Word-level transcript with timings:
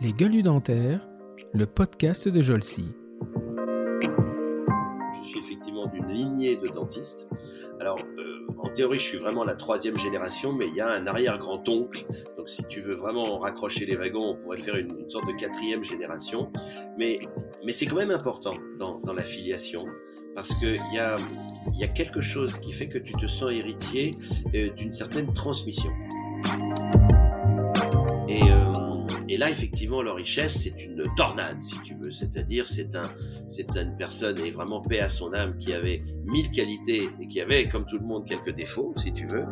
Les 0.00 0.12
gueules 0.12 0.42
dentaires, 0.42 1.06
le 1.52 1.66
podcast 1.66 2.26
de 2.26 2.40
Jolcy. 2.40 2.86
Je 5.12 5.28
suis 5.28 5.38
effectivement 5.38 5.86
d'une 5.86 6.08
lignée 6.08 6.56
de 6.56 6.68
dentistes. 6.68 7.28
Alors, 7.78 7.98
euh, 8.18 8.46
en 8.58 8.70
théorie, 8.70 8.98
je 8.98 9.04
suis 9.04 9.18
vraiment 9.18 9.44
la 9.44 9.54
troisième 9.54 9.98
génération, 9.98 10.52
mais 10.52 10.66
il 10.68 10.74
y 10.74 10.80
a 10.80 10.88
un 10.88 11.06
arrière-grand-oncle. 11.06 12.06
Donc, 12.38 12.48
si 12.48 12.64
tu 12.64 12.80
veux 12.80 12.94
vraiment 12.94 13.38
raccrocher 13.38 13.84
les 13.84 13.96
wagons, 13.96 14.30
on 14.30 14.36
pourrait 14.36 14.56
faire 14.56 14.76
une, 14.76 15.08
sorte 15.10 15.26
de 15.26 15.32
quatrième 15.32 15.84
génération. 15.84 16.50
Mais, 16.98 17.18
mais 17.64 17.72
c'est 17.72 17.86
quand 17.86 17.96
même 17.96 18.10
important 18.10 18.54
dans, 18.78 19.00
dans 19.00 19.12
la 19.12 19.22
filiation, 19.22 19.84
parce 20.34 20.54
qu'il 20.54 20.80
y 20.92 20.98
a, 20.98 21.16
y 21.74 21.84
a 21.84 21.88
quelque 21.88 22.22
chose 22.22 22.58
qui 22.58 22.72
fait 22.72 22.88
que 22.88 22.98
tu 22.98 23.12
te 23.12 23.26
sens 23.26 23.52
héritier 23.52 24.14
euh, 24.54 24.70
d'une 24.70 24.92
certaine 24.92 25.32
transmission. 25.34 25.90
Là, 29.40 29.48
effectivement, 29.48 30.02
leur 30.02 30.16
richesse, 30.16 30.64
c'est 30.64 30.84
une 30.84 31.02
tornade, 31.16 31.62
si 31.62 31.80
tu 31.80 31.94
veux. 31.94 32.10
C'est-à-dire, 32.10 32.68
c'est 32.68 32.94
un, 32.94 33.10
c'est 33.48 33.74
une 33.74 33.96
personne, 33.96 34.38
et 34.38 34.50
vraiment 34.50 34.82
paix 34.82 35.00
à 35.00 35.08
son 35.08 35.32
âme, 35.32 35.56
qui 35.56 35.72
avait 35.72 36.02
mille 36.26 36.50
qualités 36.50 37.08
et 37.18 37.26
qui 37.26 37.40
avait, 37.40 37.66
comme 37.66 37.86
tout 37.86 37.96
le 37.96 38.04
monde, 38.04 38.28
quelques 38.28 38.54
défauts, 38.54 38.92
si 38.98 39.14
tu 39.14 39.26
veux. 39.26 39.46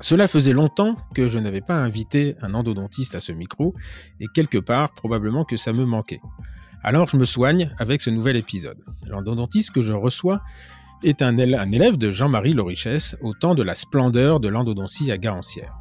Cela 0.00 0.28
faisait 0.28 0.52
longtemps 0.52 0.96
que 1.14 1.28
je 1.28 1.38
n'avais 1.38 1.60
pas 1.60 1.76
invité 1.76 2.36
un 2.42 2.54
endodontiste 2.54 3.14
à 3.14 3.20
ce 3.20 3.32
micro, 3.32 3.74
et 4.20 4.26
quelque 4.32 4.58
part, 4.58 4.92
probablement 4.92 5.44
que 5.44 5.56
ça 5.56 5.72
me 5.72 5.84
manquait. 5.84 6.20
Alors 6.82 7.08
je 7.08 7.16
me 7.16 7.24
soigne 7.24 7.74
avec 7.78 8.00
ce 8.00 8.10
nouvel 8.10 8.36
épisode. 8.36 8.78
L'endodontiste 9.08 9.70
que 9.70 9.82
je 9.82 9.92
reçois 9.92 10.40
est 11.02 11.22
un, 11.22 11.36
élève 11.36 11.98
de 11.98 12.10
Jean-Marie 12.10 12.54
Lorichesse 12.54 13.16
au 13.20 13.34
temps 13.34 13.54
de 13.54 13.62
la 13.62 13.74
splendeur 13.74 14.40
de 14.40 14.48
l'endodontie 14.48 15.10
à 15.10 15.18
Garancière. 15.18 15.74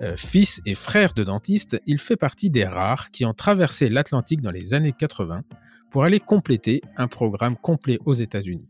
Euh, 0.00 0.16
fils 0.16 0.60
et 0.66 0.74
frère 0.74 1.14
de 1.14 1.24
dentiste, 1.24 1.80
il 1.86 1.98
fait 1.98 2.16
partie 2.16 2.50
des 2.50 2.64
rares 2.64 3.10
qui 3.10 3.24
ont 3.24 3.32
traversé 3.32 3.88
l'Atlantique 3.88 4.42
dans 4.42 4.50
les 4.50 4.74
années 4.74 4.92
80 4.92 5.42
pour 5.90 6.04
aller 6.04 6.20
compléter 6.20 6.82
un 6.96 7.08
programme 7.08 7.56
complet 7.56 7.98
aux 8.04 8.12
États-Unis. 8.12 8.68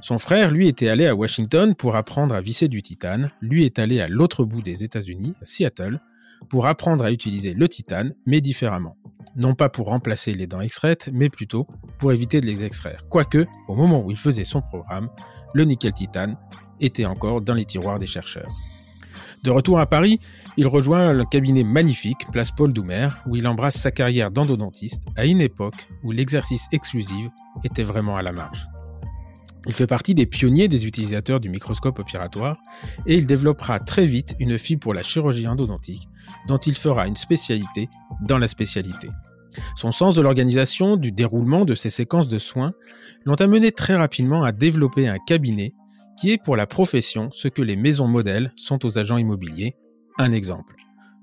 Son 0.00 0.18
frère, 0.18 0.50
lui, 0.50 0.68
était 0.68 0.88
allé 0.88 1.06
à 1.06 1.14
Washington 1.14 1.74
pour 1.74 1.96
apprendre 1.96 2.34
à 2.34 2.40
visser 2.40 2.68
du 2.68 2.82
titane. 2.82 3.30
Lui 3.40 3.64
est 3.64 3.78
allé 3.78 4.00
à 4.00 4.08
l'autre 4.08 4.44
bout 4.44 4.62
des 4.62 4.84
États-Unis, 4.84 5.34
à 5.40 5.44
Seattle, 5.44 6.00
pour 6.48 6.66
apprendre 6.66 7.04
à 7.04 7.12
utiliser 7.12 7.54
le 7.54 7.68
titane, 7.68 8.14
mais 8.26 8.40
différemment. 8.40 8.96
Non 9.34 9.54
pas 9.54 9.68
pour 9.68 9.86
remplacer 9.86 10.32
les 10.34 10.46
dents 10.46 10.60
extraites, 10.60 11.10
mais 11.12 11.28
plutôt 11.28 11.66
pour 11.98 12.12
éviter 12.12 12.40
de 12.40 12.46
les 12.46 12.64
extraire. 12.64 13.04
Quoique, 13.10 13.46
au 13.68 13.74
moment 13.74 14.02
où 14.02 14.10
il 14.10 14.16
faisait 14.16 14.44
son 14.44 14.62
programme, 14.62 15.10
le 15.54 15.64
nickel 15.64 15.92
titane 15.92 16.36
était 16.80 17.06
encore 17.06 17.40
dans 17.40 17.54
les 17.54 17.64
tiroirs 17.64 17.98
des 17.98 18.06
chercheurs. 18.06 18.50
De 19.42 19.50
retour 19.50 19.78
à 19.78 19.86
Paris, 19.86 20.20
il 20.56 20.66
rejoint 20.66 21.12
le 21.12 21.24
cabinet 21.24 21.64
magnifique 21.64 22.26
Place 22.32 22.50
Paul 22.50 22.72
Doumer, 22.72 23.08
où 23.26 23.36
il 23.36 23.46
embrasse 23.46 23.76
sa 23.76 23.90
carrière 23.90 24.30
d'endodontiste 24.30 25.04
à 25.16 25.26
une 25.26 25.40
époque 25.40 25.88
où 26.02 26.12
l'exercice 26.12 26.66
exclusif 26.72 27.28
était 27.64 27.82
vraiment 27.82 28.16
à 28.16 28.22
la 28.22 28.32
marge. 28.32 28.66
Il 29.68 29.74
fait 29.74 29.86
partie 29.86 30.14
des 30.14 30.26
pionniers 30.26 30.68
des 30.68 30.86
utilisateurs 30.86 31.40
du 31.40 31.48
microscope 31.48 31.98
opératoire 31.98 32.56
et 33.04 33.16
il 33.16 33.26
développera 33.26 33.80
très 33.80 34.06
vite 34.06 34.36
une 34.38 34.58
fibre 34.58 34.80
pour 34.80 34.94
la 34.94 35.02
chirurgie 35.02 35.48
endodontique 35.48 36.08
dont 36.48 36.58
il 36.58 36.76
fera 36.76 37.06
une 37.06 37.16
spécialité 37.16 37.88
dans 38.20 38.38
la 38.38 38.48
spécialité. 38.48 39.08
Son 39.74 39.90
sens 39.90 40.14
de 40.14 40.22
l'organisation, 40.22 40.96
du 40.96 41.12
déroulement 41.12 41.64
de 41.64 41.74
ses 41.74 41.90
séquences 41.90 42.28
de 42.28 42.38
soins 42.38 42.72
l'ont 43.24 43.36
amené 43.36 43.72
très 43.72 43.96
rapidement 43.96 44.44
à 44.44 44.52
développer 44.52 45.08
un 45.08 45.18
cabinet 45.18 45.74
qui 46.18 46.30
est 46.30 46.42
pour 46.42 46.56
la 46.56 46.66
profession 46.66 47.30
ce 47.32 47.48
que 47.48 47.62
les 47.62 47.76
maisons 47.76 48.08
modèles 48.08 48.52
sont 48.56 48.84
aux 48.86 48.98
agents 48.98 49.18
immobiliers. 49.18 49.76
Un 50.18 50.32
exemple. 50.32 50.74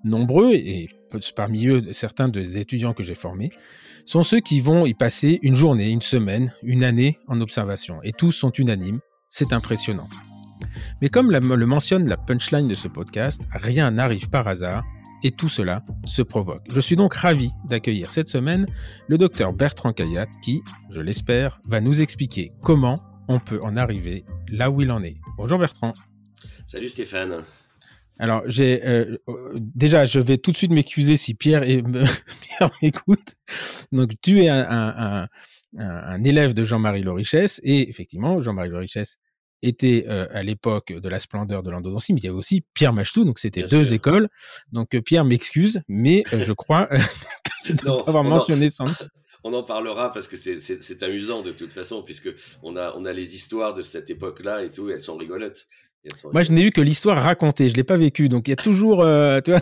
Nombreux, 0.03 0.53
et 0.53 0.87
parmi 1.35 1.67
eux 1.67 1.93
certains 1.93 2.27
des 2.27 2.57
étudiants 2.57 2.93
que 2.93 3.03
j'ai 3.03 3.15
formés, 3.15 3.49
sont 4.05 4.23
ceux 4.23 4.41
qui 4.41 4.59
vont 4.59 4.85
y 4.85 4.93
passer 4.93 5.39
une 5.41 5.55
journée, 5.55 5.89
une 5.89 6.01
semaine, 6.01 6.53
une 6.61 6.83
année 6.83 7.17
en 7.27 7.39
observation. 7.39 7.99
Et 8.03 8.11
tous 8.11 8.31
sont 8.31 8.51
unanimes. 8.51 8.99
C'est 9.29 9.53
impressionnant. 9.53 10.09
Mais 11.01 11.09
comme 11.09 11.31
le 11.31 11.65
mentionne 11.65 12.07
la 12.07 12.17
punchline 12.17 12.67
de 12.67 12.75
ce 12.75 12.87
podcast, 12.87 13.41
rien 13.51 13.91
n'arrive 13.91 14.29
par 14.29 14.47
hasard 14.47 14.83
et 15.23 15.31
tout 15.31 15.49
cela 15.49 15.83
se 16.05 16.21
provoque. 16.21 16.63
Je 16.69 16.79
suis 16.79 16.95
donc 16.95 17.13
ravi 17.13 17.51
d'accueillir 17.67 18.11
cette 18.11 18.27
semaine 18.27 18.67
le 19.07 19.17
docteur 19.17 19.53
Bertrand 19.53 19.93
Caillat 19.93 20.27
qui, 20.43 20.61
je 20.89 20.99
l'espère, 20.99 21.59
va 21.65 21.81
nous 21.81 22.01
expliquer 22.01 22.51
comment 22.61 23.01
on 23.27 23.39
peut 23.39 23.59
en 23.63 23.77
arriver 23.77 24.25
là 24.49 24.69
où 24.69 24.81
il 24.81 24.91
en 24.91 25.03
est. 25.03 25.17
Bonjour 25.37 25.57
Bertrand. 25.57 25.93
Salut 26.65 26.89
Stéphane. 26.89 27.43
Alors, 28.19 28.43
j'ai 28.45 28.85
euh, 28.85 29.17
déjà, 29.57 30.05
je 30.05 30.19
vais 30.19 30.37
tout 30.37 30.51
de 30.51 30.57
suite 30.57 30.71
m'excuser 30.71 31.15
si 31.15 31.33
Pierre, 31.33 31.63
m'écoute. 32.81 33.35
Donc, 33.91 34.11
tu 34.21 34.43
es 34.43 34.49
un, 34.49 34.65
un, 34.69 35.23
un, 35.23 35.27
un 35.77 36.23
élève 36.23 36.53
de 36.53 36.63
Jean-Marie 36.63 37.01
Lorichesse 37.01 37.59
et 37.63 37.89
effectivement, 37.89 38.39
Jean-Marie 38.39 38.69
Lorichesse 38.69 39.17
était 39.63 40.05
euh, 40.07 40.27
à 40.31 40.43
l'époque 40.43 40.93
de 40.93 41.09
la 41.09 41.19
splendeur 41.19 41.63
de 41.63 41.71
l'endodontie, 41.71 42.13
mais 42.13 42.19
il 42.19 42.25
y 42.25 42.27
avait 42.27 42.37
aussi 42.37 42.63
Pierre 42.73 42.93
Machtou, 42.93 43.23
donc 43.23 43.39
c'était 43.39 43.63
deux 43.63 43.85
sûr. 43.85 43.93
écoles. 43.93 44.29
Donc, 44.71 44.93
euh, 44.93 45.01
Pierre 45.01 45.25
m'excuse, 45.25 45.81
mais 45.87 46.23
euh, 46.33 46.43
je 46.43 46.53
crois 46.53 46.87
pas 47.83 47.97
avoir 48.05 48.23
mentionné 48.23 48.69
son 48.69 48.85
on 49.45 49.53
en 49.53 49.63
parlera 49.63 50.11
parce 50.11 50.27
que 50.27 50.37
c'est 50.37 51.03
amusant 51.03 51.41
de 51.41 51.51
toute 51.51 51.73
façon, 51.73 52.01
puisque 52.01 52.29
on 52.61 52.77
a, 52.77 52.93
on 52.95 53.03
a 53.05 53.11
les 53.11 53.35
histoires 53.35 53.73
de 53.73 53.81
cette 53.81 54.09
époque-là 54.09 54.63
et 54.63 54.71
tout, 54.71 54.89
elles 54.89 55.01
sont 55.01 55.17
rigolotes. 55.17 55.67
Moi, 56.33 56.43
je 56.43 56.51
n'ai 56.51 56.63
eu 56.63 56.71
que 56.71 56.81
l'histoire 56.81 57.21
racontée, 57.21 57.69
je 57.69 57.75
l'ai 57.75 57.83
pas 57.83 57.97
vécu. 57.97 58.27
Donc 58.27 58.47
il 58.47 58.51
y 58.51 58.53
a 58.53 58.57
toujours, 58.57 59.01
euh, 59.01 59.39
tu 59.45 59.51
vois, 59.51 59.61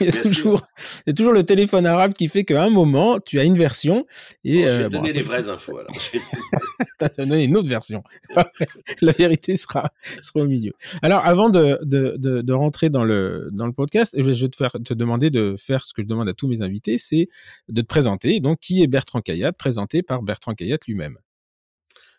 il 0.00 0.06
y 0.06 0.08
a 0.08 0.22
toujours, 0.22 0.62
il 1.06 1.08
y 1.08 1.10
a 1.10 1.12
toujours 1.12 1.32
le 1.32 1.44
téléphone 1.44 1.86
arabe 1.86 2.14
qui 2.14 2.28
fait 2.28 2.44
qu'à 2.44 2.64
un 2.64 2.70
moment, 2.70 3.18
tu 3.20 3.38
as 3.38 3.44
une 3.44 3.56
version 3.56 4.06
et 4.44 4.62
bon, 4.62 4.68
je 4.68 4.76
vais 4.76 4.84
euh, 4.84 4.88
te 4.88 4.92
donner 4.92 5.12
bon, 5.12 5.18
les 5.18 5.22
vraies 5.22 5.48
infos. 5.48 5.78
Alors, 5.78 5.92
t'as 6.98 7.08
donné 7.08 7.44
une 7.44 7.56
autre 7.56 7.68
version. 7.68 8.02
La 9.00 9.12
vérité 9.12 9.56
sera 9.56 9.90
sera 10.20 10.40
au 10.40 10.46
milieu. 10.46 10.72
Alors, 11.02 11.24
avant 11.26 11.50
de 11.50 11.78
de, 11.82 12.16
de, 12.16 12.40
de 12.40 12.52
rentrer 12.52 12.88
dans 12.88 13.04
le 13.04 13.50
dans 13.52 13.66
le 13.66 13.72
podcast, 13.72 14.14
je 14.16 14.22
vais 14.22 14.48
te 14.48 14.56
faire 14.56 14.72
te 14.84 14.94
demander 14.94 15.30
de 15.30 15.56
faire 15.58 15.84
ce 15.84 15.92
que 15.92 16.02
je 16.02 16.06
demande 16.06 16.28
à 16.28 16.34
tous 16.34 16.48
mes 16.48 16.62
invités, 16.62 16.96
c'est 16.98 17.28
de 17.68 17.80
te 17.82 17.86
présenter. 17.86 18.40
Donc, 18.40 18.60
qui 18.60 18.82
est 18.82 18.86
Bertrand 18.86 19.20
Caillat, 19.20 19.52
présenté 19.52 20.02
par 20.02 20.22
Bertrand 20.22 20.54
Caillat 20.54 20.78
lui-même? 20.86 21.18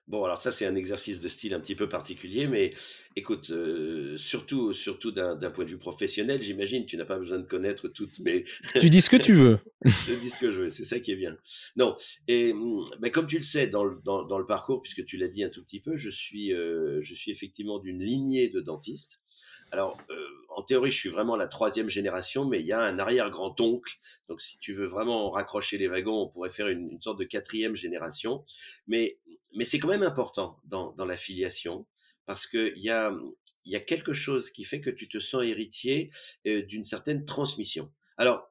Bon, 0.07 0.25
alors 0.25 0.38
ça, 0.38 0.51
c'est 0.51 0.65
un 0.65 0.75
exercice 0.75 1.21
de 1.21 1.29
style 1.29 1.53
un 1.53 1.61
petit 1.61 1.75
peu 1.75 1.88
particulier, 1.88 2.47
mais 2.47 2.73
écoute, 3.15 3.51
euh, 3.51 4.17
surtout, 4.17 4.73
surtout 4.73 5.11
d'un 5.11 5.38
point 5.50 5.63
de 5.63 5.69
vue 5.69 5.77
professionnel, 5.77 6.41
j'imagine, 6.41 6.85
tu 6.85 6.97
n'as 6.97 7.05
pas 7.05 7.17
besoin 7.17 7.39
de 7.39 7.47
connaître 7.47 7.88
toutes 7.88 8.19
mes. 8.19 8.44
tu 8.81 8.89
dis 8.89 9.00
ce 9.00 9.09
que 9.09 9.15
tu 9.15 9.31
veux. 9.31 9.59
je 9.85 10.13
dis 10.13 10.29
ce 10.29 10.38
que 10.38 10.51
je 10.51 10.63
veux, 10.63 10.69
c'est 10.69 10.83
ça 10.83 11.00
qui 11.00 11.13
est 11.13 11.15
bien. 11.15 11.38
Non, 11.77 11.95
et 12.27 12.53
ben, 13.00 13.11
comme 13.11 13.27
tu 13.27 13.38
le 13.38 13.44
sais 13.44 13.67
dans 13.67 13.85
le, 13.85 13.97
dans, 14.03 14.23
dans 14.23 14.39
le 14.39 14.45
parcours, 14.45 14.81
puisque 14.81 15.05
tu 15.05 15.15
l'as 15.15 15.29
dit 15.29 15.44
un 15.44 15.50
tout 15.50 15.63
petit 15.63 15.79
peu, 15.79 15.95
je 15.95 16.09
suis, 16.09 16.53
euh, 16.53 17.00
je 17.01 17.15
suis 17.15 17.31
effectivement 17.31 17.79
d'une 17.79 18.03
lignée 18.03 18.50
de 18.50 18.59
dentistes. 18.59 19.21
Alors, 19.73 19.97
euh, 20.11 20.27
en 20.55 20.61
théorie, 20.61 20.91
je 20.91 20.97
suis 21.00 21.09
vraiment 21.09 21.35
la 21.35 21.47
troisième 21.47 21.89
génération, 21.89 22.45
mais 22.45 22.59
il 22.59 22.65
y 22.67 22.73
a 22.73 22.79
un 22.79 23.00
arrière-grand-oncle. 23.00 23.95
Donc, 24.29 24.39
si 24.39 24.59
tu 24.59 24.71
veux 24.71 24.85
vraiment 24.85 25.31
raccrocher 25.31 25.79
les 25.79 25.88
wagons, 25.88 26.21
on 26.21 26.27
pourrait 26.27 26.51
faire 26.51 26.67
une, 26.67 27.01
sorte 27.01 27.17
de 27.17 27.23
quatrième 27.23 27.75
génération. 27.75 28.45
Mais, 28.85 29.17
mais 29.55 29.65
c'est 29.65 29.79
quand 29.79 29.88
même 29.88 30.03
important 30.03 30.59
dans, 30.65 30.91
dans 30.94 31.05
la 31.05 31.17
filiation 31.17 31.85
parce 32.25 32.47
qu'il 32.47 32.77
y 32.77 32.89
a, 32.89 33.13
y 33.65 33.75
a 33.75 33.79
quelque 33.79 34.13
chose 34.13 34.50
qui 34.50 34.63
fait 34.63 34.81
que 34.81 34.89
tu 34.89 35.07
te 35.07 35.19
sens 35.19 35.44
héritier 35.44 36.09
euh, 36.47 36.61
d'une 36.61 36.83
certaine 36.83 37.25
transmission. 37.25 37.91
Alors, 38.17 38.50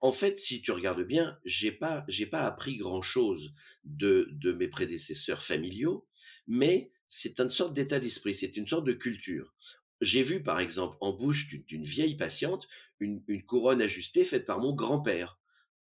en 0.00 0.12
fait, 0.12 0.38
si 0.38 0.62
tu 0.62 0.70
regardes 0.70 1.02
bien, 1.02 1.38
j'ai 1.44 1.72
pas, 1.72 2.04
j'ai 2.08 2.26
pas 2.26 2.44
appris 2.46 2.76
grand 2.76 3.02
chose 3.02 3.52
de, 3.84 4.28
de 4.32 4.52
mes 4.52 4.68
prédécesseurs 4.68 5.42
familiaux, 5.42 6.06
mais 6.46 6.92
c'est 7.06 7.40
une 7.40 7.50
sorte 7.50 7.72
d'état 7.72 7.98
d'esprit, 7.98 8.34
c'est 8.34 8.56
une 8.56 8.66
sorte 8.66 8.86
de 8.86 8.92
culture. 8.92 9.54
J'ai 10.00 10.22
vu, 10.22 10.42
par 10.42 10.60
exemple, 10.60 10.96
en 11.00 11.12
bouche 11.12 11.48
d'une 11.48 11.82
vieille 11.82 12.16
patiente, 12.16 12.68
une, 13.00 13.22
couronne 13.44 13.82
ajustée 13.82 14.24
faite 14.24 14.44
par 14.44 14.60
mon 14.60 14.72
grand-père. 14.72 15.37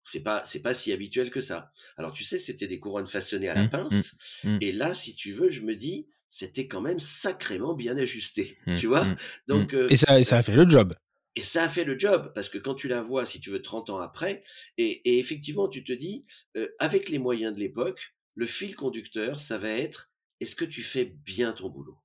C'est 0.10 0.22
pas, 0.22 0.42
c'est 0.46 0.62
pas 0.62 0.74
si 0.74 0.94
habituel 0.94 1.30
que 1.30 1.42
ça. 1.42 1.72
Alors, 1.98 2.14
tu 2.14 2.24
sais, 2.24 2.38
c'était 2.38 2.68
des 2.68 2.80
couronnes 2.80 3.08
façonnées 3.08 3.50
à 3.50 3.56
la 3.56 3.64
mmh, 3.64 3.70
pince. 3.70 4.16
Mmh, 4.44 4.50
mmh. 4.50 4.58
Et 4.62 4.72
là, 4.72 4.94
si 4.94 5.16
tu 5.16 5.34
veux, 5.34 5.50
je 5.50 5.62
me 5.62 5.76
dis, 5.76 6.08
c'était 6.30 6.68
quand 6.68 6.80
même 6.80 7.00
sacrément 7.00 7.74
bien 7.74 7.98
ajusté. 7.98 8.58
tu 8.78 8.88
vois? 8.88 9.06
Donc, 9.48 9.74
euh, 9.74 9.88
et, 9.90 9.98
ça, 9.98 10.24
ça 10.24 10.38
a 10.38 10.44
fait 10.44 10.56
le 10.56 10.68
job. 10.68 10.94
Et 11.36 11.44
ça 11.44 11.64
a 11.64 11.70
fait 11.70 11.84
le 11.84 12.00
job, 12.00 12.32
parce 12.34 12.48
que 12.48 12.58
quand 12.58 12.74
tu 12.74 12.88
la 12.88 13.02
vois, 13.02 13.26
si 13.26 13.42
tu 13.42 13.50
veux, 13.50 13.62
30 13.62 13.90
ans 13.90 14.00
après, 14.00 14.44
et, 14.78 15.20
effectivement, 15.20 15.68
tu 15.68 15.84
te 15.84 15.94
dis, 15.94 16.26
euh, 16.56 16.68
avec 16.80 17.10
les 17.10 17.20
moyens 17.20 17.54
de 17.54 17.60
l'époque, 17.60 18.16
le 18.36 18.46
fil 18.46 18.76
conducteur, 18.76 19.40
ça 19.40 19.58
va 19.58 19.70
être, 19.70 20.10
est-ce 20.40 20.56
que 20.56 20.66
tu 20.66 20.82
fais 20.82 21.06
bien 21.06 21.52
ton 21.52 21.70
boulot? 21.70 21.98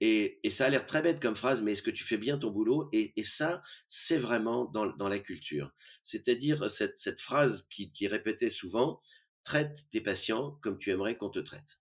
Et, 0.00 0.40
ça 0.50 0.66
a 0.66 0.70
l'air 0.70 0.84
très 0.86 1.02
bête 1.02 1.20
comme 1.20 1.36
phrase, 1.36 1.62
mais 1.62 1.72
est-ce 1.72 1.82
que 1.82 1.90
tu 1.90 2.04
fais 2.04 2.18
bien 2.18 2.38
ton 2.38 2.50
boulot? 2.50 2.88
Et, 2.92 3.12
ça, 3.24 3.62
c'est 3.88 4.18
vraiment 4.18 4.66
dans, 4.66 5.08
la 5.08 5.18
culture. 5.18 5.72
C'est-à-dire 6.02 6.70
cette, 6.70 7.20
phrase 7.20 7.66
qui, 7.70 7.92
qui 7.92 8.06
répétait 8.06 8.50
souvent, 8.50 9.00
traite 9.44 9.86
tes 9.90 10.00
patients 10.00 10.58
comme 10.62 10.78
tu 10.78 10.90
aimerais 10.90 11.16
qu'on 11.16 11.30
te 11.30 11.38
traite. 11.38 11.78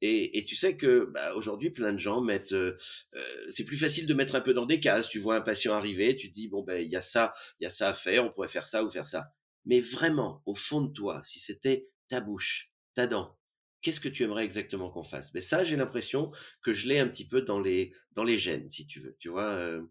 Et, 0.00 0.44
tu 0.46 0.54
sais 0.54 0.76
que 0.76 1.06
bah, 1.12 1.34
aujourd'hui, 1.34 1.70
plein 1.70 1.92
de 1.92 1.98
gens 1.98 2.20
mettent. 2.20 2.52
Euh, 2.52 2.76
euh, 3.14 3.46
c'est 3.48 3.64
plus 3.64 3.76
facile 3.76 4.06
de 4.06 4.14
mettre 4.14 4.36
un 4.36 4.40
peu 4.40 4.54
dans 4.54 4.66
des 4.66 4.80
cases. 4.80 5.08
Tu 5.08 5.18
vois 5.18 5.36
un 5.36 5.40
patient 5.40 5.74
arriver, 5.74 6.16
tu 6.16 6.28
dis 6.28 6.48
bon 6.48 6.62
ben 6.62 6.80
il 6.80 6.88
y 6.88 6.96
a 6.96 7.00
ça, 7.00 7.32
il 7.60 7.64
y 7.64 7.66
a 7.66 7.70
ça 7.70 7.88
à 7.88 7.94
faire, 7.94 8.24
on 8.24 8.30
pourrait 8.30 8.48
faire 8.48 8.66
ça 8.66 8.84
ou 8.84 8.90
faire 8.90 9.06
ça. 9.06 9.32
Mais 9.64 9.80
vraiment, 9.80 10.42
au 10.46 10.54
fond 10.54 10.82
de 10.82 10.92
toi, 10.92 11.20
si 11.24 11.40
c'était 11.40 11.88
ta 12.08 12.20
bouche, 12.20 12.72
ta 12.94 13.06
dent, 13.06 13.37
qu'est-ce 13.82 14.00
que 14.00 14.08
tu 14.08 14.22
aimerais 14.24 14.44
exactement 14.44 14.90
qu'on 14.90 15.02
fasse? 15.02 15.34
Mais 15.34 15.40
ça, 15.40 15.64
j'ai 15.64 15.76
l'impression 15.76 16.30
que 16.62 16.72
je 16.72 16.88
l'ai 16.88 16.98
un 16.98 17.08
petit 17.08 17.26
peu 17.26 17.42
dans 17.42 17.60
les 17.60 17.92
dans 18.12 18.24
les 18.24 18.38
gènes, 18.38 18.68
si 18.68 18.86
tu 18.86 19.00
veux. 19.00 19.16
Tu 19.18 19.28
vois, 19.28 19.46
euh, 19.46 19.82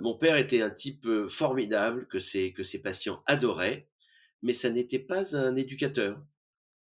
mon 0.00 0.16
père 0.18 0.36
était 0.36 0.62
un 0.62 0.70
type 0.70 1.06
formidable 1.28 2.06
que 2.08 2.20
ses 2.20 2.52
que 2.52 2.62
ses 2.62 2.82
patients 2.82 3.22
adoraient, 3.26 3.88
mais 4.42 4.52
ça 4.52 4.70
n'était 4.70 4.98
pas 5.00 5.36
un 5.36 5.56
éducateur. 5.56 6.22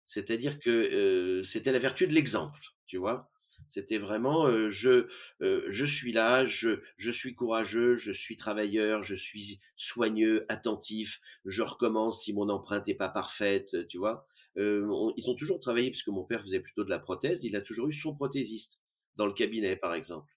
C'est-à-dire 0.06 0.60
que 0.60 1.42
c'était 1.44 1.72
la 1.74 1.80
vertu 1.80 2.08
de 2.08 2.14
l'exemple, 2.14 2.60
tu 2.88 2.98
vois? 2.98 3.32
C'était 3.66 3.98
vraiment 3.98 4.70
je 4.70 5.08
je 5.40 5.86
suis 5.86 6.14
là, 6.14 6.46
je 6.46 6.80
je 6.98 7.12
suis 7.12 7.36
courageux, 7.36 7.96
je 7.96 8.12
suis 8.12 8.36
travailleur, 8.36 9.04
je 9.04 9.16
suis 9.16 9.60
soigneux, 9.76 10.46
attentif, 10.50 11.20
je 11.46 11.64
recommence 11.64 12.24
si 12.24 12.34
mon 12.34 12.50
empreinte 12.50 12.88
n'est 12.88 12.96
pas 12.96 13.10
parfaite, 13.10 13.88
tu 13.88 13.98
vois? 13.98 14.26
ils 14.56 15.30
ont 15.30 15.36
toujours 15.36 15.60
travaillé 15.60 15.92
puisque 15.92 16.08
mon 16.08 16.24
père 16.24 16.42
faisait 16.42 16.60
plutôt 16.60 16.84
de 16.84 16.90
la 16.90 17.00
prothèse, 17.00 17.44
il 17.44 17.56
a 17.56 17.62
toujours 17.62 17.90
eu 17.90 17.94
son 17.94 18.16
prothésiste 18.16 18.82
dans 19.16 19.26
le 19.26 19.34
cabinet 19.34 19.76
par 19.76 19.94
exemple 19.94 20.32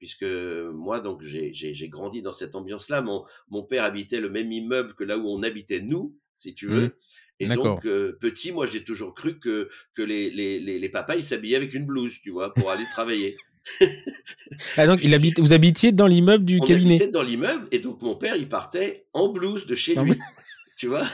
puisque 0.00 0.24
moi, 0.24 1.00
donc, 1.00 1.20
j'ai 1.20 1.88
grandi 1.88 2.22
dans 2.22 2.32
cette 2.32 2.56
ambiance-là. 2.56 3.02
Mon, 3.02 3.24
mon 3.50 3.62
père 3.62 3.84
habitait 3.84 4.18
le 4.18 4.30
même 4.30 4.50
immeuble 4.50 4.94
que 4.94 5.04
là 5.04 5.18
où 5.18 5.28
on 5.28 5.42
habitait 5.42 5.80
nous, 5.80 6.18
si 6.34 6.54
tu 6.54 6.66
veux. 6.66 6.86
Mmh. 6.86 6.92
Et 7.40 7.46
donc, 7.46 7.86
euh, 7.86 8.16
petit, 8.20 8.52
moi, 8.52 8.66
j'ai 8.66 8.84
toujours 8.84 9.14
cru 9.14 9.38
que, 9.38 9.68
que 9.94 10.02
les, 10.02 10.30
les, 10.30 10.60
les, 10.60 10.88
papas, 10.90 11.16
ils 11.16 11.24
s'habillaient 11.24 11.56
avec 11.56 11.72
une 11.72 11.86
blouse, 11.86 12.20
tu 12.22 12.30
vois, 12.30 12.52
pour 12.52 12.70
aller 12.70 12.84
travailler. 12.90 13.34
ah, 14.76 14.86
donc, 14.86 15.00
il 15.02 15.14
habite, 15.14 15.40
vous 15.40 15.54
habitiez 15.54 15.92
dans 15.92 16.06
l'immeuble 16.06 16.44
du 16.44 16.58
on 16.60 16.66
cabinet? 16.66 16.96
habitait 16.96 17.10
dans 17.10 17.22
l'immeuble, 17.22 17.66
et 17.72 17.78
donc 17.78 18.02
mon 18.02 18.14
père, 18.14 18.36
il 18.36 18.48
partait 18.48 19.06
en 19.14 19.28
blouse 19.28 19.66
de 19.66 19.74
chez 19.74 19.94
lui. 19.94 20.12
Tu 20.76 20.86
vois 20.86 21.06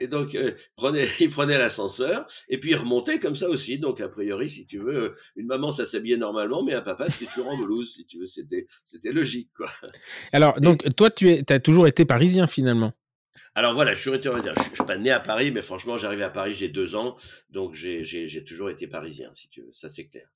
Et 0.00 0.06
donc, 0.06 0.34
euh, 0.34 0.52
prenait, 0.76 1.04
il 1.20 1.28
prenait 1.28 1.58
l'ascenseur, 1.58 2.26
et 2.48 2.58
puis 2.58 2.70
il 2.70 2.76
remontait 2.76 3.18
comme 3.18 3.34
ça 3.34 3.50
aussi. 3.50 3.78
Donc, 3.78 4.00
a 4.00 4.08
priori, 4.08 4.48
si 4.48 4.66
tu 4.66 4.78
veux, 4.78 5.14
une 5.36 5.46
maman, 5.46 5.70
ça 5.70 5.84
s'habillait 5.84 6.16
normalement, 6.16 6.62
mais 6.64 6.72
un 6.72 6.80
papa, 6.80 7.10
c'était 7.10 7.26
toujours 7.26 7.48
en 7.48 7.58
blouse, 7.58 7.92
si 7.92 8.06
tu 8.06 8.16
veux. 8.18 8.24
C'était, 8.24 8.66
c'était 8.82 9.12
logique, 9.12 9.50
quoi. 9.54 9.68
Alors, 10.32 10.54
donc, 10.54 10.86
toi, 10.96 11.10
tu 11.10 11.28
es, 11.28 11.52
as 11.52 11.60
toujours 11.60 11.86
été 11.86 12.06
parisien, 12.06 12.46
finalement? 12.46 12.92
Alors 13.54 13.74
voilà, 13.74 13.94
je 13.94 14.00
suis, 14.00 14.10
je, 14.10 14.30
je 14.30 14.74
suis 14.74 14.84
pas 14.86 14.98
né 14.98 15.10
à 15.10 15.20
Paris, 15.20 15.52
mais 15.52 15.62
franchement, 15.62 15.96
j'arrivais 15.96 16.24
à 16.24 16.30
Paris, 16.30 16.54
j'ai 16.54 16.68
deux 16.68 16.94
ans, 16.96 17.16
donc 17.50 17.74
j'ai 17.74 18.44
toujours 18.44 18.70
été 18.70 18.86
parisien, 18.86 19.32
si 19.32 19.48
tu 19.48 19.62
veux, 19.62 19.72
ça 19.72 19.88
c'est 19.88 20.06
clair. 20.06 20.26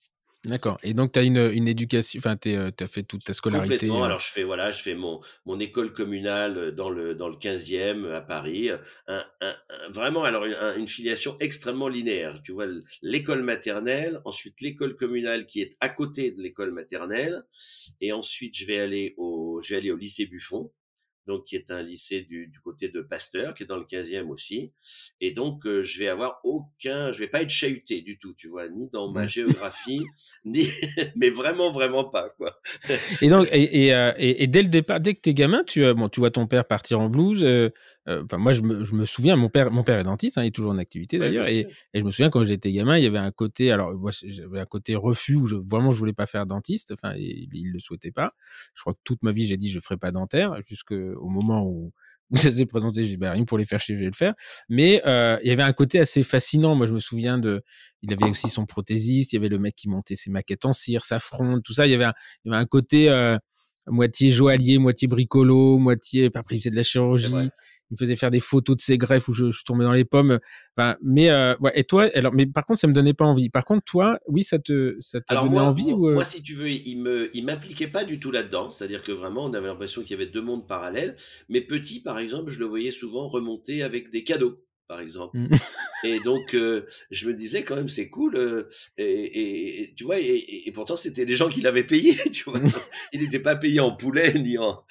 D'accord. 0.44 0.78
Et 0.84 0.94
donc, 0.94 1.12
tu 1.12 1.18
as 1.18 1.22
une, 1.22 1.50
une 1.52 1.66
éducation, 1.66 2.18
enfin, 2.18 2.36
tu 2.36 2.54
as 2.56 2.86
fait 2.86 3.02
toute 3.02 3.24
ta 3.24 3.32
scolarité. 3.32 3.74
Complètement. 3.74 4.02
Euh 4.02 4.06
Alors, 4.06 4.20
je 4.20 4.28
fais, 4.28 4.44
voilà, 4.44 4.70
je 4.70 4.80
fais 4.80 4.94
mon, 4.94 5.20
mon 5.46 5.58
école 5.58 5.92
communale 5.92 6.72
dans 6.74 6.90
le, 6.90 7.14
dans 7.14 7.28
le 7.28 7.34
15e 7.34 8.12
à 8.12 8.20
Paris. 8.20 8.70
Un, 9.08 9.24
un, 9.40 9.56
vraiment, 9.90 10.22
alors, 10.22 10.44
une, 10.44 10.54
une, 10.76 10.86
filiation 10.86 11.36
extrêmement 11.40 11.88
linéaire. 11.88 12.40
Tu 12.42 12.52
vois, 12.52 12.66
l'école 13.02 13.42
maternelle, 13.42 14.20
ensuite 14.24 14.60
l'école 14.60 14.94
communale 14.94 15.44
qui 15.44 15.60
est 15.60 15.76
à 15.80 15.88
côté 15.88 16.30
de 16.30 16.40
l'école 16.40 16.72
maternelle. 16.72 17.42
Et 18.00 18.12
ensuite, 18.12 18.56
je 18.56 18.64
vais 18.64 18.78
aller 18.78 19.14
au, 19.16 19.60
je 19.64 19.70
vais 19.70 19.80
aller 19.80 19.90
au 19.90 19.96
lycée 19.96 20.26
Buffon 20.26 20.70
donc 21.28 21.44
qui 21.44 21.56
est 21.56 21.70
un 21.70 21.82
lycée 21.82 22.22
du, 22.22 22.50
côté 22.64 22.88
de 22.88 23.02
Pasteur, 23.02 23.54
qui 23.54 23.62
est 23.62 23.66
dans 23.66 23.76
le 23.76 23.84
15e 23.84 24.28
aussi. 24.28 24.72
Et 25.20 25.30
donc, 25.30 25.66
euh, 25.66 25.82
je 25.82 25.98
vais 25.98 26.08
avoir 26.08 26.40
aucun, 26.42 27.12
je 27.12 27.18
vais 27.18 27.28
pas 27.28 27.42
être 27.42 27.50
chahuté 27.50 28.00
du 28.00 28.18
tout, 28.18 28.32
tu 28.34 28.48
vois, 28.48 28.68
ni 28.70 28.88
dans 28.88 29.12
ma 29.12 29.26
géographie, 29.26 30.02
ni, 30.46 30.66
mais 31.16 31.28
vraiment, 31.28 31.70
vraiment 31.70 32.04
pas, 32.04 32.30
quoi. 32.30 32.58
et 33.20 33.28
donc, 33.28 33.46
et, 33.52 33.94
euh, 33.94 34.12
et, 34.16 34.42
et, 34.42 34.46
dès 34.46 34.62
le 34.62 34.68
départ, 34.68 35.00
dès 35.00 35.14
que 35.14 35.20
tu 35.20 35.30
es 35.30 35.34
gamin, 35.34 35.62
tu, 35.64 35.92
bon, 35.94 36.08
tu 36.08 36.20
vois 36.20 36.30
ton 36.30 36.46
père 36.46 36.64
partir 36.64 36.98
en 36.98 37.10
euh, 37.10 37.42
euh, 37.44 37.70
enfin, 38.08 38.38
moi, 38.38 38.52
je 38.52 38.62
me, 38.62 38.84
je 38.84 38.94
me, 38.94 39.04
souviens, 39.04 39.36
mon 39.36 39.48
père, 39.48 39.70
mon 39.70 39.84
père 39.84 39.98
est 39.98 40.04
dentiste, 40.04 40.38
hein, 40.38 40.44
il 40.44 40.48
est 40.48 40.50
toujours 40.50 40.72
en 40.72 40.78
activité 40.78 41.18
d'ailleurs, 41.18 41.48
et, 41.48 41.66
et, 41.94 42.00
je 42.00 42.04
me 42.04 42.10
souviens 42.10 42.30
quand 42.30 42.44
j'étais 42.44 42.72
gamin, 42.72 42.96
il 42.98 43.04
y 43.04 43.06
avait 43.06 43.18
un 43.18 43.30
côté, 43.30 43.70
alors 43.70 43.92
moi, 43.94 44.10
j'avais 44.12 44.60
un 44.60 44.66
côté 44.66 44.94
refus 44.96 45.34
où 45.34 45.46
je, 45.46 45.56
vraiment 45.56 45.90
je 45.92 45.98
voulais 45.98 46.12
pas 46.12 46.26
faire 46.26 46.46
dentiste. 46.46 46.92
Enfin, 46.92 47.14
il, 47.16 47.48
il 47.52 47.72
le 47.72 47.78
souhaitait 47.78 48.10
pas. 48.10 48.34
Je 48.74 48.80
crois 48.82 48.94
que 48.94 49.00
toute 49.04 49.22
ma 49.22 49.32
vie, 49.32 49.46
j'ai 49.46 49.56
dit 49.56 49.70
je 49.70 49.80
ferai 49.80 49.96
pas 49.96 50.12
dentaire, 50.12 50.56
jusqu'au 50.66 51.28
moment 51.28 51.64
où 51.64 51.92
où 52.30 52.36
ça 52.36 52.52
s'est 52.52 52.66
présenté, 52.66 53.04
j'ai 53.04 53.10
dit 53.10 53.16
bah, 53.16 53.32
rien 53.32 53.44
pour 53.44 53.56
les 53.56 53.64
faire 53.64 53.80
chier, 53.80 53.94
je 53.94 54.00
vais 54.00 54.06
le 54.06 54.12
faire. 54.12 54.34
Mais 54.68 55.02
euh, 55.06 55.38
il 55.42 55.48
y 55.48 55.50
avait 55.50 55.62
un 55.62 55.72
côté 55.72 55.98
assez 55.98 56.22
fascinant. 56.22 56.74
Moi, 56.74 56.86
je 56.86 56.92
me 56.92 57.00
souviens 57.00 57.38
de, 57.38 57.62
il 58.02 58.12
avait 58.12 58.28
aussi 58.28 58.50
son 58.50 58.66
prothésiste, 58.66 59.32
il 59.32 59.36
y 59.36 59.38
avait 59.38 59.48
le 59.48 59.58
mec 59.58 59.74
qui 59.74 59.88
montait 59.88 60.14
ses 60.14 60.30
maquettes 60.30 60.66
en 60.66 60.74
cire, 60.74 61.04
sa 61.04 61.20
fronde, 61.20 61.62
tout 61.62 61.72
ça. 61.72 61.86
Il 61.86 61.90
y 61.90 61.94
avait 61.94 62.04
un, 62.04 62.12
il 62.44 62.50
y 62.50 62.54
avait 62.54 62.62
un 62.62 62.66
côté 62.66 63.08
euh, 63.08 63.38
moitié 63.86 64.30
joaillier, 64.30 64.76
moitié 64.76 65.08
bricolo, 65.08 65.78
moitié. 65.78 66.30
Il 66.50 66.58
faisait 66.58 66.70
de 66.70 66.76
la 66.76 66.82
chirurgie 66.82 67.32
il 67.90 67.94
me 67.94 67.96
faisait 67.96 68.16
faire 68.16 68.30
des 68.30 68.40
photos 68.40 68.76
de 68.76 68.80
ses 68.80 68.98
greffes 68.98 69.28
où 69.28 69.34
je, 69.34 69.50
je 69.50 69.64
tombais 69.64 69.84
dans 69.84 69.92
les 69.92 70.04
pommes. 70.04 70.38
Enfin, 70.76 70.96
mais 71.02 71.30
euh, 71.30 71.56
ouais, 71.60 71.72
et 71.74 71.84
toi, 71.84 72.08
alors, 72.14 72.32
mais 72.34 72.46
par 72.46 72.66
contre, 72.66 72.80
ça 72.80 72.86
me 72.86 72.92
donnait 72.92 73.14
pas 73.14 73.24
envie. 73.24 73.48
Par 73.48 73.64
contre, 73.64 73.84
toi, 73.84 74.18
oui, 74.26 74.42
ça 74.42 74.58
te, 74.58 74.96
ça 75.00 75.20
t'a 75.20 75.40
donné 75.42 75.58
envie 75.58 75.92
ou... 75.92 76.08
Euh? 76.08 76.14
Moi, 76.14 76.24
si 76.24 76.42
tu 76.42 76.54
veux, 76.54 76.68
il 76.68 77.00
me, 77.00 77.34
il 77.34 77.44
m'impliquait 77.44 77.88
pas 77.88 78.04
du 78.04 78.20
tout 78.20 78.30
là-dedans. 78.30 78.70
C'est-à-dire 78.70 79.02
que 79.02 79.12
vraiment, 79.12 79.44
on 79.44 79.54
avait 79.54 79.66
l'impression 79.68 80.02
qu'il 80.02 80.12
y 80.12 80.14
avait 80.14 80.30
deux 80.30 80.42
mondes 80.42 80.66
parallèles. 80.66 81.16
Mais 81.48 81.60
petit, 81.60 82.00
par 82.00 82.18
exemple, 82.18 82.50
je 82.50 82.58
le 82.58 82.66
voyais 82.66 82.90
souvent 82.90 83.28
remonter 83.28 83.82
avec 83.82 84.10
des 84.10 84.24
cadeaux 84.24 84.62
par 84.88 85.00
exemple. 85.00 85.36
Mmh. 85.36 85.48
et 86.04 86.18
donc, 86.20 86.54
euh, 86.54 86.86
je 87.10 87.28
me 87.28 87.34
disais 87.34 87.62
quand 87.62 87.76
même, 87.76 87.88
c'est 87.88 88.08
cool. 88.08 88.36
Euh, 88.36 88.68
et, 88.96 89.82
et, 89.82 89.94
tu 89.94 90.04
vois, 90.04 90.18
et, 90.18 90.66
et 90.66 90.72
pourtant, 90.72 90.96
c'était 90.96 91.26
des 91.26 91.36
gens 91.36 91.50
qui 91.50 91.60
l'avaient 91.60 91.84
payé, 91.84 92.14
tu 92.32 92.44
vois. 92.50 92.58
Il 93.12 93.20
n'était 93.20 93.38
pas 93.38 93.54
payé 93.54 93.80
en 93.80 93.94
poulet 93.94 94.32
ni 94.38 94.56
en. 94.56 94.82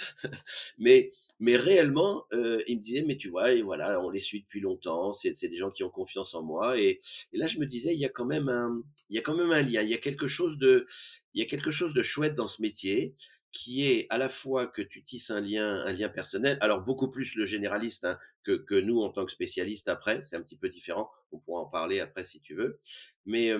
Mais 0.78 1.12
Mais 1.40 1.56
réellement, 1.56 2.26
euh, 2.34 2.62
il 2.68 2.78
me 2.78 2.82
disait, 2.82 3.04
mais 3.06 3.16
tu 3.16 3.30
vois, 3.30 3.52
et 3.54 3.62
voilà, 3.62 4.02
on 4.02 4.10
les 4.10 4.20
suit 4.20 4.42
depuis 4.42 4.60
longtemps, 4.60 5.14
c'est 5.14 5.34
des 5.48 5.58
gens 5.58 5.70
qui 5.70 5.84
ont 5.84 5.90
confiance 5.90 6.34
en 6.34 6.42
moi. 6.42 6.80
Et, 6.80 7.00
et, 7.34 7.38
là, 7.38 7.46
je 7.46 7.60
me 7.60 7.66
disais, 7.66 7.94
il 7.94 8.00
y 8.00 8.06
a 8.06 8.10
quand 8.10 8.26
même 8.26 8.50
un, 8.50 8.82
il 9.10 9.16
y 9.16 9.20
a 9.20 9.22
quand 9.22 9.36
même 9.36 9.52
un 9.52 9.62
lien, 9.62 9.82
il 9.82 9.90
y 9.90 9.94
a 9.94 10.00
quelque 10.00 10.28
chose 10.28 10.58
de, 10.58 10.86
il 11.34 11.40
y 11.40 11.44
a 11.44 11.48
quelque 11.48 11.70
chose 11.70 11.94
de 11.94 12.02
chouette 12.02 12.34
dans 12.36 12.48
ce 12.48 12.62
métier 12.62 13.16
qui 13.52 13.88
est 13.88 14.08
à 14.10 14.18
la 14.18 14.30
fois 14.30 14.68
que 14.68 14.82
tu 14.82 15.04
tisses 15.04 15.32
un 15.32 15.42
lien, 15.42 15.82
un 15.86 15.94
lien 15.94 16.10
personnel, 16.10 16.58
alors 16.62 16.82
beaucoup 16.82 17.10
plus 17.10 17.36
le 17.36 17.46
généraliste 17.46 18.06
hein, 18.06 18.18
que, 18.44 18.52
que, 18.52 18.76
nous 18.76 19.02
en 19.02 19.10
tant 19.10 19.26
que 19.26 19.32
spécialiste 19.32 19.88
après, 19.88 20.22
c'est 20.22 20.36
un 20.36 20.42
petit 20.42 20.58
peu 20.58 20.70
différent, 20.70 21.10
on 21.32 21.40
pourra 21.40 21.62
en 21.62 21.66
parler 21.66 22.00
après 22.00 22.24
si 22.24 22.42
tu 22.42 22.56
veux, 22.56 22.80
mais, 23.26 23.52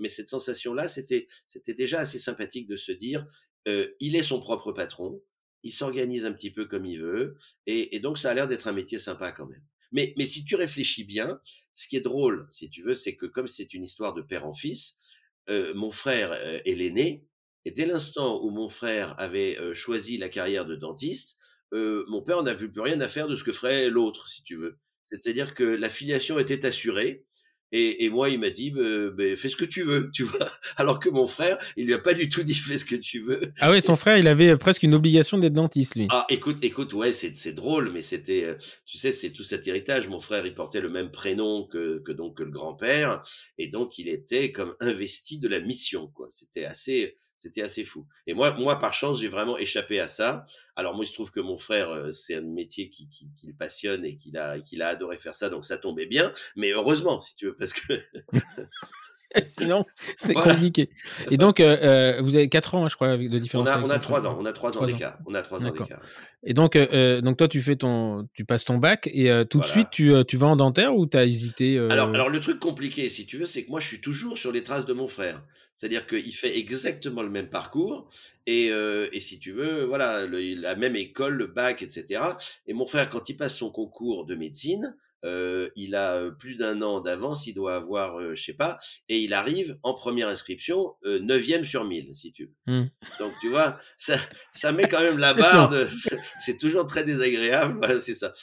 mais 0.00 0.08
cette 0.08 0.28
sensation-là, 0.28 0.88
c'était, 0.88 1.26
c'était 1.46 1.74
déjà 1.74 2.00
assez 2.00 2.18
sympathique 2.18 2.66
de 2.66 2.76
se 2.76 2.90
dire, 2.90 3.26
euh, 3.68 3.88
il 4.00 4.16
est 4.16 4.22
son 4.22 4.40
propre 4.40 4.72
patron, 4.72 5.22
il 5.64 5.72
s'organise 5.72 6.24
un 6.24 6.32
petit 6.32 6.52
peu 6.52 6.66
comme 6.66 6.84
il 6.84 7.00
veut, 7.00 7.36
et, 7.66 7.98
donc 7.98 8.18
ça 8.18 8.30
a 8.30 8.34
l'air 8.34 8.46
d'être 8.46 8.68
un 8.68 8.72
métier 8.72 8.98
sympa 8.98 9.32
quand 9.32 9.46
même. 9.46 9.62
Mais, 9.92 10.14
si 10.24 10.44
tu 10.44 10.56
réfléchis 10.56 11.04
bien, 11.04 11.40
ce 11.74 11.88
qui 11.88 11.96
est 11.96 12.00
drôle, 12.00 12.46
si 12.50 12.68
tu 12.70 12.82
veux, 12.82 12.94
c'est 12.94 13.16
que 13.16 13.26
comme 13.26 13.46
c'est 13.46 13.74
une 13.74 13.84
histoire 13.84 14.14
de 14.14 14.22
père 14.22 14.46
en 14.46 14.52
fils, 14.52 14.96
euh, 15.48 15.72
mon 15.74 15.90
frère 15.90 16.32
euh, 16.32 16.58
est 16.64 16.74
l'aîné, 16.74 17.26
et 17.64 17.70
dès 17.70 17.86
l'instant 17.86 18.42
où 18.42 18.50
mon 18.50 18.68
frère 18.68 19.14
avait 19.18 19.58
euh, 19.58 19.72
choisi 19.72 20.18
la 20.18 20.28
carrière 20.28 20.66
de 20.66 20.76
dentiste, 20.76 21.38
euh, 21.72 22.04
mon 22.08 22.22
père 22.22 22.42
n'a 22.42 22.54
plus 22.54 22.70
rien 22.76 23.00
à 23.00 23.08
faire 23.08 23.26
de 23.26 23.36
ce 23.36 23.44
que 23.44 23.52
ferait 23.52 23.88
l'autre, 23.88 24.28
si 24.28 24.42
tu 24.42 24.56
veux. 24.56 24.78
C'est-à-dire 25.04 25.54
que 25.54 25.64
la 25.64 25.88
filiation 25.88 26.38
était 26.38 26.64
assurée, 26.66 27.24
et, 27.72 28.04
et, 28.04 28.10
moi, 28.10 28.30
il 28.30 28.38
m'a 28.38 28.50
dit, 28.50 28.70
bah, 28.70 29.10
bah, 29.10 29.36
fais 29.36 29.48
ce 29.48 29.56
que 29.56 29.64
tu 29.64 29.82
veux, 29.82 30.10
tu 30.12 30.22
vois. 30.22 30.48
Alors 30.76 31.00
que 31.00 31.08
mon 31.08 31.26
frère, 31.26 31.58
il 31.76 31.86
lui 31.86 31.94
a 31.94 31.98
pas 31.98 32.12
du 32.12 32.28
tout 32.28 32.42
dit, 32.42 32.54
fais 32.54 32.78
ce 32.78 32.84
que 32.84 32.94
tu 32.94 33.20
veux. 33.20 33.40
Ah 33.58 33.70
ouais, 33.70 33.82
ton 33.82 33.96
frère, 33.96 34.16
il 34.16 34.28
avait 34.28 34.56
presque 34.56 34.82
une 34.82 34.94
obligation 34.94 35.38
d'être 35.38 35.54
dentiste, 35.54 35.96
lui. 35.96 36.06
Ah, 36.10 36.24
écoute, 36.28 36.58
écoute, 36.62 36.92
ouais, 36.92 37.12
c'est 37.12 37.52
drôle, 37.52 37.90
mais 37.92 38.02
c'était, 38.02 38.44
euh, 38.44 38.54
tu 38.86 38.98
sais, 38.98 39.10
c'est 39.10 39.30
tout 39.30 39.42
cet 39.42 39.66
héritage. 39.66 40.08
Mon 40.08 40.20
frère, 40.20 40.46
il 40.46 40.54
portait 40.54 40.80
le 40.80 40.88
même 40.88 41.10
prénom 41.10 41.66
que, 41.66 42.00
que 42.04 42.12
donc 42.12 42.36
que 42.36 42.42
le 42.42 42.50
grand-père, 42.50 43.22
et 43.58 43.68
donc 43.68 43.98
il 43.98 44.08
était 44.08 44.52
comme 44.52 44.74
investi 44.80 45.38
de 45.38 45.48
la 45.48 45.60
mission, 45.60 46.08
quoi. 46.08 46.28
C'était 46.30 46.64
assez, 46.64 47.16
c'était 47.44 47.62
assez 47.62 47.84
fou. 47.84 48.06
Et 48.26 48.32
moi, 48.32 48.52
moi, 48.52 48.78
par 48.78 48.94
chance, 48.94 49.20
j'ai 49.20 49.28
vraiment 49.28 49.58
échappé 49.58 50.00
à 50.00 50.08
ça. 50.08 50.46
Alors 50.76 50.94
moi, 50.94 51.04
il 51.04 51.08
se 51.08 51.12
trouve 51.12 51.30
que 51.30 51.40
mon 51.40 51.58
frère, 51.58 51.90
euh, 51.90 52.10
c'est 52.10 52.36
un 52.36 52.40
métier 52.40 52.88
qui, 52.88 53.06
qui, 53.10 53.28
qui, 53.36 53.46
le 53.46 53.52
passionne 53.52 54.04
et 54.06 54.16
qu'il 54.16 54.38
a, 54.38 54.58
qu'il 54.60 54.80
a 54.80 54.88
adoré 54.88 55.18
faire 55.18 55.34
ça, 55.34 55.50
donc 55.50 55.66
ça 55.66 55.76
tombait 55.76 56.06
bien. 56.06 56.32
Mais 56.56 56.70
heureusement, 56.70 57.20
si 57.20 57.36
tu 57.36 57.46
veux, 57.46 57.56
parce 57.56 57.74
que 57.74 58.00
Sinon, 59.48 59.84
c'était 60.16 60.34
compliqué. 60.34 60.90
Et 61.30 61.36
donc, 61.36 61.60
euh, 61.60 61.76
euh, 61.82 62.20
vous 62.22 62.36
avez 62.36 62.48
4 62.48 62.74
ans, 62.74 62.84
hein, 62.84 62.88
je 62.88 62.94
crois, 62.94 63.16
de 63.16 63.38
différence. 63.38 63.68
On 63.68 63.72
a, 63.72 63.82
on 63.82 63.90
a 63.90 63.98
3 63.98 64.26
ans. 64.26 64.36
On 64.38 64.44
a 64.44 64.52
3 64.52 64.78
ans 64.78 64.86
d'écart. 64.86 65.18
On 65.26 65.34
a 65.34 65.42
3 65.42 65.66
ans 65.66 65.70
d'écart. 65.70 66.00
Et 66.44 66.54
donc, 66.54 66.76
euh, 66.76 67.20
donc, 67.20 67.36
toi, 67.36 67.48
tu 67.48 67.60
fais 67.60 67.76
ton, 67.76 68.28
tu 68.34 68.44
passes 68.44 68.64
ton 68.64 68.78
bac 68.78 69.08
et 69.12 69.30
tout 69.50 69.60
de 69.60 69.66
suite, 69.66 69.88
tu, 69.90 70.12
tu 70.26 70.36
vas 70.36 70.46
en 70.46 70.56
dentaire 70.56 70.96
ou 70.96 71.06
tu 71.06 71.16
as 71.16 71.24
hésité 71.24 71.78
alors, 71.78 72.08
alors, 72.08 72.28
le 72.28 72.40
truc 72.40 72.58
compliqué, 72.60 73.08
si 73.08 73.26
tu 73.26 73.38
veux, 73.38 73.46
c'est 73.46 73.64
que 73.64 73.70
moi, 73.70 73.80
je 73.80 73.88
suis 73.88 74.00
toujours 74.00 74.38
sur 74.38 74.52
les 74.52 74.62
traces 74.62 74.86
de 74.86 74.92
mon 74.92 75.08
frère. 75.08 75.42
C'est-à-dire 75.74 76.06
qu'il 76.06 76.34
fait 76.34 76.56
exactement 76.56 77.22
le 77.22 77.30
même 77.30 77.50
parcours. 77.50 78.08
Et, 78.46 78.66
et 78.66 79.20
si 79.20 79.38
tu 79.38 79.52
veux, 79.52 79.84
voilà, 79.84 80.26
la 80.26 80.76
même 80.76 80.96
école, 80.96 81.34
le 81.34 81.46
bac, 81.46 81.82
etc. 81.82 82.22
Et 82.66 82.74
mon 82.74 82.86
frère, 82.86 83.08
quand 83.10 83.28
il 83.28 83.36
passe 83.36 83.56
son 83.56 83.70
concours 83.70 84.24
de 84.24 84.34
médecine, 84.34 84.94
euh, 85.24 85.70
il 85.74 85.94
a 85.94 86.30
plus 86.32 86.54
d'un 86.54 86.82
an 86.82 87.00
d'avance, 87.00 87.46
il 87.46 87.54
doit 87.54 87.74
avoir, 87.74 88.20
euh, 88.20 88.34
je 88.34 88.42
sais 88.42 88.52
pas, 88.52 88.78
et 89.08 89.20
il 89.20 89.32
arrive 89.32 89.78
en 89.82 89.94
première 89.94 90.28
inscription, 90.28 90.94
euh, 91.06 91.18
neuvième 91.18 91.64
sur 91.64 91.84
1000, 91.84 92.14
si 92.14 92.30
tu 92.30 92.44
veux. 92.44 92.74
Mmh. 92.74 92.90
Donc 93.20 93.32
tu 93.40 93.48
vois, 93.48 93.78
ça, 93.96 94.16
ça 94.50 94.72
met 94.72 94.86
quand 94.86 95.00
même 95.00 95.16
la 95.16 95.32
barre 95.32 95.70
de... 95.70 95.88
c'est 96.36 96.58
toujours 96.58 96.86
très 96.86 97.04
désagréable, 97.04 97.76
voilà, 97.78 97.98
c'est 98.00 98.14
ça. 98.14 98.34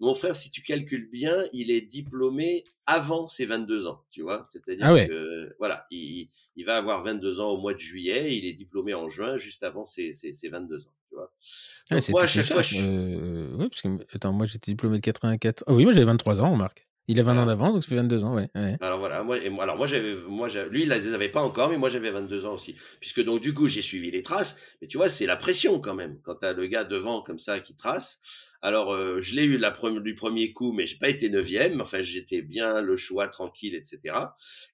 mon 0.00 0.14
frère, 0.14 0.36
si 0.36 0.50
tu 0.52 0.62
calcules 0.62 1.10
bien, 1.10 1.34
il 1.52 1.72
est 1.72 1.80
diplômé 1.82 2.64
avant 2.86 3.28
ses 3.28 3.46
22 3.46 3.86
ans, 3.86 4.02
tu 4.10 4.22
vois? 4.22 4.44
C'est-à-dire 4.48 4.86
ah 4.86 5.06
que, 5.06 5.54
voilà, 5.58 5.86
il, 5.90 6.28
il, 6.56 6.64
va 6.64 6.76
avoir 6.76 7.02
22 7.02 7.40
ans 7.40 7.50
au 7.50 7.58
mois 7.58 7.74
de 7.74 7.78
juillet, 7.78 8.36
il 8.36 8.46
est 8.46 8.52
diplômé 8.52 8.94
en 8.94 9.08
juin, 9.08 9.36
juste 9.36 9.62
avant 9.62 9.84
ses, 9.84 10.12
ses, 10.12 10.32
ses 10.32 10.48
22 10.48 10.86
ans, 10.86 10.92
tu 11.08 11.14
vois? 11.14 11.32
Ah, 11.90 11.96
moi, 12.10 12.22
à 12.22 12.26
chaque 12.26 12.46
fois, 12.46 12.62
je... 12.62 12.76
euh, 12.80 13.56
ouais, 13.56 13.68
parce 13.68 13.82
que, 13.82 13.88
attends, 14.14 14.32
moi 14.32 14.46
j'étais 14.46 14.72
diplômé 14.72 14.96
de 14.98 15.02
84. 15.02 15.64
Oh 15.66 15.74
oui, 15.74 15.84
moi 15.84 15.92
j'avais 15.92 16.06
23 16.06 16.42
ans, 16.42 16.56
Marc. 16.56 16.86
Il 17.06 17.20
a 17.20 17.22
20 17.22 17.36
ans 17.36 17.46
d'avance, 17.46 17.74
donc 17.74 17.82
ça 17.82 17.90
fait 17.90 17.96
22 17.96 18.24
ans, 18.24 18.34
ouais. 18.34 18.48
ouais. 18.54 18.78
Alors 18.80 18.98
voilà, 18.98 19.22
moi, 19.22 19.36
et 19.36 19.50
moi, 19.50 19.64
alors 19.64 19.76
moi 19.76 19.86
j'avais, 19.86 20.14
moi, 20.26 20.48
lui, 20.70 20.84
il 20.84 20.88
les 20.88 21.12
avait 21.12 21.28
pas 21.28 21.42
encore, 21.42 21.68
mais 21.68 21.76
moi 21.76 21.90
j'avais 21.90 22.10
22 22.10 22.46
ans 22.46 22.54
aussi. 22.54 22.76
Puisque 22.98 23.22
donc 23.22 23.42
du 23.42 23.52
coup, 23.52 23.68
j'ai 23.68 23.82
suivi 23.82 24.10
les 24.10 24.22
traces. 24.22 24.56
Mais 24.80 24.88
tu 24.88 24.96
vois, 24.96 25.10
c'est 25.10 25.26
la 25.26 25.36
pression 25.36 25.80
quand 25.80 25.94
même. 25.94 26.18
Quand 26.22 26.36
t'as 26.36 26.54
le 26.54 26.66
gars 26.66 26.84
devant 26.84 27.20
comme 27.22 27.38
ça 27.38 27.60
qui 27.60 27.76
trace. 27.76 28.20
Alors, 28.62 28.94
euh, 28.94 29.20
je 29.20 29.34
l'ai 29.34 29.42
eu 29.42 29.58
la 29.58 29.76
du 30.00 30.14
premier 30.14 30.54
coup, 30.54 30.72
mais 30.72 30.86
j'ai 30.86 30.96
pas 30.96 31.10
été 31.10 31.28
neuvième. 31.28 31.82
Enfin, 31.82 32.00
j'étais 32.00 32.40
bien 32.40 32.80
le 32.80 32.96
choix, 32.96 33.28
tranquille, 33.28 33.74
etc. 33.74 34.16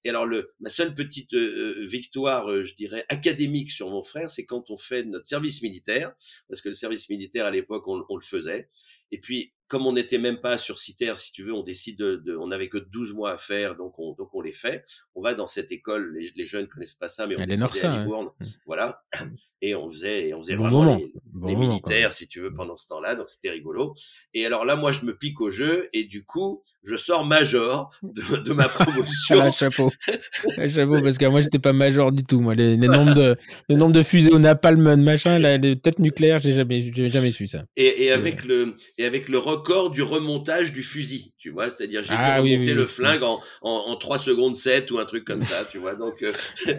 Et 0.05 0.11
alors, 0.11 0.27
le, 0.27 0.49
ma 0.61 0.69
seule 0.69 0.95
petite 0.95 1.35
euh, 1.35 1.83
victoire, 1.83 2.49
euh, 2.49 2.63
je 2.63 2.75
dirais, 2.77 3.05
académique 3.09 3.73
sur 3.73 3.91
mon 3.91 4.05
frère, 4.05 4.31
c'est 4.31 4.45
quand 4.45 4.71
on 4.71 4.77
fait 4.77 5.03
notre 5.03 5.27
service 5.27 5.61
militaire. 5.63 6.13
Parce 6.49 6.61
que 6.61 6.69
le 6.69 6.75
service 6.75 7.09
militaire, 7.09 7.47
à 7.47 7.51
l'époque, 7.51 7.89
on, 7.89 8.05
on 8.09 8.15
le 8.15 8.23
faisait. 8.23 8.69
Et 9.11 9.19
puis, 9.19 9.53
comme 9.71 9.87
on 9.87 9.93
n'était 9.93 10.19
même 10.19 10.41
pas 10.41 10.59
sur 10.59 10.81
Citer, 10.81 11.15
si 11.17 11.31
tu 11.31 11.45
veux, 11.45 11.55
on 11.55 11.63
décide 11.63 11.97
de, 11.97 12.37
on 12.37 12.49
n'avait 12.49 12.69
que 12.69 12.77
12 12.77 13.15
mois 13.15 13.31
à 13.31 13.37
faire, 13.37 13.77
donc 13.77 14.01
on, 14.01 14.15
donc 14.15 14.29
on 14.35 14.41
les 14.41 14.53
fait. 14.53 14.85
On 15.15 15.23
va 15.23 15.35
dans 15.35 15.47
cette 15.47 15.71
école, 15.71 16.13
les, 16.13 16.29
les 16.35 16.45
jeunes 16.45 16.67
connaissent 16.67 16.95
pas 16.95 17.07
ça, 17.07 17.29
mais 17.29 17.37
on 17.39 17.43
est 17.45 17.85
à 17.85 17.99
Libourne, 17.99 18.31
hein. 18.41 18.47
voilà. 18.67 19.05
Et 19.63 19.77
on 19.77 19.89
faisait, 19.89 20.29
et 20.29 20.35
on 20.35 20.43
faisait 20.43 20.57
vraiment 20.57 20.97
les, 20.97 21.55
militaires, 21.55 22.13
si 22.13 22.27
tu 22.27 22.41
veux, 22.41 22.53
pendant 22.53 22.75
ce 22.77 22.89
temps-là, 22.89 23.15
donc 23.15 23.29
c'était 23.29 23.51
rigolo. 23.51 23.95
Et 24.35 24.47
alors 24.47 24.65
là, 24.65 24.75
moi, 24.75 24.91
je 24.91 25.05
me 25.05 25.17
pique 25.17 25.41
au 25.41 25.51
jeu, 25.51 25.89
et 25.93 26.05
du 26.05 26.25
coup, 26.25 26.63
je 26.83 26.97
sors 26.97 27.25
major 27.25 27.93
de, 28.03 28.39
de 28.39 28.53
ma 28.53 28.69
promotion. 28.69 29.41
ah, 29.41 29.51
chapeau, 29.51 29.93
chapeau, 30.69 31.01
parce 31.03 31.19
que 31.19 31.27
moi, 31.27 31.41
j'étais 31.43 31.59
pas 31.59 31.75
major 31.75 32.11
du 32.11 32.25
tout. 32.25 32.41
Moi, 32.41 32.55
les, 32.55 32.77
les 32.77 32.89
nombres 32.89 33.15
de, 33.15 33.37
le 33.69 33.77
nombre 33.77 33.93
de 33.93 34.03
fusées 34.03 34.33
au 34.33 34.39
napalm, 34.39 34.97
machin, 35.03 35.39
les 35.39 35.77
têtes 35.77 35.99
nucléaires, 36.01 36.39
j'ai 36.39 36.55
jamais, 36.55 36.81
j'ai 36.81 37.09
jamais 37.09 37.31
su 37.31 37.47
ça. 37.47 37.65
Et, 37.77 38.05
et 38.05 38.11
avec 38.11 38.45
le, 38.45 38.75
et 38.99 39.05
avec 39.05 39.29
le 39.29 39.39
rock 39.39 39.60
record 39.61 39.91
du 39.91 40.03
remontage 40.03 40.73
du 40.73 40.83
fusil, 40.83 41.33
tu 41.39 41.51
vois, 41.51 41.69
c'est-à-dire 41.69 42.03
j'ai 42.03 42.15
ah, 42.15 42.41
remonté 42.41 42.75
le 42.75 42.85
flingue 42.85 43.23
en, 43.23 43.41
en, 43.63 43.97
3 43.97 44.19
secondes 44.19 44.57
7 44.57 44.91
ou 44.91 44.99
un 44.99 45.05
truc 45.05 45.25
comme 45.25 45.43
ça, 45.43 45.65
tu 45.71 45.79
vois, 45.79 45.95
donc... 45.95 46.23
Euh, 46.23 46.33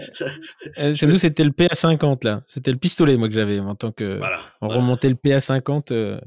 euh, 0.77 0.95
chez 0.95 1.07
nous, 1.07 1.17
c'était 1.17 1.43
le 1.43 1.51
PA50, 1.51 2.25
là, 2.25 2.43
c'était 2.47 2.71
le 2.71 2.77
pistolet, 2.77 3.17
moi, 3.17 3.27
que 3.27 3.33
j'avais, 3.33 3.59
en 3.59 3.75
tant 3.75 3.91
que... 3.91 4.17
Voilà, 4.17 4.39
on 4.61 4.67
remontait 4.67 5.09
le 5.09 5.15
PA50, 5.15 5.93
euh, 5.93 6.19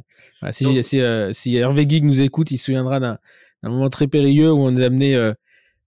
si, 0.50 0.82
si, 0.82 1.00
si, 1.32 1.56
Hervé 1.56 1.86
Gig 1.88 2.04
nous 2.04 2.22
écoute, 2.22 2.50
il 2.50 2.58
se 2.58 2.66
souviendra 2.66 3.00
d'un 3.00 3.18
moment 3.62 3.88
très 3.88 4.06
périlleux 4.06 4.52
où 4.52 4.64
on 4.64 4.74
a 4.76 4.84
amené... 4.84 5.32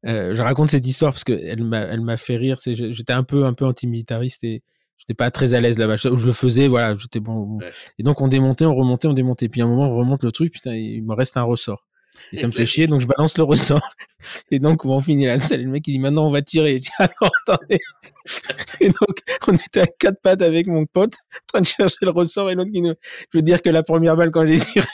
je 0.03 0.41
raconte 0.41 0.69
cette 0.69 0.87
histoire 0.87 1.13
parce 1.13 1.23
qu'elle 1.23 1.63
m'a, 1.63 1.79
elle 1.79 2.01
m'a 2.01 2.17
fait 2.17 2.35
rire. 2.35 2.57
J'étais 2.65 3.13
un 3.13 3.23
peu, 3.23 3.45
un 3.45 3.53
peu 3.53 3.65
antimilitariste 3.65 4.43
et 4.43 4.61
j'étais 4.97 5.13
pas 5.13 5.31
très 5.31 5.53
à 5.53 5.61
l'aise 5.61 5.77
là-bas. 5.77 5.95
Je, 5.95 6.15
je, 6.15 6.25
le 6.25 6.33
faisais, 6.33 6.67
voilà, 6.67 6.95
j'étais 6.97 7.19
bon. 7.19 7.59
Et 7.99 8.03
donc 8.03 8.21
on 8.21 8.27
démontait, 8.27 8.65
on 8.65 8.75
remontait, 8.75 9.07
on 9.07 9.13
démontait. 9.13 9.49
Puis 9.49 9.61
à 9.61 9.65
un 9.65 9.67
moment, 9.67 9.89
on 9.89 9.97
remonte 9.97 10.23
le 10.23 10.31
truc, 10.31 10.53
putain, 10.53 10.75
il 10.75 11.03
me 11.03 11.13
reste 11.13 11.37
un 11.37 11.43
ressort. 11.43 11.87
Et, 12.31 12.37
ça 12.37 12.47
me 12.47 12.51
fait 12.51 12.65
chier, 12.65 12.87
donc 12.87 13.01
je 13.01 13.07
balance 13.07 13.37
le 13.37 13.43
ressort. 13.43 13.87
Et 14.51 14.59
donc, 14.59 14.85
on 14.85 14.99
finit 14.99 15.25
la 15.25 15.39
salle. 15.39 15.63
le 15.63 15.69
mec, 15.69 15.87
il 15.87 15.93
dit, 15.93 15.99
maintenant, 15.99 16.27
on 16.27 16.31
va 16.31 16.41
tirer. 16.41 16.75
Je 16.75 16.79
dis, 16.79 16.89
alors, 16.99 17.31
attendez. 17.47 17.79
Et 18.81 18.89
donc, 18.89 19.21
on 19.47 19.53
était 19.53 19.81
à 19.81 19.87
quatre 19.87 20.21
pattes 20.21 20.41
avec 20.41 20.67
mon 20.67 20.85
pote, 20.85 21.13
en 21.13 21.45
train 21.47 21.61
de 21.61 21.67
chercher 21.67 21.97
le 22.01 22.11
ressort. 22.11 22.49
Et 22.49 22.55
l'autre 22.55 22.71
qui 22.71 22.81
nous, 22.81 22.93
je 23.31 23.37
veux 23.37 23.41
dire 23.41 23.61
que 23.61 23.69
la 23.69 23.83
première 23.83 24.15
balle, 24.15 24.31
quand 24.31 24.45
j'ai 24.45 24.59
tiré, 24.59 24.87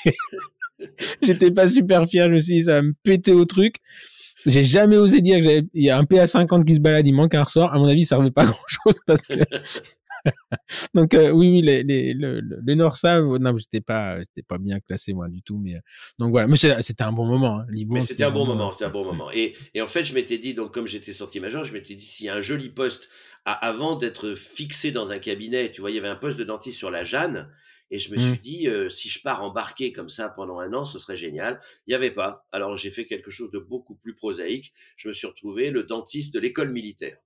j'étais 1.22 1.52
pas 1.52 1.68
super 1.68 2.06
fier. 2.06 2.28
Je 2.28 2.34
me 2.34 2.40
suis 2.40 2.56
dit, 2.56 2.64
ça 2.64 2.74
va 2.74 2.82
me 2.84 2.94
péter 3.04 3.34
au 3.34 3.46
truc. 3.46 3.78
J'ai 4.46 4.64
jamais 4.64 4.98
osé 4.98 5.22
dire 5.22 5.40
que 5.40 5.66
il 5.74 5.84
y 5.84 5.90
a 5.90 5.98
un 5.98 6.04
PA50 6.04 6.66
qui 6.66 6.76
se 6.76 6.80
balade, 6.80 7.08
il 7.08 7.14
manque 7.14 7.36
un 7.36 7.44
ressort. 7.44 7.74
À 7.74 7.80
mon 7.80 7.86
avis, 7.86 8.06
ça 8.06 8.16
servait 8.16 8.32
pas 8.32 8.46
grand 8.46 8.66
chose 8.68 9.00
parce 9.06 9.26
que 9.26 9.36
donc 10.94 11.14
euh, 11.14 11.32
oui, 11.32 11.50
oui, 11.50 11.62
les, 11.62 11.84
les, 11.84 12.14
le, 12.14 12.42
le 12.42 12.76
Nord 12.76 12.96
Save, 12.96 13.38
non, 13.40 13.58
j'étais 13.58 13.82
pas, 13.82 14.20
j'étais 14.20 14.44
pas 14.44 14.58
bien 14.58 14.80
classé 14.80 15.14
moi 15.14 15.28
du 15.28 15.42
tout, 15.42 15.58
mais 15.58 15.76
euh, 15.76 15.80
donc 16.20 16.32
voilà, 16.32 16.48
mais 16.48 16.56
c'était 16.56 17.04
un 17.04 17.12
bon 17.12 17.26
moment. 17.26 17.60
Hein. 17.60 17.66
mais 17.90 18.02
c'était 18.02 18.24
un 18.24 18.32
bon 18.32 18.46
moment, 18.46 18.72
c'était 18.72 18.86
un 18.86 18.90
bon 18.90 19.06
moment. 19.06 19.30
Et, 19.32 19.54
et 19.74 19.82
en 19.82 19.88
fait, 19.88 20.04
je 20.04 20.14
m'étais 20.14 20.38
dit, 20.38 20.54
donc 20.54 20.74
comme 20.74 20.88
j'étais 20.88 21.14
sorti 21.14 21.40
major, 21.40 21.64
je 21.64 21.74
m'étais 21.74 21.96
dit 21.96 22.06
s'il 22.06 22.28
y 22.28 22.30
a 22.30 22.36
un 22.36 22.42
joli 22.42 22.70
poste 22.70 23.10
à, 23.46 23.54
avant 23.54 23.96
d'être 23.96 24.34
fixé 24.34 24.92
dans 24.92 25.12
un 25.12 25.20
cabinet, 25.20 25.72
tu 25.72 25.82
vois, 25.82 25.92
il 25.92 25.96
y 25.96 26.00
avait 26.00 26.08
un 26.08 26.16
poste 26.16 26.38
de 26.38 26.44
dentiste 26.44 26.78
sur 26.78 26.92
la 26.92 27.04
Jeanne. 27.04 27.50
Et 27.94 28.00
je 28.00 28.12
me 28.12 28.18
suis 28.18 28.32
mmh. 28.32 28.38
dit, 28.38 28.68
euh, 28.70 28.90
si 28.90 29.08
je 29.08 29.22
pars 29.22 29.44
embarquer 29.44 29.92
comme 29.92 30.10
ça 30.10 30.28
pendant 30.28 30.58
un 30.58 30.74
an, 30.74 30.84
ce 30.84 30.98
serait 30.98 31.16
génial. 31.16 31.60
Il 31.86 31.92
n'y 31.92 31.94
avait 31.94 32.10
pas. 32.10 32.48
Alors 32.52 32.76
j'ai 32.76 32.90
fait 32.90 33.06
quelque 33.06 33.30
chose 33.30 33.52
de 33.52 33.60
beaucoup 33.60 33.94
plus 33.94 34.16
prosaïque. 34.16 34.74
Je 34.96 35.10
me 35.10 35.14
suis 35.14 35.28
retrouvé 35.28 35.70
le 35.70 35.84
dentiste 35.84 36.34
de 36.34 36.40
l'école 36.40 36.72
militaire. 36.72 37.18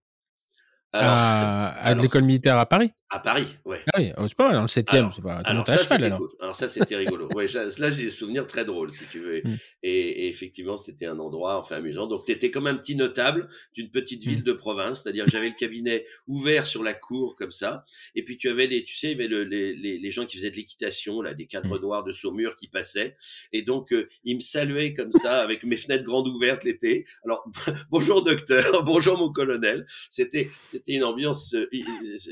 À, 0.93 1.95
l'école 1.95 2.23
militaire 2.23 2.57
à 2.57 2.65
Paris? 2.65 2.91
À 3.09 3.19
Paris, 3.19 3.47
ouais. 3.63 3.79
Ah 3.93 3.99
oui, 3.99 4.11
oh, 4.17 4.27
c'est 4.27 4.35
pas 4.35 4.51
dans 4.51 4.63
le 4.63 4.67
7 4.67 4.89
c'est 4.89 5.21
pas. 5.21 5.37
Alors, 5.45 5.65
ça, 5.65 5.95
alors 5.95 6.55
ça, 6.55 6.67
c'était 6.67 6.97
rigolo. 6.97 7.29
ouais, 7.33 7.45
là, 7.77 7.89
j'ai 7.89 8.03
des 8.03 8.09
souvenirs 8.09 8.45
très 8.47 8.65
drôles, 8.65 8.91
si 8.91 9.05
tu 9.05 9.19
veux. 9.19 9.27
Mm. 9.47 9.55
Et, 9.83 10.27
effectivement, 10.29 10.77
c'était 10.77 11.05
un 11.05 11.19
endroit, 11.19 11.57
enfin, 11.57 11.75
amusant. 11.75 12.07
Donc, 12.07 12.25
tu 12.25 12.31
étais 12.31 12.49
comme 12.49 12.65
un 12.65 12.75
petit 12.75 12.95
notable 12.95 13.47
d'une 13.75 13.91
petite 13.91 14.23
ville 14.23 14.39
mm. 14.39 14.43
de 14.43 14.53
province, 14.53 15.03
c'est-à-dire 15.03 15.25
j'avais 15.27 15.49
le 15.49 15.55
cabinet 15.55 16.05
ouvert 16.27 16.65
sur 16.65 16.81
la 16.81 16.93
cour, 16.93 17.35
comme 17.35 17.51
ça. 17.51 17.85
Et 18.15 18.23
puis, 18.23 18.37
tu 18.37 18.49
avais 18.49 18.67
les, 18.67 18.83
tu 18.83 18.95
sais, 18.95 19.11
il 19.11 19.21
y 19.21 19.23
avait 19.23 19.45
les, 19.45 19.75
les, 19.75 19.99
les, 19.99 20.11
gens 20.11 20.25
qui 20.25 20.37
faisaient 20.37 20.49
de 20.49 20.55
l'équitation, 20.55 21.21
là, 21.21 21.33
des 21.33 21.45
cadres 21.45 21.77
mm. 21.77 21.81
noirs 21.81 22.03
de 22.03 22.11
Saumur 22.11 22.55
qui 22.55 22.67
passaient. 22.67 23.15
Et 23.53 23.61
donc, 23.61 23.93
euh, 23.93 24.09
ils 24.23 24.35
me 24.35 24.41
saluaient 24.41 24.93
comme 24.93 25.11
ça, 25.11 25.41
avec 25.41 25.63
mes 25.63 25.77
fenêtres 25.77 26.03
grandes 26.03 26.27
ouvertes 26.27 26.63
l'été. 26.63 27.05
Alors, 27.23 27.47
bonjour 27.91 28.23
docteur, 28.23 28.83
bonjour 28.85 29.17
mon 29.17 29.31
colonel. 29.31 29.85
C'était, 30.09 30.49
c'était 30.77 30.93
une 30.93 31.03
ambiance 31.03 31.55
euh, 31.55 31.67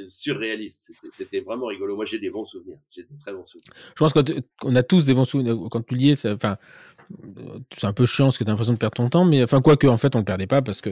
surréaliste. 0.08 0.94
C'était 1.10 1.42
vraiment 1.42 1.66
rigolo. 1.68 1.96
Moi, 1.96 2.06
j'ai 2.06 2.20
des 2.20 2.30
bons 2.30 2.46
souvenirs. 2.46 2.78
J'ai 2.90 3.04
des 3.04 3.18
très 3.18 3.34
bons 3.34 3.46
souvenirs. 3.46 3.72
Je 3.90 3.94
pense 3.96 4.14
qu'on 4.14 4.76
a 4.76 4.84
tous 4.84 5.06
des 5.06 5.14
bons 5.14 5.26
souvenirs. 5.26 5.58
Quand 5.72 5.82
tu 5.82 5.96
liais, 5.96 6.16
enfin, 6.28 6.58
c'est 7.76 7.86
un 7.86 7.94
peu 7.94 8.06
chiant 8.06 8.26
parce 8.26 8.38
que 8.38 8.44
tu 8.44 8.50
as 8.50 8.54
l'impression 8.54 8.74
de 8.74 8.78
perdre 8.78 8.96
ton 8.96 9.10
temps, 9.10 9.26
mais 9.26 9.44
enfin, 9.44 9.62
quoi 9.62 9.78
que, 9.78 9.88
en 9.88 9.98
fait, 9.98 10.16
on 10.16 10.20
le 10.20 10.26
perdait 10.26 10.48
pas 10.48 10.62
parce 10.62 10.82
que 10.82 10.92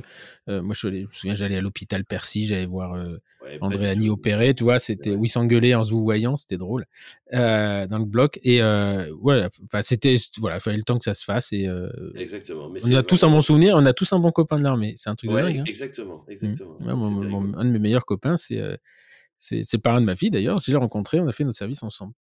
euh, 0.50 0.62
moi, 0.62 0.76
je, 0.78 0.88
me 0.88 1.08
souviens, 1.12 1.36
j'allais 1.36 1.58
à 1.58 1.62
l'hôpital 1.62 2.06
Percy, 2.06 2.46
j'allais 2.46 2.66
voir 2.66 2.94
euh, 2.94 3.18
André 3.62 3.90
Annie 3.90 4.10
opérer, 4.10 4.54
tu 4.54 4.64
vois, 4.64 4.80
c'était, 4.80 5.12
où 5.12 5.24
il 5.26 5.30
s'engueulait 5.30 5.76
en 5.76 5.84
se 5.84 5.94
voyant, 5.94 6.36
c'était 6.36 6.58
drôle, 6.58 6.86
euh, 7.34 7.88
dans 7.88 7.98
le 7.98 8.06
bloc. 8.06 8.40
Et 8.44 8.60
voilà, 9.22 9.50
enfin, 9.66 9.82
c'était, 9.82 10.16
voilà, 10.40 10.58
il 10.58 10.62
fallait 10.62 10.78
le 10.78 10.84
temps 10.84 10.98
que 10.98 11.06
ça 11.06 11.14
se 11.14 11.24
fasse. 11.24 11.54
Et, 11.54 11.68
exactement. 12.16 12.70
Mais 12.70 12.80
on 12.86 12.96
a 12.96 13.04
tous 13.04 13.24
un 13.24 13.30
bon 13.30 13.42
souvenir, 13.42 13.76
on 13.76 13.86
a 13.86 13.94
tous 13.94 14.12
un 14.14 14.20
bon 14.20 14.32
copain 14.32 14.58
de 14.58 14.64
l'armée. 14.64 14.94
C'est 14.98 15.10
un 15.10 15.16
truc 15.16 15.32
de 15.32 15.36
dingue. 15.36 15.60
Hein. 15.60 15.64
Exactement, 15.66 16.24
exactement. 16.28 16.78
Mmh. 16.80 17.43
Un 17.56 17.66
de 17.66 17.70
mes 17.70 17.80
meilleurs 17.80 18.06
copains, 18.06 18.38
c'est 18.38 18.62
c'est 19.44 19.74
le 19.74 19.80
parrain 19.80 20.00
de 20.00 20.06
ma 20.06 20.16
fille 20.16 20.30
d'ailleurs. 20.30 20.58
Je 20.60 20.72
l'ai 20.72 20.78
rencontré, 20.78 21.20
on 21.20 21.28
a 21.28 21.32
fait 21.32 21.44
notre 21.44 21.58
service 21.58 21.84
ensemble. 21.84 22.14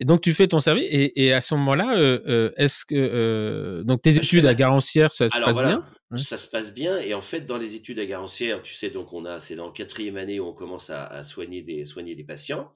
Et 0.00 0.04
donc 0.04 0.22
tu 0.22 0.32
fais 0.32 0.46
ton 0.46 0.60
service 0.60 0.86
et, 0.90 1.32
à 1.32 1.40
ce 1.40 1.54
moment-là, 1.54 2.52
est-ce 2.56 2.84
que 2.86 3.82
donc 3.84 4.02
tes 4.02 4.16
études 4.16 4.46
à 4.46 4.54
Garancière, 4.54 5.12
ça 5.12 5.28
se 5.28 5.38
passe 5.38 5.56
bien? 5.56 5.84
Ça 6.16 6.38
se 6.38 6.48
passe 6.48 6.72
bien 6.72 6.98
et 6.98 7.12
en 7.12 7.20
fait 7.20 7.42
dans 7.42 7.58
les 7.58 7.74
études 7.74 7.98
à 7.98 8.06
Garancière, 8.06 8.62
tu 8.62 8.72
sais 8.72 8.88
donc 8.88 9.12
on 9.12 9.26
a 9.26 9.38
c'est 9.40 9.56
dans 9.56 9.66
la 9.66 9.72
quatrième 9.72 10.16
année 10.16 10.40
où 10.40 10.46
on 10.46 10.54
commence 10.54 10.88
à, 10.88 11.22
soigner 11.22 11.62
des 11.62 11.84
soigner 11.84 12.14
des 12.14 12.24
patients. 12.24 12.72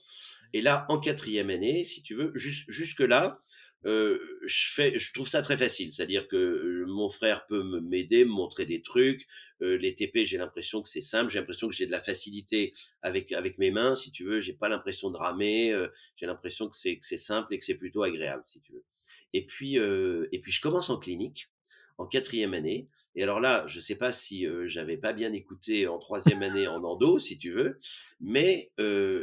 Et 0.52 0.60
là 0.60 0.84
en 0.90 0.98
quatrième 0.98 1.48
année, 1.48 1.84
si 1.84 2.02
tu 2.02 2.14
veux, 2.14 2.32
jusque 2.34 3.00
là, 3.00 3.38
euh, 3.84 4.38
je 4.42 4.72
fais, 4.72 4.98
je 4.98 5.12
trouve 5.12 5.28
ça 5.28 5.42
très 5.42 5.56
facile. 5.56 5.92
C'est-à-dire 5.92 6.28
que 6.28 6.36
euh, 6.36 6.84
mon 6.86 7.08
frère 7.08 7.46
peut 7.46 7.80
m'aider, 7.80 8.24
me 8.24 8.30
montrer 8.30 8.64
des 8.64 8.82
trucs. 8.82 9.26
Euh, 9.60 9.76
les 9.76 9.94
TP, 9.94 10.24
j'ai 10.24 10.38
l'impression 10.38 10.82
que 10.82 10.88
c'est 10.88 11.00
simple. 11.00 11.30
J'ai 11.30 11.38
l'impression 11.38 11.68
que 11.68 11.74
j'ai 11.74 11.86
de 11.86 11.90
la 11.90 12.00
facilité 12.00 12.72
avec 13.02 13.32
avec 13.32 13.58
mes 13.58 13.70
mains, 13.70 13.94
si 13.94 14.12
tu 14.12 14.24
veux. 14.24 14.40
J'ai 14.40 14.52
pas 14.52 14.68
l'impression 14.68 15.10
de 15.10 15.16
ramer. 15.16 15.74
j'ai 16.16 16.26
l'impression 16.26 16.68
que 16.68 16.76
c'est 16.76 16.96
que 16.96 17.06
c'est 17.06 17.18
simple 17.18 17.52
et 17.54 17.58
que 17.58 17.64
c'est 17.64 17.74
plutôt 17.74 18.02
agréable, 18.02 18.42
si 18.44 18.60
tu 18.60 18.72
veux. 18.72 18.84
Et 19.32 19.46
puis 19.46 19.76
et 19.76 20.38
puis 20.40 20.52
je 20.52 20.60
commence 20.60 20.90
en 20.90 20.98
clinique 20.98 21.48
en 21.98 22.06
quatrième 22.06 22.54
année. 22.54 22.88
Et 23.14 23.22
alors 23.22 23.40
là, 23.40 23.66
je 23.66 23.80
sais 23.80 23.94
pas 23.94 24.12
si 24.12 24.46
j'avais 24.64 24.96
pas 24.96 25.12
bien 25.12 25.32
écouté 25.32 25.86
en 25.86 25.98
troisième 25.98 26.42
année 26.42 26.66
en 26.68 26.82
endo, 26.84 27.18
si 27.18 27.38
tu 27.38 27.52
veux, 27.52 27.78
mais 28.20 28.70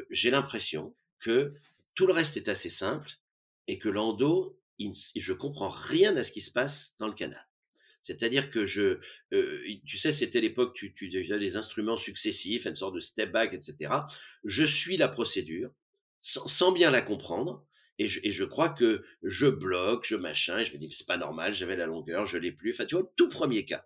j'ai 0.10 0.32
l'impression 0.32 0.94
que 1.20 1.54
tout 1.96 2.08
le 2.08 2.14
reste 2.14 2.38
est 2.38 2.50
assez 2.50 2.70
simple 2.70 3.20
et 3.70 3.78
que 3.78 3.88
l'endo, 3.88 4.60
je 5.16 5.32
comprends 5.32 5.70
rien 5.70 6.18
à 6.18 6.24
ce 6.24 6.32
qui 6.32 6.42
se 6.42 6.50
passe 6.50 6.96
dans 6.98 7.08
le 7.08 7.14
canal. 7.14 7.48
C'est-à-dire 8.02 8.50
que 8.50 8.66
je, 8.66 8.98
euh, 9.32 9.64
tu 9.86 10.00
sais, 10.00 10.12
c'était 10.12 10.42
l'époque, 10.42 10.74
tu, 10.74 10.92
tu 10.96 11.32
as 11.32 11.38
des 11.38 11.56
instruments 11.56 11.96
successifs, 11.96 12.66
une 12.66 12.74
sorte 12.74 12.96
de 12.96 13.00
step 13.00 13.32
back, 13.32 13.54
etc. 13.54 13.94
Je 14.44 14.64
suis 14.64 14.98
la 14.98 15.08
procédure 15.08 15.72
sans, 16.20 16.72
bien 16.72 16.90
la 16.90 17.04
comprendre. 17.04 17.64
Et 18.00 18.08
je, 18.08 18.20
et 18.24 18.32
je, 18.32 18.44
crois 18.44 18.70
que 18.70 19.04
je 19.22 19.46
bloque, 19.46 20.08
je 20.08 20.16
machin, 20.16 20.58
et 20.58 20.66
je 20.66 20.74
me 20.74 20.78
dis, 20.78 20.90
c'est 20.92 21.06
pas 21.06 21.18
normal, 21.18 21.54
j'avais 21.54 21.76
la 21.76 21.86
longueur, 21.86 22.26
je 22.26 22.38
l'ai 22.38 22.52
plus. 22.52 22.72
Enfin, 22.74 22.86
tu 22.86 22.96
vois, 22.96 23.12
tout 23.18 23.30
premier 23.30 23.66
cas. 23.66 23.86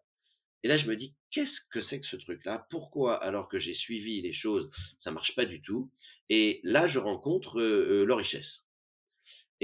Et 0.61 0.69
là, 0.69 0.77
je 0.77 0.87
me 0.87 0.95
dis, 0.95 1.13
qu'est-ce 1.29 1.59
que 1.59 1.81
c'est 1.81 1.99
que 1.99 2.05
ce 2.05 2.15
truc-là? 2.15 2.67
Pourquoi, 2.69 3.15
alors 3.15 3.49
que 3.49 3.59
j'ai 3.59 3.73
suivi 3.73 4.21
les 4.21 4.31
choses, 4.31 4.69
ça 4.97 5.11
marche 5.11 5.35
pas 5.35 5.45
du 5.45 5.61
tout? 5.61 5.91
Et 6.29 6.61
là, 6.63 6.87
je 6.87 6.99
rencontre 6.99 7.59
euh, 7.59 8.05
euh 8.07 8.15
richesse. 8.15 8.63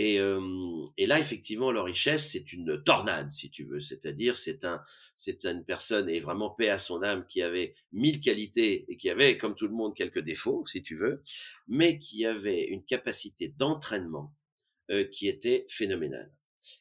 Et, 0.02 0.18
et, 0.96 1.06
là, 1.08 1.20
effectivement, 1.20 1.74
leur 1.74 1.84
richesse, 1.84 2.32
c'est 2.32 2.54
une 2.54 2.82
tornade, 2.82 3.34
si 3.34 3.50
tu 3.50 3.66
veux. 3.66 3.82
C'est-à-dire, 3.82 4.38
c'est 4.38 4.64
un, 4.64 4.82
c'est 5.18 5.44
une 5.44 5.66
personne, 5.66 6.10
et 6.10 6.22
vraiment 6.22 6.50
paix 6.50 6.70
à 6.70 6.80
son 6.80 7.04
âme, 7.04 7.26
qui 7.28 7.42
avait 7.42 7.74
mille 7.92 8.22
qualités 8.22 8.86
et 8.88 8.96
qui 8.96 9.10
avait, 9.10 9.38
comme 9.38 9.56
tout 9.56 9.68
le 9.68 9.74
monde, 9.74 9.94
quelques 9.94 10.22
défauts, 10.22 10.64
si 10.68 10.82
tu 10.82 10.96
veux, 10.96 11.22
mais 11.68 12.00
qui 12.00 12.26
avait 12.26 12.64
une 12.64 12.86
capacité 12.86 13.50
d'entraînement 13.50 14.34
euh, 14.90 15.04
qui 15.04 15.28
était 15.28 15.66
phénoménale. 15.68 16.32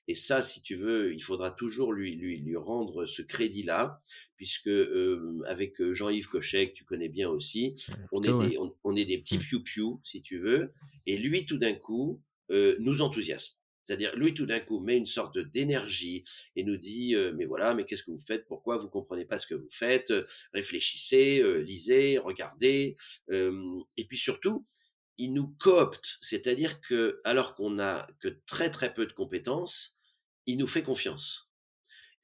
Et 0.06 0.14
ça, 0.14 0.40
si 0.40 0.62
tu 0.62 0.76
veux, 0.76 1.12
il 1.12 1.20
faudra 1.20 1.50
toujours 1.50 1.92
lui, 1.92 2.14
lui, 2.14 2.38
lui 2.38 2.56
rendre 2.56 3.04
ce 3.04 3.22
crédit-là, 3.22 4.00
puisque 4.36 4.68
euh, 4.68 5.40
avec 5.48 5.82
Jean-Yves 5.92 6.28
Cochet, 6.28 6.68
que 6.70 6.74
tu 6.74 6.84
connais 6.84 7.08
bien 7.08 7.28
aussi, 7.28 7.74
on, 8.12 8.22
est 8.22 8.48
des, 8.48 8.58
on, 8.84 8.94
est 8.94 9.04
des 9.04 9.18
petits 9.18 9.38
mmh. 9.38 9.42
piou-piou, 9.42 10.00
si 10.04 10.22
tu 10.22 10.38
veux, 10.38 10.72
et 11.06 11.16
lui, 11.16 11.46
tout 11.46 11.58
d'un 11.58 11.74
coup, 11.74 12.22
euh, 12.50 12.76
nous 12.80 13.02
enthousiasme. 13.02 13.54
C'est-à-dire, 13.84 14.14
lui, 14.16 14.34
tout 14.34 14.44
d'un 14.44 14.60
coup, 14.60 14.80
met 14.80 14.98
une 14.98 15.06
sorte 15.06 15.38
d'énergie 15.38 16.22
et 16.56 16.64
nous 16.64 16.76
dit, 16.76 17.14
euh, 17.14 17.32
mais 17.34 17.46
voilà, 17.46 17.74
mais 17.74 17.86
qu'est-ce 17.86 18.02
que 18.02 18.10
vous 18.10 18.18
faites? 18.18 18.46
Pourquoi 18.46 18.76
vous 18.76 18.90
comprenez 18.90 19.24
pas 19.24 19.38
ce 19.38 19.46
que 19.46 19.54
vous 19.54 19.70
faites? 19.70 20.12
Réfléchissez, 20.52 21.40
euh, 21.40 21.62
lisez, 21.62 22.18
regardez. 22.18 22.96
et 23.30 24.04
puis 24.06 24.18
surtout, 24.18 24.66
il 25.16 25.32
nous 25.32 25.48
coopte, 25.58 26.18
c'est-à-dire 26.20 26.80
que, 26.80 27.20
alors 27.24 27.54
qu'on 27.54 27.70
n'a 27.70 28.08
que 28.20 28.28
très 28.46 28.70
très 28.70 28.92
peu 28.92 29.06
de 29.06 29.12
compétences, 29.12 29.96
il 30.46 30.58
nous 30.58 30.66
fait 30.66 30.82
confiance. 30.82 31.48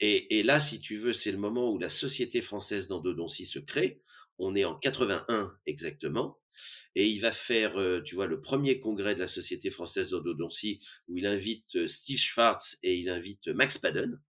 Et, 0.00 0.38
et 0.38 0.42
là, 0.42 0.60
si 0.60 0.80
tu 0.80 0.96
veux, 0.96 1.12
c'est 1.12 1.32
le 1.32 1.38
moment 1.38 1.70
où 1.70 1.78
la 1.78 1.88
Société 1.88 2.40
française 2.40 2.88
d'endodontie 2.88 3.46
se 3.46 3.58
crée. 3.58 4.00
On 4.38 4.55
est 4.57 4.64
en 4.64 4.75
81 4.75 5.57
exactement 5.66 6.38
et 6.94 7.09
il 7.09 7.20
va 7.20 7.33
faire, 7.33 7.79
euh, 7.79 8.01
tu 8.03 8.14
vois, 8.14 8.27
le 8.27 8.40
premier 8.40 8.81
congrès 8.81 9.14
de 9.14 9.20
la 9.20 9.29
Société 9.29 9.70
française 9.70 10.11
d'endodontie 10.11 10.81
où 11.09 11.16
il 11.16 11.27
invite 11.27 11.77
euh, 11.77 11.87
Steve 11.87 12.18
Schwartz 12.18 12.79
et 12.83 12.97
il 12.97 13.09
invite 13.09 13.49
Max 13.49 13.79
Padden. 13.79 14.20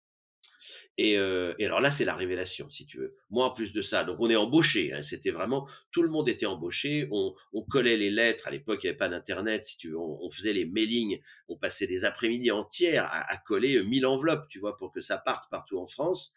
Et, 0.98 1.18
euh, 1.18 1.54
et, 1.60 1.66
alors 1.66 1.82
là, 1.82 1.92
c'est 1.92 2.06
la 2.06 2.16
révélation, 2.16 2.70
si 2.70 2.86
tu 2.86 2.98
veux. 2.98 3.16
Moi, 3.30 3.46
en 3.46 3.52
plus 3.52 3.74
de 3.74 3.82
ça, 3.82 4.04
donc 4.04 4.18
on 4.20 4.30
est 4.30 4.36
embauché. 4.36 4.94
Hein, 4.94 5.02
c'était 5.02 5.32
vraiment 5.32 5.68
tout 5.92 6.02
le 6.02 6.10
monde 6.10 6.30
était 6.30 6.46
embauché. 6.46 7.08
On, 7.12 7.34
on 7.54 7.64
collait 7.64 7.98
les 7.98 8.10
lettres. 8.10 8.48
À 8.48 8.52
l'époque, 8.52 8.84
il 8.84 8.88
n'y 8.88 8.90
avait 8.90 8.98
pas 8.98 9.10
d'internet, 9.10 9.64
si 9.64 9.78
tu 9.78 9.90
veux. 9.90 10.00
On, 10.00 10.30
faisait 10.30 10.54
les 10.54 10.66
mailings. 10.66 11.20
On 11.50 11.58
passait 11.58 11.88
des 11.88 12.06
après-midi 12.06 12.52
entières 12.52 13.08
à, 13.12 13.38
coller 13.38 13.84
mille 13.84 14.06
enveloppes, 14.06 14.48
tu 14.48 14.60
vois, 14.60 14.78
pour 14.78 14.92
que 14.92 15.02
ça 15.02 15.18
parte 15.18 15.50
partout 15.50 15.80
en 15.80 15.86
France. 15.86 16.32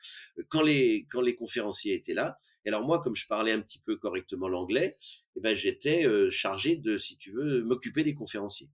Quand 0.48 0.62
les 0.62 1.06
quand 1.10 1.20
les 1.20 1.34
conférenciers 1.34 1.94
étaient 1.94 2.14
là. 2.14 2.38
Et 2.64 2.68
alors 2.68 2.84
moi, 2.84 3.00
comme 3.00 3.16
je 3.16 3.26
parlais 3.26 3.52
un 3.52 3.60
petit 3.60 3.78
peu 3.78 3.96
correctement 3.96 4.48
l'anglais, 4.48 4.96
eh 5.36 5.40
ben 5.40 5.54
j'étais 5.54 6.06
euh, 6.06 6.30
chargé 6.30 6.76
de, 6.76 6.98
si 6.98 7.16
tu 7.16 7.30
veux, 7.30 7.62
m'occuper 7.62 8.02
des 8.02 8.14
conférenciers. 8.14 8.68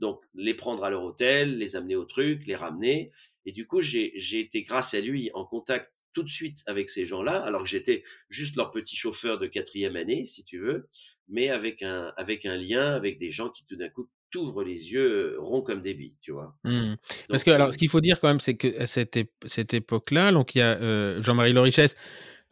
Donc, 0.00 0.22
les 0.34 0.54
prendre 0.54 0.82
à 0.82 0.90
leur 0.90 1.02
hôtel, 1.04 1.58
les 1.58 1.76
amener 1.76 1.94
au 1.94 2.06
truc, 2.06 2.46
les 2.46 2.56
ramener. 2.56 3.12
Et 3.46 3.52
du 3.52 3.66
coup, 3.66 3.80
j'ai 3.80 4.40
été, 4.40 4.62
grâce 4.62 4.94
à 4.94 5.00
lui, 5.00 5.30
en 5.34 5.44
contact 5.44 6.02
tout 6.12 6.22
de 6.22 6.28
suite 6.28 6.58
avec 6.66 6.90
ces 6.90 7.06
gens-là, 7.06 7.42
alors 7.42 7.62
que 7.62 7.68
j'étais 7.68 8.02
juste 8.28 8.56
leur 8.56 8.70
petit 8.70 8.96
chauffeur 8.96 9.38
de 9.38 9.46
quatrième 9.46 9.96
année, 9.96 10.26
si 10.26 10.44
tu 10.44 10.58
veux, 10.58 10.88
mais 11.28 11.48
avec 11.48 11.82
un, 11.82 12.12
avec 12.16 12.44
un 12.44 12.56
lien, 12.56 12.84
avec 12.84 13.18
des 13.18 13.30
gens 13.30 13.48
qui 13.48 13.64
tout 13.64 13.76
d'un 13.76 13.88
coup 13.88 14.08
t'ouvrent 14.30 14.62
les 14.62 14.92
yeux 14.92 15.34
euh, 15.34 15.40
ronds 15.40 15.62
comme 15.62 15.82
des 15.82 15.94
billes, 15.94 16.18
tu 16.20 16.32
vois. 16.32 16.54
Mmh. 16.64 16.94
Parce 17.28 17.42
que, 17.42 17.50
alors, 17.50 17.68
euh, 17.68 17.70
ce 17.70 17.78
qu'il 17.78 17.88
faut 17.88 18.00
dire 18.00 18.20
quand 18.20 18.28
même, 18.28 18.40
c'est 18.40 18.54
que 18.54 18.86
cette, 18.86 19.18
cette 19.46 19.74
époque-là, 19.74 20.30
donc 20.32 20.54
il 20.54 20.58
y 20.58 20.62
a 20.62 20.80
euh, 20.80 21.20
Jean-Marie 21.22 21.52
Lorichesse, 21.52 21.96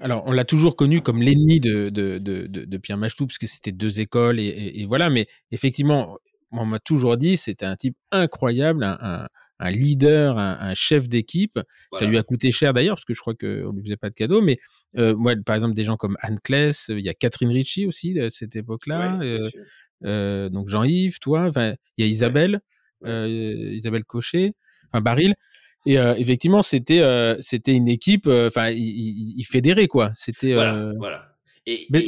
alors, 0.00 0.22
on 0.26 0.32
l'a 0.32 0.44
toujours 0.44 0.76
connu 0.76 1.00
comme 1.00 1.20
l'ennemi 1.20 1.58
de, 1.58 1.88
de, 1.88 2.18
de, 2.18 2.46
de, 2.46 2.78
Pierre 2.78 2.98
Machtou, 2.98 3.26
parce 3.26 3.38
que 3.38 3.48
c'était 3.48 3.72
deux 3.72 4.00
écoles, 4.00 4.38
et, 4.38 4.72
et, 4.76 4.86
voilà. 4.86 5.10
Mais 5.10 5.26
effectivement, 5.50 6.16
on 6.52 6.64
m'a 6.64 6.78
toujours 6.78 7.16
dit 7.16 7.36
c'était 7.36 7.66
un 7.66 7.74
type 7.74 7.96
incroyable, 8.12 8.84
un, 8.84 8.96
un, 9.00 9.26
leader, 9.60 10.38
un, 10.38 10.74
chef 10.74 11.08
d'équipe. 11.08 11.58
Ça 11.92 12.06
lui 12.06 12.18
a 12.18 12.22
coûté 12.22 12.50
cher 12.50 12.72
d'ailleurs, 12.72 12.96
parce 12.96 13.04
que 13.04 13.14
je 13.14 13.20
crois 13.20 13.34
qu'on 13.34 13.72
lui 13.72 13.82
faisait 13.82 13.96
pas 13.96 14.10
de 14.10 14.14
cadeaux. 14.14 14.40
Mais 14.40 14.58
euh, 14.96 15.14
moi, 15.16 15.34
par 15.44 15.56
exemple, 15.56 15.74
des 15.74 15.84
gens 15.84 15.96
comme 15.96 16.16
Anne 16.20 16.38
Kless, 16.42 16.86
il 16.90 17.00
y 17.00 17.08
a 17.08 17.14
Catherine 17.14 17.50
Ritchie 17.50 17.86
aussi 17.86 18.14
de 18.14 18.28
cette 18.28 18.56
époque-là. 18.56 19.20
Euh, 19.20 19.50
euh, 20.04 20.48
donc 20.48 20.68
Jean-Yves, 20.68 21.18
toi, 21.20 21.50
il 21.56 21.76
y 21.98 22.02
a 22.04 22.06
Isabelle, 22.06 22.60
euh, 23.04 23.72
Isabelle 23.74 24.04
Cochet, 24.04 24.52
enfin 24.92 25.00
Baril. 25.00 25.34
Et 25.86 25.98
euh, 25.98 26.14
effectivement, 26.16 26.62
c'était 26.62 27.00
euh, 27.00 27.36
c'était 27.40 27.72
une 27.72 27.88
équipe, 27.88 28.26
enfin, 28.26 28.70
il, 28.70 29.34
il, 29.38 29.44
fédérait 29.44 29.86
quoi. 29.86 30.10
C'était 30.12 30.54
voilà. 30.54 30.92
voilà. 30.98 31.32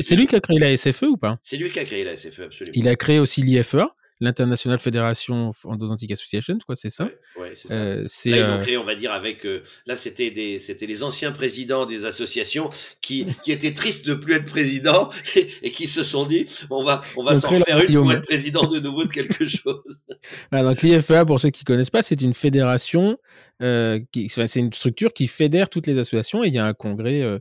c'est 0.01 0.17
lui 0.17 0.27
qui 0.27 0.37
a 0.37 0.41
créé 0.41 0.59
la 0.59 0.77
SFE 0.77 1.05
ou 1.05 1.17
pas? 1.17 1.39
C'est 1.41 1.57
lui 1.57 1.71
qui 1.71 1.79
a 1.79 1.85
créé 1.85 2.05
la 2.05 2.17
SFE, 2.17 2.41
absolument. 2.41 2.73
Il 2.75 2.89
a 2.89 2.97
créé 2.97 3.19
aussi 3.19 3.43
l'IFEA 3.43 3.95
l'International 4.21 4.79
Federation 4.79 5.53
Endodontic 5.65 6.11
Association, 6.13 6.59
quoi, 6.67 6.77
c'est 6.77 6.91
ça. 6.91 7.09
Ouais, 7.39 7.53
c'est 7.55 7.69
ça. 7.69 7.75
Euh, 7.75 8.03
là, 8.03 8.37
ils 8.37 8.41
l'ont 8.41 8.59
créé, 8.59 8.77
on 8.77 8.85
va 8.85 8.95
dire, 8.95 9.13
avec. 9.13 9.47
là, 9.87 9.97
c'était 9.97 10.31
des, 10.31 10.59
c'était 10.59 10.87
les 10.87 11.03
anciens 11.03 11.33
présidents 11.33 11.87
des 11.87 12.05
associations 12.05 12.71
qui, 13.01 13.27
qui 13.43 13.53
étaient 13.53 13.73
tristes 13.73 14.07
de 14.07 14.15
plus 14.15 14.35
être 14.35 14.45
président 14.45 15.11
et, 15.63 15.71
qui 15.71 15.87
se 15.87 16.03
sont 16.03 16.27
dit, 16.27 16.47
on 16.71 16.85
va, 16.85 17.01
on 17.17 17.25
va 17.25 17.35
s'en 17.35 17.51
faire 17.61 17.83
une 17.85 17.95
pour 17.95 18.13
être 18.13 18.27
président 18.27 18.67
de 18.67 18.79
nouveau 18.79 19.05
de 19.05 19.13
quelque 19.13 19.47
chose. 19.47 20.03
Ah, 20.53 20.63
donc 20.63 20.83
l'IFEA, 20.83 21.25
pour 21.25 21.41
ceux 21.41 21.49
qui 21.49 21.65
connaissent 21.65 21.91
pas, 21.91 22.03
c'est 22.03 22.21
une 22.21 22.35
fédération, 22.35 23.17
qui, 24.13 24.29
c'est 24.29 24.57
une 24.57 24.73
structure 24.73 25.15
qui 25.15 25.29
fédère 25.29 25.71
toutes 25.71 25.87
les 25.87 25.97
associations 25.97 26.45
et 26.45 26.49
il 26.49 26.55
y 26.55 26.59
a 26.59 26.67
un 26.67 26.75
congrès 26.75 27.41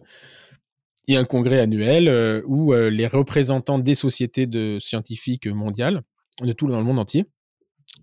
il 1.10 1.13
y 1.13 1.18
a 1.18 1.20
un 1.20 1.26
congrès 1.26 1.60
annuel 1.60 2.08
euh, 2.08 2.44
où 2.46 2.72
euh, 2.72 2.92
les 2.92 3.08
représentants 3.08 3.80
des 3.80 3.96
sociétés 3.96 4.46
de 4.46 4.78
scientifiques 4.80 5.48
mondiales 5.48 6.04
de 6.41 6.52
tout 6.54 6.67
dans 6.67 6.80
le 6.80 6.86
monde 6.86 6.99
entier 6.99 7.25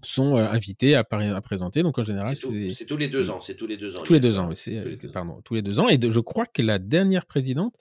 sont 0.02 0.36
euh, 0.36 0.48
invités 0.48 0.94
à, 0.94 1.00
à, 1.10 1.40
présenter. 1.40 1.82
Donc 1.82 1.98
en 1.98 2.04
général, 2.04 2.36
c'est 2.36 2.86
tous 2.86 2.96
les 2.96 3.08
deux 3.08 3.30
ans. 3.30 3.40
C'est 3.40 3.54
tous 3.54 3.66
les 3.66 3.76
deux 3.76 3.96
ans. 3.96 4.02
Tous 4.02 4.12
les 4.12 4.20
deux 4.20 4.38
ans. 4.38 4.50
Pardon, 5.12 5.40
tous 5.44 5.54
les 5.54 5.62
deux 5.62 5.80
ans. 5.80 5.88
Et 5.88 5.98
je 6.00 6.20
crois 6.20 6.46
que 6.46 6.62
la 6.62 6.78
dernière 6.78 7.26
présidente 7.26 7.74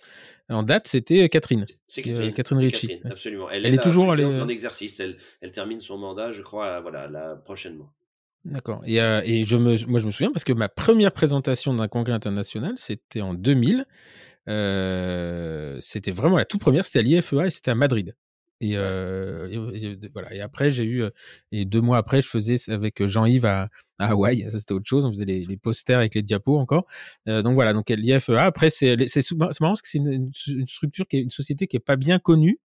en 0.49 0.63
date, 0.63 0.87
c'était 0.87 1.27
Catherine. 1.29 1.65
C'est 1.85 2.01
Catherine, 2.01 2.33
Catherine 2.33 2.59
Ritchie. 2.59 2.99
absolument. 3.03 3.49
Elle, 3.49 3.65
est, 3.65 3.81
toujours 3.81 4.09
en 4.09 4.47
exercice. 4.47 4.99
Elle, 4.99 5.17
elle, 5.41 5.51
termine 5.51 5.81
son 5.81 5.97
mandat, 5.97 6.31
je 6.31 6.41
crois, 6.41 6.81
voilà, 6.81 7.07
la 7.07 7.35
prochainement. 7.35 7.91
D'accord. 8.43 8.79
Et, 8.85 8.97
et 8.97 9.43
je 9.43 9.57
me, 9.57 9.75
moi, 9.87 9.99
je 9.99 10.05
me 10.05 10.11
souviens 10.11 10.31
parce 10.31 10.43
que 10.43 10.53
ma 10.53 10.69
première 10.69 11.11
présentation 11.11 11.73
d'un 11.73 11.87
congrès 11.87 12.13
international, 12.13 12.73
c'était 12.77 13.21
en 13.21 13.33
2000 13.33 13.85
c'était 15.81 16.11
vraiment 16.11 16.37
la 16.37 16.45
toute 16.45 16.61
première, 16.61 16.85
c'était 16.85 16.99
à 16.99 17.01
l'IFEA 17.01 17.47
et 17.47 17.49
c'était 17.49 17.71
à 17.71 17.75
Madrid. 17.75 18.15
Et, 18.61 18.75
voilà. 20.13 20.33
Et 20.33 20.41
après, 20.41 20.71
j'ai 20.71 20.85
eu 20.85 21.03
et 21.51 21.65
deux 21.65 21.81
mois 21.81 21.97
après, 21.97 22.21
je 22.21 22.27
faisais 22.27 22.55
avec 22.71 23.05
Jean-Yves 23.05 23.45
à, 23.45 23.69
Hawaï. 23.99 24.49
Ça 24.49 24.59
c'était 24.59 24.73
autre 24.73 24.87
chose. 24.87 25.05
On 25.05 25.11
faisait 25.11 25.25
les, 25.25 25.57
posters 25.57 25.99
avec 25.99 26.15
les 26.15 26.21
diapos 26.21 26.57
encore. 26.57 26.85
donc 27.25 27.53
voilà. 27.53 27.73
Donc 27.73 27.89
l'IFEA. 27.89 28.43
Après, 28.43 28.69
c'est 28.69 29.07
c'est 29.07 29.31
marrant 29.33 29.51
parce 29.59 29.81
que 29.81 29.89
c'est 29.89 29.97
une, 29.99 30.31
une, 30.47 30.67
structure 30.67 31.07
qui 31.07 31.17
est 31.17 31.21
une 31.21 31.31
société 31.31 31.67
qui 31.67 31.77
est 31.77 31.79
pas 31.79 31.95
bien 31.95 32.19
connue 32.19 32.59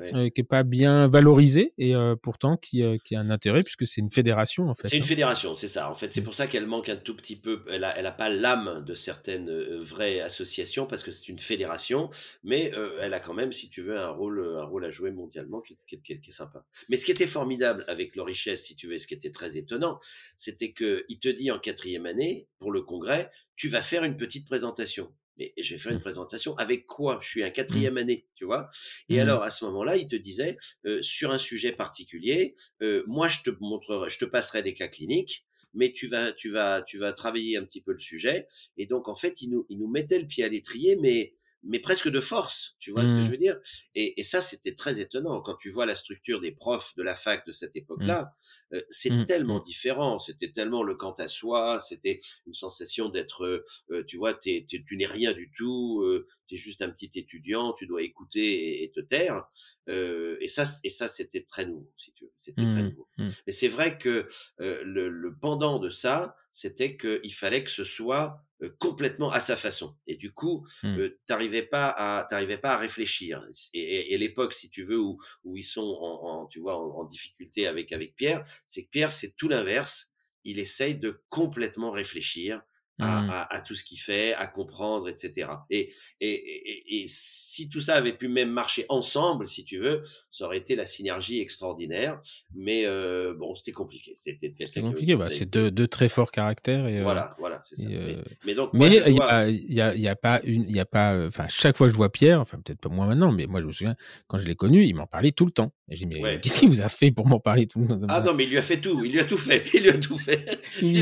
euh, 0.00 0.30
qui 0.30 0.40
est 0.40 0.44
pas 0.44 0.62
bien 0.62 1.08
valorisée 1.08 1.72
et 1.78 1.94
euh, 1.94 2.16
pourtant 2.16 2.56
qui, 2.56 2.82
euh, 2.82 2.96
qui 3.04 3.14
a 3.14 3.20
un 3.20 3.30
intérêt 3.30 3.62
puisque 3.62 3.86
c'est 3.86 4.00
une 4.00 4.10
fédération 4.10 4.68
en 4.68 4.74
fait. 4.74 4.88
C'est 4.88 4.96
une 4.96 5.02
hein. 5.02 5.06
fédération, 5.06 5.54
c'est 5.54 5.68
ça. 5.68 5.90
En 5.90 5.94
fait, 5.94 6.12
c'est 6.12 6.22
pour 6.22 6.34
ça 6.34 6.46
qu'elle 6.46 6.66
manque 6.66 6.88
un 6.88 6.96
tout 6.96 7.14
petit 7.14 7.36
peu. 7.36 7.64
Elle 7.70 7.84
a, 7.84 7.96
elle 7.98 8.06
a 8.06 8.12
pas 8.12 8.28
l'âme 8.28 8.84
de 8.86 8.94
certaines 8.94 9.50
vraies 9.80 10.20
associations 10.20 10.86
parce 10.86 11.02
que 11.02 11.10
c'est 11.10 11.28
une 11.28 11.38
fédération, 11.38 12.10
mais 12.42 12.72
elle 13.00 13.14
a 13.14 13.20
quand 13.20 13.34
même, 13.34 13.52
si 13.52 13.68
tu 13.68 13.82
veux, 13.82 13.98
un 13.98 14.10
rôle, 14.10 14.56
un 14.58 14.64
rôle 14.64 14.84
à 14.84 14.90
jouer 14.90 15.10
mondialement 15.10 15.60
qui, 15.60 15.76
qui, 15.86 16.00
qui, 16.00 16.20
qui 16.20 16.30
est 16.30 16.32
sympa. 16.32 16.64
Mais 16.88 16.96
ce 16.96 17.04
qui 17.04 17.10
était 17.10 17.26
formidable 17.26 17.84
avec 17.88 18.16
leur 18.16 18.26
richesse, 18.26 18.64
si 18.64 18.76
tu 18.76 18.88
veux, 18.88 18.98
ce 18.98 19.06
qui 19.06 19.14
était 19.14 19.30
très 19.30 19.56
étonnant, 19.56 20.00
c'était 20.36 20.72
que 20.72 21.04
il 21.08 21.18
te 21.18 21.28
dit 21.28 21.50
en 21.50 21.58
quatrième 21.58 22.06
année 22.06 22.48
pour 22.58 22.72
le 22.72 22.82
congrès, 22.82 23.30
tu 23.56 23.68
vas 23.68 23.82
faire 23.82 24.04
une 24.04 24.16
petite 24.16 24.46
présentation 24.46 25.12
mais 25.40 25.54
je 25.56 25.74
vais 25.74 25.78
faire 25.78 25.92
une 25.92 25.98
mmh. 25.98 26.02
présentation 26.02 26.54
avec 26.56 26.86
quoi? 26.86 27.18
Je 27.22 27.28
suis 27.28 27.42
un 27.42 27.48
mmh. 27.48 27.52
quatrième 27.52 27.96
année, 27.96 28.26
tu 28.34 28.44
vois? 28.44 28.68
Et 29.08 29.16
mmh. 29.16 29.20
alors 29.20 29.42
à 29.42 29.50
ce 29.50 29.64
moment-là, 29.64 29.96
il 29.96 30.06
te 30.06 30.16
disait 30.16 30.58
euh, 30.84 31.00
sur 31.02 31.32
un 31.32 31.38
sujet 31.38 31.72
particulier, 31.72 32.54
euh, 32.82 33.02
moi 33.06 33.28
je 33.28 33.40
te 33.42 33.50
montrerai, 33.60 34.10
je 34.10 34.18
te 34.18 34.26
passerai 34.26 34.62
des 34.62 34.74
cas 34.74 34.88
cliniques, 34.88 35.46
mais 35.72 35.92
tu 35.92 36.08
vas, 36.08 36.32
tu 36.32 36.50
vas, 36.50 36.82
tu 36.82 36.98
vas 36.98 37.12
travailler 37.12 37.56
un 37.56 37.64
petit 37.64 37.80
peu 37.80 37.92
le 37.92 37.98
sujet. 37.98 38.46
Et 38.76 38.86
donc 38.86 39.08
en 39.08 39.14
fait, 39.14 39.40
il 39.40 39.50
nous, 39.50 39.66
il 39.70 39.78
nous 39.78 39.88
mettait 39.88 40.18
le 40.18 40.26
pied 40.26 40.44
à 40.44 40.48
l'étrier, 40.48 40.96
mais 40.96 41.32
mais 41.62 41.78
presque 41.78 42.08
de 42.08 42.20
force, 42.20 42.74
tu 42.78 42.90
vois 42.90 43.04
ce 43.04 43.10
que 43.10 43.22
je 43.22 43.28
mmh. 43.28 43.30
veux 43.30 43.36
dire? 43.36 43.58
Et, 43.94 44.20
et, 44.20 44.24
ça, 44.24 44.40
c'était 44.40 44.74
très 44.74 45.00
étonnant 45.00 45.40
quand 45.42 45.56
tu 45.56 45.70
vois 45.70 45.84
la 45.84 45.94
structure 45.94 46.40
des 46.40 46.52
profs 46.52 46.94
de 46.96 47.02
la 47.02 47.14
fac 47.14 47.46
de 47.46 47.52
cette 47.52 47.74
mmh. 47.74 47.78
époque-là. 47.78 48.32
Euh, 48.72 48.80
c'est 48.88 49.10
mmh. 49.10 49.24
tellement 49.26 49.60
différent, 49.60 50.18
c'était 50.18 50.52
tellement 50.52 50.82
le 50.82 50.94
quant 50.94 51.12
à 51.12 51.28
soi, 51.28 51.80
c'était 51.80 52.18
une 52.46 52.54
sensation 52.54 53.08
d'être, 53.08 53.44
euh, 53.44 53.64
euh, 53.90 54.04
tu 54.04 54.16
vois, 54.16 54.34
tu 54.34 54.64
n'es 54.92 55.06
rien 55.06 55.32
du 55.32 55.50
tout, 55.56 56.04
tu 56.46 56.54
es 56.54 56.58
juste 56.58 56.82
un 56.82 56.90
petit 56.90 57.10
étudiant, 57.18 57.74
tu 57.74 57.86
dois 57.86 58.02
écouter 58.02 58.82
et, 58.82 58.90
te 58.90 59.00
taire. 59.00 59.44
et 59.88 60.48
ça, 60.48 60.64
et 60.84 60.90
ça, 60.90 61.08
c'était 61.08 61.42
très 61.42 61.66
nouveau, 61.66 61.92
si 61.96 62.12
tu 62.12 62.24
veux, 62.24 62.32
c'était 62.36 62.66
très 62.66 62.82
nouveau. 62.82 63.08
Mais 63.18 63.52
c'est 63.52 63.68
vrai 63.68 63.98
que 63.98 64.26
le, 64.58 65.08
le 65.08 65.36
pendant 65.36 65.78
de 65.78 65.90
ça, 65.90 66.34
c'était 66.52 66.96
qu'il 66.96 67.34
fallait 67.34 67.64
que 67.64 67.70
ce 67.70 67.84
soit 67.84 68.40
euh, 68.40 68.49
complètement 68.78 69.30
à 69.30 69.40
sa 69.40 69.56
façon. 69.56 69.96
Et 70.06 70.16
du 70.16 70.32
coup, 70.32 70.66
mmh. 70.82 70.98
euh, 70.98 71.20
t'arrivais 71.26 71.62
pas 71.62 71.88
à 71.88 72.24
t'arrivais 72.24 72.58
pas 72.58 72.74
à 72.74 72.78
réfléchir. 72.78 73.44
Et, 73.72 74.14
et, 74.14 74.18
l'époque, 74.18 74.52
si 74.52 74.70
tu 74.70 74.82
veux, 74.82 74.98
où, 74.98 75.18
où 75.44 75.56
ils 75.56 75.62
sont 75.62 75.98
en, 76.00 76.46
tu 76.46 76.60
vois, 76.60 76.76
en, 76.76 77.04
difficulté 77.04 77.66
avec 77.66 77.92
avec 77.92 78.14
Pierre, 78.16 78.42
c'est 78.66 78.84
que 78.84 78.90
Pierre, 78.90 79.12
c'est 79.12 79.36
tout 79.36 79.48
l'inverse. 79.48 80.12
Il 80.44 80.58
essaye 80.58 80.94
de 80.94 81.22
complètement 81.28 81.90
réfléchir 81.90 82.62
Mmh. 83.00 83.30
à, 83.30 83.62
tout 83.64 83.74
ce 83.74 83.82
qu'il 83.82 83.98
fait, 83.98 84.34
à 84.34 84.46
comprendre, 84.46 85.08
etc. 85.08 85.48
Et, 85.70 85.92
et, 86.20 87.02
et, 87.02 87.04
si 87.06 87.68
tout 87.68 87.80
ça 87.80 87.94
avait 87.94 88.12
pu 88.12 88.28
même 88.28 88.50
marcher 88.50 88.84
ensemble, 88.88 89.46
si 89.46 89.64
tu 89.64 89.78
veux, 89.78 90.02
ça 90.30 90.44
aurait 90.44 90.58
été 90.58 90.76
la 90.76 90.84
synergie 90.84 91.40
extraordinaire. 91.40 92.20
Mais 92.54 92.84
euh, 92.84 93.34
bon, 93.34 93.54
c'était 93.54 93.72
compliqué. 93.72 94.12
C'était 94.14 94.52
compliqué. 94.82 95.16
Bah, 95.16 95.28
c'est 95.30 95.50
deux, 95.50 95.70
deux, 95.70 95.88
très 95.88 96.08
forts 96.08 96.30
caractères. 96.30 96.86
Et, 96.88 96.98
euh, 96.98 97.02
voilà, 97.02 97.34
voilà, 97.38 97.60
c'est 97.62 97.76
ça. 97.76 97.88
Euh, 97.88 98.22
mais, 98.44 98.54
donc, 98.54 98.70
mais 98.74 98.94
il 99.06 99.14
n'y 99.14 99.20
a, 99.20 99.48
y 99.48 99.80
a, 99.80 99.94
y 99.94 100.08
a, 100.08 100.16
pas 100.16 100.40
une, 100.44 100.64
il 100.68 100.76
y 100.76 100.80
a 100.80 100.86
pas, 100.86 101.26
enfin, 101.26 101.46
chaque 101.48 101.76
fois 101.76 101.86
que 101.86 101.92
je 101.92 101.96
vois 101.96 102.12
Pierre, 102.12 102.40
enfin 102.40 102.58
peut-être 102.62 102.80
pas 102.80 102.90
moi 102.90 103.06
maintenant, 103.06 103.32
mais 103.32 103.46
moi 103.46 103.60
je 103.60 103.66
me 103.66 103.72
souviens 103.72 103.96
quand 104.26 104.38
je 104.38 104.46
l'ai 104.46 104.56
connu, 104.56 104.84
il 104.84 104.94
m'en 104.94 105.06
parlait 105.06 105.32
tout 105.32 105.46
le 105.46 105.52
temps. 105.52 105.72
Et 105.90 105.96
j'ai 105.96 106.06
dit 106.06 106.20
mais 106.20 106.40
qu'est-ce 106.40 106.60
qu'il 106.60 106.68
vous 106.68 106.80
a 106.80 106.88
fait 106.88 107.10
pour 107.10 107.26
m'en 107.26 107.40
parler 107.40 107.66
tout 107.66 107.80
le 107.80 108.06
Ah 108.08 108.20
non, 108.20 108.32
mais 108.32 108.44
il 108.44 108.50
lui 108.50 108.58
a 108.58 108.62
fait 108.62 108.80
tout. 108.80 109.04
Il 109.04 109.10
lui 109.10 109.18
a 109.18 109.24
tout 109.24 109.36
fait. 109.36 109.64
Il 109.74 109.82
lui 109.82 109.90
a 109.90 109.98
tout 109.98 110.16
fait. 110.16 110.60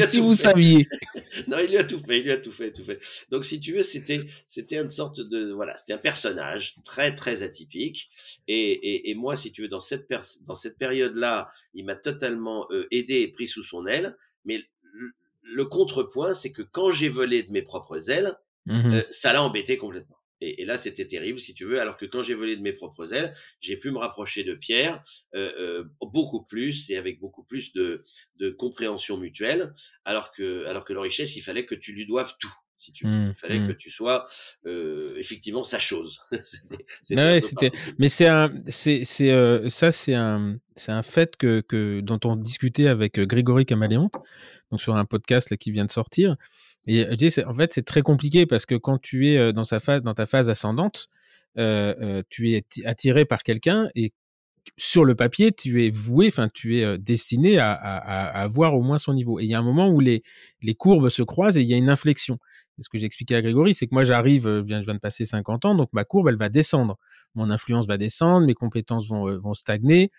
si 0.08 0.18
vous 0.18 0.34
saviez. 0.34 0.88
non, 1.48 1.58
il 1.62 1.68
lui 1.68 1.76
a 1.76 1.84
tout 1.84 1.98
fait, 1.98 2.18
il 2.18 2.24
lui 2.24 2.32
a 2.32 2.38
tout 2.38 2.50
fait, 2.50 2.72
tout 2.72 2.82
fait. 2.82 2.98
Donc, 3.30 3.44
si 3.44 3.60
tu 3.60 3.74
veux, 3.74 3.82
c'était, 3.82 4.20
c'était 4.46 4.78
une 4.78 4.88
sorte 4.88 5.20
de, 5.20 5.52
voilà, 5.52 5.76
c'était 5.76 5.92
un 5.92 5.98
personnage 5.98 6.76
très, 6.84 7.14
très 7.14 7.42
atypique. 7.42 8.08
Et, 8.48 8.72
et, 8.72 9.10
et 9.10 9.14
moi, 9.14 9.36
si 9.36 9.52
tu 9.52 9.62
veux, 9.62 9.68
dans 9.68 9.80
cette, 9.80 10.08
dans 10.46 10.54
cette 10.54 10.78
période-là, 10.78 11.48
il 11.74 11.84
m'a 11.84 11.94
totalement 11.94 12.66
euh, 12.70 12.86
aidé 12.90 13.20
et 13.20 13.28
pris 13.28 13.46
sous 13.46 13.62
son 13.62 13.86
aile. 13.86 14.16
Mais 14.46 14.62
le, 15.42 15.64
contrepoint, 15.66 16.32
c'est 16.32 16.52
que 16.52 16.62
quand 16.62 16.92
j'ai 16.92 17.10
volé 17.10 17.42
de 17.42 17.52
mes 17.52 17.62
propres 17.62 18.10
ailes, 18.10 18.34
mmh 18.66 18.92
euh, 18.92 19.02
ça 19.10 19.32
l'a 19.32 19.42
embêté 19.42 19.76
complètement. 19.76 20.17
Et, 20.40 20.62
et, 20.62 20.64
là, 20.64 20.76
c'était 20.76 21.06
terrible, 21.06 21.38
si 21.38 21.54
tu 21.54 21.64
veux, 21.64 21.80
alors 21.80 21.96
que 21.96 22.06
quand 22.06 22.22
j'ai 22.22 22.34
volé 22.34 22.56
de 22.56 22.62
mes 22.62 22.72
propres 22.72 23.12
ailes, 23.12 23.32
j'ai 23.60 23.76
pu 23.76 23.90
me 23.90 23.98
rapprocher 23.98 24.44
de 24.44 24.54
Pierre 24.54 25.02
euh, 25.34 25.52
euh, 25.58 25.84
beaucoup 26.00 26.44
plus 26.44 26.90
et 26.90 26.96
avec 26.96 27.18
beaucoup 27.20 27.44
plus 27.44 27.72
de, 27.72 28.04
de, 28.36 28.50
compréhension 28.50 29.16
mutuelle, 29.16 29.72
alors 30.04 30.32
que, 30.32 30.64
alors 30.66 30.84
que 30.84 30.92
la 30.92 31.00
richesse, 31.00 31.36
il 31.36 31.40
fallait 31.40 31.66
que 31.66 31.74
tu 31.74 31.92
lui 31.92 32.06
doives 32.06 32.34
tout. 32.38 32.52
Si 32.76 32.92
tu 32.92 33.06
veux. 33.06 33.10
Mmh, 33.10 33.28
il 33.30 33.34
fallait 33.34 33.58
que 33.58 33.72
mmh. 33.72 33.76
tu 33.76 33.90
sois 33.90 34.24
euh, 34.64 35.16
effectivement 35.16 35.64
sa 35.64 35.80
chose. 35.80 36.20
c'était, 37.02 37.40
c'était... 37.40 37.70
Mais 37.98 38.08
c'est 38.08 38.28
un, 38.28 38.52
c'est, 38.68 39.02
c'est 39.02 39.32
euh, 39.32 39.68
ça, 39.68 39.90
c'est 39.90 40.14
un, 40.14 40.58
c'est 40.76 40.92
un 40.92 41.02
fait 41.02 41.34
que, 41.36 41.60
que 41.60 41.98
dont 42.00 42.20
on 42.24 42.36
discutait 42.36 42.86
avec 42.86 43.18
Grégory 43.18 43.66
Caméléon, 43.66 44.10
donc 44.70 44.80
sur 44.80 44.94
un 44.94 45.04
podcast 45.04 45.50
là, 45.50 45.56
qui 45.56 45.72
vient 45.72 45.86
de 45.86 45.90
sortir. 45.90 46.36
Et 46.86 47.06
je 47.10 47.14
dis, 47.14 47.28
en 47.46 47.54
fait, 47.54 47.72
c'est 47.72 47.84
très 47.84 48.02
compliqué 48.02 48.46
parce 48.46 48.66
que 48.66 48.74
quand 48.74 48.98
tu 48.98 49.28
es 49.28 49.52
dans 49.52 49.64
sa 49.64 49.80
phase, 49.80 50.02
dans 50.02 50.14
ta 50.14 50.26
phase 50.26 50.48
ascendante, 50.48 51.08
euh, 51.58 52.22
tu 52.30 52.52
es 52.52 52.64
attiré 52.84 53.24
par 53.24 53.42
quelqu'un 53.42 53.88
et 53.94 54.12
sur 54.76 55.04
le 55.04 55.14
papier, 55.14 55.50
tu 55.50 55.84
es 55.84 55.90
voué, 55.90 56.28
enfin, 56.28 56.48
tu 56.52 56.78
es 56.78 56.98
destiné 56.98 57.58
à, 57.58 57.72
à, 57.72 57.96
à, 57.96 58.42
avoir 58.42 58.74
au 58.74 58.82
moins 58.82 58.98
son 58.98 59.14
niveau. 59.14 59.40
Et 59.40 59.44
il 59.44 59.50
y 59.50 59.54
a 59.54 59.58
un 59.58 59.62
moment 59.62 59.88
où 59.88 59.98
les, 59.98 60.22
les 60.62 60.74
courbes 60.74 61.08
se 61.08 61.22
croisent 61.22 61.56
et 61.56 61.62
il 61.62 61.66
y 61.66 61.74
a 61.74 61.78
une 61.78 61.88
inflexion. 61.88 62.38
Ce 62.78 62.88
que 62.88 62.98
j'expliquais 62.98 63.34
à 63.34 63.42
Grégory, 63.42 63.74
c'est 63.74 63.86
que 63.86 63.94
moi, 63.94 64.04
j'arrive, 64.04 64.44
je 64.44 64.60
viens 64.60 64.80
de 64.80 64.98
passer 64.98 65.24
50 65.24 65.64
ans, 65.64 65.74
donc 65.74 65.88
ma 65.92 66.04
courbe, 66.04 66.28
elle 66.28 66.36
va 66.36 66.48
descendre. 66.48 66.96
Mon 67.34 67.50
influence 67.50 67.86
va 67.86 67.96
descendre, 67.96 68.46
mes 68.46 68.54
compétences 68.54 69.08
vont, 69.08 69.38
vont 69.38 69.54
stagner. 69.54 70.10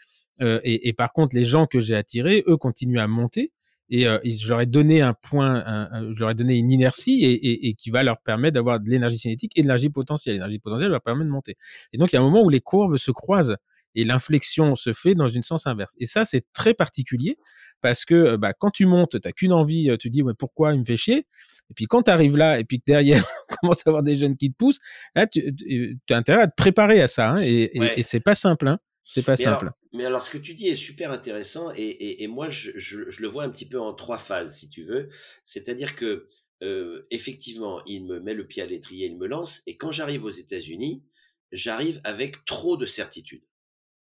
Euh, 0.41 0.60
et, 0.63 0.89
et, 0.89 0.93
par 0.93 1.13
contre, 1.13 1.36
les 1.36 1.45
gens 1.45 1.67
que 1.67 1.80
j'ai 1.80 1.95
attirés, 1.95 2.43
eux, 2.48 2.58
continuent 2.58 3.00
à 3.00 3.08
monter 3.08 3.52
et, 3.89 4.08
euh, 4.08 4.19
j'aurais 4.23 4.65
donné 4.65 5.02
un 5.02 5.13
point, 5.13 5.63
un, 5.65 6.13
j'aurais 6.13 6.34
donné 6.34 6.58
une 6.58 6.71
inertie 6.71 7.25
et, 7.25 7.34
et, 7.34 7.69
et, 7.69 7.73
qui 7.73 7.89
va 7.89 8.04
leur 8.04 8.19
permettre 8.21 8.54
d'avoir 8.54 8.80
de 8.80 8.89
l'énergie 8.89 9.17
cinétique 9.17 9.52
et 9.56 9.62
de 9.62 9.65
l'énergie 9.65 9.89
potentielle. 9.89 10.36
L'énergie 10.36 10.60
potentielle 10.60 10.91
leur 10.91 11.02
permet 11.02 11.25
de 11.25 11.30
monter. 11.30 11.56
Et 11.93 11.97
donc 11.97 12.12
il 12.12 12.15
y 12.15 12.17
a 12.17 12.21
un 12.21 12.23
moment 12.23 12.43
où 12.43 12.49
les 12.49 12.62
courbes 12.62 12.97
se 12.97 13.12
croisent 13.12 13.58
et 13.95 14.04
l'inflexion 14.04 14.75
se 14.75 14.93
fait 14.93 15.15
dans 15.15 15.28
une 15.28 15.43
sens 15.43 15.65
inverse. 15.65 15.95
Et 15.99 16.06
ça 16.06 16.23
c'est 16.23 16.45
très 16.54 16.73
particulier 16.73 17.38
parce 17.82 18.06
que 18.06 18.13
euh, 18.13 18.38
bah, 18.38 18.54
quand 18.54 18.69
tu 18.69 18.86
montes, 18.86 19.19
t'as 19.19 19.32
qu'une 19.32 19.54
envie, 19.54 19.89
euh, 19.89 19.97
tu 19.97 20.10
dis 20.10 20.21
ouais, 20.21 20.34
pourquoi 20.38 20.73
il 20.73 20.80
me 20.80 20.86
fait 20.86 20.97
chier? 20.97 21.25
Et 21.71 21.73
puis 21.75 21.86
quand 21.86 22.04
tu 22.04 22.12
arrives 22.12 22.38
là 22.38 22.60
et 22.60 22.65
puis 22.65 22.80
que 22.80 22.86
derrière 22.86 23.23
on 23.49 23.56
commence 23.56 23.80
à 23.86 23.89
avoir 23.89 24.04
des 24.04 24.17
jeunes 24.17 24.38
qui 24.38 24.52
te 24.52 24.56
poussent, 24.58 24.80
là 25.15 25.25
tu, 25.25 25.56
tu 25.56 26.13
as 26.13 26.17
intérêt 26.17 26.43
à 26.43 26.47
te 26.47 26.56
préparer 26.56 27.02
à 27.02 27.08
ça. 27.08 27.32
Hein, 27.32 27.41
et, 27.41 27.71
et, 27.97 28.04
c'est 28.04 28.19
pas 28.19 28.36
simple. 28.36 28.67
Hein. 28.67 28.80
C'est 29.12 29.26
pas 29.26 29.36
simple. 29.36 29.72
mais 29.91 30.06
alors, 30.06 30.24
ce 30.24 30.30
que 30.30 30.38
tu 30.38 30.54
dis 30.54 30.67
est 30.67 30.76
super 30.76 31.12
intéressant 31.12 31.72
et, 31.76 31.82
et, 31.82 32.24
et 32.24 32.28
moi, 32.28 32.48
je, 32.50 32.69
je, 32.76 33.10
je, 33.10 33.22
le 33.24 33.28
vois 33.28 33.43
un 33.43 33.50
petit 33.50 33.67
peu 33.67 33.80
en 33.80 33.95
trois 33.95 34.19
phases, 34.19 34.58
si 34.58 34.69
tu 34.69 34.84
veux. 34.84 35.10
C'est-à-dire 35.43 35.95
que, 35.95 36.30
euh, 36.62 37.08
effectivement, 37.10 37.82
il 37.88 38.06
me 38.06 38.19
met 38.19 38.36
le 38.36 38.45
pied 38.45 38.62
à 38.62 38.67
l'étrier, 38.67 39.08
il 39.08 39.17
me 39.17 39.26
lance, 39.26 39.63
et 39.65 39.78
quand 39.78 39.89
j'arrive 39.89 40.26
aux 40.26 40.30
États-Unis, 40.30 41.04
j'arrive 41.52 42.00
avec 42.04 42.45
trop 42.45 42.78
de 42.78 42.86
certitude. 42.86 43.41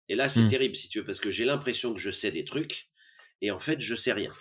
Et 0.08 0.16
là, 0.16 0.28
c'est 0.28 0.42
Hmm. 0.42 0.48
terrible, 0.48 0.74
si 0.74 0.88
tu 0.88 0.98
veux, 0.98 1.04
parce 1.04 1.20
que 1.20 1.30
j'ai 1.30 1.44
l'impression 1.44 1.94
que 1.94 2.00
je 2.00 2.10
sais 2.10 2.32
des 2.32 2.44
trucs, 2.44 2.88
et 3.40 3.52
en 3.52 3.60
fait, 3.60 3.80
je 3.80 3.94
sais 3.94 4.12
rien. 4.12 4.32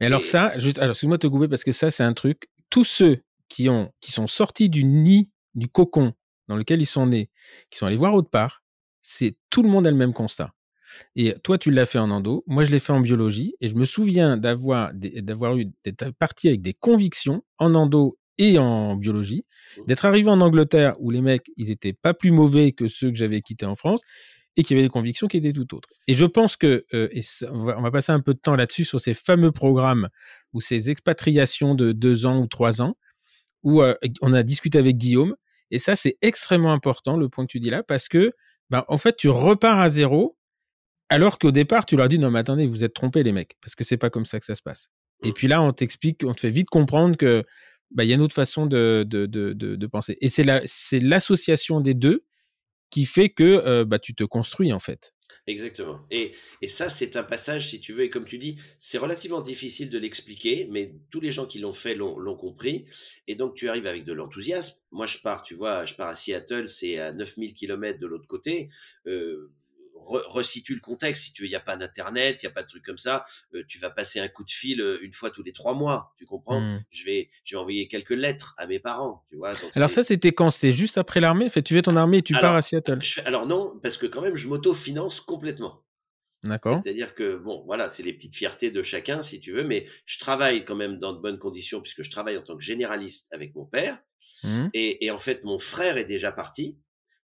Et 0.00 0.06
alors 0.06 0.20
Et- 0.20 0.24
ça, 0.24 0.56
juste, 0.58 0.78
alors 0.78 0.90
excuse-moi 0.92 1.16
de 1.16 1.22
te 1.22 1.26
couper 1.26 1.48
parce 1.48 1.64
que 1.64 1.72
ça, 1.72 1.90
c'est 1.90 2.04
un 2.04 2.12
truc. 2.12 2.48
Tous 2.70 2.84
ceux 2.84 3.20
qui 3.48 3.68
ont, 3.68 3.92
qui 4.00 4.12
sont 4.12 4.28
sortis 4.28 4.68
du 4.68 4.84
nid, 4.84 5.28
du 5.56 5.68
cocon 5.68 6.12
dans 6.46 6.56
lequel 6.56 6.80
ils 6.82 6.86
sont 6.86 7.06
nés, 7.06 7.30
qui 7.70 7.78
sont 7.78 7.86
allés 7.86 7.96
voir 7.96 8.14
autre 8.14 8.30
part, 8.30 8.63
c'est 9.04 9.36
tout 9.50 9.62
le 9.62 9.68
monde 9.68 9.86
a 9.86 9.90
le 9.90 9.96
même 9.96 10.14
constat. 10.14 10.52
Et 11.14 11.34
toi, 11.44 11.58
tu 11.58 11.70
l'as 11.70 11.84
fait 11.84 11.98
en 11.98 12.10
endo, 12.10 12.42
moi 12.46 12.64
je 12.64 12.70
l'ai 12.70 12.78
fait 12.78 12.92
en 12.92 13.00
biologie, 13.00 13.54
et 13.60 13.68
je 13.68 13.74
me 13.74 13.84
souviens 13.84 14.36
d'avoir 14.36 14.92
d'avoir 14.94 15.56
eu 15.56 15.66
d'être 15.84 16.10
parti 16.12 16.48
avec 16.48 16.62
des 16.62 16.72
convictions 16.72 17.44
en 17.58 17.74
endo 17.74 18.18
et 18.38 18.58
en 18.58 18.96
biologie, 18.96 19.44
d'être 19.86 20.04
arrivé 20.04 20.28
en 20.28 20.40
Angleterre 20.40 20.94
où 20.98 21.10
les 21.10 21.20
mecs, 21.20 21.50
ils 21.56 21.70
étaient 21.70 21.92
pas 21.92 22.14
plus 22.14 22.30
mauvais 22.30 22.72
que 22.72 22.88
ceux 22.88 23.10
que 23.10 23.16
j'avais 23.16 23.40
quittés 23.40 23.66
en 23.66 23.76
France, 23.76 24.02
et 24.56 24.62
qui 24.62 24.72
avaient 24.72 24.82
des 24.82 24.88
convictions 24.88 25.26
qui 25.26 25.36
étaient 25.36 25.52
tout 25.52 25.74
autres. 25.74 25.88
Et 26.06 26.14
je 26.14 26.24
pense 26.24 26.56
que, 26.56 26.84
euh, 26.94 27.08
et 27.10 27.22
ça, 27.22 27.48
on, 27.52 27.64
va, 27.64 27.78
on 27.78 27.82
va 27.82 27.90
passer 27.90 28.12
un 28.12 28.20
peu 28.20 28.34
de 28.34 28.38
temps 28.38 28.54
là-dessus 28.54 28.84
sur 28.84 29.00
ces 29.00 29.14
fameux 29.14 29.50
programmes 29.50 30.08
ou 30.52 30.60
ces 30.60 30.90
expatriations 30.90 31.74
de 31.74 31.92
deux 31.92 32.24
ans 32.24 32.40
ou 32.40 32.46
trois 32.46 32.80
ans, 32.80 32.96
où 33.64 33.82
euh, 33.82 33.94
on 34.22 34.32
a 34.32 34.42
discuté 34.44 34.78
avec 34.78 34.96
Guillaume, 34.96 35.34
et 35.70 35.78
ça 35.78 35.96
c'est 35.96 36.16
extrêmement 36.22 36.72
important 36.72 37.16
le 37.16 37.28
point 37.28 37.46
que 37.46 37.50
tu 37.50 37.60
dis 37.60 37.70
là, 37.70 37.82
parce 37.82 38.08
que, 38.08 38.32
ben, 38.74 38.84
en 38.88 38.96
fait, 38.96 39.16
tu 39.16 39.28
repars 39.28 39.78
à 39.78 39.88
zéro, 39.88 40.36
alors 41.08 41.38
qu'au 41.38 41.52
départ 41.52 41.86
tu 41.86 41.96
leur 41.96 42.08
dis 42.08 42.18
non 42.18 42.32
mais 42.32 42.40
attendez, 42.40 42.66
vous 42.66 42.82
êtes 42.82 42.92
trompés 42.92 43.22
les 43.22 43.30
mecs, 43.30 43.54
parce 43.60 43.76
que 43.76 43.84
c'est 43.84 43.96
pas 43.96 44.10
comme 44.10 44.24
ça 44.24 44.40
que 44.40 44.44
ça 44.44 44.56
se 44.56 44.62
passe. 44.62 44.88
Et 45.22 45.30
puis 45.30 45.46
là, 45.46 45.62
on 45.62 45.72
t'explique, 45.72 46.22
on 46.24 46.34
te 46.34 46.40
fait 46.40 46.50
vite 46.50 46.68
comprendre 46.70 47.16
que 47.16 47.44
bah, 47.92 48.02
y 48.02 48.10
a 48.10 48.16
une 48.16 48.20
autre 48.20 48.34
façon 48.34 48.66
de, 48.66 49.04
de, 49.06 49.26
de, 49.26 49.52
de, 49.52 49.76
de 49.76 49.86
penser. 49.86 50.18
Et 50.20 50.28
c'est 50.28 50.42
la, 50.42 50.60
c'est 50.64 50.98
l'association 50.98 51.80
des 51.80 51.94
deux 51.94 52.24
qui 52.90 53.04
fait 53.04 53.28
que 53.28 53.44
euh, 53.44 53.84
bah, 53.84 54.00
tu 54.00 54.12
te 54.16 54.24
construis 54.24 54.72
en 54.72 54.80
fait. 54.80 55.14
Exactement. 55.46 56.00
Et, 56.10 56.32
et 56.62 56.68
ça, 56.68 56.88
c'est 56.88 57.16
un 57.16 57.22
passage, 57.22 57.68
si 57.68 57.78
tu 57.78 57.92
veux, 57.92 58.04
et 58.04 58.08
comme 58.10 58.24
tu 58.24 58.38
dis, 58.38 58.58
c'est 58.78 58.96
relativement 58.96 59.42
difficile 59.42 59.90
de 59.90 59.98
l'expliquer, 59.98 60.66
mais 60.70 60.94
tous 61.10 61.20
les 61.20 61.30
gens 61.30 61.44
qui 61.44 61.58
l'ont 61.58 61.74
fait 61.74 61.94
l'ont 61.94 62.36
compris. 62.36 62.86
Et 63.28 63.34
donc, 63.34 63.54
tu 63.54 63.68
arrives 63.68 63.86
avec 63.86 64.04
de 64.04 64.14
l'enthousiasme. 64.14 64.76
Moi, 64.90 65.04
je 65.04 65.18
pars, 65.18 65.42
tu 65.42 65.54
vois, 65.54 65.84
je 65.84 65.94
pars 65.94 66.08
à 66.08 66.14
Seattle, 66.14 66.68
c'est 66.68 66.98
à 66.98 67.12
9000 67.12 67.52
km 67.52 67.98
de 67.98 68.06
l'autre 68.06 68.26
côté. 68.26 68.70
Euh, 69.06 69.52
re- 69.94 70.24
resitue 70.28 70.74
le 70.74 70.80
contexte, 70.80 71.24
si 71.24 71.32
tu 71.32 71.42
veux, 71.42 71.46
il 71.46 71.50
n'y 71.50 71.56
a 71.56 71.60
pas 71.60 71.76
d'internet, 71.76 72.42
il 72.42 72.46
n'y 72.46 72.50
a 72.50 72.54
pas 72.54 72.62
de 72.62 72.68
truc 72.68 72.84
comme 72.84 72.98
ça. 72.98 73.24
Euh, 73.54 73.62
tu 73.68 73.78
vas 73.78 73.90
passer 73.90 74.20
un 74.20 74.28
coup 74.28 74.44
de 74.44 74.50
fil 74.50 74.80
euh, 74.80 74.98
une 75.02 75.12
fois 75.12 75.30
tous 75.30 75.42
les 75.42 75.52
trois 75.52 75.74
mois, 75.74 76.12
tu 76.18 76.26
comprends? 76.26 76.60
Hmm. 76.60 76.82
je, 76.90 77.04
vais, 77.04 77.28
je 77.44 77.54
vais 77.56 77.60
envoyer 77.60 77.88
quelques 77.88 78.10
lettres 78.10 78.54
à 78.58 78.66
mes 78.66 78.78
parents, 78.78 79.24
tu 79.30 79.36
vois. 79.36 79.54
donc 79.54 79.70
Alors 79.76 79.90
ça, 79.90 80.02
c'était 80.02 80.32
quand? 80.32 80.50
C'était 80.50 80.72
juste 80.72 80.98
après 80.98 81.20
l'armée? 81.20 81.48
Fait, 81.48 81.62
Tu 81.62 81.74
fais 81.74 81.82
ton 81.82 81.96
armée 81.96 82.18
et 82.18 82.22
tu 82.22 82.34
Alors, 82.34 82.50
pars 82.50 82.56
à 82.56 82.62
Seattle. 82.62 83.00
je 83.02 83.20
alors 83.24 83.46
non, 83.46 83.78
parce 83.82 83.96
que 83.96 84.06
quand 84.06 84.20
même, 84.20 84.34
je 84.36 84.48
m'autofinance 84.48 85.20
complètement. 85.20 85.80
D'accord. 86.42 86.78
C'est-à-dire 86.82 87.14
que, 87.14 87.36
bon, 87.36 87.62
voilà, 87.64 87.88
c'est 87.88 88.02
les 88.02 88.12
petites 88.12 88.34
fiertés 88.34 88.70
de 88.70 88.82
chacun, 88.82 89.22
si 89.22 89.40
tu 89.40 89.52
veux, 89.52 89.64
mais 89.64 89.86
je 90.04 90.18
travaille 90.18 90.66
quand 90.66 90.74
même 90.76 90.98
dans 90.98 91.14
de 91.14 91.18
bonnes 91.18 91.38
conditions, 91.38 91.80
puisque 91.80 92.02
je 92.02 92.10
travaille 92.10 92.36
en 92.36 92.42
tant 92.42 92.54
que 92.54 92.62
généraliste 92.62 93.28
avec 93.32 93.54
mon 93.54 93.64
père. 93.64 93.98
Hmm. 94.42 94.68
Et, 94.74 95.06
et 95.06 95.10
en 95.10 95.16
fait, 95.16 95.42
mon 95.44 95.58
frère 95.58 95.96
est 95.96 96.04
déjà 96.04 96.32
parti. 96.32 96.78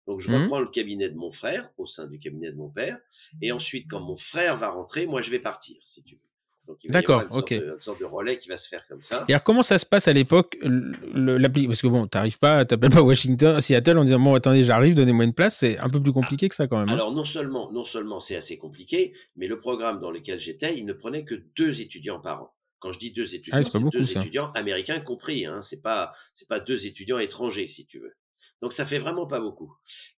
Donc, 0.06 0.20
je 0.20 0.30
Mhm. 0.30 0.42
reprends 0.42 0.60
le 0.60 0.68
cabinet 0.68 1.08
de 1.08 1.16
mon 1.16 1.30
frère, 1.30 1.70
au 1.78 1.86
sein 1.86 2.06
du 2.06 2.18
cabinet 2.18 2.50
de 2.50 2.56
mon 2.56 2.68
père. 2.70 2.98
Et 3.42 3.52
ensuite, 3.52 3.86
quand 3.88 4.00
mon 4.00 4.16
frère 4.16 4.56
va 4.56 4.70
rentrer, 4.70 5.06
moi, 5.06 5.20
je 5.22 5.30
vais 5.30 5.38
partir, 5.40 5.76
si 5.84 6.02
tu 6.02 6.16
veux. 6.16 6.20
Donc, 6.66 6.78
il 6.84 6.88
va 6.92 6.98
y 6.98 7.02
D'accord, 7.02 7.22
sorte, 7.22 7.36
ok. 7.36 7.54
de, 7.54 7.72
une 7.74 7.80
sorte 7.80 8.00
de 8.00 8.04
relais 8.04 8.38
qui 8.38 8.48
va 8.48 8.56
se 8.56 8.68
faire 8.68 8.86
comme 8.86 9.02
ça. 9.02 9.24
Et 9.28 9.32
alors, 9.32 9.42
comment 9.42 9.62
ça 9.62 9.76
se 9.78 9.86
passe 9.86 10.06
à 10.08 10.12
l'époque 10.12 10.56
l'appli- 10.62 11.66
Parce 11.66 11.82
que 11.82 11.88
bon, 11.88 12.06
t'arrives 12.06 12.38
pas, 12.38 12.64
t'appelles 12.64 12.90
pas 12.90 13.02
Washington, 13.02 13.58
Seattle 13.60 13.98
en 13.98 14.04
disant 14.04 14.20
bon, 14.20 14.34
attendez, 14.34 14.62
j'arrive, 14.62 14.94
donnez-moi 14.94 15.24
une 15.24 15.34
place. 15.34 15.58
C'est 15.58 15.78
un 15.78 15.88
peu 15.88 16.00
plus 16.02 16.12
compliqué 16.12 16.48
que 16.48 16.54
ça 16.54 16.66
quand 16.66 16.78
même. 16.78 16.88
hein. 16.88 16.92
Alors 16.94 17.12
non 17.12 17.24
seulement, 17.24 17.70
non 17.72 17.84
seulement 17.84 18.20
c'est 18.20 18.36
assez 18.36 18.56
compliqué, 18.58 19.14
mais 19.36 19.46
le 19.48 19.58
programme 19.58 20.00
dans 20.00 20.10
lequel 20.10 20.38
j'étais, 20.38 20.76
il 20.78 20.86
ne 20.86 20.92
prenait 20.92 21.24
que 21.24 21.34
deux 21.56 21.80
étudiants 21.80 22.20
par 22.20 22.42
an. 22.44 22.50
Quand 22.78 22.92
je 22.92 22.98
dis 22.98 23.10
deux 23.10 23.34
étudiants, 23.34 23.58
Ah 23.60 23.62
c'est 23.70 23.90
deux 23.90 24.06
ça. 24.06 24.20
étudiants 24.20 24.50
américains 24.52 25.00
compris. 25.00 25.44
Hein, 25.46 25.60
c'est 25.60 25.82
pas, 25.82 26.12
c'est 26.32 26.48
pas 26.48 26.60
deux 26.60 26.86
étudiants 26.86 27.18
étrangers 27.18 27.66
si 27.66 27.84
tu 27.86 27.98
veux. 27.98 28.14
Donc 28.62 28.72
ça 28.72 28.84
fait 28.84 28.98
vraiment 28.98 29.26
pas 29.26 29.40
beaucoup. 29.40 29.72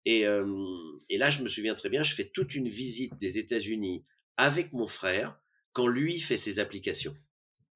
Et, 0.04 0.26
euh, 0.26 0.46
et 1.08 1.18
là, 1.18 1.30
je 1.30 1.42
me 1.42 1.48
souviens 1.48 1.74
très 1.74 1.88
bien, 1.88 2.02
je 2.02 2.14
fais 2.14 2.30
toute 2.32 2.54
une 2.54 2.68
visite 2.68 3.16
des 3.18 3.38
États-Unis 3.38 4.04
avec 4.36 4.72
mon 4.72 4.86
frère 4.86 5.38
quand 5.72 5.86
lui 5.86 6.18
fait 6.20 6.36
ses 6.38 6.58
applications. 6.58 7.14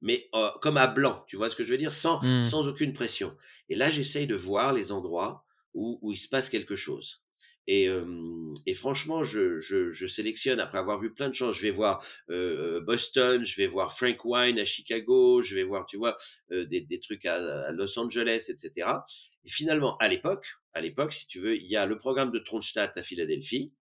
Mais 0.02 0.28
euh, 0.34 0.50
comme 0.60 0.76
à 0.76 0.86
blanc, 0.86 1.24
tu 1.26 1.36
vois 1.36 1.48
ce 1.50 1.56
que 1.56 1.64
je 1.64 1.70
veux 1.70 1.78
dire, 1.78 1.92
sans, 1.92 2.20
Hmm. 2.22 2.42
sans 2.42 2.68
aucune 2.68 2.92
pression. 2.92 3.34
Et 3.68 3.74
là, 3.74 3.90
j'essaye 3.90 4.26
de 4.26 4.34
voir 4.34 4.72
les 4.72 4.92
endroits 4.92 5.44
où, 5.74 5.98
où 6.02 6.12
il 6.12 6.16
se 6.16 6.28
passe 6.28 6.48
quelque 6.50 6.76
chose. 6.76 7.22
Et, 7.68 7.88
euh, 7.88 8.52
et 8.66 8.74
franchement, 8.74 9.24
je, 9.24 9.58
je, 9.58 9.90
je 9.90 10.06
sélectionne 10.06 10.60
après 10.60 10.78
avoir 10.78 11.00
vu 11.00 11.12
plein 11.12 11.28
de 11.28 11.34
choses. 11.34 11.56
Je 11.56 11.62
vais 11.62 11.70
voir 11.70 12.04
euh, 12.30 12.80
Boston, 12.80 13.44
je 13.44 13.56
vais 13.60 13.66
voir 13.66 13.96
Frank 13.96 14.24
Wine 14.24 14.58
à 14.58 14.64
Chicago, 14.64 15.42
je 15.42 15.54
vais 15.56 15.64
voir, 15.64 15.86
tu 15.86 15.96
vois, 15.96 16.16
euh, 16.52 16.64
des, 16.64 16.80
des 16.80 17.00
trucs 17.00 17.26
à, 17.26 17.34
à 17.66 17.72
Los 17.72 17.98
Angeles, 17.98 18.46
etc. 18.48 19.04
Et 19.44 19.48
finalement, 19.50 19.96
à 19.98 20.08
l'époque, 20.08 20.46
à 20.74 20.80
l'époque, 20.80 21.12
si 21.12 21.26
tu 21.26 21.40
veux, 21.40 21.56
il 21.56 21.66
y 21.66 21.76
a 21.76 21.86
le 21.86 21.98
programme 21.98 22.30
de 22.30 22.38
Tronstadt 22.38 22.96
à 22.98 23.02
Philadelphie, 23.02 23.72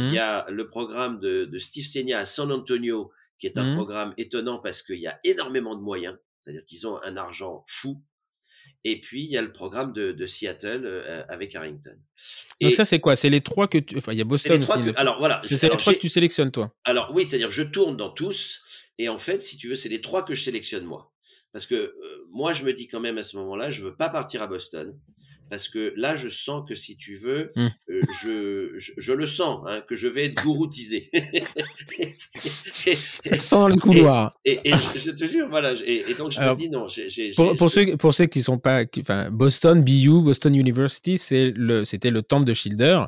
il 0.00 0.08
y 0.10 0.18
a 0.18 0.46
le 0.50 0.68
programme 0.68 1.20
de, 1.20 1.44
de 1.44 1.58
Steve 1.58 1.84
Senia 1.84 2.18
à 2.18 2.26
San 2.26 2.50
Antonio, 2.52 3.12
qui 3.38 3.46
est 3.46 3.58
un 3.58 3.64
Mhm. 3.64 3.74
programme 3.74 4.14
étonnant 4.16 4.58
parce 4.58 4.82
qu'il 4.82 4.98
y 4.98 5.06
a 5.06 5.18
énormément 5.24 5.74
de 5.76 5.82
moyens, 5.82 6.18
c'est-à-dire 6.42 6.64
qu'ils 6.66 6.86
ont 6.86 7.00
un 7.02 7.16
argent 7.16 7.64
fou. 7.66 8.02
Et 8.86 9.00
puis, 9.00 9.22
il 9.24 9.30
y 9.30 9.36
a 9.38 9.42
le 9.42 9.50
programme 9.52 9.92
de, 9.94 10.12
de 10.12 10.26
Seattle 10.26 10.82
euh, 10.84 11.22
avec 11.28 11.54
Harrington. 11.54 11.90
Donc 12.60 12.70
Et 12.70 12.74
ça, 12.74 12.84
c'est 12.84 13.00
quoi? 13.00 13.16
C'est 13.16 13.30
les 13.30 13.40
trois 13.40 13.66
que 13.66 13.78
tu. 13.78 13.96
Enfin, 13.96 14.12
il 14.12 14.18
y 14.18 14.20
a 14.20 14.24
Boston 14.24 14.62
aussi. 14.62 14.82
que- 14.92 14.98
alors 14.98 15.18
voilà, 15.18 15.40
C'est 15.44 15.62
les 15.62 15.76
trois 15.76 15.94
que 15.94 15.98
tu 15.98 16.08
sélectionnes 16.10 16.50
toi? 16.50 16.74
alors 16.84 17.10
oui, 17.14 17.26
c'est-à-dire 17.28 17.50
je 17.50 17.62
tourne 17.62 17.96
dans 17.96 18.10
tous, 18.10 18.60
et 18.98 19.08
en 19.08 19.18
fait, 19.18 19.40
si 19.42 19.56
tu 19.56 19.68
veux, 19.68 19.76
c'est 19.76 19.88
les 19.88 20.00
trois 20.02 20.22
que 20.24 20.34
je 20.34 20.42
sélectionne 20.44 20.84
moi. 20.84 21.10
Parce 21.52 21.66
que 21.66 21.74
euh, 21.74 21.94
moi, 22.30 22.52
je 22.52 22.62
me 22.64 22.72
dis 22.74 22.86
quand 22.88 23.00
même 23.00 23.16
à 23.16 23.22
ce 23.22 23.36
moment-là, 23.38 23.70
je 23.70 23.82
veux 23.82 23.96
pas 23.96 24.08
partir 24.10 24.42
à 24.42 24.46
Boston, 24.48 24.98
parce 25.54 25.68
que 25.68 25.92
là, 25.96 26.16
je 26.16 26.28
sens 26.28 26.64
que 26.68 26.74
si 26.74 26.96
tu 26.96 27.14
veux, 27.14 27.52
Hmm. 27.54 27.68
euh, 27.90 28.00
je, 28.22 28.72
je, 28.76 28.92
je 28.96 29.12
le 29.12 29.24
sens, 29.26 29.62
hein, 29.68 29.82
que 29.88 29.94
je 29.94 30.08
vais 30.08 30.24
être 30.24 30.42
gouroutisé. 30.42 31.10
Ça 33.24 33.38
sent 33.38 33.68
le 33.68 33.76
couloir. 33.80 34.36
et- 34.44 34.58
et 34.64 34.72
je, 34.72 34.98
je 34.98 35.10
te 35.12 35.24
jure, 35.24 35.48
voilà, 35.48 35.74
et, 35.86 36.04
et 36.10 36.14
donc 36.14 36.32
je 36.32 36.40
Alors, 36.40 36.54
me 36.54 36.58
dis 36.60 36.70
non, 36.70 36.88
j'ai- 36.88 37.30
Pour, 37.56 37.70
ceux, 37.70 37.96
pour 37.96 38.12
ceux 38.12 38.26
qui 38.26 38.42
sont 38.42 38.58
pas, 38.58 38.84
qui- 38.84 39.02
enfin, 39.02 39.30
Boston, 39.30 39.80
BU, 39.84 40.22
Boston 40.22 40.52
University, 40.56 41.18
c'est 41.18 41.52
le, 41.54 41.84
c'était 41.84 42.10
le 42.10 42.22
temple 42.22 42.46
de 42.46 42.54
Schilder. 42.54 43.02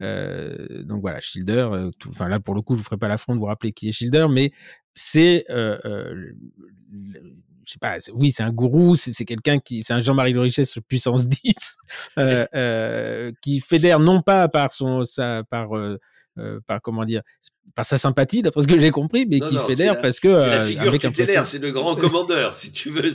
Euh, 0.00 0.84
donc 0.84 1.00
voilà, 1.00 1.20
Schilder. 1.20 1.66
euh, 1.72 1.90
tout- 1.98 2.10
Enfin 2.10 2.28
là, 2.28 2.38
pour 2.38 2.54
le 2.54 2.62
coup, 2.62 2.74
je 2.74 2.78
vous 2.78 2.84
ferai 2.84 2.96
pas 2.96 3.08
l'affront 3.08 3.34
de 3.34 3.40
vous 3.40 3.46
rappeler 3.46 3.72
qui 3.72 3.88
est 3.88 3.92
Schilder, 3.92 4.28
mais 4.30 4.52
c'est, 4.94 5.44
euh, 5.50 6.14
je 7.68 7.74
sais 7.74 7.78
pas. 7.78 7.96
Oui, 8.14 8.32
c'est 8.34 8.42
un 8.42 8.50
gourou. 8.50 8.96
C'est 8.96 9.24
quelqu'un 9.26 9.58
qui, 9.58 9.82
c'est 9.82 9.92
un 9.92 10.00
Jean-Marie 10.00 10.32
de 10.32 10.38
Richesse 10.38 10.78
puissance 10.88 11.28
10, 11.44 11.76
euh, 12.16 12.46
euh, 12.54 13.32
qui 13.42 13.60
fédère 13.60 14.00
non 14.00 14.22
pas 14.22 14.48
par 14.48 14.72
son, 14.72 15.04
sa, 15.04 15.42
par 15.50 15.76
euh, 15.76 15.98
euh, 16.38 16.60
par 16.66 16.80
comment 16.80 17.04
dire, 17.04 17.22
par 17.74 17.84
sa 17.84 17.98
sympathie, 17.98 18.42
d'après 18.42 18.62
ce 18.62 18.68
que 18.68 18.78
j'ai 18.78 18.90
compris, 18.92 19.26
mais 19.28 19.38
Non, 19.38 19.48
qui 19.48 19.56
non, 19.56 19.66
fédère 19.66 19.94
la- 19.94 20.00
parce 20.00 20.20
que 20.20 20.38
c'est 20.38 20.46
la 20.48 20.64
figure 20.64 20.82
avec 20.88 21.02
tutélaire, 21.02 21.44
c'est 21.44 21.58
le 21.58 21.72
grand 21.72 21.96
commandeur, 21.96 22.54
si 22.54 22.70
tu 22.70 22.90
veux. 22.90 23.12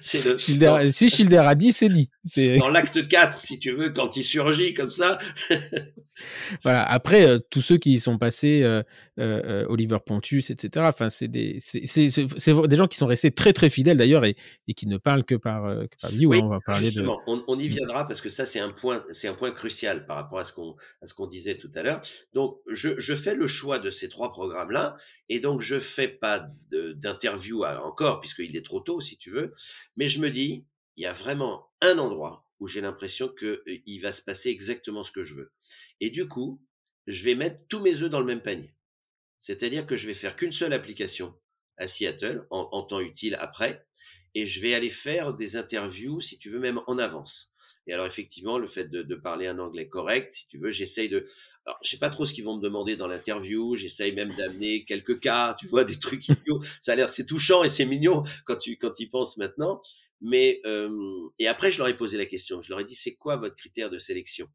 C'est, 0.00 0.24
le, 0.24 0.36
Schilder, 0.38 0.88
si 0.90 1.08
Schilder 1.08 1.38
a 1.38 1.54
dit, 1.54 1.72
c'est 1.72 1.88
dit. 1.88 2.10
Dans 2.58 2.68
l'acte 2.68 3.06
4, 3.06 3.38
si 3.38 3.58
tu 3.60 3.70
veux, 3.72 3.90
quand 3.90 4.16
il 4.16 4.24
surgit 4.24 4.74
comme 4.74 4.90
ça, 4.90 5.18
voilà. 6.62 6.82
Après, 6.82 7.26
euh, 7.26 7.38
tous 7.50 7.60
ceux 7.60 7.76
qui 7.76 7.92
y 7.92 8.00
sont 8.00 8.18
passés, 8.18 8.62
euh, 8.62 8.82
euh, 9.18 9.66
Oliver 9.68 9.98
Pontus, 10.04 10.50
etc. 10.50 10.86
Enfin, 10.88 11.08
c'est 11.08 11.28
des, 11.28 11.56
c'est, 11.58 11.82
des 11.82 12.76
gens 12.76 12.86
qui 12.86 12.96
sont 12.96 13.06
restés 13.06 13.30
très 13.30 13.52
très 13.52 13.70
fidèles 13.70 13.96
d'ailleurs 13.96 14.24
et, 14.24 14.36
et 14.68 14.74
qui 14.74 14.86
ne 14.86 14.96
parlent 14.96 15.24
que 15.24 15.34
par, 15.34 15.64
que 15.88 15.96
par 16.00 16.10
view. 16.10 16.30
Oui, 16.30 16.38
hein. 16.38 16.42
on 16.44 16.48
va 16.48 16.60
parler 16.60 16.86
de. 16.86 16.92
Justement, 16.92 17.20
on, 17.26 17.42
on 17.48 17.58
y 17.58 17.68
viendra 17.68 18.06
parce 18.06 18.20
que 18.20 18.28
ça 18.28 18.46
c'est 18.46 18.60
un 18.60 18.70
point, 18.70 19.04
c'est 19.10 19.28
un 19.28 19.34
point 19.34 19.50
crucial 19.50 20.06
par 20.06 20.16
rapport 20.16 20.38
à 20.38 20.44
ce 20.44 20.52
qu'on 20.52 20.76
à 21.02 21.06
ce 21.06 21.14
qu'on 21.14 21.26
disait 21.26 21.56
tout 21.56 21.70
à 21.74 21.82
l'heure. 21.82 22.00
Donc 22.32 22.58
je, 22.68 22.98
je 22.98 23.14
fais 23.14 23.34
le 23.34 23.46
choix 23.46 23.78
de 23.78 23.90
ces 23.90 24.08
trois 24.08 24.30
programmes 24.30 24.70
là 24.70 24.96
et 25.28 25.40
donc 25.40 25.60
je 25.60 25.78
fais 25.80 26.08
pas 26.08 26.46
d'interview 26.70 27.64
encore 27.64 28.20
puisqu'il 28.20 28.56
est 28.56 28.64
trop 28.64 28.80
tôt 28.80 29.00
si 29.00 29.16
tu 29.16 29.30
veux, 29.30 29.54
mais 29.96 30.08
je 30.08 30.20
me 30.20 30.30
dis 30.30 30.66
il 30.96 31.02
y 31.02 31.06
a 31.06 31.12
vraiment 31.12 31.68
un 31.80 31.98
endroit 31.98 32.44
où 32.60 32.66
j'ai 32.66 32.80
l'impression 32.80 33.28
que 33.28 33.62
euh, 33.66 33.78
il 33.86 33.98
va 33.98 34.12
se 34.12 34.22
passer 34.22 34.48
exactement 34.48 35.02
ce 35.02 35.12
que 35.12 35.24
je 35.24 35.34
veux 35.34 35.52
et 36.00 36.10
du 36.10 36.28
coup 36.28 36.60
je 37.06 37.24
vais 37.24 37.34
mettre 37.34 37.58
tous 37.68 37.80
mes 37.80 38.02
œufs 38.02 38.10
dans 38.10 38.20
le 38.20 38.26
même 38.26 38.42
panier. 38.42 38.70
C'est-à-dire 39.38 39.86
que 39.86 39.96
je 39.96 40.06
vais 40.06 40.14
faire 40.14 40.36
qu'une 40.36 40.52
seule 40.52 40.72
application 40.72 41.34
à 41.76 41.86
Seattle 41.86 42.46
en, 42.50 42.82
temps 42.82 43.00
utile 43.00 43.36
après 43.40 43.86
et 44.34 44.46
je 44.46 44.60
vais 44.60 44.74
aller 44.74 44.90
faire 44.90 45.34
des 45.34 45.56
interviews, 45.56 46.20
si 46.20 46.38
tu 46.38 46.50
veux, 46.50 46.58
même 46.58 46.80
en 46.86 46.98
avance. 46.98 47.50
Et 47.86 47.92
alors, 47.92 48.06
effectivement, 48.06 48.58
le 48.58 48.66
fait 48.66 48.86
de, 48.86 49.02
de 49.02 49.14
parler 49.14 49.46
un 49.46 49.58
anglais 49.58 49.88
correct, 49.88 50.32
si 50.32 50.48
tu 50.48 50.58
veux, 50.58 50.70
j'essaye 50.70 51.08
de... 51.08 51.26
Alors, 51.66 51.78
je 51.84 51.90
sais 51.90 51.98
pas 51.98 52.10
trop 52.10 52.26
ce 52.26 52.32
qu'ils 52.32 52.44
vont 52.44 52.56
me 52.56 52.62
demander 52.62 52.96
dans 52.96 53.06
l'interview, 53.06 53.76
j'essaye 53.76 54.12
même 54.12 54.34
d'amener 54.34 54.84
quelques 54.84 55.20
cas, 55.20 55.54
tu 55.58 55.66
vois, 55.66 55.84
des 55.84 55.98
trucs 55.98 56.28
idiots. 56.28 56.60
Ça 56.80 56.92
a 56.92 56.96
l'air, 56.96 57.08
c'est 57.08 57.26
touchant 57.26 57.62
et 57.62 57.68
c'est 57.68 57.84
mignon 57.84 58.22
quand 58.46 58.56
tu 58.56 58.76
quand 58.76 58.98
y 58.98 59.06
penses 59.06 59.36
maintenant. 59.36 59.82
Mais, 60.20 60.62
euh, 60.64 61.28
et 61.38 61.46
après, 61.46 61.70
je 61.70 61.78
leur 61.78 61.88
ai 61.88 61.96
posé 61.96 62.16
la 62.16 62.26
question. 62.26 62.62
Je 62.62 62.70
leur 62.70 62.80
ai 62.80 62.84
dit, 62.84 62.94
c'est 62.94 63.14
quoi 63.14 63.36
votre 63.36 63.56
critère 63.56 63.90
de 63.90 63.98
sélection? 63.98 64.48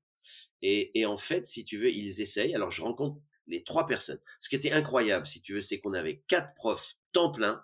Et, 0.61 0.99
et 0.99 1.05
en 1.05 1.17
fait, 1.17 1.45
si 1.47 1.63
tu 1.65 1.77
veux, 1.77 1.89
ils 1.91 2.21
essayent. 2.21 2.53
Alors, 2.55 2.71
je 2.71 2.81
rencontre 2.81 3.19
les 3.47 3.63
trois 3.63 3.85
personnes. 3.85 4.19
Ce 4.39 4.49
qui 4.49 4.55
était 4.55 4.71
incroyable, 4.71 5.25
si 5.27 5.41
tu 5.41 5.53
veux, 5.53 5.61
c'est 5.61 5.79
qu'on 5.79 5.93
avait 5.93 6.21
quatre 6.27 6.53
profs 6.55 6.95
temps 7.11 7.31
plein 7.31 7.63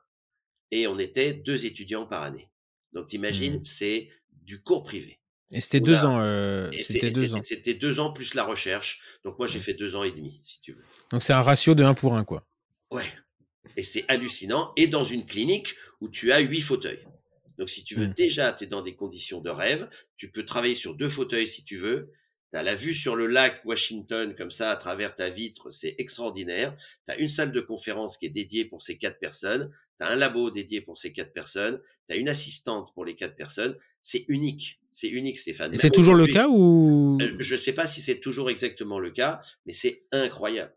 et 0.71 0.87
on 0.87 0.97
était 0.97 1.33
deux 1.33 1.65
étudiants 1.65 2.05
par 2.07 2.23
année. 2.23 2.49
Donc 2.93 3.07
t'imagines, 3.07 3.59
Mmh. 3.59 3.63
c'est 3.63 4.09
du 4.43 4.61
cours 4.63 4.83
privé. 4.83 5.19
Et 5.51 5.61
c'était 5.61 5.79
deux 5.81 5.93
a- 5.95 6.07
ans. 6.07 6.19
euh, 6.21 6.71
c'était 6.79 7.11
deux 7.11 7.35
ans. 7.35 7.41
c'était 7.43 7.73
deux 7.75 7.99
ans 7.99 8.11
plus 8.11 8.33
la 8.33 8.43
recherche. 8.43 9.01
Donc 9.23 9.37
moi 9.37 9.45
j'ai 9.47 9.59
Mmh. 9.59 9.61
fait 9.61 9.73
deux 9.75 9.95
ans 9.95 10.03
et 10.03 10.11
demi, 10.11 10.39
si 10.43 10.59
tu 10.61 10.71
veux. 10.71 10.83
Donc 11.11 11.21
c'est 11.21 11.33
un 11.33 11.41
ratio 11.41 11.75
de 11.75 11.83
1 11.83 11.93
pour 11.93 12.15
1, 12.15 12.23
quoi. 12.23 12.47
Ouais. 12.91 13.05
Et 13.77 13.83
c'est 13.83 14.05
hallucinant. 14.07 14.71
Et 14.77 14.87
dans 14.87 15.03
une 15.03 15.25
clinique 15.25 15.75
où 16.01 16.09
tu 16.09 16.31
as 16.31 16.39
huit 16.39 16.61
fauteuils. 16.61 17.05
Donc 17.59 17.69
si 17.69 17.83
tu 17.83 17.95
veux, 17.95 18.07
Mm. 18.07 18.13
déjà, 18.13 18.53
tu 18.53 18.63
es 18.63 18.67
dans 18.67 18.81
des 18.81 18.95
conditions 18.95 19.39
de 19.41 19.49
rêve. 19.49 19.87
Tu 20.17 20.31
peux 20.31 20.45
travailler 20.45 20.75
sur 20.75 20.95
deux 20.95 21.09
fauteuils 21.09 21.47
si 21.47 21.63
tu 21.63 21.77
veux. 21.77 22.11
Tu 22.55 22.59
as 22.59 22.63
la 22.63 22.73
vue 22.75 22.93
sur 22.93 23.17
le 23.17 23.27
lac 23.27 23.59
Washington 23.65 24.33
comme 24.33 24.49
ça 24.49 24.71
à 24.71 24.77
travers 24.77 25.13
ta 25.13 25.29
vitre. 25.29 25.71
C'est 25.71 25.93
extraordinaire. 25.97 26.73
Tu 27.05 27.11
as 27.13 27.17
une 27.17 27.27
salle 27.27 27.51
de 27.51 27.59
conférence 27.59 28.15
qui 28.15 28.27
est 28.27 28.29
dédiée 28.29 28.63
pour 28.63 28.81
ces 28.81 28.97
quatre 28.97 29.19
personnes. 29.19 29.69
Tu 29.99 30.05
as 30.05 30.09
un 30.09 30.15
labo 30.15 30.49
dédié 30.51 30.79
pour 30.79 30.97
ces 30.97 31.11
quatre 31.11 31.33
personnes. 31.33 31.81
Tu 32.07 32.13
as 32.13 32.17
une 32.17 32.29
assistante 32.29 32.93
pour 32.93 33.03
les 33.03 33.15
quatre 33.15 33.35
personnes. 33.35 33.75
C'est 34.01 34.23
unique. 34.29 34.79
C'est 34.89 35.09
unique, 35.09 35.37
Stéphane. 35.37 35.73
Et 35.73 35.77
c'est 35.77 35.89
toujours 35.89 36.15
le 36.15 36.27
cas 36.27 36.47
ou 36.47 37.17
euh, 37.21 37.35
Je 37.39 37.55
ne 37.55 37.59
sais 37.59 37.73
pas 37.73 37.85
si 37.87 37.99
c'est 37.99 38.21
toujours 38.21 38.49
exactement 38.49 38.99
le 38.99 39.11
cas, 39.11 39.41
mais 39.65 39.73
c'est 39.73 40.05
incroyable. 40.13 40.73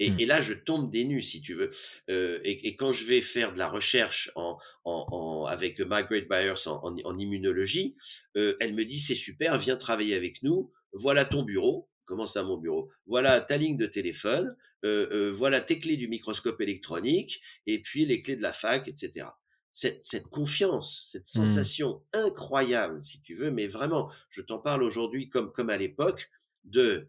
Et, 0.00 0.10
Mm. 0.10 0.20
et 0.20 0.26
là, 0.26 0.40
je 0.42 0.52
tombe 0.52 0.90
des 0.90 1.04
nues, 1.06 1.22
si 1.22 1.40
tu 1.40 1.54
veux. 1.54 1.70
Euh, 2.10 2.40
et, 2.44 2.68
et 2.68 2.76
quand 2.76 2.92
je 2.92 3.06
vais 3.06 3.22
faire 3.22 3.54
de 3.54 3.58
la 3.58 3.68
recherche 3.68 4.30
en, 4.34 4.58
en, 4.84 5.06
en- 5.10 5.46
avec 5.46 5.80
Margaret 5.80 6.26
Byers 6.28 6.66
en 6.66 7.16
immunologie, 7.16 7.96
euh, 8.36 8.54
elle 8.60 8.74
me 8.74 8.84
dit 8.84 8.98
c'est 8.98 9.14
super, 9.14 9.56
viens 9.56 9.76
travailler 9.76 10.14
avec 10.14 10.42
nous. 10.42 10.70
Voilà 10.92 11.24
ton 11.24 11.42
bureau. 11.42 11.88
Comment 12.04 12.26
ça, 12.26 12.42
mon 12.42 12.56
bureau? 12.58 12.90
Voilà 13.06 13.40
ta 13.40 13.56
ligne 13.56 13.76
de 13.76 13.86
téléphone. 13.86 14.56
euh, 14.84 15.06
euh, 15.12 15.30
voilà 15.30 15.60
tes 15.60 15.78
clés 15.78 15.96
du 15.96 16.08
microscope 16.08 16.60
électronique 16.60 17.40
et 17.66 17.80
puis 17.80 18.04
les 18.04 18.20
clés 18.20 18.34
de 18.34 18.42
la 18.42 18.52
fac, 18.52 18.88
etc. 18.88 19.26
Cette, 19.72 20.02
cette 20.02 20.26
confiance, 20.26 21.08
cette 21.12 21.22
Mm. 21.22 21.46
sensation 21.46 22.02
incroyable, 22.12 23.00
si 23.02 23.22
tu 23.22 23.34
veux, 23.34 23.50
mais 23.52 23.68
vraiment, 23.68 24.10
je 24.28 24.42
t'en 24.42 24.58
parle 24.58 24.82
aujourd'hui 24.82 25.28
comme, 25.30 25.52
comme 25.52 25.70
à 25.70 25.76
l'époque, 25.76 26.28
de 26.64 27.08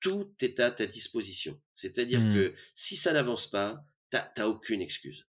tout 0.00 0.30
est 0.40 0.60
à 0.60 0.70
ta 0.70 0.84
disposition. 0.86 1.58
C'est-à-dire 1.74 2.20
Mm. 2.20 2.34
que 2.34 2.54
si 2.74 2.96
ça 2.96 3.12
n'avance 3.14 3.46
pas, 3.50 3.82
t'as 4.10 4.46
aucune 4.46 4.82
excuse. 4.82 5.26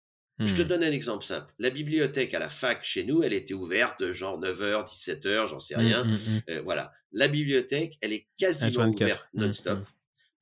Je 0.45 0.53
te 0.55 0.61
Hmm. 0.61 0.65
donne 0.67 0.83
un 0.83 0.91
exemple 0.91 1.23
simple. 1.23 1.53
La 1.59 1.69
bibliothèque 1.69 2.33
à 2.33 2.39
la 2.39 2.49
fac 2.49 2.83
chez 2.83 3.03
nous, 3.03 3.23
elle 3.23 3.33
était 3.33 3.53
ouverte 3.53 4.11
genre 4.13 4.39
9h, 4.39 4.85
17h, 4.85 5.47
j'en 5.47 5.59
sais 5.59 5.75
rien. 5.75 6.03
Hmm, 6.03 6.09
hmm, 6.11 6.13
hmm. 6.13 6.41
Euh, 6.49 6.61
voilà. 6.61 6.91
La 7.11 7.27
bibliothèque, 7.27 7.97
elle 8.01 8.13
est 8.13 8.27
quasiment 8.37 8.85
H24. 8.87 9.03
ouverte 9.03 9.27
non-stop. 9.33 9.79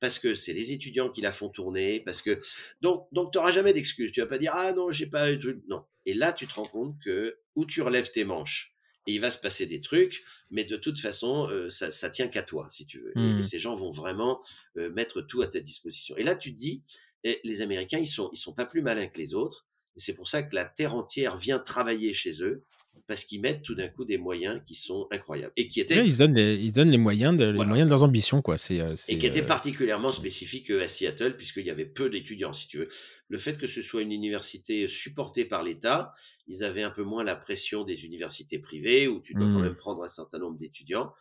Parce 0.00 0.18
que 0.18 0.34
c'est 0.34 0.54
les 0.54 0.72
étudiants 0.72 1.10
qui 1.10 1.20
la 1.20 1.30
font 1.32 1.50
tourner, 1.50 2.00
parce 2.00 2.22
que 2.22 2.40
donc 2.80 3.06
donc 3.12 3.32
t'auras 3.32 3.52
jamais 3.52 3.72
d'excuses. 3.74 4.12
Tu 4.12 4.20
vas 4.20 4.26
pas 4.26 4.38
dire 4.38 4.52
ah 4.54 4.72
non 4.72 4.90
j'ai 4.90 5.06
pas 5.06 5.30
eu 5.30 5.36
de 5.36 5.42
truc. 5.42 5.62
Non. 5.68 5.84
Et 6.06 6.14
là 6.14 6.32
tu 6.32 6.46
te 6.46 6.54
rends 6.54 6.64
compte 6.64 6.96
que 7.04 7.36
où 7.54 7.66
tu 7.66 7.82
relèves 7.82 8.10
tes 8.10 8.24
manches 8.24 8.74
et 9.06 9.12
il 9.12 9.20
va 9.20 9.30
se 9.30 9.36
passer 9.38 9.66
des 9.66 9.80
trucs, 9.82 10.22
mais 10.50 10.64
de 10.64 10.76
toute 10.76 10.98
façon 10.98 11.48
euh, 11.50 11.68
ça 11.68 11.90
ça 11.90 12.08
tient 12.08 12.28
qu'à 12.28 12.42
toi 12.42 12.66
si 12.70 12.86
tu 12.86 12.98
veux. 13.00 13.12
Et-. 13.18 13.40
Et, 13.40 13.42
ces 13.42 13.58
gens 13.58 13.74
vont 13.74 13.90
vraiment 13.90 14.40
euh, 14.78 14.90
mettre 14.90 15.20
tout 15.20 15.42
à 15.42 15.46
ta 15.48 15.60
disposition. 15.60 16.16
Et 16.16 16.22
là 16.22 16.34
tu 16.34 16.54
te 16.54 16.58
dis 16.58 16.82
eh, 17.24 17.38
les 17.44 17.60
Américains 17.60 17.98
ils 17.98 18.06
sont 18.06 18.30
ils 18.32 18.38
sont 18.38 18.54
pas 18.54 18.64
plus 18.64 18.80
malins 18.80 19.06
que 19.08 19.18
les 19.18 19.34
autres. 19.34 19.66
Et 19.96 20.00
c'est 20.00 20.14
pour 20.14 20.28
ça 20.28 20.42
que 20.42 20.54
la 20.54 20.64
terre 20.64 20.94
entière 20.94 21.36
vient 21.36 21.58
travailler 21.58 22.14
chez 22.14 22.42
eux 22.42 22.64
parce 23.06 23.24
qu'ils 23.24 23.40
mettent 23.40 23.62
tout 23.62 23.74
d'un 23.74 23.88
coup 23.88 24.04
des 24.04 24.18
moyens 24.18 24.60
qui 24.64 24.76
sont 24.76 25.08
incroyables 25.10 25.52
et 25.56 25.66
qui 25.66 25.80
étaient 25.80 26.06
ils, 26.06 26.16
donnent 26.16 26.34
les, 26.34 26.54
ils 26.54 26.68
se 26.68 26.74
donnent 26.74 26.90
les 26.92 26.96
moyens 26.98 27.36
de, 27.36 27.44
les 27.46 27.52
Voilà. 27.54 27.68
moyens 27.68 27.88
de 27.88 27.90
leurs 27.90 28.04
ambitions, 28.04 28.40
quoi. 28.40 28.56
C'est, 28.56 28.80
euh, 28.80 28.86
et 29.08 29.18
qui 29.18 29.26
était 29.26 29.42
euh, 29.42 29.46
particulièrement 29.46 30.12
spécifique 30.12 30.70
euh, 30.70 30.84
à 30.84 30.88
Seattle, 30.88 31.36
puisqu'il 31.36 31.66
y 31.66 31.70
avait 31.70 31.86
peu 31.86 32.08
d'étudiants, 32.08 32.52
si 32.52 32.68
tu 32.68 32.78
veux. 32.78 32.88
Le 33.28 33.36
fait 33.38 33.58
que 33.58 33.66
ce 33.66 33.82
soit 33.82 34.02
une 34.02 34.12
université 34.12 34.86
supportée 34.86 35.44
par 35.44 35.64
l'État, 35.64 36.12
ils 36.46 36.62
avaient 36.62 36.84
un 36.84 36.90
peu 36.90 37.02
moins 37.02 37.24
la 37.24 37.34
pression 37.34 37.82
des 37.82 38.04
universités 38.04 38.60
privées, 38.60 39.08
où 39.08 39.20
tu 39.20 39.34
dois 39.34 39.46
quand 39.46 39.58
Mm. 39.58 39.62
même 39.62 39.76
prendre 39.76 40.04
un 40.04 40.08
certain 40.08 40.38
nombre 40.38 40.56
d'étudiants. 40.56 41.12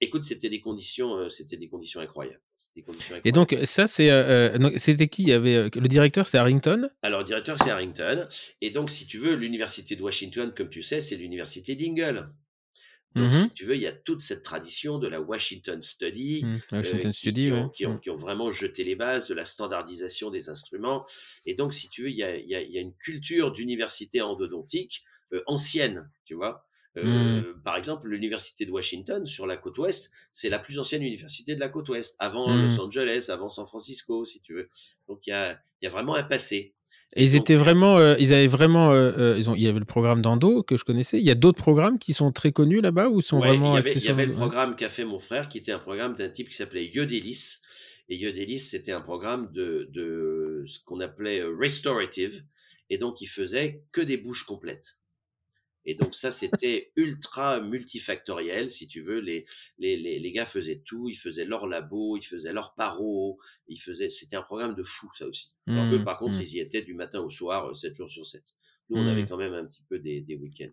Écoute, 0.00 0.24
c'était 0.24 0.50
des 0.50 0.60
conditions, 0.60 1.16
euh, 1.16 1.28
c'était 1.28 1.56
des 1.56 1.68
conditions 1.68 2.00
incroyables. 2.00 2.42
C'était 2.56 2.80
des 2.80 2.84
conditions 2.84 3.16
Et 3.24 3.32
donc, 3.32 3.56
ça, 3.64 3.86
c'est. 3.86 4.10
euh, 4.10 4.50
euh, 4.58 4.70
c'était 4.76 5.08
qui? 5.08 5.22
Il 5.22 5.28
y 5.28 5.32
avait, 5.32 5.70
Le 5.70 5.88
directeur, 5.88 6.26
c'était 6.26 6.38
Harrington? 6.38 6.90
Alors, 7.02 7.20
le 7.20 7.24
directeur, 7.24 7.56
c'est 7.62 7.70
Harrington. 7.70 8.26
Et 8.60 8.70
donc, 8.70 8.90
si 8.90 9.06
tu 9.06 9.18
veux, 9.18 9.34
l'université 9.36 9.96
de 9.96 10.02
Washington, 10.02 10.52
comme 10.54 10.68
tu 10.68 10.82
sais, 10.82 11.00
c'est 11.00 11.16
l'université 11.16 11.74
d'Ingle. 11.76 12.30
Donc, 13.14 13.32
Mhm. 13.32 13.44
si 13.44 13.50
tu 13.50 13.64
veux, 13.64 13.76
il 13.76 13.80
y 13.82 13.86
a 13.86 13.92
toute 13.92 14.20
cette 14.20 14.42
tradition 14.42 14.98
de 14.98 15.06
la 15.06 15.20
Washington 15.20 15.80
Study, 15.80 16.44
Washington 16.72 17.10
euh, 17.10 17.12
qui, 17.12 17.18
Study, 17.18 17.44
qui 17.46 17.52
ouais. 17.52 17.58
ont, 17.58 17.68
qui, 17.68 17.86
ont, 17.86 17.98
qui 17.98 18.10
ont 18.10 18.16
vraiment 18.16 18.50
jeté 18.50 18.82
les 18.82 18.96
bases 18.96 19.28
de 19.28 19.34
la 19.34 19.44
standardisation 19.44 20.30
des 20.30 20.48
instruments. 20.48 21.04
Et 21.46 21.54
donc, 21.54 21.72
si 21.72 21.88
tu 21.88 22.02
veux, 22.02 22.10
il 22.10 22.16
y 22.16 22.24
a, 22.24 22.36
il 22.36 22.48
y 22.48 22.56
a, 22.56 22.60
il 22.60 22.72
y 22.72 22.76
a 22.78 22.80
une 22.80 22.94
culture 22.96 23.52
d'université 23.52 24.20
endodontique 24.20 25.04
euh, 25.32 25.42
ancienne, 25.46 26.10
tu 26.24 26.34
vois? 26.34 26.66
Euh, 26.96 27.42
Par 27.64 27.76
exemple, 27.76 28.08
l'université 28.08 28.66
de 28.66 28.70
Washington 28.70 29.26
sur 29.26 29.46
la 29.46 29.56
côte 29.56 29.78
ouest, 29.78 30.10
c'est 30.30 30.48
la 30.48 30.58
plus 30.58 30.78
ancienne 30.78 31.02
université 31.02 31.54
de 31.54 31.60
la 31.60 31.68
côte 31.68 31.88
ouest, 31.88 32.14
avant 32.18 32.48
Mm. 32.48 32.66
Los 32.66 32.80
Angeles, 32.80 33.26
avant 33.30 33.48
San 33.48 33.66
Francisco, 33.66 34.24
si 34.24 34.40
tu 34.40 34.54
veux. 34.54 34.68
Donc, 35.08 35.26
il 35.26 35.30
y 35.30 35.32
a, 35.32 35.58
y 35.82 35.86
a 35.86 35.90
vraiment 35.90 36.14
un 36.14 36.22
passé. 36.22 36.72
Et 37.16 37.24
ils 37.24 37.34
étaient 37.34 37.56
vraiment, 37.56 37.98
euh, 37.98 38.14
ils 38.20 38.32
avaient 38.32 38.46
vraiment, 38.46 38.92
euh, 38.92 39.12
euh, 39.18 39.34
ils 39.36 39.50
ont, 39.50 39.54
il 39.56 39.62
y 39.62 39.66
avait 39.66 39.80
le 39.80 39.84
programme 39.84 40.22
d'Endo 40.22 40.62
que 40.62 40.76
je 40.76 40.84
connaissais. 40.84 41.18
Il 41.18 41.24
y 41.24 41.30
a 41.30 41.34
d'autres 41.34 41.58
programmes 41.60 41.98
qui 41.98 42.12
sont 42.12 42.30
très 42.30 42.52
connus 42.52 42.80
là-bas 42.80 43.08
ou 43.08 43.20
sont 43.22 43.40
Ouais, 43.40 43.48
vraiment 43.48 43.72
il 43.72 43.74
y 43.74 43.78
avait, 43.78 43.92
il 43.92 44.04
y 44.04 44.08
avait 44.08 44.26
le- 44.26 44.32
le 44.32 44.36
programme 44.36 44.76
qu'a 44.76 44.88
fait 44.88 45.04
mon 45.04 45.18
frère, 45.18 45.48
qui 45.48 45.58
était 45.58 45.72
un 45.72 45.78
programme 45.80 46.14
d'un 46.14 46.28
type 46.28 46.48
qui 46.48 46.54
s'appelait 46.56 46.86
Yodelis. 46.86 47.56
Et 48.08 48.16
Yodelis, 48.16 48.60
c'était 48.60 48.92
un 48.92 49.00
programme 49.00 49.50
de, 49.52 49.88
de 49.92 50.64
ce 50.68 50.78
qu'on 50.84 51.00
appelait 51.00 51.40
euh, 51.40 51.56
restorative. 51.58 52.42
Et 52.90 52.98
donc, 52.98 53.20
il 53.20 53.26
faisait 53.26 53.82
que 53.92 54.00
des 54.00 54.16
bouches 54.16 54.44
complètes. 54.44 54.96
Et 55.86 55.94
donc, 55.94 56.14
ça, 56.14 56.30
c'était 56.30 56.92
ultra 56.96 57.60
multifactoriel, 57.60 58.70
si 58.70 58.86
tu 58.86 59.00
veux. 59.00 59.20
Les, 59.20 59.44
les, 59.78 59.96
les, 59.96 60.18
les 60.18 60.32
gars 60.32 60.46
faisaient 60.46 60.80
tout. 60.84 61.08
Ils 61.08 61.16
faisaient 61.16 61.44
leur 61.44 61.66
labo, 61.66 62.16
ils 62.16 62.22
faisaient 62.24 62.52
leur 62.52 62.74
paro. 62.74 63.38
Ils 63.68 63.78
faisaient, 63.80 64.08
c'était 64.08 64.36
un 64.36 64.42
programme 64.42 64.74
de 64.74 64.82
fou, 64.82 65.10
ça 65.14 65.26
aussi. 65.26 65.50
Alors 65.66 65.90
que, 65.90 65.96
Mm, 65.96 66.04
par 66.04 66.18
contre, 66.18 66.38
mm. 66.38 66.42
ils 66.42 66.54
y 66.54 66.60
étaient 66.60 66.82
du 66.82 66.94
matin 66.94 67.20
au 67.20 67.30
soir, 67.30 67.74
7 67.76 67.96
jours 67.96 68.10
sur 68.10 68.24
7. 68.26 68.42
Nous, 68.90 68.98
on 69.00 69.06
avait 69.06 69.26
quand 69.26 69.36
même 69.36 69.52
un 69.54 69.64
petit 69.66 69.82
peu 69.88 69.98
des, 69.98 70.20
des 70.20 70.36
week-ends. 70.36 70.70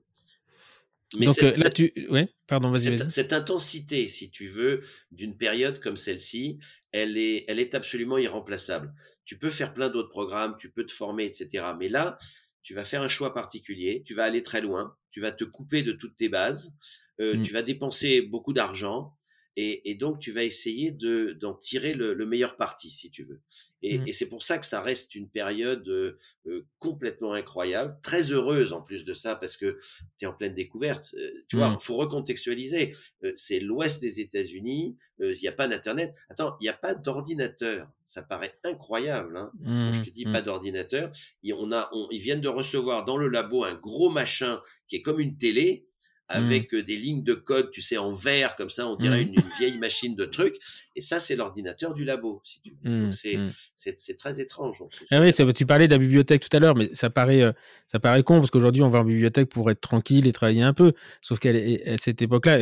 Mais 1.18 1.26
Donc 1.26 1.36
cette- 1.36 1.44
euh, 1.44 1.50
là, 1.52 1.56
cette- 1.64 1.74
tu, 1.74 2.08
ouais, 2.10 2.30
pardon, 2.48 2.72
vas-y, 2.72 2.98
cette, 2.98 3.10
cette 3.10 3.34
intensité, 3.34 4.08
si 4.08 4.32
tu 4.32 4.48
veux, 4.48 4.80
d'une 5.12 5.36
période 5.38 5.80
comme 5.82 5.98
celle-ci, 5.98 6.58
elle 6.94 7.18
est, 7.18 7.44
elle 7.50 7.60
est 7.60 7.76
absolument 7.76 8.18
irremplaçable. 8.18 8.94
Tu 9.26 9.38
peux 9.38 9.50
faire 9.50 9.74
plein 9.74 9.90
d'autres 9.90 10.08
programmes, 10.10 10.56
tu 10.58 10.72
peux 10.72 10.86
te 10.86 10.92
former, 10.94 11.26
etc. 11.26 11.66
Mais 11.78 11.90
là, 11.90 12.18
tu 12.64 12.74
vas 12.74 12.84
faire 12.84 13.02
un 13.02 13.08
choix 13.08 13.34
particulier, 13.34 14.04
tu 14.06 14.14
vas 14.14 14.24
aller 14.26 14.44
très 14.44 14.62
loin, 14.62 14.96
tu 15.12 15.20
vas 15.22 15.32
te 15.32 15.44
couper 15.44 15.84
de 15.84 15.92
toutes 15.92 16.16
tes 16.16 16.30
bases, 16.30 16.74
euh, 17.20 17.38
Mm. 17.38 17.42
tu 17.42 17.54
vas 17.54 17.62
dépenser 17.62 18.22
beaucoup 18.22 18.54
d'argent. 18.54 19.14
Et, 19.58 19.92
et 19.92 19.96
donc, 19.96 20.20
tu 20.20 20.32
vas 20.32 20.44
essayer 20.44 20.92
de, 20.92 21.34
d'en 21.40 21.54
tirer 21.54 21.94
le, 21.94 22.14
le 22.14 22.26
meilleur 22.26 22.56
parti, 22.56 22.90
si 22.90 23.12
tu 23.12 23.24
veux. 23.26 23.42
Et, 23.84 23.98
Mm. 24.00 24.08
et 24.08 24.14
c'est 24.14 24.28
pour 24.30 24.44
ça 24.44 24.58
que 24.60 24.66
ça 24.66 24.80
reste 24.82 25.14
une 25.16 25.28
période 25.28 25.88
euh, 25.90 26.18
euh, 26.48 26.66
complètement 26.80 27.34
incroyable, 27.34 27.98
très 28.02 28.32
heureuse 28.32 28.72
en 28.74 28.82
plus 28.82 29.04
de 29.04 29.14
ça, 29.14 29.36
parce 29.36 29.58
que 29.58 29.78
tu 30.18 30.26
es 30.26 30.28
en 30.28 30.34
pleine 30.34 30.54
découverte. 30.56 31.14
Euh, 31.18 31.32
tu 31.50 31.58
vois, 31.58 31.72
Mm. 31.72 31.80
faut 31.80 31.96
recontextualiser. 31.98 32.96
Euh, 33.24 33.32
c'est 33.36 33.60
l'ouest 33.60 34.00
des 34.00 34.22
États-Unis, 34.22 34.98
euh, 35.20 35.34
il 35.34 35.42
n'y 35.42 35.48
a 35.48 35.52
pas 35.52 35.68
d'Internet. 35.68 36.16
Attends, 36.30 36.56
il 36.62 36.64
n'y 36.64 36.70
a 36.70 36.74
pas 36.74 36.94
d'ordinateur. 36.96 37.90
Ça 38.06 38.22
paraît 38.24 38.56
incroyable. 38.64 39.36
Hein 39.38 39.52
Quand 39.64 39.92
je 39.92 40.00
Mm, 40.02 40.06
te 40.06 40.10
dis 40.12 40.26
mm. 40.26 40.32
pas 40.32 40.42
d'ordinateur, 40.42 41.12
on 41.54 41.72
a, 41.72 41.90
on- 41.94 42.08
ils 42.12 42.22
viennent 42.22 42.42
de 42.42 42.48
recevoir 42.48 43.06
dans 43.06 43.18
le 43.18 43.28
labo 43.28 43.64
un 43.64 43.76
gros 43.76 44.10
machin 44.10 44.62
qui 44.88 44.96
est 44.98 45.02
comme 45.02 45.20
une 45.20 45.38
télé 45.38 45.86
avec 46.32 46.74
euh, 46.74 46.84
des 46.84 46.98
lignes 46.98 47.24
de 47.24 47.34
code, 47.34 47.72
tu 47.72 47.82
sais, 47.82 47.98
en 47.98 48.12
vert, 48.12 48.56
comme 48.56 48.70
ça, 48.70 48.88
on 48.88 48.96
dirait 48.96 49.24
Mm. 49.26 49.28
une, 49.28 49.34
une 49.36 49.50
vieille 49.60 49.78
machine 49.78 50.16
de 50.16 50.26
trucs. 50.26 50.56
Et 50.96 51.02
ça, 51.02 51.20
c'est 51.20 51.36
l'ordinateur 51.36 51.94
du 51.94 52.04
labo, 52.04 52.42
si 52.44 52.62
tu 52.62 52.74
veux. 52.84 52.90
Mm, 52.90 53.04
Donc, 53.04 53.14
c'est, 53.14 53.38
mm. 53.38 54.16
très 54.18 54.42
étrange. 54.42 54.84
Ah 55.12 55.20
oui, 55.22 55.34
tu 55.34 55.66
parlais 55.66 55.88
de 55.88 55.94
la 55.94 55.98
bibliothèque 55.98 56.48
tout 56.48 56.56
à 56.56 56.60
l'heure, 56.60 56.76
mais 56.76 56.90
ça 56.94 57.10
paraît, 57.10 57.42
euh, 57.42 57.52
ça 57.88 58.00
paraît 58.00 58.24
con 58.24 58.40
parce 58.40 58.52
qu'aujourd'hui 58.52 58.82
on 58.82 58.90
va 58.90 59.00
en 59.00 59.04
bibliothèque 59.06 59.50
pour 59.50 59.70
être 59.70 59.82
tranquille 59.82 60.28
et 60.28 60.34
travailler 60.34 60.64
un 60.64 60.74
peu. 60.74 60.94
Sauf 61.22 61.40
qu'à 61.40 61.52
cette 61.98 62.22
époque-là, 62.22 62.60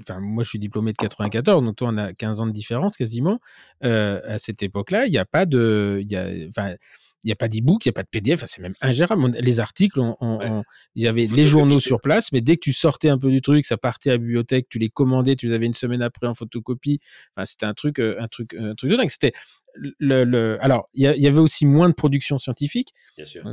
enfin 0.00 0.20
moi 0.20 0.44
je 0.44 0.48
suis 0.48 0.58
diplômé 0.58 0.92
de 0.92 0.96
94, 0.96 1.62
donc 1.62 1.76
toi 1.76 1.88
on 1.92 1.96
a 1.98 2.12
15 2.12 2.40
ans 2.40 2.46
de 2.46 2.52
différence 2.52 2.96
quasiment. 2.96 3.40
Euh, 3.84 4.20
à 4.24 4.38
cette 4.38 4.62
époque-là, 4.62 5.06
il 5.06 5.10
n'y 5.12 5.18
a 5.18 5.24
pas 5.24 5.46
de, 5.46 6.04
y 6.08 6.16
a. 6.16 6.76
Il 7.24 7.28
n'y 7.28 7.32
a 7.32 7.36
pas 7.36 7.48
d'e-book, 7.48 7.84
il 7.84 7.88
n'y 7.88 7.90
a 7.90 7.92
pas 7.92 8.02
de 8.02 8.08
PDF, 8.08 8.38
enfin, 8.38 8.46
c'est 8.46 8.62
même 8.62 8.74
ingérable. 8.80 9.30
Les 9.40 9.60
articles, 9.60 10.00
on- 10.00 10.16
on- 10.20 10.38
Ouais. 10.38 10.48
on- 10.50 10.62
il 10.94 11.02
y 11.02 11.06
avait 11.08 11.26
les 11.26 11.46
journaux 11.46 11.78
sur 11.80 12.00
place, 12.00 12.32
mais 12.32 12.40
dès 12.40 12.56
que 12.56 12.60
tu 12.60 12.72
sortais 12.72 13.08
un 13.10 13.18
peu 13.18 13.30
du 13.30 13.42
truc, 13.42 13.66
ça 13.66 13.76
partait 13.76 14.10
à 14.10 14.12
la 14.14 14.18
bibliothèque, 14.18 14.68
tu 14.70 14.78
les 14.78 14.88
commandais, 14.88 15.36
tu 15.36 15.46
les 15.48 15.52
avais 15.52 15.66
une 15.66 15.74
semaine 15.74 16.00
après 16.02 16.26
en 16.26 16.34
photocopie. 16.34 16.98
Enfin, 17.36 17.44
c'était 17.44 17.66
un 17.66 17.74
truc, 17.74 17.98
euh, 17.98 18.16
un 18.20 18.28
truc, 18.28 18.54
un 18.54 18.74
truc 18.74 18.90
de 18.90 18.96
dingue. 18.96 19.10
C'était 19.10 19.32
le, 19.74 20.24
le- 20.24 20.58
alors, 20.60 20.88
il 20.94 21.02
y, 21.02 21.26
avait 21.26 21.38
aussi 21.38 21.64
moins 21.64 21.88
de 21.88 21.94
production 21.94 22.38
scientifique. 22.38 22.88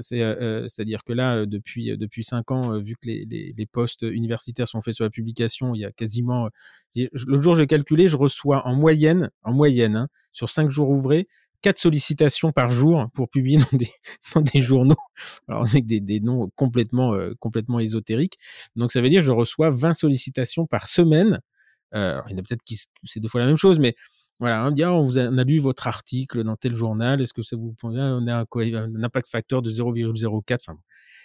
C'est, 0.02 0.22
euh, 0.22 0.36
euh, 0.42 0.68
c'est-à-dire 0.68 1.04
que 1.04 1.14
là, 1.14 1.36
euh, 1.36 1.46
depuis 1.46 1.92
euh, 1.92 1.98
depuis 1.98 2.24
cinq 2.24 2.50
ans, 2.50 2.74
euh, 2.74 2.80
vu 2.80 2.94
que 2.96 3.08
les, 3.08 3.24
les, 3.30 3.54
les 3.56 3.66
postes 3.68 4.02
universitaires 4.02 4.68
sont 4.68 4.82
faits 4.82 4.96
sur 4.96 5.04
la 5.04 5.12
publication, 5.12 5.76
il 5.76 5.82
y 5.82 5.86
a 5.86 5.92
quasiment. 5.92 6.48
euh, 6.48 7.08
le 7.28 7.40
jour 7.42 7.54
j'ai 7.54 7.68
calculé, 7.68 8.08
je 8.08 8.18
reçois 8.18 8.66
en 8.66 8.76
moyenne, 8.76 9.30
en 9.44 9.54
moyenne, 9.54 9.96
hein, 9.96 10.08
sur 10.32 10.50
cinq 10.50 10.72
jours 10.72 10.90
ouvrés, 10.90 11.28
quatre 11.62 11.78
sollicitations 11.78 12.52
par 12.52 12.72
jour 12.72 13.08
pour 13.14 13.30
publier 13.30 13.58
dans 13.72 13.78
des, 13.78 13.90
dans 14.34 14.42
des 14.42 14.62
journaux. 14.62 14.96
Alors, 15.48 15.66
avec 15.68 15.86
des, 15.86 16.00
des 16.00 16.20
noms 16.20 16.50
complètement, 16.56 17.14
euh, 17.14 17.34
complètement 17.40 17.80
ésotériques. 17.80 18.38
Donc, 18.76 18.92
ça 18.92 19.02
veut 19.02 19.10
dire 19.10 19.22
que 19.22 19.26
je 19.26 19.32
reçois 19.32 19.70
20 19.70 19.94
sollicitations 19.94 20.66
par 20.66 20.88
semaine. 20.88 21.40
Euh, 21.94 22.20
il 22.28 22.34
y 22.34 22.36
en 22.36 22.40
a 22.40 22.42
peut-être 22.42 22.64
qui 22.64 22.78
c'est 23.04 23.20
deux 23.20 23.30
fois 23.30 23.42
la 23.42 23.48
même 23.48 23.58
chose, 23.58 23.80
mais 23.80 23.96
voilà, 24.40 24.68
on 24.68 24.72
dit, 24.72 24.84
ah, 24.84 24.94
on, 24.94 25.02
vous 25.02 25.18
a, 25.18 25.24
on 25.24 25.38
a 25.38 25.44
lu 25.44 25.58
votre 25.58 25.88
article 25.88 26.44
dans 26.44 26.56
tel 26.56 26.76
journal, 26.76 27.22
est-ce 27.22 27.34
que 27.34 27.42
ça 27.42 27.56
vous 27.56 27.74
on 27.82 27.96
a 27.96 28.02
un, 28.02 28.28
un 28.28 29.04
impact 29.04 29.28
facteur 29.30 29.62
de 29.62 29.72
0,04 29.72 30.56
enfin, 30.56 30.78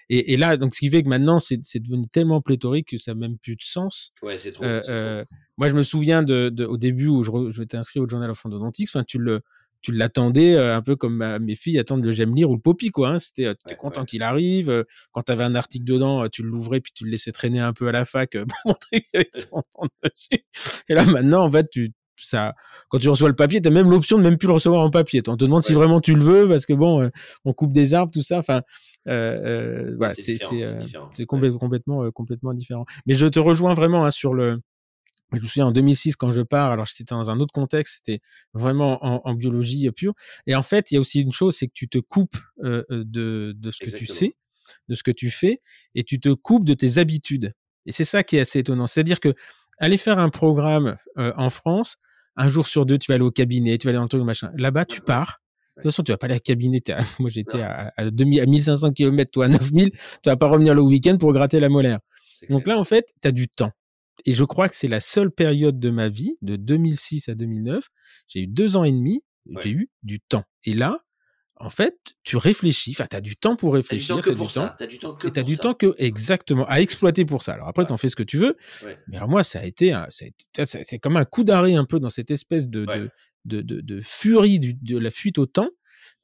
et, 0.08 0.32
et, 0.32 0.36
là, 0.36 0.56
donc, 0.56 0.74
ce 0.74 0.80
qui 0.80 0.90
fait 0.90 1.02
que 1.02 1.08
maintenant, 1.08 1.38
c'est 1.38 1.58
devenu 1.78 2.06
tellement 2.08 2.40
pléthorique 2.40 2.88
que 2.88 2.98
ça 2.98 3.14
n'a 3.14 3.20
même 3.20 3.38
plus 3.38 3.56
de 3.56 3.62
sens. 3.62 4.12
Ouais, 4.22 4.36
c'est 4.36 4.52
trop, 4.52 4.64
euh, 4.64 5.24
Moi, 5.56 5.68
je 5.68 5.74
me 5.74 5.82
souviens 5.82 6.22
de, 6.22 6.48
de, 6.48 6.64
au 6.64 6.76
début 6.76 7.06
où 7.06 7.22
je, 7.22 7.30
je 7.50 7.60
m'étais 7.60 7.76
inscrit 7.76 8.00
au 8.00 8.08
journal 8.08 8.30
of 8.30 8.44
Endodontics, 8.44 8.88
enfin, 8.90 9.04
tu 9.04 9.18
le, 9.18 9.42
tu 9.82 9.92
l'attendais 9.92 10.54
euh, 10.54 10.76
un 10.76 10.82
peu 10.82 10.96
comme 10.96 11.38
mes 11.40 11.54
filles 11.54 11.78
attendent 11.78 12.04
le 12.04 12.12
j'aime 12.12 12.34
lire 12.34 12.50
ou 12.50 12.54
le 12.54 12.60
poppy 12.60 12.90
quoi 12.90 13.10
hein. 13.10 13.18
c'était 13.18 13.46
euh, 13.46 13.54
t'es 13.66 13.74
content 13.74 14.04
qu'il 14.04 14.22
arrive 14.22 14.70
euh, 14.70 14.84
quand 15.12 15.22
t'avais 15.22 15.44
un 15.44 15.54
article 15.54 15.84
dedans 15.84 16.28
tu 16.28 16.42
l'ouvrais 16.42 16.80
puis 16.80 16.92
tu 16.94 17.04
le 17.04 17.10
laissais 17.10 17.32
traîner 17.32 17.60
un 17.60 17.72
peu 17.72 17.88
à 17.88 17.92
la 17.92 18.04
fac 18.04 18.30
pour 18.32 18.58
montrer 18.64 19.00
qu'il 19.00 19.10
y 19.14 19.16
avait 19.16 19.30
ton 19.50 19.62
nom 19.78 19.88
dessus. 20.02 20.44
Et 20.88 20.94
là 20.94 21.04
maintenant 21.04 21.44
en 21.44 21.50
fait 21.50 21.68
tu 21.70 21.90
ça 22.16 22.54
quand 22.88 22.98
tu 22.98 23.08
reçois 23.08 23.28
le 23.28 23.34
papier 23.34 23.60
t'as 23.60 23.70
même 23.70 23.90
l'option 23.90 24.16
de 24.18 24.22
même 24.22 24.38
plus 24.38 24.46
le 24.46 24.54
recevoir 24.54 24.82
en 24.82 24.90
papier. 24.90 25.20
On 25.26 25.36
te 25.36 25.44
demande 25.44 25.64
si 25.64 25.72
vraiment 25.72 26.00
tu 26.00 26.14
le 26.14 26.22
veux 26.22 26.48
parce 26.48 26.66
que 26.66 26.72
bon 26.72 27.10
on 27.44 27.52
coupe 27.52 27.72
des 27.72 27.94
arbres 27.94 28.12
tout 28.12 28.22
ça. 28.22 28.38
Enfin 28.38 28.62
euh, 29.08 29.94
voilà 29.96 30.14
c'est 30.14 30.36
c'est 30.36 30.62
c'est 31.12 31.26
complètement 31.26 32.08
complètement 32.12 32.54
différent. 32.54 32.84
Mais 33.06 33.14
je 33.14 33.26
te 33.26 33.40
rejoins 33.40 33.74
vraiment 33.74 34.04
hein, 34.04 34.12
sur 34.12 34.34
le 34.34 34.60
je 35.38 35.42
me 35.42 35.48
souviens 35.48 35.66
en 35.66 35.72
2006 35.72 36.16
quand 36.16 36.30
je 36.30 36.42
pars, 36.42 36.72
alors 36.72 36.86
c'était 36.88 37.14
dans 37.14 37.30
un 37.30 37.40
autre 37.40 37.52
contexte, 37.52 38.02
c'était 38.04 38.20
vraiment 38.54 39.04
en, 39.04 39.22
en, 39.24 39.34
biologie 39.34 39.90
pure. 39.90 40.14
Et 40.46 40.54
en 40.54 40.62
fait, 40.62 40.90
il 40.90 40.94
y 40.94 40.96
a 40.96 41.00
aussi 41.00 41.20
une 41.20 41.32
chose, 41.32 41.56
c'est 41.56 41.66
que 41.66 41.72
tu 41.74 41.88
te 41.88 41.98
coupes 41.98 42.36
euh, 42.62 42.84
euh 42.90 43.04
de, 43.04 43.54
de 43.56 43.70
ce 43.70 43.84
que 43.84 43.90
tu 43.90 44.06
sais, 44.06 44.36
de 44.88 44.94
ce 44.94 45.02
que 45.02 45.10
tu 45.10 45.30
fais, 45.30 45.60
et 45.94 46.04
tu 46.04 46.20
te 46.20 46.30
coupes 46.30 46.64
de 46.64 46.74
tes 46.74 46.98
habitudes. 46.98 47.54
Et 47.86 47.92
c'est 47.92 48.04
ça 48.04 48.22
qui 48.22 48.36
est 48.36 48.40
assez 48.40 48.60
étonnant. 48.60 48.86
C'est-à-dire 48.86 49.20
que 49.20 49.34
aller 49.78 49.96
faire 49.96 50.18
un 50.18 50.28
programme 50.28 50.96
euh, 51.18 51.32
en 51.36 51.50
France, 51.50 51.96
un 52.36 52.48
jour 52.48 52.66
sur 52.66 52.86
deux, 52.86 52.98
tu 52.98 53.10
vas 53.10 53.16
aller 53.16 53.24
au 53.24 53.30
cabinet, 53.30 53.78
tu 53.78 53.86
vas 53.86 53.90
aller 53.90 53.96
dans 53.96 54.04
le 54.04 54.08
truc, 54.08 54.22
machin. 54.22 54.50
Là-bas, 54.56 54.84
tu 54.84 55.00
pars. 55.00 55.40
De 55.76 55.82
toute 55.82 55.90
façon, 55.90 56.02
tu 56.02 56.12
vas 56.12 56.18
pas 56.18 56.26
aller 56.26 56.36
au 56.36 56.40
cabinet. 56.40 56.80
Moi, 57.18 57.30
j'étais 57.30 57.62
à, 57.62 57.92
à, 57.96 58.10
2000, 58.10 58.40
à 58.40 58.46
1500 58.46 58.92
km, 58.92 59.30
toi 59.30 59.46
à 59.46 59.48
9000. 59.48 59.90
Tu 59.90 59.98
vas 60.26 60.36
pas 60.36 60.46
revenir 60.46 60.74
le 60.74 60.82
week-end 60.82 61.16
pour 61.18 61.32
gratter 61.32 61.60
la 61.60 61.68
molaire. 61.68 61.98
Donc 62.50 62.66
là, 62.66 62.78
en 62.78 62.84
fait, 62.84 63.06
tu 63.20 63.28
as 63.28 63.32
du 63.32 63.48
temps 63.48 63.72
et 64.24 64.32
je 64.32 64.44
crois 64.44 64.68
que 64.68 64.74
c'est 64.74 64.88
la 64.88 65.00
seule 65.00 65.30
période 65.30 65.78
de 65.78 65.90
ma 65.90 66.08
vie, 66.08 66.36
de 66.42 66.56
2006 66.56 67.28
à 67.28 67.34
2009, 67.34 67.88
j'ai 68.28 68.40
eu 68.40 68.46
deux 68.46 68.76
ans 68.76 68.84
et 68.84 68.92
demi, 68.92 69.22
j'ai 69.60 69.70
eu 69.70 69.90
du 70.02 70.20
temps. 70.20 70.44
Et 70.64 70.74
là, 70.74 71.04
en 71.56 71.70
fait, 71.70 71.96
tu 72.24 72.36
réfléchis, 72.36 72.90
enfin, 72.90 73.06
tu 73.08 73.16
as 73.16 73.20
du 73.20 73.36
temps 73.36 73.54
pour 73.54 73.74
réfléchir. 73.74 74.16
Tu 74.16 74.20
as 74.20 74.22
du 74.22 74.22
temps 74.22 74.32
que 74.32 74.36
pour 74.36 74.50
ça. 74.50 74.76
As 74.80 74.86
du 74.86 74.98
temps 74.98 75.14
que 75.14 75.26
et 75.28 75.32
tu 75.32 75.40
as 75.40 75.42
du 75.42 75.58
temps 75.58 75.74
que, 75.74 75.94
exactement, 75.98 76.66
à 76.66 76.80
exploiter 76.80 77.24
pour 77.24 77.42
ça. 77.42 77.52
Alors 77.52 77.68
après, 77.68 77.86
tu 77.86 77.92
en 77.92 77.96
fais 77.96 78.08
ce 78.08 78.16
que 78.16 78.22
tu 78.24 78.36
veux. 78.36 78.56
Mais 79.06 79.16
alors 79.16 79.28
moi, 79.28 79.44
ça 79.44 79.60
a 79.60 79.64
été, 79.64 79.96
c'est 80.08 80.98
comme 80.98 81.16
un 81.16 81.24
coup 81.24 81.44
d'arrêt 81.44 81.74
un 81.74 81.84
peu 81.84 82.00
dans 82.00 82.10
cette 82.10 82.30
espèce 82.30 82.68
de, 82.68 82.84
de, 83.44 83.62
de, 83.62 83.80
de, 83.80 84.00
furie 84.02 84.58
de 84.58 84.98
la 84.98 85.10
fuite 85.10 85.38
au 85.38 85.46
temps. 85.46 85.70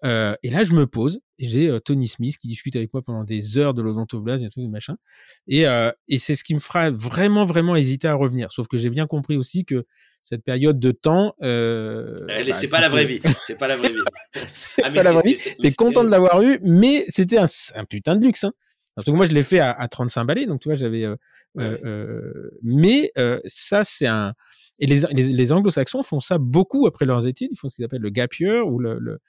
Euh, 0.05 0.35
et 0.43 0.51
là, 0.51 0.65
je 0.65 0.73
me 0.73 0.87
pose 0.87 1.21
j'ai 1.39 1.69
euh, 1.69 1.79
Tony 1.79 2.09
Smith 2.09 2.37
qui 2.39 2.49
discute 2.49 2.75
avec 2.77 2.93
moi 2.93 3.03
pendant 3.05 3.25
des 3.25 3.59
heures 3.59 3.75
de 3.75 3.83
l'odontoblast 3.83 4.45
et 4.45 4.49
tout 4.49 4.61
de 4.61 4.69
machin. 4.69 4.97
Et, 5.47 5.67
euh, 5.67 5.91
et 6.09 6.19
c'est 6.19 6.35
ce 6.35 6.45
qui 6.45 6.55
me 6.55 6.59
fera 6.59 6.91
vraiment, 6.91 7.45
vraiment 7.45 7.77
hésiter 7.77 8.09
à 8.09 8.15
revenir. 8.15 8.51
Sauf 8.51 8.67
que 8.69 8.77
j'ai 8.77 8.91
bien 8.91 9.07
compris 9.07 9.37
aussi 9.37 9.65
que 9.65 9.87
cette 10.23 10.43
période 10.43 10.81
de 10.81 10.91
temps, 10.91 11.35
euh, 11.43 12.13
bah, 12.27 12.35
c'est 12.53 12.69
pas 12.69 12.81
la 12.81 12.89
vraie 12.89 13.07
vie. 13.07 13.21
C'est 13.47 13.59
pas 13.59 13.69
la 13.69 13.77
vraie 13.77 13.89
vie. 13.89 14.03
c'est 14.35 14.83
ah, 14.83 14.91
pas 14.91 15.03
la 15.03 15.13
vraie 15.13 15.33
vie. 15.33 15.39
T'es 15.61 15.73
content 15.73 16.05
de 16.05 16.11
l'avoir 16.11 16.43
eu, 16.43 16.59
mais 16.63 17.05
c'était 17.09 17.39
un, 17.39 17.47
un, 17.75 17.85
putain 17.85 18.17
de 18.17 18.25
luxe. 18.25 18.45
Hein. 18.45 18.53
Donc 19.07 19.17
moi, 19.17 19.27
je 19.27 19.33
l'ai 19.33 19.45
fait 19.45 19.61
à, 19.61 19.71
à 19.71 19.87
35 19.87 20.25
balais. 20.25 20.47
Donc 20.47 20.61
tu 20.61 20.69
vois, 20.69 20.75
j'avais. 20.75 21.07
Mais 22.63 23.13
ça, 23.47 23.85
c'est 23.85 24.09
un 24.09 24.35
et 24.81 24.87
les, 24.87 25.01
les, 25.13 25.53
anglo-saxons 25.53 26.03
font 26.03 26.21
ça 26.21 26.39
beaucoup 26.39 26.87
après 26.87 27.05
leurs 27.05 27.27
études. 27.27 27.49
Ils 27.51 27.57
font 27.57 27.69
ce 27.69 27.77
qu'ils 27.77 27.85
appellent 27.85 28.01
le 28.01 28.11
gap 28.11 28.33
year 28.37 28.67
ou 28.67 28.79
l'année 28.79 28.99
le, 29.01 29.21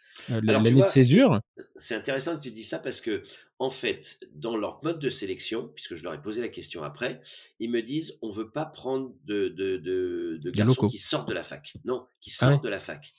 le, 0.41 0.81
de 0.81 0.85
césure. 0.85 1.41
C'est 1.75 1.95
intéressant 1.95 2.37
que 2.37 2.41
tu 2.41 2.51
dis 2.51 2.63
ça 2.63 2.77
parce 2.77 3.01
que, 3.01 3.23
en 3.57 3.71
fait, 3.71 4.19
dans 4.33 4.57
leur 4.57 4.83
mode 4.83 4.99
de 4.99 5.09
sélection, 5.09 5.71
puisque 5.73 5.95
je 5.95 6.03
leur 6.03 6.13
ai 6.13 6.21
posé 6.21 6.41
la 6.41 6.49
question 6.49 6.83
après, 6.83 7.19
ils 7.59 7.71
me 7.71 7.81
disent 7.81 8.17
on 8.21 8.29
veut 8.29 8.51
pas 8.51 8.65
prendre 8.65 9.13
de, 9.25 9.47
de, 9.47 9.77
de, 9.77 10.39
de 10.41 10.51
garçons 10.51 10.87
qui 10.87 10.99
sortent 10.99 11.29
de 11.29 11.33
la 11.33 11.43
fac. 11.43 11.73
Non, 11.83 12.05
qui 12.21 12.31
ah 12.41 12.49
sortent 12.49 12.63
de 12.63 12.69
la 12.69 12.79
fac. 12.79 13.11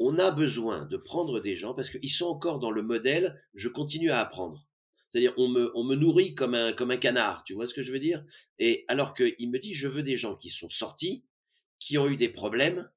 On 0.00 0.18
a 0.18 0.30
besoin 0.30 0.86
de 0.86 0.96
prendre 0.96 1.40
des 1.40 1.54
gens 1.54 1.74
parce 1.74 1.90
qu'ils 1.90 2.10
sont 2.10 2.26
encore 2.26 2.58
dans 2.58 2.70
le 2.70 2.82
modèle 2.82 3.40
je 3.54 3.68
continue 3.68 4.10
à 4.10 4.20
apprendre. 4.20 4.66
C'est-à-dire, 5.10 5.34
on 5.36 5.48
me, 5.48 5.70
on 5.74 5.82
me 5.82 5.96
nourrit 5.96 6.36
comme 6.36 6.54
un, 6.54 6.72
comme 6.72 6.92
un 6.92 6.96
canard, 6.96 7.42
tu 7.44 7.52
vois 7.54 7.66
ce 7.66 7.74
que 7.74 7.82
je 7.82 7.90
veux 7.92 7.98
dire? 7.98 8.24
Et 8.60 8.84
alors 8.86 9.14
qu'il 9.14 9.50
me 9.50 9.58
dit, 9.58 9.74
je 9.74 9.88
veux 9.88 10.04
des 10.04 10.16
gens 10.16 10.36
qui 10.36 10.48
sont 10.48 10.70
sortis, 10.70 11.24
qui 11.80 11.98
ont 11.98 12.08
eu 12.08 12.16
des 12.16 12.28
problèmes 12.28 12.88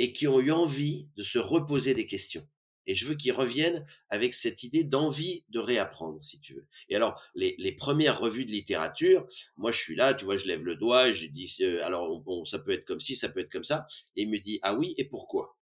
et 0.00 0.12
qui 0.12 0.26
ont 0.26 0.40
eu 0.40 0.50
envie 0.50 1.08
de 1.16 1.22
se 1.22 1.38
reposer 1.38 1.94
des 1.94 2.06
questions. 2.06 2.48
Et 2.86 2.94
je 2.94 3.06
veux 3.06 3.14
qu'ils 3.14 3.32
reviennent 3.32 3.86
avec 4.08 4.34
cette 4.34 4.62
idée 4.62 4.82
d'envie 4.82 5.44
de 5.50 5.58
réapprendre, 5.60 6.18
si 6.24 6.40
tu 6.40 6.54
veux. 6.54 6.66
Et 6.88 6.96
alors, 6.96 7.22
les, 7.34 7.54
les, 7.58 7.72
premières 7.72 8.18
revues 8.18 8.46
de 8.46 8.50
littérature, 8.50 9.26
moi 9.56 9.70
je 9.70 9.78
suis 9.78 9.94
là, 9.94 10.14
tu 10.14 10.24
vois, 10.24 10.36
je 10.36 10.46
lève 10.46 10.64
le 10.64 10.74
doigt, 10.74 11.12
je 11.12 11.26
dis, 11.26 11.54
euh, 11.60 11.84
alors 11.84 12.20
bon, 12.20 12.44
ça 12.44 12.58
peut 12.58 12.72
être 12.72 12.86
comme 12.86 12.98
ci, 12.98 13.14
ça 13.14 13.28
peut 13.28 13.40
être 13.40 13.52
comme 13.52 13.64
ça. 13.64 13.86
Et 14.16 14.22
il 14.22 14.30
me 14.30 14.38
dit, 14.38 14.58
ah 14.62 14.74
oui, 14.74 14.94
et 14.96 15.04
pourquoi? 15.04 15.59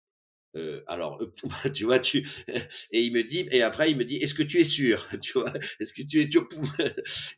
Euh, 0.56 0.82
alors, 0.88 1.20
tu 1.74 1.86
vois, 1.86 1.99
tu 1.99 2.28
et 2.91 3.01
il 3.01 3.14
me 3.14 3.24
dit 3.24 3.47
et 3.51 3.62
après 3.62 3.91
il 3.91 3.97
me 3.97 4.06
dit 4.06 4.18
est-ce 4.18 4.34
que 4.34 4.43
tu 4.43 4.60
es 4.60 4.64
sûr, 4.64 5.08
tu 5.22 5.34
vois, 5.34 5.54
est-ce 5.80 5.93
que 5.93 6.01
tu 6.04 6.22
es 6.22 6.30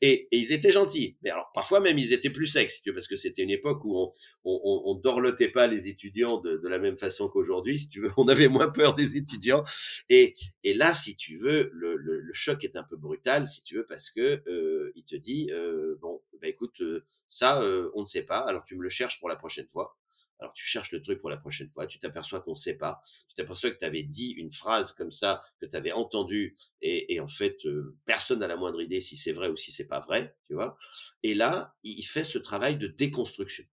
et, 0.01 0.27
et 0.31 0.37
ils 0.37 0.51
étaient 0.51 0.71
gentils, 0.71 1.17
mais 1.21 1.29
alors 1.29 1.49
parfois 1.53 1.79
même 1.79 1.97
ils 1.97 2.13
étaient 2.13 2.29
plus 2.29 2.47
secs, 2.47 2.69
tu 2.83 2.89
veux, 2.89 2.95
parce 2.95 3.07
que 3.07 3.15
c'était 3.15 3.43
une 3.43 3.49
époque 3.49 3.83
où 3.85 3.97
on, 3.97 4.11
on, 4.43 4.81
on, 4.85 4.95
dorlotait 4.95 5.49
pas 5.49 5.67
les 5.67 5.87
étudiants 5.87 6.39
de, 6.39 6.57
de 6.57 6.67
la 6.67 6.79
même 6.79 6.97
façon 6.97 7.29
qu'aujourd'hui, 7.29 7.77
si 7.77 7.89
tu 7.89 8.01
veux, 8.01 8.11
on 8.17 8.27
avait 8.27 8.47
moins 8.47 8.69
peur 8.69 8.95
des 8.95 9.17
étudiants. 9.17 9.63
Et 10.09 10.33
et 10.63 10.73
là 10.73 10.93
si 10.93 11.15
tu 11.15 11.35
veux 11.35 11.69
le, 11.73 11.95
le, 11.95 12.19
le 12.19 12.33
choc 12.33 12.63
est 12.63 12.75
un 12.75 12.83
peu 12.83 12.97
brutal 12.97 13.47
si 13.47 13.61
tu 13.63 13.75
veux 13.75 13.85
parce 13.85 14.09
que 14.09 14.41
euh, 14.47 14.91
il 14.95 15.03
te 15.03 15.15
dit 15.15 15.49
euh, 15.51 15.95
bon 16.01 16.21
bah 16.41 16.47
écoute 16.47 16.81
euh, 16.81 17.03
ça 17.27 17.61
euh, 17.61 17.89
on 17.95 18.01
ne 18.01 18.05
sait 18.05 18.23
pas 18.23 18.39
alors 18.39 18.63
tu 18.63 18.75
me 18.75 18.83
le 18.83 18.89
cherches 18.89 19.19
pour 19.19 19.29
la 19.29 19.35
prochaine 19.35 19.67
fois 19.67 19.97
alors 20.39 20.53
tu 20.53 20.65
cherches 20.65 20.91
le 20.91 21.01
truc 21.01 21.19
pour 21.21 21.29
la 21.29 21.37
prochaine 21.37 21.69
fois, 21.69 21.87
tu 21.87 21.99
t'aperçois 21.99 22.41
qu'on 22.41 22.51
ne 22.51 22.55
sait 22.55 22.77
pas, 22.77 22.99
tu 23.27 23.35
t'aperçois 23.35 23.71
que 23.71 23.79
tu 23.79 23.85
avais 23.85 24.03
dit 24.03 24.31
une 24.31 24.51
phrase 24.51 24.91
comme 24.91 25.11
ça, 25.11 25.41
que 25.59 25.65
tu 25.65 25.75
avais 25.75 25.91
entendue, 25.91 26.55
et, 26.81 27.19
en 27.19 27.27
fait, 27.27 27.65
euh, 27.65 27.97
personne 28.05 28.39
n'a 28.39 28.47
la 28.47 28.57
moindre 28.57 28.81
idée 28.81 29.01
si 29.01 29.17
c'est 29.17 29.31
vrai 29.31 29.49
ou 29.49 29.55
si 29.55 29.71
c'est 29.71 29.87
pas 29.87 29.99
vrai, 29.99 30.35
tu 30.47 30.53
vois. 30.53 30.77
Et 31.23 31.33
là, 31.33 31.75
il 31.83 32.03
fait 32.03 32.23
ce 32.23 32.37
travail 32.37 32.77
de 32.77 32.87
déconstruction 32.87 33.65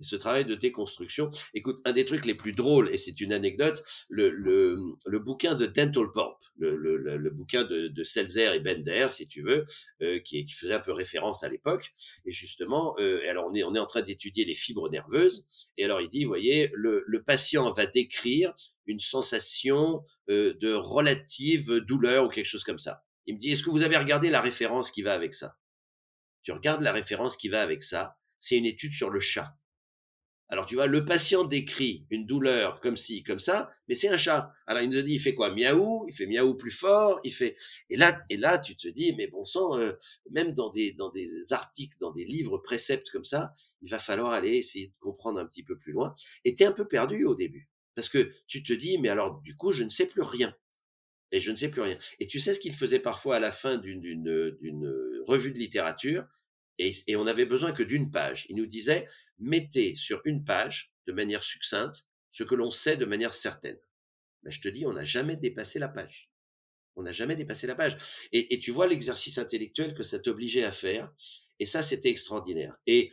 ce 0.00 0.16
travail 0.16 0.44
de 0.44 0.54
déconstruction. 0.54 1.30
Écoute, 1.54 1.78
un 1.84 1.92
des 1.92 2.04
trucs 2.04 2.26
les 2.26 2.34
plus 2.34 2.52
drôles, 2.52 2.88
et 2.90 2.96
c'est 2.96 3.20
une 3.20 3.32
anecdote, 3.32 3.82
le, 4.08 4.30
le, 4.30 4.76
le, 5.06 5.18
bouquin 5.18 5.54
de 5.54 5.66
Dental 5.66 6.10
Pulp, 6.12 6.36
le, 6.58 6.76
le, 6.76 7.30
bouquin 7.30 7.64
de, 7.64 7.88
de, 7.88 8.04
Selzer 8.04 8.54
et 8.54 8.60
Bender, 8.60 9.08
si 9.10 9.28
tu 9.28 9.42
veux, 9.42 9.64
euh, 10.02 10.18
qui, 10.20 10.44
qui, 10.44 10.54
faisait 10.54 10.74
un 10.74 10.80
peu 10.80 10.92
référence 10.92 11.42
à 11.42 11.48
l'époque. 11.48 11.92
Et 12.24 12.32
justement, 12.32 12.94
euh, 12.98 13.20
alors 13.28 13.46
on 13.50 13.54
est, 13.54 13.62
on 13.62 13.74
est 13.74 13.78
en 13.78 13.86
train 13.86 14.02
d'étudier 14.02 14.44
les 14.44 14.54
fibres 14.54 14.90
nerveuses. 14.90 15.44
Et 15.76 15.84
alors 15.84 16.00
il 16.00 16.08
dit, 16.08 16.24
vous 16.24 16.30
voyez, 16.30 16.70
le, 16.74 17.04
le 17.06 17.22
patient 17.22 17.72
va 17.72 17.86
décrire 17.86 18.52
une 18.86 19.00
sensation 19.00 20.02
euh, 20.28 20.54
de 20.60 20.72
relative 20.72 21.78
douleur 21.78 22.24
ou 22.24 22.28
quelque 22.28 22.46
chose 22.46 22.64
comme 22.64 22.78
ça. 22.78 23.02
Il 23.26 23.34
me 23.34 23.40
dit, 23.40 23.50
est-ce 23.50 23.62
que 23.62 23.70
vous 23.70 23.82
avez 23.82 23.96
regardé 23.96 24.30
la 24.30 24.40
référence 24.40 24.90
qui 24.90 25.02
va 25.02 25.12
avec 25.12 25.34
ça? 25.34 25.56
Tu 26.42 26.52
regardes 26.52 26.82
la 26.82 26.92
référence 26.92 27.36
qui 27.36 27.48
va 27.48 27.62
avec 27.62 27.82
ça. 27.82 28.16
C'est 28.38 28.56
une 28.56 28.64
étude 28.64 28.94
sur 28.94 29.10
le 29.10 29.20
chat. 29.20 29.54
Alors 30.52 30.66
tu 30.66 30.74
vois, 30.74 30.88
le 30.88 31.04
patient 31.04 31.44
décrit 31.44 32.06
une 32.10 32.26
douleur 32.26 32.80
comme 32.80 32.96
ci, 32.96 33.22
comme 33.22 33.38
ça, 33.38 33.70
mais 33.88 33.94
c'est 33.94 34.08
un 34.08 34.16
chat. 34.16 34.52
Alors 34.66 34.82
il 34.82 34.90
nous 34.90 35.00
dit, 35.02 35.12
il 35.12 35.20
fait 35.20 35.34
quoi? 35.34 35.54
Miaou, 35.54 36.04
il 36.08 36.12
fait 36.12 36.26
miaou 36.26 36.54
plus 36.54 36.72
fort, 36.72 37.20
il 37.22 37.32
fait. 37.32 37.54
Et 37.88 37.96
là, 37.96 38.20
et 38.30 38.36
là, 38.36 38.58
tu 38.58 38.74
te 38.74 38.88
dis, 38.88 39.14
mais 39.16 39.28
bon 39.28 39.44
sang, 39.44 39.78
euh, 39.78 39.92
même 40.32 40.52
dans 40.52 40.68
des 40.68 40.90
dans 40.92 41.10
des 41.10 41.52
articles, 41.52 41.96
dans 42.00 42.10
des 42.10 42.24
livres 42.24 42.58
préceptes 42.58 43.10
comme 43.10 43.24
ça, 43.24 43.52
il 43.80 43.90
va 43.90 44.00
falloir 44.00 44.32
aller 44.32 44.56
essayer 44.56 44.88
de 44.88 44.94
comprendre 44.98 45.38
un 45.38 45.46
petit 45.46 45.62
peu 45.62 45.78
plus 45.78 45.92
loin. 45.92 46.14
Et 46.44 46.56
t'es 46.56 46.64
un 46.64 46.72
peu 46.72 46.88
perdu 46.88 47.24
au 47.24 47.36
début, 47.36 47.70
parce 47.94 48.08
que 48.08 48.32
tu 48.48 48.64
te 48.64 48.72
dis, 48.72 48.98
mais 48.98 49.08
alors 49.08 49.40
du 49.42 49.56
coup, 49.56 49.72
je 49.72 49.84
ne 49.84 49.88
sais 49.88 50.06
plus 50.06 50.22
rien. 50.22 50.52
Et 51.32 51.38
je 51.38 51.52
ne 51.52 51.56
sais 51.56 51.70
plus 51.70 51.82
rien. 51.82 51.96
Et 52.18 52.26
tu 52.26 52.40
sais 52.40 52.54
ce 52.54 52.60
qu'il 52.60 52.74
faisait 52.74 52.98
parfois 52.98 53.36
à 53.36 53.38
la 53.38 53.52
fin 53.52 53.76
d'une 53.76 54.00
d'une 54.00 55.22
revue 55.26 55.52
de 55.52 55.58
littérature, 55.58 56.24
et, 56.80 57.16
on 57.16 57.26
avait 57.26 57.44
besoin 57.44 57.72
que 57.72 57.82
d'une 57.82 58.10
page. 58.10 58.46
Il 58.48 58.56
nous 58.56 58.66
disait, 58.66 59.06
mettez 59.38 59.94
sur 59.94 60.22
une 60.24 60.44
page, 60.44 60.92
de 61.06 61.12
manière 61.12 61.42
succincte, 61.42 62.06
ce 62.30 62.42
que 62.42 62.54
l'on 62.54 62.70
sait 62.70 62.96
de 62.96 63.04
manière 63.04 63.34
certaine. 63.34 63.78
Mais 64.42 64.50
je 64.50 64.60
te 64.60 64.68
dis, 64.68 64.86
on 64.86 64.92
n'a 64.92 65.04
jamais 65.04 65.36
dépassé 65.36 65.78
la 65.78 65.88
page. 65.88 66.30
On 66.96 67.02
n'a 67.02 67.12
jamais 67.12 67.36
dépassé 67.36 67.66
la 67.66 67.74
page. 67.74 67.96
Et, 68.32 68.58
tu 68.60 68.70
vois 68.70 68.86
l'exercice 68.86 69.38
intellectuel 69.38 69.94
que 69.94 70.02
ça 70.02 70.18
t'obligeait 70.18 70.64
à 70.64 70.72
faire. 70.72 71.12
Et 71.58 71.66
ça, 71.66 71.82
c'était 71.82 72.08
extraordinaire. 72.08 72.74
Et, 72.86 73.10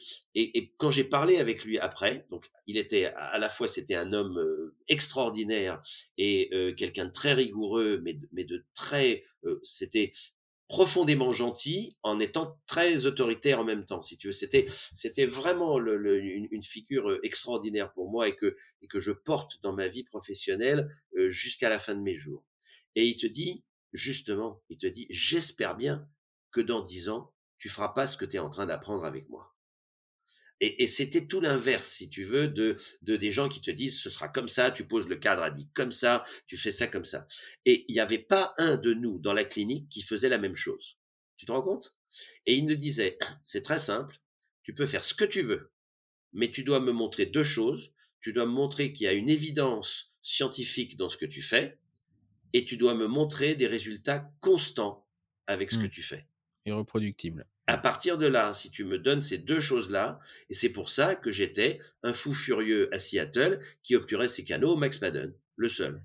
quand 0.77 0.91
j'ai 0.91 1.03
parlé 1.03 1.37
avec 1.37 1.65
lui 1.65 1.77
après, 1.77 2.25
donc 2.29 2.45
il 2.67 2.77
était 2.77 3.05
à 3.05 3.37
la 3.37 3.49
fois 3.49 3.67
c'était 3.67 3.95
un 3.95 4.13
homme 4.13 4.37
euh, 4.37 4.75
extraordinaire 4.87 5.81
et 6.17 6.49
euh, 6.53 6.73
quelqu'un 6.73 7.05
de 7.05 7.11
très 7.11 7.33
rigoureux, 7.33 7.99
mais, 8.03 8.19
mais 8.31 8.45
de 8.45 8.65
très, 8.73 9.23
euh, 9.45 9.59
c'était 9.63 10.11
profondément 10.67 11.31
gentil 11.31 11.97
en 12.03 12.19
étant 12.19 12.59
très 12.67 13.05
autoritaire 13.05 13.59
en 13.59 13.63
même 13.63 13.85
temps, 13.85 14.01
si 14.01 14.17
tu 14.17 14.27
veux. 14.27 14.33
C'était, 14.33 14.65
c'était 14.93 15.25
vraiment 15.25 15.79
le, 15.79 16.21
une, 16.21 16.63
figure 16.63 17.19
extraordinaire 17.23 17.93
pour 17.93 18.09
moi 18.11 18.27
et 18.27 18.35
que, 18.35 18.57
et 18.81 18.87
que 18.87 18.99
je 18.99 19.11
porte 19.11 19.61
dans 19.63 19.73
ma 19.73 19.87
vie 19.87 20.03
professionnelle 20.03 20.89
jusqu'à 21.29 21.69
la 21.69 21.79
fin 21.79 21.95
de 21.95 22.01
mes 22.01 22.15
jours. 22.15 22.43
Et 22.95 23.05
il 23.05 23.15
te 23.15 23.27
dit, 23.27 23.63
justement, 23.93 24.61
il 24.69 24.77
te 24.77 24.87
dit, 24.87 25.07
j'espère 25.09 25.75
bien 25.75 26.07
que 26.51 26.61
dans 26.61 26.81
dix 26.81 27.09
ans, 27.09 27.33
tu 27.57 27.69
feras 27.69 27.89
pas 27.89 28.07
ce 28.07 28.17
que 28.17 28.25
tu 28.25 28.35
es 28.35 28.39
en 28.39 28.49
train 28.49 28.65
d'apprendre 28.65 29.05
avec 29.05 29.29
moi. 29.29 29.56
Et, 30.59 30.83
et 30.83 30.87
c'était 30.87 31.27
tout 31.27 31.39
l'inverse, 31.39 31.87
si 31.87 32.09
tu 32.09 32.23
veux, 32.23 32.47
de, 32.47 32.75
de 33.03 33.15
des 33.15 33.31
gens 33.31 33.47
qui 33.47 33.61
te 33.61 33.71
disent 33.71 33.99
ce 33.99 34.09
sera 34.09 34.27
comme 34.27 34.47
ça, 34.47 34.71
tu 34.71 34.85
poses 34.85 35.07
le 35.07 35.17
cadre 35.17 35.43
à 35.43 35.51
dit 35.51 35.69
comme 35.73 35.91
ça, 35.91 36.23
tu 36.47 36.57
fais 36.57 36.71
ça 36.71 36.87
comme 36.87 37.05
ça. 37.05 37.27
Et 37.65 37.85
il 37.87 37.93
n'y 37.93 37.99
avait 37.99 38.17
pas 38.17 38.53
un 38.57 38.75
de 38.75 38.93
nous 38.93 39.19
dans 39.19 39.33
la 39.33 39.45
clinique 39.45 39.89
qui 39.89 40.01
faisait 40.01 40.29
la 40.29 40.39
même 40.39 40.55
chose. 40.55 40.97
Tu 41.37 41.45
te 41.45 41.51
rends 41.51 41.61
compte? 41.61 41.95
Et 42.45 42.55
il 42.55 42.65
nous 42.65 42.75
disait 42.75 43.17
c'est 43.43 43.61
très 43.61 43.79
simple, 43.79 44.19
tu 44.63 44.73
peux 44.73 44.85
faire 44.85 45.03
ce 45.03 45.13
que 45.13 45.25
tu 45.25 45.43
veux, 45.43 45.71
mais 46.33 46.49
tu 46.49 46.63
dois 46.63 46.79
me 46.79 46.91
montrer 46.91 47.25
deux 47.25 47.43
choses. 47.43 47.93
Tu 48.19 48.33
dois 48.33 48.45
me 48.45 48.51
montrer 48.51 48.93
qu'il 48.93 49.05
y 49.05 49.07
a 49.07 49.13
une 49.13 49.29
évidence 49.29 50.11
scientifique 50.21 50.97
dans 50.97 51.09
ce 51.09 51.17
que 51.17 51.25
tu 51.25 51.41
fais, 51.41 51.77
et 52.51 52.65
tu 52.65 52.75
dois 52.75 52.95
me 52.95 53.07
montrer 53.07 53.55
des 53.55 53.67
résultats 53.67 54.29
constants 54.41 55.07
avec 55.45 55.71
ce 55.71 55.77
que 55.77 55.85
mmh. 55.85 55.89
tu 55.89 56.01
fais. 56.01 56.27
Et 56.65 56.71
reproductible. 56.71 57.47
À 57.67 57.77
partir 57.77 58.17
de 58.17 58.25
là, 58.25 58.53
si 58.53 58.71
tu 58.71 58.85
me 58.85 58.97
donnes 58.97 59.21
ces 59.21 59.37
deux 59.37 59.59
choses-là, 59.59 60.19
et 60.49 60.53
c'est 60.53 60.69
pour 60.69 60.89
ça 60.89 61.15
que 61.15 61.31
j'étais 61.31 61.79
un 62.01 62.13
fou 62.13 62.33
furieux 62.33 62.93
à 62.93 62.97
Seattle 62.97 63.59
qui 63.83 63.95
obturait 63.95 64.29
ses 64.29 64.45
canaux 64.45 64.73
au 64.73 64.77
Max 64.77 65.01
Madden, 65.01 65.33
le 65.57 65.67
seul. 65.69 66.01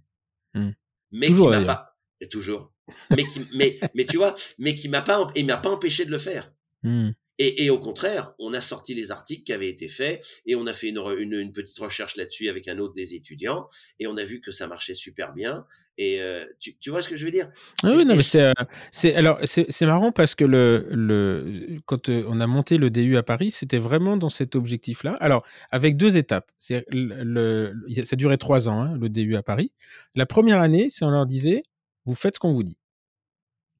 Mmh. 0.54 0.70
Mais 1.12 1.28
toujours, 1.28 1.52
qui 1.52 1.58
m'a 1.58 1.64
pas, 1.64 1.96
et 2.20 2.28
toujours. 2.28 2.72
mais 3.10 3.24
qui, 3.24 3.46
mais, 3.54 3.78
mais 3.94 4.04
tu 4.04 4.16
vois, 4.16 4.34
mais 4.58 4.74
qui 4.74 4.88
m'a 4.88 5.02
pas, 5.02 5.30
il 5.36 5.46
m'a 5.46 5.56
pas 5.56 5.70
empêché 5.70 6.04
de 6.04 6.10
le 6.10 6.18
faire. 6.18 6.52
Mmh. 6.82 7.10
Et, 7.44 7.70
au 7.70 7.78
contraire, 7.78 8.34
on 8.38 8.54
a 8.54 8.60
sorti 8.60 8.94
les 8.94 9.10
articles 9.10 9.42
qui 9.42 9.52
avaient 9.52 9.68
été 9.68 9.88
faits 9.88 10.24
et 10.46 10.54
on 10.54 10.66
a 10.68 10.72
fait 10.72 10.88
une, 10.88 11.52
petite 11.52 11.78
recherche 11.78 12.16
là-dessus 12.16 12.48
avec 12.48 12.68
un 12.68 12.78
autre 12.78 12.94
des 12.94 13.16
étudiants 13.16 13.66
et 13.98 14.06
on 14.06 14.16
a 14.16 14.22
vu 14.22 14.40
que 14.40 14.52
ça 14.52 14.68
marchait 14.68 14.94
super 14.94 15.32
bien. 15.32 15.64
Et 15.98 16.20
euh, 16.20 16.44
tu, 16.60 16.90
vois 16.90 17.02
ce 17.02 17.08
que 17.08 17.16
je 17.16 17.24
veux 17.24 17.32
dire? 17.32 17.50
Ah 17.82 17.90
Oui, 17.96 18.04
non, 18.04 18.14
mais 18.14 18.22
c'est, 18.22 18.42
euh, 18.42 18.52
c'est 18.92 19.14
alors 19.14 19.40
c'est, 19.42 19.86
marrant 19.86 20.12
parce 20.12 20.36
que 20.36 20.44
le, 20.44 20.86
le 20.90 21.80
quand 21.86 22.08
euh, 22.08 22.24
on 22.28 22.40
a 22.40 22.46
monté 22.46 22.78
le 22.78 22.90
DU 22.90 23.16
à 23.16 23.24
Paris, 23.24 23.50
c'était 23.50 23.78
vraiment 23.78 24.16
dans 24.16 24.28
cet 24.28 24.54
objectif-là. 24.54 25.16
Alors 25.20 25.44
avec 25.70 25.96
deux 25.96 26.16
étapes. 26.16 26.50
C'est 26.58 26.84
le, 26.92 27.74
ça 28.04 28.14
durait 28.14 28.36
trois 28.36 28.68
ans 28.68 28.82
hein, 28.82 28.96
le 29.00 29.08
DU 29.08 29.34
à 29.34 29.42
Paris. 29.42 29.72
La 30.14 30.26
première 30.26 30.60
année, 30.60 30.88
c'est 30.90 31.04
on 31.04 31.10
leur 31.10 31.26
disait 31.26 31.64
vous 32.04 32.14
faites 32.14 32.36
ce 32.36 32.40
qu'on 32.40 32.52
vous 32.52 32.62
dit. 32.62 32.78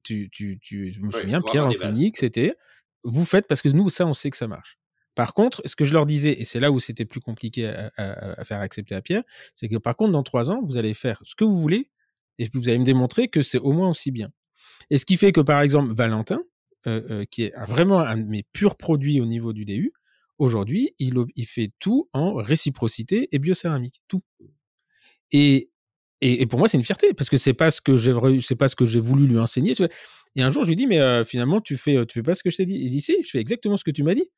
Tu, 0.03 0.29
tu, 0.29 0.59
tu, 0.61 0.91
je 0.91 0.99
me 0.99 1.11
souviens, 1.11 1.39
Pierre 1.39 1.67
en 1.67 1.71
clinique, 1.71 2.17
c'était 2.17 2.55
vous 3.03 3.25
faites 3.25 3.47
parce 3.47 3.61
que 3.61 3.69
nous, 3.69 3.89
ça, 3.89 4.05
on 4.05 4.13
sait 4.13 4.29
que 4.29 4.37
ça 4.37 4.47
marche. 4.47 4.77
Par 5.15 5.33
contre, 5.33 5.61
ce 5.65 5.75
que 5.75 5.85
je 5.85 5.93
leur 5.93 6.05
disais, 6.05 6.39
et 6.41 6.45
c'est 6.45 6.59
là 6.59 6.71
où 6.71 6.79
c'était 6.79 7.05
plus 7.05 7.19
compliqué 7.19 7.67
à, 7.67 8.43
faire 8.43 8.59
accepter 8.59 8.95
à 8.95 9.01
Pierre, 9.01 9.23
c'est 9.53 9.69
que 9.69 9.77
par 9.77 9.95
contre, 9.95 10.11
dans 10.11 10.23
trois 10.23 10.49
ans, 10.49 10.61
vous 10.63 10.77
allez 10.77 10.93
faire 10.93 11.21
ce 11.23 11.35
que 11.35 11.43
vous 11.43 11.57
voulez 11.57 11.91
et 12.39 12.49
vous 12.53 12.69
allez 12.69 12.79
me 12.79 12.85
démontrer 12.85 13.27
que 13.27 13.41
c'est 13.41 13.59
au 13.59 13.73
moins 13.73 13.89
aussi 13.89 14.11
bien. 14.11 14.31
Et 14.89 14.97
ce 14.97 15.05
qui 15.05 15.17
fait 15.17 15.31
que, 15.31 15.41
par 15.41 15.61
exemple, 15.61 15.93
Valentin, 15.93 16.41
euh, 16.87 17.01
euh, 17.09 17.25
qui 17.29 17.43
est 17.43 17.53
vraiment 17.67 17.99
un 17.99 18.17
de 18.17 18.27
mes 18.27 18.43
purs 18.53 18.75
produits 18.75 19.21
au 19.21 19.25
niveau 19.25 19.53
du 19.53 19.65
DU, 19.65 19.93
aujourd'hui, 20.39 20.95
il, 20.99 21.13
fait 21.45 21.71
tout 21.79 22.09
en 22.13 22.33
réciprocité 22.33 23.29
et 23.31 23.39
biocéramique, 23.39 24.01
tout. 24.07 24.23
Et, 25.31 25.69
et, 26.21 26.45
pour 26.47 26.59
moi, 26.59 26.67
c'est 26.67 26.77
une 26.77 26.83
fierté 26.83 27.13
parce 27.13 27.29
que 27.29 27.37
c'est 27.37 27.53
pas 27.53 27.69
ce 27.71 27.81
que 27.81 27.97
j'ai, 27.97 28.13
pas 28.55 28.67
ce 28.67 28.75
que 28.75 28.85
j'ai 28.85 28.99
voulu 28.99 29.27
lui 29.27 29.39
enseigner. 29.39 29.75
Et 30.35 30.41
un 30.41 30.49
jour, 30.49 30.63
je 30.63 30.69
lui 30.69 30.75
dis, 30.75 30.87
mais 30.87 30.99
euh, 30.99 31.23
finalement, 31.23 31.61
tu 31.61 31.77
fais, 31.77 31.97
euh, 31.97 32.05
tu 32.05 32.19
fais 32.19 32.23
pas 32.23 32.35
ce 32.35 32.43
que 32.43 32.49
je 32.49 32.57
t'ai 32.57 32.65
dit. 32.65 32.75
Il 32.75 32.89
dit, 32.89 33.01
si, 33.01 33.15
je 33.23 33.29
fais 33.29 33.39
exactement 33.39 33.77
ce 33.77 33.83
que 33.83 33.91
tu 33.91 34.03
m'as 34.03 34.15
dit. 34.15 34.29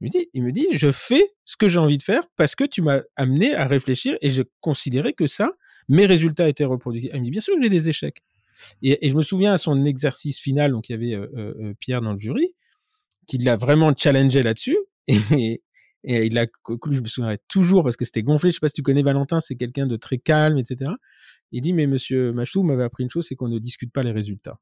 Il 0.00 0.06
me 0.06 0.10
dit, 0.10 0.28
il 0.32 0.42
me 0.42 0.52
dit, 0.52 0.66
je 0.72 0.90
fais 0.90 1.34
ce 1.44 1.56
que 1.56 1.68
j'ai 1.68 1.78
envie 1.78 1.98
de 1.98 2.02
faire 2.02 2.22
parce 2.36 2.56
que 2.56 2.64
tu 2.64 2.82
m'as 2.82 3.00
amené 3.16 3.54
à 3.54 3.66
réfléchir 3.66 4.16
et 4.20 4.30
je 4.30 4.42
considérais 4.60 5.12
que 5.12 5.26
ça, 5.26 5.52
mes 5.88 6.06
résultats 6.06 6.48
étaient 6.48 6.64
reproduits. 6.64 7.10
Il 7.12 7.20
me 7.20 7.24
dit, 7.24 7.30
bien 7.30 7.40
sûr 7.40 7.54
j'ai 7.62 7.68
des 7.68 7.88
échecs. 7.88 8.22
Et, 8.82 9.08
je 9.08 9.14
me 9.14 9.22
souviens 9.22 9.54
à 9.54 9.58
son 9.58 9.84
exercice 9.84 10.38
final, 10.38 10.72
donc 10.72 10.88
il 10.88 10.92
y 10.92 10.94
avait 10.94 11.14
euh, 11.14 11.74
Pierre 11.78 12.02
dans 12.02 12.12
le 12.12 12.18
jury, 12.18 12.54
qui 13.26 13.38
l'a 13.38 13.56
vraiment 13.56 13.94
challengé 13.96 14.42
là-dessus. 14.42 14.76
Et, 16.06 16.26
il 16.26 16.38
a 16.38 16.46
je 16.68 17.00
me 17.00 17.06
souviendrai 17.06 17.38
toujours 17.48 17.82
parce 17.82 17.96
que 17.96 18.04
c'était 18.04 18.22
gonflé. 18.22 18.50
Je 18.50 18.56
sais 18.56 18.60
pas 18.60 18.68
si 18.68 18.74
tu 18.74 18.82
connais 18.82 19.02
Valentin, 19.02 19.40
c'est 19.40 19.56
quelqu'un 19.56 19.86
de 19.86 19.96
très 19.96 20.18
calme, 20.18 20.58
etc. 20.58 20.90
Il 21.50 21.62
dit, 21.62 21.72
mais 21.72 21.86
monsieur 21.86 22.32
Machou 22.32 22.62
m'avait 22.62 22.84
appris 22.84 23.04
une 23.04 23.10
chose, 23.10 23.26
c'est 23.26 23.36
qu'on 23.36 23.48
ne 23.48 23.58
discute 23.58 23.90
pas 23.90 24.02
les 24.02 24.10
résultats. 24.10 24.58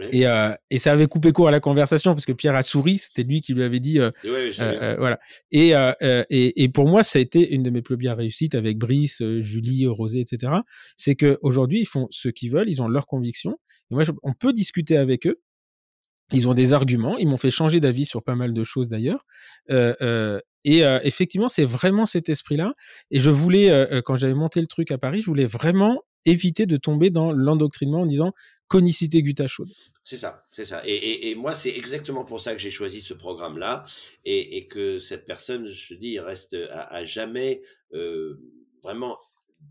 Et, 0.00 0.26
euh, 0.26 0.54
et, 0.70 0.78
ça 0.78 0.92
avait 0.92 1.06
coupé 1.06 1.32
court 1.32 1.48
à 1.48 1.50
la 1.50 1.60
conversation 1.60 2.14
parce 2.14 2.24
que 2.24 2.32
Pierre 2.32 2.54
a 2.54 2.62
souri, 2.62 2.98
c'était 2.98 3.22
lui 3.24 3.40
qui 3.40 3.52
lui 3.52 3.62
avait 3.62 3.80
dit. 3.80 3.98
Euh, 3.98 4.10
euh, 4.24 4.50
euh 4.60 4.96
voilà. 4.98 5.18
Et, 5.50 5.76
euh, 5.76 5.92
et, 6.30 6.62
et, 6.62 6.68
pour 6.68 6.88
moi, 6.88 7.02
ça 7.02 7.18
a 7.18 7.22
été 7.22 7.54
une 7.54 7.62
de 7.62 7.70
mes 7.70 7.82
plus 7.82 7.96
bien 7.96 8.14
réussites 8.14 8.54
avec 8.54 8.78
Brice, 8.78 9.22
Julie, 9.40 9.86
Rosé, 9.86 10.20
etc. 10.20 10.52
C'est 10.96 11.14
que 11.14 11.38
aujourd'hui, 11.42 11.80
ils 11.80 11.86
font 11.86 12.06
ce 12.10 12.28
qu'ils 12.28 12.50
veulent, 12.50 12.70
ils 12.70 12.80
ont 12.80 12.88
leurs 12.88 13.06
convictions. 13.06 13.58
Et 13.90 13.94
moi, 13.94 14.04
on 14.22 14.32
peut 14.32 14.52
discuter 14.52 14.96
avec 14.96 15.26
eux. 15.26 15.40
Ils 16.32 16.48
ont 16.48 16.54
des 16.54 16.72
arguments. 16.72 17.18
Ils 17.18 17.28
m'ont 17.28 17.36
fait 17.36 17.50
changer 17.50 17.78
d'avis 17.78 18.06
sur 18.06 18.22
pas 18.22 18.34
mal 18.34 18.54
de 18.54 18.64
choses 18.64 18.88
d'ailleurs. 18.88 19.26
et 19.68 20.80
effectivement, 21.04 21.50
c'est 21.50 21.64
vraiment 21.64 22.06
cet 22.06 22.30
esprit-là. 22.30 22.72
Et 23.10 23.20
je 23.20 23.28
voulais, 23.28 24.00
quand 24.06 24.16
j'avais 24.16 24.34
monté 24.34 24.62
le 24.62 24.66
truc 24.66 24.90
à 24.90 24.96
Paris, 24.96 25.20
je 25.20 25.26
voulais 25.26 25.44
vraiment 25.44 26.00
éviter 26.24 26.66
de 26.66 26.76
tomber 26.76 27.10
dans 27.10 27.32
l'endoctrinement 27.32 28.02
en 28.02 28.06
disant 28.06 28.32
conicité 28.68 29.22
gutta 29.22 29.46
chaude. 29.46 29.68
C'est 30.02 30.16
ça, 30.16 30.44
c'est 30.48 30.64
ça. 30.64 30.82
Et, 30.86 31.30
et, 31.30 31.34
moi, 31.34 31.52
c'est 31.52 31.76
exactement 31.76 32.24
pour 32.24 32.40
ça 32.40 32.54
que 32.54 32.58
j'ai 32.58 32.70
choisi 32.70 33.02
ce 33.02 33.12
programme-là 33.12 33.84
et, 34.24 34.56
et, 34.56 34.66
que 34.66 34.98
cette 34.98 35.26
personne, 35.26 35.66
je 35.68 35.94
dis, 35.94 36.18
reste 36.18 36.56
à, 36.70 37.04
jamais 37.04 37.62
euh, 37.92 38.40
vraiment 38.82 39.18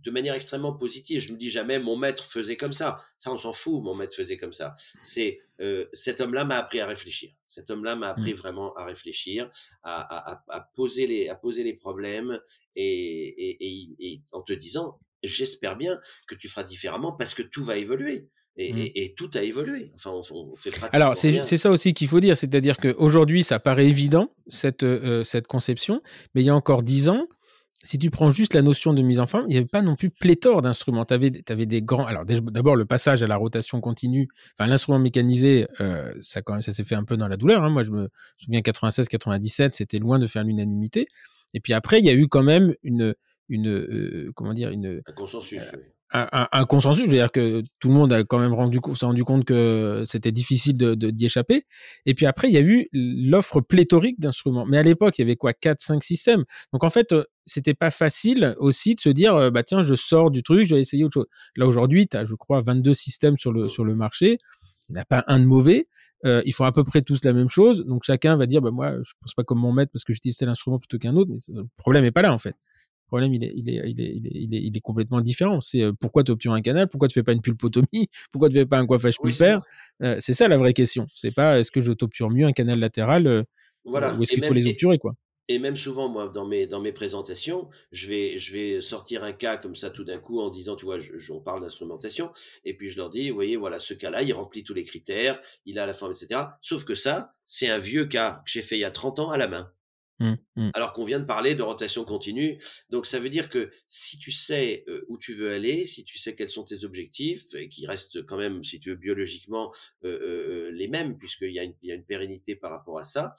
de 0.03 0.11
manière 0.11 0.35
extrêmement 0.35 0.73
positive. 0.73 1.19
Je 1.19 1.33
me 1.33 1.37
dis 1.37 1.49
jamais 1.49 1.79
mon 1.79 1.97
maître 1.97 2.23
faisait 2.23 2.57
comme 2.57 2.73
ça. 2.73 2.99
Ça, 3.17 3.33
on 3.33 3.37
s'en 3.37 3.53
fout. 3.53 3.81
Mon 3.83 3.95
maître 3.95 4.15
faisait 4.15 4.37
comme 4.37 4.53
ça. 4.53 4.75
C'est 5.01 5.39
euh, 5.59 5.87
cet 5.93 6.21
homme-là 6.21 6.45
m'a 6.45 6.57
appris 6.57 6.79
à 6.79 6.85
réfléchir. 6.85 7.31
Cet 7.47 7.71
homme-là 7.71 7.95
m'a 7.95 8.09
appris 8.09 8.33
mmh. 8.33 8.37
vraiment 8.37 8.73
à 8.75 8.85
réfléchir, 8.85 9.49
à, 9.81 10.31
à, 10.31 10.43
à, 10.47 10.61
poser 10.75 11.07
les 11.07 11.27
à 11.27 11.35
poser 11.35 11.63
les 11.63 11.73
problèmes 11.73 12.39
et, 12.75 13.65
et 14.13 14.21
en 14.31 14.43
te 14.43 14.53
disant 14.53 14.99
j'espère 15.23 15.77
bien 15.77 15.99
que 16.27 16.35
tu 16.35 16.47
feras 16.47 16.63
différemment 16.63 17.11
parce 17.11 17.33
que 17.33 17.41
tout 17.41 17.63
va 17.63 17.77
évoluer. 17.77 18.29
Et, 18.57 18.73
mmh. 18.73 18.91
et, 18.95 19.13
tout 19.15 19.29
a 19.35 19.43
évolué. 19.43 19.93
Enfin, 19.95 20.11
on, 20.11 20.55
fait 20.57 20.71
pratiquement 20.71 20.89
Alors, 20.91 21.15
c'est 21.15 21.43
ça 21.43 21.71
aussi 21.71 21.93
qu'il 21.93 22.09
faut 22.09 22.19
dire, 22.19 22.35
c'est-à-dire 22.35 22.75
qu'aujourd'hui, 22.77 23.43
ça 23.43 23.59
paraît 23.59 23.87
évident, 23.87 24.35
cette, 24.49 24.83
euh, 24.83 25.23
cette 25.23 25.47
conception, 25.47 26.01
mais 26.35 26.41
il 26.41 26.45
y 26.45 26.49
a 26.49 26.55
encore 26.55 26.83
dix 26.83 27.07
ans, 27.07 27.27
si 27.83 27.97
tu 27.97 28.09
prends 28.09 28.29
juste 28.29 28.53
la 28.53 28.61
notion 28.61 28.93
de 28.93 29.01
mise 29.01 29.19
en 29.19 29.25
forme, 29.25 29.45
il 29.47 29.51
n'y 29.51 29.57
avait 29.57 29.65
pas 29.65 29.81
non 29.81 29.95
plus 29.95 30.09
pléthore 30.09 30.61
d'instruments. 30.61 31.05
Tu 31.05 31.13
avais, 31.13 31.31
avais, 31.49 31.65
des 31.65 31.81
grands. 31.81 32.05
Alors, 32.05 32.25
d'abord, 32.25 32.75
le 32.75 32.85
passage 32.85 33.23
à 33.23 33.27
la 33.27 33.37
rotation 33.37 33.81
continue, 33.81 34.27
enfin, 34.57 34.67
l'instrument 34.69 34.99
mécanisé, 34.99 35.67
euh, 35.79 36.13
ça, 36.21 36.41
quand 36.41 36.53
même, 36.53 36.61
ça 36.61 36.73
s'est 36.73 36.83
fait 36.83 36.95
un 36.95 37.03
peu 37.03 37.17
dans 37.17 37.27
la 37.27 37.37
douleur. 37.37 37.63
Hein. 37.63 37.69
Moi, 37.69 37.83
je 37.83 37.91
me 37.91 38.09
souviens 38.37 38.59
96-97, 38.59 39.71
c'était 39.73 39.99
loin 39.99 40.19
de 40.19 40.27
faire 40.27 40.43
l'unanimité. 40.43 41.07
Et 41.53 41.59
puis 41.59 41.73
après, 41.73 41.99
il 41.99 42.05
y 42.05 42.09
a 42.09 42.13
eu 42.13 42.27
quand 42.27 42.43
même 42.43 42.75
une, 42.83 43.15
une 43.51 43.67
euh, 43.67 44.31
comment 44.35 44.53
dire 44.53 44.71
une 44.71 45.01
un 45.05 45.13
consensus. 45.13 45.61
Euh, 45.61 45.77
un, 46.13 46.47
un, 46.51 46.65
consensus, 46.65 47.05
je 47.05 47.09
veux 47.09 47.15
dire 47.15 47.31
que 47.31 47.61
tout 47.79 47.87
le 47.87 47.93
monde 47.93 48.11
a 48.11 48.25
quand 48.25 48.39
même 48.39 48.53
rendu, 48.53 48.79
s'est 48.95 49.05
rendu 49.05 49.23
compte 49.23 49.45
que 49.45 50.03
c'était 50.05 50.33
difficile 50.33 50.77
de, 50.77 50.93
d'y 50.93 51.25
échapper. 51.25 51.65
Et 52.05 52.13
puis 52.13 52.25
après, 52.25 52.49
il 52.49 52.53
y 52.53 52.57
a 52.57 52.61
eu 52.61 52.89
l'offre 52.91 53.61
pléthorique 53.61 54.19
d'instruments. 54.19 54.65
Mais 54.65 54.77
à 54.77 54.83
l'époque, 54.83 55.17
il 55.17 55.21
y 55.21 55.23
avait 55.23 55.37
quoi, 55.37 55.53
4, 55.53 55.79
5 55.79 56.03
systèmes. 56.03 56.43
Donc 56.73 56.83
en 56.83 56.89
fait, 56.89 57.13
euh, 57.13 57.23
c'était 57.45 57.73
pas 57.73 57.91
facile 57.91 58.55
aussi 58.57 58.95
de 58.95 58.99
se 58.99 59.07
dire, 59.07 59.51
bah 59.51 59.63
tiens, 59.63 59.83
je 59.83 59.93
sors 59.93 60.31
du 60.31 60.43
truc, 60.43 60.65
je 60.65 60.75
vais 60.75 60.81
essayer 60.81 61.05
autre 61.05 61.13
chose. 61.13 61.27
Là 61.55 61.65
aujourd'hui, 61.65 62.07
tu 62.07 62.17
as, 62.17 62.25
je 62.25 62.35
crois, 62.35 62.59
22 62.59 62.93
systèmes 62.93 63.37
sur 63.37 63.53
le, 63.53 63.69
sur 63.69 63.85
le 63.85 63.95
marché. 63.95 64.37
Il 64.89 64.95
n'y 64.95 64.99
a 64.99 65.05
pas 65.05 65.23
un 65.27 65.39
de 65.39 65.45
mauvais. 65.45 65.87
Euh, 66.25 66.41
ils 66.45 66.51
font 66.53 66.65
à 66.65 66.71
peu 66.73 66.83
près 66.83 67.01
tous 67.01 67.23
la 67.23 67.31
même 67.31 67.47
chose. 67.47 67.85
Donc 67.85 68.03
chacun 68.03 68.35
va 68.35 68.45
dire, 68.45 68.61
bah 68.61 68.71
moi, 68.71 68.97
je 69.01 69.13
pense 69.21 69.33
pas 69.33 69.43
comme 69.43 69.59
mon 69.59 69.71
maître 69.71 69.91
parce 69.93 70.03
que 70.03 70.11
j'utilise 70.11 70.35
tel 70.35 70.49
instrument 70.49 70.79
plutôt 70.79 70.97
qu'un 70.97 71.15
autre. 71.15 71.31
Mais 71.31 71.37
le 71.55 71.65
problème 71.77 72.03
est 72.03 72.11
pas 72.11 72.21
là 72.21 72.33
en 72.33 72.37
fait 72.37 72.55
problème, 73.11 73.33
il 73.33 73.43
est, 73.43 73.53
il 73.55 73.69
est, 73.69 73.89
il 73.89 74.01
est, 74.01 74.13
il 74.15 74.55
est, 74.55 74.61
il 74.61 74.77
est, 74.77 74.79
complètement 74.79 75.19
différent. 75.19 75.59
C'est 75.59 75.81
euh, 75.81 75.91
pourquoi 75.91 76.23
tu 76.23 76.31
obtiens 76.31 76.53
un 76.53 76.61
canal, 76.61 76.87
pourquoi 76.87 77.07
tu 77.09 77.13
fais 77.13 77.23
pas 77.23 77.33
une 77.33 77.41
pulpotomie, 77.41 78.07
pourquoi 78.31 78.49
tu 78.49 78.55
fais 78.55 78.65
pas 78.65 78.77
un 78.77 78.85
coiffage 78.85 79.17
pulpaire? 79.21 79.61
Euh, 80.01 80.15
c'est 80.19 80.33
ça 80.33 80.47
la 80.47 80.57
vraie 80.57 80.73
question. 80.73 81.05
C'est 81.13 81.35
pas 81.35 81.59
est-ce 81.59 81.71
que 81.71 81.81
je 81.81 81.91
t'obture 81.91 82.29
mieux 82.29 82.45
un 82.45 82.53
canal 82.53 82.79
latéral 82.79 83.27
euh, 83.27 83.43
voilà. 83.83 84.15
ou 84.15 84.23
est-ce 84.23 84.31
qu'il 84.31 84.43
faut 84.45 84.53
les 84.53 84.67
obturer 84.67 84.97
quoi? 84.97 85.13
et 85.47 85.59
même 85.59 85.75
souvent, 85.75 86.07
moi, 86.07 86.29
dans 86.29 86.45
mes, 86.45 86.65
dans 86.65 86.79
mes 86.79 86.93
présentations, 86.93 87.69
je 87.91 88.07
vais, 88.07 88.37
je 88.37 88.53
vais 88.53 88.81
sortir 88.81 89.23
un 89.25 89.33
cas 89.33 89.57
comme 89.57 89.75
ça 89.75 89.89
tout 89.89 90.05
d'un 90.05 90.17
coup 90.17 90.39
en 90.39 90.49
disant, 90.49 90.77
tu 90.77 90.85
vois, 90.85 90.97
je, 90.97 91.11
on 91.33 91.41
parle 91.41 91.61
d'instrumentation, 91.61 92.31
et 92.63 92.73
puis 92.73 92.89
je 92.89 92.95
leur 92.95 93.09
dis, 93.09 93.29
vous 93.29 93.35
voyez, 93.35 93.57
voilà, 93.57 93.77
ce 93.77 93.93
cas-là, 93.93 94.23
il 94.23 94.31
remplit 94.31 94.63
tous 94.63 94.73
les 94.73 94.85
critères, 94.85 95.41
il 95.65 95.77
a 95.77 95.85
la 95.85 95.93
forme, 95.93 96.13
etc. 96.13 96.41
Sauf 96.61 96.85
que 96.85 96.95
ça, 96.95 97.33
c'est 97.45 97.67
un 97.67 97.79
vieux 97.79 98.05
cas 98.05 98.41
que 98.45 98.51
j'ai 98.51 98.61
fait 98.61 98.77
il 98.77 98.81
y 98.81 98.85
a 98.85 98.91
30 98.91 99.19
ans 99.19 99.31
à 99.31 99.37
la 99.37 99.49
main. 99.49 99.69
Mmh, 100.21 100.35
mmh. 100.55 100.69
Alors 100.75 100.93
qu'on 100.93 101.03
vient 101.03 101.19
de 101.19 101.25
parler 101.25 101.55
de 101.55 101.63
rotation 101.63 102.05
continue. 102.05 102.61
Donc 102.91 103.07
ça 103.07 103.19
veut 103.19 103.31
dire 103.31 103.49
que 103.49 103.71
si 103.87 104.19
tu 104.19 104.31
sais 104.31 104.85
où 105.07 105.17
tu 105.17 105.33
veux 105.33 105.51
aller, 105.51 105.87
si 105.87 106.03
tu 106.03 106.19
sais 106.19 106.35
quels 106.35 106.47
sont 106.47 106.63
tes 106.63 106.85
objectifs, 106.85 107.55
et 107.55 107.69
qui 107.69 107.87
restent 107.87 108.23
quand 108.27 108.37
même, 108.37 108.63
si 108.63 108.79
tu 108.79 108.91
veux, 108.91 108.95
biologiquement 108.95 109.73
les 110.03 110.87
mêmes, 110.87 111.17
puisqu'il 111.17 111.51
y, 111.51 111.59
a 111.59 111.63
une, 111.63 111.73
y 111.81 111.91
a 111.91 111.95
une 111.95 112.05
pérennité 112.05 112.55
par 112.55 112.69
rapport 112.69 112.99
à 112.99 113.03
ça, 113.03 113.33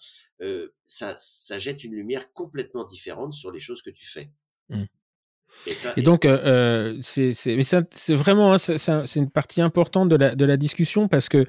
ça, 0.84 1.14
ça 1.16 1.58
jette 1.58 1.84
une 1.84 1.94
lumière 1.94 2.32
complètement 2.32 2.84
différente 2.84 3.32
sur 3.32 3.52
les 3.52 3.60
choses 3.60 3.82
que 3.82 3.90
tu 3.90 4.06
fais. 4.06 4.32
Mmh. 4.68 4.84
Et, 5.96 6.02
donc, 6.02 6.26
c'est 7.02 7.32
c'est 7.32 8.14
vraiment, 8.14 8.54
hein, 8.54 8.58
c'est 8.58 9.16
une 9.16 9.30
partie 9.30 9.62
importante 9.62 10.08
de 10.08 10.16
la, 10.16 10.34
de 10.34 10.44
la 10.44 10.56
discussion 10.56 11.06
parce 11.06 11.28
que 11.28 11.46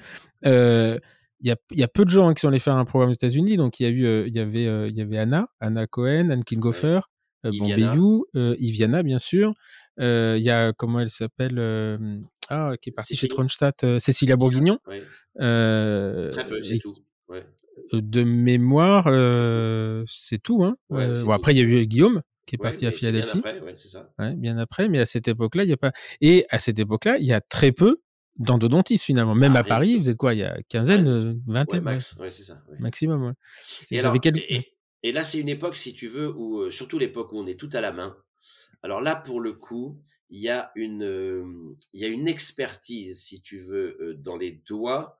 il 1.44 1.50
y 1.50 1.52
a, 1.52 1.58
y 1.72 1.84
a, 1.84 1.88
peu 1.90 2.06
de 2.06 2.10
gens 2.10 2.30
hein, 2.30 2.34
qui 2.34 2.40
sont 2.40 2.48
allés 2.48 2.60
faire 2.60 2.76
un 2.76 2.86
programme 2.86 3.12
aux 3.12 3.14
États-Unis. 3.14 3.58
Donc, 3.58 3.80
il 3.80 3.84
y 3.84 3.86
a 3.86 3.90
eu, 3.90 4.06
euh, 4.06 4.28
il 4.28 4.36
y 4.36 4.40
avait, 4.40 4.66
euh, 4.66 4.90
y 4.90 5.02
avait 5.02 5.18
Anna, 5.18 5.48
Anna 5.60 5.86
Cohen, 5.88 6.30
Anne 6.30 6.44
Kingoffer, 6.46 7.02
euh, 7.46 7.52
Bombeyou, 7.60 8.26
Iviana, 8.34 9.04
bien 9.04 9.20
sûr. 9.20 9.54
Il 9.98 10.42
y 10.42 10.50
a, 10.50 10.72
comment 10.72 11.02
elle 11.02 11.10
s'appelle 11.10 11.60
Ah, 12.50 12.72
qui 12.82 12.90
est 12.90 12.94
partie 12.94 13.18
chez 13.18 13.28
Tronstadt, 13.28 14.00
Cécilia 14.00 14.38
Bourguignon. 14.38 14.80
Très 14.86 16.48
peu, 16.48 16.64
c'est 16.64 16.80
tout. 16.80 16.94
Ouais. 17.28 17.46
De 17.92 18.24
mémoire, 18.24 19.06
c'est 20.08 20.42
tout. 20.42 20.64
Hein. 20.64 20.78
bon, 20.90 21.32
après, 21.32 21.54
il 21.54 21.58
y 21.58 21.62
a 21.62 21.64
eu 21.64 21.86
Guillaume 21.86 22.22
qui 22.46 22.56
est 22.56 22.58
parti 22.58 22.86
à 22.86 22.92
Philadelphie. 22.92 23.42
Bien 23.42 23.58
après, 23.58 23.76
c'est 23.76 23.90
ça. 23.90 24.10
bien 24.36 24.58
après, 24.58 24.88
mais 24.88 25.00
à 25.00 25.06
cette 25.06 25.28
époque-là, 25.28 25.64
il 25.64 25.70
y 25.70 25.74
a 25.74 25.78
pas. 25.78 25.92
Et 26.22 26.46
à 26.50 26.60
cette 26.60 26.80
époque-là, 26.80 27.18
il 27.18 27.26
y 27.26 27.34
a 27.34 27.42
très 27.42 27.72
peu 27.72 28.00
d'endodontistes 28.38 29.04
finalement. 29.04 29.36
Même 29.36 29.56
ah, 29.56 29.60
à 29.60 29.64
Paris, 29.64 29.98
vous 29.98 30.10
êtes 30.10 30.18
quoi 30.18 30.34
Il 30.34 30.40
y 30.40 30.44
a 30.44 30.58
quinzaine, 30.70 31.08
euh, 31.08 31.34
vingtaine 31.48 31.82
max, 31.82 32.16
ouais, 32.20 32.30
ça. 32.30 32.62
Maximum, 32.80 33.34
et, 33.92 33.98
et, 35.04 35.12
là, 35.12 35.24
c'est 35.24 35.40
une 35.40 35.50
époque, 35.50 35.76
si 35.76 35.94
tu 35.94 36.08
veux, 36.08 36.34
où, 36.36 36.62
euh, 36.62 36.72
surtout 36.72 36.98
l'époque 36.98 37.32
où 37.34 37.38
on 37.38 37.48
est 37.48 37.60
tout 37.60 37.70
à 37.74 37.82
la 37.82 37.92
main. 37.92 38.18
Alors 38.82 39.02
là, 39.02 39.16
pour 39.16 39.40
le 39.40 39.54
coup, 39.54 40.02
il 40.30 40.42
y 40.42 40.50
a 40.50 40.72
une, 40.76 41.04
euh, 41.04 41.46
il 41.94 42.02
y 42.02 42.06
a 42.06 42.10
une 42.10 42.28
expertise, 42.28 43.24
si 43.24 43.42
tu 43.42 43.58
veux, 43.58 44.16
dans 44.20 44.38
les 44.38 44.52
doigts 44.68 45.18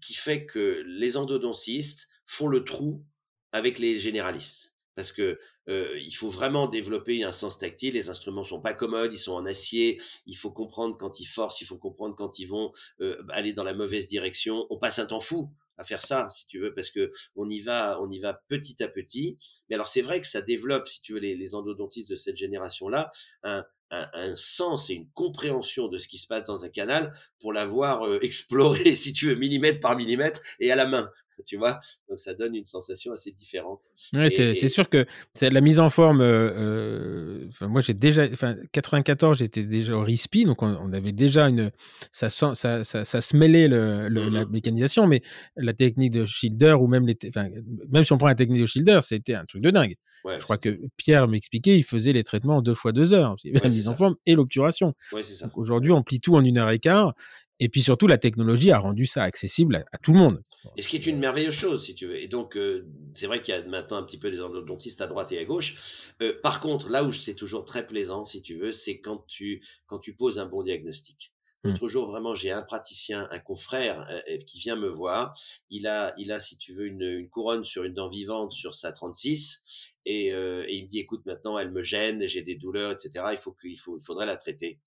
qui 0.00 0.14
fait 0.14 0.46
que 0.46 0.82
les 0.86 1.16
endodontistes 1.16 2.08
font 2.26 2.48
le 2.48 2.64
trou 2.64 3.04
avec 3.52 3.78
les 3.78 3.98
généralistes. 3.98 4.69
Parce 5.00 5.12
que 5.12 5.38
euh, 5.68 5.98
il 5.98 6.12
faut 6.12 6.28
vraiment 6.28 6.66
développer 6.66 7.24
un 7.24 7.32
sens 7.32 7.56
tactile. 7.56 7.94
Les 7.94 8.10
instruments 8.10 8.44
sont 8.44 8.60
pas 8.60 8.74
commodes, 8.74 9.14
ils 9.14 9.18
sont 9.18 9.32
en 9.32 9.46
acier. 9.46 9.98
Il 10.26 10.36
faut 10.36 10.50
comprendre 10.50 10.98
quand 10.98 11.20
ils 11.20 11.24
forcent, 11.24 11.62
il 11.62 11.64
faut 11.64 11.78
comprendre 11.78 12.14
quand 12.14 12.38
ils 12.38 12.44
vont 12.44 12.70
euh, 13.00 13.16
aller 13.30 13.54
dans 13.54 13.64
la 13.64 13.72
mauvaise 13.72 14.08
direction. 14.08 14.66
On 14.68 14.76
passe 14.76 14.98
un 14.98 15.06
temps 15.06 15.20
fou 15.20 15.48
à 15.78 15.84
faire 15.84 16.02
ça, 16.02 16.28
si 16.28 16.46
tu 16.46 16.58
veux, 16.58 16.74
parce 16.74 16.90
que 16.90 17.10
on 17.34 17.48
y 17.48 17.60
va, 17.60 17.98
on 18.02 18.10
y 18.10 18.18
va 18.18 18.34
petit 18.48 18.82
à 18.82 18.88
petit. 18.88 19.38
Mais 19.70 19.74
alors 19.74 19.88
c'est 19.88 20.02
vrai 20.02 20.20
que 20.20 20.26
ça 20.26 20.42
développe, 20.42 20.86
si 20.86 21.00
tu 21.00 21.14
veux, 21.14 21.18
les, 21.18 21.34
les 21.34 21.54
endodontistes 21.54 22.10
de 22.10 22.16
cette 22.16 22.36
génération-là, 22.36 23.10
un, 23.42 23.64
un, 23.90 24.08
un, 24.12 24.36
sens 24.36 24.90
et 24.90 24.94
une 24.94 25.08
compréhension 25.10 25.88
de 25.88 25.98
ce 25.98 26.08
qui 26.08 26.18
se 26.18 26.26
passe 26.26 26.44
dans 26.44 26.64
un 26.64 26.68
canal 26.68 27.12
pour 27.40 27.52
l'avoir 27.52 28.06
euh, 28.06 28.18
exploré, 28.22 28.94
si 28.94 29.12
tu 29.12 29.26
veux, 29.26 29.34
millimètre 29.34 29.80
par 29.80 29.96
millimètre 29.96 30.40
et 30.58 30.70
à 30.70 30.76
la 30.76 30.86
main 30.86 31.10
tu 31.46 31.56
vois? 31.56 31.80
Donc 32.08 32.18
ça 32.18 32.34
donne 32.34 32.54
une 32.54 32.64
sensation 32.64 33.12
assez 33.12 33.30
différente. 33.32 33.84
Ouais, 34.12 34.30
c'est 34.30 34.68
sûr 34.68 34.88
que 34.88 35.06
la 35.40 35.60
mise 35.60 35.80
en 35.80 35.88
forme. 35.88 36.20
Euh, 36.20 37.48
euh 37.60 37.68
moi, 37.68 37.80
j'ai 37.80 37.94
déjà, 37.94 38.24
enfin, 38.32 38.56
94, 38.72 39.38
j'étais 39.38 39.64
déjà 39.64 39.96
au 39.96 40.02
RISPI, 40.02 40.44
donc 40.44 40.62
on, 40.62 40.92
avait 40.92 41.12
déjà 41.12 41.48
une, 41.48 41.70
ça, 42.10 42.30
ça, 42.30 42.54
ça, 42.54 42.84
ça 42.84 43.20
se 43.20 43.36
mêlait 43.36 43.68
le, 43.68 44.08
la 44.08 44.44
mmh 44.44 44.50
mécanisation, 44.50 45.06
mais 45.06 45.22
la 45.56 45.72
technique 45.72 46.12
de 46.12 46.24
Schilder 46.24 46.72
ou 46.80 46.86
même 46.86 47.06
les, 47.06 47.16
enfin, 47.28 47.48
même 47.88 48.04
si 48.04 48.12
on 48.12 48.18
prend 48.18 48.28
la 48.28 48.34
technique 48.34 48.60
de 48.60 48.66
Schilder, 48.66 48.98
c'était 49.02 49.34
un 49.34 49.44
truc 49.44 49.62
de 49.62 49.70
dingue. 49.70 49.96
Ouais, 50.24 50.38
je 50.38 50.44
crois 50.44 50.58
que 50.58 50.78
Pierre 50.96 51.28
m'expliquait, 51.28 51.76
il 51.76 51.82
faisait 51.82 52.12
les 52.12 52.22
traitements 52.22 52.62
deux 52.62 52.74
fois 52.74 52.92
deux 52.92 53.14
heures, 53.14 53.36
la 53.44 53.68
mise 53.68 53.88
en 53.88 53.94
forme 53.94 54.16
et 54.26 54.34
l'obturation. 54.34 54.94
Ouais, 55.12 55.22
Aujourd'hui, 55.54 55.92
on 55.92 56.02
plie 56.02 56.20
tout 56.20 56.34
en 56.36 56.44
une 56.44 56.58
heure 56.58 56.70
et 56.70 56.78
quart. 56.78 57.14
Et 57.62 57.68
puis 57.68 57.82
surtout, 57.82 58.06
la 58.06 58.16
technologie 58.16 58.70
a 58.70 58.78
rendu 58.78 59.04
ça 59.04 59.22
accessible 59.22 59.84
à, 59.92 59.98
tout 59.98 60.14
le 60.14 60.18
monde. 60.18 60.42
Et 60.76 60.82
ce 60.82 60.88
qui 60.88 60.96
est 60.96 61.06
une 61.06 61.18
merveilleuse 61.18 61.54
chose, 61.54 61.84
si 61.84 61.94
tu 61.94 62.06
veux. 62.06 62.18
Et 62.18 62.26
donc, 62.26 62.56
euh, 62.56 62.86
c'est 63.14 63.26
vrai 63.26 63.42
qu'il 63.42 63.54
y 63.54 63.56
a 63.56 63.62
maintenant 63.68 63.98
un 63.98 64.02
petit 64.02 64.18
peu 64.18 64.30
des 64.30 64.40
endodontistes 64.40 65.02
à 65.02 65.06
droite 65.06 65.30
et 65.32 65.38
à 65.38 65.44
gauche. 65.44 66.12
Euh, 66.22 66.32
par 66.42 66.60
contre, 66.60 66.88
là 66.88 67.04
où 67.04 67.12
c'est 67.12 67.34
toujours 67.34 67.66
très 67.66 67.86
plaisant, 67.86 68.24
si 68.24 68.40
tu 68.40 68.56
veux, 68.56 68.72
c'est 68.72 69.00
quand 69.00 69.26
tu, 69.28 69.62
quand 69.86 69.98
tu 69.98 70.14
poses 70.14 70.38
un 70.38 70.46
bon 70.46 70.62
diagnostic. 70.62 71.32
Mmh. 71.62 71.70
L'autre 71.70 71.88
jour, 71.88 72.06
vraiment, 72.10 72.34
j'ai 72.34 72.50
un 72.50 72.62
praticien, 72.62 73.28
un 73.30 73.38
confrère 73.38 74.08
euh, 74.10 74.38
qui 74.46 74.58
vient 74.58 74.76
me 74.76 74.88
voir. 74.88 75.38
Il 75.68 75.86
a, 75.86 76.14
il 76.16 76.32
a, 76.32 76.40
si 76.40 76.56
tu 76.56 76.72
veux, 76.72 76.86
une, 76.86 77.28
couronne 77.28 77.64
sur 77.64 77.84
une 77.84 77.94
dent 77.94 78.08
vivante 78.08 78.52
sur 78.52 78.74
sa 78.74 78.92
36. 78.92 79.94
Et, 80.06 80.28
et 80.28 80.74
il 80.74 80.84
me 80.84 80.88
dit, 80.88 80.98
écoute, 80.98 81.26
maintenant, 81.26 81.58
elle 81.58 81.70
me 81.70 81.82
gêne, 81.82 82.26
j'ai 82.26 82.42
des 82.42 82.54
douleurs, 82.54 82.92
etc. 82.92 83.26
Il 83.32 83.36
faut 83.36 83.52
qu'il 83.52 83.78
faut, 83.78 83.98
il 83.98 84.02
faudrait 84.02 84.26
la 84.26 84.36
traiter. 84.36 84.80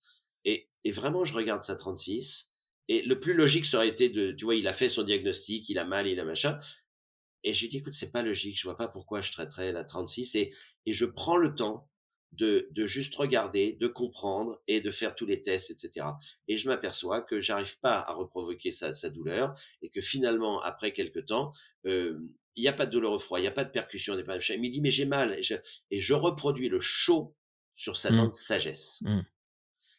Et, 0.44 0.68
et 0.82 0.90
vraiment, 0.90 1.24
je 1.24 1.32
regarde 1.32 1.62
sa 1.62 1.76
36 1.76 2.50
et 2.88 3.02
le 3.02 3.18
plus 3.18 3.34
logique, 3.34 3.66
ça 3.66 3.78
aurait 3.78 3.88
été 3.88 4.08
de, 4.08 4.32
tu 4.32 4.44
vois, 4.44 4.56
il 4.56 4.68
a 4.68 4.72
fait 4.72 4.88
son 4.88 5.02
diagnostic, 5.02 5.68
il 5.68 5.78
a 5.78 5.84
mal, 5.84 6.06
il 6.06 6.20
a 6.20 6.24
machin. 6.24 6.58
Et 7.42 7.52
j'ai 7.52 7.68
dit, 7.68 7.78
écoute, 7.78 7.94
c'est 7.94 8.12
pas 8.12 8.22
logique, 8.22 8.58
je 8.58 8.64
vois 8.64 8.76
pas 8.76 8.88
pourquoi 8.88 9.20
je 9.20 9.32
traiterais 9.32 9.72
la 9.72 9.84
36. 9.84 10.34
Et, 10.34 10.52
et 10.86 10.92
je 10.92 11.04
prends 11.04 11.36
le 11.36 11.54
temps 11.54 11.88
de, 12.38 12.68
de 12.72 12.86
juste 12.86 13.14
regarder, 13.14 13.72
de 13.72 13.86
comprendre 13.86 14.60
et 14.66 14.80
de 14.80 14.90
faire 14.90 15.14
tous 15.14 15.26
les 15.26 15.42
tests, 15.42 15.70
etc. 15.70 16.06
Et 16.48 16.56
je 16.56 16.68
m'aperçois 16.68 17.22
que 17.22 17.40
j'arrive 17.40 17.78
pas 17.80 17.98
à 18.00 18.12
reprovoquer 18.12 18.70
sa, 18.70 18.92
sa, 18.92 19.10
douleur 19.10 19.54
et 19.82 19.90
que 19.90 20.00
finalement, 20.00 20.60
après 20.62 20.92
quelques 20.92 21.26
temps, 21.26 21.52
euh, 21.86 22.18
il 22.56 22.62
n'y 22.62 22.68
a 22.68 22.72
pas 22.72 22.86
de 22.86 22.90
douleur 22.90 23.12
au 23.12 23.18
froid, 23.18 23.38
il 23.38 23.42
n'y 23.42 23.48
a 23.48 23.52
pas 23.52 23.64
de 23.64 23.70
percussion, 23.70 24.16
il 24.16 24.24
pas 24.24 24.38
de 24.38 24.44
Il 24.52 24.60
me 24.60 24.68
dit, 24.68 24.80
mais 24.80 24.90
j'ai 24.90 25.06
mal. 25.06 25.38
Et 25.38 25.42
je, 25.42 25.54
et 25.90 25.98
je, 25.98 26.14
reproduis 26.14 26.68
le 26.68 26.80
chaud 26.80 27.36
sur 27.74 27.96
sa 27.96 28.10
mmh. 28.10 28.16
dent 28.16 28.28
de 28.28 28.34
sagesse. 28.34 29.00
Mmh. 29.02 29.20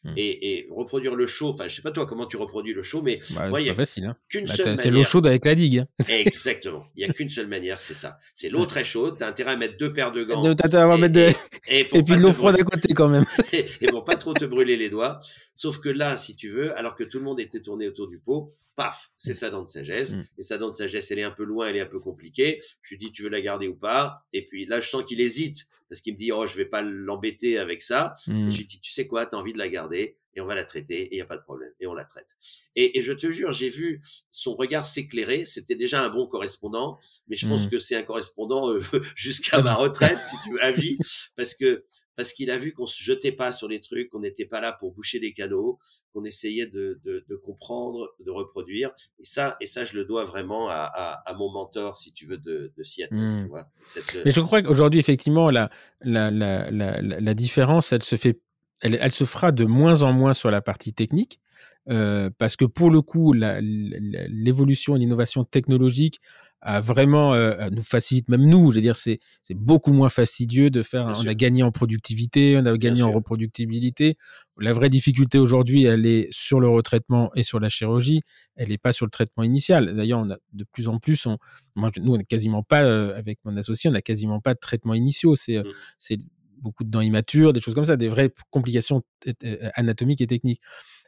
Mmh. 0.04 0.14
et, 0.16 0.68
reproduire 0.70 1.14
le 1.16 1.26
chaud. 1.26 1.48
Enfin, 1.48 1.66
je 1.68 1.74
sais 1.74 1.82
pas 1.82 1.90
toi 1.90 2.06
comment 2.06 2.26
tu 2.26 2.36
reproduis 2.36 2.72
le 2.72 2.82
chaud, 2.82 3.02
mais 3.02 3.18
bah, 3.34 3.50
c'est 3.54 3.66
pas 3.66 3.74
facile. 3.74 4.04
Hein. 4.04 4.16
Qu'une 4.28 4.46
bah, 4.46 4.54
seule 4.54 4.78
C'est 4.78 4.90
l'eau 4.90 5.02
chaude 5.02 5.26
avec 5.26 5.44
la 5.44 5.54
digue. 5.54 5.78
Hein. 5.78 6.04
Exactement. 6.08 6.86
Il 6.94 7.04
y 7.04 7.10
a 7.10 7.12
qu'une 7.12 7.30
seule 7.30 7.48
manière, 7.48 7.80
c'est 7.80 7.94
ça. 7.94 8.18
C'est 8.32 8.48
l'eau 8.48 8.66
très 8.66 8.84
chaude. 8.84 9.16
T'as 9.18 9.28
intérêt 9.28 9.52
à 9.52 9.56
mettre 9.56 9.76
deux 9.76 9.92
paires 9.92 10.12
de 10.12 10.22
gants. 10.22 10.42
T'as 10.54 10.66
intérêt 10.66 10.92
à 10.92 10.96
mettre 10.96 11.14
deux. 11.14 11.28
Et, 11.68 11.84
puis 11.88 12.02
de 12.02 12.20
l'eau 12.20 12.32
froide 12.32 12.56
à 12.60 12.62
côté 12.62 12.94
quand 12.94 13.08
même. 13.08 13.24
et 13.52 13.86
pour 13.88 14.04
pas 14.04 14.16
trop 14.16 14.32
te 14.32 14.44
brûler 14.44 14.76
les 14.76 14.90
doigts. 14.90 15.18
Sauf 15.54 15.78
que 15.78 15.88
là, 15.88 16.16
si 16.16 16.36
tu 16.36 16.50
veux, 16.50 16.76
alors 16.76 16.94
que 16.94 17.04
tout 17.04 17.18
le 17.18 17.24
monde 17.24 17.40
était 17.40 17.60
tourné 17.60 17.88
autour 17.88 18.08
du 18.08 18.18
pot, 18.18 18.52
paf, 18.76 19.10
c'est 19.16 19.34
sa 19.34 19.50
dent 19.50 19.62
de 19.62 19.68
sagesse. 19.68 20.12
Mmh. 20.12 20.24
Et 20.38 20.42
sa 20.42 20.58
dent 20.58 20.70
de 20.70 20.74
sagesse, 20.74 21.10
elle 21.10 21.18
est 21.18 21.24
un 21.24 21.30
peu 21.30 21.44
loin, 21.44 21.68
elle 21.68 21.76
est 21.76 21.80
un 21.80 21.86
peu 21.86 21.98
compliquée. 21.98 22.60
Je 22.82 22.94
lui 22.94 22.98
dis, 22.98 23.10
tu 23.10 23.22
veux 23.22 23.30
la 23.30 23.40
garder 23.40 23.66
ou 23.66 23.74
pas? 23.74 24.24
Et 24.32 24.44
puis 24.44 24.66
là, 24.66 24.78
je 24.78 24.88
sens 24.88 25.02
qu'il 25.04 25.20
hésite 25.20 25.66
parce 25.88 26.00
qu'il 26.00 26.14
me 26.14 26.18
dit, 26.18 26.32
oh, 26.32 26.46
je 26.46 26.56
vais 26.56 26.64
pas 26.64 26.82
l'embêter 26.82 27.58
avec 27.58 27.82
ça. 27.82 28.14
Mmh. 28.26 28.50
je 28.50 28.56
lui 28.56 28.64
dis, 28.64 28.80
tu 28.80 28.92
sais 28.92 29.06
quoi, 29.06 29.26
tu 29.26 29.36
as 29.36 29.38
envie 29.38 29.52
de 29.52 29.58
la 29.58 29.68
garder 29.68 30.18
et 30.34 30.40
on 30.40 30.46
va 30.46 30.54
la 30.54 30.64
traiter 30.64 31.02
et 31.02 31.12
il 31.12 31.16
n'y 31.16 31.22
a 31.22 31.26
pas 31.26 31.36
de 31.36 31.42
problème 31.42 31.72
et 31.80 31.86
on 31.86 31.94
la 31.94 32.04
traite. 32.04 32.36
Et, 32.74 32.98
et 32.98 33.02
je 33.02 33.12
te 33.12 33.30
jure, 33.30 33.52
j'ai 33.52 33.70
vu 33.70 34.00
son 34.30 34.54
regard 34.54 34.84
s'éclairer. 34.84 35.46
C'était 35.46 35.76
déjà 35.76 36.02
un 36.02 36.10
bon 36.10 36.26
correspondant, 36.26 36.98
mais 37.28 37.36
je 37.36 37.48
pense 37.48 37.66
mmh. 37.66 37.70
que 37.70 37.78
c'est 37.78 37.96
un 37.96 38.02
correspondant 38.02 38.70
euh, 38.70 38.80
jusqu'à 39.16 39.60
ma 39.60 39.74
retraite, 39.74 40.18
si 40.22 40.36
tu 40.44 40.52
veux, 40.52 40.62
à 40.62 40.72
vie, 40.72 40.98
parce 41.36 41.54
que 41.54 41.84
parce 42.16 42.32
qu'il 42.32 42.50
a 42.50 42.56
vu 42.56 42.72
qu'on 42.72 42.86
se 42.86 43.02
jetait 43.02 43.32
pas 43.32 43.52
sur 43.52 43.68
les 43.68 43.80
trucs, 43.80 44.08
qu'on 44.08 44.20
n'était 44.20 44.46
pas 44.46 44.60
là 44.60 44.72
pour 44.72 44.92
boucher 44.92 45.20
des 45.20 45.32
canaux, 45.32 45.78
qu'on 46.12 46.24
essayait 46.24 46.66
de, 46.66 46.98
de, 47.04 47.24
de, 47.28 47.36
comprendre, 47.36 48.08
de 48.24 48.30
reproduire. 48.30 48.90
Et 49.20 49.24
ça, 49.24 49.56
et 49.60 49.66
ça, 49.66 49.84
je 49.84 49.96
le 49.96 50.04
dois 50.04 50.24
vraiment 50.24 50.68
à, 50.68 50.90
à, 50.92 51.30
à 51.30 51.34
mon 51.34 51.50
mentor, 51.52 51.96
si 51.96 52.12
tu 52.12 52.26
veux, 52.26 52.38
de, 52.38 52.72
de 52.76 52.82
Seattle. 52.82 53.18
Mmh. 53.18 53.42
Tu 53.44 53.48
vois, 53.48 53.68
cette... 53.84 54.24
Mais 54.24 54.30
je 54.30 54.40
crois 54.40 54.62
qu'aujourd'hui, 54.62 54.98
effectivement, 54.98 55.50
la, 55.50 55.70
la, 56.00 56.30
la, 56.30 56.70
la, 56.70 57.00
la 57.00 57.34
différence, 57.34 57.92
elle 57.92 58.02
se 58.02 58.16
fait 58.16 58.40
elle, 58.82 58.98
elle, 59.00 59.12
se 59.12 59.24
fera 59.24 59.52
de 59.52 59.64
moins 59.64 60.02
en 60.02 60.12
moins 60.12 60.34
sur 60.34 60.50
la 60.50 60.60
partie 60.60 60.92
technique, 60.92 61.40
euh, 61.88 62.30
parce 62.36 62.56
que 62.56 62.64
pour 62.64 62.90
le 62.90 63.00
coup, 63.00 63.32
l'évolution 63.32 64.96
et 64.96 64.98
l'innovation 64.98 65.44
technologique 65.44 66.20
a 66.62 66.80
vraiment 66.80 67.34
euh, 67.34 67.68
nous 67.70 67.82
facilite 67.82 68.28
même 68.28 68.46
nous. 68.46 68.70
Je 68.70 68.76
veux 68.76 68.82
dire, 68.82 68.96
c'est 68.96 69.18
c'est 69.42 69.54
beaucoup 69.54 69.92
moins 69.92 70.08
fastidieux 70.08 70.70
de 70.70 70.82
faire. 70.82 71.06
on 71.06 71.26
a 71.26 71.34
gagné 71.34 71.62
en 71.62 71.70
productivité, 71.70 72.56
on 72.60 72.66
a 72.66 72.76
gagné 72.76 73.02
en 73.02 73.12
reproductibilité. 73.12 74.16
La 74.58 74.72
vraie 74.72 74.88
difficulté 74.88 75.38
aujourd'hui, 75.38 75.84
elle 75.84 76.06
est 76.06 76.28
sur 76.30 76.60
le 76.60 76.68
retraitement 76.68 77.30
et 77.34 77.42
sur 77.42 77.60
la 77.60 77.68
chirurgie. 77.68 78.22
Elle 78.56 78.70
n'est 78.70 78.78
pas 78.78 78.92
sur 78.92 79.06
le 79.06 79.10
traitement 79.10 79.44
initial. 79.44 79.94
D'ailleurs, 79.94 80.20
on 80.20 80.30
a 80.30 80.38
de 80.52 80.64
plus 80.64 80.88
en 80.88 80.98
plus, 80.98 81.26
on, 81.26 81.38
moi, 81.76 81.90
nous, 82.00 82.14
on 82.14 82.16
n'a 82.16 82.24
quasiment 82.24 82.62
pas, 82.62 82.82
euh, 82.82 83.16
avec 83.16 83.38
mon 83.44 83.56
associé, 83.56 83.90
on 83.90 83.92
n'a 83.92 84.02
quasiment 84.02 84.40
pas 84.40 84.54
de 84.54 84.58
traitement 84.58 84.94
initiaux. 84.94 85.36
C'est, 85.36 85.58
mmh. 85.58 85.64
c'est 85.98 86.18
beaucoup 86.58 86.84
de 86.84 86.90
dents 86.90 87.00
immatures, 87.00 87.52
des 87.52 87.60
choses 87.60 87.74
comme 87.74 87.84
ça, 87.84 87.96
des 87.96 88.08
vraies 88.08 88.32
complications 88.50 89.02
euh, 89.44 89.70
anatomiques 89.74 90.20
et 90.20 90.26
techniques. 90.26 90.60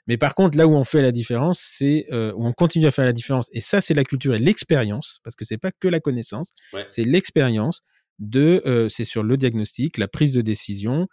Mais 0.08 0.16
par 0.16 0.34
contre, 0.34 0.58
là 0.58 0.66
où 0.66 0.74
on 0.74 0.84
fait 0.84 1.02
la 1.02 1.12
différence, 1.12 1.60
c'est 1.60 2.06
euh, 2.10 2.32
où 2.34 2.46
on 2.46 2.52
continue 2.52 2.86
à 2.86 2.90
faire 2.90 3.04
la 3.04 3.12
différence. 3.12 3.48
Et 3.52 3.60
ça, 3.60 3.80
c'est 3.80 3.94
la 3.94 4.04
culture 4.04 4.34
et 4.34 4.38
l'expérience, 4.38 5.20
parce 5.22 5.36
que 5.36 5.44
c'est 5.44 5.58
pas 5.58 5.70
que 5.70 5.86
la 5.86 6.00
connaissance, 6.00 6.52
c'est 6.88 7.04
l'expérience. 7.04 7.82
de, 8.18 8.86
c'est 8.88 9.04
sur 9.04 9.22
le 9.22 9.36
diagnostic, 9.36 9.96
la 9.96 10.08
prise 10.08 10.32
de 10.32 10.40
décision, 10.40 11.06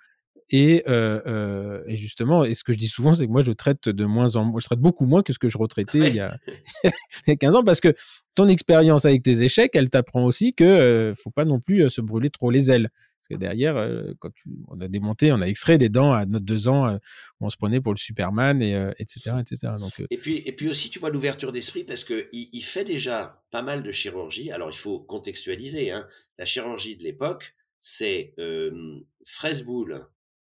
et, 0.51 0.83
euh, 0.87 1.21
euh, 1.25 1.83
et, 1.87 1.95
justement, 1.95 2.43
et 2.43 2.53
ce 2.53 2.63
que 2.63 2.71
je 2.71 2.77
dis 2.77 2.87
souvent, 2.87 3.13
c'est 3.13 3.25
que 3.25 3.31
moi, 3.31 3.41
je 3.41 3.51
traite 3.51 3.89
de 3.89 4.05
moins 4.05 4.35
en 4.35 4.45
moins, 4.45 4.59
je 4.59 4.65
traite 4.65 4.79
beaucoup 4.79 5.05
moins 5.05 5.23
que 5.23 5.33
ce 5.33 5.39
que 5.39 5.49
je 5.49 5.57
retraitais 5.57 6.09
il, 6.09 6.15
y 6.15 6.19
a, 6.19 6.37
il, 6.83 6.91
y 7.27 7.31
a, 7.31 7.35
15 7.35 7.55
ans, 7.55 7.63
parce 7.63 7.81
que 7.81 7.95
ton 8.35 8.47
expérience 8.47 9.05
avec 9.05 9.23
tes 9.23 9.41
échecs, 9.41 9.75
elle 9.75 9.89
t'apprend 9.89 10.23
aussi 10.23 10.53
que 10.53 10.63
euh, 10.63 11.13
faut 11.15 11.31
pas 11.31 11.45
non 11.45 11.59
plus 11.59 11.83
euh, 11.83 11.89
se 11.89 12.01
brûler 12.01 12.29
trop 12.29 12.51
les 12.51 12.69
ailes. 12.69 12.89
Parce 13.27 13.39
que 13.39 13.43
derrière, 13.43 13.75
euh, 13.75 14.13
quand 14.19 14.29
on 14.67 14.79
a 14.81 14.87
démonté, 14.87 15.31
on 15.31 15.41
a 15.41 15.47
extrait 15.47 15.79
des 15.79 15.89
dents 15.89 16.13
à 16.13 16.25
notre 16.25 16.45
deux 16.45 16.67
ans, 16.67 16.93
où 16.95 17.45
on 17.45 17.49
se 17.49 17.57
prenait 17.57 17.81
pour 17.81 17.93
le 17.93 17.97
Superman, 17.97 18.61
et 18.61 18.73
etc., 18.99 19.37
etc. 19.39 19.73
Donc, 19.79 19.93
et 20.11 20.17
puis, 20.17 20.69
aussi, 20.69 20.89
tu 20.91 20.99
vois 20.99 21.09
l'ouverture 21.09 21.51
d'esprit, 21.51 21.83
parce 21.83 22.03
que 22.03 22.29
il, 22.31 22.61
fait 22.61 22.83
déjà 22.83 23.41
pas 23.51 23.63
mal 23.63 23.81
de 23.81 23.91
chirurgie. 23.91 24.51
Alors, 24.51 24.69
il 24.69 24.77
faut 24.77 24.99
contextualiser. 24.99 25.91
Hein. 25.91 26.07
La 26.37 26.45
chirurgie 26.45 26.97
de 26.97 27.03
l'époque, 27.03 27.55
c'est 27.79 28.33
euh, 28.37 28.99
fraise 29.25 29.63
boule 29.63 30.07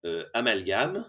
euh, 0.06 0.26
amalgame, 0.34 1.06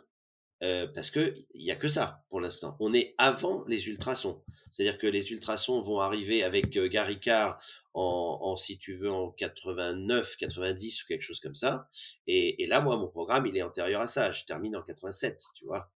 euh, 0.62 0.86
parce 0.94 1.10
que 1.10 1.34
il 1.54 1.64
y 1.64 1.70
a 1.70 1.76
que 1.76 1.88
ça 1.88 2.22
pour 2.28 2.40
l'instant. 2.40 2.76
On 2.80 2.92
est 2.92 3.14
avant 3.16 3.64
les 3.66 3.88
ultrasons, 3.88 4.42
c'est-à-dire 4.70 4.98
que 4.98 5.06
les 5.06 5.32
ultrasons 5.32 5.80
vont 5.80 6.00
arriver 6.00 6.42
avec 6.42 6.76
euh, 6.76 6.86
Gary 6.86 7.18
Carr 7.18 7.58
en, 7.94 8.38
en, 8.42 8.56
si 8.56 8.78
tu 8.78 8.94
veux, 8.94 9.10
en 9.10 9.30
89, 9.30 10.36
90 10.36 11.02
ou 11.02 11.06
quelque 11.06 11.22
chose 11.22 11.40
comme 11.40 11.54
ça. 11.54 11.88
Et, 12.26 12.62
et, 12.62 12.66
là, 12.66 12.80
moi, 12.80 12.96
mon 12.96 13.08
programme, 13.08 13.46
il 13.46 13.56
est 13.56 13.62
antérieur 13.62 14.00
à 14.00 14.06
ça. 14.06 14.30
Je 14.30 14.44
termine 14.44 14.76
en 14.76 14.82
87, 14.82 15.42
tu 15.54 15.64
vois. 15.64 15.90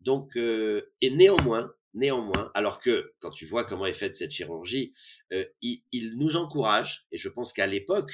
Donc, 0.00 0.36
euh, 0.36 0.92
et 1.00 1.10
néanmoins, 1.10 1.72
néanmoins, 1.94 2.50
alors 2.54 2.80
que 2.80 3.14
quand 3.20 3.30
tu 3.30 3.46
vois 3.46 3.64
comment 3.64 3.86
est 3.86 3.92
faite 3.92 4.16
cette 4.16 4.32
chirurgie, 4.32 4.92
euh, 5.32 5.44
il, 5.62 5.82
il, 5.92 6.16
nous 6.18 6.36
encourage. 6.36 7.06
Et 7.12 7.18
je 7.18 7.28
pense 7.28 7.52
qu'à 7.52 7.66
l'époque, 7.66 8.12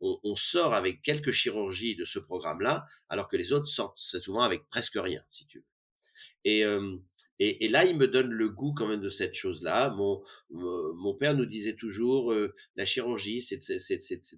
on, 0.00 0.18
on, 0.24 0.36
sort 0.36 0.74
avec 0.74 1.02
quelques 1.02 1.32
chirurgies 1.32 1.96
de 1.96 2.04
ce 2.04 2.18
programme-là, 2.18 2.86
alors 3.08 3.28
que 3.28 3.36
les 3.36 3.52
autres 3.52 3.66
sortent 3.66 3.98
souvent 3.98 4.42
avec 4.42 4.68
presque 4.68 4.96
rien, 4.96 5.22
si 5.28 5.46
tu 5.46 5.58
veux. 5.58 5.66
Et, 6.44 6.64
euh, 6.64 6.96
et, 7.40 7.64
et, 7.64 7.68
là, 7.68 7.84
il 7.84 7.96
me 7.96 8.08
donne 8.08 8.30
le 8.30 8.48
goût 8.48 8.72
quand 8.72 8.88
même 8.88 9.00
de 9.00 9.08
cette 9.08 9.34
chose-là. 9.34 9.90
Mon, 9.90 10.22
mon 10.50 11.14
père 11.14 11.34
nous 11.34 11.46
disait 11.46 11.74
toujours, 11.76 12.32
euh, 12.32 12.52
la 12.76 12.84
chirurgie, 12.84 13.40
c'est 13.40 13.58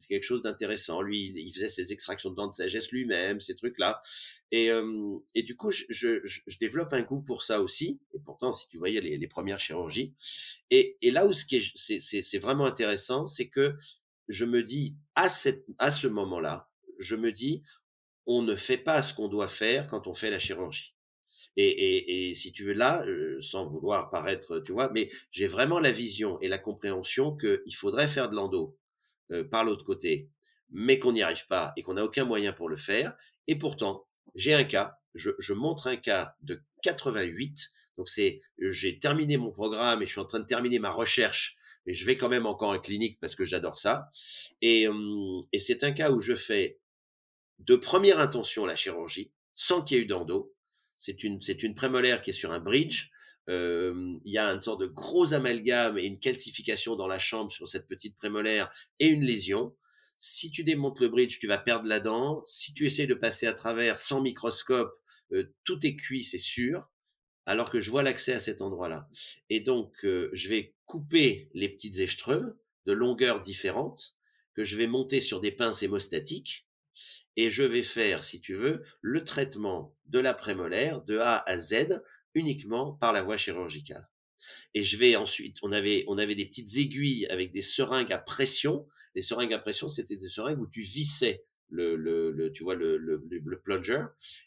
quelque 0.08 0.22
chose 0.22 0.42
d'intéressant. 0.42 1.00
Lui, 1.00 1.32
il 1.34 1.52
faisait 1.52 1.68
ses 1.68 1.92
extractions 1.92 2.30
de 2.30 2.36
dents 2.36 2.48
de 2.48 2.52
sagesse 2.52 2.90
lui-même, 2.90 3.40
ces 3.40 3.54
trucs-là. 3.54 4.00
Et, 4.52 4.70
euh, 4.70 5.18
et 5.34 5.42
du 5.42 5.56
coup, 5.56 5.70
je, 5.70 5.84
je, 5.88 6.20
je, 6.24 6.58
développe 6.58 6.92
un 6.92 7.02
goût 7.02 7.22
pour 7.22 7.42
ça 7.42 7.62
aussi. 7.62 8.00
Et 8.14 8.18
pourtant, 8.18 8.52
si 8.52 8.68
tu 8.68 8.76
voyais 8.76 9.00
les, 9.00 9.16
les 9.16 9.28
premières 9.28 9.60
chirurgies. 9.60 10.14
Et, 10.70 10.98
et 11.00 11.10
là 11.10 11.26
où 11.26 11.32
ce 11.32 11.44
qui 11.44 11.56
est, 11.56 12.00
c'est 12.00 12.38
vraiment 12.38 12.66
intéressant, 12.66 13.26
c'est 13.26 13.48
que 13.48 13.76
je 14.28 14.44
me 14.44 14.62
dis, 14.62 14.96
à, 15.14 15.28
cette, 15.28 15.64
à 15.78 15.90
ce 15.90 16.06
moment-là, 16.06 16.68
je 16.98 17.16
me 17.16 17.32
dis, 17.32 17.62
on 18.26 18.42
ne 18.42 18.54
fait 18.54 18.78
pas 18.78 19.02
ce 19.02 19.14
qu'on 19.14 19.28
doit 19.28 19.48
faire 19.48 19.88
quand 19.88 20.06
on 20.06 20.14
fait 20.14 20.30
la 20.30 20.38
chirurgie. 20.38 20.94
Et, 21.60 22.34
si 22.34 22.52
tu 22.52 22.64
veux 22.64 22.72
là, 22.72 23.04
euh, 23.06 23.40
sans 23.40 23.66
vouloir 23.66 24.10
paraître, 24.10 24.60
tu 24.60 24.72
vois, 24.72 24.90
mais 24.90 25.10
j'ai 25.30 25.46
vraiment 25.46 25.80
la 25.80 25.92
vision 25.92 26.40
et 26.40 26.48
la 26.48 26.58
compréhension 26.58 27.36
qu'il 27.36 27.74
faudrait 27.74 28.08
faire 28.08 28.30
de 28.30 28.36
l'endo 28.36 28.76
euh, 29.30 29.44
par 29.44 29.64
l'autre 29.64 29.84
côté, 29.84 30.28
mais 30.70 30.98
qu'on 30.98 31.12
n'y 31.12 31.22
arrive 31.22 31.46
pas 31.46 31.72
et 31.76 31.82
qu'on 31.82 31.94
n'a 31.94 32.04
aucun 32.04 32.24
moyen 32.24 32.52
pour 32.52 32.68
le 32.68 32.76
faire. 32.76 33.14
Et 33.46 33.56
pourtant, 33.56 34.06
j'ai 34.34 34.54
un 34.54 34.64
cas, 34.64 34.98
je, 35.14 35.52
montre 35.52 35.86
un 35.86 35.96
cas 35.96 36.34
de 36.42 36.62
88. 36.82 37.70
Donc 37.98 38.08
c'est, 38.08 38.40
j'ai 38.58 38.98
terminé 38.98 39.36
mon 39.36 39.50
programme 39.50 40.02
et 40.02 40.06
je 40.06 40.12
suis 40.12 40.20
en 40.20 40.26
train 40.26 40.40
de 40.40 40.46
terminer 40.46 40.78
ma 40.78 40.90
recherche 40.90 41.56
mais 41.86 41.94
je 41.94 42.04
vais 42.04 42.18
quand 42.18 42.28
même 42.28 42.44
encore 42.44 42.70
en 42.70 42.78
clinique 42.78 43.18
parce 43.20 43.34
que 43.34 43.46
j'adore 43.46 43.78
ça. 43.78 44.10
Et, 44.60 44.86
et 45.52 45.58
c'est 45.58 45.82
un 45.82 45.92
cas 45.92 46.10
où 46.10 46.20
je 46.20 46.34
fais 46.34 46.78
de 47.60 47.76
première 47.76 48.18
intention 48.18 48.66
la 48.66 48.76
chirurgie, 48.76 49.32
sans 49.54 49.82
qu'il 49.82 49.96
y 49.96 50.00
ait 50.00 50.04
eu 50.04 50.06
d'endo. 50.06 50.52
C'est 51.00 51.24
une, 51.24 51.40
c'est 51.40 51.62
une 51.62 51.74
prémolaire 51.74 52.20
qui 52.20 52.28
est 52.28 52.34
sur 52.34 52.52
un 52.52 52.60
bridge. 52.60 53.08
Euh, 53.48 54.18
il 54.26 54.32
y 54.32 54.36
a 54.36 54.46
une 54.48 54.60
sorte 54.60 54.82
de 54.82 54.86
gros 54.86 55.32
amalgame 55.32 55.96
et 55.96 56.04
une 56.04 56.18
calcification 56.18 56.94
dans 56.94 57.06
la 57.06 57.18
chambre 57.18 57.50
sur 57.50 57.66
cette 57.66 57.88
petite 57.88 58.18
prémolaire 58.18 58.70
et 58.98 59.06
une 59.06 59.24
lésion. 59.24 59.74
Si 60.18 60.50
tu 60.50 60.62
démontes 60.62 61.00
le 61.00 61.08
bridge, 61.08 61.38
tu 61.38 61.46
vas 61.46 61.56
perdre 61.56 61.88
la 61.88 62.00
dent. 62.00 62.42
Si 62.44 62.74
tu 62.74 62.84
essaies 62.84 63.06
de 63.06 63.14
passer 63.14 63.46
à 63.46 63.54
travers 63.54 63.98
sans 63.98 64.20
microscope, 64.20 64.94
euh, 65.32 65.54
tout 65.64 65.86
est 65.86 65.96
cuit, 65.96 66.22
c'est 66.22 66.36
sûr 66.36 66.90
alors 67.46 67.70
que 67.70 67.80
je 67.80 67.90
vois 67.90 68.02
l'accès 68.02 68.34
à 68.34 68.40
cet 68.40 68.60
endroit-là. 68.60 69.08
Et 69.48 69.60
donc, 69.60 70.04
euh, 70.04 70.28
je 70.34 70.50
vais 70.50 70.74
couper 70.84 71.48
les 71.54 71.70
petites 71.70 71.98
échetreux 71.98 72.60
de 72.84 72.92
longueurs 72.92 73.40
différentes 73.40 74.16
que 74.52 74.64
je 74.64 74.76
vais 74.76 74.86
monter 74.86 75.22
sur 75.22 75.40
des 75.40 75.50
pinces 75.50 75.82
hémostatiques 75.82 76.66
et 77.36 77.50
je 77.50 77.62
vais 77.62 77.82
faire, 77.82 78.24
si 78.24 78.40
tu 78.40 78.54
veux, 78.54 78.82
le 79.00 79.24
traitement 79.24 79.96
de 80.06 80.18
la 80.18 80.34
prémolaire 80.34 81.02
de 81.02 81.18
A 81.18 81.42
à 81.48 81.58
Z 81.58 82.02
uniquement 82.34 82.92
par 82.94 83.12
la 83.12 83.22
voie 83.22 83.36
chirurgicale. 83.36 84.08
Et 84.74 84.82
je 84.82 84.96
vais 84.96 85.16
ensuite, 85.16 85.58
on 85.62 85.72
avait, 85.72 86.04
on 86.08 86.18
avait 86.18 86.34
des 86.34 86.46
petites 86.46 86.76
aiguilles 86.76 87.26
avec 87.26 87.52
des 87.52 87.62
seringues 87.62 88.12
à 88.12 88.18
pression. 88.18 88.86
Les 89.14 89.22
seringues 89.22 89.52
à 89.52 89.58
pression, 89.58 89.88
c'était 89.88 90.16
des 90.16 90.28
seringues 90.28 90.60
où 90.60 90.66
tu 90.66 90.80
vissais 90.80 91.44
le, 91.68 91.96
le, 91.96 92.50
tu 92.52 92.64
vois, 92.64 92.74
le, 92.74 92.96
le, 92.96 93.22
le 93.28 93.60
plunger. 93.60 94.02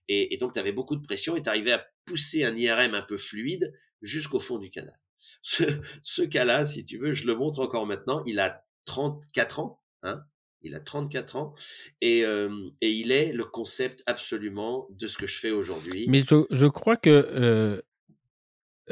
Et, 0.07 0.33
et 0.33 0.37
donc, 0.37 0.53
tu 0.53 0.59
avais 0.59 0.71
beaucoup 0.71 0.95
de 0.95 1.01
pression 1.01 1.35
et 1.35 1.41
tu 1.41 1.49
arrivais 1.49 1.71
à 1.71 1.85
pousser 2.05 2.43
un 2.43 2.55
IRM 2.55 2.95
un 2.95 3.01
peu 3.01 3.17
fluide 3.17 3.73
jusqu'au 4.01 4.39
fond 4.39 4.57
du 4.57 4.69
canal. 4.69 4.99
Ce, 5.41 5.63
ce 6.03 6.21
cas-là, 6.21 6.65
si 6.65 6.83
tu 6.85 6.97
veux, 6.97 7.13
je 7.13 7.27
le 7.27 7.35
montre 7.35 7.59
encore 7.59 7.85
maintenant. 7.85 8.23
Il 8.25 8.39
a 8.39 8.65
34 8.85 9.59
ans, 9.59 9.81
hein 10.01 10.23
il 10.63 10.75
a 10.75 10.79
34 10.79 11.35
ans 11.35 11.53
et, 12.01 12.25
euh, 12.25 12.69
et 12.81 12.91
il 12.91 13.11
est 13.11 13.33
le 13.33 13.43
concept 13.43 14.03
absolument 14.05 14.87
de 14.91 15.07
ce 15.07 15.17
que 15.17 15.27
je 15.27 15.37
fais 15.39 15.51
aujourd'hui. 15.51 16.05
Mais 16.07 16.21
je, 16.21 16.45
je, 16.49 16.67
crois 16.67 16.97
que 16.97 17.09
euh, 17.09 17.81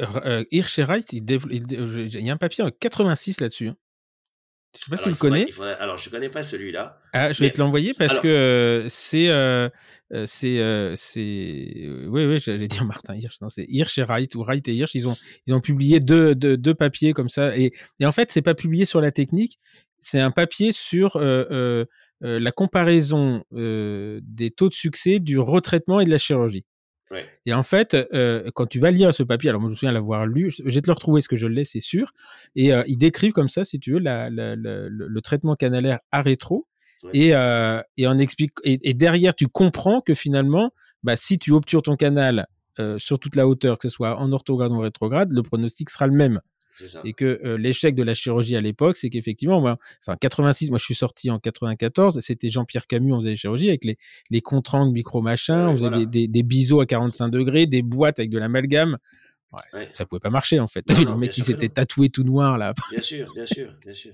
euh, 0.00 0.44
Hirsch 0.50 0.78
et 0.78 0.84
Wright, 0.84 1.12
il, 1.12 2.24
y 2.24 2.30
a 2.30 2.32
un 2.32 2.36
papier 2.36 2.64
en 2.64 2.70
86 2.70 3.40
là-dessus. 3.40 3.68
Hein. 3.68 3.76
Je 4.74 4.84
sais 4.84 4.90
pas 4.90 4.96
alors, 4.96 4.98
si 4.98 5.04
tu 5.04 5.10
le 5.10 5.16
connais. 5.16 5.50
Faudrait, 5.50 5.74
alors, 5.74 5.98
je 5.98 6.10
connais 6.10 6.28
pas 6.28 6.42
celui-là. 6.42 6.98
Ah, 7.12 7.32
je 7.32 7.40
vais 7.40 7.50
te 7.50 7.60
l'envoyer 7.60 7.92
parce 7.94 8.12
alors, 8.12 8.22
que 8.22 8.28
euh, 8.28 8.88
c'est, 8.88 9.28
euh, 9.28 9.68
euh, 10.12 10.24
c'est, 10.26 10.60
euh, 10.60 10.94
c'est, 10.96 11.88
oui, 12.08 12.24
oui, 12.26 12.40
j'allais 12.40 12.68
dire 12.68 12.84
Martin 12.84 13.14
Hirsch. 13.14 13.40
Non, 13.40 13.48
c'est 13.48 13.66
Hirsch 13.68 13.98
et 13.98 14.02
Wright 14.02 14.34
ou 14.34 14.42
Wright 14.42 14.66
et 14.68 14.74
Hirsch. 14.74 14.94
Ils 14.94 15.08
ont, 15.08 15.16
ils 15.46 15.54
ont 15.54 15.60
publié 15.60 16.00
deux, 16.00 16.34
deux, 16.34 16.56
deux 16.56 16.74
papiers 16.74 17.12
comme 17.12 17.28
ça. 17.28 17.56
Et, 17.56 17.72
et 18.00 18.06
en 18.06 18.12
fait, 18.12 18.30
c'est 18.30 18.42
pas 18.42 18.54
publié 18.54 18.84
sur 18.84 19.00
la 19.00 19.10
technique. 19.12 19.58
C'est 20.00 20.20
un 20.20 20.30
papier 20.30 20.72
sur 20.72 21.16
euh, 21.16 21.84
la 22.20 22.52
comparaison 22.52 23.44
des 23.52 24.50
taux 24.50 24.68
de 24.68 24.74
succès 24.74 25.20
du 25.20 25.38
retraitement 25.38 26.00
et 26.00 26.04
de 26.04 26.10
la 26.10 26.18
chirurgie. 26.18 26.64
Ouais. 27.12 27.26
Et 27.46 27.52
en 27.52 27.62
fait, 27.62 27.94
euh, 27.94 28.50
quand 28.54 28.66
tu 28.66 28.80
vas 28.80 28.90
lire 28.90 29.12
ce 29.12 29.22
papier, 29.22 29.50
alors 29.50 29.60
moi 29.60 29.68
je 29.68 29.72
me 29.72 29.76
souviens 29.76 29.92
l'avoir 29.92 30.26
lu, 30.26 30.50
je 30.50 30.62
vais 30.64 30.80
te 30.80 30.88
le 30.88 30.94
retrouver 30.94 31.20
ce 31.20 31.28
que 31.28 31.36
je 31.36 31.46
l'ai, 31.46 31.64
c'est 31.64 31.80
sûr. 31.80 32.12
Et 32.56 32.72
euh, 32.72 32.82
ils 32.86 32.96
décrivent 32.96 33.32
comme 33.32 33.48
ça, 33.48 33.64
si 33.64 33.78
tu 33.78 33.92
veux, 33.92 33.98
la, 33.98 34.30
la, 34.30 34.56
la, 34.56 34.88
le, 34.88 35.20
traitement 35.20 35.54
canalaire 35.54 35.98
à 36.10 36.22
rétro. 36.22 36.66
Ouais. 37.04 37.10
Et, 37.12 37.34
euh, 37.34 37.82
et 37.96 38.06
on 38.08 38.16
explique 38.16 38.52
et, 38.64 38.78
et, 38.88 38.94
derrière 38.94 39.34
tu 39.34 39.48
comprends 39.48 40.00
que 40.00 40.14
finalement, 40.14 40.72
bah, 41.02 41.16
si 41.16 41.38
tu 41.38 41.52
obtures 41.52 41.82
ton 41.82 41.96
canal 41.96 42.46
sur 42.96 43.18
toute 43.18 43.36
la 43.36 43.46
hauteur, 43.46 43.76
que 43.76 43.86
ce 43.86 43.94
soit 43.94 44.16
en 44.16 44.32
orthograde 44.32 44.72
ou 44.72 44.76
en 44.76 44.80
rétrograde, 44.80 45.30
le 45.32 45.42
pronostic 45.42 45.90
sera 45.90 46.06
le 46.06 46.14
même. 46.14 46.40
Et 47.04 47.12
que 47.12 47.40
euh, 47.44 47.56
l'échec 47.56 47.94
de 47.94 48.02
la 48.02 48.14
chirurgie 48.14 48.56
à 48.56 48.60
l'époque, 48.60 48.96
c'est 48.96 49.10
qu'effectivement, 49.10 49.60
moi, 49.60 49.78
en 50.06 50.16
86, 50.16 50.70
moi 50.70 50.78
je 50.78 50.84
suis 50.84 50.94
sorti 50.94 51.30
en 51.30 51.38
94, 51.38 52.20
c'était 52.20 52.48
Jean-Pierre 52.48 52.86
Camus, 52.86 53.12
on 53.12 53.18
faisait 53.18 53.30
la 53.30 53.36
chirurgie 53.36 53.68
avec 53.68 53.84
les, 53.84 53.98
les 54.30 54.40
contrangles 54.40 54.92
micro-machins, 54.92 55.54
ouais, 55.54 55.66
on 55.66 55.72
faisait 55.72 55.88
voilà. 55.88 56.04
des, 56.04 56.06
des, 56.06 56.28
des, 56.28 56.42
biseaux 56.42 56.80
à 56.80 56.86
45 56.86 57.28
degrés, 57.28 57.66
des 57.66 57.82
boîtes 57.82 58.18
avec 58.18 58.30
de 58.30 58.38
l'amalgame. 58.38 58.98
Ouais, 59.52 59.60
ouais. 59.74 59.80
Ça, 59.80 59.86
ça, 59.90 60.06
pouvait 60.06 60.20
pas 60.20 60.30
marcher 60.30 60.60
en 60.60 60.66
fait. 60.66 60.88
Non, 60.88 60.94
non, 61.04 61.12
le 61.12 61.18
mec 61.18 61.30
qui 61.30 61.42
s'était 61.42 61.68
tatoué 61.68 62.08
tout 62.08 62.24
noir 62.24 62.56
là. 62.56 62.72
Bien 62.90 63.02
sûr, 63.02 63.32
bien 63.34 63.44
sûr, 63.44 63.74
bien 63.84 63.92
sûr. 63.92 64.12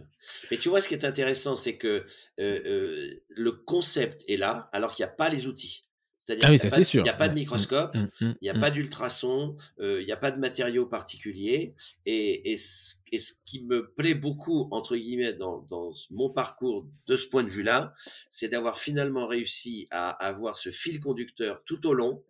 Mais 0.50 0.56
tu 0.56 0.68
vois, 0.68 0.80
ce 0.80 0.88
qui 0.88 0.94
est 0.94 1.04
intéressant, 1.04 1.54
c'est 1.54 1.76
que 1.76 2.04
euh, 2.40 2.60
euh, 2.66 3.22
le 3.28 3.52
concept 3.52 4.24
est 4.28 4.36
là, 4.36 4.68
alors 4.72 4.94
qu'il 4.94 5.04
n'y 5.04 5.10
a 5.10 5.14
pas 5.14 5.28
les 5.28 5.46
outils. 5.46 5.87
C'est-à-dire 6.28 6.46
ah 6.46 6.52
oui, 6.52 6.84
qu'il 6.84 7.00
n'y 7.00 7.08
a, 7.08 7.14
pas 7.14 7.30
de 7.30 7.34
microscope, 7.34 7.96
mmh, 7.96 8.06
il 8.20 8.36
n'y 8.42 8.50
a 8.50 8.54
mmh. 8.54 8.60
pas 8.60 8.70
d'ultrason, 8.70 9.56
euh, 9.80 10.02
il 10.02 10.04
n'y 10.04 10.12
a 10.12 10.16
pas 10.18 10.30
de 10.30 10.38
matériaux 10.38 10.84
particuliers. 10.84 11.74
Et, 12.04 12.52
et, 12.52 12.58
ce, 12.58 12.96
et, 13.12 13.18
ce, 13.18 13.32
qui 13.46 13.64
me 13.64 13.90
plaît 13.94 14.12
beaucoup, 14.12 14.68
entre 14.70 14.94
guillemets, 14.98 15.32
dans, 15.32 15.60
dans 15.70 15.88
mon 16.10 16.28
parcours 16.28 16.86
de 17.06 17.16
ce 17.16 17.26
point 17.28 17.44
de 17.44 17.48
vue-là, 17.48 17.94
c'est 18.28 18.48
d'avoir 18.48 18.78
finalement 18.78 19.26
réussi 19.26 19.88
à 19.90 20.10
avoir 20.10 20.58
ce 20.58 20.68
fil 20.68 21.00
conducteur 21.00 21.62
tout 21.64 21.86
au 21.86 21.94
long 21.94 22.22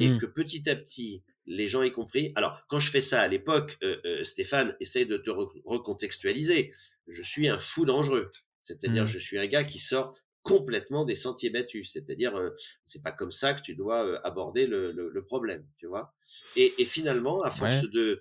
et 0.00 0.08
mmh. 0.08 0.18
que 0.18 0.26
petit 0.26 0.68
à 0.68 0.74
petit, 0.74 1.22
les 1.46 1.68
gens 1.68 1.84
y 1.84 1.92
compris. 1.92 2.32
Alors, 2.34 2.66
quand 2.66 2.80
je 2.80 2.90
fais 2.90 3.00
ça 3.00 3.20
à 3.20 3.28
l'époque, 3.28 3.78
euh, 3.84 4.00
euh, 4.06 4.24
Stéphane, 4.24 4.74
essaye 4.80 5.06
de 5.06 5.18
te 5.18 5.30
re 5.30 5.52
recontextualiser. 5.64 6.72
Je 7.06 7.22
suis 7.22 7.46
un 7.46 7.58
fou 7.58 7.84
dangereux. 7.84 8.32
C'est-à-dire, 8.60 9.06
je 9.06 9.20
suis 9.20 9.38
un 9.38 9.46
gars 9.46 9.62
qui 9.62 9.78
sort 9.78 10.18
complètement 10.46 11.04
des 11.04 11.16
sentiers 11.16 11.50
battus. 11.50 11.90
C'est-à-dire, 11.92 12.36
euh, 12.36 12.50
c'est 12.84 13.02
pas 13.02 13.10
comme 13.10 13.32
ça 13.32 13.52
que 13.52 13.62
tu 13.62 13.74
dois 13.74 14.06
euh, 14.06 14.20
aborder 14.22 14.68
le, 14.68 14.92
le, 14.92 15.10
le, 15.10 15.24
problème, 15.24 15.66
tu 15.76 15.88
vois. 15.88 16.14
Et, 16.54 16.72
et, 16.78 16.84
finalement, 16.84 17.42
à 17.42 17.50
force 17.50 17.82
ouais. 17.82 17.88
de 17.92 18.20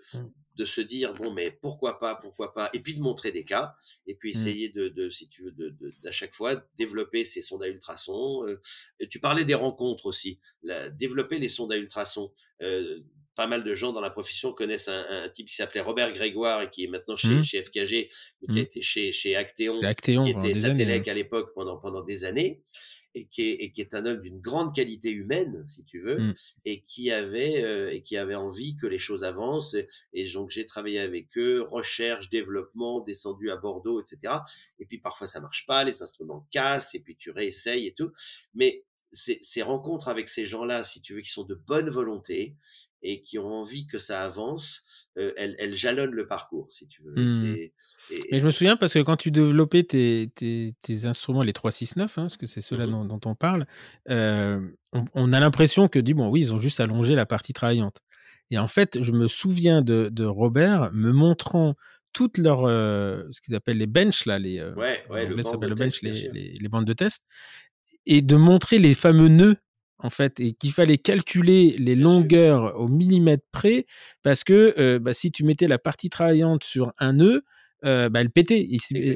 de 0.56 0.66
se 0.66 0.82
dire 0.82 1.14
bon 1.14 1.34
mais 1.34 1.52
pourquoi 1.52 2.00
pas 2.00 2.16
pourquoi 2.16 2.54
pas 2.54 2.70
et 2.74 2.80
puis 2.80 2.96
de 2.96 3.02
montrer 3.02 3.32
des 3.32 3.44
cas 3.44 3.76
et 4.08 4.16
puis 4.16 4.30
mmh. 4.30 4.38
essayer 4.38 4.70
de, 4.70 4.88
de 4.88 5.10
si 5.10 5.28
tu 5.28 5.44
veux 5.44 5.52
de, 5.52 5.70
de, 5.70 5.94
d'à 6.02 6.12
chaque 6.12 6.34
fois 6.34 6.66
développer 6.78 7.26
ces 7.26 7.42
sondes 7.42 7.64
à 7.64 7.68
ultrasons 7.68 8.48
euh, 8.48 8.62
et 9.00 9.10
tu 9.10 9.20
parlais 9.20 9.44
des 9.44 9.54
rencontres 9.54 10.06
aussi 10.06 10.40
la, 10.64 10.90
développer 10.90 11.40
les 11.40 11.50
sondes 11.50 11.74
à 11.74 11.78
ultrasons 11.78 12.32
euh, 12.62 13.02
pas 13.36 13.48
mal 13.48 13.64
de 13.64 13.74
gens 13.74 13.92
dans 13.92 14.02
la 14.02 14.10
profession 14.10 14.54
connaissent 14.54 14.88
un, 14.88 15.06
un 15.10 15.30
type 15.30 15.48
qui 15.48 15.56
s'appelait 15.56 15.82
Robert 15.82 16.12
Grégoire 16.14 16.62
et 16.62 16.70
qui 16.70 16.86
est 16.86 16.88
maintenant 16.88 17.16
chez, 17.16 17.30
mmh. 17.30 17.44
chez 17.44 17.64
FKG, 17.64 18.10
mais 18.42 18.48
qui 18.54 18.60
a 18.60 18.62
mmh. 18.62 18.66
été 18.66 18.82
chez, 18.82 19.12
chez 19.12 19.36
Actéon, 19.36 19.82
Actéon 19.84 20.24
qui 20.24 20.32
était 20.32 20.54
Satellec 20.54 21.08
à 21.08 21.14
l'époque 21.14 21.52
pendant, 21.54 21.78
pendant 21.78 22.04
des 22.04 22.26
années 22.26 22.64
et 23.16 23.28
qui 23.28 23.44
est, 23.44 23.54
et 23.54 23.72
qui 23.72 23.82
est 23.82 23.94
un 23.94 24.06
homme 24.06 24.22
d'une 24.22 24.40
grande 24.42 24.76
qualité 24.76 25.10
humaine, 25.10 25.66
si 25.66 25.86
tu 25.86 26.02
veux, 26.02 26.20
mmh. 26.20 26.34
et 26.66 26.82
qui 26.82 27.12
avait 27.12 27.64
euh, 27.64 27.90
et 27.90 28.02
qui 28.02 28.18
avait 28.18 28.36
envie 28.36 28.76
que 28.76 28.86
les 28.86 28.98
choses 29.00 29.24
avancent. 29.24 29.76
Et, 30.14 30.26
donc 30.34 30.50
j'ai 30.50 30.66
travaillé 30.66 31.00
avec 31.00 31.38
eux, 31.38 31.62
recherche, 31.62 32.30
développement, 32.30 33.00
descendu 33.00 33.50
à 33.52 33.56
Bordeaux, 33.56 34.02
etc. 34.02 34.34
Et 34.80 34.86
puis 34.86 35.00
parfois 35.00 35.28
ça 35.28 35.40
marche 35.40 35.66
pas, 35.66 35.84
les 35.84 36.04
instruments 36.04 36.46
cassent, 36.52 36.94
et 36.94 37.00
puis 37.00 37.16
tu 37.16 37.32
réessayes 37.32 37.88
et 37.88 37.94
tout. 37.94 38.12
Mais 38.54 38.84
ces, 39.12 39.40
ces 39.42 39.62
rencontres 39.62 40.10
avec 40.10 40.28
ces 40.28 40.46
gens-là, 40.46 40.84
si 40.84 41.02
tu 41.02 41.14
veux, 41.14 41.22
qui 41.22 41.32
sont 41.32 41.46
de 41.46 41.56
bonne 41.56 41.90
volonté 41.90 42.56
et 43.06 43.22
qui 43.22 43.38
ont 43.38 43.54
envie 43.54 43.86
que 43.86 44.00
ça 44.00 44.24
avance, 44.24 44.84
euh, 45.18 45.32
elles, 45.38 45.56
elles, 45.60 45.76
jalonnent 45.76 46.16
le 46.16 46.28
parcours, 46.28 46.68
si 46.72 46.88
tu 46.88 47.04
veux. 47.04 47.14
Mmh. 47.16 47.56
Et, 47.56 47.74
Mais 48.32 48.40
je 48.40 48.46
me 48.46 48.52
souviens 48.52 48.76
parce 48.76 48.96
que 48.96 49.00
quand 49.00 49.16
tu 49.16 49.30
développais 49.30 49.84
tes, 49.84 50.32
tes, 50.34 50.74
tes 50.82 51.06
instruments, 51.06 51.44
les 51.44 51.54
369, 51.54 52.18
hein, 52.18 52.22
parce 52.24 52.38
que 52.38 52.48
c'est 52.48 52.62
ceux-là 52.62 52.88
mmh 52.88 52.92
dont, 52.92 53.06
dont, 53.06 53.20
on 53.26 53.36
parle, 53.36 53.68
euh, 54.10 54.60
on, 54.92 55.06
on, 55.14 55.34
a 55.34 55.40
l'impression 55.40 55.88
que, 55.88 56.00
dit, 56.00 56.16
bon, 56.16 56.30
oui, 56.30 56.42
ils 56.42 56.54
ont 56.54 56.58
juste 56.58 56.80
allongé 56.80 57.14
la 57.14 57.28
partie 57.28 57.54
travaillante. 57.54 58.00
Et 58.50 58.58
en 58.58 58.68
fait, 58.68 59.02
je 59.02 59.12
me 59.12 59.28
souviens 59.28 59.84
de, 59.84 60.10
de 60.12 60.26
Robert 60.26 60.92
me 60.92 61.12
montrant 61.12 61.76
toutes 62.12 62.40
leurs, 62.40 62.66
euh, 62.66 63.22
ce 63.32 63.40
qu'ils 63.40 63.54
appellent 63.54 63.78
les 63.78 63.88
benches, 63.88 64.26
là, 64.26 64.40
les, 64.40 64.64
ouais, 64.64 65.00
ouais, 65.12 65.28
le, 65.28 65.36
le 65.36 65.76
bench, 65.76 66.02
les, 66.02 66.30
les, 66.34 66.58
les, 66.60 66.70
bandes 66.70 66.86
de 66.86 66.94
test, 66.94 67.24
et 68.08 68.24
de 68.24 68.36
montrer 68.36 68.80
les 68.80 68.96
fameux 68.96 69.28
nœuds 69.28 69.58
en 70.06 70.10
fait, 70.10 70.40
et 70.40 70.54
qu'il 70.54 70.72
fallait 70.72 70.98
calculer 70.98 71.76
les 71.80 71.96
longueurs 71.96 72.80
au 72.80 72.88
millimètre 72.88 73.44
près, 73.52 73.86
parce 74.24 74.44
que 74.44 74.76
euh, 74.78 75.00
bah, 75.00 75.14
si 75.14 75.32
tu 75.32 75.44
mettais 75.44 75.68
la 75.68 75.80
partie 75.80 76.10
travaillante 76.10 76.64
sur 76.64 76.94
un 77.00 77.14
nœud, 77.14 77.44
euh, 77.84 78.10
bah, 78.10 78.22
elle 78.22 78.30
pétait. 78.30 78.68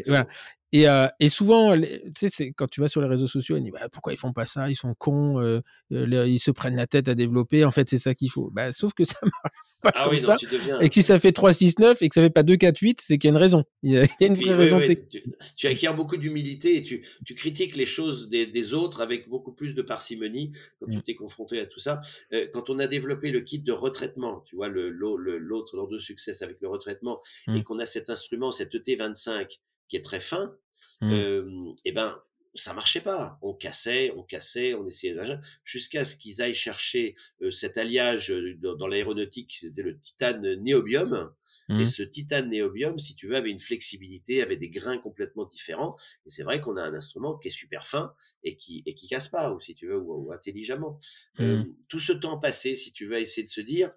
Voilà. 0.08 0.28
Et, 0.72 0.88
euh, 0.88 1.08
et 1.20 1.30
souvent, 1.30 1.74
tu 1.76 2.30
sais, 2.30 2.52
quand 2.52 2.68
tu 2.68 2.80
vas 2.80 2.88
sur 2.88 3.02
les 3.02 3.08
réseaux 3.08 3.28
sociaux, 3.28 3.58
on 3.58 3.62
dit 3.62 3.72
bah, 3.72 3.90
pourquoi 3.92 4.14
ils 4.14 4.18
font 4.18 4.34
pas 4.34 4.46
ça? 4.46 4.70
Ils 4.70 4.76
sont 4.76 4.94
cons, 4.94 5.40
euh, 5.40 5.62
euh 5.92 6.28
ils 6.28 6.40
se 6.40 6.52
prennent 6.52 6.76
la 6.76 6.86
tête 6.86 7.08
à 7.08 7.16
développer. 7.16 7.66
En 7.66 7.72
fait, 7.72 7.90
c'est 7.90 7.98
ça 7.98 8.14
qu'il 8.14 8.30
faut. 8.30 8.52
Bah, 8.52 8.72
sauf 8.72 8.94
que 8.94 9.04
ça 9.06 9.18
marche 9.24 9.60
pas 9.82 9.92
ah 9.96 10.04
comme 10.04 10.14
oui, 10.14 10.22
ça. 10.22 10.36
Non, 10.70 10.80
Et 10.82 10.90
que 10.90 10.94
si 10.94 11.02
ça 11.02 11.20
fait 11.20 11.32
3, 11.32 11.54
6, 11.54 11.80
9 11.80 12.02
et 12.02 12.10
que 12.10 12.14
ça 12.14 12.22
fait 12.22 12.30
pas 12.30 12.44
2, 12.44 12.56
4, 12.56 12.78
8, 12.78 13.02
c'est 13.02 13.18
qu'il 13.18 13.30
y 13.30 13.32
a 13.32 13.36
une 13.36 13.42
raison. 13.42 13.64
Il 13.82 13.94
y 13.94 13.98
a, 13.98 14.04
une 14.20 14.36
vraie 14.36 14.50
oui, 14.50 14.54
raison. 14.54 14.78
Oui, 14.78 14.96
tu, 15.10 15.24
tu, 15.58 15.68
acquiers 15.68 15.92
beaucoup 15.94 16.18
d'humilité 16.18 16.76
et 16.76 16.84
tu, 16.84 17.04
tu, 17.26 17.34
critiques 17.34 17.76
les 17.76 17.88
choses 17.88 18.30
des, 18.30 18.46
des, 18.46 18.74
autres 18.74 19.02
avec 19.02 19.28
beaucoup 19.28 19.54
plus 19.54 19.74
de 19.74 19.82
parcimonie 19.82 20.52
quand 20.80 20.88
mmh. 20.88 20.92
tu 20.92 21.02
t'es 21.02 21.16
confronté 21.16 21.60
à 21.60 21.66
tout 21.66 21.80
ça. 21.80 22.00
Euh, 22.34 22.48
quand 22.54 22.70
on 22.70 22.78
a 22.78 22.86
développé 22.86 23.32
le 23.32 23.42
kit 23.42 23.60
de 23.60 23.72
retraitement, 23.72 24.42
tu 24.42 24.56
vois, 24.56 24.68
l'autre 24.68 25.22
le, 25.24 25.40
lors 25.40 25.88
de 25.88 25.98
succès 25.98 26.44
avec 26.44 26.58
le 26.62 26.68
retraitement, 26.68 27.20
mmh. 27.48 27.56
et 27.56 27.64
qu'on 27.64 27.80
a 27.80 27.86
cet 27.86 28.10
instrument, 28.10 28.52
cet 28.52 28.74
ET25 28.74 29.60
qui 29.90 29.98
est 29.98 30.06
très 30.06 30.22
fin, 30.22 30.56
mmh. 31.02 31.12
euh, 31.12 31.74
et 31.84 31.92
ben 31.92 32.22
ça 32.56 32.74
marchait 32.74 33.02
pas. 33.02 33.38
On 33.42 33.54
cassait, 33.54 34.12
on 34.16 34.24
cassait, 34.24 34.74
on 34.74 34.86
essayait 34.88 35.16
jusqu'à 35.64 36.04
ce 36.04 36.16
qu'ils 36.16 36.42
aillent 36.42 36.54
chercher 36.54 37.16
euh, 37.42 37.52
cet 37.52 37.78
alliage 37.78 38.34
dans, 38.58 38.76
dans 38.76 38.88
l'aéronautique, 38.88 39.56
c'était 39.60 39.84
le 39.84 40.00
titane 40.00 40.56
néobium. 40.56 41.34
Mmh. 41.70 41.80
Et 41.82 41.86
ce 41.86 42.02
titane 42.02 42.50
néobium, 42.50 42.98
si 42.98 43.16
tu 43.16 43.28
veux, 43.28 43.36
avait 43.36 43.52
une 43.52 43.60
flexibilité, 43.60 44.42
avait 44.42 44.58
des 44.58 44.72
grains 44.72 44.98
complètement 44.98 45.46
différents. 45.46 45.96
Et 46.26 46.30
c'est 46.30 46.44
vrai 46.44 46.60
qu'on 46.60 46.78
a 46.78 46.82
un 46.82 46.94
instrument 46.94 47.38
qui 47.38 47.50
est 47.50 47.52
super 47.52 47.86
fin 47.86 48.14
et 48.44 48.58
qui 48.58 48.82
et 48.86 48.96
qui 48.96 49.08
casse 49.08 49.28
pas, 49.28 49.54
ou 49.54 49.60
si 49.60 49.76
tu 49.76 49.88
veux, 49.88 50.00
ou, 50.00 50.28
ou 50.28 50.32
intelligemment. 50.32 50.98
Mmh. 51.38 51.44
Euh, 51.44 51.64
tout 51.88 52.00
ce 52.00 52.14
temps 52.14 52.40
passé, 52.40 52.76
si 52.76 52.92
tu 52.92 53.06
veux, 53.06 53.20
essayer 53.20 53.44
de 53.44 53.52
se 53.52 53.62
dire, 53.62 53.92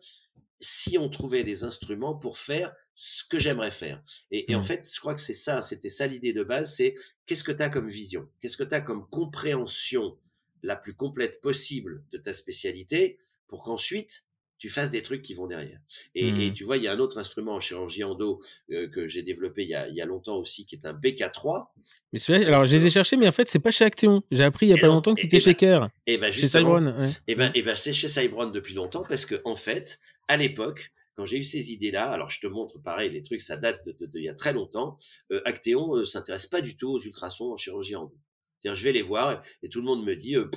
si 0.60 0.98
on 0.98 1.08
trouvait 1.08 1.42
des 1.42 1.64
instruments 1.64 2.14
pour 2.14 2.38
faire 2.38 2.74
ce 2.94 3.24
que 3.24 3.38
j'aimerais 3.38 3.70
faire. 3.70 4.02
Et, 4.30 4.50
et, 4.50 4.54
en 4.54 4.60
mmh. 4.60 4.64
fait, 4.64 4.90
je 4.92 5.00
crois 5.00 5.14
que 5.14 5.20
c'est 5.20 5.34
ça, 5.34 5.62
c'était 5.62 5.88
ça 5.88 6.06
l'idée 6.06 6.32
de 6.32 6.44
base, 6.44 6.74
c'est 6.76 6.94
qu'est-ce 7.26 7.44
que 7.44 7.52
tu 7.52 7.62
as 7.62 7.70
comme 7.70 7.88
vision? 7.88 8.28
Qu'est-ce 8.40 8.56
que 8.56 8.64
tu 8.64 8.74
as 8.74 8.80
comme 8.80 9.08
compréhension 9.08 10.18
la 10.62 10.76
plus 10.76 10.94
complète 10.94 11.40
possible 11.40 12.04
de 12.12 12.18
ta 12.18 12.32
spécialité 12.32 13.18
pour 13.48 13.62
qu'ensuite 13.62 14.24
tu 14.58 14.68
fasses 14.68 14.90
des 14.90 15.02
trucs 15.02 15.22
qui 15.22 15.34
vont 15.34 15.46
derrière? 15.46 15.80
Et, 16.14 16.30
mmh. 16.30 16.40
et 16.40 16.52
tu 16.52 16.64
vois, 16.64 16.76
il 16.76 16.82
y 16.82 16.88
a 16.88 16.92
un 16.92 16.98
autre 16.98 17.18
instrument 17.18 17.54
en 17.54 17.60
chirurgie 17.60 18.04
endo 18.04 18.40
euh, 18.70 18.88
que 18.88 19.08
j'ai 19.08 19.22
développé 19.22 19.62
il 19.62 19.70
y, 19.70 19.74
a, 19.74 19.88
il 19.88 19.94
y, 19.94 20.02
a, 20.02 20.06
longtemps 20.06 20.36
aussi, 20.36 20.66
qui 20.66 20.74
est 20.74 20.86
un 20.86 20.92
BK3. 20.92 21.68
Mais 22.12 22.18
celui 22.18 22.44
alors 22.44 22.66
je 22.66 22.76
les 22.76 22.86
ai 22.86 22.90
cherchés, 22.90 23.16
mais 23.16 23.26
en 23.26 23.32
fait, 23.32 23.48
c'est 23.48 23.58
pas 23.58 23.70
chez 23.70 23.86
Acteon. 23.86 24.22
J'ai 24.30 24.44
appris 24.44 24.66
il 24.66 24.70
y 24.70 24.74
a 24.74 24.76
pas 24.76 24.88
non, 24.88 24.94
longtemps 24.94 25.14
que 25.14 25.22
c'était 25.22 25.40
chez 25.40 25.54
Kerr. 25.54 25.88
Et 26.06 26.18
ben, 26.18 26.30
chez 26.30 26.46
Cybron. 26.46 26.94
Ouais. 26.94 27.10
Et 27.26 27.34
ben, 27.34 27.50
et 27.54 27.62
ben, 27.62 27.74
c'est 27.74 27.94
chez 27.94 28.08
Cybron 28.08 28.50
depuis 28.50 28.74
longtemps 28.74 29.04
parce 29.08 29.24
que 29.24 29.40
en 29.44 29.54
fait, 29.54 29.98
à 30.28 30.36
l'époque, 30.36 30.92
quand 31.14 31.24
j'ai 31.26 31.38
eu 31.38 31.44
ces 31.44 31.72
idées-là, 31.72 32.10
alors 32.10 32.30
je 32.30 32.40
te 32.40 32.46
montre 32.46 32.78
pareil, 32.82 33.10
les 33.10 33.22
trucs, 33.22 33.40
ça 33.40 33.56
date 33.56 33.86
de, 33.86 34.06
de, 34.06 34.18
y 34.18 34.28
a 34.28 34.34
très 34.34 34.52
longtemps. 34.52 34.96
Euh, 35.30 35.42
Actéon 35.44 35.96
euh, 35.96 36.04
s'intéresse 36.04 36.46
pas 36.46 36.62
du 36.62 36.76
tout 36.76 36.88
aux 36.88 37.00
ultrasons 37.00 37.52
en 37.52 37.56
chirurgie 37.56 37.96
endo. 37.96 38.16
C'est-à-dire, 38.58 38.78
je 38.78 38.84
vais 38.84 38.92
les 38.92 39.02
voir 39.02 39.32
et, 39.32 39.66
et, 39.66 39.68
tout 39.68 39.80
le 39.80 39.86
monde 39.86 40.04
me 40.04 40.14
dit 40.14 40.36
euh, 40.36 40.48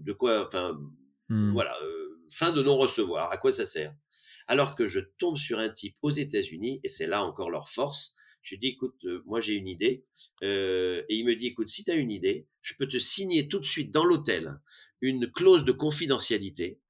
de 0.00 0.12
quoi, 0.12 0.44
enfin, 0.44 0.80
mmh. 1.28 1.52
voilà, 1.52 1.76
euh, 1.82 2.20
fin 2.30 2.52
de 2.52 2.62
non-recevoir, 2.62 3.30
à 3.30 3.36
quoi 3.36 3.52
ça 3.52 3.66
sert? 3.66 3.94
Alors 4.46 4.74
que 4.74 4.88
je 4.88 5.00
tombe 5.18 5.36
sur 5.36 5.58
un 5.58 5.68
type 5.68 5.96
aux 6.02 6.10
États-Unis 6.10 6.80
et 6.82 6.88
c'est 6.88 7.06
là 7.06 7.24
encore 7.24 7.50
leur 7.50 7.68
force. 7.68 8.14
Je 8.42 8.54
lui 8.54 8.58
dis, 8.58 8.68
écoute, 8.68 8.96
euh, 9.04 9.22
moi 9.26 9.40
j'ai 9.40 9.52
une 9.52 9.68
idée. 9.68 10.06
et 10.42 11.04
il 11.10 11.24
me 11.24 11.36
dit, 11.36 11.48
écoute, 11.48 11.68
si 11.68 11.84
tu 11.84 11.90
as 11.90 11.94
une 11.94 12.10
idée, 12.10 12.48
je 12.62 12.74
peux 12.78 12.88
te 12.88 12.98
signer 12.98 13.48
tout 13.48 13.58
de 13.58 13.66
suite 13.66 13.92
dans 13.92 14.04
l'hôtel 14.04 14.58
une 15.02 15.30
clause 15.30 15.64
de 15.64 15.72
confidentialité 15.72 16.80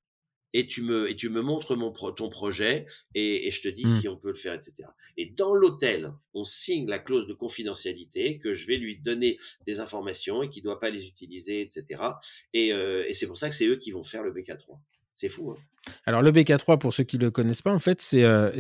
et 0.53 0.67
tu 0.67 0.83
me 0.83 1.09
et 1.09 1.17
tu 1.17 1.29
me 1.29 1.43
montres 1.43 1.77
mon 1.77 1.93
pro, 1.93 2.11
ton 2.13 2.29
projet 2.29 2.87
et, 3.15 3.47
et, 3.47 3.51
je 3.51 3.63
te 3.63 3.69
dis 3.69 3.85
mmh. 3.85 4.01
si 4.01 4.09
on 4.09 4.17
peut 4.17 4.29
le 4.29 4.35
faire, 4.35 4.55
etc. 4.55 4.89
Et 5.17 5.27
dans 5.27 5.55
l'hôtel, 5.55 6.13
on 6.35 6.45
signe 6.45 6.89
la 6.89 6.99
clause 6.99 7.27
de 7.27 7.35
confidentialité 7.35 8.39
que 8.39 8.55
je 8.55 8.67
vais 8.67 8.77
lui 8.77 8.99
donner 8.99 9.39
des 9.67 9.81
informations 9.81 10.43
et 10.43 10.51
qu'il 10.51 10.63
doit 10.63 10.81
pas 10.81 10.91
les 10.91 11.07
utiliser, 11.07 11.61
etc. 11.61 12.03
Et, 12.53 12.73
euh, 12.73 13.05
et 13.09 13.15
c'est 13.15 13.27
pour 13.27 13.37
ça 13.37 13.49
que 13.49 13.55
c'est 13.55 13.67
eux 13.67 13.77
qui 13.77 13.91
vont 13.91 14.05
faire 14.05 14.23
le 14.23 14.33
BK3. 14.33 14.79
C'est 15.21 15.29
fou. 15.29 15.51
Hein 15.51 15.61
alors 16.07 16.23
le 16.23 16.33
BK3, 16.33 16.79
pour 16.79 16.95
ceux 16.95 17.05
qui 17.05 17.19
ne 17.19 17.25
le 17.25 17.31
connaissent 17.31 17.61
pas, 17.61 17.73
en 17.73 17.79
fait, 17.79 18.01
c'est 18.01 18.25
euh, 18.25 18.51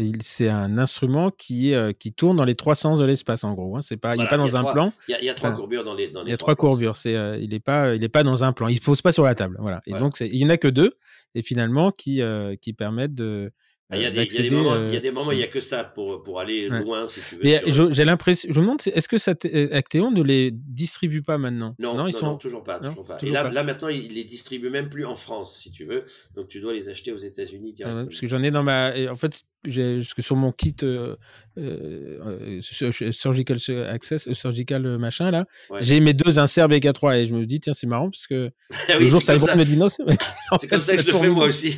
un 0.43 0.77
instrument 0.77 1.31
qui, 1.31 1.73
euh, 1.73 1.93
qui 1.93 2.13
tourne 2.13 2.37
dans 2.37 2.45
les 2.45 2.55
trois 2.55 2.75
sens 2.75 2.99
de 2.99 3.05
l'espace, 3.07 3.45
en 3.45 3.55
gros. 3.55 3.77
Hein. 3.77 3.83
C'est 3.83 3.97
pas, 3.97 4.09
voilà, 4.09 4.23
il 4.23 4.25
n'est 4.25 4.29
pas 4.29 4.37
dans 4.37 4.57
un 4.57 4.61
trois, 4.61 4.73
plan. 4.75 4.93
Il 5.09 5.13
y, 5.13 5.15
a, 5.15 5.21
il 5.21 5.25
y 5.25 5.31
a 5.31 5.35
trois 5.35 5.53
courbures 5.53 5.83
dans 5.83 5.95
les. 5.95 6.09
Dans 6.09 6.23
les 6.23 6.29
il 6.29 6.31
y 6.33 6.35
a 6.35 6.37
trois, 6.37 6.57
courbures. 6.57 6.97
C'est, 6.97 7.15
euh, 7.15 7.39
il 7.39 7.51
n'est 7.51 7.61
pas, 7.61 7.95
il 7.95 8.05
est 8.05 8.11
pas 8.11 8.23
dans 8.23 8.45
un 8.45 8.53
plan. 8.53 8.69
Il 8.69 8.77
se 8.77 8.83
pose 8.83 9.01
pas 9.01 9.13
sur 9.13 9.25
la 9.25 9.35
table. 9.35 9.57
Voilà. 9.59 9.81
Et 9.87 9.91
voilà. 9.91 10.05
donc 10.05 10.21
il 10.21 10.37
y 10.37 10.45
en 10.45 10.51
a 10.51 10.59
que 10.59 10.69
deux, 10.69 10.99
et 11.35 11.41
finalement 11.41 11.93
qui 11.93 12.21
qui 12.61 12.73
permettent 12.75 13.15
de 13.15 13.53
il 13.93 14.03
y, 14.03 14.07
a 14.07 14.11
des, 14.11 14.23
il, 14.23 14.35
y 14.35 14.39
a 14.39 14.49
des 14.49 14.55
moments, 14.55 14.73
euh... 14.75 14.87
il 14.87 14.95
y 14.95 14.97
a 14.97 15.01
des 15.01 15.11
moments, 15.11 15.33
il 15.33 15.39
n'y 15.39 15.45
a 15.45 15.49
que 15.49 15.61
ça 15.61 15.83
pour, 15.85 16.23
pour 16.23 16.39
aller 16.39 16.71
ouais. 16.71 16.81
loin, 16.81 17.09
si 17.09 17.21
tu 17.21 17.37
veux. 17.37 17.41
Mais 17.43 17.71
sur... 17.71 17.93
j'ai 17.93 18.05
l'impression, 18.05 18.49
je 18.53 18.61
me 18.61 18.65
demande, 18.65 18.81
est-ce 18.87 19.09
que 19.09 19.19
ça 19.19 19.35
Actéon 19.73 20.11
ne 20.11 20.23
les 20.23 20.51
distribue 20.53 21.23
pas 21.23 21.39
maintenant? 21.39 21.75
Non, 21.79 21.95
non, 21.95 22.07
ils 22.07 22.13
non, 22.13 22.19
sont... 22.19 22.27
non 22.27 22.37
toujours 22.37 22.63
pas. 22.63 22.79
Toujours 22.79 23.07
pas. 23.07 23.17
Toujours 23.17 23.33
Et 23.33 23.35
là, 23.35 23.45
pas. 23.45 23.51
là, 23.51 23.65
maintenant, 23.65 23.89
ils 23.89 24.15
les 24.15 24.25
distribuent 24.25 24.71
même 24.71 24.89
plus 24.89 25.05
en 25.05 25.17
France, 25.17 25.59
si 25.59 25.71
tu 25.71 25.85
veux. 25.85 26.05
Donc, 26.37 26.49
tu 26.49 26.61
dois 26.61 26.73
les 26.73 26.89
acheter 26.89 27.13
aux 27.13 27.17
États-Unis 27.17 27.73
directement. 27.73 28.01
Ah 28.01 28.03
ouais, 28.03 28.07
parce 28.07 28.21
que 28.21 28.27
j'en 28.27 28.43
ai 28.43 28.51
dans 28.51 28.63
ma. 28.63 28.93
En 29.11 29.17
fait, 29.17 29.43
sur 29.67 30.37
mon 30.37 30.53
kit 30.53 30.77
euh, 30.83 31.17
euh, 31.59 32.61
surgical 32.63 33.59
access 33.89 34.29
euh, 34.29 34.35
surgical 34.35 34.99
machin 34.99 35.31
là 35.31 35.45
ouais. 35.69 35.81
j'ai 35.83 36.01
mes 36.01 36.15
deux 36.15 36.39
inserts 36.39 36.69
BK3 36.69 37.19
et 37.19 37.27
je 37.27 37.35
me 37.35 37.45
dis 37.45 37.61
tiens 37.61 37.75
c'est 37.75 37.87
marrant 37.87 38.11
parce 38.11 38.27
que 38.27 38.51
ah 38.89 38.95
oui, 38.97 39.05
le 39.05 39.09
jour 39.09 39.23
ça 39.23 39.35
me 39.35 39.65
dit 39.65 39.77
non 39.77 39.89
c'est 40.59 40.69
comme 40.69 40.83
ça 40.83 40.97
que 40.97 41.03
je 41.03 41.07
le 41.07 41.13
fais 41.13 41.29
moi 41.29 41.47
aussi. 41.47 41.77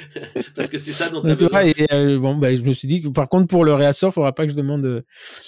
Parce 0.54 0.68
que 0.68 0.78
c'est 0.78 0.92
ça 0.92 1.08
dont 1.10 1.22
tu 1.22 1.54
as 1.54 1.66
et 1.66 1.86
euh, 1.92 2.18
bon 2.18 2.36
bah, 2.36 2.54
je 2.54 2.62
me 2.62 2.72
suis 2.72 2.88
dit 2.88 3.02
que 3.02 3.08
par 3.08 3.28
contre 3.28 3.46
pour 3.46 3.64
le 3.64 3.74
réassort 3.74 4.12
faudra 4.12 4.34
pas 4.34 4.44
que 4.44 4.50
je 4.50 4.56
demande 4.56 4.84
euh, 4.84 5.02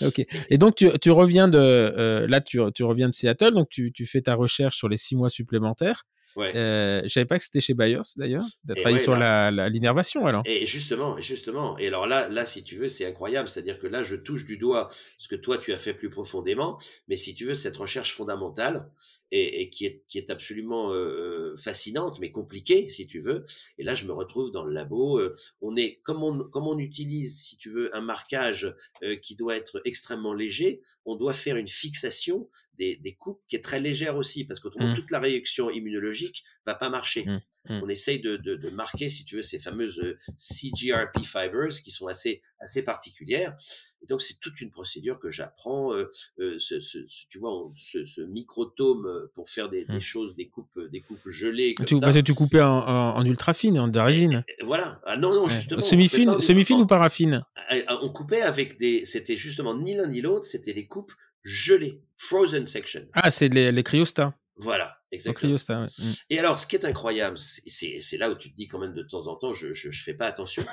ok. 0.07 0.25
Et 0.51 0.59
donc 0.59 0.77
tu, 0.77 0.91
tu 1.01 1.11
reviens 1.11 1.49
de 1.49 1.59
euh, 1.59 2.27
là 2.29 2.41
tu, 2.41 2.61
tu 2.75 2.85
reviens 2.85 3.09
de 3.09 3.15
Seattle 3.15 3.53
donc 3.53 3.69
tu, 3.69 3.93
tu 3.93 4.07
fais 4.07 4.23
ta 4.23 4.35
recherche 4.35 4.77
sur 4.77 4.89
les 4.89 4.97
six 4.97 5.17
mois 5.17 5.29
supplémentaires 5.29 6.05
Ouais. 6.37 6.57
Euh, 6.57 7.03
je 7.05 7.09
savais 7.09 7.27
pas 7.27 7.39
que 7.39 7.45
c'était 7.45 7.61
chez 7.61 7.75
Bayers 7.75 8.01
d'ailleurs, 8.17 8.45
travailler 8.77 8.97
ouais, 8.97 9.03
sur 9.03 9.17
là, 9.17 9.51
la 9.51 9.69
l'innervation 9.69 10.27
alors. 10.27 10.43
Et 10.47 10.67
justement, 10.67 11.19
justement. 11.19 11.79
Et 11.79 11.89
alors 11.89 12.07
là, 12.07 12.29
là, 12.29 12.45
si 12.45 12.63
tu 12.63 12.77
veux, 12.77 12.89
c'est 12.89 13.07
incroyable. 13.07 13.49
C'est-à-dire 13.49 13.79
que 13.79 13.87
là, 13.87 14.03
je 14.03 14.17
touche 14.17 14.45
du 14.47 14.57
doigt 14.57 14.89
ce 15.19 15.29
que 15.29 15.37
toi 15.37 15.59
tu 15.59 15.73
as 15.73 15.79
fait 15.79 15.95
plus 15.95 16.11
profondément. 16.11 16.79
Mais 17.09 17.17
si 17.17 17.35
tu 17.35 17.45
veux, 17.45 17.55
cette 17.55 17.77
recherche 17.77 18.15
fondamentale 18.15 18.91
et, 19.33 19.63
et 19.63 19.71
qui 19.71 19.87
est 19.87 20.05
qui 20.07 20.19
est 20.19 20.31
absolument 20.31 20.93
euh, 20.93 21.57
fascinante, 21.57 22.21
mais 22.21 22.31
compliquée, 22.31 22.89
si 22.89 23.07
tu 23.07 23.19
veux. 23.19 23.45
Et 23.79 23.83
là, 23.83 23.95
je 23.95 24.05
me 24.05 24.13
retrouve 24.13 24.53
dans 24.53 24.65
le 24.65 24.73
labo. 24.73 25.19
Euh, 25.19 25.35
on 25.61 25.75
est 25.75 26.01
comme 26.05 26.23
on 26.23 26.45
comme 26.45 26.69
on 26.69 26.79
utilise, 26.79 27.41
si 27.41 27.57
tu 27.57 27.71
veux, 27.71 27.95
un 27.97 28.03
marquage 28.03 28.73
euh, 29.03 29.17
qui 29.17 29.35
doit 29.35 29.57
être 29.57 29.81
extrêmement 29.85 30.35
léger. 30.35 30.83
On 31.07 31.17
doit 31.17 31.33
faire 31.33 31.57
une 31.57 31.69
fixation 31.69 32.49
des, 32.75 32.97
des, 32.97 33.15
coupes 33.15 33.41
qui 33.49 33.57
est 33.57 33.65
très 33.65 33.81
légère 33.81 34.17
aussi, 34.17 34.45
parce 34.45 34.61
que 34.61 34.69
mmh. 34.69 34.95
toute 34.95 35.11
la 35.11 35.21
réaction 35.21 35.71
immunologique 35.71 36.45
va 36.67 36.75
pas 36.75 36.91
marcher. 36.91 37.25
Mmh. 37.25 37.41
Mmh. 37.69 37.81
On 37.85 37.89
essaye 37.89 38.21
de, 38.21 38.37
de, 38.37 38.57
de, 38.57 38.71
marquer, 38.71 39.09
si 39.09 39.25
tu 39.25 39.37
veux, 39.37 39.43
ces 39.43 39.59
fameuses 39.59 40.01
euh, 40.01 40.19
CGRP 40.37 41.25
fibers 41.25 41.81
qui 41.83 41.93
sont 41.93 42.09
assez, 42.09 42.43
assez 42.59 42.83
particulières. 42.83 43.57
Et 44.03 44.07
donc, 44.07 44.21
c'est 44.21 44.41
toute 44.41 44.61
une 44.61 44.73
procédure 44.73 45.21
que 45.21 45.31
j'apprends. 45.31 45.95
Euh, 45.95 46.11
euh 46.41 46.57
ce, 46.59 46.81
ce, 46.81 46.99
tu 47.29 47.39
vois, 47.39 47.53
ce, 47.77 48.05
ce, 48.05 48.21
microtome 48.21 49.29
pour 49.37 49.49
faire 49.49 49.69
des, 49.69 49.85
des, 49.85 50.01
choses, 50.01 50.35
des 50.35 50.49
coupes, 50.49 50.77
des 50.91 51.01
coupes 51.01 51.29
gelées. 51.29 51.75
Comme 51.75 51.87
tu, 51.87 51.97
ça. 51.99 52.23
tu 52.23 52.35
coupais 52.35 52.61
en, 52.61 52.81
en, 52.81 53.25
ultra 53.25 53.55
fine, 53.55 53.79
en 53.79 53.91
résine. 53.93 54.45
voilà. 54.63 55.01
Ah, 55.05 55.17
non, 55.17 55.33
non, 55.33 55.47
justement. 55.47 55.81
Semi-fine, 55.81 56.41
semi-fine 56.41 56.81
ou 56.81 56.87
paraffine? 56.87 57.45
ah, 57.69 57.77
ah, 57.87 57.99
On 58.03 58.09
coupait 58.09 58.43
avec 58.43 58.77
des. 58.77 59.05
C'était 59.05 59.37
justement 59.37 59.77
ni 59.77 59.95
l'un 59.95 60.09
ni 60.09 60.21
l'autre, 60.21 60.45
c'était 60.45 60.73
des 60.73 60.87
coupes 60.87 61.13
gelées, 61.45 62.03
frozen 62.17 62.67
section. 62.67 63.07
Ah, 63.13 63.31
c'est 63.31 63.49
les, 63.49 63.71
les 63.71 63.83
cryostats. 63.85 64.35
Voilà, 64.57 64.99
exactement. 65.11 65.55
Mm. 65.55 66.13
Et 66.31 66.39
alors, 66.39 66.59
ce 66.59 66.67
qui 66.67 66.77
est 66.77 66.85
incroyable, 66.85 67.39
c'est 67.39 68.19
là 68.19 68.31
où 68.31 68.35
tu 68.35 68.51
te 68.51 68.57
dis 68.57 68.69
quand 68.69 68.79
même 68.79 68.93
de 68.93 69.03
temps 69.03 69.27
en 69.27 69.37
temps, 69.37 69.53
je 69.53 69.73
je, 69.73 69.91
fais 69.91 70.15
pas 70.15 70.27
attention. 70.27 70.65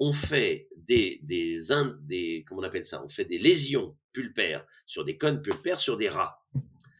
On 0.00 0.12
fait 0.12 0.68
des 0.76 1.20
des, 1.22 1.60
des 2.02 2.44
comment 2.46 2.62
on 2.62 2.64
appelle 2.64 2.84
ça 2.84 3.02
On 3.02 3.08
fait 3.08 3.24
des 3.24 3.38
lésions 3.38 3.96
pulpaires 4.12 4.66
sur 4.86 5.04
des 5.04 5.16
cônes 5.16 5.40
pulpaires 5.40 5.78
sur 5.78 5.96
des 5.96 6.08
rats. 6.08 6.44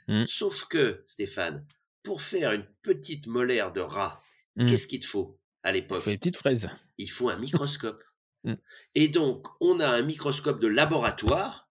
Mm. 0.06 0.24
Sauf 0.26 0.66
que 0.66 1.02
Stéphane, 1.06 1.66
pour 2.02 2.22
faire 2.22 2.52
une 2.52 2.66
petite 2.82 3.26
molaire 3.26 3.72
de 3.72 3.80
rat, 3.80 4.22
mm. 4.56 4.66
qu'est-ce 4.66 4.86
qu'il 4.86 5.00
te 5.00 5.06
faut 5.06 5.40
à 5.64 5.72
l'époque? 5.72 5.98
Il 6.00 6.04
faut 6.04 6.10
des 6.10 6.18
petites 6.18 6.36
fraises. 6.36 6.70
Il 6.98 7.10
faut 7.10 7.28
un 7.28 7.38
microscope. 7.38 8.02
Et 8.94 9.08
donc, 9.08 9.46
on 9.60 9.80
a 9.80 9.88
un 9.88 10.02
microscope 10.02 10.60
de 10.60 10.68
laboratoire 10.68 11.67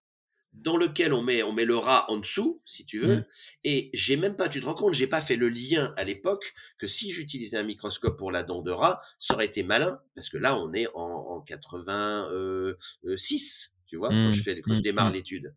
dans 0.62 0.76
lequel 0.76 1.12
on 1.12 1.22
met, 1.22 1.42
on 1.42 1.52
met 1.52 1.64
le 1.64 1.76
rat 1.76 2.10
en 2.10 2.18
dessous, 2.18 2.60
si 2.64 2.84
tu 2.84 2.98
veux. 2.98 3.16
Mmh. 3.16 3.24
Et 3.64 3.90
j'ai 3.94 4.16
même 4.16 4.36
pas, 4.36 4.48
tu 4.48 4.60
te 4.60 4.66
rends 4.66 4.74
compte, 4.74 4.94
j'ai 4.94 5.06
pas 5.06 5.20
fait 5.20 5.36
le 5.36 5.48
lien 5.48 5.92
à 5.96 6.04
l'époque 6.04 6.54
que 6.78 6.86
si 6.86 7.12
j'utilisais 7.12 7.56
un 7.56 7.64
microscope 7.64 8.18
pour 8.18 8.32
la 8.32 8.42
dent 8.42 8.62
de 8.62 8.70
rat, 8.70 9.00
ça 9.18 9.34
aurait 9.34 9.46
été 9.46 9.62
malin, 9.62 10.00
parce 10.14 10.28
que 10.28 10.38
là, 10.38 10.58
on 10.58 10.72
est 10.72 10.88
en, 10.94 11.00
en 11.00 11.40
86, 11.40 13.72
tu 13.86 13.96
vois, 13.96 14.08
quand 14.08 14.30
je 14.30 14.40
mmh. 14.40 14.42
fais, 14.42 14.60
quand 14.60 14.74
je 14.74 14.80
mmh. 14.80 14.82
démarre 14.82 15.10
l'étude. 15.10 15.54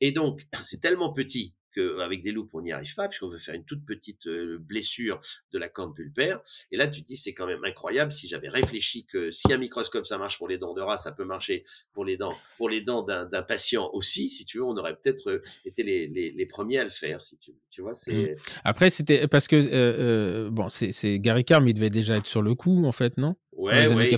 Et 0.00 0.12
donc, 0.12 0.46
c'est 0.64 0.80
tellement 0.80 1.12
petit 1.12 1.54
avec 1.78 2.22
des 2.22 2.32
loupes, 2.32 2.50
on 2.54 2.60
n'y 2.60 2.72
arrive 2.72 2.94
pas, 2.94 3.08
puisqu'on 3.08 3.28
veut 3.28 3.38
faire 3.38 3.54
une 3.54 3.64
toute 3.64 3.84
petite 3.84 4.26
euh, 4.26 4.58
blessure 4.58 5.20
de 5.52 5.58
la 5.58 5.68
corne 5.68 5.94
pulpaire. 5.94 6.40
Et 6.70 6.76
là, 6.76 6.88
tu 6.88 7.02
te 7.02 7.06
dis, 7.06 7.16
c'est 7.16 7.34
quand 7.34 7.46
même 7.46 7.64
incroyable. 7.64 8.12
Si 8.12 8.28
j'avais 8.28 8.48
réfléchi 8.48 9.06
que 9.06 9.30
si 9.30 9.52
un 9.52 9.58
microscope, 9.58 10.06
ça 10.06 10.18
marche 10.18 10.38
pour 10.38 10.48
les 10.48 10.58
dents 10.58 10.74
de 10.74 10.80
rat, 10.80 10.96
ça 10.96 11.12
peut 11.12 11.24
marcher 11.24 11.64
pour 11.92 12.04
les 12.04 12.16
dents, 12.16 12.34
pour 12.56 12.68
les 12.68 12.80
dents 12.80 13.02
d'un 13.02 13.42
patient 13.42 13.90
aussi, 13.92 14.28
si 14.28 14.44
tu 14.44 14.58
veux, 14.58 14.64
on 14.64 14.76
aurait 14.76 14.96
peut-être 14.96 15.30
euh, 15.30 15.42
été 15.64 15.82
les, 15.82 16.46
premiers 16.46 16.78
à 16.78 16.84
le 16.84 16.90
faire, 16.90 17.22
si 17.22 17.38
tu 17.38 17.82
vois. 17.82 17.92
Mmh. 17.92 18.36
Après, 18.64 18.90
c'était 18.90 19.28
parce 19.28 19.48
que, 19.48 19.56
euh, 19.56 20.50
bon, 20.50 20.68
c'est 20.68 21.18
Gary 21.18 21.44
Carr, 21.44 21.60
mais 21.60 21.70
il 21.70 21.74
devait 21.74 21.90
déjà 21.90 22.16
être 22.16 22.26
sur 22.26 22.42
le 22.42 22.54
coup, 22.54 22.84
en 22.84 22.92
fait, 22.92 23.16
non? 23.18 23.36
Ouais, 23.68 23.88
ouais. 23.88 24.16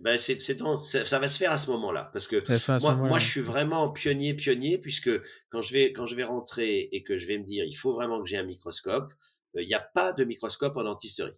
Ben, 0.00 0.18
c'est, 0.18 0.40
ça, 0.40 1.04
ça, 1.04 1.18
va 1.18 1.28
se 1.28 1.38
faire 1.38 1.52
à 1.52 1.58
ce 1.58 1.70
moment-là, 1.70 2.10
parce 2.12 2.26
que 2.26 2.42
moi, 2.80 2.94
moi, 2.94 3.18
je 3.18 3.28
suis 3.28 3.40
vraiment 3.40 3.90
pionnier, 3.90 4.34
pionnier, 4.34 4.78
puisque 4.78 5.10
quand 5.50 5.62
je 5.62 5.72
vais, 5.72 5.92
quand 5.92 6.06
je 6.06 6.14
vais 6.14 6.24
rentrer 6.24 6.88
et 6.92 7.02
que 7.02 7.18
je 7.18 7.26
vais 7.26 7.38
me 7.38 7.44
dire, 7.44 7.64
il 7.64 7.74
faut 7.74 7.94
vraiment 7.94 8.22
que 8.22 8.28
j'ai 8.28 8.36
un 8.36 8.44
microscope, 8.44 9.12
euh, 9.56 9.62
il 9.62 9.66
n'y 9.66 9.74
a 9.74 9.80
pas 9.80 10.12
de 10.12 10.24
microscope 10.24 10.76
en 10.76 10.84
dentisterie. 10.84 11.36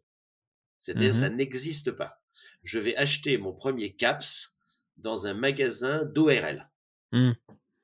C'est-à-dire, 0.79 1.15
ça 1.15 1.31
mmh 1.31 1.37
n'existe 1.37 1.91
pas. 1.93 2.21
Je 2.63 2.79
vais 2.79 2.97
acheter 2.97 3.39
mon 3.39 3.53
premier 3.53 3.93
CAPS 3.93 4.55
dans 4.97 5.27
un 5.27 5.35
magasin 5.35 6.05
d'ORL. 6.05 6.71
Mmh. 7.13 7.33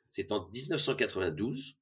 C'est 0.09 0.31
en 0.33 0.49
1992. 0.51 1.77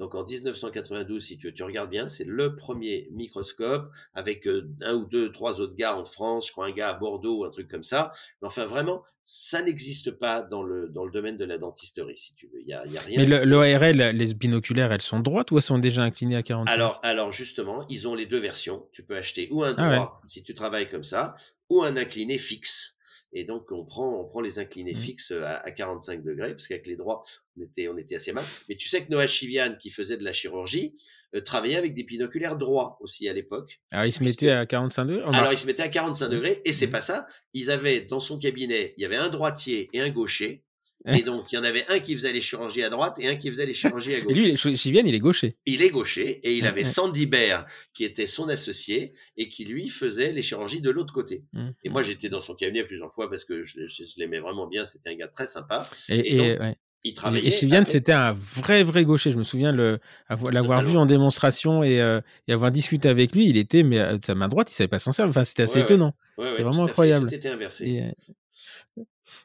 Donc 0.00 0.14
en 0.14 0.24
1992, 0.24 1.22
si 1.22 1.36
tu, 1.36 1.52
tu 1.52 1.62
regardes 1.62 1.90
bien, 1.90 2.08
c'est 2.08 2.24
le 2.24 2.56
premier 2.56 3.06
microscope 3.12 3.92
avec 4.14 4.48
euh, 4.48 4.66
un 4.80 4.94
ou 4.94 5.04
deux, 5.04 5.30
trois 5.30 5.60
autres 5.60 5.76
gars 5.76 5.94
en 5.94 6.06
France, 6.06 6.46
je 6.46 6.52
crois 6.52 6.64
un 6.64 6.72
gars 6.72 6.88
à 6.88 6.94
Bordeaux 6.94 7.40
ou 7.40 7.44
un 7.44 7.50
truc 7.50 7.70
comme 7.70 7.82
ça. 7.82 8.10
Mais 8.40 8.46
enfin 8.46 8.64
vraiment, 8.64 9.04
ça 9.24 9.60
n'existe 9.60 10.12
pas 10.12 10.40
dans 10.40 10.62
le, 10.62 10.88
dans 10.88 11.04
le 11.04 11.12
domaine 11.12 11.36
de 11.36 11.44
la 11.44 11.58
dentisterie, 11.58 12.16
si 12.16 12.34
tu 12.34 12.46
veux. 12.46 12.62
Il 12.62 12.66
y 12.66 12.72
a, 12.72 12.86
y 12.86 12.96
a 12.96 13.00
rien. 13.02 13.18
Mais 13.18 13.44
l'ORL, 13.44 14.16
les 14.16 14.32
binoculaires, 14.32 14.90
elles 14.90 15.02
sont 15.02 15.20
droites 15.20 15.50
ou 15.50 15.58
elles 15.58 15.62
sont 15.62 15.78
déjà 15.78 16.02
inclinées 16.02 16.36
à 16.36 16.42
45 16.42 16.72
alors, 16.72 16.98
alors 17.02 17.30
justement, 17.30 17.84
ils 17.90 18.08
ont 18.08 18.14
les 18.14 18.24
deux 18.24 18.40
versions. 18.40 18.88
Tu 18.92 19.02
peux 19.02 19.18
acheter 19.18 19.48
ou 19.50 19.64
un 19.64 19.74
ah 19.76 19.92
droit 19.92 20.22
si 20.26 20.42
tu 20.42 20.54
travailles 20.54 20.88
comme 20.88 21.04
ça, 21.04 21.34
ou 21.68 21.82
un 21.82 21.98
incliné 21.98 22.38
fixe. 22.38 22.96
Et 23.32 23.44
donc, 23.44 23.70
on 23.70 23.84
prend, 23.84 24.20
on 24.20 24.24
prend 24.28 24.40
les 24.40 24.58
inclinés 24.58 24.94
mmh. 24.94 24.98
fixes 24.98 25.30
à, 25.30 25.58
à, 25.58 25.70
45 25.70 26.24
degrés, 26.24 26.50
parce 26.50 26.66
qu'avec 26.66 26.86
les 26.86 26.96
droits, 26.96 27.22
on 27.56 27.62
était, 27.62 27.88
on 27.88 27.96
était 27.96 28.16
assez 28.16 28.32
mal. 28.32 28.44
Mais 28.68 28.76
tu 28.76 28.88
sais 28.88 29.04
que 29.04 29.10
Noah 29.10 29.28
Chivian, 29.28 29.76
qui 29.78 29.90
faisait 29.90 30.16
de 30.16 30.24
la 30.24 30.32
chirurgie, 30.32 30.96
euh, 31.34 31.40
travaillait 31.40 31.76
avec 31.76 31.94
des 31.94 32.02
binoculaires 32.02 32.56
droits 32.56 32.98
aussi 33.00 33.28
à 33.28 33.32
l'époque. 33.32 33.80
Alors, 33.92 34.06
il 34.06 34.12
se 34.12 34.24
mettait 34.24 34.50
à 34.50 34.66
45 34.66 35.04
degrés 35.04 35.22
Alors, 35.32 35.52
il 35.52 35.58
se 35.58 35.66
mettait 35.66 35.84
à 35.84 35.88
45 35.88 36.26
mmh. 36.26 36.30
degrés, 36.30 36.60
et 36.64 36.72
c'est 36.72 36.88
mmh. 36.88 36.90
pas 36.90 37.00
ça. 37.00 37.28
Ils 37.54 37.70
avaient, 37.70 38.00
dans 38.00 38.20
son 38.20 38.38
cabinet, 38.38 38.94
il 38.96 39.02
y 39.02 39.04
avait 39.04 39.16
un 39.16 39.28
droitier 39.28 39.88
et 39.92 40.00
un 40.00 40.10
gaucher. 40.10 40.64
Et 41.06 41.22
donc, 41.22 41.50
il 41.50 41.54
y 41.54 41.58
en 41.58 41.64
avait 41.64 41.86
un 41.88 42.00
qui 42.00 42.14
faisait 42.14 42.32
les 42.32 42.42
chirurgies 42.42 42.82
à 42.82 42.90
droite 42.90 43.16
et 43.18 43.28
un 43.28 43.36
qui 43.36 43.48
faisait 43.48 43.64
les 43.64 43.72
chirurgies 43.72 44.14
à 44.14 44.20
gauche. 44.20 44.36
Et 44.36 44.52
lui, 44.52 44.56
Chivian, 44.76 45.02
il 45.04 45.14
est 45.14 45.18
gaucher. 45.18 45.56
Il 45.64 45.82
est 45.82 45.90
gaucher 45.90 46.40
et 46.42 46.56
il 46.56 46.66
avait 46.66 46.84
Sandy 46.84 47.26
Baer, 47.26 47.64
qui 47.94 48.04
était 48.04 48.26
son 48.26 48.48
associé 48.48 49.12
et 49.36 49.48
qui, 49.48 49.64
lui, 49.64 49.88
faisait 49.88 50.32
les 50.32 50.42
chirurgies 50.42 50.82
de 50.82 50.90
l'autre 50.90 51.14
côté. 51.14 51.44
Mmh. 51.52 51.68
Et 51.84 51.88
moi, 51.88 52.02
j'étais 52.02 52.28
dans 52.28 52.42
son 52.42 52.54
cabinet 52.54 52.84
plusieurs 52.84 53.12
fois 53.12 53.30
parce 53.30 53.44
que 53.44 53.62
je, 53.62 53.86
je, 53.86 54.04
l'aimais 54.18 54.40
vraiment 54.40 54.66
bien. 54.66 54.84
C'était 54.84 55.10
un 55.10 55.14
gars 55.14 55.28
très 55.28 55.46
sympa. 55.46 55.82
Et, 56.10 56.34
et, 56.34 56.36
donc, 56.36 56.76
il 57.02 57.14
travaillait. 57.14 57.48
Et 57.48 57.50
Chivian, 57.50 57.82
c'était 57.86 58.12
un 58.12 58.32
vrai, 58.32 58.82
vrai 58.82 59.04
gaucher. 59.04 59.30
Je 59.30 59.38
me 59.38 59.42
souviens 59.42 59.72
l'avoir 59.72 60.82
vu 60.82 60.98
en 60.98 61.06
démonstration 61.06 61.82
et, 61.82 62.00
euh, 62.00 62.20
et, 62.46 62.52
avoir 62.52 62.70
discuté 62.70 63.08
avec 63.08 63.34
lui. 63.34 63.46
Il 63.46 63.56
était, 63.56 63.82
mais 63.82 63.98
à 63.98 64.18
sa 64.22 64.34
main 64.34 64.48
droite, 64.48 64.70
il 64.70 64.74
savait 64.74 64.88
pas 64.88 64.98
s'en 64.98 65.12
servir. 65.12 65.30
Enfin, 65.30 65.44
c'était 65.44 65.62
assez 65.62 65.80
étonnant. 65.80 66.14
c'est 66.36 66.62
vraiment 66.62 66.84
incroyable. 66.84 67.26
Tout 67.26 67.34
était 67.34 67.48
inversé. 67.48 68.12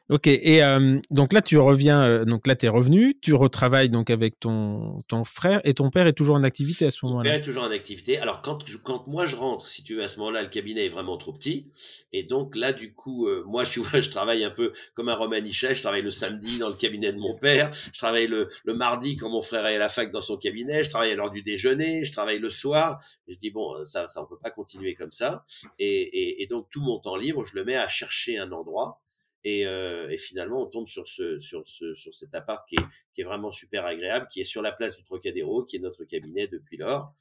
Ok, 0.08 0.28
et 0.28 0.62
euh, 0.62 1.00
donc 1.10 1.32
là 1.32 1.42
tu 1.42 1.58
reviens, 1.58 2.02
euh, 2.02 2.24
donc 2.24 2.46
là 2.46 2.54
tu 2.54 2.66
es 2.66 2.68
revenu, 2.68 3.14
tu 3.20 3.34
retravailles 3.34 3.90
donc 3.90 4.08
avec 4.08 4.38
ton, 4.38 5.02
ton 5.08 5.24
frère 5.24 5.60
et 5.64 5.74
ton 5.74 5.90
père 5.90 6.06
est 6.06 6.12
toujours 6.12 6.36
en 6.36 6.44
activité 6.44 6.86
à 6.86 6.92
ce 6.92 7.04
moment-là? 7.06 7.24
Mon 7.24 7.34
père 7.34 7.40
est 7.40 7.44
toujours 7.44 7.64
en 7.64 7.70
activité. 7.70 8.18
Alors 8.18 8.40
quand, 8.40 8.64
quand 8.84 9.06
moi 9.08 9.26
je 9.26 9.34
rentre, 9.34 9.66
si 9.66 9.82
tu 9.82 9.96
veux, 9.96 10.04
à 10.04 10.08
ce 10.08 10.18
moment-là, 10.20 10.42
le 10.42 10.48
cabinet 10.48 10.86
est 10.86 10.90
vraiment 10.90 11.16
trop 11.16 11.32
petit. 11.32 11.66
Et 12.12 12.22
donc 12.22 12.54
là, 12.54 12.72
du 12.72 12.94
coup, 12.94 13.26
euh, 13.26 13.42
moi 13.46 13.64
tu 13.64 13.80
vois, 13.80 14.00
je 14.00 14.10
travaille 14.10 14.44
un 14.44 14.50
peu 14.50 14.72
comme 14.94 15.08
un 15.08 15.14
romanichet, 15.14 15.74
je 15.74 15.82
travaille 15.82 16.02
le 16.02 16.12
samedi 16.12 16.58
dans 16.58 16.68
le 16.68 16.76
cabinet 16.76 17.12
de 17.12 17.18
mon 17.18 17.34
père, 17.34 17.72
je 17.72 17.98
travaille 17.98 18.28
le, 18.28 18.48
le 18.64 18.74
mardi 18.74 19.16
quand 19.16 19.28
mon 19.28 19.42
frère 19.42 19.66
est 19.66 19.76
à 19.76 19.80
la 19.80 19.88
fac 19.88 20.12
dans 20.12 20.20
son 20.20 20.36
cabinet, 20.36 20.84
je 20.84 20.90
travaille 20.90 21.10
à 21.10 21.16
l'heure 21.16 21.32
du 21.32 21.42
déjeuner, 21.42 22.04
je 22.04 22.12
travaille 22.12 22.38
le 22.38 22.50
soir. 22.50 23.02
Et 23.26 23.32
je 23.32 23.38
dis, 23.38 23.50
bon, 23.50 23.82
ça, 23.82 24.06
ça 24.06 24.22
on 24.22 24.26
peut 24.26 24.38
pas 24.40 24.50
continuer 24.50 24.94
comme 24.94 25.10
ça. 25.12 25.44
Et, 25.80 25.86
et, 25.86 26.42
et 26.42 26.46
donc 26.46 26.68
tout 26.70 26.80
mon 26.80 27.00
temps 27.00 27.16
libre, 27.16 27.44
je 27.44 27.56
le 27.56 27.64
mets 27.64 27.76
à 27.76 27.88
chercher 27.88 28.38
un 28.38 28.52
endroit 28.52 29.00
et, 29.48 29.64
euh, 29.64 30.10
et, 30.10 30.18
finalement, 30.18 30.60
on 30.60 30.66
tombe 30.66 30.88
sur, 30.88 31.06
ce, 31.06 31.38
sur, 31.38 31.62
ce, 31.68 31.94
sur 31.94 32.12
cet 32.12 32.34
appart 32.34 32.68
qui 32.68 32.74
est, 32.74 32.84
qui 33.14 33.20
est 33.20 33.24
vraiment 33.24 33.52
super 33.52 33.86
agréable, 33.86 34.26
qui 34.28 34.40
est 34.40 34.44
sur 34.44 34.60
la 34.60 34.72
place 34.72 34.96
du 34.96 35.04
Trocadéro, 35.04 35.62
qui 35.62 35.76
est 35.76 35.78
notre 35.78 36.02
cabinet 36.02 36.48
depuis 36.48 36.76
lors. 36.76 37.14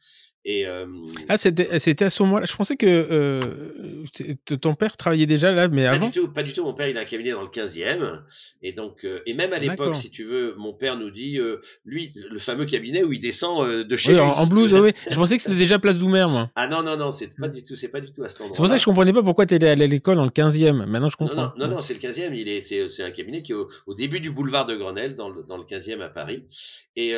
Et, 0.48 0.68
euh, 0.68 0.86
ah, 1.28 1.38
c'était 1.38 2.06
à 2.06 2.10
ce 2.12 2.22
moment-là. 2.22 2.46
Je 2.46 2.56
pensais 2.56 2.76
que 2.76 2.86
euh, 2.86 3.42
ton 4.62 4.76
père 4.76 4.96
travaillait 4.96 5.26
déjà 5.26 5.52
là, 5.52 5.68
mais 5.68 5.88
avant. 5.88 6.06
Pas 6.06 6.12
du 6.12 6.20
tout, 6.20 6.34
pas 6.34 6.44
du 6.44 6.54
tout. 6.54 6.64
Mon 6.64 6.76
père, 6.76 6.88
il 6.88 6.96
a 6.98 7.02
un 7.02 7.06
cabinet 7.06 7.32
dans 7.32 7.42
le 7.42 7.48
15e. 7.48 8.22
Et 8.62 8.72
donc, 8.72 9.06
euh, 9.06 9.22
et 9.26 9.34
même 9.34 9.54
à 9.54 9.60
l'époque, 9.60 9.96
si 9.96 10.12
tu 10.12 10.24
veux, 10.24 10.54
mon 10.58 10.74
père 10.74 10.98
nous 10.98 11.10
dit, 11.10 11.40
euh, 11.40 11.62
lui, 11.84 12.12
le 12.16 12.38
fameux 12.38 12.66
cabinet 12.66 13.04
où 13.04 13.12
il 13.12 13.20
descend 13.20 13.68
euh, 13.68 13.84
de 13.84 13.96
chez 13.96 14.10
oui, 14.10 14.16
lui. 14.16 14.22
En, 14.22 14.30
en 14.30 14.46
blouse, 14.46 14.72
oui. 14.74 14.92
Je 15.10 15.16
pensais 15.16 15.36
que 15.36 15.42
c'était 15.42 15.56
déjà 15.56 15.80
place 15.80 15.98
d'Oumer, 15.98 16.28
moi. 16.30 16.52
Ah 16.56 16.68
non, 16.68 16.84
non, 16.84 16.96
non, 16.96 17.12
c'est 17.12 17.36
pas 17.36 17.48
du 17.48 17.64
tout, 17.64 17.76
c'est 17.76 17.90
pas 17.90 18.02
du 18.02 18.12
tout 18.12 18.24
à 18.24 18.30
cet 18.30 18.42
endroit. 18.42 18.56
C'est 18.56 18.62
pour 18.62 18.70
ça 18.70 18.76
que 18.76 18.82
je 18.82 18.86
comprenais 18.86 19.14
pas 19.14 19.24
pourquoi 19.24 19.48
tu 19.48 19.56
étais 19.56 19.68
allé 19.68 19.86
à 19.86 19.88
l'école 19.88 20.18
dans 20.18 20.26
le 20.26 20.30
15e. 20.30 20.86
Maintenant, 20.86 21.10
je 21.10 21.18
comprends. 21.18 21.36
Non, 21.36 21.52
non, 21.58 21.68
non, 21.68 21.76
non 21.76 21.82
c'est 21.82 21.96
le 21.96 22.00
15e. 22.00 22.36
Il 22.36 22.48
est, 22.50 22.62
c'est 22.62 23.04
un 23.04 23.12
cabinet 23.12 23.42
qui 23.42 23.54
est 23.54 23.56
au, 23.56 23.68
au, 23.88 23.96
début 23.96 24.20
du 24.20 24.30
boulevard 24.30 24.68
de 24.68 24.76
Grenelle, 24.76 25.16
dans 25.16 25.30
le, 25.30 25.44
dans 25.44 25.58
le 25.58 25.64
15e 25.64 26.02
à 26.02 26.10
Paris. 26.10 26.46
Et, 26.96 27.14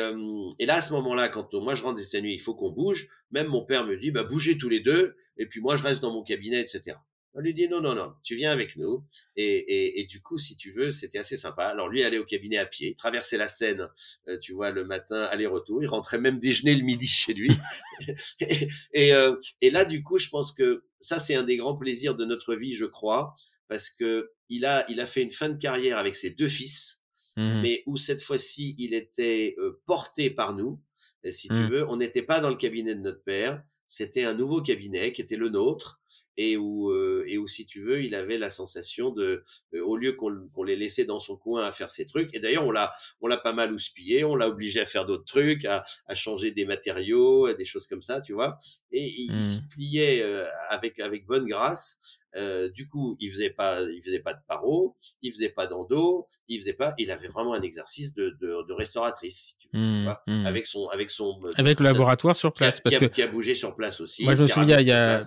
et 0.58 0.66
là, 0.66 0.74
à 0.76 0.80
ce 0.80 0.92
moment-là, 0.94 1.28
quand 1.28 1.52
moi 1.54 1.74
je 1.74 1.82
rentre 1.82 2.00
des 2.00 2.20
nuit, 2.22 2.34
il 2.34 2.40
faut 2.40 2.54
qu'on 2.54 2.70
bouge. 2.70 3.08
Même 3.30 3.48
mon 3.48 3.64
père 3.64 3.86
me 3.86 3.96
dit, 3.96 4.10
bah, 4.10 4.24
bougez 4.24 4.58
tous 4.58 4.68
les 4.68 4.80
deux, 4.80 5.16
et 5.36 5.46
puis 5.46 5.60
moi, 5.60 5.76
je 5.76 5.82
reste 5.82 6.00
dans 6.00 6.12
mon 6.12 6.22
cabinet, 6.22 6.60
etc. 6.60 6.96
On 7.34 7.40
lui 7.40 7.54
dit, 7.54 7.68
non, 7.68 7.80
non, 7.80 7.94
non, 7.94 8.14
tu 8.24 8.34
viens 8.34 8.50
avec 8.50 8.76
nous. 8.76 9.04
Et, 9.36 9.44
et, 9.44 10.00
et 10.00 10.06
du 10.06 10.20
coup, 10.20 10.38
si 10.38 10.56
tu 10.56 10.72
veux, 10.72 10.90
c'était 10.90 11.18
assez 11.18 11.36
sympa. 11.36 11.66
Alors, 11.66 11.88
lui, 11.88 12.02
allait 12.02 12.18
au 12.18 12.24
cabinet 12.24 12.56
à 12.56 12.66
pied, 12.66 12.88
il 12.88 12.94
traversait 12.96 13.36
la 13.36 13.48
Seine, 13.48 13.88
euh, 14.28 14.38
tu 14.38 14.54
vois, 14.54 14.70
le 14.70 14.84
matin, 14.84 15.22
aller-retour. 15.22 15.82
Il 15.82 15.86
rentrait 15.86 16.18
même 16.18 16.40
déjeuner 16.40 16.74
le 16.74 16.82
midi 16.82 17.06
chez 17.06 17.34
lui. 17.34 17.52
et, 18.40 18.68
et, 18.92 19.14
euh, 19.14 19.36
et 19.60 19.70
là, 19.70 19.84
du 19.84 20.02
coup, 20.02 20.18
je 20.18 20.28
pense 20.30 20.52
que 20.52 20.84
ça, 20.98 21.18
c'est 21.18 21.34
un 21.34 21.44
des 21.44 21.58
grands 21.58 21.76
plaisirs 21.76 22.16
de 22.16 22.24
notre 22.24 22.54
vie, 22.56 22.74
je 22.74 22.86
crois, 22.86 23.34
parce 23.68 23.90
que 23.90 24.30
il 24.48 24.64
a, 24.64 24.84
il 24.90 25.00
a 25.00 25.06
fait 25.06 25.22
une 25.22 25.30
fin 25.30 25.48
de 25.48 25.58
carrière 25.58 25.98
avec 25.98 26.16
ses 26.16 26.30
deux 26.30 26.48
fils, 26.48 27.02
mmh. 27.36 27.60
mais 27.60 27.82
où 27.86 27.96
cette 27.96 28.22
fois-ci, 28.22 28.74
il 28.78 28.94
était 28.94 29.54
euh, 29.58 29.80
porté 29.86 30.30
par 30.30 30.54
nous. 30.54 30.80
Et 31.24 31.32
si 31.32 31.48
tu 31.48 31.54
mmh. 31.54 31.68
veux, 31.68 31.88
on 31.88 31.96
n'était 31.96 32.22
pas 32.22 32.40
dans 32.40 32.50
le 32.50 32.56
cabinet 32.56 32.94
de 32.94 33.00
notre 33.00 33.22
père, 33.22 33.62
c'était 33.86 34.24
un 34.24 34.34
nouveau 34.34 34.62
cabinet 34.62 35.12
qui 35.12 35.22
était 35.22 35.36
le 35.36 35.48
nôtre. 35.48 35.97
Et 36.38 36.56
où, 36.56 36.90
euh, 36.90 37.24
et 37.26 37.36
où, 37.36 37.48
si 37.48 37.66
tu 37.66 37.82
veux, 37.82 38.02
il 38.02 38.14
avait 38.14 38.38
la 38.38 38.48
sensation 38.48 39.10
de, 39.10 39.42
euh, 39.74 39.84
au 39.84 39.96
lieu 39.96 40.12
qu'on 40.12 40.62
les 40.62 40.76
laissait 40.76 41.04
dans 41.04 41.18
son 41.18 41.36
coin 41.36 41.64
à 41.64 41.72
faire 41.72 41.90
ses 41.90 42.06
trucs, 42.06 42.32
et 42.32 42.38
d'ailleurs, 42.38 42.64
on 42.64 42.70
l'a, 42.70 42.92
on 43.20 43.26
l'a 43.26 43.36
pas 43.36 43.52
mal 43.52 43.72
houspillé, 43.72 44.24
on 44.24 44.36
l'a 44.36 44.48
obligé 44.48 44.80
à 44.80 44.86
faire 44.86 45.04
d'autres 45.04 45.24
trucs, 45.24 45.64
à, 45.64 45.82
à, 46.06 46.14
changer 46.14 46.52
des 46.52 46.64
matériaux, 46.64 47.52
des 47.52 47.64
choses 47.64 47.88
comme 47.88 48.02
ça, 48.02 48.20
tu 48.20 48.32
vois, 48.32 48.56
et 48.92 49.04
il, 49.04 49.36
mmh. 49.36 49.42
s'y 49.42 49.66
pliait 49.66 50.22
euh, 50.22 50.46
avec, 50.70 51.00
avec 51.00 51.26
bonne 51.26 51.46
grâce. 51.46 51.98
Euh, 52.36 52.68
du 52.68 52.86
coup, 52.86 53.16
il 53.20 53.30
faisait 53.30 53.50
pas, 53.50 53.80
il 53.82 54.02
faisait 54.02 54.20
pas 54.20 54.34
de 54.34 54.40
paro, 54.46 54.96
il 55.22 55.32
faisait 55.32 55.48
pas 55.48 55.66
d'endo, 55.66 56.26
il 56.46 56.60
faisait 56.60 56.74
pas, 56.74 56.94
il 56.98 57.10
avait 57.10 57.26
vraiment 57.26 57.54
un 57.54 57.62
exercice 57.62 58.14
de, 58.14 58.36
de, 58.40 58.66
de 58.68 58.72
restauratrice, 58.74 59.56
tu 59.58 59.68
mmh, 59.72 60.14
mmh. 60.26 60.46
avec 60.46 60.66
son, 60.66 60.86
avec 60.88 61.10
son, 61.10 61.40
avec 61.56 61.80
le 61.80 61.84
laboratoire 61.84 62.36
sur 62.36 62.52
place, 62.52 62.80
parce 62.80 62.96
que 62.96 63.06
qui 63.06 63.22
a 63.22 63.26
bougé 63.26 63.54
sur 63.56 63.74
place 63.74 64.00
aussi. 64.00 64.24
Moi, 64.24 64.34
je 64.34 64.44
me 64.44 64.48
souviens, 64.48 64.78
il 64.78 64.86
y 64.86 64.92
a, 64.92 65.20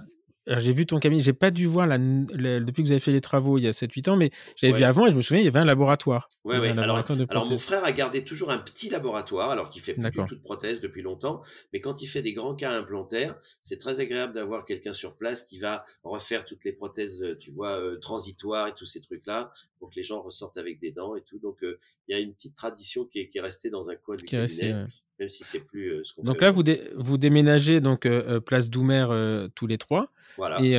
j'ai 0.48 0.74
vu 0.74 0.86
ton 0.86 1.00
cabinet, 1.00 1.22
j'ai 1.22 1.34
pas 1.34 1.52
dû 1.52 1.66
voir 1.68 1.88
la, 1.88 1.98
depuis 1.98 2.84
que 2.84 2.88
vous 2.88 2.92
avez 2.92 3.00
fait 3.00 3.12
les 3.12 3.22
travaux 3.22 3.58
il 3.58 3.64
y 3.64 3.68
a 3.68 3.72
7-8 3.72 4.10
ans, 4.10 4.18
mais 4.18 4.32
j'avais 4.56 4.74
vu 4.74 4.84
avant 4.84 5.06
et 5.06 5.12
je 5.12 5.16
me 5.16 5.22
souviens, 5.22 5.42
il 5.42 5.46
y 5.46 5.48
avait 5.48 5.60
un 5.60 5.66
laboratoire. 5.66 6.28
Ouais, 6.44 6.58
ouais. 6.58 6.70
alors, 6.72 7.04
alors, 7.30 7.50
mon 7.50 7.58
frère 7.58 7.84
a 7.84 7.92
gardé 7.92 8.24
toujours 8.24 8.50
un 8.50 8.58
petit 8.58 8.90
laboratoire, 8.90 9.52
alors 9.52 9.70
qu'il 9.70 9.82
fait 9.82 9.94
plus 9.94 10.10
du 10.10 10.26
tout 10.26 10.36
de 10.36 10.42
prothèses 10.42 10.80
depuis 10.80 11.02
longtemps, 11.02 11.42
mais 11.74 11.82
quand 11.82 12.02
il 12.02 12.08
fait 12.08 12.22
des 12.22 12.34
grands 12.34 12.56
cas 12.56 12.72
implantaires, 12.72 13.36
c'est 13.62 13.78
très 13.78 14.00
agréable 14.00 14.34
d'avoir 14.34 14.66
quelqu'un 14.66 14.94
sur 14.94 15.16
place 15.16 15.44
qui 15.44 15.60
va 15.60 15.84
refaire 16.04 16.46
toutes 16.46 16.64
les 16.64 16.72
prothèses, 16.72 17.24
euh, 17.24 17.38
tu 17.38 17.52
vois, 17.52 17.80
euh, 17.80 17.98
transitoires 18.00 18.68
et 18.68 18.74
tous 18.74 18.86
ces 18.86 19.02
trucs-là, 19.02 19.52
pour 19.80 19.90
que 19.90 19.96
les 19.96 20.04
gens 20.04 20.22
ressortent 20.22 20.58
avec 20.58 20.80
des 20.80 20.92
dents 20.92 21.16
et 21.16 21.22
tout. 21.22 21.40
Donc, 21.40 21.64
euh, 21.64 21.78
il 22.08 22.16
y 22.16 22.20
a 22.20 22.22
une 22.22 22.34
petite 22.34 22.56
tradition 22.56 23.06
qui 23.06 23.20
est, 23.20 23.28
qui 23.28 23.38
est 23.38 23.42
restée 23.42 23.70
dans 23.70 23.90
un 23.90 23.96
coin 23.96 24.16
du 24.16 24.24
cabinet 24.24 24.86
même 25.22 25.30
si 25.30 25.44
c'est 25.44 25.60
plus 25.60 25.94
euh, 25.94 26.02
ce 26.04 26.14
qu'on 26.14 26.24
Donc 26.24 26.42
là, 26.42 26.50
vous, 26.50 26.64
vous 26.96 27.18
déménagez 27.20 27.80
donc 27.80 28.08
euh, 28.08 28.24
euh, 28.28 28.40
place 28.40 28.72
Doumer 28.72 29.06
tous 29.54 29.68
les 29.68 29.78
trois. 29.78 30.12
Voilà. 30.36 30.60
Et 30.62 30.72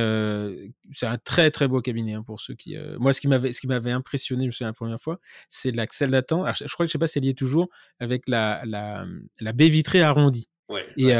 c'est 0.91 1.05
un 1.05 1.17
très 1.17 1.49
très 1.49 1.67
beau 1.67 1.81
cabinet 1.81 2.13
hein, 2.13 2.23
pour 2.23 2.41
ceux 2.41 2.53
qui. 2.53 2.75
Moi, 2.99 3.13
ce 3.13 3.21
qui 3.21 3.27
m'avait 3.27 3.53
ce 3.53 3.61
qui 3.61 3.67
m'avait 3.67 3.91
impressionné, 3.91 4.43
je 4.43 4.47
me 4.47 4.51
souviens 4.51 4.67
la 4.67 4.73
première 4.73 4.99
fois, 4.99 5.19
c'est 5.47 5.71
la 5.71 5.85
salle 5.89 6.11
d'attente. 6.11 6.47
Je, 6.55 6.73
crois 6.73 6.85
que 6.85 6.87
je 6.87 6.91
sais 6.91 6.99
pas 6.99 7.07
si 7.07 7.19
elle 7.19 7.25
y 7.25 7.29
est 7.29 7.37
toujours 7.37 7.69
avec 7.99 8.27
la 8.27 8.61
la, 8.65 9.05
la 9.39 9.53
baie 9.53 9.69
vitrée 9.69 10.01
arrondie. 10.01 10.49
Ouais, 10.69 10.85
et, 10.97 11.11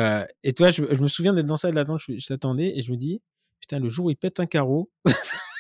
et 0.43 0.53
toi, 0.53 0.71
je, 0.71 0.82
me 0.82 1.07
souviens 1.07 1.34
d'être 1.34 1.45
dans 1.45 1.53
la 1.53 1.57
salle 1.57 1.76
d'attente, 1.76 2.01
je, 2.05 2.19
je 2.19 2.28
t'attendais 2.28 2.78
et 2.78 2.82
je 2.82 2.91
me 2.91 2.97
dis 2.97 3.21
putain 3.61 3.80
le 3.80 3.88
jour 3.88 4.07
où 4.07 4.09
il 4.09 4.17
pète 4.17 4.39
un 4.41 4.45
carreau. 4.45 4.91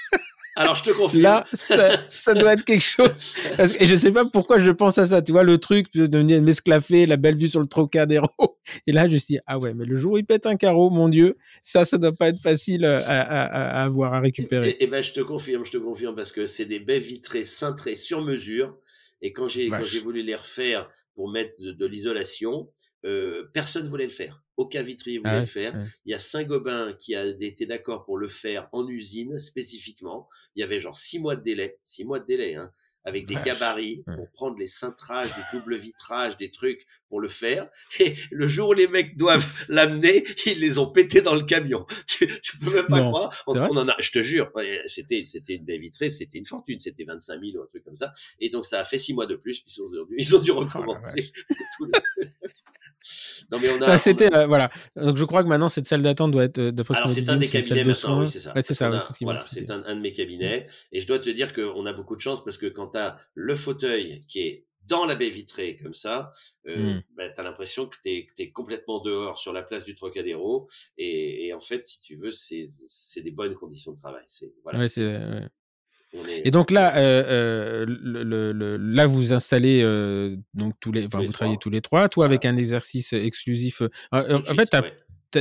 Alors, 0.55 0.75
je 0.75 0.83
te 0.83 0.91
confirme. 0.91 1.23
Là, 1.23 1.45
ça, 1.53 2.07
ça 2.07 2.33
doit 2.33 2.53
être 2.53 2.63
quelque 2.63 2.83
chose. 2.83 3.35
Parce 3.57 3.73
que, 3.73 3.83
et 3.83 3.87
je 3.87 3.95
sais 3.95 4.11
pas 4.11 4.25
pourquoi 4.25 4.59
je 4.59 4.69
pense 4.71 4.97
à 4.97 5.07
ça. 5.07 5.21
Tu 5.21 5.31
vois, 5.31 5.43
le 5.43 5.57
truc 5.57 5.91
de 5.93 6.17
venir 6.17 6.41
m'esclaffer, 6.41 7.05
la 7.05 7.17
belle 7.17 7.35
vue 7.35 7.49
sur 7.49 7.59
le 7.59 7.65
Trocadéro. 7.65 8.27
Et 8.87 8.91
là, 8.91 9.07
je 9.07 9.15
me 9.15 9.19
dis, 9.19 9.39
ah 9.47 9.57
ouais, 9.57 9.73
mais 9.73 9.85
le 9.85 9.97
jour 9.97 10.13
où 10.13 10.17
il 10.17 10.25
pète 10.25 10.45
un 10.45 10.55
carreau, 10.55 10.89
mon 10.89 11.09
Dieu, 11.09 11.37
ça, 11.61 11.85
ça 11.85 11.97
doit 11.97 12.13
pas 12.13 12.29
être 12.29 12.39
facile 12.39 12.85
à, 12.85 12.97
à, 12.97 13.79
à 13.81 13.83
avoir, 13.83 14.13
à 14.13 14.19
récupérer. 14.19 14.69
Et, 14.69 14.83
et, 14.83 14.87
ben, 14.87 15.01
je 15.01 15.11
te 15.13 15.21
confirme, 15.21 15.65
je 15.65 15.71
te 15.71 15.77
confirme, 15.77 16.15
parce 16.15 16.31
que 16.31 16.45
c'est 16.45 16.65
des 16.65 16.79
baies 16.79 16.99
vitrées 16.99 17.43
cintrées 17.43 17.95
sur 17.95 18.21
mesure. 18.21 18.77
Et 19.21 19.31
quand 19.31 19.47
j'ai, 19.47 19.69
quand 19.69 19.83
j'ai 19.83 19.99
voulu 19.99 20.21
les 20.21 20.35
refaire 20.35 20.89
pour 21.15 21.31
mettre 21.31 21.61
de, 21.61 21.85
l'isolation, 21.85 22.69
euh, 23.05 23.43
personne 23.53 23.87
voulait 23.87 24.05
le 24.05 24.11
faire. 24.11 24.42
Aucun 24.57 24.83
vitrier 24.83 25.17
voulait 25.17 25.31
ah 25.31 25.39
le 25.39 25.45
faire. 25.45 25.73
Il 26.05 26.11
y 26.11 26.13
a 26.13 26.19
Saint-Gobain 26.19 26.93
qui 26.99 27.15
a 27.15 27.25
été 27.25 27.65
d'accord 27.65 28.03
pour 28.03 28.17
le 28.17 28.27
faire 28.27 28.69
en 28.71 28.87
usine 28.87 29.39
spécifiquement. 29.39 30.27
Il 30.55 30.59
y 30.59 30.63
avait 30.63 30.79
genre 30.79 30.95
six 30.95 31.19
mois 31.19 31.35
de 31.35 31.43
délai, 31.43 31.79
six 31.83 32.05
mois 32.05 32.19
de 32.19 32.25
délai, 32.25 32.55
hein, 32.55 32.71
avec 33.05 33.27
des 33.27 33.35
gabarits 33.35 34.03
pour 34.15 34.29
prendre 34.31 34.57
les 34.57 34.67
cintrages, 34.67 35.29
des 35.35 35.57
doubles 35.57 35.75
vitrages, 35.75 36.37
des 36.37 36.51
trucs 36.51 36.85
pour 37.09 37.19
le 37.19 37.27
faire. 37.27 37.69
Et 37.99 38.15
le 38.31 38.47
jour 38.47 38.69
où 38.69 38.73
les 38.73 38.87
mecs 38.87 39.17
doivent 39.17 39.45
l'amener, 39.69 40.23
ils 40.45 40.59
les 40.59 40.77
ont 40.77 40.91
pétés 40.91 41.21
dans 41.21 41.35
le 41.35 41.43
camion. 41.43 41.85
Tu, 42.07 42.27
tu 42.41 42.57
peux 42.57 42.71
même 42.71 42.85
pas 42.85 43.01
croire. 43.01 43.43
On, 43.47 43.55
en 43.55 43.87
a, 43.87 43.95
je 43.99 44.11
te 44.11 44.21
jure, 44.21 44.51
c'était, 44.85 45.23
c'était 45.25 45.55
une 45.55 45.65
baie 45.65 45.79
vitrée, 45.79 46.09
c'était 46.09 46.37
une 46.37 46.45
fortune, 46.45 46.79
c'était 46.79 47.05
25 47.05 47.41
000 47.41 47.57
ou 47.57 47.63
un 47.63 47.65
truc 47.65 47.83
comme 47.83 47.95
ça. 47.95 48.13
Et 48.39 48.49
donc 48.49 48.65
ça 48.65 48.79
a 48.79 48.83
fait 48.83 48.99
six 48.99 49.13
mois 49.13 49.25
de 49.25 49.35
plus, 49.35 49.63
ils 49.65 49.81
ont, 49.81 50.07
ils 50.15 50.35
ont 50.35 50.39
dû 50.39 50.51
oh 50.51 50.59
recommencer. 50.59 51.31
Non, 53.51 53.59
mais 53.59 53.69
on 53.71 53.81
a. 53.81 53.87
Bah, 53.87 53.97
c'était 53.97 54.33
euh, 54.33 54.47
voilà. 54.47 54.69
Donc 54.95 55.17
je 55.17 55.25
crois 55.25 55.43
que 55.43 55.47
maintenant 55.47 55.69
cette 55.69 55.85
salle 55.85 56.01
d'attente 56.01 56.31
doit 56.31 56.45
être. 56.45 56.59
Euh, 56.59 56.71
Alors 56.89 57.09
c'est 57.09 57.27
un 57.29 57.37
des 57.37 57.47
cabinets 57.47 57.83
maintenant, 57.83 58.19
oui, 58.19 58.27
c'est 58.27 58.39
ça. 58.39 58.53
c'est 58.61 58.73
ça. 58.73 58.89
voilà, 59.21 59.43
c'est 59.47 59.69
un, 59.69 59.83
un, 59.85 59.95
de 59.95 60.01
mes 60.01 60.13
cabinets. 60.13 60.67
Et 60.91 60.99
je 60.99 61.07
dois 61.07 61.19
te 61.19 61.29
dire 61.29 61.53
qu'on 61.53 61.85
a 61.85 61.93
beaucoup 61.93 62.15
de 62.15 62.21
chance 62.21 62.43
parce 62.43 62.57
que 62.57 62.67
quand 62.67 62.89
tu 62.89 62.97
as 62.97 63.17
le 63.33 63.55
fauteuil 63.55 64.21
qui 64.27 64.39
est 64.41 64.65
dans 64.87 65.05
la 65.05 65.15
baie 65.15 65.29
vitrée 65.29 65.77
comme 65.81 65.93
ça, 65.93 66.31
euh, 66.67 66.95
mmh. 66.95 67.03
bah, 67.15 67.29
tu 67.29 67.39
as 67.39 67.43
l'impression 67.43 67.87
que 67.87 67.95
tu 68.03 68.09
es, 68.09 68.51
complètement 68.51 68.99
dehors 69.01 69.37
sur 69.37 69.53
la 69.53 69.63
place 69.63 69.85
du 69.85 69.95
Trocadéro. 69.95 70.67
Et, 70.97 71.47
et 71.47 71.53
en 71.53 71.61
fait, 71.61 71.85
si 71.85 72.01
tu 72.01 72.17
veux, 72.17 72.31
c'est 72.31 73.21
des 73.21 73.31
bonnes 73.31 73.55
conditions 73.55 73.93
de 73.93 73.97
travail. 73.97 74.23
Voilà, 74.65 74.79
ouais, 74.79 74.89
c'est 74.89 75.17
et 76.43 76.51
donc 76.51 76.71
là, 76.71 76.95
euh, 76.97 77.23
euh, 77.27 77.85
le, 77.87 78.51
le, 78.51 78.77
là 78.77 79.05
vous 79.05 79.33
installez 79.33 79.81
euh, 79.81 80.35
donc 80.53 80.73
tous 80.79 80.91
les, 80.91 81.05
enfin, 81.05 81.19
vous 81.19 81.31
travaillez 81.31 81.57
tous 81.57 81.69
les 81.69 81.81
trois, 81.81 82.09
toi 82.09 82.25
avec 82.25 82.45
un 82.45 82.55
exercice 82.55 83.13
exclusif. 83.13 83.81
en 84.11 84.43
fait, 84.55 84.75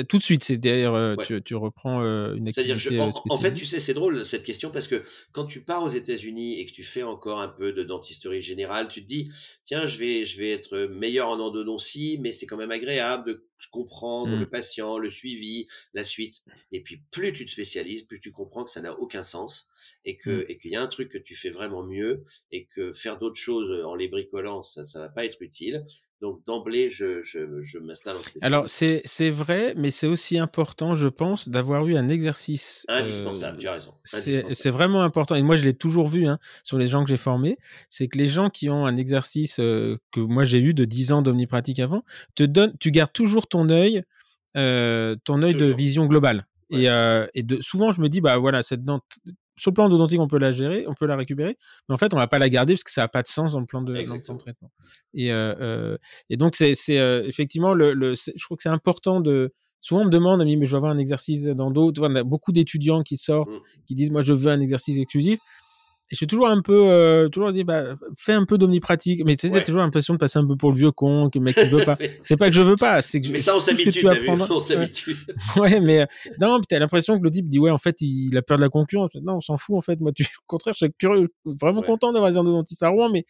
tout 0.09 0.19
de 0.19 0.23
suite, 0.23 0.45
c'est 0.45 0.59
derrière, 0.59 1.17
tu, 1.27 1.43
tu, 1.43 1.55
reprends 1.55 2.01
une 2.35 2.49
activité 2.49 3.01
en, 3.01 3.11
en, 3.31 3.39
fait, 3.39 3.55
tu 3.55 3.67
sais, 3.67 3.81
c'est 3.81 3.95
drôle 3.95 4.25
cette 4.25 4.43
question 4.43 4.71
parce 4.71 4.87
que 4.87 5.03
quand 5.33 5.47
tu 5.47 5.61
pars 5.63 5.83
aux 5.85 5.89
États-Unis 5.89 6.61
et 6.61 6.67
que 6.67 6.73
tu 6.73 6.85
fais 6.85 7.03
encore 7.03 7.41
un 7.41 7.49
peu 7.49 7.73
de 7.73 7.83
dentisterie 7.83 8.41
générale, 8.41 8.89
tu 8.89 9.03
te 9.03 9.07
dis, 9.07 9.31
tiens, 9.65 9.87
je 9.87 9.99
vais, 9.99 10.25
je 10.25 10.39
vais 10.39 10.51
être 10.51 10.87
meilleur 10.87 11.29
en 11.29 11.39
endodontie, 11.41 12.19
mais 12.21 12.33
c'est 12.33 12.47
quand 12.47 12.57
même 12.57 12.71
agréable 12.71 13.27
de 13.27 13.47
comprendre 13.71 14.37
le 14.37 14.47
mmh. 14.47 14.51
patient, 14.51 14.99
le 14.99 15.11
suivi, 15.11 15.67
la 15.95 16.05
suite. 16.05 16.43
Et 16.73 16.83
puis 16.83 17.03
plus 17.11 17.33
tu 17.33 17.45
te 17.45 17.51
spécialises, 17.51 18.05
plus 18.05 18.21
tu 18.21 18.33
comprends 18.33 18.65
que 18.65 18.71
ça 18.71 18.81
n'a 18.81 18.99
aucun 18.99 19.23
sens 19.23 19.69
et 20.05 20.17
que 20.17 20.31
mmh. 20.31 20.47
et 20.49 20.59
qu'il 20.59 20.71
y 20.73 20.77
a 20.77 20.83
un 20.83 20.87
truc 20.87 21.11
que 21.11 21.19
tu 21.19 21.35
fais 21.35 21.51
vraiment 21.51 21.85
mieux 21.85 22.25
et 22.51 22.67
que 22.67 22.93
faire 22.93 23.19
d'autres 23.19 23.37
choses 23.37 23.85
en 23.85 23.95
les 23.95 24.09
bricolant, 24.09 24.63
ça 24.63 24.85
ça 24.85 24.99
va 24.99 25.09
pas 25.09 25.25
être 25.25 25.41
utile. 25.43 25.85
Donc 26.23 26.41
d'emblée, 26.47 26.89
je, 26.89 27.21
je, 27.23 27.61
je 27.63 27.79
m'installe 27.79 28.17
en 28.17 28.23
spécialiste. 28.23 28.45
Alors 28.45 28.69
c'est 28.69 29.03
c'est 29.05 29.29
vrai, 29.29 29.75
mais 29.77 29.91
c'est 29.91 30.07
aussi 30.07 30.39
important, 30.39 30.95
je 30.95 31.09
pense, 31.09 31.49
d'avoir 31.49 31.85
eu 31.89 31.97
un 31.97 32.09
exercice. 32.09 32.87
Indispensable, 32.89 33.59
tu 33.59 33.67
as 33.67 33.73
raison. 33.73 33.93
C'est 34.05 34.71
vraiment 34.71 35.03
important. 35.03 35.35
Et 35.35 35.43
moi, 35.43 35.57
je 35.57 35.65
l'ai 35.65 35.75
toujours 35.75 36.07
vu 36.07 36.29
hein, 36.29 36.39
sur 36.63 36.79
les 36.79 36.87
gens 36.87 37.03
que 37.03 37.11
j'ai 37.11 37.17
formés, 37.17 37.59
c'est 37.91 38.07
que 38.07 38.17
les 38.19 38.29
gens 38.29 38.51
qui 38.51 38.71
ont 38.71 38.87
un 38.87 38.97
exercice 38.97 39.57
que 39.57 39.99
moi 40.17 40.45
j'ai 40.45 40.61
eu 40.61 40.75
de 40.75 40.85
10 40.85 41.11
ans 41.11 41.23
d'omnipratique 41.23 41.81
avant, 41.81 42.05
te 42.37 42.45
donnent, 42.45 42.77
tu 42.79 42.93
gardes 42.93 43.13
toujours 43.13 43.49
ton 43.49 43.69
œil, 43.69 44.05
euh, 44.57 45.17
ton 45.25 45.43
œil 45.43 45.55
de 45.55 45.67
vision 45.67 46.07
globale. 46.07 46.47
Et, 46.71 46.89
euh, 46.89 47.27
et 47.35 47.43
de, 47.43 47.61
souvent, 47.61 47.93
je 47.93 48.01
me 48.01 48.09
dis, 48.09 48.23
bah 48.23 48.39
voilà, 48.39 48.63
cette 48.63 48.83
dent, 48.83 49.01
sur 49.57 49.71
le 49.71 49.75
plan 49.75 49.87
odontique, 49.87 50.21
on 50.21 50.29
peut 50.29 50.39
la 50.39 50.53
gérer, 50.53 50.85
on 50.89 50.95
peut 50.95 51.07
la 51.07 51.17
récupérer, 51.17 51.57
mais 51.89 51.95
en 51.95 51.99
fait, 51.99 52.15
on 52.15 52.17
va 52.17 52.27
pas 52.27 52.39
la 52.39 52.49
garder 52.49 52.75
parce 52.75 52.85
que 52.85 52.91
ça 52.91 53.03
n'a 53.03 53.09
pas 53.09 53.23
de 53.23 53.27
sens 53.27 53.53
dans 53.53 53.61
le 53.61 53.67
plan 53.67 53.83
de, 53.83 53.93
dans 54.27 54.37
traitement. 54.37 54.71
Et, 55.15 55.33
euh, 55.33 55.55
euh, 55.61 55.99
et 56.31 56.37
donc, 56.37 56.57
c'est 56.57 56.75
euh, 56.91 57.25
effectivement, 57.27 57.75
le, 57.75 57.93
le 57.93 58.15
je 58.15 58.45
trouve 58.45 58.57
que 58.57 58.63
c'est 58.63 58.69
important 58.69 59.21
de. 59.21 59.53
Souvent, 59.81 60.03
on 60.03 60.05
me 60.05 60.11
demande, 60.11 60.45
mais 60.45 60.65
je 60.65 60.71
veux 60.71 60.77
avoir 60.77 60.93
un 60.93 60.99
exercice 60.99 61.43
d'endo. 61.43 61.91
Tu 61.91 61.99
vois, 61.99 62.09
on 62.09 62.15
a 62.15 62.23
beaucoup 62.23 62.53
d'étudiants 62.53 63.03
qui 63.03 63.17
sortent, 63.17 63.57
mmh. 63.57 63.85
qui 63.89 63.95
disent, 63.97 64.13
moi, 64.13 64.23
je 64.23 64.33
veux 64.33 64.53
un 64.53 64.61
exercice 64.61 64.97
exclusif. 64.97 65.41
Et 66.13 66.15
je 66.15 66.19
suis 66.19 66.27
toujours 66.27 66.49
un 66.49 66.61
peu, 66.61 66.91
euh, 66.91 67.31
toujours 67.31 67.55
dit, 67.55 67.65
bah, 67.65 67.97
fais 68.15 68.35
un 68.35 68.45
peu 68.45 68.59
d'omnipratique. 68.59 69.23
Mais 69.25 69.35
tu 69.35 69.51
sais, 69.51 69.63
toujours 69.63 69.81
l'impression 69.81 70.13
de 70.13 70.19
passer 70.19 70.39
un 70.39 70.47
peu 70.47 70.57
pour 70.57 70.71
le 70.71 70.77
vieux 70.77 70.91
con, 70.91 71.31
que 71.31 71.39
le 71.39 71.45
mec 71.45 71.57
ne 71.57 71.65
veut 71.65 71.87
pas. 71.87 71.97
c'est 72.21 72.37
pas 72.37 72.51
que 72.51 72.55
je 72.55 72.61
veux 72.61 72.77
pas, 72.77 73.01
c'est 73.01 73.23
que 73.23 73.31
Mais 73.31 73.39
ça, 73.39 73.57
on 73.57 73.61
s'habitue, 73.61 74.07
on 74.29 74.61
s'habitue. 74.61 75.17
Ouais. 75.57 75.81
mais, 75.81 76.03
euh, 76.03 76.07
non, 76.39 76.61
t'as 76.69 76.79
l'impression 76.79 77.19
que 77.19 77.25
le 77.25 77.31
type 77.31 77.49
dit, 77.49 77.59
ouais, 77.59 77.71
en 77.71 77.79
fait, 77.79 78.03
il 78.03 78.37
a 78.37 78.43
peur 78.43 78.59
de 78.59 78.63
la 78.63 78.69
concurrence. 78.69 79.11
Non, 79.23 79.37
on 79.37 79.41
s'en 79.41 79.57
fout, 79.57 79.75
en 79.75 79.81
fait. 79.81 79.99
Moi, 80.01 80.13
tu, 80.13 80.23
au 80.39 80.47
contraire, 80.47 80.75
je 80.75 80.85
suis 80.85 80.93
curieux, 80.99 81.29
vraiment 81.47 81.81
content 81.81 82.13
d'avoir 82.13 82.31
des 82.31 82.37
endodontiste 82.37 82.83
à 82.83 82.91
Rouen, 82.91 83.09
mais 83.09 83.25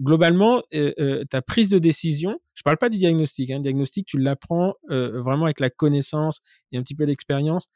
globalement, 0.00 0.62
euh, 0.74 0.92
euh, 0.98 1.24
ta 1.24 1.42
prise 1.42 1.68
de 1.70 1.78
décision, 1.78 2.38
je 2.54 2.62
parle 2.62 2.78
pas 2.78 2.88
du 2.88 2.98
diagnostic, 2.98 3.50
hein. 3.50 3.60
diagnostic, 3.60 4.06
tu 4.06 4.18
l'apprends, 4.18 4.74
euh, 4.90 5.20
vraiment 5.20 5.44
avec 5.44 5.60
la 5.60 5.70
connaissance 5.70 6.40
et 6.72 6.78
un 6.78 6.82
petit 6.82 6.94
peu 6.94 7.06
d'expérience 7.06 7.68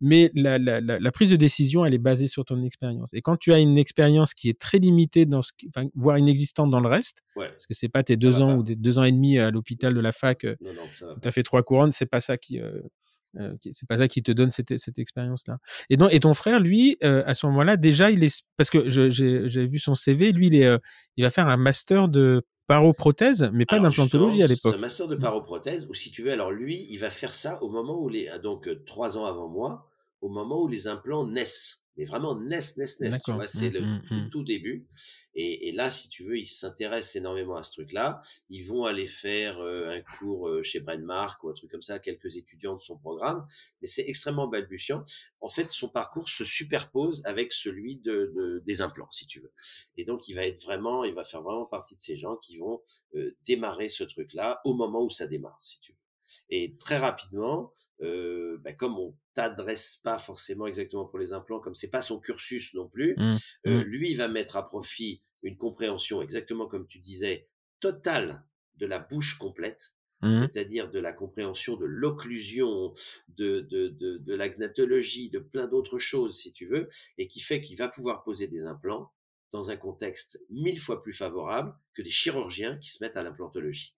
mais 0.00 0.30
la, 0.34 0.58
la, 0.58 0.80
la, 0.80 1.12
prise 1.12 1.30
de 1.30 1.36
décision, 1.36 1.84
elle 1.84 1.94
est 1.94 1.98
basée 1.98 2.26
sur 2.26 2.44
ton 2.44 2.62
expérience. 2.62 3.14
Et 3.14 3.22
quand 3.22 3.36
tu 3.36 3.52
as 3.52 3.58
une 3.58 3.78
expérience 3.78 4.34
qui 4.34 4.48
est 4.48 4.58
très 4.58 4.78
limitée, 4.78 5.26
dans 5.26 5.42
ce, 5.42 5.52
enfin, 5.68 5.88
voire 5.94 6.18
inexistante 6.18 6.70
dans 6.70 6.80
le 6.80 6.88
reste, 6.88 7.22
parce 7.34 7.66
que 7.66 7.74
c'est 7.74 7.88
pas 7.88 8.02
tes 8.02 8.16
deux 8.16 8.40
ans 8.40 8.56
ou 8.56 8.62
des 8.62 8.76
deux 8.76 8.98
ans 8.98 9.04
et 9.04 9.12
demi 9.12 9.38
à 9.38 9.50
l'hôpital 9.50 9.94
de 9.94 10.00
la 10.00 10.12
fac, 10.12 10.44
euh, 10.44 10.56
tu 11.22 11.28
as 11.28 11.32
fait 11.32 11.42
trois 11.42 11.62
couronnes, 11.62 11.92
c'est 11.92 12.06
pas 12.06 12.20
ça 12.20 12.36
qui, 12.36 12.60
euh, 12.60 12.80
euh 13.38 13.54
c'est 13.60 13.88
pas 13.88 13.98
ça 13.98 14.08
qui 14.08 14.22
te 14.22 14.32
donne 14.32 14.50
cette, 14.50 14.78
cette 14.78 14.98
expérience-là. 14.98 15.58
Et, 15.90 15.96
donc, 15.96 16.12
et 16.12 16.20
ton 16.20 16.34
frère, 16.34 16.60
lui, 16.60 16.96
euh, 17.04 17.22
à 17.26 17.34
ce 17.34 17.46
moment-là, 17.46 17.76
déjà, 17.76 18.10
il 18.10 18.22
est, 18.24 18.44
parce 18.56 18.70
que 18.70 18.88
j'ai 18.88 19.66
vu 19.66 19.78
son 19.78 19.94
CV, 19.94 20.32
lui, 20.32 20.48
il 20.48 20.54
est, 20.54 20.66
euh, 20.66 20.78
il 21.16 21.24
va 21.24 21.30
faire 21.30 21.48
un 21.48 21.56
master 21.56 22.08
de 22.08 22.44
paroprothèse, 22.66 23.50
mais 23.52 23.66
pas 23.66 23.78
d'implantologie 23.78 24.42
à 24.42 24.46
l'époque. 24.46 24.72
C'est 24.72 24.78
un 24.78 24.80
master 24.80 25.08
de 25.08 25.16
paroprothèse, 25.16 25.86
ou 25.88 25.94
si 25.94 26.10
tu 26.10 26.22
veux, 26.22 26.32
alors 26.32 26.50
lui, 26.50 26.86
il 26.90 26.98
va 26.98 27.10
faire 27.10 27.34
ça 27.34 27.62
au 27.62 27.68
moment 27.68 28.00
où 28.00 28.08
les, 28.08 28.30
donc 28.42 28.68
trois 28.86 29.16
ans 29.18 29.26
avant 29.26 29.48
moi, 29.48 29.88
au 30.20 30.28
moment 30.28 30.62
où 30.62 30.68
les 30.68 30.88
implants 30.88 31.26
naissent. 31.26 31.83
Mais 31.96 32.04
vraiment 32.04 32.34
NES, 32.36 32.60
NES, 32.76 32.86
NES. 33.00 33.20
Tu 33.22 33.32
vois, 33.32 33.46
c'est 33.46 33.70
Mmh, 33.70 33.72
le 33.72 33.80
mmh, 33.82 34.02
tout, 34.02 34.14
mmh. 34.14 34.30
tout 34.30 34.42
début. 34.44 34.86
Et, 35.34 35.68
et 35.68 35.72
là, 35.72 35.90
si 35.90 36.08
tu 36.08 36.24
veux, 36.24 36.38
ils 36.38 36.46
s'intéressent 36.46 37.16
énormément 37.16 37.56
à 37.56 37.62
ce 37.62 37.72
truc-là. 37.72 38.20
Ils 38.50 38.62
vont 38.64 38.84
aller 38.84 39.06
faire 39.06 39.58
euh, 39.60 39.88
un 39.90 40.00
cours 40.18 40.48
euh, 40.48 40.62
chez 40.62 40.80
Brandmark 40.80 41.42
ou 41.44 41.50
un 41.50 41.54
truc 41.54 41.70
comme 41.70 41.82
ça, 41.82 41.98
quelques 41.98 42.36
étudiants 42.36 42.76
de 42.76 42.80
son 42.80 42.98
programme, 42.98 43.46
mais 43.80 43.88
c'est 43.88 44.02
extrêmement 44.08 44.48
balbutiant. 44.48 45.04
En 45.40 45.48
fait, 45.48 45.70
son 45.70 45.88
parcours 45.88 46.28
se 46.28 46.44
superpose 46.44 47.22
avec 47.24 47.52
celui 47.52 47.96
de, 47.98 48.32
de- 48.36 48.62
des 48.64 48.80
implants, 48.80 49.10
si 49.10 49.26
tu 49.26 49.40
veux. 49.40 49.52
Et 49.96 50.04
donc, 50.04 50.28
il 50.28 50.34
va 50.34 50.46
être 50.46 50.62
vraiment, 50.62 51.04
il 51.04 51.14
va 51.14 51.24
faire 51.24 51.42
vraiment 51.42 51.66
partie 51.66 51.94
de 51.96 52.00
ces 52.00 52.16
gens 52.16 52.36
qui 52.36 52.58
vont 52.58 52.80
euh, 53.14 53.36
démarrer 53.46 53.88
ce 53.88 54.04
truc-là 54.04 54.60
au 54.64 54.74
moment 54.74 55.02
où 55.04 55.10
ça 55.10 55.26
démarre, 55.26 55.58
si 55.60 55.80
tu 55.80 55.92
veux. 55.92 55.98
Et 56.50 56.76
très 56.78 56.96
rapidement, 56.98 57.72
euh, 58.02 58.58
bah, 58.62 58.72
comme 58.72 58.98
on 58.98 59.16
t'adresse 59.34 59.96
pas 60.02 60.18
forcément 60.18 60.66
exactement 60.66 61.04
pour 61.06 61.18
les 61.18 61.32
implants, 61.32 61.60
comme 61.60 61.74
c'est 61.74 61.90
pas 61.90 62.02
son 62.02 62.18
cursus 62.20 62.74
non 62.74 62.88
plus, 62.88 63.16
Mmh, 63.16 63.36
euh, 63.66 63.80
mmh. 63.80 63.82
lui 63.84 64.14
va 64.14 64.28
mettre 64.28 64.56
à 64.56 64.64
profit 64.64 65.22
une 65.42 65.56
compréhension 65.56 66.22
exactement 66.22 66.66
comme 66.66 66.86
tu 66.86 66.98
disais 67.00 67.48
totale 67.80 68.44
de 68.76 68.86
la 68.86 68.98
bouche 68.98 69.38
complète, 69.38 69.94
Mmh. 70.22 70.46
c'est-à-dire 70.52 70.90
de 70.90 70.98
la 70.98 71.12
compréhension 71.12 71.76
de 71.76 71.84
l'occlusion, 71.84 72.94
de, 73.28 73.60
de, 73.60 73.88
de, 73.88 74.16
de 74.18 74.34
la 74.34 74.48
gnatologie, 74.48 75.28
de 75.30 75.38
plein 75.38 75.66
d'autres 75.66 75.98
choses 75.98 76.36
si 76.38 76.52
tu 76.52 76.66
veux, 76.66 76.88
et 77.18 77.28
qui 77.28 77.40
fait 77.40 77.60
qu'il 77.62 77.76
va 77.76 77.88
pouvoir 77.88 78.22
poser 78.24 78.46
des 78.46 78.64
implants 78.64 79.12
dans 79.52 79.70
un 79.70 79.76
contexte 79.76 80.40
mille 80.50 80.80
fois 80.80 81.02
plus 81.02 81.12
favorable 81.12 81.74
que 81.94 82.02
des 82.02 82.10
chirurgiens 82.10 82.78
qui 82.78 82.88
se 82.90 83.02
mettent 83.04 83.16
à 83.16 83.22
l'implantologie. 83.22 83.96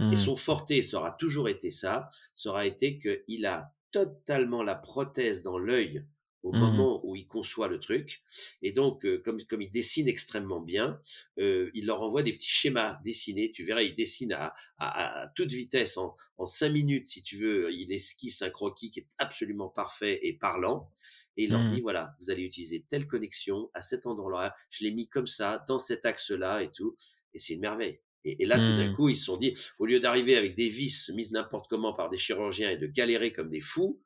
Mmh. 0.00 0.12
Et 0.12 0.16
son 0.16 0.34
forté, 0.36 0.82
ça 0.82 0.98
aura 0.98 1.12
toujours 1.12 1.48
été 1.48 1.70
ça, 1.70 2.08
ça 2.34 2.50
aura 2.50 2.66
été 2.66 2.98
qu'il 2.98 3.46
a 3.46 3.72
totalement 3.92 4.62
la 4.62 4.74
prothèse 4.74 5.42
dans 5.42 5.58
l'œil 5.58 6.04
au 6.42 6.52
Mmh. 6.54 6.58
moment 6.58 7.00
où 7.06 7.16
il 7.16 7.26
conçoit 7.26 7.68
le 7.68 7.78
truc. 7.78 8.22
Et 8.62 8.72
donc, 8.72 9.04
euh, 9.04 9.20
comme, 9.22 9.42
comme 9.44 9.60
il 9.60 9.70
dessine 9.70 10.08
extrêmement 10.08 10.60
bien, 10.60 10.98
euh, 11.38 11.70
il 11.74 11.84
leur 11.84 12.00
envoie 12.00 12.22
des 12.22 12.32
petits 12.32 12.48
schémas 12.48 12.98
dessinés. 13.04 13.52
Tu 13.52 13.62
verras, 13.62 13.82
il 13.82 13.94
dessine 13.94 14.32
à, 14.32 14.54
à, 14.78 15.24
à 15.24 15.28
toute 15.36 15.52
vitesse, 15.52 15.98
en, 15.98 16.14
en 16.38 16.46
cinq 16.46 16.70
minutes, 16.70 17.08
si 17.08 17.22
tu 17.22 17.36
veux. 17.36 17.70
Il 17.72 17.92
esquisse 17.92 18.40
un 18.40 18.48
croquis 18.48 18.90
qui 18.90 19.00
est 19.00 19.08
absolument 19.18 19.68
parfait 19.68 20.18
et 20.22 20.32
parlant. 20.32 20.88
Et 21.36 21.44
il 21.44 21.50
leur 21.50 21.60
Mmh. 21.64 21.68
dit, 21.74 21.80
voilà, 21.82 22.14
vous 22.20 22.30
allez 22.30 22.42
utiliser 22.42 22.86
telle 22.88 23.06
connexion 23.06 23.68
à 23.74 23.82
cet 23.82 24.06
endroit-là. 24.06 24.54
Je 24.70 24.84
l'ai 24.84 24.92
mis 24.92 25.08
comme 25.08 25.26
ça, 25.26 25.62
dans 25.68 25.78
cet 25.78 26.06
axe-là 26.06 26.62
et 26.62 26.72
tout. 26.72 26.96
Et 27.34 27.38
c'est 27.38 27.52
une 27.52 27.60
merveille. 27.60 28.00
Et, 28.24 28.42
et 28.42 28.46
là, 28.46 28.58
tout 28.58 28.76
d'un 28.76 28.90
Mmh. 28.90 28.94
coup, 28.94 29.08
ils 29.08 29.16
se 29.16 29.24
sont 29.24 29.36
dit, 29.36 29.54
au 29.78 29.86
lieu 29.86 30.00
d'arriver 30.00 30.36
avec 30.36 30.54
des 30.54 30.68
vis 30.68 31.10
mises 31.14 31.32
n'importe 31.32 31.68
comment 31.68 31.92
par 31.92 32.10
des 32.10 32.16
chirurgiens 32.16 32.70
et 32.70 32.76
de 32.76 32.86
galérer 32.86 33.32
comme 33.32 33.50
des 33.50 33.60
fous, 33.60 34.00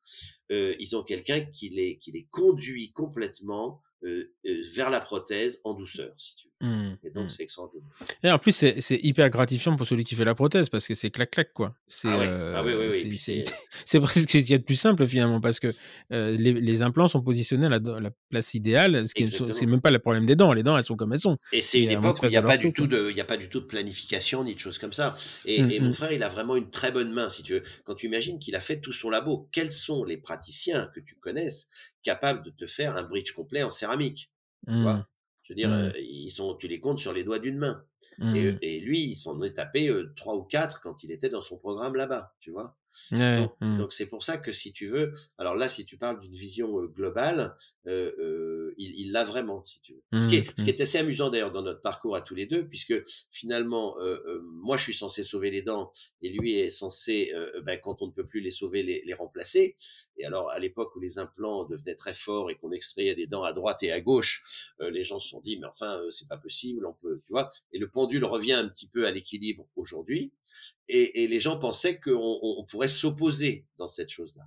euh, 0.53 0.75
ils 0.79 0.97
ont 0.97 1.03
quelqu'un 1.03 1.41
qui 1.41 1.71
les, 1.71 1.99
qui 1.99 2.13
les 2.13 2.27
conduit 2.31 2.93
complètement 2.93 3.83
vers 4.77 4.91
la 4.91 5.01
prothèse 5.01 5.61
en 5.65 5.75
douceur, 5.75 6.13
si 6.19 6.37
tu 6.37 6.49
veux. 6.49 6.67
Mmh. 6.69 6.99
Et 7.05 7.11
donc, 7.11 7.25
Mmh. 7.25 7.29
c'est 7.29 7.43
extraordinaire. 7.43 7.89
Et 8.23 8.31
en 8.31 8.39
plus, 8.39 8.53
c'est 8.53 9.01
hyper 9.03 9.29
gratifiant 9.31 9.77
pour 9.77 9.87
celui 9.87 10.05
qui 10.05 10.15
fait 10.15 10.25
la 10.25 10.35
prothèse 10.35 10.69
parce 10.69 10.87
que 10.87 10.95
c'est 10.95 11.11
clac-clac, 11.11 11.53
quoi. 11.53 11.75
C'est 11.87 12.09
Ah 12.09 12.19
ouais, 12.19 12.27
euh, 12.29 12.55
ah 12.57 12.63
oui, 12.65 12.73
oui, 12.75 12.87
oui. 12.91 13.19
c'est- 13.85 14.01
presque 14.01 14.19
ce 14.21 14.27
qu'il 14.27 14.49
y 14.49 14.55
a 14.55 14.59
de 14.59 14.63
plus 14.63 14.77
simple 14.77 15.07
finalement 15.07 15.41
parce 15.41 15.61
que 15.61 15.69
euh, 16.13 16.37
les, 16.39 16.53
les 16.53 16.83
implants 16.83 17.09
sont 17.09 17.23
positionnés 17.23 17.67
à 17.67 17.69
la, 17.71 18.11
place 18.31 18.55
idéale, 18.55 19.07
ce 19.07 19.15
qui 19.15 19.27
c'est 19.29 19.67
même 19.67 19.81
pas 19.81 19.91
le 19.91 19.99
problème 19.99 20.27
des 20.27 20.37
dents. 20.37 20.53
Les 20.53 20.63
dents, 20.63 20.77
elles 20.77 20.85
sont 20.85 20.97
comme 20.97 21.13
elles 21.13 21.19
sont. 21.21 21.39
Et 21.53 21.61
c'est 21.61 21.83
une 21.83 21.91
époque 21.91 22.21
que 22.21 22.27
où 22.27 22.29
il 22.29 22.31
n'y 22.31 22.37
a 22.37 22.43
fasses 22.43 22.51
pas 22.51 22.57
du 22.59 22.73
tout 22.73 22.87
de, 22.87 23.11
y 23.11 23.21
a 23.21 23.25
pas 23.25 23.37
du 23.37 23.49
tout 23.49 23.61
de 23.61 23.67
planification 23.67 24.45
ni 24.45 24.55
de 24.55 24.61
choses 24.61 24.79
comme 24.79 24.93
ça. 24.93 25.15
Et, 25.45 25.63
Mm, 25.63 25.71
et 25.71 25.81
mm. 25.81 25.85
mon 25.85 25.93
frère, 25.93 26.13
il 26.13 26.23
a 26.23 26.29
vraiment 26.29 26.57
une 26.57 26.71
très 26.71 26.93
bonne 26.93 27.13
main, 27.13 27.31
si 27.31 27.43
tu 27.43 27.55
veux. 27.55 27.63
Quand 27.85 27.95
tu 27.95 28.07
imagines 28.07 28.39
qu'il 28.39 28.55
a 28.57 28.61
fait 28.61 28.81
tout 28.81 28.93
son 28.93 29.11
labo, 29.11 29.49
quels 29.53 29.73
sont 29.73 30.05
les 30.05 30.17
praticiens 30.17 30.91
que 30.95 31.01
tu 31.01 31.15
connaisses 31.17 31.69
capables 32.05 32.45
de 32.45 32.51
te 32.53 32.67
faire 32.67 32.97
un 32.97 33.05
bridge 33.05 33.33
complet 33.35 33.65
en 33.65 33.73
céramique 33.73 34.33
tu 34.79 34.83
Mmh. 34.83 34.83
vois 34.83 35.09
Je 35.45 35.53
veux 35.53 35.57
dire, 35.57 35.71
Mm. 35.71 35.75
euh, 35.75 35.99
ils 36.01 36.31
sont, 36.31 36.57
tu 36.57 36.69
les 36.69 36.81
comptes 36.81 36.99
sur 37.01 37.13
les 37.15 37.25
doigts 37.25 37.39
d'une 37.41 37.59
main. 37.59 37.87
Mmh. 38.19 38.35
Et, 38.35 38.57
et 38.63 38.81
lui, 38.81 39.01
il 39.03 39.17
s'en 39.17 39.41
est 39.43 39.55
tapé 39.55 39.89
euh, 39.89 40.13
trois 40.17 40.37
ou 40.37 40.45
quatre 40.45 40.81
quand 40.83 41.03
il 41.05 41.13
était 41.13 41.29
dans 41.31 41.43
son 41.43 41.59
programme 41.59 41.97
là-bas, 41.97 42.35
tu 42.41 42.51
vois? 42.51 42.79
Ouais, 43.13 43.41
Donc, 43.41 43.57
donc 43.77 43.93
c'est 43.93 44.07
pour 44.07 44.23
ça 44.23 44.39
que 44.39 44.53
si 44.53 44.73
tu 44.73 44.87
veux, 44.89 45.13
alors 45.39 45.55
là, 45.57 45.69
si 45.69 45.85
tu 45.85 45.97
parles 45.97 46.21
d'une 46.21 46.33
vision 46.33 46.85
globale, 46.85 47.57
euh, 47.87 48.13
euh, 48.19 48.75
il 48.79 48.95
il 49.01 49.13
l'a 49.13 49.25
vraiment, 49.25 49.65
si 49.65 49.81
tu 49.81 49.95
veux. 49.95 50.03
Ce, 50.19 50.29
qui 50.29 50.37
Mm, 50.37 50.39
est, 50.39 50.59
ce 50.59 50.65
qui 50.65 50.71
est 50.71 50.81
assez 50.81 50.99
amusant 50.99 51.31
d'ailleurs 51.31 51.51
dans 51.51 51.63
notre 51.63 51.83
parcours 51.83 52.15
à 52.17 52.21
tous 52.23 52.35
les 52.35 52.47
deux, 52.47 52.67
puisque 52.69 52.95
finalement, 53.31 53.99
euh, 54.01 54.41
moi, 54.45 54.77
je 54.77 54.85
suis 54.85 54.95
censé 54.95 55.25
sauver 55.25 55.51
les 55.51 55.63
dents 55.63 55.91
et 56.23 56.31
lui 56.31 56.55
est 56.59 56.69
censé, 56.69 57.33
ben, 57.65 57.79
quand 57.83 58.01
on 58.03 58.07
ne 58.07 58.13
peut 58.13 58.27
plus 58.27 58.41
les 58.41 58.51
sauver, 58.51 58.83
les, 58.83 59.03
les 59.05 59.15
remplacer. 59.15 59.77
Et 60.17 60.25
alors, 60.25 60.51
à 60.51 60.59
l'époque 60.59 60.95
où 60.97 61.01
les 61.01 61.19
implants 61.19 61.65
devenaient 61.65 61.97
très 61.97 62.15
forts 62.15 62.51
et 62.51 62.57
qu'on 62.57 62.71
extrayait 62.71 63.15
des 63.17 63.27
dents 63.27 63.43
à 63.43 63.53
droite 63.53 63.83
et 63.83 63.91
à 63.93 64.01
gauche, 64.01 64.73
les 64.81 65.03
gens 65.03 65.21
se 65.21 65.29
sont 65.31 65.41
dit, 65.41 65.59
mais 65.59 65.67
enfin, 65.67 66.01
c'est 66.11 66.29
pas 66.29 66.37
possible, 66.39 66.87
on 66.87 66.95
peut, 66.95 67.21
tu 67.25 67.33
vois? 67.33 67.51
Et 67.73 67.79
le 67.79 67.91
pendule 67.91 68.25
revient 68.25 68.53
un 68.53 68.69
petit 68.69 68.89
peu 68.89 69.07
à 69.07 69.11
l'équilibre 69.11 69.67
aujourd'hui. 69.77 70.33
Et, 70.89 71.23
et 71.25 71.29
les 71.29 71.41
gens 71.41 71.59
pensaient 71.59 71.99
qu'on 71.99 72.13
on- 72.13 72.57
on 72.61 72.65
pourrait 72.65 72.89
s'opposer 72.89 73.65
dans 73.79 73.89
cette 73.89 74.11
chose-là. 74.11 74.43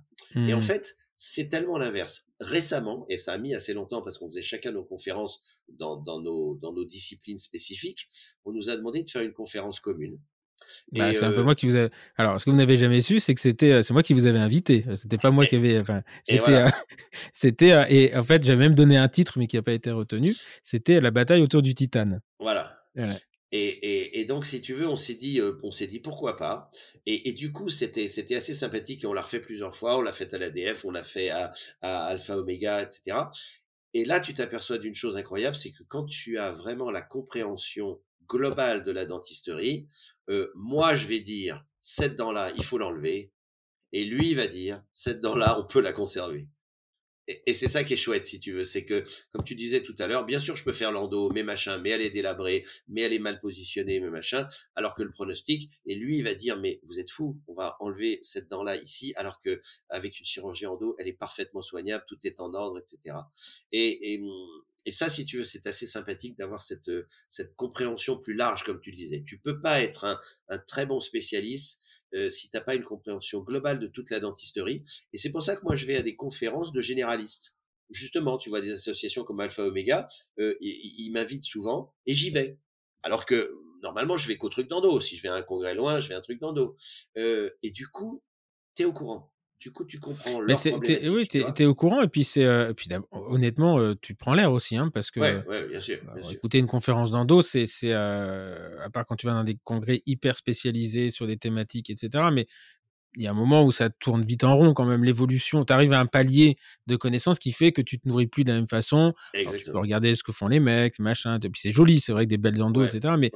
Et 0.48 0.54
en 0.54 0.58
Mm. 0.58 0.62
fait, 0.62 0.94
c'est 1.16 1.48
tellement 1.48 1.78
l'inverse. 1.78 2.26
Récemment, 2.38 3.04
et 3.08 3.16
ça 3.16 3.32
a 3.32 3.38
mis 3.38 3.54
assez 3.54 3.74
longtemps 3.74 4.02
parce 4.02 4.18
qu'on 4.18 4.28
faisait 4.28 4.42
chacun 4.42 4.70
nos 4.70 4.84
conférences 4.84 5.40
dans, 5.68 5.96
dans, 5.96 6.20
nos, 6.20 6.54
dans 6.56 6.72
nos 6.72 6.84
disciplines 6.84 7.38
spécifiques, 7.38 8.08
on 8.44 8.52
nous 8.52 8.70
a 8.70 8.76
demandé 8.76 9.02
de 9.02 9.10
faire 9.10 9.22
une 9.22 9.32
conférence 9.32 9.80
commune. 9.80 10.18
Bah, 10.92 11.12
c'est 11.14 11.24
un 11.24 11.30
peu 11.32 11.38
euh, 11.40 11.44
moi 11.44 11.54
qui 11.54 11.66
vous 11.66 11.76
ai... 11.76 11.88
Alors, 12.16 12.40
ce 12.40 12.44
que 12.44 12.50
vous 12.50 12.56
n'avez 12.56 12.76
jamais 12.76 13.00
su, 13.00 13.20
c'est 13.20 13.34
que 13.34 13.40
c'était, 13.40 13.72
euh, 13.72 13.82
c'est 13.82 13.92
moi 13.92 14.02
qui 14.02 14.12
vous 14.12 14.26
avais 14.26 14.38
invité. 14.38 14.84
C'était 14.96 15.16
pas 15.18 15.30
moi 15.30 15.44
Et- 15.44 15.48
qui 15.48 15.56
avais. 15.56 15.78
Enfin, 15.78 16.02
j'étais. 16.28 16.42
voilà. 16.50 16.66
euh, 16.66 16.70
c'était 17.32 17.86
et 17.90 18.14
en 18.16 18.22
fait, 18.24 18.42
j'ai 18.44 18.56
même 18.56 18.74
donné 18.74 18.96
un 18.96 19.08
titre, 19.08 19.38
mais 19.38 19.46
qui 19.46 19.56
n'a 19.56 19.62
pas 19.62 19.72
été 19.72 19.90
retenu. 19.90 20.34
C'était 20.62 21.00
la 21.00 21.10
bataille 21.10 21.42
autour 21.42 21.62
du 21.62 21.74
Titane. 21.74 22.20
Voilà. 22.40 22.76
Voilà. 22.94 23.16
Et, 23.50 23.68
et, 23.68 24.20
et 24.20 24.24
donc, 24.24 24.44
si 24.44 24.60
tu 24.60 24.74
veux, 24.74 24.86
on 24.86 24.96
s'est 24.96 25.14
dit, 25.14 25.40
on 25.62 25.70
s'est 25.70 25.86
dit 25.86 26.00
pourquoi 26.00 26.36
pas. 26.36 26.70
Et, 27.06 27.28
et 27.28 27.32
du 27.32 27.52
coup, 27.52 27.68
c'était, 27.68 28.08
c'était 28.08 28.36
assez 28.36 28.54
sympathique 28.54 29.04
et 29.04 29.06
on 29.06 29.14
l'a 29.14 29.22
refait 29.22 29.40
plusieurs 29.40 29.74
fois. 29.74 29.96
On 29.96 30.02
l'a 30.02 30.12
fait 30.12 30.32
à 30.34 30.38
l'ADF, 30.38 30.84
on 30.84 30.90
l'a 30.90 31.02
fait 31.02 31.30
à, 31.30 31.52
à 31.80 32.06
Alpha 32.06 32.36
Omega, 32.36 32.82
etc. 32.82 33.16
Et 33.94 34.04
là, 34.04 34.20
tu 34.20 34.34
t'aperçois 34.34 34.78
d'une 34.78 34.94
chose 34.94 35.16
incroyable, 35.16 35.56
c'est 35.56 35.72
que 35.72 35.82
quand 35.84 36.04
tu 36.04 36.38
as 36.38 36.52
vraiment 36.52 36.90
la 36.90 37.02
compréhension 37.02 38.00
globale 38.28 38.84
de 38.84 38.92
la 38.92 39.06
dentisterie, 39.06 39.88
euh, 40.28 40.52
moi, 40.54 40.94
je 40.94 41.06
vais 41.06 41.20
dire, 41.20 41.64
cette 41.80 42.16
dent-là, 42.16 42.52
il 42.56 42.64
faut 42.64 42.78
l'enlever. 42.78 43.32
Et 43.92 44.04
lui, 44.04 44.34
va 44.34 44.46
dire, 44.46 44.82
cette 44.92 45.20
dent-là, 45.20 45.58
on 45.58 45.66
peut 45.66 45.80
la 45.80 45.94
conserver. 45.94 46.48
Et, 47.28 47.52
c'est 47.52 47.68
ça 47.68 47.84
qui 47.84 47.92
est 47.92 47.96
chouette, 47.96 48.24
si 48.24 48.40
tu 48.40 48.52
veux. 48.52 48.64
C'est 48.64 48.84
que, 48.84 49.04
comme 49.32 49.44
tu 49.44 49.54
disais 49.54 49.82
tout 49.82 49.94
à 49.98 50.06
l'heure, 50.06 50.24
bien 50.24 50.38
sûr, 50.38 50.56
je 50.56 50.64
peux 50.64 50.72
faire 50.72 50.90
l'endo, 50.92 51.30
mais 51.30 51.42
machin, 51.42 51.78
mais 51.78 51.90
elle 51.90 52.00
est 52.00 52.10
délabrée, 52.10 52.64
mais 52.88 53.02
elle 53.02 53.12
est 53.12 53.18
mal 53.18 53.38
positionnée, 53.40 54.00
mais 54.00 54.08
machin, 54.08 54.48
alors 54.74 54.94
que 54.94 55.02
le 55.02 55.10
pronostic, 55.10 55.70
et 55.84 55.94
lui, 55.94 56.16
il 56.16 56.24
va 56.24 56.34
dire, 56.34 56.58
mais 56.58 56.80
vous 56.84 56.98
êtes 56.98 57.10
fou, 57.10 57.38
on 57.46 57.54
va 57.54 57.76
enlever 57.80 58.18
cette 58.22 58.48
dent-là 58.48 58.76
ici, 58.76 59.12
alors 59.16 59.40
que 59.42 59.60
avec 59.90 60.18
une 60.18 60.24
chirurgie 60.24 60.66
endo, 60.66 60.96
elle 60.98 61.08
est 61.08 61.12
parfaitement 61.12 61.62
soignable, 61.62 62.04
tout 62.08 62.18
est 62.24 62.40
en 62.40 62.54
ordre, 62.54 62.78
etc. 62.78 63.16
Et, 63.72 64.14
et, 64.14 64.22
et 64.88 64.90
ça, 64.90 65.10
si 65.10 65.26
tu 65.26 65.36
veux, 65.36 65.44
c'est 65.44 65.66
assez 65.66 65.86
sympathique 65.86 66.38
d'avoir 66.38 66.62
cette, 66.62 66.90
cette 67.28 67.54
compréhension 67.56 68.16
plus 68.16 68.32
large, 68.32 68.64
comme 68.64 68.80
tu 68.80 68.90
le 68.90 68.96
disais. 68.96 69.22
Tu 69.22 69.38
peux 69.38 69.60
pas 69.60 69.82
être 69.82 70.06
un, 70.06 70.18
un 70.48 70.56
très 70.56 70.86
bon 70.86 70.98
spécialiste 70.98 71.78
euh, 72.14 72.30
si 72.30 72.48
t'as 72.48 72.62
pas 72.62 72.74
une 72.74 72.84
compréhension 72.84 73.40
globale 73.40 73.80
de 73.80 73.86
toute 73.86 74.08
la 74.08 74.18
dentisterie. 74.18 74.86
Et 75.12 75.18
c'est 75.18 75.30
pour 75.30 75.42
ça 75.42 75.56
que 75.56 75.62
moi, 75.62 75.76
je 75.76 75.84
vais 75.84 75.96
à 75.96 76.02
des 76.02 76.16
conférences 76.16 76.72
de 76.72 76.80
généralistes. 76.80 77.54
Justement, 77.90 78.38
tu 78.38 78.48
vois 78.48 78.62
des 78.62 78.70
associations 78.70 79.24
comme 79.24 79.40
Alpha 79.40 79.62
Omega, 79.62 80.08
euh, 80.38 80.56
ils, 80.62 81.10
m'invitent 81.12 81.44
souvent 81.44 81.94
et 82.06 82.14
j'y 82.14 82.30
vais. 82.30 82.58
Alors 83.02 83.26
que 83.26 83.52
normalement, 83.82 84.16
je 84.16 84.26
vais 84.26 84.38
qu'au 84.38 84.48
truc 84.48 84.68
d'endo. 84.68 85.02
Si 85.02 85.18
je 85.18 85.22
vais 85.22 85.28
à 85.28 85.34
un 85.34 85.42
congrès 85.42 85.74
loin, 85.74 86.00
je 86.00 86.08
vais 86.08 86.14
à 86.14 86.18
un 86.18 86.22
truc 86.22 86.40
d'endo. 86.40 86.78
Euh, 87.18 87.50
et 87.62 87.72
du 87.72 87.88
coup, 87.88 88.22
t'es 88.74 88.86
au 88.86 88.94
courant. 88.94 89.30
Du 89.60 89.72
coup, 89.72 89.84
tu 89.84 89.98
comprends 89.98 90.40
Mais 90.42 90.54
oui, 91.08 91.26
tu 91.26 91.42
t'es 91.54 91.64
au 91.64 91.74
courant 91.74 92.00
et 92.00 92.08
puis 92.08 92.22
c'est, 92.22 92.44
euh, 92.44 92.72
puis 92.74 92.88
honnêtement, 93.10 93.78
euh, 93.80 93.94
tu 94.00 94.14
prends 94.14 94.34
l'air 94.34 94.52
aussi, 94.52 94.76
hein, 94.76 94.88
parce 94.94 95.10
que 95.10 95.18
Ouais, 95.18 95.44
ouais, 95.48 95.66
bien 95.66 95.80
sûr, 95.80 95.98
bien 96.02 96.12
alors, 96.12 96.24
sûr. 96.26 96.36
écouter 96.36 96.58
une 96.58 96.68
conférence 96.68 97.10
d'endo, 97.10 97.40
c'est, 97.42 97.66
c'est, 97.66 97.92
euh, 97.92 98.78
à 98.84 98.90
part 98.90 99.04
quand 99.04 99.16
tu 99.16 99.26
vas 99.26 99.32
dans 99.32 99.42
des 99.42 99.58
congrès 99.64 100.02
hyper 100.06 100.36
spécialisés 100.36 101.10
sur 101.10 101.26
des 101.26 101.36
thématiques, 101.36 101.90
etc. 101.90 102.30
Mais 102.32 102.46
il 103.16 103.22
y 103.22 103.26
a 103.26 103.30
un 103.32 103.34
moment 103.34 103.64
où 103.64 103.72
ça 103.72 103.90
tourne 103.90 104.22
vite 104.22 104.44
en 104.44 104.56
rond 104.56 104.74
quand 104.74 104.84
même 104.84 105.02
l'évolution. 105.02 105.64
Tu 105.64 105.72
arrives 105.72 105.92
à 105.92 105.98
un 105.98 106.06
palier 106.06 106.56
de 106.86 106.94
connaissances 106.94 107.40
qui 107.40 107.50
fait 107.50 107.72
que 107.72 107.82
tu 107.82 107.98
te 107.98 108.06
nourris 108.06 108.28
plus 108.28 108.44
de 108.44 108.50
la 108.50 108.56
même 108.56 108.68
façon. 108.68 109.12
Alors, 109.34 109.56
tu 109.56 109.64
peux 109.72 109.78
regarder 109.78 110.14
ce 110.14 110.22
que 110.22 110.30
font 110.30 110.46
les 110.46 110.60
mecs, 110.60 111.00
machin. 111.00 111.36
Et 111.42 111.48
puis 111.48 111.60
c'est 111.60 111.72
joli, 111.72 111.98
c'est 111.98 112.12
vrai 112.12 112.26
que 112.26 112.30
des 112.30 112.38
belles 112.38 112.62
endos, 112.62 112.82
Ouais, 112.82 112.86
etc. 112.86 113.16
Mais. 113.18 113.32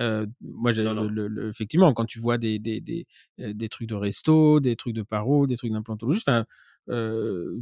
Euh, 0.00 0.26
moi, 0.40 0.72
j'ai 0.72 0.84
Non, 0.84 0.94
le, 0.94 1.00
non. 1.02 1.08
le- 1.08 1.28
le- 1.28 1.48
effectivement, 1.48 1.92
quand 1.92 2.04
tu 2.04 2.18
vois 2.18 2.38
des, 2.38 2.58
des, 2.58 2.80
des, 2.80 3.06
euh, 3.40 3.52
des 3.54 3.68
trucs 3.68 3.88
de 3.88 3.94
resto, 3.94 4.60
des 4.60 4.76
trucs 4.76 4.94
de 4.94 5.02
paro, 5.02 5.46
des 5.46 5.56
trucs 5.56 5.72
d'implantologie, 5.72 6.20
enfin, 6.26 6.44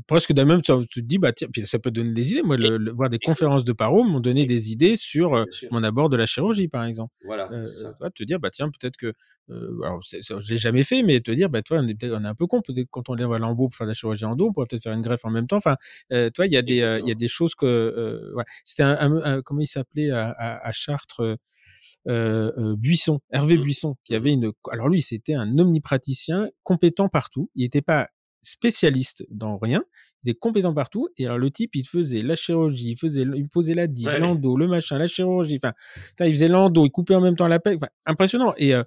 presque 0.06 0.32
d'un 0.32 0.44
même, 0.44 0.62
tu 0.62 0.72
te 0.86 1.00
dis, 1.00 1.18
bah 1.18 1.32
tiens, 1.32 1.48
puis 1.52 1.66
ça 1.66 1.80
peut 1.80 1.90
donner 1.90 2.12
des 2.12 2.30
idées. 2.32 2.42
Moi, 2.42 2.56
le, 2.56 2.92
voir 2.92 3.10
des 3.10 3.18
conférences 3.18 3.64
de 3.64 3.72
paro 3.72 4.04
m'ont 4.04 4.20
donné 4.20 4.46
des 4.46 4.70
idées 4.70 4.94
sur 4.94 5.44
mon 5.72 5.82
abord 5.82 6.08
de 6.08 6.16
la 6.16 6.26
chirurgie, 6.26 6.68
par 6.68 6.84
exemple. 6.84 7.12
Voilà. 7.24 7.50
Ça. 7.64 7.92
te 8.14 8.22
dire, 8.22 8.38
bah 8.38 8.50
tiens, 8.50 8.70
peut-être 8.70 8.96
que, 8.96 9.12
alors, 9.48 10.00
je 10.02 10.50
l'ai 10.50 10.56
jamais 10.56 10.84
fait, 10.84 11.02
mais 11.02 11.18
te 11.18 11.32
dire, 11.32 11.50
bah 11.50 11.62
toi, 11.62 11.78
on 11.80 11.86
est 11.88 11.94
peut-être, 11.94 12.12
on 12.14 12.22
est 12.24 12.28
un 12.28 12.34
peu 12.36 12.46
con, 12.46 12.60
peut-être 12.62 12.86
quand 12.90 13.08
on 13.08 13.14
vient 13.16 13.30
à 13.32 13.38
l'embo 13.38 13.68
pour 13.68 13.76
faire 13.76 13.88
la 13.88 13.94
chirurgie 13.94 14.24
endo, 14.24 14.46
on 14.46 14.52
pourrait 14.52 14.66
peut-être 14.70 14.84
faire 14.84 14.92
une 14.92 15.00
greffe 15.00 15.24
en 15.24 15.30
même 15.30 15.48
temps. 15.48 15.56
Enfin, 15.56 15.76
toi, 16.10 16.46
il 16.46 16.52
y 16.52 16.56
a 16.56 16.62
des, 16.62 16.76
il 17.02 17.08
y 17.08 17.10
a 17.10 17.14
des 17.16 17.28
choses 17.28 17.56
que, 17.56 18.30
voilà. 18.32 18.46
C'était 18.64 18.84
un, 18.84 19.42
comment 19.42 19.60
il 19.60 19.66
s'appelait 19.66 20.10
à, 20.10 20.30
à, 20.30 20.70
Chartres. 20.72 21.36
Euh, 22.08 22.52
euh, 22.56 22.76
Buisson, 22.76 23.20
Hervé 23.30 23.56
mmh. 23.56 23.62
Buisson, 23.62 23.96
qui 24.04 24.14
avait 24.14 24.32
une. 24.32 24.52
Alors 24.70 24.88
lui, 24.88 25.02
c'était 25.02 25.34
un 25.34 25.58
omnipraticien 25.58 26.48
compétent 26.62 27.08
partout. 27.08 27.50
Il 27.54 27.62
n'était 27.62 27.82
pas 27.82 28.08
spécialiste 28.42 29.24
dans 29.30 29.58
rien, 29.58 29.82
il 30.22 30.30
était 30.30 30.38
compétent 30.38 30.72
partout. 30.72 31.08
Et 31.16 31.26
alors 31.26 31.38
le 31.38 31.50
type, 31.50 31.74
il 31.74 31.86
faisait 31.86 32.22
la 32.22 32.36
chirurgie, 32.36 32.90
il 32.90 32.96
faisait, 32.96 33.22
il 33.22 33.48
posait 33.48 33.74
la 33.74 33.88
digue, 33.88 34.08
l'endo, 34.20 34.56
le 34.56 34.68
machin, 34.68 34.98
la 34.98 35.08
chirurgie. 35.08 35.58
Enfin, 35.62 35.74
il 36.20 36.32
faisait 36.32 36.48
l'endo, 36.48 36.86
il 36.86 36.90
coupait 36.90 37.16
en 37.16 37.20
même 37.20 37.36
temps 37.36 37.48
la. 37.48 37.58
Enfin, 37.66 37.88
impressionnant. 38.06 38.54
Et 38.56 38.74
euh, 38.74 38.84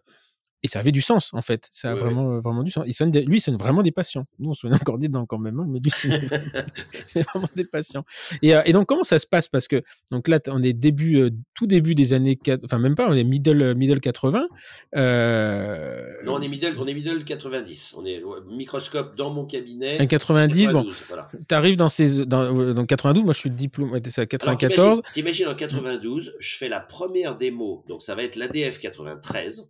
et 0.64 0.68
ça 0.68 0.80
avait 0.80 0.91
du 0.91 1.02
sens 1.02 1.34
en 1.34 1.41
fait. 1.41 1.68
Ça 1.72 1.91
a 1.91 1.95
vraiment 1.95 2.34
euh, 2.34 2.40
vraiment 2.40 2.64
du 2.64 2.72
sens. 2.72 2.84
Il 2.88 2.94
sonne 2.94 3.11
lui 3.11 3.38
il 3.38 3.41
sonne 3.41 3.57
vraiment 3.57 3.81
des 3.81 3.91
patients. 3.91 4.26
Nous 4.40 4.49
on 4.49 4.53
sonne 4.53 4.73
encore 4.73 4.98
des 4.98 5.07
dents 5.07 5.26
quand 5.26 5.38
même 5.38 5.60
hein, 5.60 5.65
mais 5.68 5.80
lui 5.80 5.91
c'est 7.06 7.23
vraiment 7.23 7.49
des 7.56 7.65
patients. 7.65 8.03
Et, 8.41 8.56
euh, 8.56 8.61
et, 8.65 8.73
donc 8.73 8.88
comment 8.88 9.03
ça 9.03 9.19
se 9.19 9.27
passe? 9.27 9.48
Parce 9.48 9.68
que 9.68 9.81
donc 10.11 10.27
là 10.27 10.40
on 10.48 10.61
est 10.61 10.73
début 10.73 11.18
euh, 11.18 11.30
tout 11.53 11.65
début 11.65 11.95
des 11.95 12.14
années 12.14 12.36
4, 12.36 12.65
enfin 12.65 12.77
même 12.77 12.95
pas 12.95 13.07
on 13.10 13.14
est 13.14 13.23
middle 13.23 13.73
middle 13.76 13.99
80 13.99 14.48
non 14.94 16.34
on 16.34 16.41
est 16.41 16.48
middle 16.48 16.76
on 16.77 16.88
est 16.88 16.94
middle 16.94 17.23
90 17.23 17.95
on 17.98 18.06
est 18.06 18.22
microscope 18.49 19.15
dans 19.15 19.30
mon 19.30 19.45
cabinet 19.45 20.06
90 20.07 20.72
bon 20.72 20.86
tu 21.48 21.56
arrives 21.56 21.77
dans 21.77 21.90
ces 21.90 22.26
dans, 22.26 22.73
dans 22.73 22.86
92 22.86 23.23
moi 23.23 23.34
je 23.34 23.40
suis 23.40 23.52
diplôme 23.52 23.98
c'est 24.06 24.22
à 24.22 24.26
94 24.26 25.02
t'imagines 25.14 25.48
en 25.48 25.56
92 25.56 26.36
je 26.40 26.57
fais 26.57 26.69
la 26.69 26.80
première 26.80 27.36
démo 27.36 27.84
donc 27.88 28.02
ça 28.02 28.15
va 28.15 28.23
être 28.23 28.36
l'ADF 28.36 28.80
93 28.80 29.69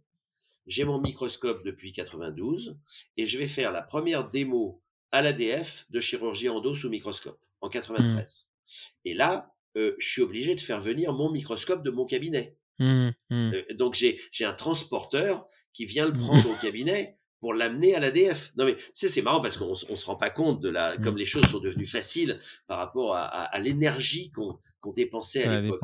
j'ai 0.70 0.86
mon 0.86 1.02
microscope 1.02 1.66
depuis 1.66 1.92
92 1.92 2.78
et 3.18 3.26
je 3.26 3.38
vais 3.38 3.48
faire 3.48 3.72
la 3.72 3.82
première 3.82 4.30
démo 4.30 4.82
à 5.12 5.22
l'ADF 5.22 5.88
de 5.90 6.00
chirurgie 6.00 6.48
endo 6.48 6.76
sous 6.76 6.90
microscope 6.90 7.42
en 7.60 7.70
93. 7.70 8.46
Mmh. 8.46 8.70
Et 9.06 9.14
là, 9.16 9.52
euh, 9.76 9.96
je 9.98 10.08
suis 10.08 10.22
obligé 10.22 10.54
de 10.54 10.60
faire 10.60 10.80
venir 10.80 11.12
mon 11.14 11.32
microscope 11.32 11.84
de 11.84 11.90
mon 11.90 12.06
cabinet. 12.06 12.56
Mmh, 12.78 13.10
mmh. 13.30 13.52
Euh, 13.54 13.64
donc 13.74 13.96
j'ai 13.96 14.46
un 14.46 14.54
transporteur 14.54 15.48
qui 15.74 15.86
vient 15.86 16.06
le 16.06 16.14
prendre 16.20 16.48
au 16.50 16.56
cabinet 16.56 17.18
pour 17.40 17.56
l'amener 17.56 17.96
à 17.96 18.00
l'ADF. 18.00 18.52
Non 18.56 18.66
mais 18.66 18.76
tu 18.76 18.84
sais 18.94 19.08
c'est 19.08 19.24
marrant 19.24 19.42
parce 19.42 19.58
qu'on 19.58 19.72
on 19.72 19.96
se 19.96 20.06
rend 20.06 20.18
pas 20.18 20.30
compte 20.30 20.62
de 20.62 20.70
la 20.70 20.98
comme 20.98 21.18
les 21.18 21.26
choses 21.26 21.48
sont 21.48 21.60
devenues 21.60 21.88
faciles 21.88 22.40
par 22.68 22.78
rapport 22.78 23.16
à, 23.16 23.24
à, 23.24 23.44
à 23.44 23.60
l'énergie 23.60 24.32
qu'on 24.32 24.60
qu'on 24.82 24.94
dépensait 24.94 25.44
à 25.44 25.62
l'époque 25.62 25.82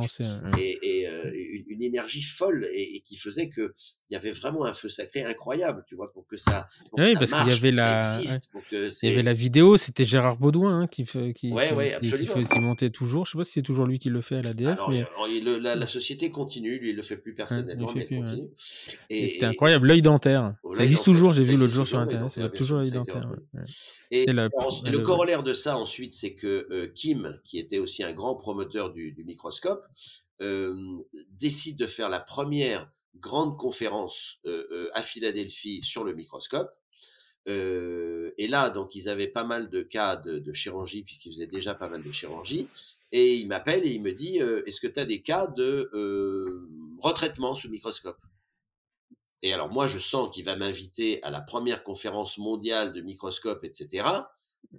et, 0.57 0.79
et 0.81 1.07
euh, 1.07 1.31
une, 1.67 1.83
énergie 1.83 2.21
folle 2.21 2.67
et, 2.71 3.01
qui 3.01 3.17
faisait 3.17 3.49
que 3.49 3.73
il 4.09 4.13
y 4.13 4.15
avait 4.15 4.31
vraiment 4.31 4.65
un 4.65 4.73
feu 4.73 4.87
sacré 4.87 5.23
incroyable 5.23 5.83
tu 5.87 5.95
vois 5.95 6.07
pour 6.13 6.25
que 6.27 6.37
ça 6.37 6.65
pour 6.89 6.99
oui 6.99 7.13
que 7.13 7.19
parce 7.19 7.33
qu'il 7.33 7.47
y 7.47 7.55
avait 7.55 7.71
la 7.71 7.97
existe, 7.97 8.49
il 8.71 9.09
y 9.09 9.11
avait 9.11 9.23
la 9.23 9.33
vidéo 9.33 9.77
c'était 9.77 10.05
Gérard 10.05 10.37
Baudouin 10.37 10.81
hein, 10.81 10.87
qui 10.87 11.03
qui, 11.33 11.51
ouais, 11.51 11.73
ouais, 11.73 11.97
qui, 12.01 12.47
qui, 12.47 12.59
montait 12.59 12.89
toujours. 12.89 13.25
Je 13.25 13.31
sais 13.31 13.37
pas 13.37 13.43
si 13.43 13.53
c'est 13.53 13.61
toujours 13.61 13.85
lui 13.85 13.99
qui 13.99 14.09
le 14.09 14.21
fait 14.21 14.37
à 14.37 14.41
l'ADF 14.41 14.79
mais 14.89 15.05
alors, 15.15 15.27
la, 15.59 15.75
la, 15.75 15.87
société 15.87 16.31
continue 16.31 16.79
lui 16.79 16.91
il 16.91 16.95
le 16.95 17.01
fait 17.01 17.17
plus 17.17 17.35
personnellement 17.35 17.91
mais 17.95 18.07
continue. 18.07 18.49
Et, 19.09 19.29
c'était 19.29 19.45
incroyable. 19.45 19.87
L'œil 19.87 20.01
dentaire. 20.01 20.55
Ça 20.71 20.83
existe 20.83 21.03
toujours 21.03 21.33
j'ai 21.33 21.43
vu 21.43 21.57
l'autre 21.57 21.73
jour 21.73 21.87
sur 21.87 21.99
internet 21.99 22.29
c'est 22.29 22.53
toujours 22.53 22.79
l'œil 22.79 22.91
dentaire 22.91 23.29
et 24.11 24.25
le 24.25 24.97
corollaire 24.99 25.43
de 25.43 25.53
ça 25.53 25.77
ensuite 25.77 26.13
c'est 26.13 26.33
que 26.33 26.67
euh, 26.71 26.87
Kim 26.93 27.39
qui 27.43 27.59
était 27.59 27.79
aussi 27.79 28.03
un 28.03 28.13
grand 28.13 28.35
promoteur 28.35 28.84
du, 28.89 29.23
microscope, 29.25 29.85
euh, 30.41 30.73
décide 31.31 31.77
de 31.77 31.87
faire 31.87 32.09
la 32.09 32.19
première 32.19 32.89
grande 33.15 33.57
conférence 33.57 34.39
euh, 34.45 34.67
euh, 34.71 34.89
à 34.93 35.01
Philadelphie 35.01 35.81
sur 35.81 36.03
le 36.03 36.13
microscope. 36.13 36.71
et 37.47 38.47
là, 38.49 38.69
donc, 38.69 38.95
ils 38.95 39.07
avaient 39.07 39.27
pas 39.27 39.43
mal 39.43 39.69
de 39.69 39.81
cas 39.83 40.15
de, 40.15 40.51
chirurgie, 40.51 41.03
puisqu'ils 41.03 41.31
faisaient 41.31 41.47
déjà 41.47 41.75
pas 41.75 41.89
mal 41.89 42.03
de 42.03 42.11
chirurgie. 42.11 42.67
Et 43.11 43.35
il 43.35 43.47
m'appelle 43.47 43.85
et 43.85 43.91
il 43.91 44.01
me 44.01 44.11
dit 44.11 44.37
Est-ce 44.37 44.81
que 44.81 44.87
tu 44.87 44.99
as 44.99 45.05
des 45.05 45.21
cas 45.21 45.45
de 45.47 45.89
retraitement 46.99 47.53
sous 47.53 47.69
microscope? 47.69 48.17
Et 49.43 49.53
alors, 49.53 49.69
moi, 49.69 49.85
je 49.85 49.99
sens 49.99 50.33
qu'il 50.33 50.43
va 50.43 50.55
m'inviter 50.55 51.21
à 51.21 51.29
la 51.29 51.39
première 51.39 51.83
conférence 51.83 52.39
mondiale 52.39 52.93
de 52.93 53.01
microscope, 53.01 53.63
etc. 53.63 54.07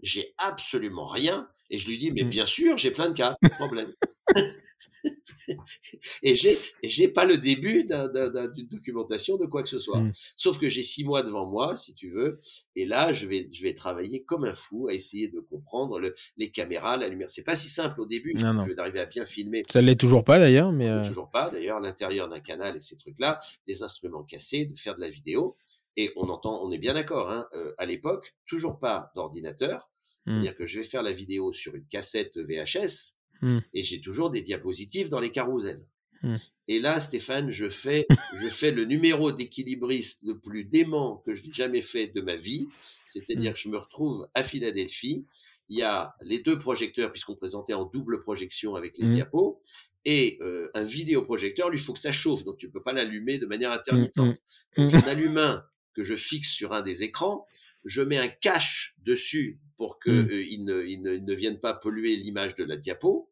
J'ai 0.03 0.35
absolument 0.39 1.07
rien. 1.07 1.49
Et 1.71 1.79
je 1.79 1.89
lui 1.89 1.99
dis, 1.99 2.13
mais 2.13 2.25
mmh. 2.25 2.29
bien 2.29 2.47
sûr, 2.47 2.77
j'ai 2.77 2.91
plein 2.91 3.09
de 3.09 3.15
cas, 3.15 3.37
pas 3.41 3.49
de 3.49 3.55
problème. 3.55 3.93
et 6.23 6.35
j'ai 6.35 6.59
j'ai 6.83 7.09
pas 7.09 7.25
le 7.25 7.39
début 7.39 7.85
d'une 7.85 8.69
documentation 8.69 9.37
de 9.37 9.47
quoi 9.47 9.63
que 9.63 9.69
ce 9.69 9.79
soit. 9.79 10.01
Mmh. 10.01 10.11
Sauf 10.37 10.59
que 10.59 10.69
j'ai 10.69 10.83
six 10.83 11.05
mois 11.05 11.23
devant 11.23 11.47
moi, 11.47 11.77
si 11.77 11.95
tu 11.95 12.11
veux, 12.11 12.39
et 12.75 12.85
là 12.85 13.13
je 13.13 13.27
vais 13.27 13.49
je 13.53 13.63
vais 13.63 13.75
travailler 13.75 14.23
comme 14.23 14.45
un 14.45 14.55
fou 14.55 14.89
à 14.89 14.95
essayer 14.95 15.29
de 15.29 15.41
comprendre 15.41 16.01
les 16.37 16.51
caméras, 16.51 16.97
la 16.97 17.09
lumière. 17.09 17.29
C'est 17.29 17.45
pas 17.45 17.55
si 17.55 17.69
simple 17.69 18.01
au 18.01 18.07
début 18.07 18.35
d'arriver 18.35 19.01
à 19.01 19.07
bien 19.07 19.25
filmer. 19.25 19.63
Ça 19.71 19.83
l'est 19.83 19.99
toujours 19.99 20.25
pas 20.25 20.39
d'ailleurs, 20.39 20.73
mais 20.73 20.89
euh 20.89 21.05
toujours 21.05 21.31
pas 21.31 21.51
d'ailleurs 21.51 21.81
l'intérieur 21.81 22.29
d'un 22.29 22.41
canal 22.41 22.77
et 22.77 22.81
ces 22.81 22.97
trucs-là, 22.97 23.39
des 23.67 23.83
instruments 23.83 24.25
cassés, 24.25 24.67
de 24.67 24.77
faire 24.77 24.97
de 24.97 25.01
la 25.01 25.09
vidéo. 25.09 25.57
Et 25.97 26.13
on 26.17 26.29
entend, 26.29 26.63
on 26.63 26.71
est 26.71 26.79
bien 26.79 26.95
d'accord. 26.95 27.31
Hein, 27.31 27.47
euh, 27.55 27.73
à 27.79 27.87
l'époque, 27.87 28.35
toujours 28.47 28.79
pas 28.79 29.11
d'ordinateur. 29.15 29.89
Mmh. 30.27 30.33
C'est-à-dire 30.33 30.57
que 30.57 30.67
je 30.67 30.81
vais 30.81 30.85
faire 30.85 31.03
la 31.03 31.13
vidéo 31.13 31.53
sur 31.53 31.75
une 31.75 31.87
cassette 31.87 32.37
VHS 32.37 33.15
mmh. 33.43 33.59
et 33.75 33.83
j'ai 33.83 34.01
toujours 34.01 34.31
des 34.31 34.43
diapositives 34.43 35.09
dans 35.09 35.21
les 35.21 35.31
carousels. 35.31 35.85
Mmh. 36.23 36.35
Et 36.69 36.81
là, 36.81 37.01
Stéphane, 37.01 37.51
je 37.51 37.69
fais, 37.69 38.07
je 38.35 38.49
fais 38.49 38.73
le 38.73 38.85
numéro 38.85 39.33
d'équilibriste 39.33 40.23
le 40.25 40.39
plus 40.39 40.65
dément 40.65 41.23
que 41.25 41.33
je 41.33 41.45
n'ai 41.45 41.53
jamais 41.53 41.81
fait 41.81 42.09
de 42.09 42.21
ma 42.21 42.37
vie. 42.37 42.69
C'est-à-dire 43.07 43.53
que 43.53 43.59
je 43.59 43.69
me 43.69 43.79
retrouve 43.79 44.29
à 44.35 44.43
Philadelphie. 44.43 45.27
Il 45.69 45.79
y 45.79 45.83
a 45.83 46.15
les 46.21 46.41
deux 46.41 46.59
projecteurs, 46.59 47.11
puisqu'on 47.11 47.35
présentait 47.35 47.75
en 47.75 47.85
double 47.85 48.21
projection 48.21 48.77
avec 48.77 48.99
les 48.99 49.09
diapos, 49.09 49.61
et 50.05 50.39
euh, 50.41 50.71
un 50.75 50.85
vidéoprojecteur, 50.85 51.69
lui, 51.69 51.79
il 51.79 51.83
faut 51.83 51.93
que 51.93 51.99
ça 51.99 52.13
chauffe, 52.13 52.45
donc 52.45 52.57
tu 52.59 52.71
peux 52.71 52.81
pas 52.81 52.93
l'allumer 52.93 53.39
de 53.39 53.47
manière 53.47 53.73
intermittente. 53.73 54.37
J'en 54.77 55.01
allume 55.01 55.39
un 55.39 55.65
que 55.97 56.03
je 56.03 56.15
fixe 56.15 56.51
sur 56.51 56.75
un 56.75 56.83
des 56.83 57.03
écrans, 57.03 57.47
je 57.85 58.03
mets 58.03 58.19
un 58.19 58.29
cache 58.29 58.95
dessus 58.99 59.59
pour 59.77 59.99
qu'ils 59.99 60.13
mmh. 60.13 60.69
euh, 60.69 60.97
ne, 60.99 61.17
ne, 61.19 61.35
viennent 61.35 61.61
pas 61.61 61.73
polluer 61.73 62.17
l'image 62.17 62.55
de 62.55 62.65
la 62.65 62.77
diapo. 62.77 63.31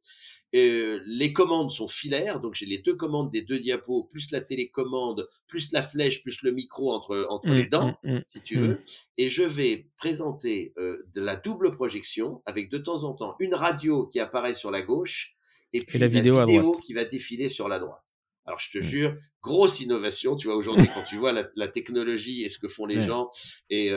Euh, 0.54 1.00
les 1.04 1.32
commandes 1.32 1.72
sont 1.72 1.88
filaires, 1.88 2.38
donc 2.38 2.54
j'ai 2.54 2.66
les 2.66 2.78
deux 2.78 2.94
commandes 2.94 3.32
des 3.32 3.42
deux 3.42 3.58
diapos, 3.58 4.04
plus 4.04 4.30
la 4.30 4.40
télécommande, 4.40 5.26
plus 5.48 5.72
la 5.72 5.82
flèche, 5.82 6.22
plus 6.22 6.42
le 6.42 6.52
micro 6.52 6.92
entre, 6.94 7.26
entre 7.28 7.50
mmh, 7.50 7.54
les 7.54 7.66
dents, 7.66 7.98
mmh, 8.04 8.18
si 8.28 8.40
tu 8.40 8.56
veux. 8.56 8.80
Et 9.18 9.28
je 9.28 9.42
vais 9.42 9.88
présenter 9.96 10.72
euh, 10.78 11.04
de 11.12 11.20
la 11.20 11.34
double 11.34 11.72
projection 11.72 12.40
avec 12.46 12.70
de 12.70 12.78
temps 12.78 13.02
en 13.02 13.14
temps 13.14 13.34
une 13.40 13.54
radio 13.54 14.06
qui 14.06 14.20
apparaît 14.20 14.54
sur 14.54 14.70
la 14.70 14.82
gauche 14.82 15.36
et 15.72 15.82
puis 15.82 15.98
la 15.98 16.06
vidéo, 16.06 16.46
vidéo 16.46 16.72
qui 16.72 16.94
va 16.94 17.04
défiler 17.04 17.48
sur 17.48 17.68
la 17.68 17.80
droite. 17.80 18.13
Alors 18.46 18.58
je 18.58 18.70
te 18.70 18.78
mmh. 18.78 18.82
jure, 18.82 19.16
grosse 19.42 19.80
innovation, 19.80 20.36
tu 20.36 20.48
vois 20.48 20.56
aujourd'hui 20.56 20.88
quand 20.92 21.02
tu 21.02 21.16
vois 21.16 21.32
la, 21.32 21.68
technologie 21.68 22.44
et 22.44 22.48
ce 22.48 22.58
que 22.58 22.68
font 22.68 22.86
les 22.86 23.00
gens. 23.00 23.30
Et 23.70 23.90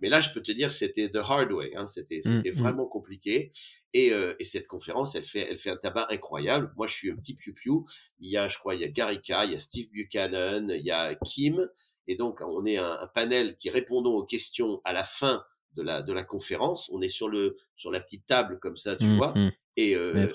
mais 0.00 0.08
là, 0.08 0.20
je 0.20 0.30
peux 0.30 0.42
te 0.42 0.52
dire, 0.52 0.72
c'était 0.72 1.08
the 1.08 1.16
hard 1.16 1.52
way. 1.52 1.74
Hein, 1.76 1.86
c'était 1.86 2.18
mmh, 2.18 2.22
c'était 2.22 2.50
mmh. 2.50 2.62
vraiment 2.62 2.86
compliqué. 2.86 3.50
Et, 3.92 4.08
et, 4.08 4.44
cette 4.44 4.66
conférence, 4.66 5.14
elle 5.14 5.22
fait 5.22 5.46
elle 5.48 5.56
fait 5.56 5.70
un 5.70 5.76
tabac 5.76 6.06
incroyable. 6.10 6.72
Moi, 6.76 6.86
je 6.86 6.94
suis 6.94 7.10
un 7.10 7.16
petit 7.16 7.34
piou 7.34 7.52
piou. 7.54 7.84
Il 8.18 8.30
y 8.30 8.36
a, 8.36 8.48
je 8.48 8.58
crois, 8.58 8.74
il 8.74 8.80
y 8.80 8.84
a 8.84 8.88
Garika, 8.88 9.44
il 9.44 9.52
y 9.52 9.54
a 9.54 9.60
Steve 9.60 9.90
Buchanan, 9.92 10.68
il 10.70 10.84
y 10.84 10.90
a 10.90 11.14
Kim. 11.16 11.68
Et 12.06 12.16
donc, 12.16 12.40
on 12.40 12.64
est 12.66 12.78
un, 12.78 12.98
un 13.00 13.06
panel 13.14 13.56
qui 13.56 13.70
répondons 13.70 14.14
aux 14.14 14.24
questions 14.24 14.80
à 14.84 14.92
la 14.92 15.04
fin 15.04 15.44
de 15.76 15.82
la 15.82 16.02
de 16.02 16.12
la 16.12 16.24
conférence. 16.24 16.90
On 16.92 17.00
est 17.02 17.08
sur 17.08 17.28
le 17.28 17.56
sur 17.76 17.90
la 17.90 18.00
petite 18.00 18.26
table 18.26 18.58
comme 18.60 18.76
ça, 18.76 18.96
tu 18.96 19.08
vois. 19.16 19.34
Et, 19.76 19.96
euh, 19.96 20.26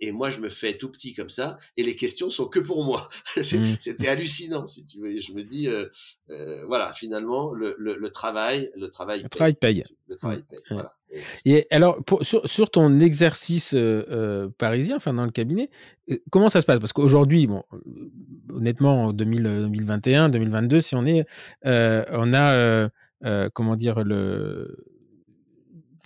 et, 0.00 0.12
moi, 0.12 0.30
je 0.30 0.40
me 0.40 0.48
fais 0.48 0.76
tout 0.78 0.90
petit 0.90 1.12
comme 1.14 1.28
ça, 1.28 1.58
et 1.76 1.82
les 1.82 1.94
questions 1.94 2.30
sont 2.30 2.46
que 2.46 2.60
pour 2.60 2.84
moi. 2.84 3.08
Mmh. 3.56 3.76
C'était 3.78 4.08
hallucinant, 4.08 4.66
si 4.66 4.84
tu 4.84 4.98
veux. 5.00 5.20
je 5.20 5.32
me 5.32 5.42
dis, 5.42 5.68
euh, 5.68 5.86
euh, 6.30 6.66
voilà, 6.66 6.92
finalement, 6.92 7.52
le, 7.52 7.76
le, 7.78 7.96
le, 7.96 8.10
travail, 8.10 8.70
le 8.76 8.88
travail, 8.88 9.22
le 9.22 9.28
travail 9.28 9.54
paye. 9.54 9.84
Le 10.08 10.16
travail 10.16 10.42
paye. 10.48 10.58
Voilà. 10.70 10.96
Et 11.44 11.66
alors, 11.70 12.02
pour, 12.04 12.24
sur, 12.24 12.48
sur, 12.48 12.70
ton 12.70 13.00
exercice 13.00 13.74
euh, 13.74 14.04
euh, 14.10 14.48
parisien, 14.58 14.96
enfin 14.96 15.14
dans 15.14 15.24
le 15.24 15.30
cabinet, 15.30 15.70
euh, 16.10 16.16
comment 16.30 16.48
ça 16.48 16.60
se 16.60 16.66
passe? 16.66 16.80
Parce 16.80 16.92
qu'aujourd'hui, 16.92 17.46
bon, 17.46 17.62
honnêtement, 18.52 19.04
en 19.04 19.12
2021, 19.12 20.28
2022, 20.28 20.80
si 20.80 20.94
on 20.94 21.06
est, 21.06 21.26
on 21.64 22.32
a, 22.34 22.90
comment 23.52 23.76
dire, 23.76 24.02
le 24.02 24.95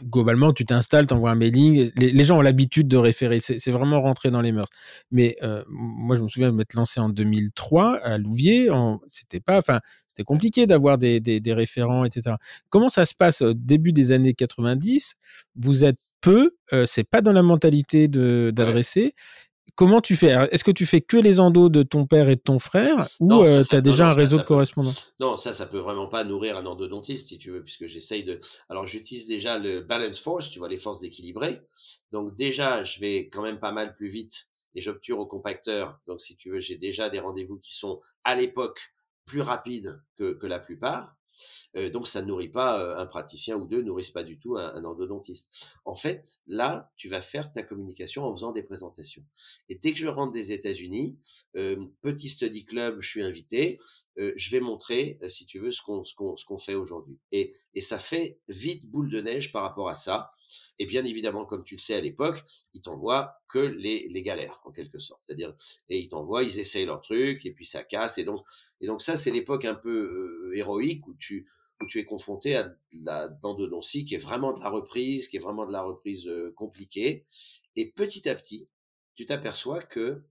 globalement, 0.05 0.53
tu 0.53 0.65
t'installes, 0.65 1.07
t'envoies 1.07 1.31
un 1.31 1.35
mailing. 1.35 1.91
Les, 1.97 2.25
gens 2.25 2.39
ont 2.39 2.43
l'habitude 2.43 2.89
de 2.89 2.97
référer. 2.97 3.41
C'est 3.41 3.71
vraiment 3.71 4.01
rentré 4.01 4.31
dans 4.31 4.41
les 4.41 4.53
mœurs. 4.53 4.69
Mais 5.11 5.37
euh, 5.43 5.65
moi, 5.69 6.17
je 6.17 6.23
me 6.23 6.29
souviens 6.29 6.51
de 6.51 6.57
m'être 6.57 6.75
lancé 6.75 7.01
en 7.01 7.09
2003 7.09 7.99
à 7.99 8.19
Louvier. 8.19 8.69
C'était 9.07 9.41
pas, 9.41 9.59
enfin, 9.59 9.81
c'était 10.07 10.25
compliqué 10.25 10.67
d'avoir 10.67 10.99
des, 10.99 11.21
des, 11.21 11.41
des, 11.41 11.53
référents, 11.53 12.05
etc. 12.05 12.37
Comment 12.69 12.89
ça 12.89 13.05
se 13.05 13.15
passe 13.15 13.43
au 13.43 13.55
début 13.55 13.93
des 13.93 14.13
années 14.13 14.35
90 14.35 15.15
Vous 15.57 15.85
êtes 15.85 15.99
peu, 16.21 16.53
euh, 16.73 16.85
c'est 16.87 17.05
pas 17.05 17.23
dans 17.23 17.33
la 17.33 17.43
mentalité 17.43 18.09
d'adresser 18.09 19.15
comment 19.75 20.01
tu 20.01 20.17
fais? 20.17 20.37
Est-ce 20.51 20.65
que 20.65 20.71
tu 20.71 20.87
fais 20.87 21.01
que 21.01 21.17
les 21.17 21.41
endos 21.41 21.69
de 21.69 21.83
ton 21.83 22.07
père 22.07 22.29
et 22.29 22.37
de 22.37 22.41
ton 22.41 22.59
frère 22.59 23.09
ou 23.21 23.33
euh, 23.33 23.63
tu 23.69 23.77
as 23.77 23.81
déjà 23.81 24.09
un 24.09 24.13
réseau 24.13 24.39
de 24.39 24.43
correspondants? 24.43 24.95
Non, 25.19 25.37
ça, 25.37 25.53
ça 25.53 25.67
peut 25.67 25.79
vraiment 25.79 26.09
pas 26.09 26.25
nourrir 26.25 26.57
un 26.57 26.67
endodontiste, 26.67 27.29
si 27.29 27.39
tu 27.39 27.51
veux, 27.51 27.63
puisque 27.63 27.87
j'essaye 27.87 28.25
de. 28.25 28.39
Alors, 28.69 28.87
j'utilise 28.87 29.27
déjà 29.27 29.59
le 29.59 29.81
balance 29.81 30.21
force, 30.21 30.51
tu 30.51 30.59
vois, 30.59 30.69
les 30.69 30.77
forces 30.77 31.05
équilibrées. 31.05 31.61
Donc, 32.13 32.35
déjà, 32.37 32.83
je 32.83 33.01
vais 33.01 33.29
quand 33.29 33.43
même 33.43 33.61
pas 33.61 33.73
mal 33.73 33.95
plus 33.95 34.09
vite 34.09 34.49
et 34.75 34.81
j'obture 34.81 35.19
au 35.19 35.27
compacteur. 35.27 35.99
Donc, 36.07 36.21
si 36.21 36.37
tu 36.37 36.51
veux, 36.51 36.61
j'ai 36.61 36.77
déjà 36.77 37.11
des 37.11 37.21
rendez-vous 37.21 37.59
qui 37.59 37.75
sont 37.75 38.01
à 38.25 38.35
l'époque 38.35 38.93
plus 39.25 39.41
rapides 39.41 40.03
que, 40.17 40.33
que 40.33 40.47
la 40.47 40.59
plupart. 40.59 41.17
Euh, 41.77 41.91
donc 41.91 42.09
ça 42.09 42.23
ne 42.23 42.27
nourrit 42.27 42.49
pas 42.49 42.83
euh, 42.83 42.97
un 42.97 43.07
praticien 43.07 43.57
ou 43.57 43.67
deux, 43.67 43.83
nourrissent 43.83 44.11
pas 44.11 44.23
du 44.23 44.39
tout 44.39 44.57
un, 44.57 44.85
endodontiste. 44.85 45.81
En 45.85 45.95
fait, 45.95 46.41
là, 46.47 46.91
tu 46.97 47.09
vas 47.09 47.21
faire 47.21 47.53
ta 47.53 47.63
communication 47.63 48.25
en 48.25 48.35
faisant 48.35 48.53
des 48.53 48.63
présentations. 48.63 49.25
Et 49.69 49.77
dès 49.77 49.93
que 49.93 49.99
je 49.99 50.09
rentre 50.09 50.33
des 50.33 50.53
États-Unis, 50.53 51.19
euh, 51.57 51.87
petit 52.03 52.29
study 52.29 52.65
club, 52.65 53.01
je 53.01 53.09
suis 53.09 53.23
invité, 53.23 53.79
je 54.37 54.51
vais 54.51 54.61
montrer, 54.61 55.19
si 55.29 55.47
tu 55.47 55.59
veux, 55.59 55.71
ce 55.71 55.81
qu'on 55.81 56.05
ce 56.05 56.45
qu'on 56.45 56.59
fait 56.59 56.75
aujourd'hui. 56.75 57.19
Et, 57.33 57.55
et 57.73 57.81
ça 57.81 57.97
fait 57.97 58.39
vite 58.49 58.91
boule 58.91 59.09
de 59.09 59.19
neige 59.23 59.51
par 59.51 59.63
rapport 59.63 59.89
à 59.89 59.95
ça. 59.95 60.31
Et 60.79 60.87
bien 60.87 61.05
évidemment, 61.05 61.45
comme 61.47 61.65
tu 61.65 61.77
le 61.77 61.81
sais 61.81 61.95
à 61.95 62.01
l'époque, 62.01 62.45
ils 62.75 62.81
t'envoient 62.81 63.41
que 63.49 63.59
les, 63.59 64.09
les 64.09 64.23
galères, 64.23 64.61
en 64.65 64.73
quelque 64.73 64.99
sorte. 64.99 65.23
C'est-à-dire, 65.23 65.55
et 65.89 65.99
ils 65.99 66.09
t'envoient, 66.09 66.43
ils 66.43 66.59
essayent 66.59 66.87
leur 66.87 67.01
truc, 67.01 67.45
et 67.47 67.53
puis 67.53 67.65
ça 67.65 67.83
casse. 67.83 68.19
Et 68.19 68.25
donc, 68.25 68.45
et 68.81 68.87
donc 68.87 69.03
ça, 69.03 69.17
c'est 69.17 69.31
l'époque 69.31 69.65
un 69.65 69.75
peu 69.75 70.53
héroïque 70.55 71.07
où 71.07 71.15
tu, 71.21 71.47
où 71.81 71.87
tu 71.87 71.99
es 71.99 72.05
confronté 72.05 72.57
à 72.57 72.65
de 72.65 72.77
la 73.05 73.29
d'endodontie 73.29 74.05
qui 74.05 74.15
est 74.15 74.19
vraiment 74.19 74.53
de 74.53 74.61
la 74.61 74.71
reprise, 74.71 75.29
qui 75.29 75.37
est 75.37 75.41
vraiment 75.41 75.67
de 75.67 75.73
la 75.73 75.83
reprise 75.83 76.27
euh, 76.27 76.53
compliquée. 76.57 77.25
Et 77.77 77.93
petit 77.93 78.29
à 78.29 78.35
petit, 78.35 78.69
tu 79.15 79.25
t'aperçois 79.25 79.81
que 79.81 80.23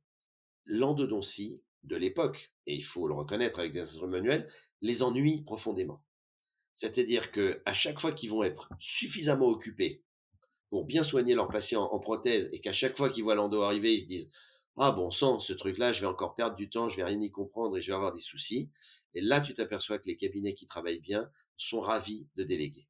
l'endodontie 0.66 1.64
de 1.84 1.96
l'époque, 1.96 2.54
et 2.68 2.76
il 2.76 2.84
faut 2.84 3.08
le 3.08 3.14
reconnaître 3.14 3.60
avec 3.60 3.72
des 3.72 3.80
instruments 3.80 4.12
manuels, 4.12 4.48
les 4.82 5.02
ennuie 5.02 5.44
profondément. 5.44 6.04
C'est-à-dire 6.74 7.32
que 7.32 7.62
à 7.66 7.74
chaque 7.74 8.00
fois 8.00 8.12
qu'ils 8.12 8.30
vont 8.30 8.44
être 8.44 8.70
suffisamment 8.80 9.48
occupés 9.48 10.04
pour 10.70 10.86
bien 10.86 11.04
soigner 11.04 11.36
leurs 11.36 11.50
patients 11.50 11.90
en 11.92 12.00
prothèse 12.00 12.50
et 12.54 12.62
qu'à 12.62 12.72
chaque 12.72 12.98
fois 12.98 13.10
qu'ils 13.10 13.24
voient 13.24 13.36
l'endo 13.36 13.62
arriver, 13.62 13.94
ils 13.94 14.02
se 14.02 14.06
disent 14.06 14.30
ah 14.82 14.94
bon 14.94 15.12
sang, 15.12 15.40
ce 15.40 15.52
truc-là, 15.52 15.92
je 15.92 16.00
vais 16.00 16.08
encore 16.08 16.36
perdre 16.36 16.56
du 16.56 16.70
temps, 16.70 16.88
je 16.88 16.96
vais 16.96 17.04
rien 17.04 17.20
y 17.20 17.32
comprendre 17.32 17.78
et 17.78 17.82
je 17.82 17.92
vais 17.92 17.96
avoir 17.96 18.14
des 18.14 18.22
soucis. 18.22 18.72
Et 19.14 19.20
là, 19.20 19.42
tu 19.42 19.54
t'aperçois 19.54 20.00
que 20.00 20.08
les 20.08 20.16
cabinets 20.16 20.56
qui 20.56 20.66
travaillent 20.66 21.02
bien 21.02 21.30
sont 21.58 21.82
ravis 21.82 22.30
de 22.38 22.46
déléguer. 22.46 22.88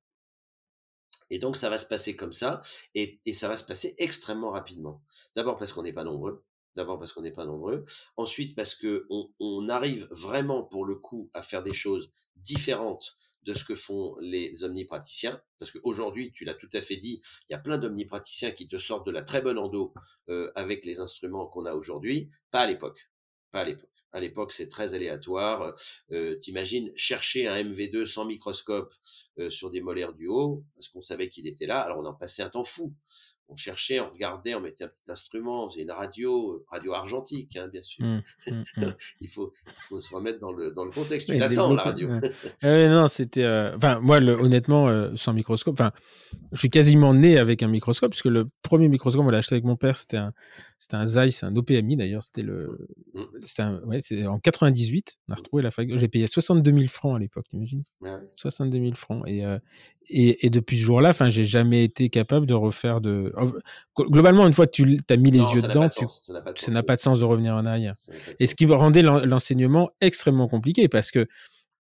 Et 1.32 1.40
donc, 1.40 1.56
ça 1.56 1.68
va 1.70 1.80
se 1.80 1.88
passer 1.88 2.16
comme 2.16 2.32
ça, 2.32 2.62
et, 2.94 3.20
ça 3.34 3.48
va 3.48 3.56
se 3.56 3.64
passer 3.64 3.96
extrêmement 3.98 4.52
rapidement. 4.52 5.04
D'abord 5.36 5.56
parce 5.58 5.74
qu'on 5.74 5.82
n'est 5.82 5.94
pas 5.94 6.04
nombreux. 6.04 6.44
D'abord 6.76 7.00
parce 7.00 7.12
qu'on 7.12 7.24
n'est 7.24 7.32
pas 7.32 7.46
nombreux. 7.46 7.84
Ensuite 8.18 8.56
parce 8.56 8.76
que 8.76 9.08
on, 9.40 9.68
arrive 9.68 10.08
vraiment, 10.12 10.64
pour 10.64 10.86
le 10.86 10.96
coup, 10.96 11.32
à 11.34 11.42
faire 11.42 11.64
des 11.64 11.74
choses 11.74 12.12
différentes 12.36 13.16
de 13.44 13.54
ce 13.54 13.64
que 13.64 13.76
font 13.76 14.16
les 14.20 14.64
omnipraticiens, 14.64 15.42
parce 15.58 15.72
qu'aujourd'hui, 15.72 16.32
tu 16.32 16.46
l'as 16.46 16.54
tout 16.54 16.70
à 16.74 16.82
fait 16.82 16.98
dit, 16.98 17.22
il 17.50 17.54
y 17.54 17.56
a 17.56 17.60
plein 17.60 17.78
d'omnipraticiens 17.78 18.52
qui 18.52 18.68
te 18.68 18.78
sortent 18.78 19.06
de 19.06 19.12
la 19.12 19.22
très 19.22 19.42
bonne 19.42 19.58
endo 19.58 19.94
euh, 20.30 20.52
avec 20.56 20.86
les 20.86 21.00
instruments 21.00 21.48
qu'on 21.48 21.66
a 21.66 21.74
aujourd'hui, 21.74 22.30
pas 22.52 22.62
à 22.62 22.68
l'époque, 22.68 23.10
pas 23.52 23.62
à 23.62 23.66
l'époque. 23.66 23.90
À 24.12 24.20
l'époque, 24.20 24.52
c'est 24.52 24.68
très 24.68 24.96
aléatoire. 24.96 25.76
Euh, 26.12 26.36
T'imagines 26.38 26.92
chercher 26.96 27.48
un 27.48 27.64
MV2 27.64 28.06
sans 28.06 28.26
microscope 28.26 28.92
euh, 29.38 29.52
sur 29.52 29.70
des 29.70 29.82
molaires 29.82 30.14
du 30.14 30.28
haut, 30.28 30.64
parce 30.76 30.88
qu'on 30.88 31.02
savait 31.02 31.30
qu'il 31.30 31.48
était 31.48 31.68
là. 31.68 31.80
Alors 31.82 32.00
on 32.00 32.06
en 32.06 32.16
passait 32.16 32.42
un 32.42 32.50
temps 32.50 32.64
fou 32.64 32.94
on 33.50 33.56
cherchait, 33.56 34.00
on 34.00 34.10
regardait, 34.10 34.54
on 34.54 34.62
mettait 34.62 34.84
un 34.84 34.88
petit 34.88 35.12
instrument, 35.12 35.66
on 35.66 35.68
faisait 35.68 35.82
une 35.82 35.92
radio, 35.92 36.54
euh, 36.54 36.66
radio 36.70 36.94
argentique, 36.94 37.56
hein, 37.58 37.68
bien 37.68 37.82
sûr. 37.82 38.06
Mmh, 38.06 38.22
mmh, 38.48 38.64
mmh. 38.78 38.84
il, 39.22 39.28
faut, 39.28 39.52
il 39.66 39.82
faut 39.88 40.00
se 40.00 40.14
remettre 40.14 40.40
dans 40.40 40.52
le, 40.52 40.72
dans 40.72 40.86
le 40.86 40.92
contexte. 40.92 41.30
Tu 41.30 41.38
l'attends, 41.38 41.74
la 41.74 41.84
radio. 41.84 42.10
non, 42.64 43.08
c'était. 43.08 43.44
Euh, 43.44 43.76
enfin, 43.76 44.00
moi, 44.00 44.18
honnêtement, 44.18 44.88
euh, 44.88 45.12
sans 45.16 45.34
microscope, 45.34 45.74
enfin, 45.74 45.92
je 46.52 46.60
suis 46.60 46.70
quasiment 46.70 47.14
né 47.14 47.38
avec 47.38 47.64
un 47.64 47.68
microscope, 47.68 48.12
puisque 48.12 48.26
le 48.26 48.50
premier 48.62 48.88
microscope, 48.88 49.26
on 49.26 49.30
l'a 49.30 49.40
acheté 49.40 49.56
avec 49.56 49.66
mon 49.66 49.76
père, 49.76 49.98
c'était 49.98 50.18
un, 50.18 50.34
c'était 50.78 50.96
un 50.96 51.06
Zeiss, 51.06 51.44
un 51.44 51.56
OPMI 51.56 51.98
d'ailleurs, 51.98 52.24
c'était 52.24 52.44
le. 52.44 52.88
C'était 53.44 53.64
ouais, 53.86 54.28
en 54.28 54.40
98, 54.40 55.20
on 55.28 55.34
a 55.34 55.36
retrouvé 55.36 55.64
la 55.64 55.72
fac. 55.72 55.90
J'ai 55.92 56.08
payé 56.08 56.28
62 56.28 56.72
000 56.72 56.88
francs 56.88 57.16
à 57.16 57.20
l'époque, 57.20 57.48
t'imagines? 57.50 57.84
62 58.36 58.80
000 58.80 58.94
francs. 58.94 59.24
Et, 59.28 59.44
et, 60.10 60.46
et, 60.46 60.50
depuis 60.50 60.78
ce 60.78 60.84
jour-là, 60.84 61.10
enfin, 61.10 61.30
j'ai 61.30 61.46
jamais 61.46 61.84
été 61.84 62.10
capable 62.10 62.46
de 62.46 62.54
refaire 62.54 63.02
de. 63.02 63.34
Globalement, 63.98 64.48
une 64.48 64.54
fois 64.54 64.68
que 64.68 64.72
tu 64.72 64.98
as 65.10 65.18
mis 65.18 65.32
les 65.32 65.40
yeux 65.40 65.62
dedans, 65.62 65.88
ça 65.90 66.72
n'a 66.72 66.84
pas, 66.84 66.96
de 66.96 67.02
sens 67.02 67.20
de 67.20 67.26
revenir 67.26 67.56
en 67.56 67.66
arrière. 67.66 67.94
Et 68.40 68.48
ce 68.48 68.56
qui 68.56 68.66
rendait 68.66 69.02
l'enseignement 69.02 69.90
extrêmement 70.02 70.48
compliqué 70.48 70.88
parce 70.88 71.12
que 71.12 71.28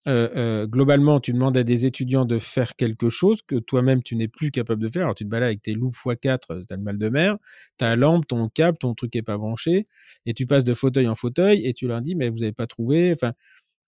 euh, 0.07 0.29
euh, 0.37 0.67
globalement, 0.67 1.19
tu 1.19 1.33
demandes 1.33 1.57
à 1.57 1.63
des 1.63 1.85
étudiants 1.85 2.23
de 2.23 2.39
faire 2.39 2.77
quelque 2.77 3.09
chose 3.09 3.41
que 3.45 3.55
toi-même 3.55 4.01
tu 4.01 4.15
n'es 4.15 4.29
plus 4.29 4.51
capable 4.51 4.81
de 4.81 4.87
faire. 4.87 5.03
Alors 5.03 5.15
tu 5.15 5.25
te 5.25 5.29
balades 5.29 5.47
avec 5.47 5.61
tes 5.61 5.73
loupes 5.73 5.95
x4, 5.95 6.39
tu 6.47 6.73
as 6.73 6.77
le 6.77 6.81
mal 6.81 6.97
de 6.97 7.09
mer, 7.09 7.35
ta 7.77 7.95
lampe, 7.97 8.25
ton 8.25 8.47
câble, 8.47 8.77
ton 8.77 8.93
truc 8.93 9.15
est 9.17 9.21
pas 9.21 9.37
branché, 9.37 9.85
et 10.25 10.33
tu 10.33 10.45
passes 10.45 10.63
de 10.63 10.73
fauteuil 10.73 11.09
en 11.09 11.15
fauteuil 11.15 11.65
et 11.65 11.73
tu 11.73 11.87
leur 11.87 12.01
dis 12.01 12.15
mais 12.15 12.29
vous 12.29 12.43
avez 12.43 12.53
pas 12.53 12.67
trouvé. 12.67 13.11
Enfin, 13.11 13.33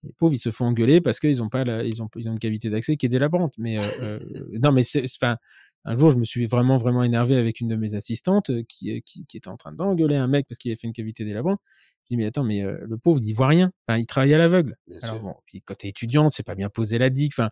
les 0.02 0.12
pauvres, 0.12 0.34
ils 0.34 0.38
se 0.38 0.50
font 0.50 0.66
engueuler 0.66 1.00
parce 1.00 1.20
qu'ils 1.20 1.42
ont 1.42 1.48
pas 1.48 1.62
ils 1.84 2.02
ont, 2.02 2.08
ils 2.16 2.28
ont 2.28 2.32
une 2.32 2.38
cavité 2.38 2.70
d'accès 2.70 2.96
qui 2.96 3.06
est 3.06 3.10
délabrante. 3.10 3.54
Mais 3.58 3.78
euh, 3.78 3.82
euh 4.02 4.18
non, 4.62 4.72
mais 4.72 4.82
c'est, 4.82 5.04
enfin, 5.04 5.36
un 5.84 5.96
jour, 5.96 6.10
je 6.10 6.18
me 6.18 6.24
suis 6.24 6.46
vraiment 6.46 6.76
vraiment 6.76 7.02
énervé 7.02 7.36
avec 7.36 7.60
une 7.60 7.68
de 7.68 7.76
mes 7.76 7.94
assistantes 7.94 8.50
euh, 8.50 8.62
qui, 8.68 8.96
euh, 8.96 9.00
qui, 9.04 9.26
qui 9.26 9.36
était 9.36 9.48
en 9.48 9.56
train 9.56 9.72
d'engueuler 9.72 10.16
un 10.16 10.26
mec 10.26 10.46
parce 10.48 10.58
qu'il 10.58 10.70
avait 10.70 10.78
fait 10.78 10.86
une 10.86 10.92
cavité 10.92 11.24
délabrante. 11.24 11.60
Je 12.04 12.14
dis 12.14 12.16
mais 12.16 12.26
attends, 12.26 12.44
mais 12.44 12.62
le 12.62 12.98
pauvre, 12.98 13.20
il 13.22 13.32
voit 13.34 13.46
rien. 13.46 13.70
Enfin, 13.86 13.98
il 13.98 14.06
travaille 14.06 14.34
à 14.34 14.38
l'aveugle. 14.38 14.76
Alors 15.02 15.20
bon, 15.20 15.34
puis 15.46 15.62
quand 15.62 15.76
t'es 15.76 15.88
étudiante, 15.88 16.32
c'est 16.32 16.42
pas 16.42 16.56
bien 16.56 16.68
poser 16.68 16.98
la 16.98 17.08
digue. 17.08 17.30
Enfin, 17.32 17.50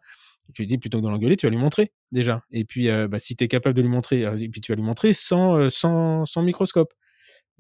tu 0.52 0.62
lui 0.62 0.66
dis 0.66 0.78
plutôt 0.78 0.98
que 0.98 1.04
de 1.04 1.08
l'engueuler, 1.08 1.36
tu 1.36 1.46
vas 1.46 1.50
lui 1.50 1.58
montrer 1.58 1.92
déjà. 2.10 2.42
Et 2.50 2.64
puis, 2.64 2.88
bah, 2.88 3.20
si 3.20 3.36
tu 3.36 3.44
es 3.44 3.48
capable 3.48 3.76
de 3.76 3.82
lui 3.82 3.88
montrer, 3.88 4.22
et 4.22 4.48
puis 4.48 4.60
tu 4.60 4.72
vas 4.72 4.76
lui 4.76 4.82
montrer 4.82 5.12
sans, 5.12 5.70
sans, 5.70 6.24
sans 6.24 6.42
microscope. 6.42 6.92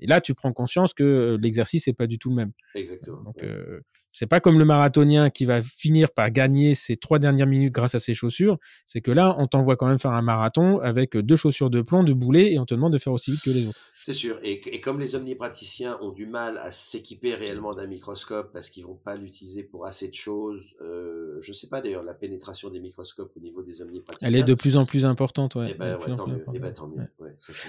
Et 0.00 0.06
là, 0.06 0.20
tu 0.20 0.34
prends 0.34 0.52
conscience 0.52 0.94
que 0.94 1.38
l'exercice 1.40 1.86
n'est 1.86 1.92
pas 1.92 2.06
du 2.06 2.18
tout 2.18 2.30
le 2.30 2.36
même. 2.36 2.52
Exactement. 2.74 3.22
Donc, 3.22 3.36
euh, 3.42 3.80
c'est 4.08 4.26
pas 4.26 4.40
comme 4.40 4.58
le 4.58 4.64
marathonien 4.64 5.30
qui 5.30 5.44
va 5.44 5.60
finir 5.60 6.10
par 6.10 6.30
gagner 6.30 6.74
ses 6.74 6.96
trois 6.96 7.18
dernières 7.18 7.46
minutes 7.46 7.72
grâce 7.72 7.94
à 7.94 8.00
ses 8.00 8.14
chaussures. 8.14 8.58
C'est 8.86 9.00
que 9.00 9.10
là, 9.10 9.34
on 9.38 9.46
t'envoie 9.46 9.76
quand 9.76 9.86
même 9.86 9.98
faire 9.98 10.12
un 10.12 10.22
marathon 10.22 10.80
avec 10.80 11.16
deux 11.16 11.36
chaussures 11.36 11.70
de 11.70 11.82
plomb, 11.82 12.04
de 12.04 12.12
boulet, 12.12 12.52
et 12.52 12.58
on 12.58 12.64
te 12.64 12.74
demande 12.74 12.92
de 12.92 12.98
faire 12.98 13.12
aussi 13.12 13.32
vite 13.32 13.42
que 13.42 13.50
les 13.50 13.66
autres. 13.66 13.78
C'est 14.08 14.14
sûr. 14.14 14.38
Et, 14.42 14.80
comme 14.80 15.00
les 15.00 15.16
omnipraticiens 15.16 15.98
ont 16.00 16.12
du 16.12 16.24
mal 16.24 16.56
à 16.56 16.70
s'équiper 16.70 17.34
réellement 17.34 17.74
d'un 17.74 17.86
microscope 17.86 18.54
parce 18.54 18.70
qu'ils 18.70 18.86
vont 18.86 18.94
pas 18.94 19.16
l'utiliser 19.16 19.62
pour 19.62 19.84
assez 19.84 20.08
de 20.08 20.14
choses, 20.14 20.74
euh, 20.80 21.36
je 21.40 21.52
sais 21.52 21.68
pas 21.68 21.82
d'ailleurs 21.82 22.02
la 22.02 22.14
pénétration 22.14 22.70
des 22.70 22.80
microscopes 22.80 23.30
au 23.36 23.40
niveau 23.40 23.62
des 23.62 23.82
omnipraticiens. 23.82 24.26
Elle 24.26 24.36
est 24.36 24.44
de 24.44 24.54
plus 24.54 24.78
en 24.78 24.86
plus 24.86 25.04
importante, 25.04 25.56
ouais. 25.56 25.72
Eh 25.72 25.74
ben, 25.74 25.98
tant, 26.16 26.26
mieux. 26.26 26.42
Eh 26.54 26.58
ben, 26.58 26.72
tant 26.72 26.88
mieux. 26.88 27.04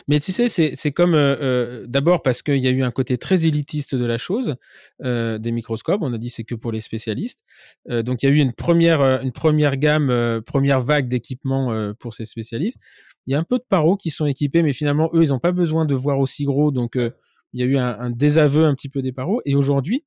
Mais 0.07 0.19
tu 0.19 0.31
sais, 0.31 0.47
c'est 0.47 0.91
comme 0.91 1.13
euh, 1.13 1.35
euh, 1.41 1.87
d'abord 1.87 2.21
parce 2.21 2.41
qu'il 2.41 2.57
y 2.57 2.67
a 2.67 2.71
eu 2.71 2.83
un 2.83 2.91
côté 2.91 3.17
très 3.17 3.45
élitiste 3.45 3.95
de 3.95 4.05
la 4.05 4.17
chose 4.17 4.55
euh, 5.03 5.37
des 5.37 5.51
microscopes. 5.51 6.01
On 6.01 6.13
a 6.13 6.17
dit 6.17 6.29
c'est 6.29 6.43
que 6.43 6.55
pour 6.55 6.71
les 6.71 6.81
spécialistes. 6.81 7.43
Donc 7.87 8.23
il 8.23 8.29
y 8.29 8.29
a 8.29 8.31
eu 8.31 8.39
une 8.39 8.53
première 8.53 9.01
une 9.01 9.31
première 9.31 9.77
gamme, 9.77 10.41
première 10.45 10.79
vague 10.79 11.07
d'équipements 11.07 11.93
pour 11.99 12.13
ces 12.13 12.25
spécialistes. 12.25 12.79
Il 13.27 13.33
y 13.33 13.35
a 13.35 13.39
un 13.39 13.43
peu 13.43 13.57
de 13.57 13.63
paros 13.67 13.97
qui 13.97 14.09
sont 14.09 14.25
équipés, 14.25 14.63
mais 14.63 14.73
finalement 14.73 15.09
eux 15.13 15.23
ils 15.23 15.29
n'ont 15.29 15.39
pas 15.39 15.51
besoin 15.51 15.85
de 15.85 15.95
voir 15.95 16.19
aussi 16.29 16.45
gros. 16.45 16.71
Donc, 16.71 16.95
euh, 16.95 17.11
il 17.53 17.59
y 17.59 17.63
a 17.63 17.65
eu 17.65 17.77
un, 17.77 18.11
désaveu 18.11 18.65
un 18.65 18.75
petit 18.75 18.89
peu 18.89 19.01
des 19.01 19.11
paros. 19.11 19.41
Et 19.43 19.55
aujourd'hui, 19.55 20.03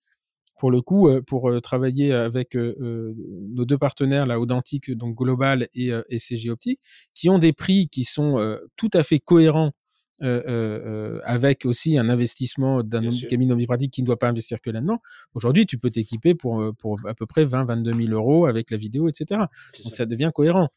pour 0.60 0.70
le 0.70 0.80
coup, 0.80 1.08
euh, 1.08 1.20
pour 1.20 1.50
euh, 1.50 1.60
travailler 1.60 2.12
avec 2.12 2.54
nos 2.54 3.64
deux 3.64 3.78
partenaires, 3.78 4.26
la 4.26 4.38
Audentique, 4.38 4.92
donc 4.92 5.16
Global 5.16 5.68
et, 5.74 5.90
et 6.08 6.18
CG 6.18 6.50
Optique, 6.50 6.80
qui 7.14 7.28
ont 7.28 7.38
des 7.38 7.52
prix 7.52 7.88
qui 7.88 8.04
sont 8.04 8.58
tout 8.76 8.90
à 8.94 9.02
fait 9.02 9.18
cohérents 9.18 9.72
avec 10.20 11.66
aussi 11.66 11.98
un 11.98 12.08
investissement 12.08 12.84
d'un 12.84 13.08
cabinet 13.28 13.52
omnipratique 13.52 13.92
qui 13.92 14.02
ne 14.02 14.06
doit 14.06 14.20
pas 14.20 14.28
investir 14.28 14.60
que 14.60 14.70
là-dedans. 14.70 15.00
Aujourd'hui, 15.34 15.66
tu 15.66 15.78
peux 15.78 15.90
t'équiper 15.90 16.36
pour, 16.36 16.62
pour 16.78 17.00
à 17.08 17.14
peu 17.14 17.26
près 17.26 17.42
20, 17.42 17.64
22 17.64 17.92
000 18.06 18.12
euros 18.12 18.46
avec 18.46 18.70
la 18.70 18.76
vidéo, 18.76 19.08
etc. 19.08 19.40
Donc 19.82 19.94
ça 19.96 20.06
devient 20.06 20.30
cohérent. 20.32 20.68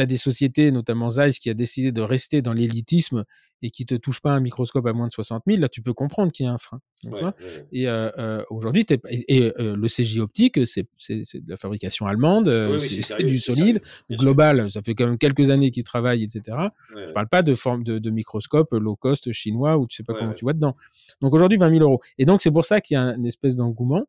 As 0.00 0.06
des 0.06 0.16
sociétés, 0.16 0.70
notamment 0.70 1.08
Zeiss, 1.08 1.38
qui 1.38 1.50
a 1.50 1.54
décidé 1.54 1.92
de 1.92 2.00
rester 2.00 2.42
dans 2.42 2.52
l'élitisme 2.52 3.24
et 3.62 3.70
qui 3.70 3.86
te 3.86 3.94
touche 3.94 4.20
pas 4.20 4.32
un 4.32 4.40
microscope 4.40 4.86
à 4.86 4.92
moins 4.92 5.06
de 5.06 5.12
60 5.12 5.44
000, 5.46 5.60
là, 5.60 5.68
tu 5.68 5.82
peux 5.82 5.92
comprendre 5.92 6.32
qu'il 6.32 6.46
y 6.46 6.48
a 6.48 6.52
un 6.52 6.58
frein. 6.58 6.80
Et 7.72 7.88
euh, 7.88 8.42
aujourd'hui, 8.50 8.84
et, 9.28 9.52
le 9.56 9.86
CJ 9.86 10.18
optique, 10.18 10.66
c'est 10.66 10.82
de 10.98 11.50
la 11.50 11.56
fabrication 11.56 12.06
allemande, 12.06 12.52
c'est 12.78 13.24
du 13.24 13.38
solide. 13.38 13.80
Global, 14.10 14.70
ça 14.70 14.82
fait 14.82 14.94
quand 14.94 15.06
même 15.06 15.18
quelques 15.18 15.50
années 15.50 15.70
qu'ils 15.70 15.84
travaillent, 15.84 16.24
etc. 16.24 16.56
Je 16.94 17.12
parle 17.12 17.28
pas 17.28 17.42
de 17.42 17.54
forme 17.54 17.84
de, 17.84 17.98
de, 17.98 18.10
microscope 18.10 18.72
low 18.72 18.96
cost 18.96 19.32
chinois 19.32 19.78
ou 19.78 19.86
tu 19.86 19.96
sais 19.96 20.02
pas 20.02 20.14
comment 20.14 20.34
tu 20.34 20.44
vois 20.44 20.54
dedans. 20.54 20.76
Donc 21.20 21.32
aujourd'hui, 21.34 21.58
20 21.58 21.70
000 21.70 21.82
euros. 21.82 22.00
Et 22.18 22.24
donc 22.24 22.40
c'est 22.42 22.50
pour 22.50 22.64
ça 22.64 22.80
qu'il 22.80 22.96
y 22.96 22.98
a 22.98 23.14
une 23.14 23.26
espèce 23.26 23.54
d'engouement 23.56 24.04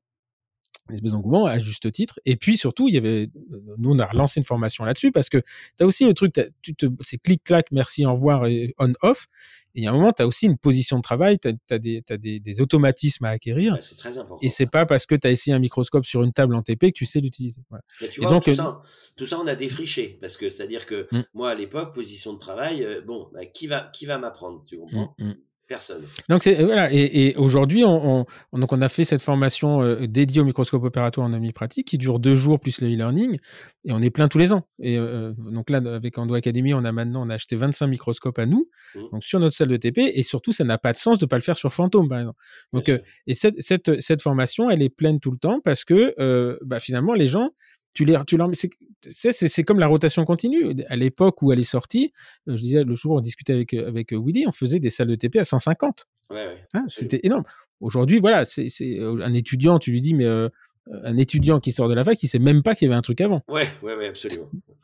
une 0.89 0.95
espèce 0.95 1.11
d'engouement 1.11 1.45
à 1.45 1.59
juste 1.59 1.91
titre. 1.91 2.19
Et 2.25 2.35
puis 2.35 2.57
surtout, 2.57 2.87
il 2.87 2.95
y 2.95 2.97
avait, 2.97 3.29
nous 3.77 3.91
on 3.91 3.99
a 3.99 4.05
relancé 4.05 4.39
une 4.39 4.43
formation 4.43 4.83
là-dessus 4.83 5.11
parce 5.11 5.29
que 5.29 5.37
tu 5.77 5.83
as 5.83 5.85
aussi 5.85 6.05
le 6.05 6.13
truc, 6.13 6.33
tu 6.61 6.75
te, 6.75 6.87
c'est 7.01 7.17
clic-clac, 7.17 7.67
merci, 7.71 8.05
au 8.05 8.11
revoir 8.11 8.45
et 8.47 8.75
on-off. 8.79 9.27
Et 9.75 9.81
il 9.81 9.83
y 9.85 9.87
a 9.87 9.91
un 9.91 9.93
moment, 9.93 10.11
tu 10.11 10.21
as 10.21 10.27
aussi 10.27 10.45
une 10.45 10.57
position 10.57 10.97
de 10.97 11.01
travail, 11.01 11.39
tu 11.39 11.47
as, 11.47 11.79
des, 11.79 12.03
des, 12.19 12.39
des, 12.39 12.61
automatismes 12.61 13.25
à 13.25 13.29
acquérir. 13.29 13.77
c'est 13.81 13.95
très 13.95 14.17
important. 14.19 14.45
Et 14.45 14.49
c'est 14.49 14.69
pas 14.69 14.85
parce 14.85 15.07
que 15.07 15.15
tu 15.15 15.25
as 15.25 15.31
essayé 15.31 15.55
un 15.55 15.59
microscope 15.59 16.05
sur 16.05 16.21
une 16.21 16.31
table 16.31 16.53
en 16.53 16.61
TP 16.61 16.87
que 16.87 16.91
tu 16.91 17.05
sais 17.05 17.21
l'utiliser. 17.21 17.61
Voilà. 17.69 17.83
tu 18.11 18.21
vois, 18.21 18.29
donc, 18.29 18.43
tout, 18.43 18.53
ça, 18.53 18.81
tout, 19.15 19.25
ça, 19.25 19.39
on 19.39 19.47
a 19.47 19.55
défriché. 19.55 20.19
Parce 20.21 20.37
que 20.37 20.49
c'est-à-dire 20.49 20.85
que 20.85 21.07
mmh. 21.11 21.21
moi, 21.33 21.49
à 21.49 21.55
l'époque, 21.55 21.95
position 21.95 22.33
de 22.33 22.37
travail, 22.37 22.83
euh, 22.83 23.01
bon, 23.01 23.29
bah, 23.33 23.45
qui 23.47 23.65
va, 23.65 23.89
qui 23.93 24.05
va 24.05 24.19
m'apprendre 24.19 24.63
Tu 24.67 24.77
comprends? 24.77 25.15
Mmh, 25.17 25.29
mmh. 25.29 25.35
Personne. 25.65 26.03
Donc 26.27 26.43
c'est 26.43 26.61
voilà 26.61 26.91
et, 26.91 27.27
et 27.27 27.35
aujourd'hui 27.37 27.85
on, 27.85 28.25
on, 28.51 28.59
donc 28.59 28.73
on 28.73 28.81
a 28.81 28.89
fait 28.89 29.05
cette 29.05 29.21
formation 29.21 29.81
euh, 29.81 30.07
dédiée 30.07 30.41
au 30.41 30.45
microscope 30.45 30.83
opératoire 30.83 31.25
en 31.25 31.31
ami 31.31 31.53
pratique 31.53 31.87
qui 31.87 31.97
dure 31.97 32.19
deux 32.19 32.35
jours 32.35 32.59
plus 32.59 32.81
le 32.81 32.89
e-learning 32.89 33.39
et 33.85 33.93
on 33.93 34.01
est 34.01 34.09
plein 34.09 34.27
tous 34.27 34.39
les 34.39 34.51
ans 34.51 34.67
et 34.81 34.97
euh, 34.97 35.31
donc 35.53 35.69
là 35.69 35.77
avec 35.77 36.17
Ando 36.17 36.33
Academy 36.33 36.73
on 36.73 36.83
a 36.83 36.91
maintenant 36.91 37.25
on 37.25 37.29
a 37.29 37.35
acheté 37.35 37.55
25 37.55 37.87
microscopes 37.87 38.39
à 38.39 38.45
nous 38.45 38.67
mmh. 38.95 38.99
donc 39.13 39.23
sur 39.23 39.39
notre 39.39 39.55
salle 39.55 39.69
de 39.69 39.77
TP 39.77 39.99
et 39.99 40.21
surtout 40.21 40.51
ça 40.51 40.65
n'a 40.65 40.77
pas 40.77 40.91
de 40.91 40.97
sens 40.97 41.17
de 41.17 41.25
pas 41.25 41.37
le 41.37 41.41
faire 41.41 41.55
sur 41.55 41.71
Fantôme 41.71 42.09
par 42.09 42.19
exemple 42.19 42.39
donc 42.73 42.89
euh, 42.89 42.99
et 43.27 43.33
cette, 43.33 43.61
cette 43.61 44.01
cette 44.01 44.21
formation 44.21 44.69
elle 44.69 44.81
est 44.81 44.89
pleine 44.89 45.21
tout 45.21 45.31
le 45.31 45.37
temps 45.37 45.61
parce 45.63 45.85
que 45.85 46.13
bah, 46.65 46.79
finalement 46.79 47.13
les 47.13 47.27
gens 47.27 47.51
tu 47.93 48.05
les, 48.05 48.17
tu 48.25 48.37
c'est, 49.09 49.31
c'est, 49.31 49.63
comme 49.63 49.79
la 49.79 49.87
rotation 49.87 50.25
continue. 50.25 50.73
À 50.87 50.95
l'époque 50.95 51.41
où 51.41 51.51
elle 51.51 51.59
est 51.59 51.63
sortie, 51.63 52.13
euh, 52.47 52.55
je 52.55 52.61
disais 52.61 52.83
le 52.83 52.95
jour 52.95 53.13
où 53.13 53.17
on 53.17 53.21
discutait 53.21 53.53
avec 53.53 53.73
euh, 53.73 53.87
avec 53.87 54.13
euh, 54.13 54.21
Willy, 54.23 54.45
on 54.47 54.51
faisait 54.51 54.79
des 54.79 54.89
salles 54.89 55.07
de 55.07 55.15
TP 55.15 55.37
à 55.37 55.43
150. 55.43 56.05
Ouais, 56.29 56.35
ouais. 56.35 56.67
Hein, 56.73 56.85
c'était 56.87 57.19
énorme. 57.23 57.43
Aujourd'hui, 57.81 58.19
voilà, 58.19 58.45
c'est, 58.45 58.69
c'est 58.69 58.97
un 58.99 59.33
étudiant, 59.33 59.77
tu 59.77 59.91
lui 59.91 59.99
dis, 59.99 60.13
mais 60.13 60.25
un 60.25 61.17
étudiant 61.17 61.59
qui 61.59 61.73
sort 61.73 61.89
de 61.89 61.93
la 61.93 62.03
fac, 62.03 62.21
il 62.23 62.27
sait 62.27 62.39
même 62.39 62.63
pas 62.63 62.75
qu'il 62.75 62.87
y 62.87 62.89
avait 62.89 62.97
un 62.97 63.01
truc 63.01 63.19
avant. 63.19 63.41
Ouais, 63.49 63.67
ouais, 63.81 63.95
ouais, 63.95 64.07
absolument. 64.07 64.49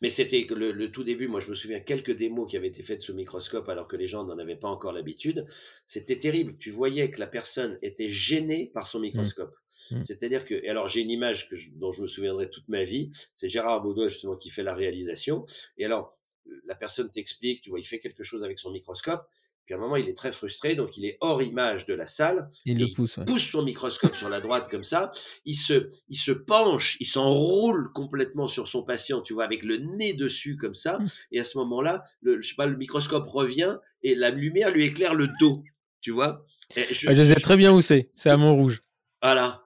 Mais 0.00 0.10
c'était 0.10 0.44
le, 0.50 0.72
le, 0.72 0.90
tout 0.90 1.04
début. 1.04 1.28
Moi, 1.28 1.38
je 1.38 1.48
me 1.48 1.54
souviens 1.54 1.78
quelques 1.78 2.10
démos 2.16 2.50
qui 2.50 2.56
avaient 2.56 2.66
été 2.66 2.82
faites 2.82 3.02
sous 3.02 3.14
microscope 3.14 3.68
alors 3.68 3.86
que 3.86 3.94
les 3.96 4.08
gens 4.08 4.24
n'en 4.24 4.36
avaient 4.36 4.56
pas 4.56 4.68
encore 4.68 4.92
l'habitude. 4.92 5.46
C'était 5.86 6.18
terrible. 6.18 6.56
Tu 6.58 6.72
voyais 6.72 7.08
que 7.08 7.20
la 7.20 7.28
personne 7.28 7.78
était 7.82 8.08
gênée 8.08 8.68
par 8.74 8.88
son 8.88 8.98
microscope. 8.98 9.54
Mmh. 9.54 9.71
C'est-à-dire 10.02 10.44
que, 10.44 10.54
et 10.54 10.68
alors 10.68 10.88
j'ai 10.88 11.00
une 11.00 11.10
image 11.10 11.48
que 11.48 11.56
dont 11.74 11.92
je 11.92 12.02
me 12.02 12.06
souviendrai 12.06 12.50
toute 12.50 12.68
ma 12.68 12.84
vie. 12.84 13.10
C'est 13.34 13.48
Gérard 13.48 13.82
Baudois 13.82 14.08
justement 14.08 14.36
qui 14.36 14.50
fait 14.50 14.62
la 14.62 14.74
réalisation. 14.74 15.44
Et 15.76 15.84
alors, 15.84 16.18
la 16.66 16.74
personne 16.74 17.10
t'explique, 17.10 17.62
tu 17.62 17.70
vois, 17.70 17.78
il 17.78 17.84
fait 17.84 18.00
quelque 18.00 18.22
chose 18.22 18.44
avec 18.44 18.58
son 18.58 18.70
microscope. 18.70 19.26
Puis 19.64 19.74
à 19.74 19.78
un 19.78 19.80
moment, 19.80 19.94
il 19.94 20.08
est 20.08 20.16
très 20.16 20.32
frustré, 20.32 20.74
donc 20.74 20.96
il 20.96 21.04
est 21.04 21.18
hors 21.20 21.40
image 21.40 21.86
de 21.86 21.94
la 21.94 22.06
salle. 22.06 22.50
Il 22.64 22.78
le 22.80 22.92
pousse. 22.92 23.18
Il 23.18 23.24
pousse 23.24 23.48
son 23.48 23.62
microscope 23.62 24.14
sur 24.16 24.28
la 24.28 24.40
droite 24.40 24.68
comme 24.68 24.82
ça. 24.82 25.12
Il 25.44 25.54
se, 25.54 25.88
il 26.08 26.16
se 26.16 26.32
penche, 26.32 26.96
il 26.98 27.06
s'enroule 27.06 27.92
complètement 27.92 28.48
sur 28.48 28.66
son 28.66 28.82
patient, 28.82 29.22
tu 29.22 29.34
vois, 29.34 29.44
avec 29.44 29.62
le 29.62 29.76
nez 29.76 30.14
dessus 30.14 30.56
comme 30.56 30.74
ça. 30.74 30.98
Mmh. 30.98 31.04
Et 31.32 31.40
à 31.40 31.44
ce 31.44 31.58
moment-là, 31.58 32.02
le, 32.22 32.42
je 32.42 32.48
sais 32.48 32.54
pas, 32.56 32.66
le 32.66 32.76
microscope 32.76 33.28
revient 33.28 33.76
et 34.02 34.16
la 34.16 34.30
lumière 34.30 34.72
lui 34.72 34.84
éclaire 34.84 35.14
le 35.14 35.28
dos, 35.38 35.62
tu 36.00 36.10
vois. 36.10 36.44
je, 36.76 37.14
je, 37.14 37.22
sais 37.22 37.40
très 37.40 37.56
bien 37.56 37.72
où 37.72 37.80
c'est. 37.80 38.10
C'est 38.16 38.30
à 38.30 38.36
Montrouge. 38.36 38.82
Voilà. 39.22 39.61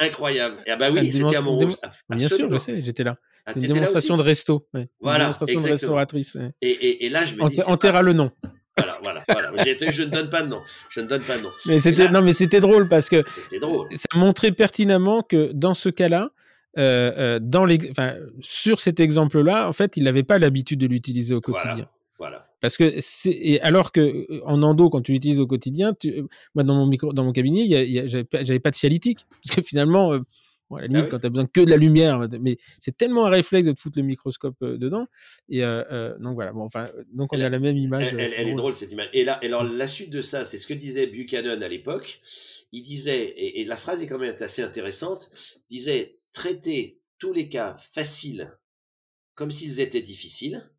Incroyable. 0.00 0.56
Ah 0.68 0.76
bah 0.76 0.90
oui, 0.92 1.12
c'était 1.12 1.36
à 1.36 1.40
Montrouge. 1.40 1.76
Bien 2.10 2.28
sûr, 2.28 2.50
je 2.50 2.58
sais, 2.58 2.82
j'étais 2.82 3.04
là. 3.04 3.16
Ah, 3.44 3.52
c'est 3.52 3.60
une 3.60 3.72
démonstration 3.72 4.16
de 4.16 4.22
resto. 4.22 4.68
Ouais. 4.72 4.88
Voilà, 5.00 5.18
une 5.18 5.20
démonstration 5.24 5.60
de 5.60 5.68
restauratrice. 5.68 6.38
Et, 6.60 6.70
et, 6.70 7.06
et, 7.06 7.08
là, 7.08 7.24
je 7.24 7.34
me 7.34 7.48
dis. 7.48 7.60
Enterra 7.62 8.02
le 8.02 8.12
nom. 8.12 8.30
Voilà, 8.78 8.98
voilà, 9.02 9.22
voilà. 9.28 9.50
je 9.90 10.02
ne 10.02 10.08
donne 10.08 10.30
pas 10.30 10.42
de 10.42 10.48
nom. 10.48 10.62
Je 10.88 11.00
ne 11.00 11.06
donne 11.06 11.22
pas 11.22 11.36
de 11.36 11.42
nom. 11.42 11.50
Mais 11.66 11.78
c'était, 11.78 12.08
non, 12.10 12.22
mais 12.22 12.32
c'était 12.32 12.60
drôle 12.60 12.88
parce 12.88 13.08
que. 13.08 13.22
C'était 13.26 13.58
drôle. 13.58 13.88
Ça 13.94 14.16
montrait 14.16 14.52
pertinemment 14.52 15.22
que 15.22 15.50
dans 15.52 15.74
ce 15.74 15.88
cas-là, 15.88 16.30
euh, 16.78 17.12
euh, 17.16 17.38
dans 17.42 17.64
les, 17.64 17.90
enfin, 17.90 18.14
sur 18.40 18.80
cet 18.80 19.00
exemple-là, 19.00 19.68
en 19.68 19.72
fait, 19.72 19.96
il 19.96 20.04
n'avait 20.04 20.22
pas 20.22 20.38
l'habitude 20.38 20.80
de 20.80 20.86
l'utiliser 20.86 21.34
au 21.34 21.40
quotidien. 21.40 21.86
Voilà. 22.18 22.44
Parce 22.62 22.78
que 22.78 22.94
c'est 23.00 23.60
alors 23.60 23.92
que 23.92 24.00
euh, 24.00 24.40
en 24.46 24.62
endo 24.62 24.88
quand 24.88 25.02
tu 25.02 25.12
l'utilises 25.12 25.40
au 25.40 25.46
quotidien, 25.46 25.92
tu, 25.92 26.24
moi 26.54 26.64
dans 26.64 26.74
mon 26.74 26.86
micro, 26.86 27.12
dans 27.12 27.24
mon 27.24 27.32
cabinet, 27.32 27.66
j'avais 28.08 28.24
pas, 28.24 28.38
pas 28.62 28.70
de 28.70 28.76
cialytique 28.76 29.26
parce 29.44 29.56
que 29.56 29.62
finalement, 29.62 30.18
Bon, 30.72 30.78
à 30.78 30.80
la 30.80 30.86
limite, 30.86 31.04
ah 31.04 31.08
quand 31.10 31.18
tu 31.18 31.26
as 31.26 31.28
besoin 31.28 31.46
que 31.46 31.60
de 31.60 31.68
la 31.68 31.76
lumière, 31.76 32.26
mais 32.40 32.56
c'est 32.80 32.96
tellement 32.96 33.26
un 33.26 33.28
réflexe 33.28 33.66
de 33.66 33.72
te 33.72 33.80
foutre 33.80 33.98
le 33.98 34.06
microscope 34.06 34.56
euh, 34.62 34.78
dedans. 34.78 35.06
Et 35.50 35.62
euh, 35.62 35.84
euh, 35.92 36.18
donc 36.18 36.32
voilà, 36.32 36.54
bon, 36.54 36.62
enfin, 36.62 36.84
donc 37.12 37.34
on 37.34 37.40
a 37.40 37.50
la 37.50 37.58
même 37.58 37.76
image. 37.76 38.14
Elle, 38.14 38.48
est 38.48 38.54
drôle 38.54 38.72
cette 38.72 38.90
image. 38.90 39.10
Et 39.12 39.22
là, 39.22 39.34
alors 39.42 39.64
la 39.64 39.86
suite 39.86 40.08
de 40.08 40.22
ça, 40.22 40.46
c'est 40.46 40.56
ce 40.56 40.66
que 40.66 40.72
disait 40.72 41.06
Buchanan 41.06 41.62
à 41.62 41.68
l'époque. 41.68 42.20
Il 42.72 42.80
disait, 42.80 43.22
et, 43.22 43.60
et, 43.60 43.64
la 43.66 43.76
phrase 43.76 44.02
est 44.02 44.06
quand 44.06 44.18
même 44.18 44.34
assez 44.40 44.62
intéressante, 44.62 45.28
il 45.68 45.76
disait 45.76 46.16
traiter 46.32 47.02
tous 47.18 47.34
les 47.34 47.50
cas 47.50 47.76
faciles 47.76 48.50
comme 49.34 49.50
s'ils 49.50 49.78
étaient 49.78 50.00
difficiles, 50.00 50.70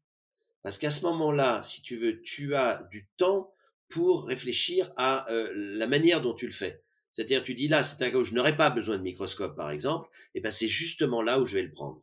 parce 0.63 0.77
qu'à 0.77 0.89
ce 0.89 1.01
moment-là, 1.01 1.61
si 1.61 1.81
tu 1.81 1.95
veux, 1.95 2.21
tu 2.21 2.55
as 2.55 2.87
du 2.91 3.07
temps 3.17 3.53
pour 3.89 4.25
réfléchir 4.25 4.91
à 4.97 5.27
la 5.29 5.87
manière 5.87 6.21
dont 6.21 6.33
tu 6.33 6.47
le 6.47 6.53
fais. 6.53 6.81
C'est-à-dire, 7.11 7.43
tu 7.43 7.53
dis 7.53 7.67
là, 7.67 7.83
c'est 7.83 8.03
un 8.03 8.09
cas 8.09 8.17
où 8.17 8.23
je 8.23 8.33
n'aurais 8.33 8.57
pas 8.57 8.71
besoin 8.71 8.97
de 8.97 9.03
microscope, 9.03 9.55
par 9.55 9.69
exemple, 9.69 10.09
et 10.33 10.41
ben 10.41 10.51
c'est 10.51 10.67
justement 10.67 11.21
là 11.21 11.39
où 11.39 11.45
je 11.45 11.53
vais 11.53 11.61
le 11.61 11.71
prendre. 11.71 12.01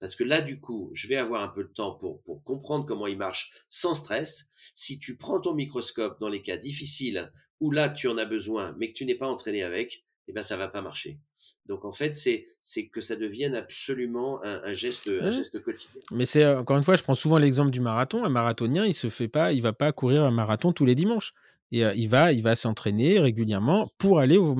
Parce 0.00 0.16
que 0.16 0.24
là, 0.24 0.40
du 0.40 0.60
coup, 0.60 0.90
je 0.94 1.08
vais 1.08 1.16
avoir 1.16 1.42
un 1.42 1.48
peu 1.48 1.64
de 1.64 1.68
temps 1.68 1.92
pour, 1.92 2.22
pour 2.22 2.42
comprendre 2.42 2.86
comment 2.86 3.06
il 3.06 3.18
marche 3.18 3.50
sans 3.68 3.94
stress. 3.94 4.46
Si 4.74 4.98
tu 4.98 5.16
prends 5.16 5.40
ton 5.40 5.54
microscope 5.54 6.18
dans 6.20 6.30
les 6.30 6.42
cas 6.42 6.56
difficiles 6.56 7.30
où 7.60 7.70
là, 7.70 7.90
tu 7.90 8.08
en 8.08 8.16
as 8.16 8.24
besoin, 8.24 8.74
mais 8.78 8.92
que 8.92 8.96
tu 8.96 9.04
n'es 9.04 9.14
pas 9.14 9.28
entraîné 9.28 9.62
avec, 9.62 10.05
eh 10.28 10.32
ben, 10.32 10.42
ça 10.42 10.56
va 10.56 10.68
pas 10.68 10.82
marcher. 10.82 11.18
Donc, 11.66 11.84
en 11.84 11.92
fait, 11.92 12.14
c'est, 12.14 12.44
c'est 12.60 12.88
que 12.88 13.00
ça 13.00 13.14
devienne 13.14 13.54
absolument 13.54 14.42
un, 14.42 14.72
geste, 14.72 15.08
un 15.08 15.30
geste 15.30 15.62
quotidien. 15.62 16.00
Mais 16.12 16.24
c'est, 16.24 16.42
euh, 16.42 16.60
encore 16.60 16.76
une 16.76 16.82
fois, 16.82 16.96
je 16.96 17.02
prends 17.02 17.14
souvent 17.14 17.38
l'exemple 17.38 17.70
du 17.70 17.80
marathon. 17.80 18.24
Un 18.24 18.28
marathonien, 18.28 18.84
il 18.84 18.94
se 18.94 19.08
fait 19.08 19.28
pas, 19.28 19.52
il 19.52 19.62
va 19.62 19.72
pas 19.72 19.92
courir 19.92 20.24
un 20.24 20.32
marathon 20.32 20.72
tous 20.72 20.84
les 20.84 20.94
dimanches. 20.94 21.32
Et 21.72 21.80
il 21.96 22.08
va, 22.08 22.32
il 22.32 22.44
va 22.44 22.54
s'entraîner 22.54 23.18
régulièrement 23.18 23.90
pour 23.98 24.20
aller 24.20 24.36
pour, 24.36 24.56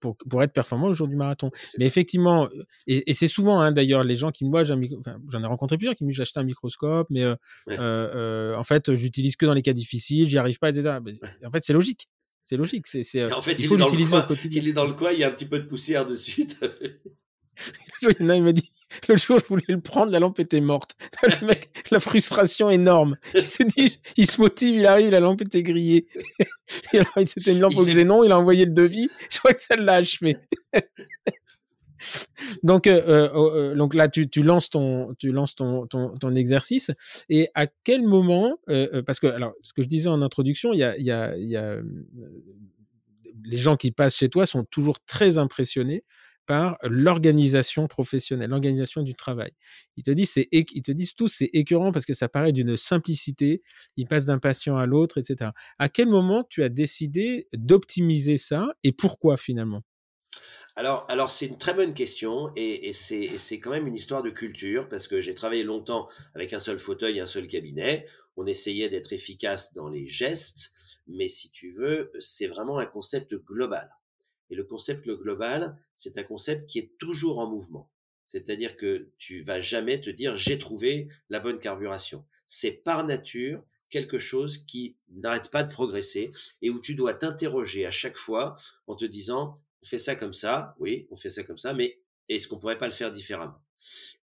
pour, 0.00 0.16
pour, 0.16 0.42
être 0.42 0.52
performant 0.52 0.88
le 0.88 0.94
jour 0.94 1.06
du 1.06 1.14
marathon. 1.14 1.52
Mais 1.78 1.84
effectivement, 1.84 2.48
et, 2.88 3.12
c'est 3.12 3.28
souvent 3.28 3.60
hein, 3.60 3.70
d'ailleurs 3.70 4.02
les 4.02 4.16
gens 4.16 4.32
qui 4.32 4.44
me 4.44 4.50
voient, 4.50 4.64
j'en 4.64 4.80
ai 4.80 5.46
rencontré 5.46 5.76
plusieurs 5.76 5.94
qui 5.94 6.02
me 6.02 6.08
disent 6.08 6.16
j'ai 6.16 6.22
acheté 6.22 6.40
un 6.40 6.44
microscope, 6.44 7.06
mais 7.08 7.22
euh, 7.68 8.56
en 8.56 8.64
fait 8.64 8.92
j'utilise 8.96 9.36
que 9.36 9.46
dans 9.46 9.54
les 9.54 9.62
cas 9.62 9.72
difficiles, 9.72 10.26
j'y 10.26 10.38
arrive 10.38 10.58
pas, 10.58 10.70
etc. 10.70 10.98
En 11.46 11.52
fait 11.52 11.62
c'est 11.62 11.72
logique. 11.72 12.08
C'est 12.42 12.56
logique. 12.56 12.86
C'est, 12.86 13.32
en 13.32 13.42
fait, 13.42 13.56
il, 13.58 13.66
faut 13.66 13.76
l'utiliser 13.76 14.16
au 14.16 14.22
quotidien. 14.22 14.62
Il 14.62 14.68
est 14.68 14.72
dans 14.72 14.86
le 14.86 14.94
coin, 14.94 15.12
il 15.12 15.20
y 15.20 15.24
a 15.24 15.28
un 15.28 15.32
petit 15.32 15.46
peu 15.46 15.58
de 15.58 15.66
poussière 15.66 16.06
dessus. 16.06 16.46
il 18.02 18.42
me 18.42 18.52
dit 18.52 18.72
Le 19.08 19.16
jour 19.16 19.36
où 19.36 19.40
je 19.40 19.44
voulais 19.44 19.64
le 19.68 19.80
prendre, 19.80 20.10
la 20.10 20.18
lampe 20.18 20.40
était 20.40 20.60
morte. 20.60 20.96
Le 21.22 21.46
mec, 21.46 21.70
la 21.90 22.00
frustration 22.00 22.70
énorme. 22.70 23.16
Il 23.34 23.42
se 23.42 23.62
dit, 23.62 24.00
il 24.16 24.26
se 24.26 24.40
motive, 24.40 24.76
il 24.76 24.86
arrive, 24.86 25.10
la 25.10 25.20
lampe 25.20 25.42
était 25.42 25.62
grillée. 25.62 26.06
Et 26.92 26.98
alors, 26.98 27.12
c'était 27.26 27.52
une 27.52 27.60
lampe 27.60 27.76
au 27.76 27.84
xénon, 27.84 28.24
il 28.24 28.32
a 28.32 28.38
envoyé 28.38 28.64
le 28.64 28.72
devis. 28.72 29.10
Je 29.30 29.38
crois 29.38 29.52
que 29.52 29.60
ça 29.60 29.76
l'a 29.76 29.94
achevé. 29.94 30.36
donc, 32.62 32.86
euh, 32.86 33.02
euh, 33.06 33.30
euh, 33.34 33.74
donc 33.74 33.94
là, 33.94 34.08
tu, 34.08 34.28
lances 34.42 34.70
ton, 34.70 35.14
tu 35.18 35.32
lances 35.32 35.54
ton, 35.54 35.86
ton, 35.86 36.34
exercice. 36.34 36.90
Et 37.28 37.48
à 37.54 37.66
quel 37.66 38.02
moment, 38.02 38.58
parce 39.06 39.20
que 39.20 39.26
alors, 39.26 39.52
ce 39.62 39.72
que 39.72 39.82
je 39.82 39.88
disais 39.88 40.08
en 40.08 40.22
introduction, 40.22 40.72
il 40.72 40.78
y 40.78 40.84
a, 40.84 40.96
y 40.98 41.10
a, 41.10 41.80
les 43.44 43.56
gens 43.56 43.76
qui 43.76 43.90
passent 43.90 44.16
chez 44.16 44.28
toi 44.28 44.46
sont 44.46 44.64
toujours 44.64 45.00
très 45.00 45.38
impressionnés 45.38 46.04
par 46.46 46.78
l'organisation 46.82 47.86
professionnelle, 47.86 48.50
l'organisation 48.50 49.02
du 49.02 49.14
travail. 49.14 49.52
Ils 49.96 50.02
te 50.02 50.10
disent, 50.10 50.32
c'est, 50.32 50.48
ils 50.50 50.82
te 50.82 50.90
disent 50.90 51.14
c'est 51.28 51.50
écœurant 51.52 51.92
parce 51.92 52.06
que 52.06 52.14
ça 52.14 52.28
paraît 52.28 52.52
d'une 52.52 52.76
simplicité. 52.76 53.62
Ils 53.96 54.06
passent 54.06 54.26
d'un 54.26 54.38
patient 54.38 54.76
à 54.76 54.84
l'autre, 54.84 55.18
etc. 55.18 55.52
À 55.78 55.88
quel 55.88 56.08
moment 56.08 56.44
tu 56.48 56.64
as 56.64 56.68
décidé 56.68 57.46
d'optimiser 57.52 58.36
ça 58.36 58.66
et 58.82 58.90
pourquoi 58.90 59.36
finalement? 59.36 59.82
Alors, 60.76 61.04
alors 61.08 61.30
c'est 61.30 61.46
une 61.46 61.58
très 61.58 61.74
bonne 61.74 61.94
question 61.94 62.50
et, 62.56 62.88
et 62.88 62.92
c'est 62.92 63.60
quand 63.60 63.70
même 63.70 63.86
une 63.86 63.94
histoire 63.94 64.22
de 64.22 64.30
culture 64.30 64.88
parce 64.88 65.08
que 65.08 65.20
j'ai 65.20 65.34
travaillé 65.34 65.62
longtemps 65.62 66.08
avec 66.34 66.52
un 66.52 66.60
seul 66.60 66.78
fauteuil, 66.78 67.20
un 67.20 67.26
seul 67.26 67.48
cabinet. 67.48 68.06
On 68.36 68.46
essayait 68.46 68.88
d'être 68.88 69.12
efficace 69.12 69.72
dans 69.72 69.88
les 69.88 70.06
gestes, 70.06 70.70
mais 71.06 71.28
si 71.28 71.50
tu 71.50 71.70
veux, 71.70 72.12
c'est 72.18 72.46
vraiment 72.46 72.78
un 72.78 72.86
concept 72.86 73.34
global. 73.34 73.90
Et 74.50 74.54
le 74.54 74.64
concept 74.64 75.08
global, 75.08 75.76
c'est 75.94 76.18
un 76.18 76.24
concept 76.24 76.68
qui 76.68 76.78
est 76.78 76.92
toujours 76.98 77.38
en 77.38 77.48
mouvement. 77.48 77.90
C'est-à-dire 78.26 78.76
que 78.76 79.10
tu 79.18 79.42
vas 79.42 79.60
jamais 79.60 80.00
te 80.00 80.10
dire 80.10 80.36
j'ai 80.36 80.58
trouvé 80.58 81.08
la 81.28 81.40
bonne 81.40 81.58
carburation. 81.58 82.24
C'est 82.46 82.70
par 82.70 83.04
nature 83.04 83.64
quelque 83.90 84.18
chose 84.18 84.58
qui 84.58 84.94
n'arrête 85.10 85.50
pas 85.50 85.64
de 85.64 85.72
progresser 85.72 86.30
et 86.62 86.70
où 86.70 86.80
tu 86.80 86.94
dois 86.94 87.12
t'interroger 87.14 87.86
à 87.86 87.90
chaque 87.90 88.16
fois 88.16 88.54
en 88.86 88.94
te 88.94 89.04
disant 89.04 89.58
on 89.82 89.86
fait 89.86 89.98
ça 89.98 90.14
comme 90.14 90.34
ça, 90.34 90.74
oui, 90.78 91.06
on 91.10 91.16
fait 91.16 91.30
ça 91.30 91.42
comme 91.42 91.58
ça, 91.58 91.74
mais 91.74 92.00
est-ce 92.28 92.48
qu'on 92.48 92.58
pourrait 92.58 92.78
pas 92.78 92.86
le 92.86 92.92
faire 92.92 93.12
différemment? 93.12 93.60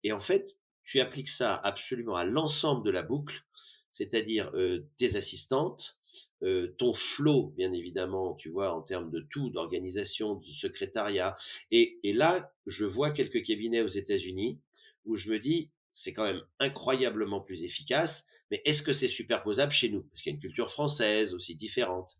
Et 0.04 0.12
en 0.12 0.20
fait, 0.20 0.58
tu 0.84 1.00
appliques 1.00 1.28
ça 1.28 1.54
absolument 1.54 2.16
à 2.16 2.24
l'ensemble 2.24 2.84
de 2.84 2.90
la 2.90 3.02
boucle, 3.02 3.44
c'est-à-dire 3.90 4.50
euh, 4.54 4.86
tes 4.98 5.16
assistantes, 5.16 5.98
euh, 6.42 6.74
ton 6.78 6.92
flow, 6.92 7.54
bien 7.56 7.72
évidemment, 7.72 8.34
tu 8.34 8.50
vois, 8.50 8.74
en 8.74 8.82
termes 8.82 9.10
de 9.10 9.20
tout, 9.20 9.50
d'organisation, 9.50 10.34
de 10.34 10.44
secrétariat. 10.44 11.34
Et, 11.70 11.98
et 12.02 12.12
là, 12.12 12.52
je 12.66 12.84
vois 12.84 13.10
quelques 13.10 13.42
cabinets 13.42 13.80
aux 13.80 13.88
États-Unis 13.88 14.60
où 15.06 15.16
je 15.16 15.30
me 15.30 15.38
dis, 15.38 15.70
c'est 15.90 16.12
quand 16.12 16.24
même 16.24 16.42
incroyablement 16.58 17.40
plus 17.40 17.64
efficace, 17.64 18.26
mais 18.50 18.60
est-ce 18.66 18.82
que 18.82 18.92
c'est 18.92 19.08
superposable 19.08 19.72
chez 19.72 19.88
nous? 19.88 20.02
Parce 20.02 20.20
qu'il 20.20 20.30
y 20.30 20.34
a 20.34 20.36
une 20.36 20.42
culture 20.42 20.70
française 20.70 21.32
aussi 21.32 21.54
différente. 21.54 22.16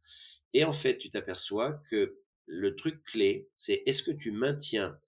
Et 0.55 0.65
en 0.65 0.73
fait, 0.73 0.97
tu 0.97 1.11
t'aperçois 1.11 1.83
que 1.91 2.17
le 2.47 2.77
truc 2.77 3.03
clé, 3.05 3.49
c'est 3.57 3.83
est-ce 3.87 4.03
que 4.03 4.11
tu 4.11 4.31
maintiens 4.31 4.99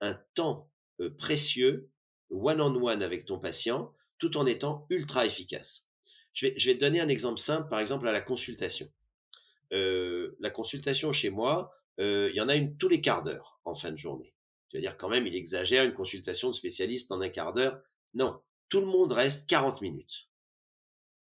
un 0.00 0.14
temps 0.34 0.70
euh, 1.00 1.10
précieux 1.10 1.90
one-on-one 2.30 3.02
avec 3.02 3.24
ton 3.26 3.38
patient 3.38 3.94
tout 4.18 4.36
en 4.36 4.46
étant 4.46 4.86
ultra 4.90 5.26
efficace? 5.26 5.86
Je 6.32 6.48
vais, 6.48 6.54
te 6.54 6.80
donner 6.80 7.00
un 7.00 7.08
exemple 7.08 7.40
simple, 7.40 7.68
par 7.70 7.80
exemple 7.80 8.06
à 8.06 8.12
la 8.12 8.20
consultation. 8.20 8.90
Euh, 9.72 10.36
la 10.38 10.50
consultation 10.50 11.12
chez 11.12 11.30
moi, 11.30 11.72
euh, 11.98 12.28
il 12.30 12.36
y 12.36 12.40
en 12.40 12.48
a 12.48 12.56
une 12.56 12.76
tous 12.76 12.88
les 12.88 13.00
quarts 13.00 13.22
d'heure 13.22 13.58
en 13.64 13.74
fin 13.74 13.90
de 13.90 13.96
journée. 13.96 14.34
Tu 14.68 14.76
vas 14.76 14.80
dire 14.82 14.96
quand 14.98 15.08
même, 15.08 15.26
il 15.26 15.34
exagère 15.34 15.84
une 15.84 15.94
consultation 15.94 16.50
de 16.50 16.54
spécialiste 16.54 17.10
en 17.10 17.20
un 17.20 17.30
quart 17.30 17.54
d'heure. 17.54 17.80
Non, 18.14 18.40
tout 18.68 18.80
le 18.80 18.86
monde 18.86 19.12
reste 19.12 19.48
40 19.48 19.80
minutes. 19.80 20.28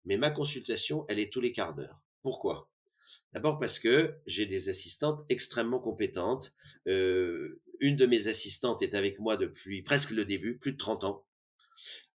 Mais 0.05 0.17
ma 0.17 0.31
consultation, 0.31 1.07
elle 1.09 1.19
est 1.19 1.33
tous 1.33 1.41
les 1.41 1.53
quarts 1.53 1.75
d'heure. 1.75 2.01
Pourquoi? 2.23 2.70
D'abord 3.33 3.59
parce 3.59 3.79
que 3.79 4.15
j'ai 4.27 4.47
des 4.47 4.69
assistantes 4.69 5.25
extrêmement 5.29 5.81
compétentes. 5.81 6.53
Euh, 6.87 7.61
une 7.81 7.97
de 7.97 8.07
mes 8.07 8.29
assistantes 8.29 8.83
est 8.83 8.95
avec 8.95 9.19
moi 9.19 9.37
depuis 9.37 9.83
presque 9.83 10.11
le 10.11 10.25
début, 10.25 10.59
plus 10.59 10.73
de 10.73 10.79
30 10.79 11.05
ans. 11.05 11.25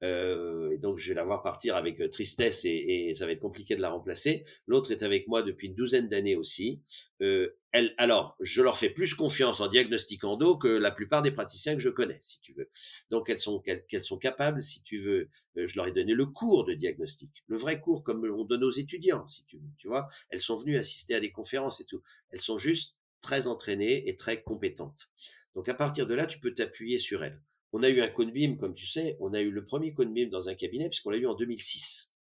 Euh, 0.02 0.72
et 0.72 0.78
donc 0.78 0.98
je 0.98 1.09
vais 1.09 1.14
la 1.14 1.24
voir 1.24 1.43
partir 1.43 1.76
avec 1.76 2.01
euh, 2.01 2.09
tristesse 2.09 2.64
et, 2.64 3.12
ça 3.14 3.26
va 3.26 3.32
être 3.32 3.40
compliqué 3.40 3.76
de 3.76 3.80
la 3.80 3.90
remplacer. 3.90 4.43
L'autre 4.66 4.90
est 4.90 5.02
avec 5.02 5.28
moi 5.28 5.43
depuis 5.43 5.68
une 5.68 5.74
douzaine 5.74 6.09
d'années 6.09 6.34
aussi. 6.34 6.82
Euh, 7.20 7.56
elle, 7.70 7.94
alors, 7.98 8.36
je 8.40 8.62
leur 8.62 8.76
fais 8.76 8.90
plus 8.90 9.14
confiance 9.14 9.60
en 9.60 9.68
diagnostic 9.68 10.24
endo 10.24 10.56
que 10.59 10.68
la 10.68 10.90
plupart 10.90 11.22
des 11.22 11.30
praticiens 11.30 11.74
que 11.74 11.80
je 11.80 11.89
connais, 11.89 12.18
si 12.20 12.40
tu 12.40 12.52
veux. 12.52 12.68
Donc 13.10 13.30
elles 13.30 13.39
sont, 13.39 13.62
sont 14.02 14.18
capables, 14.18 14.60
si 14.60 14.82
tu 14.82 14.98
veux, 14.98 15.28
je 15.56 15.76
leur 15.76 15.86
ai 15.86 15.93
donné 15.93 16.14
le 16.14 16.26
cours 16.26 16.66
de 16.66 16.74
diagnostic, 16.74 17.44
le 17.47 17.56
vrai 17.56 17.80
cours 17.80 18.02
comme 18.02 18.24
on 18.30 18.44
donne 18.44 18.64
aux 18.64 18.70
étudiants, 18.70 19.26
si 19.28 19.47
tu 19.47 19.56
veux. 19.56 19.70
Tu 19.78 19.89
vois, 19.89 20.06
elles 20.30 20.40
sont 20.40 20.56
venues 20.56 20.76
assister 20.76 21.14
à 21.14 21.20
des 21.20 21.30
conférences 21.30 21.80
et 21.80 21.84
tout. 21.84 22.02
Elles 22.30 22.40
sont 22.40 22.59
juste 22.59 22.97
très 23.20 23.47
entraînées 23.47 24.09
et 24.09 24.16
très 24.16 24.43
compétentes. 24.43 25.09
Donc 25.55 25.68
à 25.68 25.74
partir 25.74 26.06
de 26.06 26.14
là, 26.14 26.26
tu 26.26 26.40
peux 26.40 26.52
t'appuyer 26.52 26.98
sur 26.98 27.24
elles. 27.24 27.40
On 27.73 27.82
a 27.82 27.89
eu 27.89 28.01
un 28.01 28.09
Conbim, 28.09 28.57
comme 28.57 28.74
tu 28.74 28.86
sais, 28.86 29.16
on 29.20 29.32
a 29.32 29.40
eu 29.40 29.51
le 29.51 29.65
premier 29.65 29.94
Conbim 29.94 30.28
dans 30.28 30.49
un 30.49 30.55
cabinet, 30.55 30.89
puisqu'on 30.89 31.11
l'a 31.11 31.19
eu 31.19 31.27
en 31.27 31.35
2006. 31.35 32.12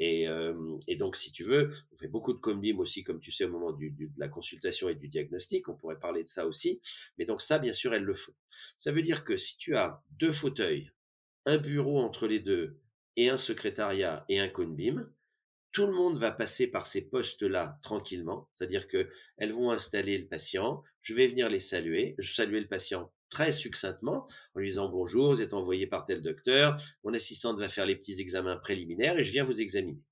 Et, 0.00 0.26
euh, 0.28 0.76
et, 0.88 0.96
donc, 0.96 1.14
si 1.14 1.30
tu 1.30 1.44
veux, 1.44 1.70
on 1.92 1.96
fait 1.96 2.08
beaucoup 2.08 2.32
de 2.32 2.38
Conbim 2.38 2.78
aussi, 2.78 3.04
comme 3.04 3.20
tu 3.20 3.30
sais, 3.30 3.44
au 3.44 3.50
moment 3.50 3.72
de 3.72 3.88
la 4.16 4.28
consultation 4.28 4.88
et 4.88 4.96
du 4.96 5.08
diagnostic. 5.08 5.68
On 5.68 5.76
pourrait 5.76 6.00
parler 6.00 6.24
de 6.24 6.28
ça 6.28 6.46
aussi. 6.46 6.80
Mais 7.16 7.24
donc, 7.24 7.40
ça, 7.40 7.60
bien 7.60 7.72
sûr, 7.72 7.94
elles 7.94 8.02
le 8.02 8.14
font. 8.14 8.34
Ça 8.76 8.90
veut 8.90 9.02
dire 9.02 9.24
que 9.24 9.36
si 9.36 9.56
tu 9.56 9.76
as 9.76 10.02
deux 10.10 10.32
fauteuils, 10.32 10.90
un 11.46 11.58
bureau 11.58 12.00
entre 12.00 12.26
les 12.26 12.40
deux, 12.40 12.80
et 13.16 13.28
un 13.28 13.36
secrétariat 13.36 14.24
et 14.28 14.40
un 14.40 14.48
Conbim, 14.48 15.08
tout 15.72 15.86
le 15.86 15.92
monde 15.92 16.16
va 16.16 16.30
passer 16.30 16.68
par 16.68 16.86
ces 16.86 17.02
postes-là 17.08 17.78
tranquillement, 17.82 18.48
c'est-à-dire 18.54 18.86
que 18.86 19.08
elles 19.36 19.52
vont 19.52 19.70
installer 19.70 20.18
le 20.18 20.26
patient, 20.26 20.82
je 21.00 21.14
vais 21.14 21.26
venir 21.26 21.48
les 21.48 21.60
saluer, 21.60 22.14
je 22.18 22.32
saluer 22.32 22.60
le 22.60 22.68
patient 22.68 23.12
très 23.34 23.52
succinctement 23.52 24.26
en 24.54 24.60
lui 24.60 24.68
disant 24.68 24.88
bonjour, 24.88 25.30
vous 25.30 25.42
êtes 25.42 25.54
envoyé 25.54 25.86
par 25.86 26.04
tel 26.04 26.22
docteur, 26.22 26.76
mon 27.02 27.12
assistante 27.12 27.58
va 27.58 27.68
faire 27.68 27.84
les 27.84 27.96
petits 27.96 28.20
examens 28.20 28.56
préliminaires 28.56 29.18
et 29.18 29.24
je 29.24 29.30
viens 29.32 29.44
vous 29.44 29.60
examiner. 29.60 30.04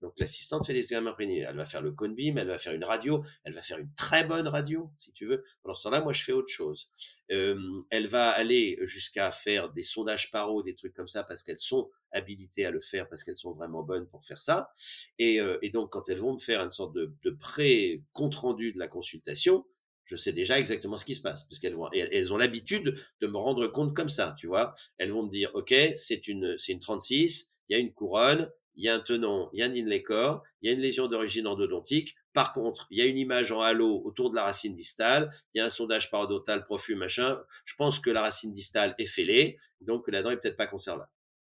Donc 0.00 0.14
l'assistante 0.18 0.66
fait 0.66 0.72
les 0.72 0.80
examens 0.80 1.12
préliminaires, 1.12 1.50
elle 1.50 1.56
va 1.56 1.64
faire 1.64 1.82
le 1.82 1.92
conbim, 1.92 2.36
elle 2.36 2.48
va 2.48 2.58
faire 2.58 2.72
une 2.72 2.84
radio, 2.84 3.22
elle 3.44 3.52
va 3.52 3.62
faire 3.62 3.78
une 3.78 3.92
très 3.94 4.24
bonne 4.24 4.48
radio, 4.48 4.90
si 4.96 5.12
tu 5.12 5.26
veux. 5.26 5.42
Pendant 5.62 5.74
ce 5.74 5.84
temps-là, 5.84 6.00
moi 6.00 6.12
je 6.12 6.24
fais 6.24 6.32
autre 6.32 6.48
chose. 6.48 6.90
Elle 7.28 8.06
va 8.06 8.30
aller 8.30 8.78
jusqu'à 8.82 9.30
faire 9.30 9.70
des 9.72 9.82
sondages 9.82 10.30
paro, 10.30 10.62
des 10.62 10.74
trucs 10.74 10.94
comme 10.94 11.08
ça, 11.08 11.22
parce 11.22 11.42
qu'elles 11.42 11.58
sont 11.58 11.90
habilitées 12.12 12.66
à 12.66 12.70
le 12.70 12.80
faire, 12.80 13.08
parce 13.08 13.24
qu'elles 13.24 13.36
sont 13.36 13.52
vraiment 13.52 13.82
bonnes 13.82 14.06
pour 14.06 14.24
faire 14.24 14.40
ça. 14.40 14.70
Et, 15.18 15.40
euh, 15.40 15.58
donc 15.72 15.92
quand 15.92 16.08
elles 16.08 16.20
vont 16.20 16.34
me 16.34 16.38
faire 16.38 16.62
une 16.62 16.70
sorte 16.70 16.94
de, 16.94 17.14
de 17.22 17.30
pré-compte 17.30 18.34
rendu 18.34 18.72
de 18.72 18.78
la 18.78 18.88
consultation, 18.88 19.64
je 20.04 20.16
sais 20.16 20.32
déjà 20.32 20.58
exactement 20.58 20.96
ce 20.96 21.04
qui 21.04 21.14
se 21.14 21.20
passe, 21.20 21.44
parce 21.44 21.58
qu'elles 21.58 21.74
vont, 21.74 21.90
elles 21.92 22.32
ont 22.32 22.36
l'habitude 22.36 22.94
de 23.20 23.26
me 23.26 23.36
rendre 23.36 23.66
compte 23.68 23.94
comme 23.94 24.08
ça, 24.08 24.34
tu 24.38 24.46
vois. 24.46 24.74
Elles 24.98 25.10
vont 25.10 25.22
me 25.22 25.30
dire, 25.30 25.50
ok, 25.54 25.74
c'est 25.96 26.28
une, 26.28 26.56
c'est 26.58 26.72
une 26.72 26.80
36, 26.80 27.50
il 27.68 27.72
y 27.72 27.76
a 27.76 27.78
une 27.78 27.92
couronne, 27.92 28.50
il 28.76 28.84
y 28.84 28.88
a 28.88 28.94
un 28.94 29.00
tenon, 29.00 29.48
il 29.52 29.60
y 29.60 29.62
a 29.62 29.66
un 29.66 29.74
inlay 29.74 30.02
corps, 30.02 30.42
il 30.60 30.68
y 30.68 30.70
a 30.70 30.74
une 30.74 30.80
lésion 30.80 31.06
d'origine 31.06 31.46
endodontique. 31.46 32.16
Par 32.32 32.52
contre, 32.52 32.86
il 32.90 32.98
y 32.98 33.02
a 33.02 33.06
une 33.06 33.18
image 33.18 33.52
en 33.52 33.60
halo 33.60 34.02
autour 34.04 34.30
de 34.30 34.34
la 34.34 34.42
racine 34.42 34.74
distale, 34.74 35.30
il 35.54 35.58
y 35.58 35.60
a 35.60 35.66
un 35.66 35.70
sondage 35.70 36.10
parodontal 36.10 36.64
profus, 36.64 36.96
machin. 36.96 37.40
Je 37.64 37.74
pense 37.76 38.00
que 38.00 38.10
la 38.10 38.22
racine 38.22 38.52
distale 38.52 38.94
est 38.98 39.06
fêlée, 39.06 39.56
donc 39.80 40.08
la 40.08 40.22
dent 40.22 40.30
est 40.30 40.36
peut-être 40.36 40.56
pas 40.56 40.66
conservable. 40.66 41.10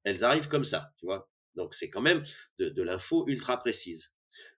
Elles 0.03 0.23
arrivent 0.23 0.47
comme 0.47 0.63
ça, 0.63 0.91
tu 0.97 1.05
vois. 1.05 1.29
Donc 1.55 1.73
c'est 1.73 1.89
quand 1.89 2.01
même 2.01 2.23
de 2.59 2.81
l'info 2.83 3.25
ultra 3.27 3.57
précise. 3.57 4.13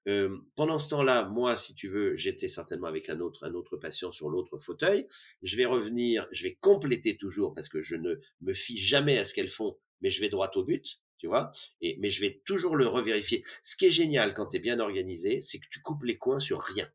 Euh, 0.08 0.38
pendant 0.56 0.80
ce 0.80 0.90
temps-là, 0.90 1.26
moi, 1.26 1.56
si 1.56 1.76
tu 1.76 1.88
veux, 1.88 2.16
j'étais 2.16 2.48
certainement 2.48 2.88
avec 2.88 3.10
un 3.10 3.20
autre, 3.20 3.46
un 3.46 3.54
autre 3.54 3.78
patient 3.78 4.12
sur 4.12 4.30
l'autre 4.30 4.58
fauteuil. 4.58 5.08
Je 5.42 5.58
vais 5.58 5.66
revenir, 5.66 6.28
je 6.32 6.44
vais 6.44 6.56
compléter 6.56 7.18
toujours 7.18 7.54
parce 7.54 7.70
que 7.70 7.82
je 7.82 7.96
ne 7.96 8.16
me 8.42 8.54
fie 8.54 8.78
jamais 8.78 9.18
à 9.18 9.26
ce 9.26 9.34
qu'elles 9.34 9.50
font, 9.50 9.78
mais 10.02 10.10
je 10.10 10.22
vais 10.22 10.30
droit 10.30 10.52
au 10.56 10.64
but, 10.64 11.00
tu 11.18 11.28
vois. 11.28 11.52
Et, 11.82 11.98
mais 12.00 12.10
je 12.10 12.22
vais 12.22 12.42
toujours 12.46 12.76
le 12.76 12.88
revérifier. 12.88 13.44
Ce 13.64 13.76
qui 13.76 13.86
est 13.86 13.92
génial 13.92 14.34
quand 14.34 14.48
tu 14.48 14.58
es 14.58 14.60
bien 14.60 14.80
organisé, 14.80 15.42
c'est 15.42 15.60
que 15.60 15.68
tu 15.70 15.82
coupes 15.82 16.04
les 16.04 16.18
coins 16.18 16.40
sur 16.40 16.60
rien. 16.60 16.90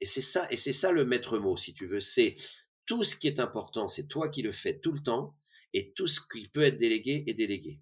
Et 0.00 0.04
c'est 0.04 0.20
ça, 0.20 0.50
et 0.50 0.56
c'est 0.56 0.72
ça 0.72 0.92
le 0.92 1.04
maître 1.04 1.38
mot, 1.38 1.56
si 1.56 1.74
tu 1.74 1.86
veux. 1.86 2.00
C'est 2.00 2.34
tout 2.86 3.04
ce 3.04 3.16
qui 3.16 3.26
est 3.26 3.40
important, 3.40 3.88
c'est 3.88 4.08
toi 4.08 4.28
qui 4.28 4.42
le 4.42 4.52
fais 4.52 4.78
tout 4.78 4.92
le 4.92 5.02
temps, 5.02 5.34
et 5.74 5.92
tout 5.92 6.06
ce 6.06 6.20
qui 6.20 6.48
peut 6.48 6.62
être 6.62 6.78
délégué 6.78 7.24
est 7.26 7.34
délégué. 7.34 7.80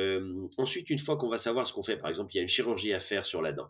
Euh, 0.00 0.48
ensuite, 0.56 0.88
une 0.88 0.98
fois 0.98 1.16
qu'on 1.18 1.28
va 1.28 1.38
savoir 1.38 1.66
ce 1.66 1.72
qu'on 1.72 1.82
fait, 1.82 1.98
par 1.98 2.08
exemple, 2.08 2.32
il 2.32 2.36
y 2.36 2.40
a 2.40 2.42
une 2.42 2.48
chirurgie 2.48 2.94
à 2.94 3.00
faire 3.00 3.26
sur 3.26 3.42
la 3.42 3.52
dent. 3.52 3.68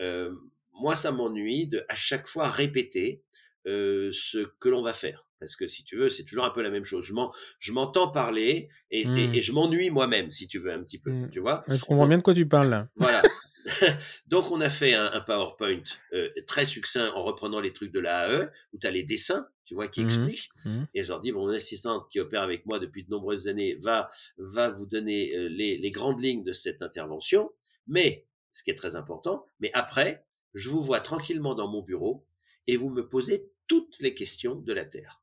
Euh, 0.00 0.30
moi, 0.72 0.94
ça 0.94 1.12
m'ennuie 1.12 1.66
de 1.66 1.82
à 1.88 1.94
chaque 1.94 2.26
fois 2.26 2.50
répéter 2.50 3.22
euh, 3.66 4.10
ce 4.12 4.38
que 4.60 4.68
l'on 4.68 4.82
va 4.82 4.92
faire. 4.92 5.26
Parce 5.40 5.56
que 5.56 5.66
si 5.66 5.82
tu 5.82 5.96
veux, 5.96 6.08
c'est 6.08 6.24
toujours 6.24 6.44
un 6.44 6.50
peu 6.50 6.62
la 6.62 6.70
même 6.70 6.84
chose. 6.84 7.10
Je 7.58 7.72
m'entends 7.72 8.10
parler 8.10 8.68
et, 8.90 9.04
mmh. 9.06 9.18
et, 9.18 9.38
et 9.38 9.42
je 9.42 9.52
m'ennuie 9.52 9.90
moi-même, 9.90 10.30
si 10.30 10.46
tu 10.46 10.58
veux, 10.58 10.72
un 10.72 10.82
petit 10.84 10.98
peu. 10.98 11.10
Mmh. 11.10 11.30
Tu 11.32 11.40
vois? 11.40 11.64
Je 11.66 11.82
comprends 11.82 12.06
bien 12.06 12.18
de 12.18 12.22
quoi 12.22 12.34
tu 12.34 12.46
parles 12.46 12.70
là. 12.70 12.88
Voilà. 12.96 13.22
Donc, 14.26 14.50
on 14.50 14.60
a 14.60 14.70
fait 14.70 14.94
un, 14.94 15.12
un 15.12 15.20
PowerPoint 15.20 15.82
euh, 16.12 16.28
très 16.46 16.66
succinct 16.66 17.10
en 17.14 17.22
reprenant 17.22 17.60
les 17.60 17.72
trucs 17.72 17.92
de 17.92 18.00
l'AAE, 18.00 18.50
où 18.72 18.78
tu 18.78 18.86
as 18.86 18.90
les 18.90 19.02
dessins, 19.02 19.48
tu 19.64 19.74
vois, 19.74 19.88
qui 19.88 20.02
Mmh 20.02 20.04
expliquent. 20.04 20.50
Mmh. 20.64 20.84
Et 20.94 21.04
je 21.04 21.08
leur 21.08 21.20
dis, 21.20 21.32
bon, 21.32 21.46
mon 21.46 21.52
assistante 21.52 22.08
qui 22.10 22.20
opère 22.20 22.42
avec 22.42 22.66
moi 22.66 22.78
depuis 22.78 23.04
de 23.04 23.10
nombreuses 23.10 23.48
années 23.48 23.76
va, 23.80 24.08
va 24.38 24.68
vous 24.70 24.86
donner 24.86 25.34
euh, 25.36 25.48
les, 25.48 25.78
les 25.78 25.90
grandes 25.90 26.22
lignes 26.22 26.44
de 26.44 26.52
cette 26.52 26.82
intervention. 26.82 27.50
Mais, 27.86 28.26
ce 28.52 28.62
qui 28.62 28.70
est 28.70 28.76
très 28.76 28.96
important, 28.96 29.46
mais 29.60 29.70
après, 29.74 30.24
je 30.54 30.68
vous 30.68 30.82
vois 30.82 31.00
tranquillement 31.00 31.54
dans 31.54 31.68
mon 31.68 31.82
bureau 31.82 32.26
et 32.66 32.76
vous 32.76 32.90
me 32.90 33.08
posez 33.08 33.50
toutes 33.66 33.98
les 34.00 34.14
questions 34.14 34.56
de 34.56 34.72
la 34.72 34.84
Terre. 34.84 35.21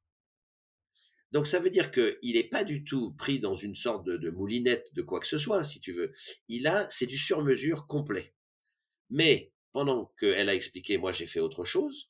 Donc 1.31 1.45
ça 1.45 1.59
veut 1.59 1.69
dire 1.69 1.91
qu'il 1.91 2.33
n'est 2.33 2.43
pas 2.47 2.63
du 2.63 2.83
tout 2.83 3.13
pris 3.13 3.39
dans 3.39 3.55
une 3.55 3.75
sorte 3.75 4.05
de, 4.05 4.29
moulinette 4.31 4.93
de 4.95 5.01
quoi 5.01 5.19
que 5.19 5.27
ce 5.27 5.37
soit, 5.37 5.63
si 5.63 5.79
tu 5.79 5.93
veux. 5.93 6.11
Il 6.47 6.67
a, 6.67 6.89
c'est 6.89 7.05
du 7.05 7.17
sur-mesure 7.17 7.87
complet. 7.87 8.33
Mais 9.09 9.51
pendant 9.71 10.11
qu'elle 10.19 10.49
a 10.49 10.55
expliqué, 10.55 10.97
moi 10.97 11.11
j'ai 11.11 11.27
fait 11.27 11.39
autre 11.39 11.63
chose. 11.63 12.09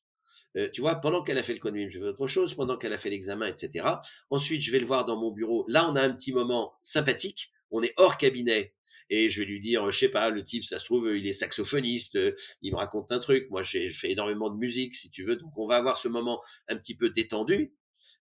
Euh, 0.56 0.70
tu 0.72 0.80
vois, 0.80 0.96
pendant 0.96 1.22
qu'elle 1.22 1.38
a 1.38 1.42
fait 1.42 1.52
le 1.52 1.60
conduit, 1.60 1.90
j'ai 1.90 1.98
fait 1.98 2.06
autre 2.06 2.26
chose. 2.26 2.54
Pendant 2.54 2.78
qu'elle 2.78 2.92
a 2.92 2.98
fait 2.98 3.10
l'examen, 3.10 3.46
etc. 3.46 3.86
Ensuite, 4.30 4.62
je 4.62 4.72
vais 4.72 4.80
le 4.80 4.86
voir 4.86 5.04
dans 5.04 5.16
mon 5.16 5.30
bureau. 5.30 5.64
Là, 5.68 5.88
on 5.90 5.96
a 5.96 6.02
un 6.02 6.12
petit 6.12 6.32
moment 6.32 6.72
sympathique. 6.82 7.52
On 7.70 7.82
est 7.82 7.92
hors 7.96 8.16
cabinet. 8.16 8.74
Et 9.10 9.28
je 9.28 9.40
vais 9.40 9.46
lui 9.46 9.60
dire, 9.60 9.90
je 9.90 9.98
sais 9.98 10.08
pas, 10.08 10.30
le 10.30 10.42
type, 10.42 10.64
ça 10.64 10.78
se 10.78 10.84
trouve, 10.84 11.10
il 11.16 11.26
est 11.26 11.32
saxophoniste, 11.32 12.16
il 12.62 12.72
me 12.72 12.76
raconte 12.76 13.10
un 13.10 13.18
truc. 13.18 13.50
Moi, 13.50 13.60
j'ai 13.60 13.88
fait 13.88 14.12
énormément 14.12 14.50
de 14.50 14.56
musique, 14.56 14.94
si 14.94 15.10
tu 15.10 15.24
veux. 15.24 15.34
Donc, 15.34 15.52
on 15.56 15.66
va 15.66 15.76
avoir 15.76 15.96
ce 15.96 16.06
moment 16.06 16.40
un 16.68 16.76
petit 16.76 16.96
peu 16.96 17.10
détendu 17.10 17.72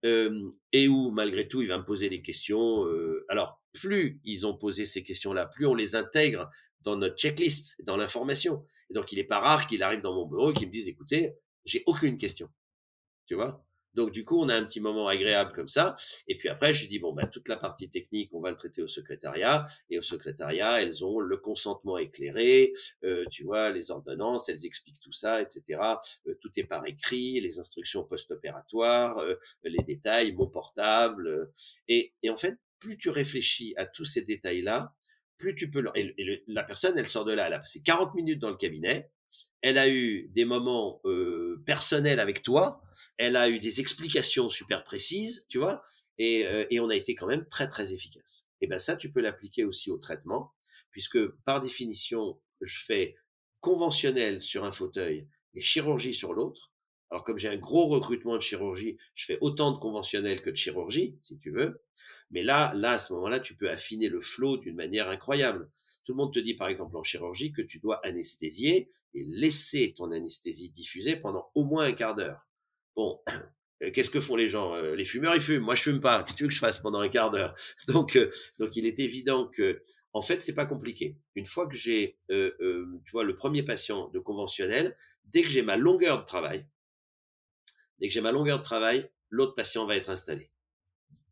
et 0.05 0.89
où 0.89 1.10
malgré 1.10 1.48
tout 1.48 1.62
il 1.62 1.68
va 1.68 1.78
me 1.78 1.85
poser 1.85 2.09
des 2.09 2.22
questions. 2.22 2.85
Alors 3.28 3.60
plus 3.72 4.20
ils 4.24 4.47
ont 4.47 4.56
posé 4.56 4.85
ces 4.85 5.02
questions-là, 5.02 5.47
plus 5.47 5.66
on 5.66 5.74
les 5.74 5.97
intègre 5.97 6.51
dans 6.82 6.97
notre 6.97 7.16
checklist, 7.16 7.82
dans 7.85 7.97
l'information. 7.97 8.64
Et 8.90 8.94
donc 8.94 9.10
il 9.12 9.16
n'est 9.16 9.24
pas 9.24 9.40
rare 9.40 9.66
qu'il 9.66 9.82
arrive 9.82 10.02
dans 10.02 10.14
mon 10.14 10.26
bureau 10.26 10.51
et 10.51 10.55
qu'il 10.55 10.68
me 10.68 10.72
dise 10.72 10.89
écoutez, 10.89 11.35
j'ai 11.64 11.82
aucune 11.86 12.18
question. 12.18 12.48
Tu 13.26 13.35
vois? 13.35 13.64
Donc 13.95 14.11
du 14.11 14.25
coup, 14.25 14.39
on 14.41 14.49
a 14.49 14.55
un 14.55 14.65
petit 14.65 14.81
moment 14.81 15.09
agréable 15.09 15.53
comme 15.53 15.69
ça. 15.69 15.97
Et 16.29 16.37
puis 16.37 16.49
après, 16.49 16.73
je 16.73 16.87
dis 16.87 16.99
bon, 16.99 17.12
bah, 17.12 17.27
toute 17.27 17.49
la 17.49 17.57
partie 17.57 17.89
technique, 17.89 18.31
on 18.33 18.41
va 18.41 18.51
le 18.51 18.57
traiter 18.57 18.83
au 18.83 18.89
secrétariat. 18.89 19.65
Et 19.91 19.99
au 19.99 20.03
secrétariat, 20.03 20.83
elles 20.83 21.05
ont 21.05 21.21
le 21.21 21.37
consentement 21.37 21.99
éclairé, 21.99 22.73
euh, 23.05 23.25
tu 23.31 23.45
vois, 23.45 23.71
les 23.71 23.91
ordonnances, 23.91 24.49
elles 24.49 24.65
expliquent 24.66 25.01
tout 25.01 25.12
ça, 25.12 25.41
etc. 25.43 25.81
Euh, 26.27 26.35
tout 26.41 26.51
est 26.57 26.65
par 26.65 26.87
écrit, 26.87 27.41
les 27.41 27.59
instructions 27.59 28.05
post-opératoires, 28.05 29.19
euh, 29.19 29.35
les 29.62 29.83
détails, 29.85 30.33
mon 30.33 30.47
portable. 30.47 31.51
Et, 31.89 32.12
et 32.23 32.31
en 32.31 32.37
fait, 32.37 32.59
plus 32.79 32.99
tu 32.99 33.11
réfléchis 33.11 33.75
à 33.77 33.87
tous 33.87 34.05
ces 34.05 34.23
détails-là, 34.23 34.95
plus 35.39 35.55
tu 35.55 35.71
peux. 35.71 35.85
Et, 35.95 36.45
la 36.47 36.65
personne, 36.65 36.99
elle 36.99 37.07
sort 37.07 37.25
de 37.25 37.33
là, 37.33 37.47
a 37.47 37.59
passé 37.59 37.83
40 37.83 38.15
minutes 38.15 38.41
dans 38.41 38.51
le 38.51 38.57
cabinet 38.57 39.11
elle 39.62 39.78
a 39.78 39.89
eu 39.89 40.28
des 40.35 40.44
moments 40.44 41.01
euh, 41.05 41.62
personnels 41.65 42.20
avec 42.20 42.43
toi, 42.43 42.82
elle 43.16 43.36
a 43.36 43.48
eu 43.48 43.59
des 43.59 43.81
explications 43.81 44.48
super 44.48 44.85
précises, 44.85 45.47
tu 45.48 45.59
vois, 45.59 45.82
et, 46.19 46.47
euh, 46.47 46.66
et 46.70 46.81
on 46.81 46.90
a 46.90 46.97
été 46.97 47.15
quand 47.15 47.27
même 47.27 47.47
très 47.48 47.69
très 47.69 47.93
efficace. 47.93 48.47
Et 48.61 48.66
ben 48.66 48.78
ça, 48.78 48.97
tu 48.97 49.11
peux 49.11 49.20
l'appliquer 49.20 49.65
aussi 49.65 49.90
au 49.90 49.98
traitement, 49.98 50.52
puisque 50.90 51.27
par 51.44 51.61
définition, 51.61 52.39
je 52.61 52.85
fais 52.85 53.16
conventionnel 53.61 54.40
sur 54.40 54.65
un 54.65 54.73
fauteuil 54.73 55.28
et 55.55 55.61
chirurgie 55.61 56.15
sur 56.15 56.35
l'autre. 56.35 56.70
Alors 57.11 57.24
comme 57.24 57.39
j'ai 57.39 57.48
un 57.48 57.56
gros 57.56 57.86
recrutement 57.86 58.36
de 58.36 58.43
chirurgie, 58.43 58.98
je 59.15 59.27
fais 59.27 59.39
autant 59.40 59.73
de 59.73 59.78
conventionnel 59.78 60.43
que 60.43 60.51
de 60.51 60.56
chirurgie, 60.56 61.19
si 61.23 61.39
tu 61.39 61.51
veux. 61.51 61.82
Mais 62.31 62.43
là, 62.43 62.74
là 62.74 62.93
à 62.93 62.98
ce 62.98 63.12
moment-là, 63.15 63.40
tu 63.40 63.55
peux 63.55 63.70
affiner 63.70 64.09
le 64.09 64.20
flot 64.20 64.56
d'une 64.56 64.74
manière 64.74 65.09
incroyable. 65.09 65.70
Tout 66.05 66.12
le 66.12 66.16
monde 66.16 66.35
te 66.35 66.39
dit, 66.39 66.55
par 66.55 66.68
exemple, 66.68 66.97
en 66.97 67.02
chirurgie, 67.02 67.52
que 67.52 67.62
tu 67.62 67.78
dois 67.78 68.01
anesthésier 68.06 68.90
et 69.14 69.24
laisser 69.24 69.93
ton 69.97 70.10
anesthésie 70.12 70.70
diffuser 70.70 71.16
pendant 71.16 71.51
au 71.55 71.64
moins 71.64 71.85
un 71.85 71.93
quart 71.93 72.14
d'heure. 72.14 72.47
Bon, 72.94 73.20
euh, 73.82 73.90
qu'est-ce 73.90 74.10
que 74.10 74.20
font 74.20 74.36
les 74.36 74.48
gens 74.48 74.74
euh, 74.74 74.94
Les 74.94 75.05
fumeurs, 75.05 75.35
ils 75.35 75.40
fument. 75.40 75.62
Moi, 75.62 75.74
je 75.74 75.82
fume 75.82 76.01
pas. 76.01 76.22
Qu'est-ce 76.22 76.35
que 76.35 76.39
tu 76.39 76.44
veux 76.44 76.48
que 76.48 76.55
je 76.55 76.59
fasse 76.59 76.78
pendant 76.78 77.01
un 77.01 77.09
quart 77.09 77.31
d'heure? 77.31 77.55
Donc, 77.89 78.16
euh, 78.16 78.31
donc, 78.59 78.76
il 78.76 78.86
est 78.86 78.98
évident 78.98 79.47
que, 79.47 79.82
en 80.12 80.20
fait, 80.20 80.43
c'est 80.43 80.55
pas 80.55 80.66
compliqué. 80.66 81.16
Une 81.35 81.47
fois 81.47 81.66
que 81.66 81.74
j'ai, 81.74 82.18
tu 82.28 83.10
vois, 83.12 83.24
le 83.24 83.35
premier 83.35 83.62
patient 83.64 84.09
de 84.10 84.18
conventionnel, 84.20 84.97
dès 85.24 85.43
que 85.43 85.48
j'ai 85.48 85.62
ma 85.62 85.76
longueur 85.76 86.20
de 86.20 86.24
travail, 86.24 86.68
dès 87.98 88.06
que 88.06 88.14
j'ai 88.14 88.20
ma 88.20 88.31
longueur 88.31 88.59
de 88.59 88.62
travail, 88.62 89.10
l'autre 89.31 89.55
patient 89.55 89.86
va 89.86 89.97
être 89.97 90.10
installé. 90.10 90.52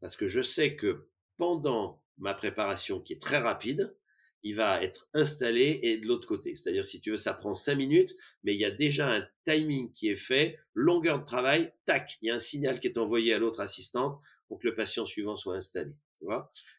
Parce 0.00 0.16
que 0.16 0.26
je 0.26 0.42
sais 0.42 0.74
que 0.74 1.06
pendant 1.36 2.02
ma 2.18 2.34
préparation, 2.34 3.00
qui 3.00 3.12
est 3.12 3.20
très 3.20 3.38
rapide, 3.38 3.96
il 4.42 4.54
va 4.54 4.82
être 4.82 5.08
installé 5.14 5.80
et 5.82 5.98
de 5.98 6.06
l'autre 6.06 6.26
côté. 6.26 6.54
C'est-à-dire, 6.54 6.84
si 6.84 7.00
tu 7.00 7.10
veux, 7.10 7.16
ça 7.16 7.34
prend 7.34 7.54
cinq 7.54 7.76
minutes, 7.76 8.14
mais 8.44 8.54
il 8.54 8.60
y 8.60 8.64
a 8.64 8.70
déjà 8.70 9.12
un 9.14 9.26
timing 9.44 9.92
qui 9.92 10.08
est 10.08 10.16
fait, 10.16 10.58
longueur 10.74 11.20
de 11.20 11.24
travail, 11.24 11.72
tac, 11.84 12.18
il 12.22 12.28
y 12.28 12.30
a 12.30 12.34
un 12.34 12.40
signal 12.40 12.80
qui 12.80 12.88
est 12.88 12.98
envoyé 12.98 13.34
à 13.34 13.38
l'autre 13.38 13.60
assistante 13.60 14.20
pour 14.48 14.58
que 14.58 14.66
le 14.66 14.74
patient 14.74 15.06
suivant 15.06 15.36
soit 15.36 15.56
installé. 15.56 15.92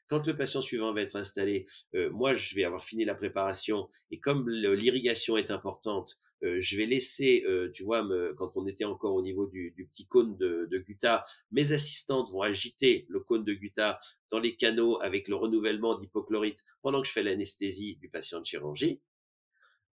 Quand 0.08 0.26
le 0.26 0.36
patient 0.36 0.62
suivant 0.62 0.94
va 0.94 1.02
être 1.02 1.16
installé, 1.16 1.66
euh, 1.96 2.10
moi, 2.12 2.34
je 2.34 2.56
vais 2.56 2.64
avoir 2.64 2.84
fini 2.84 3.06
la 3.06 3.16
préparation 3.16 3.88
et 4.12 4.20
comme 4.20 4.50
l'irrigation 4.50 5.38
est 5.38 5.52
importante, 5.52 6.18
euh, 6.44 6.58
je 6.60 6.78
vais 6.78 6.86
laisser, 6.86 7.44
euh, 7.48 7.72
tu 7.74 7.84
vois, 7.84 8.08
quand 8.38 8.56
on 8.56 8.66
était 8.68 8.86
encore 8.86 9.14
au 9.14 9.22
niveau 9.22 9.48
du, 9.48 9.74
petit 9.90 10.08
cône 10.08 10.38
de, 10.38 10.68
de, 10.70 10.78
Gutta, 10.78 11.24
mes 11.52 11.72
assistantes 11.72 12.32
vont 12.32 12.42
agiter 12.42 13.06
le 13.10 13.20
cône 13.20 13.44
de 13.44 13.54
Gutta 13.54 14.00
dans 14.30 14.40
les 14.40 14.56
canaux 14.56 15.00
avec 15.02 15.28
le 15.28 15.36
renouvellement 15.36 15.96
d'hypochlorite 15.96 16.64
pendant 16.82 17.02
que 17.02 17.08
je 17.08 17.14
fais 17.14 17.24
l'anesthésie 17.24 17.98
du 17.98 18.10
patient 18.10 18.40
de 18.40 18.46
chirurgie. 18.46 19.02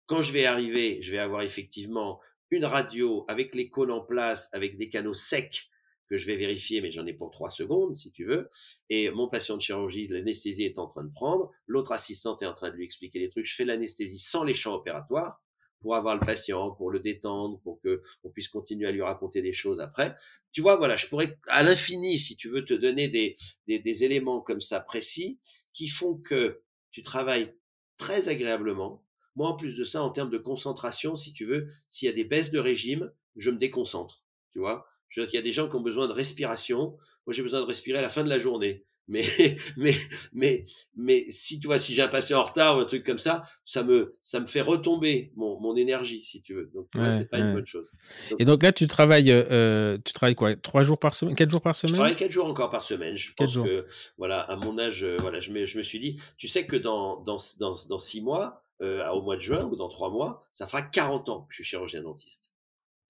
Quand 0.06 0.22
je 0.22 0.32
vais 0.32 0.46
arriver, 0.46 1.02
je 1.02 1.12
vais 1.12 1.18
avoir 1.18 1.42
effectivement 1.42 2.20
une 2.50 2.64
radio 2.64 3.24
avec 3.28 3.54
les 3.54 3.68
cônes 3.68 3.90
en 3.90 4.00
place, 4.00 4.48
avec 4.52 4.76
des 4.78 4.88
canaux 4.88 5.14
secs 5.14 5.68
que 6.08 6.16
je 6.16 6.26
vais 6.26 6.36
vérifier, 6.36 6.80
mais 6.80 6.90
j'en 6.90 7.06
ai 7.06 7.12
pour 7.12 7.30
trois 7.30 7.50
secondes, 7.50 7.94
si 7.94 8.10
tu 8.12 8.24
veux. 8.24 8.48
Et 8.90 9.10
mon 9.10 9.28
patient 9.28 9.56
de 9.56 9.62
chirurgie, 9.62 10.06
l'anesthésie 10.08 10.64
est 10.64 10.78
en 10.78 10.86
train 10.86 11.04
de 11.04 11.12
prendre. 11.12 11.50
L'autre 11.66 11.92
assistante 11.92 12.42
est 12.42 12.46
en 12.46 12.54
train 12.54 12.70
de 12.70 12.76
lui 12.76 12.84
expliquer 12.84 13.18
les 13.18 13.28
trucs. 13.28 13.44
Je 13.44 13.54
fais 13.54 13.64
l'anesthésie 13.64 14.18
sans 14.18 14.44
les 14.44 14.54
champs 14.54 14.74
opératoires 14.74 15.42
pour 15.80 15.94
avoir 15.94 16.14
le 16.14 16.20
patient, 16.20 16.72
pour 16.72 16.90
le 16.90 16.98
détendre, 16.98 17.60
pour 17.60 17.80
que 17.80 18.02
on 18.24 18.30
puisse 18.30 18.48
continuer 18.48 18.88
à 18.88 18.90
lui 18.90 19.02
raconter 19.02 19.42
des 19.42 19.52
choses 19.52 19.80
après. 19.80 20.14
Tu 20.52 20.60
vois, 20.60 20.76
voilà, 20.76 20.96
je 20.96 21.06
pourrais 21.06 21.38
à 21.46 21.62
l'infini, 21.62 22.18
si 22.18 22.36
tu 22.36 22.48
veux, 22.48 22.64
te 22.64 22.74
donner 22.74 23.08
des, 23.08 23.36
des, 23.66 23.78
des 23.78 24.04
éléments 24.04 24.40
comme 24.40 24.60
ça 24.60 24.80
précis 24.80 25.38
qui 25.72 25.88
font 25.88 26.16
que 26.16 26.62
tu 26.90 27.02
travailles 27.02 27.54
très 27.96 28.28
agréablement. 28.28 29.04
Moi, 29.36 29.48
en 29.48 29.56
plus 29.56 29.76
de 29.76 29.84
ça, 29.84 30.02
en 30.02 30.10
termes 30.10 30.30
de 30.30 30.38
concentration, 30.38 31.14
si 31.14 31.32
tu 31.32 31.44
veux, 31.44 31.66
s'il 31.86 32.06
y 32.06 32.08
a 32.10 32.14
des 32.14 32.24
baisses 32.24 32.50
de 32.50 32.58
régime, 32.58 33.12
je 33.36 33.50
me 33.50 33.56
déconcentre. 33.56 34.24
Tu 34.50 34.58
vois, 34.58 34.84
je 35.08 35.20
veux 35.20 35.26
dire 35.26 35.30
qu'il 35.30 35.38
y 35.38 35.42
a 35.42 35.44
des 35.44 35.52
gens 35.52 35.68
qui 35.68 35.76
ont 35.76 35.80
besoin 35.80 36.08
de 36.08 36.12
respiration. 36.12 36.96
Moi, 37.26 37.32
j'ai 37.32 37.42
besoin 37.42 37.60
de 37.60 37.66
respirer 37.66 37.98
à 37.98 38.02
la 38.02 38.08
fin 38.08 38.24
de 38.24 38.28
la 38.28 38.38
journée. 38.38 38.84
Mais, 39.08 39.24
mais, 39.76 39.94
mais, 40.32 40.64
mais 40.94 41.24
si 41.30 41.58
tu 41.58 41.66
vois, 41.66 41.78
si 41.78 41.94
j'ai 41.94 42.02
un 42.02 42.08
patient 42.08 42.38
en 42.38 42.42
retard 42.42 42.76
ou 42.76 42.80
un 42.80 42.84
truc 42.84 43.04
comme 43.04 43.18
ça, 43.18 43.42
ça 43.64 43.82
me, 43.82 44.14
ça 44.22 44.38
me 44.38 44.46
fait 44.46 44.60
retomber 44.60 45.32
mon, 45.34 45.58
mon 45.60 45.74
énergie, 45.76 46.20
si 46.20 46.42
tu 46.42 46.54
veux. 46.54 46.70
Donc, 46.74 46.88
ouais, 46.94 47.10
c'est 47.10 47.30
pas 47.30 47.38
une 47.38 47.54
bonne 47.54 47.66
chose. 47.66 47.90
et 48.38 48.44
donc 48.44 48.62
là, 48.62 48.72
tu 48.72 48.86
travailles, 48.86 49.30
euh, 49.30 49.96
tu 50.04 50.12
travailles 50.12 50.34
quoi, 50.34 50.54
trois 50.56 50.82
jours 50.82 50.98
par 50.98 51.14
semaine, 51.14 51.34
quatre 51.34 51.50
jours 51.50 51.62
par 51.62 51.74
semaine? 51.74 51.94
Je 51.94 52.00
travaille 52.00 52.16
quatre 52.16 52.30
jours 52.30 52.46
encore 52.46 52.68
par 52.68 52.82
semaine. 52.82 53.14
Je 53.14 53.32
pense 53.34 53.54
que, 53.54 53.86
voilà, 54.18 54.40
à 54.40 54.56
mon 54.56 54.78
âge, 54.78 55.04
euh, 55.04 55.16
voilà, 55.20 55.38
je 55.40 55.50
me, 55.52 55.64
je 55.64 55.78
me 55.78 55.82
suis 55.82 55.98
dit, 55.98 56.20
tu 56.36 56.46
sais 56.46 56.66
que 56.66 56.76
dans, 56.76 57.22
dans, 57.22 57.38
dans, 57.58 57.72
dans 57.88 57.98
six 57.98 58.20
mois, 58.20 58.62
euh, 58.82 59.08
au 59.08 59.22
mois 59.22 59.36
de 59.36 59.40
juin 59.40 59.64
ou 59.64 59.74
dans 59.74 59.88
trois 59.88 60.10
mois, 60.10 60.46
ça 60.52 60.66
fera 60.66 60.82
40 60.82 61.28
ans 61.30 61.40
que 61.42 61.46
je 61.50 61.56
suis 61.56 61.64
chirurgien 61.64 62.02
dentiste. 62.02 62.52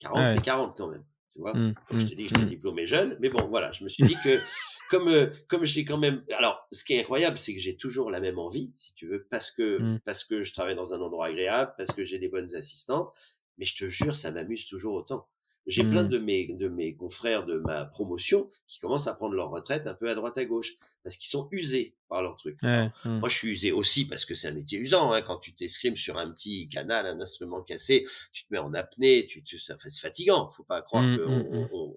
40, 0.00 0.30
c'est 0.30 0.40
40 0.40 0.76
quand 0.76 0.88
même. 0.88 1.04
Tu 1.38 1.42
vois 1.42 1.54
mmh, 1.54 1.74
je 1.92 1.98
te 1.98 2.02
mmh, 2.02 2.16
dis 2.16 2.24
que 2.24 2.28
j'étais 2.30 2.42
mmh. 2.42 2.46
diplômé 2.46 2.84
jeune, 2.84 3.16
mais 3.20 3.28
bon, 3.28 3.46
voilà, 3.46 3.70
je 3.70 3.84
me 3.84 3.88
suis 3.88 4.02
dit 4.02 4.16
que 4.24 4.40
comme 4.90 5.06
euh, 5.06 5.28
comme 5.46 5.64
j'ai 5.64 5.84
quand 5.84 5.96
même, 5.96 6.24
alors, 6.36 6.66
ce 6.72 6.82
qui 6.82 6.94
est 6.94 6.98
incroyable, 7.00 7.38
c'est 7.38 7.54
que 7.54 7.60
j'ai 7.60 7.76
toujours 7.76 8.10
la 8.10 8.18
même 8.18 8.40
envie, 8.40 8.72
si 8.76 8.92
tu 8.94 9.06
veux, 9.06 9.24
parce 9.30 9.52
que 9.52 10.00
parce 10.04 10.24
que 10.24 10.42
je 10.42 10.52
travaille 10.52 10.74
dans 10.74 10.94
un 10.94 11.00
endroit 11.00 11.26
agréable, 11.26 11.74
parce 11.78 11.92
que 11.92 12.02
j'ai 12.02 12.18
des 12.18 12.26
bonnes 12.26 12.52
assistantes, 12.56 13.12
mais 13.56 13.64
je 13.64 13.76
te 13.76 13.88
jure, 13.88 14.16
ça 14.16 14.32
m'amuse 14.32 14.66
toujours 14.66 14.94
autant. 14.94 15.28
J'ai 15.68 15.84
plein 15.84 16.04
de 16.04 16.18
mes, 16.18 16.46
de 16.54 16.68
mes 16.68 16.94
confrères 16.94 17.44
de 17.44 17.58
ma 17.58 17.84
promotion 17.84 18.48
qui 18.66 18.80
commencent 18.80 19.06
à 19.06 19.14
prendre 19.14 19.34
leur 19.34 19.50
retraite 19.50 19.86
un 19.86 19.94
peu 19.94 20.08
à 20.08 20.14
droite 20.14 20.38
à 20.38 20.44
gauche 20.46 20.74
parce 21.04 21.16
qu'ils 21.16 21.28
sont 21.28 21.46
usés 21.52 21.94
par 22.08 22.22
leur 22.22 22.36
truc. 22.36 22.58
Moi, 22.62 23.28
je 23.28 23.34
suis 23.34 23.48
usé 23.48 23.70
aussi 23.70 24.06
parce 24.06 24.24
que 24.24 24.34
c'est 24.34 24.48
un 24.48 24.52
métier 24.52 24.78
usant. 24.78 25.12
Hein. 25.12 25.20
Quand 25.22 25.38
tu 25.38 25.54
t'escrimes 25.54 25.96
sur 25.96 26.16
un 26.16 26.30
petit 26.32 26.68
canal, 26.68 27.06
un 27.06 27.20
instrument 27.20 27.60
cassé, 27.62 28.06
tu 28.32 28.44
te 28.44 28.52
mets 28.52 28.58
en 28.58 28.72
apnée, 28.72 29.26
tu, 29.26 29.42
tu 29.42 29.58
c'est 29.58 29.76
fatigant. 30.00 30.50
Faut 30.50 30.64
pas 30.64 30.80
croire 30.80 31.04
que. 31.04 31.26
On, 31.26 31.94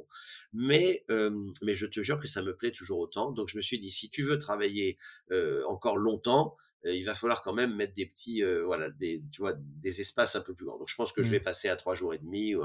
Mais, 0.53 1.03
euh, 1.09 1.31
mais 1.61 1.73
je 1.73 1.85
te 1.85 2.01
jure 2.01 2.19
que 2.19 2.27
ça 2.27 2.41
me 2.41 2.55
plaît 2.55 2.71
toujours 2.71 2.99
autant. 2.99 3.31
Donc, 3.31 3.47
je 3.47 3.57
me 3.57 3.61
suis 3.61 3.79
dit, 3.79 3.91
si 3.91 4.09
tu 4.09 4.23
veux 4.23 4.37
travailler 4.37 4.97
euh, 5.31 5.63
encore 5.67 5.97
longtemps, 5.97 6.57
euh, 6.85 6.95
il 6.95 7.03
va 7.05 7.13
falloir 7.13 7.43
quand 7.43 7.53
même 7.53 7.75
mettre 7.75 7.93
des 7.93 8.07
petits, 8.07 8.43
euh, 8.43 8.65
voilà, 8.65 8.89
des, 8.89 9.23
tu 9.31 9.41
vois, 9.41 9.53
des 9.55 10.01
espaces 10.01 10.35
un 10.35 10.41
peu 10.41 10.53
plus 10.53 10.65
grands. 10.65 10.79
Donc 10.79 10.89
je 10.89 10.95
pense 10.95 11.13
que 11.13 11.21
je 11.21 11.27
mmh. 11.27 11.31
vais 11.31 11.39
passer 11.39 11.69
à 11.69 11.75
trois 11.75 11.95
jours 11.95 12.13
et 12.13 12.17
demi, 12.17 12.55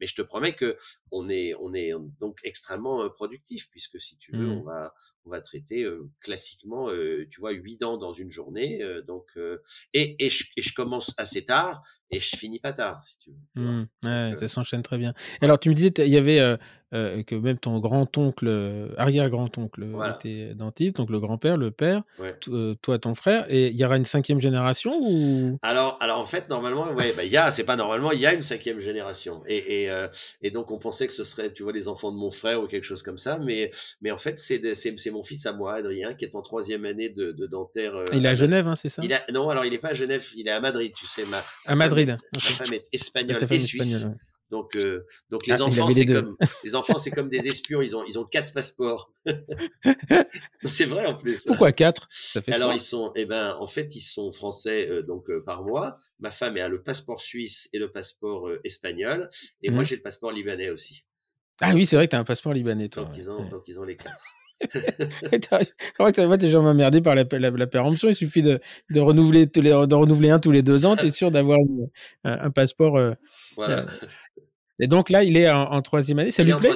mais 0.00 0.06
je 0.06 0.14
te 0.14 0.22
promets 0.22 0.52
que 0.52 0.76
on 1.10 1.28
est, 1.28 1.54
on 1.58 1.74
est 1.74 1.92
donc 2.20 2.38
extrêmement 2.44 3.08
productif 3.10 3.68
puisque 3.70 4.00
si 4.00 4.16
tu 4.16 4.30
veux, 4.32 4.48
on 4.48 4.62
mmh. 4.62 4.66
va, 4.66 4.94
on 5.24 5.30
va 5.30 5.40
traiter 5.40 5.84
classiquement, 6.20 6.88
tu 7.30 7.40
vois, 7.40 7.50
huit 7.50 7.78
dents 7.78 7.96
dans 7.96 8.14
une 8.14 8.30
journée. 8.30 8.80
donc 9.08 9.36
et, 9.92 10.24
et 10.24 10.30
je, 10.30 10.44
et, 10.56 10.62
je, 10.62 10.72
commence 10.72 11.12
assez 11.16 11.44
tard 11.44 11.82
et 12.10 12.20
je 12.20 12.36
finis 12.36 12.60
pas 12.60 12.72
tard, 12.72 13.02
si 13.02 13.18
tu 13.18 13.30
veux. 13.30 13.62
Mmh. 13.62 13.88
ouais, 14.04 14.36
ça 14.36 14.48
s'enchaîne 14.48 14.82
très 14.82 14.98
bien. 14.98 15.14
Alors 15.40 15.58
tu 15.58 15.68
me 15.68 15.74
disais, 15.74 15.92
il 15.98 16.08
y 16.08 16.16
avait 16.16 16.38
euh, 16.38 16.56
que 16.94 17.34
même 17.34 17.58
ton 17.58 17.78
grand-oncle, 17.78 18.46
euh, 18.48 18.88
arrière-grand-oncle 18.96 19.86
était 20.16 20.54
dentiste, 20.54 20.96
donc 20.96 21.10
le 21.10 21.20
grand-père, 21.20 21.56
le 21.56 21.70
père, 21.70 22.02
euh, 22.48 22.74
toi, 22.82 22.98
ton 22.98 23.14
frère, 23.14 23.46
et 23.48 23.68
il 23.68 23.76
y 23.76 23.84
aura 23.84 23.96
une 23.96 24.04
cinquième 24.04 24.40
génération 24.40 24.92
ou? 25.00 25.58
Alors, 25.62 25.98
alors 26.00 26.20
en 26.20 26.24
fait, 26.24 26.48
normalement, 26.48 26.92
ouais, 26.92 27.12
bah, 27.16 27.24
il 27.24 27.30
y 27.30 27.36
a, 27.36 27.50
c'est 27.52 27.64
pas 27.64 27.76
normalement, 27.76 28.12
il 28.12 28.20
y 28.20 28.26
a 28.26 28.32
une 28.32 28.42
cinquième 28.42 28.80
génération, 28.80 29.42
et, 29.46 29.84
et, 29.84 30.06
et, 30.42 30.50
donc 30.50 30.70
on 30.70 30.78
pensait 30.78 31.06
que 31.06 31.12
ce 31.12 31.24
serait, 31.24 31.52
tu 31.52 31.62
vois, 31.62 31.72
les 31.72 31.88
enfants 31.88 32.12
de 32.12 32.16
mon 32.16 32.30
frère 32.30 32.62
ou 32.62 32.66
quelque 32.66 32.84
chose 32.84 33.02
comme 33.02 33.18
ça, 33.18 33.38
mais, 33.38 33.70
mais 34.00 34.10
en 34.10 34.18
fait, 34.18 34.38
c'est, 34.38 34.74
c'est, 34.74 35.10
mon 35.10 35.22
fils 35.22 35.46
à 35.46 35.52
moi, 35.52 35.74
Adrien, 35.74 36.14
qui 36.14 36.24
est 36.24 36.34
en 36.34 36.42
troisième 36.42 36.84
année 36.84 37.08
de, 37.08 37.32
de 37.32 37.46
dentaire. 37.46 37.94
il 38.12 38.24
est 38.24 38.28
à 38.28 38.34
Genève, 38.34 38.68
hein, 38.68 38.74
c'est 38.74 38.88
ça? 38.88 39.02
Il 39.04 39.12
a, 39.12 39.22
Non, 39.32 39.48
alors 39.48 39.64
il 39.64 39.72
n'est 39.72 39.78
pas 39.78 39.90
à 39.90 39.94
Genève, 39.94 40.24
il 40.36 40.48
est 40.48 40.52
à 40.52 40.60
Madrid, 40.60 40.92
tu 40.96 41.06
sais, 41.06 41.24
ma, 41.26 41.42
à 41.66 41.74
Madrid. 41.74 42.14
ma 42.34 42.40
femme 42.40 42.72
est 42.72 42.88
espagnole 42.92 43.38
et 43.50 43.58
suisse. 43.58 44.06
Donc, 44.50 44.76
euh, 44.76 45.04
donc 45.30 45.46
les 45.46 45.60
ah, 45.60 45.64
enfants, 45.64 45.90
c'est 45.90 46.04
comme 46.04 46.36
les 46.62 46.74
enfants, 46.74 46.98
c'est 46.98 47.10
comme 47.10 47.28
des 47.28 47.46
espions. 47.46 47.80
Ils 47.82 47.96
ont, 47.96 48.04
ils 48.04 48.18
ont 48.18 48.24
quatre 48.24 48.52
passeports. 48.52 49.10
c'est 50.64 50.84
vrai 50.84 51.06
en 51.06 51.14
plus. 51.14 51.44
Pourquoi 51.44 51.72
quatre? 51.72 52.08
Alors 52.48 52.72
ils 52.72 52.80
sont, 52.80 53.12
eh 53.16 53.24
ben, 53.24 53.56
en 53.58 53.66
fait, 53.66 53.96
ils 53.96 54.00
sont 54.00 54.30
français 54.32 54.88
euh, 54.88 55.02
donc 55.02 55.30
euh, 55.30 55.42
par 55.42 55.62
mois. 55.62 55.96
Ma 56.20 56.30
femme 56.30 56.56
a 56.56 56.68
le 56.68 56.82
passeport 56.82 57.20
suisse 57.20 57.68
et 57.72 57.78
le 57.78 57.90
passeport 57.90 58.48
espagnol, 58.64 59.28
et 59.62 59.70
moi 59.70 59.82
mmh. 59.82 59.84
j'ai 59.86 59.96
le 59.96 60.02
passeport 60.02 60.30
libanais 60.30 60.70
aussi. 60.70 61.04
Ah 61.60 61.72
oui, 61.74 61.86
c'est 61.86 61.96
vrai 61.96 62.06
que 62.06 62.10
tu 62.10 62.16
as 62.16 62.20
un 62.20 62.24
passeport 62.24 62.52
libanais, 62.52 62.88
toi. 62.88 63.04
Donc, 63.04 63.16
ils, 63.16 63.30
ont, 63.30 63.48
donc 63.48 63.68
ils 63.68 63.78
ont 63.78 63.84
les 63.84 63.96
quatre. 63.96 64.10
que 64.64 66.36
t'es 66.36 66.48
jamais 66.48 66.68
emmerdé 66.68 67.00
par 67.00 67.14
la, 67.14 67.24
la, 67.24 67.66
péremption. 67.66 68.08
Il 68.08 68.14
suffit 68.16 68.42
de, 68.42 68.60
de 68.90 69.00
renouveler, 69.00 69.46
de 69.46 69.94
renouveler 69.94 70.30
un 70.30 70.38
tous 70.38 70.50
les 70.50 70.62
deux 70.62 70.86
ans. 70.86 70.96
Tu 70.96 71.06
es 71.06 71.10
sûr 71.12 71.30
d'avoir 71.30 71.58
un, 72.24 72.50
passeport. 72.50 72.98
voilà. 73.56 73.86
Et 74.80 74.86
donc 74.86 75.10
là, 75.10 75.22
il 75.22 75.36
est 75.36 75.48
en, 75.50 75.80
troisième 75.82 76.18
année. 76.18 76.30
Ça 76.30 76.42
lui 76.42 76.52
plaît? 76.54 76.70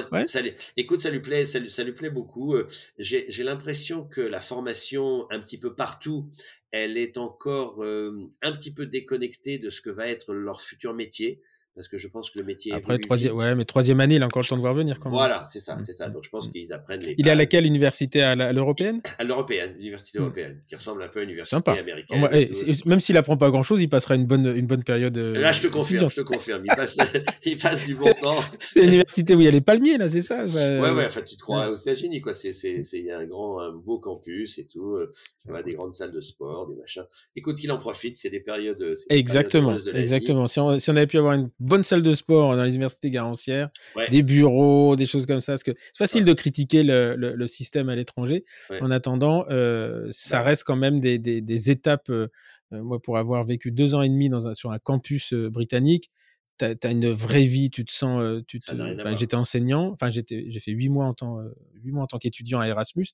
Écoute, 0.77 1.01
ça 1.01 1.09
lui 1.09 1.19
plaît, 1.19 1.45
ça 1.45 1.59
lui, 1.59 1.69
ça 1.69 1.83
lui 1.83 1.91
plaît 1.91 2.09
beaucoup. 2.09 2.55
Euh, 2.55 2.67
j'ai 2.97 3.43
l'impression 3.43 4.03
que 4.03 4.21
la 4.21 4.41
formation, 4.41 5.29
un 5.31 5.39
petit 5.39 5.57
peu 5.57 5.75
partout, 5.75 6.29
elle 6.71 6.97
est 6.97 7.17
encore 7.17 7.83
euh, 7.83 8.29
un 8.41 8.51
petit 8.51 8.73
peu 8.73 8.85
déconnectée 8.85 9.57
de 9.57 9.69
ce 9.69 9.81
que 9.81 9.89
va 9.89 10.07
être 10.07 10.33
leur 10.33 10.61
futur 10.61 10.93
métier 10.93 11.41
parce 11.75 11.87
que 11.87 11.97
je 11.97 12.07
pense 12.07 12.29
que 12.29 12.39
le 12.39 12.45
métier. 12.45 12.73
Après, 12.73 12.97
troisième, 12.97 13.35
ouais, 13.35 13.55
mais 13.55 13.63
troisième 13.63 13.99
année, 13.99 14.15
il 14.15 14.23
a 14.23 14.25
encore 14.25 14.41
le 14.41 14.47
temps 14.47 14.55
de 14.55 14.61
voir 14.61 14.73
venir 14.73 14.99
quand 14.99 15.09
même. 15.09 15.17
Voilà, 15.17 15.45
c'est 15.45 15.59
ça, 15.59 15.75
mm. 15.75 15.83
c'est 15.83 15.93
ça. 15.93 16.09
Donc 16.09 16.23
je 16.23 16.29
pense 16.29 16.49
mm. 16.49 16.51
qu'ils 16.51 16.73
apprennent 16.73 17.01
les. 17.01 17.15
Il 17.17 17.27
est 17.27 17.31
à 17.31 17.35
laquelle 17.35 17.65
université? 17.65 18.21
À 18.21 18.35
l'européenne? 18.51 19.01
À 19.17 19.23
l'européenne, 19.23 19.75
l'université 19.77 20.19
mm. 20.19 20.21
européenne, 20.21 20.61
qui 20.67 20.75
ressemble 20.75 21.03
un 21.03 21.07
peu 21.07 21.19
à 21.19 21.23
l'université 21.23 21.71
américaine. 21.71 22.27
Eh, 22.33 22.49
même 22.85 22.99
s'il 22.99 23.17
apprend 23.17 23.37
pas 23.37 23.49
grand 23.49 23.63
chose, 23.63 23.81
il 23.81 23.89
passera 23.89 24.15
une 24.15 24.25
bonne, 24.25 24.45
une 24.55 24.67
bonne 24.67 24.83
période. 24.83 25.17
Euh, 25.17 25.39
là, 25.39 25.51
je 25.51 25.61
te 25.61 25.67
confirme, 25.67 26.09
je 26.09 26.15
te 26.17 26.21
confirme. 26.21 26.63
Il 26.65 26.75
passe, 26.75 26.97
il 27.45 27.57
passe 27.57 27.85
du 27.85 27.95
bon 27.95 28.13
temps. 28.13 28.35
c'est 28.69 28.81
l'université 28.81 29.35
où 29.35 29.39
il 29.39 29.45
y 29.45 29.47
a 29.47 29.51
les 29.51 29.61
palmiers, 29.61 29.97
là, 29.97 30.09
c'est 30.09 30.21
ça? 30.21 30.45
Ouais, 30.45 30.79
ouais, 30.79 31.05
enfin, 31.05 31.21
tu 31.21 31.35
te 31.35 31.41
crois 31.41 31.69
aux 31.69 31.75
États-Unis, 31.75 32.21
quoi. 32.21 32.33
C'est, 32.33 32.51
c'est, 32.51 32.81
il 32.93 33.05
y 33.05 33.11
a 33.11 33.19
un 33.19 33.25
grand, 33.25 33.59
un 33.59 33.71
beau 33.71 33.99
campus 33.99 34.57
et 34.57 34.65
tout. 34.65 34.95
Euh, 34.95 35.11
tu 35.45 35.51
vois, 35.51 35.63
des 35.63 35.73
grandes 35.73 35.93
salles 35.93 36.11
de 36.11 36.21
sport, 36.21 36.67
des 36.67 36.75
machins. 36.75 37.05
Écoute, 37.35 37.57
qu'il 37.57 37.71
en 37.71 37.77
profite, 37.77 38.17
c'est 38.17 38.29
des 38.29 38.39
périodes. 38.41 38.95
Exactement, 39.09 39.77
exactement. 39.93 40.47
Si 40.47 40.59
on, 40.59 40.77
si 40.77 40.89
on 40.89 40.95
avait 40.95 41.07
pu 41.07 41.17
avoir 41.17 41.33
une 41.33 41.49
bonne 41.59 41.83
salle 41.83 42.03
de 42.03 42.13
sport, 42.13 42.55
dans 42.55 42.63
les 42.63 42.71
universités 42.71 43.11
garancières, 43.11 43.69
des 44.09 44.23
bureaux, 44.23 44.95
des 44.95 45.05
choses 45.05 45.25
comme 45.25 45.41
ça. 45.41 45.53
Parce 45.53 45.63
que 45.63 45.73
c'est 45.77 45.97
facile 45.97 46.25
de 46.25 46.33
critiquer 46.33 46.83
le, 46.83 47.15
le, 47.15 47.47
système 47.47 47.89
à 47.89 47.95
l'étranger. 47.95 48.45
En 48.81 48.91
attendant, 48.91 49.45
euh, 49.49 50.07
ça 50.11 50.39
bah 50.39 50.45
reste 50.45 50.63
quand 50.63 50.75
même 50.75 50.99
des, 50.99 51.19
des, 51.19 51.41
des 51.41 51.71
étapes. 51.71 52.09
Euh, 52.09 52.27
euh, 52.71 52.83
moi, 52.83 53.01
pour 53.01 53.17
avoir 53.17 53.43
vécu 53.43 53.71
deux 53.71 53.95
ans 53.95 54.01
et 54.01 54.09
demi 54.09 54.29
dans 54.29 54.47
un, 54.47 54.53
sur 54.53 54.71
un 54.71 54.79
campus 54.79 55.33
britannique, 55.33 56.11
tu 56.59 56.65
as, 56.65 56.91
une 56.91 57.09
vraie 57.09 57.43
vie, 57.43 57.69
tu 57.69 57.85
te 57.85 57.91
sens. 57.91 58.43
tu 58.47 58.59
te, 58.59 59.15
j'étais 59.15 59.35
enseignant, 59.35 59.91
enfin, 59.93 60.09
j'ai 60.09 60.59
fait 60.59 60.71
huit 60.71 60.89
mois 60.89 61.05
en 61.05 61.13
tant, 61.13 61.39
huit 61.75 61.91
mois 61.91 62.03
en 62.03 62.07
tant 62.07 62.19
qu'étudiant 62.19 62.59
à 62.59 62.67
Erasmus, 62.67 63.07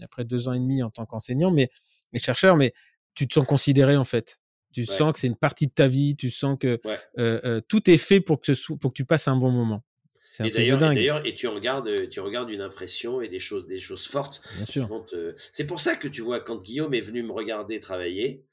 et 0.00 0.04
après 0.04 0.24
deux 0.24 0.48
ans 0.48 0.52
et 0.52 0.58
demi 0.58 0.82
en 0.82 0.90
tant 0.90 1.06
qu'enseignant, 1.06 1.50
mais, 1.50 1.70
chercheur, 2.16 2.56
mais 2.56 2.74
tu 3.14 3.26
te 3.26 3.34
sens 3.34 3.46
considéré 3.46 3.96
en 3.96 4.04
fait. 4.04 4.40
Tu 4.72 4.84
sens 4.84 5.12
que 5.12 5.18
c'est 5.18 5.26
une 5.26 5.36
partie 5.36 5.66
de 5.66 5.72
ta 5.72 5.88
vie, 5.88 6.16
tu 6.16 6.30
sens 6.30 6.56
que 6.58 6.80
euh, 6.86 7.40
euh, 7.44 7.60
tout 7.66 7.90
est 7.90 7.96
fait 7.96 8.20
pour 8.20 8.40
que, 8.40 8.52
pour 8.76 8.92
que 8.92 8.96
tu 8.96 9.04
passes 9.04 9.28
un 9.28 9.36
bon 9.36 9.50
moment. 9.50 9.82
C'est 10.30 10.46
et 10.46 10.50
d'ailleurs, 10.50 11.26
et 11.26 11.34
tu 11.34 11.48
regardes, 11.48 12.08
tu 12.08 12.20
regardes 12.20 12.50
une 12.50 12.60
impression 12.60 13.20
et 13.20 13.28
des 13.28 13.40
choses, 13.40 13.66
des 13.66 13.78
choses 13.78 14.06
fortes. 14.06 14.42
Bien 14.54 14.64
sûr. 14.64 15.04
C'est 15.50 15.66
pour 15.66 15.80
ça 15.80 15.96
que 15.96 16.06
tu 16.06 16.22
vois, 16.22 16.38
quand 16.38 16.62
Guillaume 16.62 16.94
est 16.94 17.00
venu 17.00 17.24
me 17.24 17.32
regarder 17.32 17.80
travailler, 17.80 18.44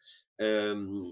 euh, 0.42 1.12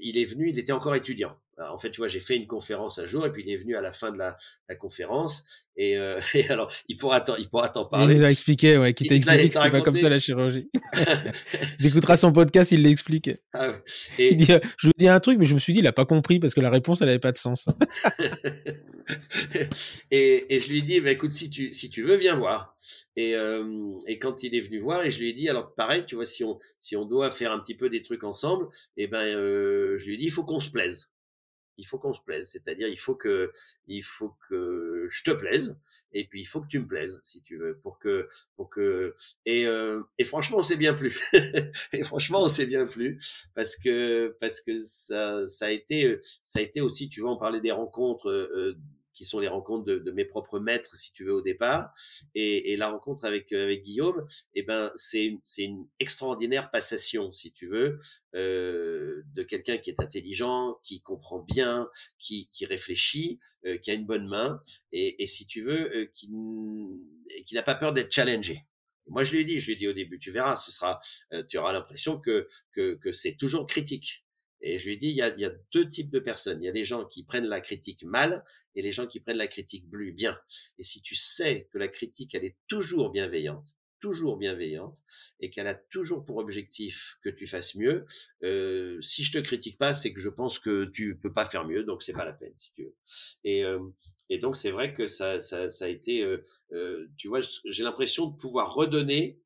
il 0.00 0.16
est 0.16 0.24
venu, 0.24 0.48
il 0.48 0.58
était 0.58 0.72
encore 0.72 0.94
étudiant. 0.94 1.36
En 1.58 1.78
fait, 1.78 1.90
tu 1.90 1.98
vois, 1.98 2.08
j'ai 2.08 2.20
fait 2.20 2.36
une 2.36 2.46
conférence 2.46 2.98
un 2.98 3.06
jour 3.06 3.26
et 3.26 3.32
puis 3.32 3.42
il 3.46 3.52
est 3.52 3.56
venu 3.56 3.76
à 3.76 3.80
la 3.80 3.92
fin 3.92 4.10
de 4.10 4.18
la, 4.18 4.36
la 4.68 4.74
conférence 4.74 5.44
et, 5.76 5.96
euh, 5.96 6.20
et, 6.34 6.48
alors 6.48 6.72
il 6.88 6.96
pourra 6.96 7.20
t'en, 7.20 7.36
il 7.36 7.48
pourra 7.48 7.68
t'en 7.68 7.84
parler. 7.84 8.14
Il 8.14 8.20
nous 8.20 8.24
a 8.24 8.30
expliqué, 8.30 8.78
ouais, 8.78 8.94
qui 8.94 9.06
t'a 9.06 9.14
expliqué 9.14 9.48
que 9.48 9.54
c'était 9.54 9.70
pas 9.70 9.80
comme 9.80 9.96
ça 9.96 10.08
la 10.08 10.18
chirurgie. 10.18 10.68
il 11.80 11.86
écoutera 11.86 12.16
son 12.16 12.32
podcast, 12.32 12.72
il 12.72 12.82
l'explique. 12.82 13.30
Ah 13.52 13.70
ouais. 13.70 13.82
et... 14.18 14.32
Il 14.32 14.36
dit, 14.36 14.52
euh, 14.52 14.60
je 14.78 14.86
lui 14.88 14.94
dis 14.96 15.08
un 15.08 15.20
truc, 15.20 15.38
mais 15.38 15.46
je 15.46 15.54
me 15.54 15.58
suis 15.58 15.72
dit, 15.72 15.80
il 15.80 15.86
a 15.86 15.92
pas 15.92 16.06
compris 16.06 16.40
parce 16.40 16.54
que 16.54 16.60
la 16.60 16.70
réponse, 16.70 17.02
elle 17.02 17.08
avait 17.08 17.18
pas 17.18 17.32
de 17.32 17.38
sens. 17.38 17.66
et, 20.10 20.54
et 20.54 20.60
je 20.60 20.68
lui 20.68 20.82
dis, 20.82 21.00
bah, 21.00 21.10
écoute, 21.10 21.32
si 21.32 21.50
tu, 21.50 21.72
si 21.72 21.90
tu 21.90 22.02
veux, 22.02 22.16
viens 22.16 22.36
voir. 22.36 22.74
Et, 23.16 23.36
euh, 23.36 24.00
et 24.06 24.18
quand 24.18 24.42
il 24.42 24.54
est 24.54 24.60
venu 24.60 24.80
voir, 24.80 25.04
et 25.04 25.10
je 25.10 25.20
lui 25.20 25.30
ai 25.30 25.32
dit, 25.32 25.48
alors 25.48 25.74
pareil, 25.74 26.04
tu 26.06 26.16
vois, 26.16 26.26
si 26.26 26.42
on, 26.42 26.58
si 26.78 26.96
on 26.96 27.04
doit 27.04 27.30
faire 27.30 27.52
un 27.52 27.60
petit 27.60 27.74
peu 27.74 27.88
des 27.88 28.02
trucs 28.02 28.24
ensemble, 28.24 28.66
et 28.96 29.04
eh 29.04 29.06
ben, 29.06 29.36
euh, 29.36 29.98
je 29.98 30.06
lui 30.06 30.14
ai 30.14 30.16
dit, 30.16 30.26
il 30.26 30.32
faut 30.32 30.44
qu'on 30.44 30.60
se 30.60 30.70
plaise 30.70 31.10
il 31.76 31.86
faut 31.86 31.98
qu'on 31.98 32.12
se 32.12 32.20
plaise. 32.22 32.48
C'est-à-dire, 32.48 32.88
il 32.88 32.98
faut 32.98 33.14
que, 33.14 33.52
il 33.86 34.02
faut 34.02 34.34
que 34.48 35.06
je 35.08 35.22
te 35.24 35.30
plaise, 35.30 35.78
et 36.12 36.26
puis 36.26 36.40
il 36.42 36.46
faut 36.46 36.60
que 36.60 36.68
tu 36.68 36.80
me 36.80 36.86
plaises, 36.86 37.20
si 37.24 37.42
tu 37.42 37.56
veux, 37.58 37.78
pour 37.78 37.98
que, 37.98 38.28
pour 38.56 38.70
que, 38.70 39.14
et, 39.46 39.66
euh, 39.66 40.00
et 40.18 40.24
franchement, 40.24 40.58
on 40.58 40.62
s'est 40.62 40.76
bien 40.76 40.94
plus. 40.94 41.20
et 41.92 42.02
franchement, 42.02 42.42
on 42.42 42.48
s'est 42.48 42.66
bien 42.66 42.86
plus 42.86 43.18
parce 43.54 43.76
que, 43.76 44.36
parce 44.40 44.60
que 44.60 44.76
ça, 44.76 45.46
ça 45.46 45.66
a 45.66 45.70
été, 45.70 46.18
ça 46.42 46.60
a 46.60 46.62
été 46.62 46.80
aussi, 46.80 47.08
tu 47.08 47.20
vois, 47.20 47.32
on 47.32 47.38
parlait 47.38 47.60
des 47.60 47.72
rencontres. 47.72 48.28
Euh, 48.30 48.76
qui 49.14 49.24
sont 49.24 49.40
les 49.40 49.48
rencontres 49.48 49.84
de, 49.84 49.98
de, 49.98 50.10
mes 50.10 50.24
propres 50.24 50.58
maîtres, 50.58 50.96
si 50.96 51.12
tu 51.12 51.24
veux, 51.24 51.32
au 51.32 51.42
départ. 51.42 51.90
Et, 52.34 52.72
et 52.72 52.76
la 52.76 52.88
rencontre 52.88 53.24
avec, 53.24 53.52
euh, 53.52 53.64
avec 53.64 53.82
Guillaume, 53.82 54.26
eh 54.54 54.62
ben, 54.62 54.92
c'est 54.96 55.38
une 55.58 55.86
extraordinaire 56.00 56.70
passation, 56.70 57.32
si 57.32 57.52
tu 57.52 57.68
veux, 57.68 57.96
euh, 58.34 59.22
de 59.34 59.42
quelqu'un 59.42 59.78
qui 59.78 59.90
est 59.90 60.00
intelligent, 60.00 60.78
qui 60.82 61.00
comprend 61.00 61.40
bien, 61.40 61.88
qui, 62.18 62.48
qui 62.52 62.66
réfléchit, 62.66 63.38
euh, 63.64 63.78
qui 63.78 63.90
a 63.90 63.94
une 63.94 64.06
bonne 64.06 64.28
main, 64.28 64.60
et, 64.92 65.22
et 65.22 65.26
si 65.26 65.46
tu 65.46 65.62
veux, 65.62 65.94
euh, 65.94 66.10
qui, 66.14 66.28
n'a 67.52 67.62
pas 67.62 67.74
peur 67.74 67.92
d'être 67.92 68.12
challengé. 68.12 68.64
Moi, 69.06 69.22
je 69.22 69.32
lui 69.32 69.40
ai 69.40 69.44
dit, 69.44 69.60
je 69.60 69.70
lui 69.70 69.84
ai 69.84 69.88
au 69.88 69.92
début, 69.92 70.18
tu 70.18 70.30
verras, 70.30 70.56
ce 70.56 70.72
sera, 70.72 70.98
euh, 71.32 71.42
tu 71.44 71.58
auras 71.58 71.72
l'impression 71.72 72.18
que, 72.18 72.48
que, 72.72 72.94
que 72.94 73.12
c'est 73.12 73.36
toujours 73.36 73.66
critique 73.66 74.23
et 74.66 74.78
je 74.78 74.86
lui 74.86 74.94
ai 74.94 74.96
dit, 74.96 75.08
il 75.08 75.16
y, 75.16 75.22
a, 75.22 75.28
il 75.28 75.40
y, 75.40 75.44
a, 75.44 75.52
deux 75.72 75.86
types 75.86 76.10
de 76.10 76.18
personnes. 76.18 76.62
Il 76.62 76.64
y 76.64 76.70
a 76.70 76.72
des 76.72 76.86
gens 76.86 77.04
qui 77.04 77.22
prennent 77.22 77.46
la 77.46 77.60
critique 77.60 78.02
mal 78.02 78.44
et 78.74 78.80
les 78.80 78.92
gens 78.92 79.06
qui 79.06 79.20
prennent 79.20 79.36
la 79.36 79.46
critique 79.46 79.86
bien. 79.90 80.38
Et 80.78 80.82
si 80.82 81.02
tu 81.02 81.14
sais 81.14 81.68
que 81.70 81.76
la 81.76 81.88
critique, 81.88 82.34
elle 82.34 82.46
est 82.46 82.56
toujours 82.66 83.10
bienveillante, 83.10 83.76
toujours 84.00 84.38
bienveillante, 84.38 85.02
et 85.40 85.50
qu'elle 85.50 85.66
a 85.66 85.74
toujours 85.74 86.24
pour 86.24 86.38
objectif 86.38 87.18
que 87.22 87.28
tu 87.28 87.46
fasses 87.46 87.74
mieux, 87.74 88.06
euh, 88.42 88.98
si 89.02 89.22
je 89.22 89.32
te 89.32 89.38
critique 89.38 89.76
pas, 89.76 89.92
c'est 89.92 90.14
que 90.14 90.20
je 90.20 90.30
pense 90.30 90.58
que 90.58 90.86
tu 90.86 91.18
peux 91.18 91.32
pas 91.32 91.44
faire 91.44 91.66
mieux, 91.66 91.84
donc 91.84 92.02
c'est 92.02 92.14
pas 92.14 92.24
la 92.24 92.32
peine, 92.32 92.54
si 92.56 92.72
tu 92.72 92.84
veux. 92.84 92.96
Et, 93.44 93.64
euh, 93.64 93.80
et 94.30 94.38
donc 94.38 94.56
c'est 94.56 94.70
vrai 94.70 94.94
que 94.94 95.06
ça, 95.06 95.40
ça, 95.42 95.68
ça 95.68 95.84
a 95.84 95.88
été, 95.88 96.22
euh, 96.22 96.42
euh 96.72 97.06
tu 97.18 97.28
vois, 97.28 97.40
j'ai 97.66 97.82
l'impression 97.82 98.26
de 98.26 98.36
pouvoir 98.36 98.72
redonner 98.74 99.38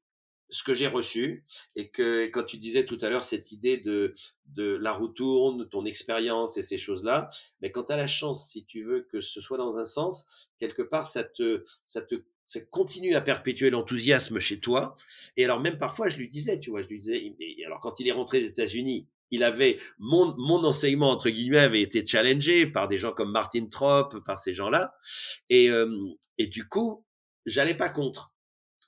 ce 0.50 0.62
que 0.62 0.74
j'ai 0.74 0.86
reçu 0.86 1.44
et 1.76 1.90
que 1.90 2.26
quand 2.26 2.44
tu 2.44 2.56
disais 2.56 2.84
tout 2.84 2.98
à 3.00 3.08
l'heure 3.08 3.22
cette 3.22 3.52
idée 3.52 3.78
de 3.78 4.12
de 4.46 4.76
la 4.76 4.92
roue 4.92 5.08
tourne, 5.08 5.68
ton 5.68 5.84
expérience 5.84 6.56
et 6.56 6.62
ces 6.62 6.78
choses-là, 6.78 7.28
mais 7.60 7.70
quand 7.70 7.84
tu 7.84 7.92
la 7.92 8.06
chance, 8.06 8.50
si 8.50 8.64
tu 8.64 8.82
veux 8.82 9.02
que 9.02 9.20
ce 9.20 9.40
soit 9.40 9.58
dans 9.58 9.78
un 9.78 9.84
sens, 9.84 10.48
quelque 10.58 10.82
part 10.82 11.06
ça 11.06 11.24
te 11.24 11.62
ça 11.84 12.00
te 12.02 12.16
ça 12.46 12.60
continue 12.60 13.14
à 13.14 13.20
perpétuer 13.20 13.68
l'enthousiasme 13.68 14.38
chez 14.38 14.58
toi. 14.58 14.94
Et 15.36 15.44
alors 15.44 15.60
même 15.60 15.78
parfois 15.78 16.08
je 16.08 16.16
lui 16.16 16.28
disais, 16.28 16.58
tu 16.58 16.70
vois, 16.70 16.80
je 16.80 16.88
lui 16.88 16.98
disais, 16.98 17.36
alors 17.66 17.80
quand 17.80 18.00
il 18.00 18.08
est 18.08 18.12
rentré 18.12 18.40
des 18.40 18.50
États-Unis, 18.50 19.06
il 19.30 19.42
avait 19.42 19.78
mon, 19.98 20.34
mon 20.38 20.64
enseignement 20.64 21.10
entre 21.10 21.28
guillemets 21.28 21.58
avait 21.58 21.82
été 21.82 22.04
challengé 22.04 22.66
par 22.66 22.88
des 22.88 22.96
gens 22.96 23.12
comme 23.12 23.30
Martin 23.30 23.66
Trop, 23.66 24.04
par 24.24 24.38
ces 24.38 24.54
gens-là, 24.54 24.94
et 25.50 25.70
euh, 25.70 25.94
et 26.38 26.46
du 26.46 26.66
coup 26.66 27.04
j'allais 27.44 27.76
pas 27.76 27.90
contre. 27.90 28.32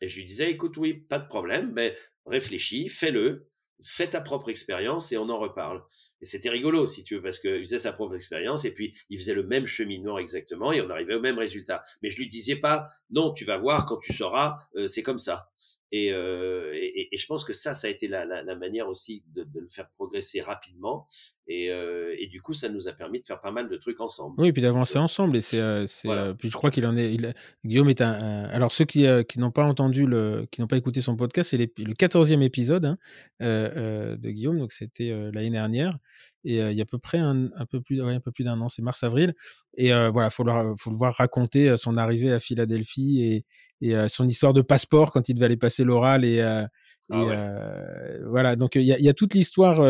Et 0.00 0.08
je 0.08 0.16
lui 0.16 0.24
disais, 0.24 0.50
écoute, 0.50 0.76
oui, 0.76 0.94
pas 0.94 1.18
de 1.18 1.26
problème, 1.26 1.72
mais 1.74 1.96
réfléchis, 2.26 2.88
fais-le, 2.88 3.48
fais 3.82 4.08
ta 4.08 4.20
propre 4.20 4.48
expérience 4.48 5.12
et 5.12 5.18
on 5.18 5.28
en 5.28 5.38
reparle. 5.38 5.82
Et 6.22 6.26
c'était 6.26 6.50
rigolo, 6.50 6.86
si 6.86 7.02
tu 7.02 7.16
veux, 7.16 7.22
parce 7.22 7.38
qu'il 7.38 7.60
faisait 7.60 7.78
sa 7.78 7.92
propre 7.92 8.14
expérience 8.14 8.64
et 8.64 8.72
puis 8.72 8.94
il 9.08 9.18
faisait 9.18 9.34
le 9.34 9.42
même 9.42 9.66
cheminement 9.66 10.18
exactement 10.18 10.72
et 10.72 10.80
on 10.80 10.90
arrivait 10.90 11.14
au 11.14 11.20
même 11.20 11.38
résultat. 11.38 11.82
Mais 12.02 12.10
je 12.10 12.18
lui 12.18 12.28
disais 12.28 12.56
pas, 12.56 12.88
non, 13.10 13.32
tu 13.32 13.44
vas 13.44 13.56
voir 13.56 13.86
quand 13.86 13.98
tu 13.98 14.12
sauras, 14.12 14.58
euh, 14.76 14.86
c'est 14.86 15.02
comme 15.02 15.18
ça. 15.18 15.50
Et, 15.92 16.12
euh, 16.12 16.70
et, 16.72 17.08
et, 17.10 17.16
je 17.16 17.26
pense 17.26 17.42
que 17.42 17.52
ça, 17.52 17.72
ça 17.72 17.88
a 17.88 17.90
été 17.90 18.06
la, 18.06 18.24
la, 18.24 18.44
la 18.44 18.54
manière 18.54 18.88
aussi 18.88 19.24
de, 19.34 19.42
de, 19.42 19.58
le 19.58 19.66
faire 19.66 19.88
progresser 19.96 20.40
rapidement. 20.40 21.08
Et, 21.48 21.70
euh, 21.70 22.14
et, 22.16 22.28
du 22.28 22.40
coup, 22.40 22.52
ça 22.52 22.68
nous 22.68 22.86
a 22.86 22.92
permis 22.92 23.20
de 23.20 23.26
faire 23.26 23.40
pas 23.40 23.50
mal 23.50 23.68
de 23.68 23.76
trucs 23.76 24.00
ensemble. 24.00 24.36
Oui, 24.38 24.48
et 24.48 24.52
puis 24.52 24.62
d'avancer 24.62 24.98
ensemble. 24.98 25.36
Et 25.36 25.40
c'est, 25.40 25.58
euh, 25.58 26.34
puis 26.34 26.48
je 26.48 26.56
crois 26.56 26.70
qu'il 26.70 26.86
en 26.86 26.96
est. 26.96 27.12
Il, 27.12 27.34
Guillaume 27.64 27.88
est 27.88 28.02
un. 28.02 28.44
alors 28.44 28.70
ceux 28.70 28.84
qui, 28.84 29.04
qui 29.28 29.40
n'ont 29.40 29.50
pas 29.50 29.64
entendu 29.64 30.06
le, 30.06 30.46
qui 30.52 30.60
n'ont 30.60 30.68
pas 30.68 30.76
écouté 30.76 31.00
son 31.00 31.16
podcast, 31.16 31.50
c'est 31.50 31.58
le 31.58 31.66
14e 31.66 32.42
épisode 32.42 32.84
hein, 32.84 32.98
de 33.40 34.30
Guillaume. 34.30 34.60
Donc 34.60 34.70
c'était 34.70 35.10
l'année 35.32 35.50
dernière. 35.50 35.98
Et 36.44 36.58
il 36.58 36.72
y 36.72 36.80
a 36.80 36.82
à 36.82 36.86
peu 36.86 36.98
près 36.98 37.18
un, 37.18 37.50
un 37.56 37.66
peu 37.66 37.80
plus, 37.80 38.02
un 38.02 38.20
peu 38.20 38.32
plus 38.32 38.44
d'un 38.44 38.60
an, 38.60 38.68
c'est 38.68 38.82
mars-avril. 38.82 39.34
Et 39.76 39.90
voilà, 39.90 40.30
faut 40.30 40.44
le, 40.44 40.74
faut 40.78 40.90
le 40.90 40.96
voir 40.96 41.14
raconter 41.14 41.76
son 41.76 41.96
arrivée 41.96 42.32
à 42.32 42.38
Philadelphie 42.38 43.22
et, 43.22 43.44
et 43.80 43.96
euh, 43.96 44.08
son 44.08 44.26
histoire 44.26 44.52
de 44.52 44.62
passeport 44.62 45.12
quand 45.12 45.28
il 45.28 45.34
devait 45.34 45.46
aller 45.46 45.56
passer 45.56 45.84
l'oral 45.84 46.24
et, 46.24 46.40
euh, 46.40 46.64
ah 47.12 47.22
euh, 47.22 48.18
voilà 48.28 48.54
donc 48.54 48.76
il 48.76 48.82
y 48.82 48.92
a, 48.92 48.98
y 49.00 49.08
a, 49.08 49.14
toute 49.14 49.34
l'histoire 49.34 49.80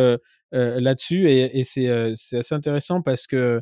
là-dessus 0.52 1.28
et, 1.28 1.59
et 1.59 1.64
c'est 1.64 1.88
assez 1.88 2.55
intéressant 2.55 3.02
parce 3.02 3.26
que 3.26 3.60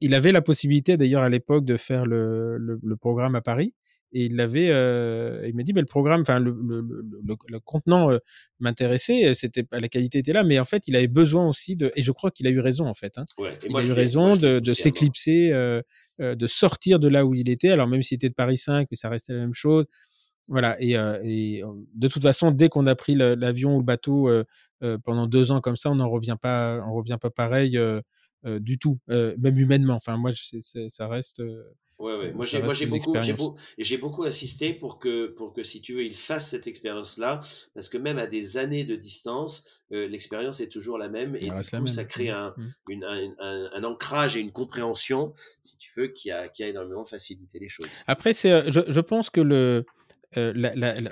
il 0.00 0.14
avait 0.14 0.30
la 0.30 0.42
possibilité 0.42 0.96
d'ailleurs 0.96 1.22
à 1.22 1.28
l'époque 1.28 1.64
de 1.64 1.76
faire 1.76 2.04
le, 2.04 2.58
le, 2.58 2.78
le, 2.82 2.96
programme 2.96 3.34
à 3.34 3.40
Paris 3.40 3.72
et 4.12 4.26
il 4.26 4.36
l'avait 4.36 4.70
euh, 4.70 5.46
il 5.46 5.54
m'a 5.54 5.62
dit 5.62 5.72
mais 5.72 5.80
le 5.80 5.86
programme 5.86 6.22
enfin 6.22 6.38
le, 6.38 6.50
le, 6.50 6.80
le, 6.80 7.36
le 7.46 7.60
contenant 7.60 8.10
euh, 8.10 8.18
m'intéressait 8.58 9.34
c'était 9.34 9.64
la 9.70 9.88
qualité 9.88 10.18
était 10.18 10.32
là 10.32 10.44
mais 10.44 10.58
en 10.58 10.64
fait 10.64 10.88
il 10.88 10.96
avait 10.96 11.08
besoin 11.08 11.46
aussi 11.46 11.76
de 11.76 11.92
et 11.94 12.02
je 12.02 12.12
crois 12.12 12.30
qu'il 12.30 12.46
a 12.46 12.50
eu 12.50 12.60
raison 12.60 12.86
en 12.86 12.94
fait 12.94 13.18
hein. 13.18 13.24
ouais, 13.38 13.50
il 13.68 13.76
a 13.76 13.82
eu 13.84 13.92
raison 13.92 14.36
de, 14.36 14.60
de 14.60 14.74
s'éclipser 14.74 15.52
euh, 15.52 15.82
euh, 16.20 16.34
de 16.34 16.48
sortir 16.48 16.98
de 16.98 17.06
là 17.06 17.24
où 17.24 17.34
il 17.36 17.48
était. 17.48 17.70
Alors 17.70 17.86
même 17.86 18.02
s'il 18.02 18.16
était 18.16 18.28
de 18.28 18.34
Paris 18.34 18.56
5, 18.56 18.88
mais 18.90 18.96
ça 18.96 19.08
restait 19.08 19.34
la 19.34 19.38
même 19.38 19.54
chose. 19.54 19.84
Voilà. 20.48 20.76
Et, 20.80 20.96
euh, 20.96 21.20
et 21.22 21.62
de 21.94 22.08
toute 22.08 22.22
façon, 22.22 22.50
dès 22.50 22.68
qu'on 22.68 22.86
a 22.86 22.96
pris 22.96 23.14
l'avion 23.14 23.76
ou 23.76 23.78
le 23.78 23.84
bateau 23.84 24.28
euh, 24.28 24.44
pendant 25.04 25.28
deux 25.28 25.52
ans 25.52 25.60
comme 25.60 25.76
ça, 25.76 25.90
on 25.90 25.96
n'en 25.96 26.08
revient 26.10 26.36
pas, 26.40 26.82
on 26.88 26.92
revient 26.94 27.18
pas 27.20 27.30
pareil. 27.30 27.78
du 28.44 28.78
tout, 28.78 28.98
même 29.08 29.58
humainement. 29.58 29.94
Enfin, 29.94 30.16
moi, 30.16 30.32
ça 30.32 31.08
reste. 31.08 31.40
Ouais, 31.98 32.16
ouais. 32.16 32.32
Moi, 32.32 32.44
j'ai, 32.44 32.62
moi, 32.62 32.74
j'ai 32.74 32.86
beaucoup, 32.86 33.14
j'ai 33.20 33.32
beaucoup, 33.32 33.58
j'ai 33.76 33.98
beaucoup 33.98 34.22
assisté 34.22 34.72
pour 34.72 35.00
que, 35.00 35.26
pour 35.26 35.52
que, 35.52 35.64
si 35.64 35.80
tu 35.80 35.94
veux, 35.94 36.04
il 36.04 36.14
fasse 36.14 36.48
cette 36.48 36.68
expérience-là, 36.68 37.40
parce 37.74 37.88
que 37.88 37.98
même 37.98 38.18
à 38.18 38.26
des 38.28 38.56
années 38.56 38.84
de 38.84 38.94
distance, 38.94 39.64
l'expérience 39.90 40.60
est 40.60 40.68
toujours 40.68 40.96
la 40.96 41.08
même, 41.08 41.34
et 41.36 41.40
du 41.40 41.50
coup, 41.50 41.86
ça 41.86 42.04
crée 42.04 42.30
un, 42.30 42.54
mmh. 42.56 42.62
une, 42.88 43.04
un, 43.04 43.70
un, 43.72 43.84
ancrage 43.84 44.36
et 44.36 44.40
une 44.40 44.52
compréhension, 44.52 45.34
si 45.60 45.76
tu 45.78 45.90
veux, 45.96 46.08
qui 46.08 46.30
a, 46.30 46.48
qui 46.48 46.62
a 46.62 46.68
énormément 46.68 47.04
facilité 47.04 47.58
les 47.58 47.68
choses. 47.68 47.88
Après, 48.06 48.32
c'est, 48.32 48.70
je, 48.70 48.80
je 48.86 49.00
pense 49.00 49.28
que 49.28 49.40
le, 49.40 49.84
la, 50.36 50.74
la, 50.74 51.00
la, 51.00 51.10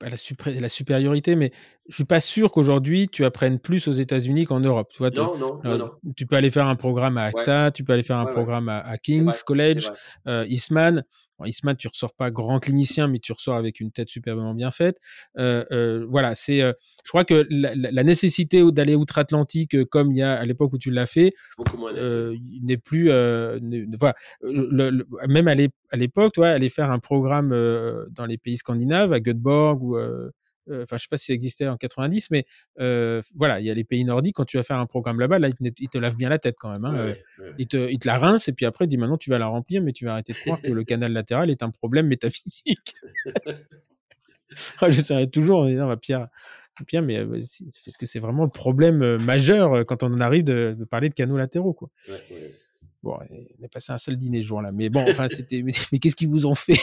la, 0.00 0.68
supériorité, 0.68 1.36
mais 1.36 1.52
je 1.88 1.94
suis 1.94 2.04
pas 2.04 2.20
sûr 2.20 2.50
qu'aujourd'hui 2.50 3.08
tu 3.08 3.24
apprennes 3.24 3.58
plus 3.58 3.86
aux 3.86 3.92
États-Unis 3.92 4.46
qu'en 4.46 4.60
Europe. 4.60 4.90
Tu 4.92 4.98
vois, 4.98 5.10
non, 5.10 5.36
non, 5.36 5.60
non, 5.64 5.90
Tu 6.16 6.26
peux 6.26 6.36
aller 6.36 6.50
faire 6.50 6.66
un 6.66 6.76
programme 6.76 7.18
à 7.18 7.24
ACTA, 7.24 7.70
tu 7.70 7.84
peux 7.84 7.92
aller 7.92 8.02
faire 8.02 8.18
un 8.18 8.26
programme 8.26 8.68
à, 8.68 8.96
King's 8.98 9.42
College, 9.42 9.90
Eastman. 10.46 11.04
Eastman, 11.44 11.76
tu 11.76 11.88
ressors 11.88 12.14
pas 12.14 12.30
grand 12.30 12.58
clinicien, 12.58 13.08
mais 13.08 13.18
tu 13.18 13.32
ressors 13.32 13.56
avec 13.56 13.80
une 13.80 13.90
tête 13.90 14.08
superbement 14.08 14.54
bien 14.54 14.70
faite. 14.70 14.98
Euh, 15.38 15.64
euh, 15.72 16.06
voilà, 16.08 16.34
c'est. 16.34 16.62
Euh, 16.62 16.72
je 17.04 17.10
crois 17.10 17.24
que 17.24 17.46
la, 17.50 17.74
la 17.74 18.04
nécessité 18.04 18.62
d'aller 18.72 18.94
outre-Atlantique, 18.94 19.74
euh, 19.74 19.84
comme 19.84 20.12
il 20.12 20.18
y 20.18 20.22
a 20.22 20.34
à 20.34 20.44
l'époque 20.44 20.72
où 20.72 20.78
tu 20.78 20.90
l'as 20.90 21.06
fait, 21.06 21.32
n'est 22.62 22.78
plus. 22.78 23.06
voilà, 23.08 24.14
le, 24.42 25.06
même 25.28 25.48
à 25.48 25.96
l'époque, 25.96 26.32
toi, 26.32 26.48
aller 26.48 26.68
faire 26.68 26.90
un 26.90 26.98
programme 26.98 27.50
dans 28.10 28.26
les 28.26 28.38
pays 28.38 28.56
scandinaves, 28.56 29.12
à 29.12 29.20
Göteborg 29.20 29.82
ou 29.82 29.96
euh, 29.96 30.30
enfin 30.70 30.96
je 30.96 31.02
sais 31.02 31.08
pas 31.10 31.16
si 31.16 31.26
ça 31.26 31.32
existait 31.32 31.68
en 31.68 31.76
90, 31.76 32.30
mais 32.30 32.44
euh, 32.80 33.20
voilà, 33.34 33.60
il 33.60 33.66
y 33.66 33.70
a 33.70 33.74
les 33.74 33.84
pays 33.84 34.04
nordiques. 34.04 34.36
Quand 34.36 34.44
tu 34.44 34.56
vas 34.56 34.62
faire 34.62 34.78
un 34.78 34.86
programme 34.86 35.20
là-bas, 35.20 35.38
là, 35.38 35.48
ils 35.60 35.88
te, 35.88 35.98
lavent 35.98 36.16
bien 36.16 36.28
la 36.28 36.38
tête 36.38 36.56
quand 36.58 36.70
même. 36.70 36.84
Hein. 36.84 36.96
Euh, 36.96 37.14
ils, 37.58 37.66
te, 37.66 37.90
ils 37.90 37.98
te 37.98 38.06
la 38.06 38.18
rincent 38.18 38.48
et 38.48 38.52
puis 38.52 38.66
après, 38.66 38.84
ils 38.84 38.88
disent 38.88 38.98
maintenant 38.98 39.16
tu 39.16 39.30
vas 39.30 39.38
la 39.38 39.46
remplir, 39.46 39.82
mais 39.82 39.92
tu 39.92 40.04
vas 40.04 40.12
arrêter 40.12 40.32
de 40.32 40.38
croire 40.38 40.60
que 40.60 40.72
le 40.72 40.84
canal 40.84 41.12
latéral 41.12 41.50
est 41.50 41.62
un 41.62 41.70
problème 41.70 42.06
métaphysique. 42.06 42.94
je 44.88 45.02
serais 45.02 45.26
toujours 45.26 45.60
en 45.60 45.66
disant, 45.66 45.96
Pierre, 45.96 46.28
Pierre, 46.86 47.02
mais 47.02 47.24
parce 47.24 47.96
que 47.98 48.06
c'est 48.06 48.20
vraiment 48.20 48.44
le 48.44 48.50
problème 48.50 49.16
majeur 49.16 49.86
quand 49.86 50.02
on 50.02 50.12
en 50.12 50.20
arrive 50.20 50.44
de, 50.44 50.76
parler 50.90 51.08
de 51.08 51.14
canaux 51.14 51.36
latéraux, 51.36 51.72
quoi. 51.72 51.90
Bon, 53.02 53.18
on 53.60 53.64
a 53.64 53.68
passé 53.68 53.92
un 53.92 53.98
seul 53.98 54.16
dîner 54.16 54.42
ce 54.42 54.48
jour-là, 54.48 54.72
mais 54.72 54.88
bon, 54.88 55.04
enfin, 55.08 55.28
c'était, 55.28 55.62
mais, 55.62 55.72
mais 55.92 55.98
qu'est-ce 56.00 56.16
qu'ils 56.16 56.28
vous 56.28 56.46
ont 56.46 56.56
fait? 56.56 56.78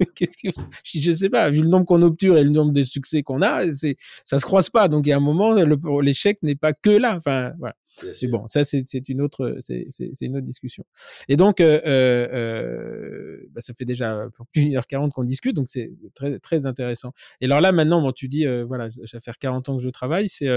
Qu'est-ce 0.14 0.36
que 0.36 0.48
je 0.84 1.12
sais 1.12 1.28
pas, 1.30 1.50
vu 1.50 1.62
le 1.62 1.68
nombre 1.68 1.86
qu'on 1.86 2.02
obture 2.02 2.38
et 2.38 2.44
le 2.44 2.50
nombre 2.50 2.72
de 2.72 2.82
succès 2.82 3.22
qu'on 3.22 3.42
a, 3.42 3.72
c'est 3.72 3.96
ça 4.24 4.38
se 4.38 4.44
croise 4.44 4.70
pas. 4.70 4.88
Donc 4.88 5.06
il 5.06 5.10
y 5.10 5.12
a 5.12 5.16
un 5.16 5.20
moment, 5.20 5.54
l'échec 6.00 6.38
n'est 6.42 6.56
pas 6.56 6.72
que 6.72 6.90
là. 6.90 7.16
Enfin 7.16 7.52
voilà. 7.58 7.74
Mais 8.22 8.28
bon, 8.28 8.46
ça 8.48 8.64
c'est 8.64 9.08
une 9.08 9.20
autre 9.20 9.56
c'est 9.60 9.86
une 10.22 10.36
autre 10.36 10.46
discussion. 10.46 10.84
Et 11.28 11.36
donc 11.36 11.60
euh, 11.60 11.80
euh, 11.84 12.28
euh, 12.32 13.48
bah, 13.50 13.60
ça 13.60 13.74
fait 13.74 13.84
déjà 13.84 14.28
plus 14.52 14.64
d'une 14.64 14.76
heure 14.76 14.86
quarante 14.86 15.12
qu'on 15.12 15.24
discute, 15.24 15.54
donc 15.54 15.68
c'est 15.68 15.90
très 16.14 16.38
très 16.38 16.66
intéressant. 16.66 17.12
Et 17.40 17.46
alors 17.46 17.60
là 17.60 17.72
maintenant, 17.72 18.00
bon, 18.00 18.12
tu 18.12 18.28
dis 18.28 18.46
voilà, 18.66 18.88
ça 19.04 19.20
faire 19.20 19.38
40 19.38 19.68
ans 19.68 19.76
que 19.76 19.82
je 19.82 19.90
travaille, 19.90 20.28
c'est 20.28 20.48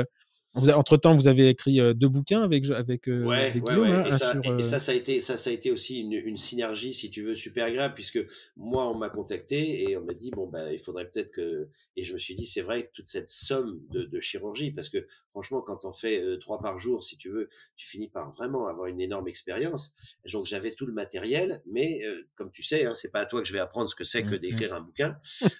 entre 0.55 0.97
temps, 0.97 1.15
vous 1.15 1.27
avez 1.27 1.49
écrit 1.49 1.79
euh, 1.79 1.93
deux 1.93 2.07
bouquins 2.07 2.43
avec 2.43 2.69
avec, 2.69 3.09
euh, 3.09 3.23
ouais, 3.23 3.51
Guillaume. 3.51 3.81
Ouais, 3.81 3.89
ouais. 3.89 3.95
Hein, 3.95 4.05
et, 4.05 4.11
ça, 4.11 4.35
et, 4.59 4.63
ça, 4.63 4.79
ça 4.79 4.91
a 4.91 4.95
été 4.95 5.19
ça, 5.19 5.37
ça 5.37 5.49
a 5.49 5.53
été 5.53 5.71
aussi 5.71 5.99
une, 5.99 6.13
une, 6.13 6.37
synergie, 6.37 6.93
si 6.93 7.09
tu 7.09 7.23
veux, 7.23 7.33
super 7.33 7.65
agréable, 7.65 7.93
puisque 7.93 8.19
moi, 8.55 8.87
on 8.89 8.95
m'a 8.95 9.09
contacté 9.09 9.89
et 9.89 9.97
on 9.97 10.05
m'a 10.05 10.13
dit 10.13 10.31
bon 10.31 10.47
bah 10.47 10.71
il 10.71 10.79
faudrait 10.79 11.09
peut-être 11.09 11.31
que 11.31 11.67
et 11.95 12.03
je 12.03 12.13
me 12.13 12.19
suis 12.19 12.35
dit 12.35 12.45
c'est 12.45 12.61
vrai 12.61 12.87
que 12.87 12.91
toute 12.93 13.09
cette 13.09 13.29
somme 13.29 13.81
de, 13.89 14.03
de 14.03 14.19
chirurgie, 14.19 14.71
parce 14.71 14.89
que 14.89 15.05
franchement, 15.29 15.61
quand 15.61 15.85
on 15.85 15.93
fait 15.93 16.21
euh, 16.21 16.37
trois 16.37 16.59
par 16.59 16.77
jour, 16.77 17.03
si 17.03 17.17
tu 17.17 17.29
veux, 17.29 17.49
tu 17.75 17.87
finis 17.87 18.09
par 18.09 18.31
vraiment 18.31 18.67
avoir 18.67 18.87
une 18.87 19.01
énorme 19.01 19.27
expérience. 19.27 19.93
Donc 20.31 20.45
j'avais 20.45 20.71
tout 20.71 20.85
le 20.85 20.93
matériel, 20.93 21.61
mais 21.65 22.01
comme 22.35 22.51
tu 22.51 22.63
sais, 22.63 22.85
hein, 22.85 22.93
c'est 22.93 23.11
pas 23.11 23.21
à 23.21 23.25
toi 23.25 23.41
que 23.41 23.47
je 23.47 23.53
vais 23.53 23.59
apprendre 23.59 23.89
ce 23.89 23.95
que 23.95 24.03
c'est 24.03 24.23
que 24.23 24.35
mmh, 24.35 24.39
d'écrire 24.39 24.71
mmh. 24.71 24.75
un 24.75 24.81
bouquin. 24.81 25.17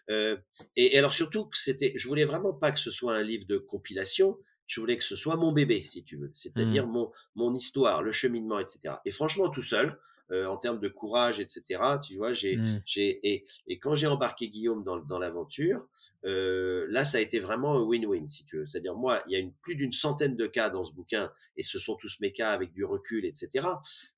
et, 0.09 0.95
et 0.95 0.97
alors 0.97 1.13
surtout 1.13 1.45
que 1.45 1.57
c'était, 1.57 1.93
je 1.95 2.07
voulais 2.07 2.25
vraiment 2.25 2.53
pas 2.53 2.71
que 2.71 2.79
ce 2.79 2.91
soit 2.91 3.15
un 3.15 3.23
livre 3.23 3.45
de 3.47 3.57
compilation 3.57 4.37
je 4.73 4.79
voulais 4.79 4.97
que 4.97 5.03
ce 5.03 5.15
soit 5.15 5.35
mon 5.35 5.51
bébé, 5.51 5.83
si 5.83 6.03
tu 6.03 6.17
veux, 6.17 6.31
c'est-à-dire 6.33 6.87
mmh. 6.87 6.91
mon, 6.91 7.11
mon 7.35 7.53
histoire, 7.53 8.01
le 8.01 8.11
cheminement, 8.11 8.57
etc. 8.57 8.95
Et 9.05 9.11
franchement, 9.11 9.49
tout 9.49 9.61
seul, 9.61 9.99
euh, 10.33 10.47
en 10.47 10.57
termes 10.57 10.79
de 10.79 10.89
courage, 10.89 11.39
etc. 11.39 11.79
Tu 12.03 12.17
vois, 12.17 12.33
j'ai, 12.33 12.57
mmh. 12.57 12.81
j'ai 12.85 13.19
et, 13.23 13.45
et, 13.67 13.77
quand 13.77 13.93
j'ai 13.93 14.07
embarqué 14.07 14.49
Guillaume 14.49 14.83
dans, 14.83 14.97
dans 14.97 15.19
l'aventure, 15.19 15.87
euh, 16.25 16.87
là, 16.89 17.05
ça 17.05 17.19
a 17.19 17.21
été 17.21 17.37
vraiment 17.37 17.75
un 17.75 17.81
win-win, 17.81 18.27
si 18.27 18.43
tu 18.45 18.57
veux. 18.57 18.65
C'est-à-dire, 18.65 18.95
moi, 18.95 19.21
il 19.27 19.33
y 19.33 19.35
a 19.35 19.39
une, 19.39 19.53
plus 19.61 19.75
d'une 19.75 19.91
centaine 19.91 20.35
de 20.35 20.47
cas 20.47 20.71
dans 20.71 20.85
ce 20.85 20.91
bouquin, 20.91 21.31
et 21.55 21.61
ce 21.61 21.77
sont 21.77 21.95
tous 21.97 22.17
mes 22.19 22.31
cas 22.31 22.51
avec 22.51 22.73
du 22.73 22.83
recul, 22.83 23.25
etc. 23.25 23.67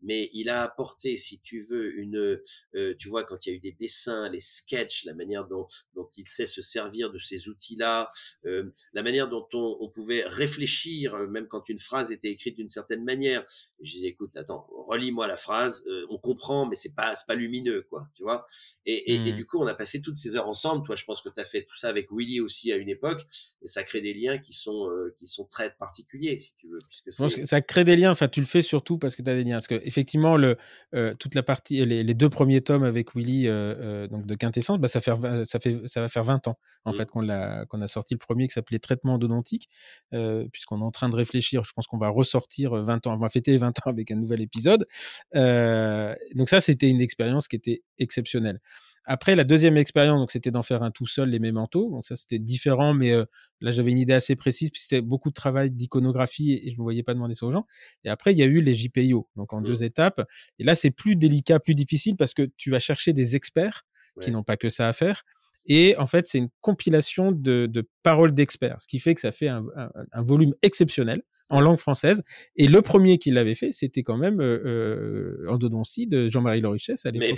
Mais 0.04 0.30
il 0.34 0.48
a 0.48 0.64
apporté, 0.64 1.18
si 1.18 1.42
tu 1.42 1.60
veux, 1.60 1.98
une, 2.00 2.40
euh, 2.76 2.96
tu 2.98 3.10
vois, 3.10 3.26
quand 3.26 3.46
il 3.46 3.50
y 3.50 3.54
a 3.54 3.56
eu 3.58 3.60
des 3.60 3.74
dessins, 3.74 4.30
les 4.30 4.40
sketchs, 4.40 5.04
la 5.04 5.16
manière 5.16 5.46
dont, 5.48 5.68
dont 5.96 6.08
il 6.16 6.30
sait 6.30 6.48
se 6.48 6.62
servir 6.62 7.12
de 7.12 7.20
ces 7.20 7.50
outils-là, 7.50 8.10
la 8.44 9.04
manière 9.04 9.28
dont 9.28 9.48
on, 9.54 9.78
on 9.82 9.90
pouvait 9.90 10.24
réfléchir, 10.26 11.18
même 11.28 11.48
quand 11.48 11.68
une 11.68 11.80
phrase 11.80 12.12
était 12.12 12.30
écrite 12.30 12.56
d'une 12.56 12.70
certaine 12.70 13.04
manière. 13.04 13.46
Je 13.82 13.92
disais, 13.92 14.08
écoute, 14.08 14.38
attends, 14.38 14.68
relis-moi 14.88 15.28
la 15.28 15.38
phrase 15.38 15.84
on 16.10 16.18
comprend, 16.18 16.66
mais 16.68 16.76
c'est 16.76 16.94
pas, 16.94 17.14
pas 17.28 17.36
lumineux, 17.36 17.86
quoi, 17.90 18.08
tu 18.16 18.24
vois. 18.24 18.46
Et, 18.86 19.14
et, 19.14 19.20
mmh. 19.20 19.36
du 19.36 19.46
coup, 19.46 19.60
on 19.60 19.68
a 19.68 19.74
passé 19.74 20.02
toutes 20.02 20.18
ces 20.18 20.36
heures 20.36 20.48
ensemble. 20.48 20.86
Toi, 20.86 20.96
je 20.96 21.06
pense 21.06 21.22
que 21.22 21.30
tu 21.30 21.40
as 21.40 21.46
fait 21.46 21.64
tout 21.64 21.76
ça 21.76 21.90
avec 21.90 22.08
Willy 22.12 22.40
aussi 22.42 22.72
à 22.72 22.76
une 22.76 22.90
époque, 22.90 23.26
et 23.62 23.68
ça 23.68 23.84
crée 23.84 24.02
des 24.02 24.14
liens 24.14 24.38
qui 24.38 24.54
sont, 24.54 24.90
euh, 24.90 25.14
qui 25.18 25.28
sont 25.28 25.46
très 25.46 25.72
particuliers, 25.76 26.38
si 26.38 26.56
tu 26.56 26.68
veux. 26.68 26.80
Puisque 26.88 27.12
ça 27.46 27.62
crée 27.62 27.84
des 27.84 27.96
liens, 27.96 28.12
enfin, 28.12 28.28
tu 28.28 28.40
le 28.40 28.46
fais 28.46 28.62
surtout 28.62 28.98
parce 28.98 29.16
que 29.16 29.22
tu 29.22 29.30
as 29.30 29.36
des 29.36 29.44
liens. 29.44 29.56
Parce 29.56 29.68
que, 29.68 29.82
effectivement, 29.84 30.38
le, 30.38 30.58
euh, 30.94 31.14
toute 31.16 31.36
la 31.36 31.44
partie, 31.44 31.86
les, 31.86 32.14
deux 32.14 32.30
premiers 32.30 32.62
tomes 32.62 32.84
avec 32.84 33.16
Willy, 33.16 33.48
euh, 33.48 34.08
donc 34.08 34.26
de 34.26 34.36
Quintessence, 34.36 34.80
bah, 34.80 34.88
ça, 34.88 35.02
fait, 35.02 35.14
ça, 35.46 35.60
fait, 35.60 35.82
ça 35.88 36.02
va 36.02 36.08
faire 36.08 36.24
20 36.24 36.48
ans, 36.48 36.58
en 36.86 36.92
mmh. 36.92 36.96
fait, 36.96 37.12
qu'on 37.12 37.30
a, 37.30 37.66
qu'on 37.66 37.82
a 37.82 37.88
sorti 37.88 38.14
le 38.14 38.20
premier 38.20 38.48
qui 38.48 38.54
s'appelait 38.54 38.80
Traitement 38.80 39.16
odontique, 39.16 39.70
puisqu'on 40.52 40.82
est 40.82 40.84
en 40.84 40.92
train 40.92 41.10
de 41.10 41.16
réfléchir. 41.16 41.64
Je 41.64 41.74
pense 41.74 41.88
qu'on 41.88 41.98
va 41.98 42.10
ressortir 42.10 42.76
20 42.76 43.08
ans, 43.08 43.16
on 43.16 43.18
va 43.18 43.30
fêter 43.30 43.58
20 43.58 43.68
ans 43.80 43.90
avec 43.90 44.12
un 44.12 44.16
nouvel 44.16 44.42
épisode. 44.42 44.88
Euh, 45.36 45.85
donc 46.36 46.50
ça, 46.50 46.60
c'était 46.60 46.90
une 46.90 47.02
expérience 47.02 47.48
qui 47.48 47.56
était 47.56 47.84
exceptionnelle. 47.98 48.60
Après, 49.08 49.36
la 49.36 49.44
deuxième 49.44 49.78
expérience, 49.78 50.20
donc 50.20 50.32
c'était 50.32 50.52
d'en 50.52 50.64
faire 50.64 50.82
un 50.82 50.90
tout 50.90 51.06
seul, 51.06 51.30
les 51.30 51.40
mémentos. 51.40 51.92
Donc 51.92 52.06
ça, 52.06 52.16
c'était 52.16 52.40
différent, 52.40 52.94
mais 52.94 53.12
euh, 53.12 53.26
là, 53.62 53.72
j'avais 53.72 53.92
une 53.92 54.00
idée 54.00 54.14
assez 54.14 54.36
précise, 54.36 54.72
puis 54.72 54.82
c'était 54.82 55.02
beaucoup 55.02 55.30
de 55.30 55.36
travail 55.36 55.70
d'iconographie 55.70 56.54
et, 56.54 56.70
je 56.70 56.76
ne 56.76 56.80
me 56.80 56.84
voyais 56.84 57.04
pas 57.04 57.14
demander 57.14 57.36
ça 57.36 57.46
aux 57.46 57.52
gens. 57.52 57.68
Et 58.04 58.10
après, 58.10 58.34
il 58.34 58.40
y 58.40 58.44
a 58.44 58.46
eu 58.46 58.62
les 58.62 58.74
JPIO, 58.74 59.30
donc 59.36 59.54
en 59.54 59.62
deux 59.62 59.82
mmh. 59.82 59.84
étapes. 59.84 60.22
Et 60.58 60.64
là, 60.64 60.74
c'est 60.74 60.92
plus 60.92 61.16
délicat, 61.16 61.60
plus 61.60 61.76
difficile 61.76 62.16
parce 62.16 62.34
que 62.34 62.50
tu 62.58 62.72
vas 62.72 62.80
chercher 62.80 63.14
des 63.14 63.36
experts 63.36 63.86
qui 64.22 64.32
n'ont 64.32 64.44
pas 64.44 64.58
que 64.58 64.70
ça 64.70 64.88
à 64.88 64.94
faire. 64.94 65.24
Et 65.66 65.96
en 65.98 66.08
fait, 66.08 66.26
c'est 66.26 66.38
une 66.38 66.50
compilation 66.62 67.32
de, 67.32 67.66
de 67.66 67.90
paroles 68.02 68.34
d'experts, 68.34 68.80
ce 68.80 68.88
qui 68.88 69.00
fait 69.00 69.14
que 69.14 69.22
ça 69.22 69.32
fait 69.32 69.50
un, 69.50 69.66
un, 69.76 69.90
un 70.12 70.22
volume 70.24 70.54
exceptionnel 70.62 71.22
en 71.50 71.62
langue 71.62 71.78
française. 71.78 72.24
Et 72.56 72.68
le 72.68 72.82
premier 72.82 73.18
qui 73.18 73.32
l'avait 73.32 73.56
fait, 73.56 73.72
c'était 73.72 74.04
quand 74.04 74.18
même 74.18 74.42
euh, 74.42 74.62
euh 74.66 75.50
Endodontie 75.50 76.08
de 76.08 76.28
Jean-Marie 76.28 76.62
Lorichesse 76.62 77.06
à 77.06 77.12
l'époque. 77.12 77.38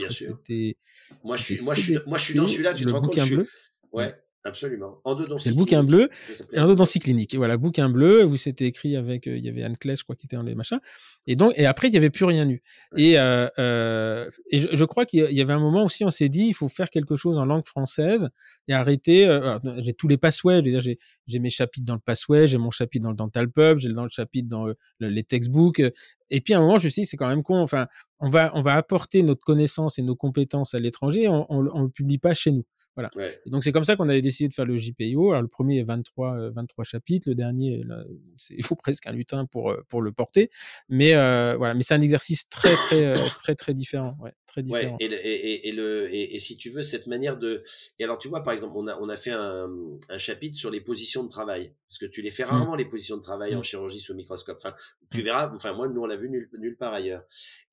Moi, 1.23 1.37
je 1.37 1.43
suis, 1.43 1.63
moi, 1.63 1.75
je 1.75 1.93
moi, 2.05 2.17
je 2.17 2.23
suis 2.23 2.33
dans 2.35 2.47
celui-là. 2.47 2.73
Tu 2.73 2.85
te 2.85 2.91
rends 2.91 3.01
compte 3.01 3.29
bleu. 3.29 3.47
Ouais. 3.91 4.13
Absolument. 4.47 5.01
C'est 5.37 5.49
le 5.49 5.55
bouquin 5.55 5.83
bleu. 5.83 6.09
Endodontie 6.55 6.99
clinique. 6.99 7.33
Et 7.33 7.37
voilà, 7.37 7.57
bouquin 7.57 7.89
bleu. 7.89 8.23
Vous 8.23 8.37
c'était 8.37 8.65
écrit 8.65 8.95
avec, 8.95 9.27
euh, 9.27 9.37
il 9.37 9.43
y 9.43 9.49
avait 9.49 9.63
Anne 9.63 9.75
Claes, 9.77 9.97
je 9.97 10.03
crois, 10.03 10.15
qui 10.15 10.25
était 10.25 10.37
dans 10.37 10.43
les 10.43 10.55
machins. 10.55 10.79
Et 11.27 11.35
donc, 11.35 11.53
et 11.57 11.65
après, 11.65 11.89
il 11.89 11.91
n'y 11.91 11.97
avait 11.97 12.09
plus 12.09 12.23
rien 12.23 12.49
eu. 12.49 12.61
Et, 12.95 13.19
euh, 13.19 13.49
euh, 13.59 14.29
et 14.49 14.59
je, 14.59 14.69
je 14.71 14.85
crois 14.85 15.05
qu'il 15.05 15.29
y 15.29 15.41
avait 15.41 15.53
un 15.53 15.59
moment 15.59 15.83
aussi, 15.83 16.05
on 16.05 16.09
s'est 16.09 16.29
dit, 16.29 16.45
il 16.45 16.53
faut 16.53 16.69
faire 16.69 16.89
quelque 16.89 17.17
chose 17.17 17.37
en 17.37 17.45
langue 17.45 17.65
française 17.65 18.29
et 18.69 18.73
arrêter. 18.73 19.27
Euh, 19.27 19.59
j'ai 19.79 19.93
tous 19.93 20.07
les 20.07 20.17
passways. 20.17 20.61
J'ai 20.79 20.97
j'ai 21.27 21.39
mes 21.39 21.49
chapitres 21.49 21.85
dans 21.85 21.95
le 21.95 21.99
passway, 21.99 22.47
j'ai 22.47 22.57
mon 22.57 22.71
chapitre 22.71 23.03
dans 23.03 23.09
le 23.09 23.17
dental 23.17 23.49
pub, 23.49 23.79
j'ai 23.79 23.91
dans 23.91 24.03
le 24.03 24.09
chapitre 24.09 24.47
dans 24.47 24.65
les 25.01 25.23
textbooks. 25.23 25.81
Et 26.29 26.41
puis 26.41 26.53
à 26.53 26.57
un 26.57 26.61
moment, 26.61 26.77
je 26.77 26.85
me 26.85 26.89
suis 26.89 27.03
dit, 27.03 27.05
c'est 27.05 27.17
quand 27.17 27.27
même 27.27 27.43
con. 27.43 27.59
Enfin, 27.59 27.87
on 28.19 28.29
va, 28.29 28.51
on 28.55 28.61
va 28.61 28.73
apporter 28.73 29.21
notre 29.23 29.41
connaissance 29.41 29.99
et 29.99 30.01
nos 30.01 30.15
compétences 30.15 30.73
à 30.73 30.79
l'étranger, 30.79 31.27
on, 31.27 31.45
on, 31.49 31.81
le 31.83 31.89
publie 31.89 32.17
pas 32.17 32.33
chez 32.33 32.51
nous. 32.51 32.63
Voilà. 32.95 33.09
Et 33.45 33.49
donc 33.49 33.63
c'est 33.63 33.71
comme 33.71 33.83
ça 33.83 33.95
qu'on 33.95 34.09
avait 34.09 34.21
décidé 34.21 34.49
de 34.49 34.53
faire 34.53 34.65
le 34.65 34.77
JPIO. 34.77 35.29
Alors 35.29 35.41
le 35.41 35.47
premier 35.47 35.79
est 35.79 35.83
23, 35.83 36.49
23 36.49 36.83
chapitres, 36.83 37.29
le 37.29 37.35
dernier, 37.35 37.83
là, 37.83 38.03
il 38.49 38.65
faut 38.65 38.75
presque 38.75 39.05
un 39.07 39.11
lutin 39.11 39.45
pour 39.45 39.75
pour 39.87 40.01
le 40.01 40.11
porter. 40.11 40.49
Mais 40.89 41.13
euh, 41.13 41.55
voilà, 41.57 41.73
mais 41.73 41.83
c'est 41.83 41.93
un 41.93 42.01
exercice 42.01 42.49
très 42.49 42.73
très 42.73 43.05
euh, 43.05 43.15
très 43.37 43.55
très 43.55 43.73
différent, 43.73 44.15
ouais, 44.19 44.33
très 44.57 44.63
différent. 44.63 44.97
Ouais, 44.99 45.05
et, 45.05 45.13
et, 45.13 45.69
et, 45.69 45.71
le 45.71 46.13
et, 46.13 46.35
et, 46.35 46.39
si 46.39 46.57
tu 46.57 46.69
veux 46.69 46.83
cette 46.83 47.07
manière 47.07 47.37
de 47.37 47.63
et 47.99 48.03
alors 48.03 48.17
tu 48.17 48.27
vois 48.27 48.43
par 48.43 48.53
exemple 48.53 48.73
on 48.75 48.87
a 48.87 48.97
on 48.99 49.09
a 49.09 49.17
fait 49.17 49.31
un, 49.31 49.69
un 50.09 50.17
chapitre 50.17 50.57
sur 50.57 50.71
les 50.71 50.81
positions 50.81 51.23
de 51.23 51.29
travail 51.29 51.73
parce 51.87 51.99
que 51.99 52.05
tu 52.05 52.21
les 52.21 52.31
fais 52.31 52.43
mmh. 52.43 52.49
rarement 52.49 52.75
les 52.75 52.85
positions 52.85 53.17
de 53.17 53.21
travail 53.21 53.55
en 53.55 53.59
mmh. 53.59 53.63
chirurgie 53.63 53.99
sous 53.99 54.15
microscope. 54.15 54.57
Enfin, 54.57 54.73
tu 55.11 55.19
mmh. 55.19 55.23
verras. 55.23 55.53
Enfin 55.55 55.73
moi 55.73 55.87
nous 55.87 56.01
on 56.01 56.05
l'a 56.05 56.15
vu 56.15 56.29
nulle, 56.29 56.49
nulle 56.57 56.77
part 56.77 56.93
ailleurs. 56.93 57.23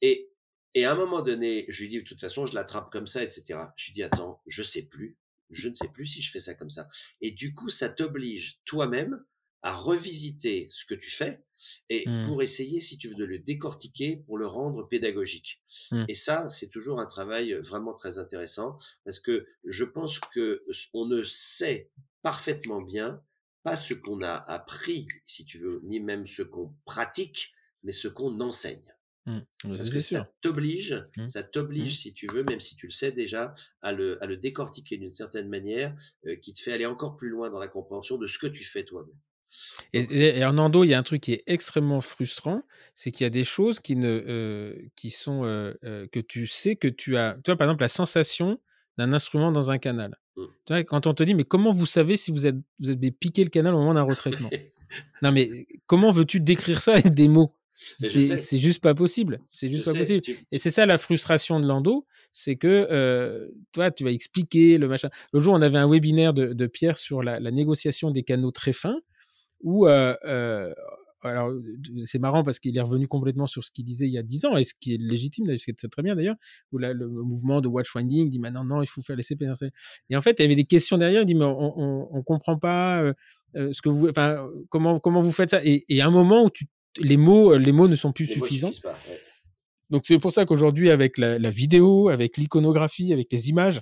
Et 0.03 0.31
et 0.77 0.85
à 0.85 0.93
un 0.93 0.97
moment 0.97 1.23
donné, 1.23 1.67
je 1.69 1.83
lui 1.83 1.89
dis 1.89 1.99
de 1.99 2.05
toute 2.05 2.21
façon 2.21 2.47
je 2.47 2.55
l'attrape 2.55 2.91
comme 2.91 3.07
ça, 3.07 3.23
etc. 3.23 3.61
Je 3.77 3.87
lui 3.87 3.93
dis 3.95 4.03
attends, 4.03 4.43
je 4.47 4.63
sais 4.63 4.83
plus, 4.83 5.17
je 5.51 5.69
ne 5.69 5.75
sais 5.75 5.89
plus 5.89 6.07
si 6.07 6.21
je 6.21 6.33
fais 6.33 6.41
ça 6.41 6.55
comme 6.55 6.71
ça. 6.71 6.89
Et 7.21 7.31
du 7.31 7.55
coup 7.55 7.69
ça 7.69 7.89
t'oblige 7.89 8.61
toi-même 8.65 9.25
à 9.65 9.75
revisiter 9.75 10.69
ce 10.71 10.85
que 10.85 10.95
tu 10.95 11.11
fais 11.11 11.43
et 11.89 12.07
Mmh. 12.09 12.23
pour 12.27 12.43
essayer, 12.43 12.79
si 12.81 12.99
tu 12.99 13.09
veux, 13.09 13.15
de 13.15 13.25
le 13.25 13.39
décortiquer 13.39 14.19
pour 14.27 14.37
le 14.39 14.47
rendre 14.47 14.87
pédagogique. 14.89 15.63
Mmh. 15.91 16.05
Et 16.09 16.15
ça, 16.15 16.49
c'est 16.49 16.69
toujours 16.69 17.01
un 17.01 17.07
travail 17.07 17.55
vraiment 17.55 17.95
très 17.95 18.19
intéressant 18.19 18.77
parce 19.05 19.19
que 19.19 19.47
je 19.65 19.85
pense 19.85 20.21
que 20.21 20.63
on 20.93 21.07
ne 21.07 21.23
sait 21.25 21.91
parfaitement 22.23 22.83
bien 22.83 23.23
pas 23.63 23.77
ce 23.77 23.95
qu'on 23.95 24.21
a 24.23 24.35
appris, 24.35 25.09
si 25.25 25.47
tu 25.47 25.57
veux, 25.59 25.81
ni 25.85 25.99
même 25.99 26.27
ce 26.27 26.43
qu'on 26.43 26.75
pratique, 26.85 27.55
mais 27.83 27.93
ce 27.93 28.09
qu'on 28.09 28.39
enseigne. 28.41 28.85
Mmh. 29.27 29.39
Parce 29.63 29.89
que 29.89 30.01
ça 30.01 30.31
t'oblige, 30.43 31.03
Mmh. 31.17 31.29
ça 31.29 31.43
t'oblige, 31.43 31.95
Mmh. 31.95 31.97
si 31.97 32.13
tu 32.13 32.27
veux, 32.27 32.45
même 32.45 32.61
si 32.61 32.77
tu 32.77 32.87
le 32.89 32.93
sais 32.93 33.13
déjà, 33.13 33.55
à 33.81 33.93
le, 33.93 34.23
à 34.23 34.27
le 34.27 34.37
décortiquer 34.37 34.99
d'une 34.99 35.09
certaine 35.11 35.49
manière 35.49 35.97
euh, 36.27 36.37
qui 36.37 36.53
te 36.53 36.61
fait 36.61 36.73
aller 36.73 36.85
encore 36.85 37.17
plus 37.17 37.31
loin 37.31 37.49
dans 37.49 37.59
la 37.59 37.69
compréhension 37.69 38.19
de 38.19 38.27
ce 38.27 38.39
que 38.39 38.47
tu 38.47 38.65
fais 38.65 38.85
toi-même. 38.85 39.17
Et, 39.93 40.45
en 40.45 40.59
endo, 40.59 40.85
il 40.85 40.89
y 40.89 40.95
a 40.95 40.99
un 40.99 41.03
truc 41.03 41.23
qui 41.23 41.33
est 41.33 41.43
extrêmement 41.47 42.01
frustrant, 42.01 42.63
c'est 42.95 43.11
qu'il 43.13 43.25
y 43.25 43.27
a 43.27 43.31
des 43.31 43.45
choses 43.45 43.81
qui 43.81 43.97
ne, 43.97 44.09
euh, 44.27 44.75
qui 44.97 45.11
sont 45.11 45.45
euh, 45.45 45.75
euh, 45.85 46.07
que 46.11 46.21
tu 46.21 46.47
sais 46.47 46.77
que 46.77 46.89
tu 46.89 47.17
as. 47.17 47.37
Tu 47.45 47.51
vois, 47.51 47.57
par 47.57 47.69
exemple, 47.69 47.83
la 47.83 47.89
sensation 47.89 48.59
d'un 48.99 49.13
instrument 49.13 49.53
dans 49.53 49.71
un 49.71 49.79
canal. 49.79 50.17
Mm. 50.37 50.43
Tu 50.67 50.73
vois, 50.73 50.85
quand 50.85 51.07
on 51.07 51.15
te 51.15 51.23
dit, 51.23 51.35
mais 51.35 51.45
comment 51.45 51.73
vous 51.73 51.87
savez 51.87 52.17
si 52.17 52.31
vous 52.33 52.47
êtes, 52.47 52.57
vous 52.81 52.91
avez 52.91 53.11
piqué 53.11 53.45
le 53.45 53.51
canal 53.51 53.75
au 53.75 53.79
moment 53.79 53.95
d'un 53.95 54.03
retraitement? 54.03 54.51
Non, 55.23 55.33
mais 55.33 55.67
comment 55.87 56.13
veux-tu 56.13 56.39
décrire 56.39 56.81
ça 56.81 56.93
avec 56.93 57.15
des 57.15 57.27
mots 57.27 57.53
C'est 57.75 58.59
juste 58.59 58.81
pas 58.81 58.95
possible. 58.95 59.41
C'est 59.49 59.69
Je 59.69 59.73
juste 59.75 59.87
pas 59.87 59.93
sais, 59.93 59.99
possible. 59.99 60.21
tu- 60.21 60.39
Et 60.53 60.59
c'est 60.59 60.71
ça 60.71 60.87
la 60.87 60.99
frustration 60.99 61.59
de 61.59 61.67
l'endo, 61.67 62.07
c'est 62.31 62.55
que 62.55 62.87
euh, 62.91 63.49
toi, 63.73 63.91
tu 63.91 64.05
vas 64.05 64.13
expliquer 64.13 64.79
le 64.79 64.87
machin. 64.87 65.09
Le 65.33 65.41
jour, 65.41 65.55
on 65.55 65.63
avait 65.63 65.79
un 65.79 65.89
webinaire 65.89 66.33
de, 66.33 66.53
de 66.53 66.67
Pierre 66.67 66.97
sur 66.97 67.23
la, 67.25 67.35
la 67.41 67.51
négociation 67.51 68.13
des 68.13 68.23
canaux 68.23 68.53
très 68.53 68.73
fins, 68.73 69.01
où 69.61 69.87
euh, 69.87 70.17
euh, 70.25 70.73
alors 71.29 71.51
c'est 72.05 72.19
marrant 72.19 72.43
parce 72.43 72.59
qu'il 72.59 72.77
est 72.77 72.81
revenu 72.81 73.09
complètement 73.09 73.47
sur 73.47 73.65
ce 73.65 73.71
qu'il 73.71 73.85
disait 73.85 74.07
il 74.07 74.13
y 74.13 74.19
a 74.19 74.23
10 74.23 74.45
ans, 74.47 74.57
et 74.57 74.65
ce 74.65 74.75
qui 74.79 74.95
est 74.95 74.99
légitime, 74.99 75.47
d'ailleurs, 75.47 75.59
ce 75.59 75.65
qui 75.65 75.71
est 75.71 75.89
très 75.89 76.03
bien 76.03 76.15
d'ailleurs, 76.15 76.37
où 76.73 76.79
là, 76.79 76.93
le 76.93 77.09
mouvement 77.09 77.61
de 77.61 77.69
watchfinding 77.69 78.29
dit 78.29 78.39
maintenant 78.39 78.65
non, 78.65 78.83
il 78.83 78.87
faut 78.87 79.03
faire 79.03 79.17
les 79.17 79.23
CP. 79.23 79.47
Et 80.11 80.17
en 80.17 80.21
fait, 80.21 80.39
il 80.39 80.43
y 80.43 80.45
avait 80.45 80.55
des 80.55 80.65
questions 80.65 80.99
derrière, 80.99 81.23
il 81.23 81.27
dit 81.27 81.35
mais 81.35 81.45
on, 81.45 81.79
on, 81.79 82.09
on 82.11 82.23
comprend 82.23 82.59
pas 82.59 83.03
euh, 83.03 83.15
euh, 83.57 83.73
ce 83.73 83.81
que 83.83 83.89
vous, 83.89 84.09
enfin 84.09 84.47
comment 84.69 84.99
comment 84.99 85.21
vous 85.21 85.33
faites 85.33 85.51
ça? 85.51 85.65
Et, 85.65 85.85
et 85.89 86.01
à 86.01 86.07
un 86.07 86.11
moment 86.11 86.45
où 86.45 86.51
tu 86.51 86.67
les 86.99 87.17
mots, 87.17 87.57
les 87.57 87.73
mots 87.73 87.89
ne 87.89 87.97
sont 87.97 88.13
plus 88.13 88.27
les 88.27 88.35
suffisants. 88.35 88.69
suffisent 88.69 88.83
pas, 88.83 88.97
ouais. 89.11 89.19
Donc 89.91 90.05
c'est 90.07 90.19
pour 90.19 90.33
ça 90.33 90.47
qu'aujourd'hui, 90.47 90.91
avec 90.91 91.19
la, 91.19 91.39
la 91.39 91.51
vidéo, 91.51 92.09
avec 92.09 92.37
l'iconographie, 92.37 93.13
avec 93.13 93.31
les 93.33 93.51
images, 93.51 93.81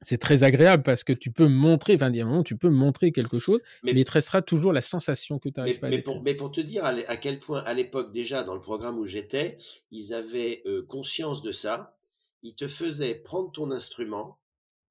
c'est 0.00 0.18
très 0.18 0.44
agréable 0.44 0.82
parce 0.82 1.02
que 1.04 1.12
tu 1.12 1.30
peux 1.32 1.48
montrer, 1.48 1.94
enfin, 1.94 2.10
il 2.10 2.16
y 2.16 2.20
a 2.20 2.24
un 2.24 2.28
moment, 2.28 2.42
tu 2.44 2.56
peux 2.56 2.68
montrer 2.68 3.10
quelque 3.12 3.38
chose, 3.38 3.60
mais, 3.82 3.92
Mais- 3.92 4.00
il 4.00 4.04
te 4.04 4.12
restera 4.12 4.42
toujours 4.42 4.72
la 4.72 4.80
sensation 4.80 5.38
que 5.38 5.48
tu 5.48 5.54
n'arrives 5.58 5.80
pas 5.80 5.88
à 5.88 5.90
mais 5.90 6.02
pour, 6.02 6.22
mais 6.22 6.34
pour 6.34 6.50
te 6.52 6.60
dire 6.60 6.84
à, 6.84 7.16
quel 7.16 7.40
point, 7.40 7.60
à 7.64 7.74
l'époque 7.74 8.12
déjà, 8.12 8.44
dans 8.44 8.54
le 8.54 8.60
programme 8.60 8.98
où 8.98 9.04
j'étais, 9.04 9.56
ils 9.90 10.14
avaient 10.14 10.62
euh, 10.66 10.84
conscience 10.86 11.42
de 11.42 11.52
ça. 11.52 11.96
Ils 12.42 12.54
te 12.54 12.68
faisaient 12.68 13.16
prendre 13.16 13.50
ton 13.50 13.70
instrument 13.72 14.38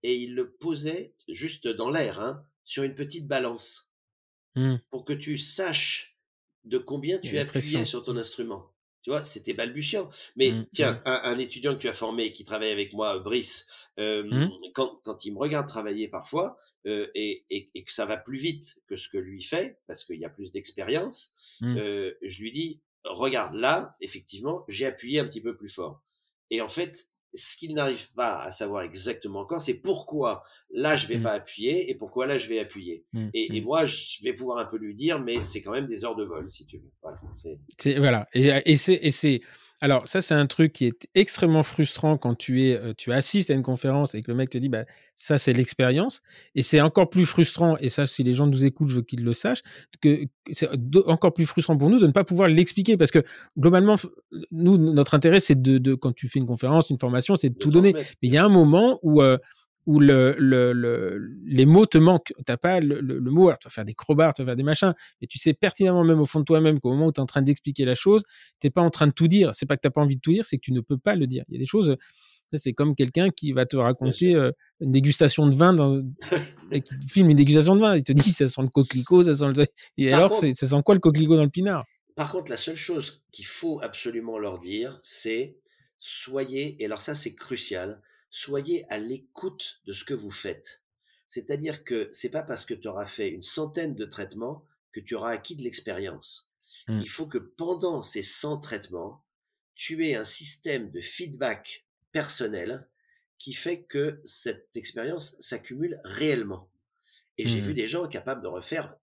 et 0.03 0.15
ils 0.15 0.35
le 0.35 0.51
posaient 0.51 1.13
juste 1.29 1.67
dans 1.67 1.89
l'air, 1.89 2.19
hein, 2.19 2.45
sur 2.65 2.83
une 2.83 2.93
petite 2.95 3.27
balance, 3.27 3.89
Hmm. 4.55 4.77
pour 4.89 5.05
que 5.05 5.13
tu 5.13 5.37
saches 5.37 6.17
de 6.65 6.77
combien 6.79 7.19
tu 7.19 7.37
appuyais 7.37 7.85
sur 7.85 8.01
ton 8.01 8.17
instrument. 8.17 8.71
Tu 9.07 9.11
vois, 9.11 9.23
c'était 9.23 9.53
balbutiant. 9.53 10.09
Mais 10.35 10.51
Mm, 10.51 10.65
tiens, 10.69 11.01
un, 11.05 11.21
un 11.23 11.37
étudiant 11.37 11.73
que 11.75 11.79
tu 11.79 11.87
as 11.87 11.93
formé, 11.93 12.33
qui 12.33 12.43
travaille 12.43 12.71
avec 12.71 12.91
moi, 12.91 13.17
Brice, 13.19 13.65
euh, 13.99 14.23
Mm. 14.23 14.49
quand, 14.73 14.99
quand 15.05 15.23
il 15.23 15.31
me 15.31 15.37
regarde 15.39 15.65
travailler 15.65 16.09
parfois, 16.09 16.57
euh, 16.87 17.07
et, 17.15 17.45
et- 17.49 17.69
et 17.73 17.83
que 17.85 17.93
ça 17.93 18.03
va 18.05 18.17
plus 18.17 18.37
vite 18.37 18.81
que 18.85 18.97
ce 18.97 19.07
que 19.07 19.17
lui 19.17 19.41
fait, 19.41 19.79
parce 19.87 20.03
qu'il 20.03 20.19
y 20.19 20.25
a 20.25 20.29
plus 20.29 20.51
d'expérience, 20.51 21.57
euh, 21.77 22.11
je 22.21 22.41
lui 22.41 22.51
dis, 22.51 22.81
regarde, 23.05 23.53
là, 23.55 23.95
effectivement, 24.01 24.65
j'ai 24.67 24.85
appuyé 24.85 25.19
un 25.21 25.25
petit 25.25 25.39
peu 25.39 25.55
plus 25.55 25.69
fort. 25.73 26.01
Et 26.49 26.59
en 26.59 26.67
fait, 26.67 27.07
ce 27.33 27.57
qu'il 27.57 27.73
n'arrive 27.73 28.11
pas 28.13 28.41
à 28.41 28.51
savoir 28.51 28.83
exactement 28.83 29.41
encore, 29.41 29.61
c'est 29.61 29.75
pourquoi 29.75 30.43
là, 30.71 30.95
je 30.95 31.07
vais 31.07 31.17
Mm. 31.17 31.23
pas 31.23 31.31
appuyer 31.33 31.89
et 31.89 31.95
pourquoi 31.95 32.25
là, 32.25 32.37
je 32.37 32.47
vais 32.47 32.59
appuyer. 32.59 33.05
Mm, 33.13 33.29
Et, 33.33 33.57
et 33.57 33.61
moi, 33.61 33.85
je 33.85 34.23
vais 34.23 34.33
pouvoir 34.33 34.57
un 34.59 34.65
peu 34.65 34.77
lui 34.77 34.93
dire, 34.93 35.19
mais 35.21 35.43
c'est 35.43 35.61
quand 35.61 35.71
même 35.71 35.87
des 35.87 36.03
heures 36.05 36.15
de 36.15 36.23
vol, 36.23 36.49
si 36.49 36.65
tu 36.65 36.77
veux. 36.77 36.91
Voilà, 37.01 37.17
C'est- 37.77 37.97
voilà. 37.99 38.27
Et, 38.33 38.49
et 38.65 38.75
c'est, 38.77 38.99
et 39.01 39.11
c'est, 39.11 39.41
alors 39.79 40.07
ça, 40.07 40.21
c'est 40.21 40.33
un 40.33 40.47
truc 40.47 40.73
qui 40.73 40.85
est 40.85 41.07
extrêmement 41.13 41.61
frustrant 41.61 42.17
quand 42.17 42.33
tu 42.33 42.63
es, 42.63 42.75
euh, 42.75 42.93
tu 42.97 43.13
assistes 43.13 43.51
à 43.51 43.53
une 43.53 43.61
conférence 43.61 44.15
et 44.15 44.21
que 44.21 44.31
le 44.31 44.35
mec 44.35 44.49
te 44.49 44.57
dit, 44.57 44.69
bah, 44.69 44.85
ça, 45.13 45.37
c'est 45.37 45.53
l'expérience. 45.53 46.21
Et 46.55 46.63
c'est 46.63 46.81
encore 46.81 47.09
plus 47.09 47.25
frustrant, 47.25 47.77
et 47.77 47.89
ça, 47.89 48.07
si 48.07 48.23
les 48.23 48.33
gens 48.33 48.47
nous 48.47 48.65
écoutent, 48.65 48.89
je 48.89 48.95
veux 48.95 49.01
qu'ils 49.03 49.23
le 49.23 49.33
sachent, 49.33 49.61
que 50.01 50.23
c'est 50.51 50.69
encore 51.05 51.33
plus 51.33 51.45
frustrant 51.45 51.77
pour 51.77 51.89
nous 51.89 51.99
de 51.99 52.07
ne 52.07 52.11
pas 52.11 52.23
pouvoir 52.23 52.49
l'expliquer 52.49 52.97
parce 52.97 53.11
que 53.11 53.23
globalement, 53.57 53.95
nous, 54.51 54.77
notre 54.77 55.13
intérêt, 55.13 55.39
c'est 55.39 55.61
de, 55.61 55.77
de, 55.77 55.93
quand 55.93 56.13
tu 56.13 56.27
fais 56.27 56.39
une 56.39 56.47
conférence, 56.47 56.89
une 56.89 56.99
formation, 56.99 57.35
c'est 57.35 57.49
de 57.49 57.57
de 57.57 57.59
tout 57.59 57.71
donner. 57.71 57.93
Mais 57.93 58.05
il 58.21 58.31
y 58.31 58.37
a 58.37 58.45
un 58.45 58.49
moment 58.49 58.99
où, 59.01 59.21
euh, 59.21 59.37
où 59.87 59.99
le, 59.99 60.35
le, 60.37 60.71
le- 60.73 61.17
les 61.45 61.65
mots 61.65 61.85
te 61.87 61.97
manquent. 61.97 62.33
T'as 62.45 62.57
pas 62.57 62.79
le, 62.79 63.01
mot. 63.31 63.47
Alors, 63.47 63.57
tu 63.57 63.67
vas 63.67 63.71
faire 63.71 63.85
des 63.85 63.95
crowbars, 63.95 64.33
tu 64.35 64.43
vas 64.43 64.47
faire 64.47 64.55
des 64.55 64.61
machins, 64.63 64.93
mais 65.19 65.27
tu 65.27 65.39
sais 65.39 65.53
pertinemment 65.55 66.03
même 66.03 66.19
au 66.19 66.25
fond 66.25 66.39
de 66.41 66.45
toi-même 66.45 66.79
qu'au 66.79 66.89
moment 66.91 67.07
où 67.07 67.11
tu 67.11 67.19
es 67.19 67.23
en 67.23 67.25
train 67.25 67.41
d'expliquer 67.41 67.85
la 67.85 67.95
chose, 67.95 68.21
t'es 68.59 68.69
pas 68.69 68.81
en 68.81 68.89
train 68.91 69.07
de 69.07 69.13
tout 69.13 69.27
dire. 69.27 69.49
C'est 69.53 69.65
pas 69.65 69.75
que 69.77 69.81
t'as 69.81 69.89
pas 69.89 70.01
envie 70.01 70.17
de 70.17 70.21
tout 70.21 70.31
dire, 70.31 70.45
c'est 70.45 70.57
que 70.57 70.61
tu 70.61 70.73
ne 70.73 70.81
peux 70.81 70.97
pas 70.97 71.15
le 71.15 71.25
dire. 71.25 71.43
Il 71.49 71.53
y 71.55 71.57
a 71.57 71.59
des 71.59 71.65
choses. 71.65 71.95
C'est 72.53 72.71
comme 72.73 72.95
quelqu'un 72.95 73.29
qui 73.29 73.51
va 73.51 73.65
te 73.65 73.75
raconter 73.75 74.33
euh, 74.35 74.51
une 74.79 74.91
dégustation 74.91 75.47
de 75.47 75.55
vin 75.55 75.73
dans, 75.73 76.01
et 76.71 76.81
qui 76.81 76.93
filme 77.09 77.29
une 77.29 77.35
dégustation 77.37 77.75
de 77.75 77.81
vin. 77.81 77.95
Il 77.97 78.03
te 78.03 78.11
dit 78.13 78.29
ça 78.31 78.47
sent 78.47 78.61
le 78.61 78.69
coquelicot, 78.69 79.23
ça 79.23 79.33
sent 79.35 79.47
le. 79.55 79.65
Et 79.97 80.11
Par 80.11 80.19
alors, 80.19 80.31
contre- 80.31 80.53
ça 80.55 80.67
sent 80.67 80.81
quoi 80.85 80.95
le 80.95 81.01
coquelicot 81.01 81.35
dans 81.35 81.43
le 81.43 81.49
pinard? 81.49 81.85
Par 82.15 82.31
contre, 82.31 82.49
la 82.51 82.57
seule 82.57 82.75
chose 82.75 83.21
qu'il 83.31 83.45
faut 83.45 83.79
absolument 83.81 84.37
leur 84.39 84.59
dire, 84.59 84.99
c'est 85.01 85.57
soyez, 85.97 86.75
et 86.81 86.85
alors 86.85 87.01
ça 87.01 87.15
c'est 87.15 87.33
crucial, 87.35 88.01
soyez 88.29 88.85
à 88.91 88.97
l'écoute 88.97 89.81
de 89.85 89.93
ce 89.93 90.03
que 90.03 90.13
vous 90.13 90.31
faites. 90.31 90.81
C'est-à-dire 91.27 91.83
que 91.83 92.09
c'est 92.11 92.29
pas 92.29 92.43
parce 92.43 92.65
que 92.65 92.73
tu 92.73 92.87
auras 92.87 93.05
fait 93.05 93.29
une 93.29 93.43
centaine 93.43 93.95
de 93.95 94.05
traitements 94.05 94.65
que 94.93 94.99
tu 94.99 95.15
auras 95.15 95.31
acquis 95.31 95.55
de 95.55 95.63
l'expérience. 95.63 96.49
Mm. 96.87 97.01
Il 97.01 97.09
faut 97.09 97.27
que 97.27 97.37
pendant 97.37 98.01
ces 98.01 98.21
100 98.21 98.59
traitements, 98.59 99.23
tu 99.75 100.07
aies 100.07 100.15
un 100.15 100.23
système 100.23 100.89
de 100.91 101.01
feedback 101.01 101.85
personnel 102.11 102.87
qui 103.37 103.53
fait 103.53 103.83
que 103.83 104.21
cette 104.25 104.75
expérience 104.75 105.35
s'accumule 105.39 106.01
réellement. 106.03 106.69
Et 107.37 107.45
j'ai 107.45 107.61
vu 107.61 107.75
des 107.75 107.87
gens 107.87 108.07
capables 108.07 108.41
de 108.41 108.47
refaire 108.47 108.97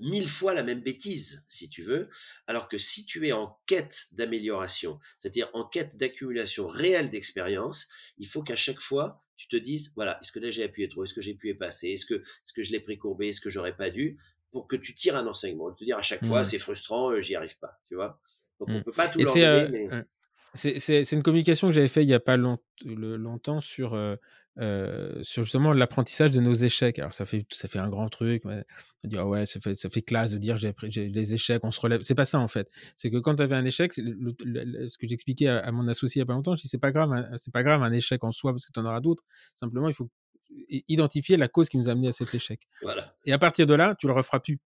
mille 0.00 0.28
fois 0.28 0.54
la 0.54 0.62
même 0.62 0.80
bêtise, 0.80 1.44
si 1.48 1.68
tu 1.68 1.82
veux, 1.82 2.08
alors 2.46 2.68
que 2.68 2.78
si 2.78 3.04
tu 3.06 3.26
es 3.26 3.32
en 3.32 3.58
quête 3.66 4.06
d'amélioration, 4.12 4.98
c'est-à-dire 5.18 5.48
en 5.54 5.64
quête 5.64 5.96
d'accumulation 5.96 6.66
réelle 6.66 7.10
d'expérience, 7.10 7.88
il 8.18 8.26
faut 8.26 8.42
qu'à 8.42 8.56
chaque 8.56 8.80
fois, 8.80 9.22
tu 9.36 9.48
te 9.48 9.56
dises, 9.56 9.92
voilà, 9.96 10.18
est-ce 10.22 10.32
que 10.32 10.38
là 10.38 10.50
j'ai 10.50 10.62
appuyé 10.64 10.88
trop, 10.88 11.04
est-ce 11.04 11.14
que 11.14 11.20
j'ai 11.20 11.32
appuyé 11.32 11.54
pas 11.54 11.66
assez, 11.66 11.88
est-ce 11.88 12.06
que, 12.06 12.14
est-ce 12.14 12.52
que 12.52 12.62
je 12.62 12.72
l'ai 12.72 12.80
pris 12.80 12.96
courbé, 12.98 13.28
est-ce 13.28 13.40
que 13.40 13.50
j'aurais 13.50 13.76
pas 13.76 13.90
dû, 13.90 14.18
pour 14.50 14.66
que 14.68 14.76
tu 14.76 14.94
tires 14.94 15.16
un 15.16 15.26
enseignement, 15.26 15.70
te 15.72 15.84
dire 15.84 15.98
à 15.98 16.02
chaque 16.02 16.24
fois, 16.24 16.42
Mm. 16.42 16.44
c'est 16.46 16.58
frustrant, 16.58 17.10
euh, 17.10 17.20
j'y 17.20 17.34
arrive 17.34 17.58
pas, 17.58 17.78
tu 17.86 17.94
vois. 17.94 18.20
Donc 18.60 18.68
on 18.70 18.78
Mm. 18.78 18.82
peut 18.84 18.92
pas 18.92 19.08
tout 19.08 19.18
leur 19.20 19.36
euh, 19.36 19.68
mais 19.70 19.90
c'est, 20.54 21.12
une 21.12 21.22
communication 21.22 21.68
que 21.68 21.74
j'avais 21.74 21.88
fait 21.88 22.02
il 22.02 22.08
y 22.08 22.14
a 22.14 22.20
pas 22.20 22.38
long- 22.38 22.58
le- 22.84 23.16
longtemps 23.18 23.60
sur, 23.60 23.92
euh, 23.92 24.16
euh, 24.58 25.22
sur 25.22 25.44
justement 25.44 25.72
l'apprentissage 25.72 26.32
de 26.32 26.40
nos 26.40 26.52
échecs. 26.54 26.98
Alors 26.98 27.12
ça 27.12 27.24
fait, 27.26 27.44
ça 27.50 27.68
fait 27.68 27.78
un 27.78 27.88
grand 27.88 28.08
truc. 28.08 28.44
mais 28.44 28.64
On 29.04 29.08
dit 29.08 29.16
ah 29.18 29.26
ouais, 29.26 29.44
ça 29.46 29.60
fait, 29.60 29.74
ça 29.74 29.90
fait 29.90 30.02
classe 30.02 30.30
de 30.30 30.38
dire 30.38 30.56
j'ai 30.56 30.74
j'ai 30.84 31.08
les 31.08 31.34
échecs, 31.34 31.62
on 31.64 31.70
se 31.70 31.80
relève. 31.80 32.00
C'est 32.02 32.14
pas 32.14 32.24
ça 32.24 32.38
en 32.38 32.48
fait. 32.48 32.68
C'est 32.96 33.10
que 33.10 33.18
quand 33.18 33.36
tu 33.36 33.42
avais 33.42 33.56
un 33.56 33.64
échec, 33.64 33.96
le- 33.96 34.34
le- 34.44 34.64
le- 34.64 34.88
ce 34.88 34.96
que 34.98 35.06
j'expliquais 35.06 35.48
à, 35.48 35.58
à 35.58 35.72
mon 35.72 35.86
associé 35.88 36.20
il 36.20 36.22
y 36.22 36.22
a 36.22 36.26
pas 36.26 36.32
longtemps, 36.34 36.56
je 36.56 36.62
dis 36.62 36.68
c'est 36.68 36.78
pas 36.78 36.92
grave, 36.92 37.12
hein, 37.12 37.28
c'est 37.36 37.52
pas 37.52 37.62
grave 37.62 37.82
un 37.82 37.92
échec 37.92 38.22
en 38.24 38.30
soi 38.30 38.52
parce 38.52 38.64
que 38.64 38.72
tu 38.72 38.80
en 38.80 38.84
auras 38.86 39.00
d'autres. 39.00 39.24
Simplement 39.54 39.88
il 39.88 39.94
faut 39.94 40.08
identifier 40.68 41.36
la 41.36 41.48
cause 41.48 41.68
qui 41.68 41.76
nous 41.76 41.88
a 41.88 41.92
amené 41.92 42.08
à 42.08 42.12
cet 42.12 42.34
échec. 42.34 42.62
voilà. 42.82 43.14
Et 43.24 43.32
à 43.32 43.38
partir 43.38 43.66
de 43.66 43.74
là, 43.74 43.94
tu 43.98 44.06
le 44.06 44.12
referas 44.12 44.40
plus. 44.40 44.58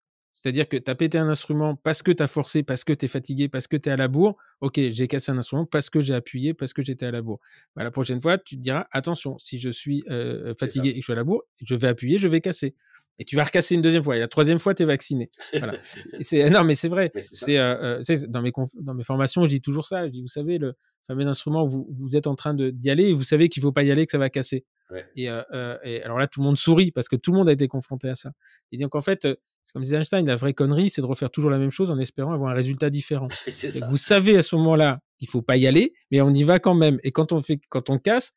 C'est-à-dire 0.41 0.69
que 0.69 0.77
tu 0.77 0.89
as 0.89 0.95
pété 0.95 1.19
un 1.19 1.29
instrument 1.29 1.75
parce 1.75 2.03
que 2.03 2.13
tu 2.13 2.23
as 2.23 2.29
forcé, 2.29 2.63
parce 2.63 2.85
que 2.85 2.93
tu 2.93 3.07
es 3.07 3.09
fatigué, 3.09 3.49
parce 3.49 3.67
que 3.67 3.77
tu 3.77 3.89
es 3.89 3.93
à 3.93 3.97
la 3.97 4.07
bourre. 4.07 4.37
Ok, 4.61 4.79
j'ai 4.91 5.09
cassé 5.09 5.33
un 5.33 5.39
instrument 5.39 5.65
parce 5.67 5.91
que 5.91 6.01
j'ai 6.01 6.15
appuyé, 6.15 6.55
parce 6.55 6.73
que 6.73 6.83
j'étais 6.83 7.07
à 7.07 7.11
la 7.11 7.23
bourre. 7.23 7.41
Bah, 7.75 7.83
la 7.83 7.91
prochaine 7.91 8.21
fois, 8.21 8.39
tu 8.39 8.57
te 8.57 8.61
diras 8.61 8.87
attention, 8.93 9.37
si 9.41 9.59
je 9.59 9.69
suis 9.71 10.05
euh, 10.11 10.55
C'est 10.57 10.67
fatigué 10.67 10.91
et 10.91 10.93
que 10.95 10.99
je 11.01 11.03
suis 11.05 11.13
à 11.13 11.17
la 11.17 11.25
bourre, 11.25 11.43
je 11.61 11.75
vais 11.75 11.89
appuyer, 11.89 12.19
je 12.19 12.29
vais 12.29 12.41
casser. 12.41 12.77
Et 13.21 13.25
tu 13.25 13.35
vas 13.35 13.43
recasser 13.43 13.75
une 13.75 13.83
deuxième 13.83 14.05
fois. 14.05 14.17
Et 14.17 14.21
la 14.21 14.29
troisième 14.29 14.61
fois, 14.61 14.75
tu 14.75 14.85
es 14.85 14.87
vacciné. 14.87 15.29
Voilà. 15.55 15.73
Non, 16.51 16.63
mais 16.63 16.77
c'est 16.77 16.87
vrai. 16.89 17.11
Mais 17.17 17.21
c'est 17.23 17.59
euh, 17.59 17.99
euh, 18.01 18.17
dans 18.29 18.43
mes 18.43 18.51
conf- 18.51 18.81
dans 18.81 18.95
mes 18.95 19.03
formations, 19.03 19.43
je 19.43 19.49
dis 19.49 19.61
toujours 19.61 19.87
ça. 19.87 20.07
Je 20.07 20.13
dis, 20.13 20.23
vous 20.23 20.29
savez, 20.29 20.59
le 20.59 20.75
fameux 21.05 21.27
instrument, 21.27 21.67
vous, 21.67 21.85
vous 21.91 22.15
êtes 22.15 22.29
en 22.29 22.37
train 22.37 22.55
d'y 22.55 22.91
aller 22.91 23.09
et 23.09 23.13
vous 23.13 23.25
savez 23.25 23.49
qu'il 23.49 23.61
faut 23.61 23.73
pas 23.73 23.83
y 23.83 23.91
aller, 23.91 24.07
que 24.07 24.13
ça 24.13 24.19
va 24.19 24.31
casser. 24.31 24.65
Ouais. 24.91 25.07
Et, 25.17 25.29
euh, 25.29 25.43
euh, 25.53 25.77
et 25.85 26.03
alors 26.03 26.19
là, 26.19 26.27
tout 26.27 26.41
le 26.41 26.47
monde 26.47 26.57
sourit 26.57 26.91
parce 26.91 27.09
que 27.09 27.17
tout 27.17 27.33
le 27.33 27.39
monde 27.39 27.49
a 27.49 27.53
été 27.53 27.69
confronté 27.69 28.09
à 28.09 28.15
ça. 28.15 28.33
Et 28.73 28.79
donc 28.79 28.95
en 28.95 29.01
fait, 29.01 29.25
euh, 29.27 29.35
c'est 29.65 29.73
comme 29.73 29.83
disait 29.83 29.97
Einstein, 29.97 30.27
la 30.27 30.37
vraie 30.37 30.55
connerie, 30.55 30.89
c'est 30.89 31.03
de 31.03 31.07
refaire 31.07 31.31
toujours 31.31 31.51
la 31.51 31.59
même 31.59 31.71
chose 31.71 31.91
en 31.91 31.99
espérant 31.99 32.33
avoir 32.33 32.51
un 32.51 32.55
résultat 32.55 32.89
différent. 32.89 33.29
Et 33.47 33.81
vous 33.91 33.99
savez 33.99 34.37
à 34.37 34.43
ce 34.43 34.57
moment-là 34.57 35.01
qu'il 35.19 35.29
faut 35.29 35.43
pas 35.43 35.57
y 35.57 35.67
aller, 35.67 35.93
mais 36.11 36.21
on 36.23 36.33
y 36.33 36.43
va 36.43 36.59
quand 36.59 36.75
même. 36.75 36.99
Et 37.03 37.13
quand 37.13 37.33
on 37.33 37.43
fait, 37.43 37.61
quand 37.69 37.91
on 37.91 37.99
casse, 37.99 38.33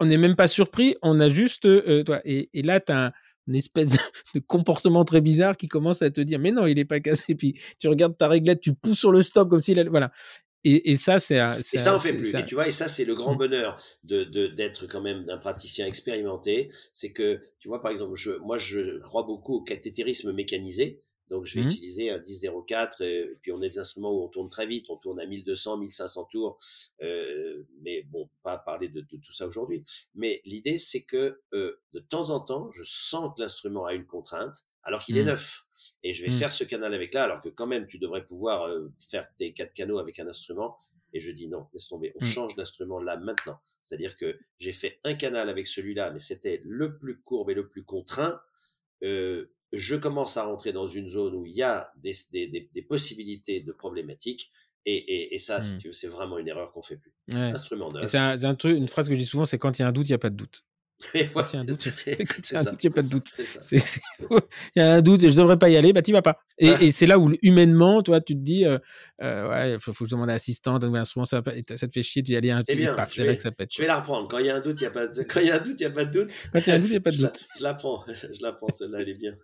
on 0.00 0.06
n'est 0.06 0.18
même 0.18 0.36
pas 0.36 0.48
surpris, 0.48 0.96
on 1.02 1.20
a 1.20 1.28
juste, 1.28 1.66
euh, 1.66 2.02
toi, 2.02 2.20
et, 2.24 2.48
et 2.54 2.62
là, 2.62 2.80
tu 2.80 2.92
as, 2.92 3.12
une 3.48 3.54
espèce 3.54 3.90
de, 3.90 4.40
comportement 4.46 5.04
très 5.04 5.20
bizarre 5.20 5.56
qui 5.56 5.68
commence 5.68 6.02
à 6.02 6.10
te 6.10 6.20
dire 6.20 6.38
mais 6.38 6.52
non 6.52 6.66
il 6.66 6.78
est 6.78 6.84
pas 6.84 7.00
cassé 7.00 7.34
puis 7.34 7.58
tu 7.78 7.88
regardes 7.88 8.16
ta 8.16 8.28
réglette 8.28 8.60
tu 8.60 8.72
pousses 8.72 8.98
sur 8.98 9.12
le 9.12 9.22
stop 9.22 9.48
comme 9.48 9.60
s'il 9.60 9.78
allait 9.78 9.90
voilà 9.90 10.12
et, 10.64 10.90
et, 10.90 10.96
ça, 10.96 11.18
c'est. 11.18 11.36
Et 11.36 11.78
ça, 11.78 11.94
on 11.94 11.98
fait 11.98 12.14
plus. 12.14 12.34
Et 12.34 12.44
tu 12.44 12.54
vois, 12.54 12.68
et 12.68 12.72
ça, 12.72 12.88
c'est 12.88 13.04
le 13.04 13.14
grand 13.14 13.34
mmh. 13.34 13.38
bonheur 13.38 13.82
de, 14.04 14.24
d'être 14.46 14.86
quand 14.86 15.00
même 15.00 15.24
d'un 15.24 15.38
praticien 15.38 15.86
expérimenté. 15.86 16.70
C'est 16.92 17.12
que, 17.12 17.40
tu 17.58 17.68
vois, 17.68 17.82
par 17.82 17.90
exemple, 17.90 18.14
je, 18.14 18.32
moi, 18.32 18.58
je 18.58 19.00
crois 19.00 19.24
beaucoup 19.24 19.56
au 19.56 19.62
cathétérisme 19.62 20.32
mécanisé. 20.32 21.00
Donc, 21.30 21.46
je 21.46 21.54
vais 21.54 21.64
mmh. 21.64 21.68
utiliser 21.68 22.10
un 22.10 22.18
10-04, 22.18 23.04
et 23.04 23.38
puis 23.40 23.52
on 23.52 23.62
a 23.62 23.68
des 23.68 23.78
instruments 23.78 24.12
où 24.12 24.22
on 24.22 24.28
tourne 24.28 24.50
très 24.50 24.66
vite, 24.66 24.90
on 24.90 24.98
tourne 24.98 25.18
à 25.18 25.24
1200, 25.24 25.78
1500 25.78 26.24
tours, 26.30 26.58
euh, 27.00 27.62
mais 27.80 28.02
bon, 28.10 28.28
pas 28.42 28.58
parler 28.58 28.88
de, 28.88 29.00
tout 29.00 29.32
ça 29.32 29.46
aujourd'hui. 29.46 29.82
Mais 30.14 30.42
l'idée, 30.44 30.76
c'est 30.76 31.00
que 31.00 31.40
euh, 31.54 31.80
de 31.94 32.00
temps 32.00 32.28
en 32.28 32.40
temps, 32.40 32.70
je 32.72 32.82
sens 32.84 33.32
que 33.34 33.40
l'instrument 33.40 33.86
a 33.86 33.94
une 33.94 34.04
contrainte, 34.04 34.66
alors 34.84 35.02
qu'il 35.02 35.16
est 35.18 35.22
mmh. 35.22 35.26
neuf. 35.26 35.64
Et 36.02 36.12
je 36.12 36.24
vais 36.24 36.30
mmh. 36.30 36.38
faire 36.38 36.52
ce 36.52 36.64
canal 36.64 36.94
avec 36.94 37.14
là, 37.14 37.24
alors 37.24 37.40
que 37.40 37.48
quand 37.48 37.66
même, 37.66 37.86
tu 37.86 37.98
devrais 37.98 38.24
pouvoir 38.24 38.64
euh, 38.64 38.92
faire 39.10 39.26
tes 39.38 39.52
quatre 39.52 39.72
canaux 39.72 39.98
avec 39.98 40.18
un 40.18 40.26
instrument. 40.26 40.76
Et 41.14 41.20
je 41.20 41.30
dis 41.30 41.46
non, 41.48 41.66
laisse 41.74 41.88
tomber, 41.88 42.12
on 42.20 42.24
change 42.24 42.56
d'instrument 42.56 42.98
là 42.98 43.18
maintenant. 43.18 43.60
C'est-à-dire 43.82 44.16
que 44.16 44.38
j'ai 44.58 44.72
fait 44.72 44.98
un 45.04 45.14
canal 45.14 45.50
avec 45.50 45.66
celui-là, 45.66 46.10
mais 46.10 46.18
c'était 46.18 46.62
le 46.64 46.96
plus 46.96 47.20
courbe 47.20 47.50
et 47.50 47.54
le 47.54 47.68
plus 47.68 47.84
contraint. 47.84 48.40
Euh, 49.02 49.46
je 49.72 49.94
commence 49.96 50.36
à 50.36 50.44
rentrer 50.44 50.72
dans 50.72 50.86
une 50.86 51.08
zone 51.08 51.34
où 51.34 51.44
il 51.44 51.54
y 51.54 51.62
a 51.62 51.92
des, 51.96 52.14
des, 52.32 52.70
des, 52.72 52.82
possibilités 52.82 53.60
de 53.60 53.72
problématiques. 53.72 54.50
Et, 54.84 54.96
et, 54.96 55.34
et 55.34 55.38
ça, 55.38 55.60
si 55.60 55.74
mmh. 55.74 55.76
tu 55.78 55.86
veux, 55.88 55.92
c'est 55.92 56.08
vraiment 56.08 56.38
une 56.38 56.48
erreur 56.48 56.72
qu'on 56.72 56.82
fait 56.82 56.96
plus. 56.96 57.12
Instrument 57.34 57.92
neuf. 57.92 58.06
C'est 58.06 58.18
un, 58.18 58.54
truc, 58.54 58.76
une 58.76 58.88
phrase 58.88 59.08
que 59.08 59.14
je 59.14 59.20
dis 59.20 59.26
souvent, 59.26 59.44
c'est 59.44 59.58
quand 59.58 59.78
il 59.78 59.82
y 59.82 59.84
a 59.84 59.88
un 59.88 59.92
doute, 59.92 60.08
il 60.08 60.12
n'y 60.12 60.16
a 60.16 60.18
pas 60.18 60.30
de 60.30 60.36
doute. 60.36 60.64
Quand 61.34 61.52
il 61.52 61.54
y 61.54 61.58
a 61.58 61.60
un 61.60 61.64
doute, 61.64 61.86
il 62.06 62.16
n'y 62.16 62.90
a 62.90 62.94
pas 62.94 63.02
de 63.02 63.08
doute. 63.08 63.32
Il 63.72 63.80
y 64.76 64.80
a 64.80 64.92
un 64.94 65.02
doute 65.02 65.24
et 65.24 65.28
je 65.28 65.36
devrais 65.36 65.58
pas 65.58 65.68
y 65.68 65.76
aller, 65.76 65.92
bah 65.92 66.02
tu 66.02 66.12
vas 66.12 66.22
pas. 66.22 66.38
Et, 66.58 66.68
et 66.80 66.90
c'est 66.90 67.06
là 67.06 67.18
où 67.18 67.32
humainement, 67.42 68.02
toi, 68.02 68.20
tu 68.20 68.34
te 68.34 68.40
dis, 68.40 68.64
euh, 68.64 68.78
euh, 69.22 69.48
ouais, 69.48 69.78
faut, 69.80 69.92
faut 69.92 70.04
que 70.04 70.10
je 70.10 70.14
demande 70.14 70.30
à 70.30 70.34
l'assistant, 70.34 70.78
donc 70.78 70.96
un 70.96 71.04
ça, 71.04 71.24
ça 71.24 71.42
te 71.42 71.92
fait 71.92 72.02
chier, 72.02 72.22
tu 72.22 72.32
y 72.32 72.36
aller 72.36 72.50
un 72.50 72.62
peu, 72.62 72.74
paf, 72.96 73.14
je, 73.14 73.22
vais, 73.22 73.36
que 73.36 73.42
ça 73.42 73.50
pète. 73.50 73.70
je 73.72 73.80
vais 73.80 73.88
la 73.88 74.00
reprendre. 74.00 74.28
Quand 74.28 74.38
il 74.38 74.46
y 74.46 74.50
a 74.50 74.56
un 74.56 74.60
doute, 74.60 74.80
il 74.80 74.84
n'y 74.84 74.88
a 74.88 74.90
pas 74.90 75.06
de, 75.06 75.22
quand 75.22 75.40
il 75.40 75.46
y 75.46 75.50
a 75.50 75.56
un 75.56 75.60
doute, 75.60 75.80
il 75.80 75.82
y 75.82 75.86
a 75.86 75.90
pas 75.90 76.04
de 76.04 76.10
doute. 76.10 76.30
Quand 76.52 76.60
il 76.60 76.68
y 76.68 76.72
a 76.72 76.74
un 76.74 76.78
doute, 76.78 76.88
il 76.88 76.92
n'y 76.92 76.96
a 76.96 77.00
pas 77.00 77.10
de 77.10 77.16
doute. 77.16 77.40
Je 77.58 77.62
la, 77.62 77.74
prends, 77.74 78.04
je 78.08 78.42
la 78.42 78.52
prends, 78.52 78.68
celle-là, 78.68 78.98
elle 79.00 79.08
est 79.08 79.18
bien. 79.18 79.34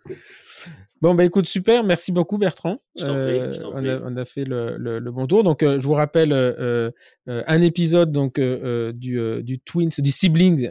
Bon, 1.00 1.14
bah 1.14 1.24
écoute, 1.24 1.46
super, 1.46 1.84
merci 1.84 2.10
beaucoup 2.10 2.38
Bertrand. 2.38 2.82
Je 2.96 3.04
t'en 3.04 3.14
prie, 3.14 3.52
je 3.52 3.60
t'en 3.60 3.70
prie. 3.72 3.88
On, 3.88 3.88
a, 3.88 4.00
on, 4.10 4.16
a, 4.16 4.24
fait 4.24 4.44
le, 4.44 4.76
le, 4.76 4.98
le 4.98 5.12
bon 5.12 5.26
tour. 5.28 5.44
Donc, 5.44 5.62
euh, 5.62 5.78
je 5.78 5.86
vous 5.86 5.94
rappelle 5.94 6.32
euh, 6.32 6.90
euh, 7.28 7.42
un 7.46 7.60
épisode 7.60 8.10
donc 8.10 8.38
euh, 8.38 8.92
du, 8.92 9.20
du 9.44 9.60
Twins, 9.60 9.90
du 9.98 10.10
Sibling, 10.10 10.68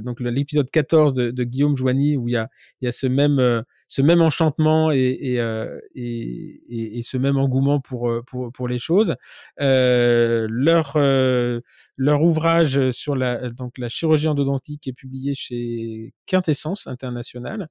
donc 0.00 0.20
l'épisode 0.30 0.70
14 0.70 1.14
de, 1.14 1.44
Guillaume 1.44 1.76
Joigny, 1.76 2.16
où 2.16 2.28
il 2.28 2.32
y 2.32 2.36
a, 2.36 2.48
a 2.84 2.92
ce 2.92 3.06
même 3.06 4.20
enchantement 4.20 4.90
euh, 4.90 5.80
et, 5.94 7.02
ce 7.02 7.16
même 7.16 7.36
engouement 7.36 7.80
pour, 7.80 8.08
euh, 8.08 8.22
les 8.68 8.78
choses. 8.78 9.16
Euh, 9.60 10.46
leur, 10.50 10.94
euh, 10.96 11.60
ouvrage 11.98 12.90
sur 12.90 13.16
la 13.16 13.38
chirurgie 13.88 14.28
endodontique 14.28 14.88
est 14.88 14.92
publié 14.92 15.34
chez 15.34 16.14
Quintessence 16.26 16.86
International. 16.86 17.68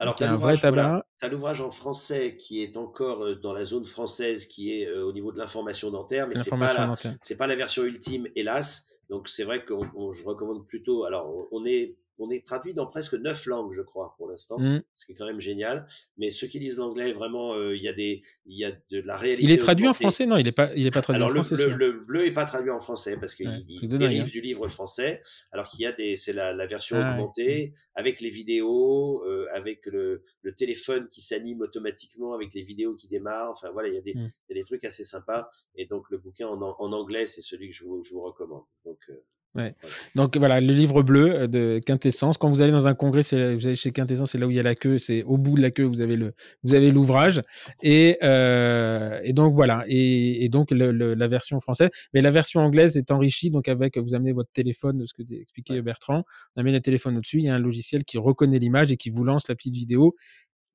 Alors, 0.00 0.14
tu 0.14 0.24
as 0.24 1.28
l'ouvrage 1.28 1.60
en 1.60 1.70
français 1.70 2.36
qui 2.36 2.62
est 2.62 2.76
encore 2.76 3.36
dans 3.36 3.52
la 3.52 3.64
zone 3.64 3.84
française, 3.84 4.46
qui 4.46 4.72
est 4.72 4.90
au 4.90 5.12
niveau 5.12 5.32
de 5.32 5.38
l'information 5.38 5.90
dentaire, 5.90 6.28
mais 6.28 6.34
c'est 6.34 6.50
pas, 6.50 6.74
la, 6.74 6.94
c'est 7.20 7.36
pas 7.36 7.46
la 7.46 7.56
version 7.56 7.84
ultime, 7.84 8.26
hélas. 8.36 8.84
Donc, 9.08 9.28
c'est 9.28 9.44
vrai 9.44 9.64
que 9.64 9.74
je 9.74 10.24
recommande 10.24 10.66
plutôt. 10.66 11.04
Alors, 11.04 11.46
on 11.52 11.64
est 11.64 11.96
on 12.18 12.30
est 12.30 12.44
traduit 12.44 12.74
dans 12.74 12.86
presque 12.86 13.14
neuf 13.14 13.46
langues, 13.46 13.72
je 13.72 13.82
crois, 13.82 14.14
pour 14.16 14.28
l'instant, 14.28 14.58
mmh. 14.58 14.82
ce 14.94 15.06
qui 15.06 15.12
est 15.12 15.14
quand 15.14 15.26
même 15.26 15.40
génial. 15.40 15.86
Mais 16.16 16.30
ceux 16.30 16.46
qui 16.46 16.58
lisent 16.58 16.76
l'anglais, 16.76 17.12
vraiment, 17.12 17.54
euh, 17.54 17.76
il 17.76 17.82
y 17.82 17.88
a 17.88 17.92
des, 17.92 18.22
il 18.46 18.58
y 18.58 18.64
a 18.64 18.72
de 18.90 19.00
la 19.00 19.16
réalité. 19.16 19.44
Il 19.44 19.50
est 19.50 19.56
traduit 19.56 19.88
en 19.88 19.92
français, 19.92 20.26
non 20.26 20.36
Il 20.36 20.44
n'est 20.44 20.52
pas, 20.52 20.72
il 20.74 20.86
est 20.86 20.90
pas 20.90 21.02
traduit 21.02 21.22
en 21.22 21.28
français. 21.28 21.56
Le, 21.56 21.74
le, 21.74 21.92
bleu 21.92 22.26
est 22.26 22.32
pas 22.32 22.44
traduit 22.44 22.70
en 22.70 22.80
français 22.80 23.16
parce 23.18 23.34
qu'il 23.34 23.64
dérive 23.88 24.22
hein. 24.22 24.28
du 24.30 24.40
livre 24.40 24.66
français, 24.68 25.22
alors 25.52 25.68
qu'il 25.68 25.80
y 25.80 25.86
a 25.86 25.92
des, 25.92 26.16
c'est 26.16 26.32
la, 26.32 26.52
la, 26.52 26.66
version 26.66 26.96
ah 26.98 27.12
augmentée 27.12 27.72
avec 27.94 28.20
les 28.20 28.30
vidéos, 28.30 29.22
euh, 29.26 29.46
avec 29.52 29.86
le, 29.86 30.22
le, 30.42 30.54
téléphone 30.54 31.08
qui 31.08 31.20
s'anime 31.20 31.60
automatiquement 31.62 32.34
avec 32.34 32.54
les 32.54 32.62
vidéos 32.62 32.94
qui 32.94 33.08
démarrent. 33.08 33.50
Enfin 33.50 33.70
voilà, 33.72 33.88
il 33.88 33.94
y 33.94 33.98
a 33.98 34.02
des, 34.02 34.14
mmh. 34.14 34.30
il 34.48 34.56
y 34.56 34.58
a 34.58 34.62
des 34.62 34.64
trucs 34.64 34.84
assez 34.84 35.04
sympas. 35.04 35.48
Et 35.74 35.86
donc 35.86 36.10
le 36.10 36.18
bouquin 36.18 36.46
en, 36.46 36.60
en 36.60 36.92
anglais, 36.92 37.26
c'est 37.26 37.42
celui 37.42 37.70
que 37.70 37.74
je 37.74 37.84
vous, 37.84 38.02
je 38.02 38.12
vous 38.12 38.20
recommande. 38.20 38.64
Donc 38.84 38.98
euh, 39.08 39.24
Ouais. 39.54 39.72
Donc 40.16 40.36
voilà, 40.36 40.60
le 40.60 40.72
livre 40.72 41.04
bleu 41.04 41.32
euh, 41.32 41.46
de 41.46 41.80
Quintessence. 41.84 42.38
Quand 42.38 42.50
vous 42.50 42.60
allez 42.60 42.72
dans 42.72 42.88
un 42.88 42.94
congrès, 42.94 43.22
c'est, 43.22 43.54
vous 43.54 43.66
allez 43.66 43.76
chez 43.76 43.92
Quintessence, 43.92 44.32
c'est 44.32 44.38
là 44.38 44.48
où 44.48 44.50
il 44.50 44.56
y 44.56 44.60
a 44.60 44.64
la 44.64 44.74
queue. 44.74 44.98
C'est 44.98 45.22
au 45.22 45.38
bout 45.38 45.56
de 45.56 45.62
la 45.62 45.70
queue, 45.70 45.84
vous 45.84 46.00
avez 46.00 46.16
le, 46.16 46.34
vous 46.64 46.74
avez 46.74 46.90
l'ouvrage. 46.90 47.40
Et, 47.82 48.18
euh, 48.24 49.20
et 49.22 49.32
donc 49.32 49.54
voilà. 49.54 49.84
Et, 49.86 50.44
et 50.44 50.48
donc 50.48 50.72
le, 50.72 50.90
le, 50.90 51.14
la 51.14 51.26
version 51.28 51.60
française, 51.60 51.90
mais 52.12 52.20
la 52.20 52.30
version 52.30 52.60
anglaise 52.60 52.96
est 52.96 53.12
enrichie. 53.12 53.50
Donc 53.50 53.68
avec, 53.68 53.96
vous 53.96 54.14
amenez 54.16 54.32
votre 54.32 54.50
téléphone, 54.52 55.06
ce 55.06 55.14
que 55.14 55.22
expliqué 55.32 55.80
Bertrand. 55.82 56.24
On 56.56 56.60
amène 56.60 56.74
le 56.74 56.80
téléphone 56.80 57.16
au-dessus. 57.16 57.38
Il 57.38 57.44
y 57.44 57.48
a 57.48 57.54
un 57.54 57.60
logiciel 57.60 58.04
qui 58.04 58.18
reconnaît 58.18 58.58
l'image 58.58 58.90
et 58.90 58.96
qui 58.96 59.10
vous 59.10 59.22
lance 59.22 59.48
la 59.48 59.54
petite 59.54 59.76
vidéo. 59.76 60.16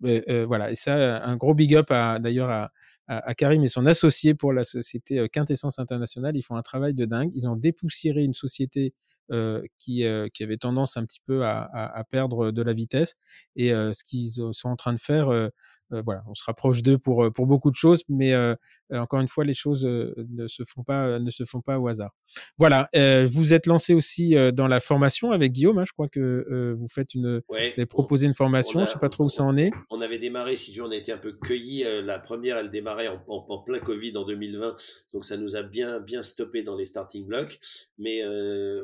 Euh, 0.05 0.45
voilà. 0.47 0.71
Et 0.71 0.75
ça, 0.75 1.21
un 1.21 1.35
gros 1.35 1.53
big 1.53 1.75
up 1.75 1.87
d'ailleurs 1.89 2.49
à, 2.49 2.71
à, 3.09 3.33
Karim 3.33 3.63
et 3.63 3.67
son 3.67 3.85
associé 3.85 4.35
pour 4.35 4.53
la 4.53 4.63
société 4.63 5.19
euh, 5.19 5.27
Quintessence 5.27 5.79
Internationale. 5.79 6.37
Ils 6.37 6.43
font 6.43 6.55
un 6.55 6.61
travail 6.61 6.93
de 6.93 7.05
dingue. 7.05 7.31
Ils 7.33 7.47
ont 7.47 7.55
dépoussiéré 7.55 8.23
une 8.23 8.35
société 8.35 8.93
euh, 9.31 9.63
qui, 9.77 10.05
euh, 10.05 10.27
qui 10.31 10.43
avait 10.43 10.57
tendance 10.57 10.95
un 10.95 11.05
petit 11.05 11.19
peu 11.25 11.43
à, 11.43 11.61
à, 11.73 11.99
à 11.99 12.03
perdre 12.03 12.51
de 12.51 12.61
la 12.61 12.73
vitesse. 12.73 13.15
Et 13.55 13.73
euh, 13.73 13.93
ce 13.93 14.03
qu'ils 14.03 14.53
sont 14.53 14.69
en 14.69 14.75
train 14.75 14.93
de 14.93 14.99
faire, 14.99 15.29
euh, 15.29 15.47
euh, 15.47 15.49
voilà, 15.91 16.23
on 16.27 16.33
se 16.33 16.43
rapproche 16.43 16.83
d'eux 16.83 16.97
pour 16.97 17.31
pour 17.33 17.47
beaucoup 17.47 17.71
de 17.71 17.75
choses, 17.75 18.03
mais 18.09 18.35
encore 18.91 19.19
une 19.19 19.27
fois, 19.27 19.43
les 19.43 19.53
choses 19.53 19.85
ne 19.85 20.47
se 20.47 20.63
font 20.63 20.83
pas 20.83 21.19
ne 21.19 21.29
se 21.29 21.43
font 21.45 21.61
pas 21.61 21.79
au 21.79 21.87
hasard. 21.87 22.11
Voilà, 22.57 22.89
vous 23.25 23.53
êtes 23.53 23.65
lancé 23.65 23.93
aussi 23.93 24.35
dans 24.53 24.67
la 24.67 24.79
formation 24.79 25.31
avec 25.31 25.51
Guillaume. 25.51 25.79
Hein, 25.79 25.85
je 25.85 25.93
crois 25.93 26.07
que 26.07 26.73
vous 26.75 26.87
faites 26.87 27.13
une, 27.13 27.41
ouais, 27.49 27.73
vous 27.77 27.85
proposé 27.85 28.27
une 28.27 28.35
formation. 28.35 28.81
je 28.81 28.85
sais 28.85 28.99
pas 28.99 29.09
trop 29.09 29.25
où 29.25 29.29
ça 29.29 29.43
en 29.43 29.57
est. 29.57 29.71
On 29.89 30.01
avait 30.01 30.19
démarré, 30.19 30.55
si 30.55 30.71
tu 30.71 30.81
on 30.81 30.91
a 30.91 30.95
été 30.95 31.11
un 31.11 31.17
peu 31.17 31.33
cueillis. 31.33 31.83
la 32.03 32.19
première, 32.19 32.57
elle 32.57 32.69
démarrait 32.69 33.07
en, 33.07 33.21
en, 33.27 33.45
en, 33.49 33.59
plein 33.59 33.79
Covid 33.79 34.15
en 34.17 34.25
2020, 34.25 34.75
donc 35.13 35.25
ça 35.25 35.37
nous 35.37 35.55
a 35.55 35.63
bien 35.63 35.99
bien 35.99 36.23
stoppé 36.23 36.63
dans 36.63 36.75
les 36.75 36.85
starting 36.85 37.25
blocks. 37.25 37.59
Mais 37.97 38.21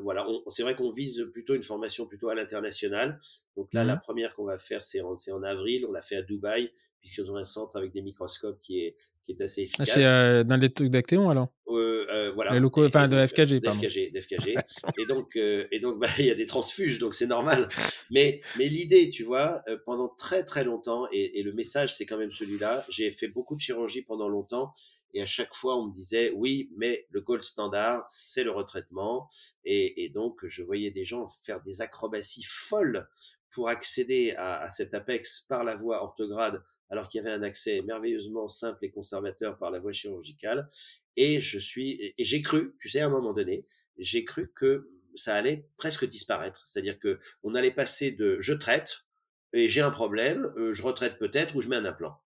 voilà, 0.02 0.26
c'est 0.48 0.64
vrai 0.64 0.76
qu'on 0.76 0.90
vise 0.90 1.28
plutôt 1.34 1.56
une 1.56 1.64
formation 1.64 2.06
plutôt 2.06 2.30
à 2.30 2.36
l'international. 2.36 3.20
Donc 3.56 3.74
là, 3.74 3.84
la 3.84 3.96
mmh. 3.96 4.02
première 4.02 4.36
qu'on 4.36 4.46
va 4.46 4.58
faire, 4.58 4.84
c'est 4.84 5.02
en, 5.02 5.14
en, 5.14 5.44
avril. 5.44 5.86
On 5.88 5.92
l'a 5.92 6.02
fait 6.02 6.18
à 6.18 6.22
Dubaï, 6.22 6.72
puisqu'ils 7.00 7.32
ont 7.32 7.38
un 7.38 7.44
centre 7.44 7.78
avec 7.78 7.92
des 7.94 8.02
microscopes 8.02 8.60
qui 8.62 8.82
est, 8.82 8.98
qui 9.24 9.32
est 9.32 9.42
assez 9.42 9.62
ah, 9.62 9.84
efficace. 9.84 9.98
Euh, 9.98 10.44
dans 10.44 10.58
les 10.58 10.72
trucs 10.72 10.90
d'Actéon, 10.90 11.30
alors? 11.30 11.50
Euh, 11.70 12.06
euh, 12.16 12.32
voilà. 12.34 12.54
Les 12.54 12.60
locaux, 12.60 12.86
enfin, 12.86 13.08
de 13.08 13.26
FKG, 13.26 13.62
pardon. 13.62 13.80
FKG, 13.80 14.12
FKG. 14.22 14.56
et 15.00 15.06
donc, 15.06 15.36
euh, 15.36 15.66
et 15.72 15.80
donc, 15.80 16.00
bah, 16.00 16.08
il 16.20 16.26
y 16.26 16.32
a 16.32 16.36
des 16.36 16.46
transfuges, 16.46 17.00
donc 17.00 17.14
c'est 17.14 17.28
normal. 17.28 17.70
Mais, 18.12 18.42
mais 18.58 18.68
l'idée, 18.68 19.10
tu 19.10 19.24
vois, 19.24 19.62
euh, 19.68 19.78
pendant 19.86 20.10
très 20.10 20.44
très 20.44 20.64
longtemps, 20.64 21.08
et, 21.12 21.40
et 21.40 21.44
le 21.44 21.54
message, 21.54 21.96
c'est 21.96 22.06
quand 22.06 22.18
même 22.18 22.32
celui-là. 22.32 22.86
J'ai 22.90 23.12
fait 23.12 23.28
beaucoup 23.28 23.56
de 23.56 23.62
chirurgie 23.62 24.02
pendant 24.02 24.30
longtemps, 24.30 24.72
et 25.14 25.22
à 25.22 25.26
chaque 25.26 25.54
fois, 25.54 25.78
on 25.78 25.88
me 25.88 25.94
disait, 25.94 26.32
oui, 26.36 26.70
mais 26.76 27.08
le 27.10 27.22
gold 27.22 27.44
standard, 27.44 28.04
c'est 28.10 28.44
le 28.44 28.52
retraitement. 28.52 29.28
Et, 29.64 30.04
et, 30.04 30.10
donc, 30.10 30.40
je 30.44 30.62
voyais 30.62 30.92
des 30.92 31.06
gens 31.06 31.30
faire 31.30 31.62
des 31.62 31.82
acrobaties 31.82 32.44
folles 32.46 33.08
pour 33.56 33.70
accéder 33.70 34.36
à, 34.38 34.70
cet 34.70 34.94
apex 34.94 35.46
par 35.48 35.64
la 35.64 35.78
voie 35.78 36.04
orthograde, 36.04 36.62
alors 36.90 37.08
qu'il 37.08 37.24
y 37.24 37.26
avait 37.26 37.34
un 37.34 37.42
accès 37.42 37.82
merveilleusement 37.82 38.50
simple 38.50 38.84
et 38.84 38.92
conservateur 38.92 39.58
par 39.58 39.72
la 39.72 39.80
voie 39.80 39.94
chirurgicale. 39.94 40.68
Et 41.16 41.40
je 41.40 41.58
suis, 41.58 42.14
et 42.18 42.26
j'ai 42.26 42.42
cru, 42.42 42.76
tu 42.82 42.90
sais, 42.90 43.00
à 43.00 43.06
un 43.06 43.10
moment 43.10 43.32
donné, 43.32 43.66
j'ai 43.98 44.26
cru 44.26 44.52
que 44.54 44.90
ça 45.16 45.36
allait 45.36 45.70
presque 45.78 46.06
disparaître. 46.06 46.68
C'est-à-dire 46.68 47.00
que 47.00 47.18
on 47.44 47.56
allait 47.56 47.72
passer 47.72 48.12
de 48.12 48.42
je 48.42 48.52
traite 48.52 49.06
et 49.54 49.70
j'ai 49.70 49.82
un 49.82 49.92
problème, 49.92 50.52
euh, 50.58 50.74
je 50.74 50.84
retraite 50.84 51.18
peut-être 51.18 51.56
ou 51.56 51.62
je 51.62 51.70
mets 51.70 51.78
un 51.78 51.86
implant 51.86 52.20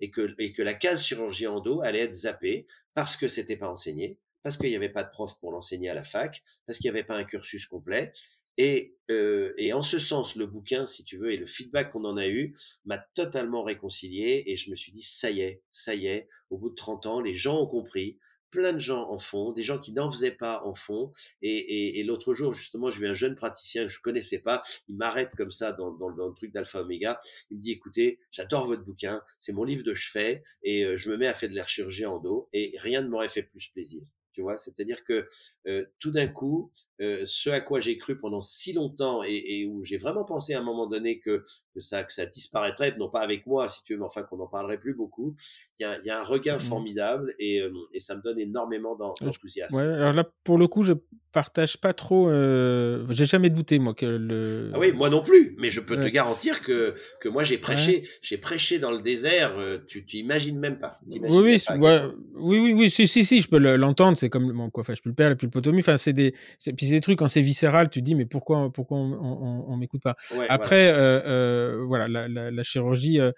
et 0.00 0.10
que, 0.10 0.34
et 0.38 0.52
que 0.52 0.62
la 0.62 0.74
case 0.74 1.04
chirurgie 1.04 1.46
endo 1.46 1.80
allait 1.80 2.00
être 2.00 2.14
zappée 2.14 2.66
parce 2.92 3.16
que 3.16 3.28
c'était 3.28 3.56
pas 3.56 3.68
enseigné, 3.68 4.18
parce 4.42 4.56
qu'il 4.56 4.68
n'y 4.68 4.76
avait 4.76 4.88
pas 4.88 5.04
de 5.04 5.10
prof 5.10 5.38
pour 5.38 5.52
l'enseigner 5.52 5.90
à 5.90 5.94
la 5.94 6.02
fac, 6.02 6.42
parce 6.66 6.78
qu'il 6.78 6.90
n'y 6.90 6.98
avait 6.98 7.06
pas 7.06 7.16
un 7.16 7.22
cursus 7.22 7.66
complet. 7.66 8.12
Et, 8.58 8.96
euh, 9.10 9.52
et 9.56 9.72
en 9.72 9.82
ce 9.82 9.98
sens, 9.98 10.36
le 10.36 10.46
bouquin, 10.46 10.86
si 10.86 11.04
tu 11.04 11.16
veux, 11.16 11.32
et 11.32 11.36
le 11.36 11.46
feedback 11.46 11.92
qu'on 11.92 12.04
en 12.04 12.16
a 12.16 12.28
eu, 12.28 12.54
m'a 12.84 12.98
totalement 12.98 13.62
réconcilié 13.62 14.44
et 14.46 14.56
je 14.56 14.70
me 14.70 14.76
suis 14.76 14.92
dit, 14.92 15.02
ça 15.02 15.30
y 15.30 15.40
est, 15.40 15.62
ça 15.70 15.94
y 15.94 16.06
est, 16.06 16.28
au 16.50 16.58
bout 16.58 16.70
de 16.70 16.74
30 16.74 17.06
ans, 17.06 17.20
les 17.20 17.34
gens 17.34 17.62
ont 17.62 17.66
compris, 17.66 18.18
plein 18.52 18.72
de 18.74 18.78
gens 18.78 19.10
en 19.10 19.18
font, 19.18 19.50
des 19.50 19.64
gens 19.64 19.78
qui 19.78 19.92
n'en 19.92 20.10
faisaient 20.10 20.30
pas 20.30 20.62
en 20.64 20.74
font. 20.74 21.10
Et, 21.40 21.98
et, 21.98 22.04
l'autre 22.04 22.34
jour, 22.34 22.54
justement, 22.54 22.90
je 22.90 23.00
vu 23.00 23.08
un 23.08 23.14
jeune 23.14 23.34
praticien 23.34 23.84
que 23.84 23.88
je 23.88 24.00
connaissais 24.00 24.38
pas, 24.38 24.62
il 24.88 24.96
m'arrête 24.96 25.34
comme 25.34 25.50
ça 25.50 25.72
dans, 25.72 25.90
dans, 25.90 26.08
le 26.08 26.34
truc 26.34 26.52
d'Alpha 26.52 26.82
Omega. 26.82 27.20
Il 27.50 27.56
me 27.56 27.62
dit, 27.62 27.72
écoutez, 27.72 28.20
j'adore 28.30 28.66
votre 28.66 28.84
bouquin, 28.84 29.22
c'est 29.40 29.52
mon 29.52 29.64
livre 29.64 29.82
de 29.82 29.94
chevet 29.94 30.44
et 30.62 30.84
euh, 30.84 30.96
je 30.96 31.08
me 31.10 31.16
mets 31.16 31.26
à 31.26 31.34
faire 31.34 31.48
de 31.48 31.54
l'air 31.54 31.68
chirurgie 31.68 32.06
en 32.06 32.18
dos 32.18 32.48
et 32.52 32.74
rien 32.78 33.02
ne 33.02 33.08
m'aurait 33.08 33.28
fait 33.28 33.42
plus 33.42 33.68
plaisir. 33.70 34.02
Tu 34.32 34.40
vois, 34.40 34.56
c'est-à-dire 34.56 35.04
que 35.04 35.26
euh, 35.66 35.84
tout 35.98 36.10
d'un 36.10 36.26
coup, 36.26 36.70
euh, 37.00 37.22
ce 37.24 37.50
à 37.50 37.60
quoi 37.60 37.80
j'ai 37.80 37.98
cru 37.98 38.18
pendant 38.18 38.40
si 38.40 38.72
longtemps 38.72 39.22
et, 39.22 39.42
et 39.46 39.66
où 39.66 39.84
j'ai 39.84 39.98
vraiment 39.98 40.24
pensé 40.24 40.54
à 40.54 40.60
un 40.60 40.62
moment 40.62 40.86
donné 40.86 41.18
que, 41.20 41.44
que, 41.74 41.80
ça, 41.80 42.02
que 42.02 42.12
ça 42.12 42.26
disparaîtrait, 42.26 42.96
non 42.96 43.10
pas 43.10 43.20
avec 43.20 43.46
moi, 43.46 43.68
si 43.68 43.82
tu 43.84 43.92
veux, 43.92 43.98
mais 43.98 44.06
enfin 44.06 44.22
qu'on 44.22 44.38
n'en 44.38 44.46
parlerait 44.46 44.78
plus 44.78 44.94
beaucoup, 44.94 45.34
il 45.78 45.82
y 45.82 45.84
a, 45.84 46.00
y 46.02 46.10
a, 46.10 46.20
un 46.20 46.22
regain 46.22 46.56
mmh. 46.56 46.60
formidable 46.60 47.34
et, 47.38 47.60
euh, 47.60 47.72
et, 47.92 48.00
ça 48.00 48.16
me 48.16 48.22
donne 48.22 48.38
énormément 48.38 48.96
d'enthousiasme. 48.96 49.76
Ouais, 49.76 49.82
alors 49.82 50.12
là, 50.12 50.24
pour 50.44 50.58
le 50.58 50.66
coup, 50.66 50.82
je 50.82 50.94
partage 51.32 51.78
pas 51.78 51.92
trop. 51.92 52.28
Euh, 52.28 53.04
j'ai 53.10 53.26
jamais 53.26 53.50
douté 53.50 53.78
moi 53.78 53.94
que 53.94 54.06
le. 54.06 54.70
Ah 54.74 54.78
oui, 54.78 54.92
moi 54.92 55.10
non 55.10 55.22
plus, 55.22 55.54
mais 55.58 55.70
je 55.70 55.80
peux 55.80 55.96
te 55.96 56.08
garantir 56.08 56.62
que 56.62 56.94
que 57.20 57.28
moi 57.28 57.42
j'ai 57.44 57.58
prêché, 57.58 58.08
j'ai 58.20 58.38
prêché 58.38 58.78
dans 58.78 58.90
le 58.90 59.00
désert. 59.00 59.56
tu 59.88 60.04
t'imagines 60.04 60.58
même 60.58 60.78
pas. 60.78 61.00
Oui, 61.08 61.20
oui, 61.20 61.58
oui, 61.76 62.58
oui, 62.58 62.72
oui, 62.74 62.90
si, 62.90 63.06
si, 63.06 63.24
si, 63.24 63.40
je 63.40 63.48
peux 63.48 63.58
l'entendre 63.58 64.16
c'est 64.16 64.28
comme 64.28 64.52
mon 64.52 64.70
quoi, 64.70 64.82
enfin, 64.82 64.94
je 64.94 65.02
peux 65.02 65.10
le 65.10 65.14
père, 65.14 65.30
et 65.30 65.36
puis 65.36 65.46
le 65.46 65.50
potomie. 65.50 65.80
Enfin, 65.80 65.96
c'est 65.96 66.12
des, 66.12 66.34
puis 66.76 66.88
des 66.88 67.00
trucs 67.00 67.18
quand 67.18 67.28
c'est 67.28 67.40
viscéral, 67.40 67.90
tu 67.90 68.00
te 68.00 68.04
dis 68.04 68.14
mais 68.14 68.26
pourquoi, 68.26 68.70
pourquoi 68.72 68.98
on, 68.98 69.12
on, 69.12 69.64
on 69.68 69.76
m'écoute 69.76 70.02
pas? 70.02 70.16
Après, 70.48 70.92
voilà, 70.92 70.98
euh, 70.98 71.22
euh, 71.26 71.84
voilà 71.86 72.08
la, 72.08 72.28
la, 72.28 72.50
la, 72.50 72.62
chirurgie. 72.62 73.20
Euh, 73.20 73.32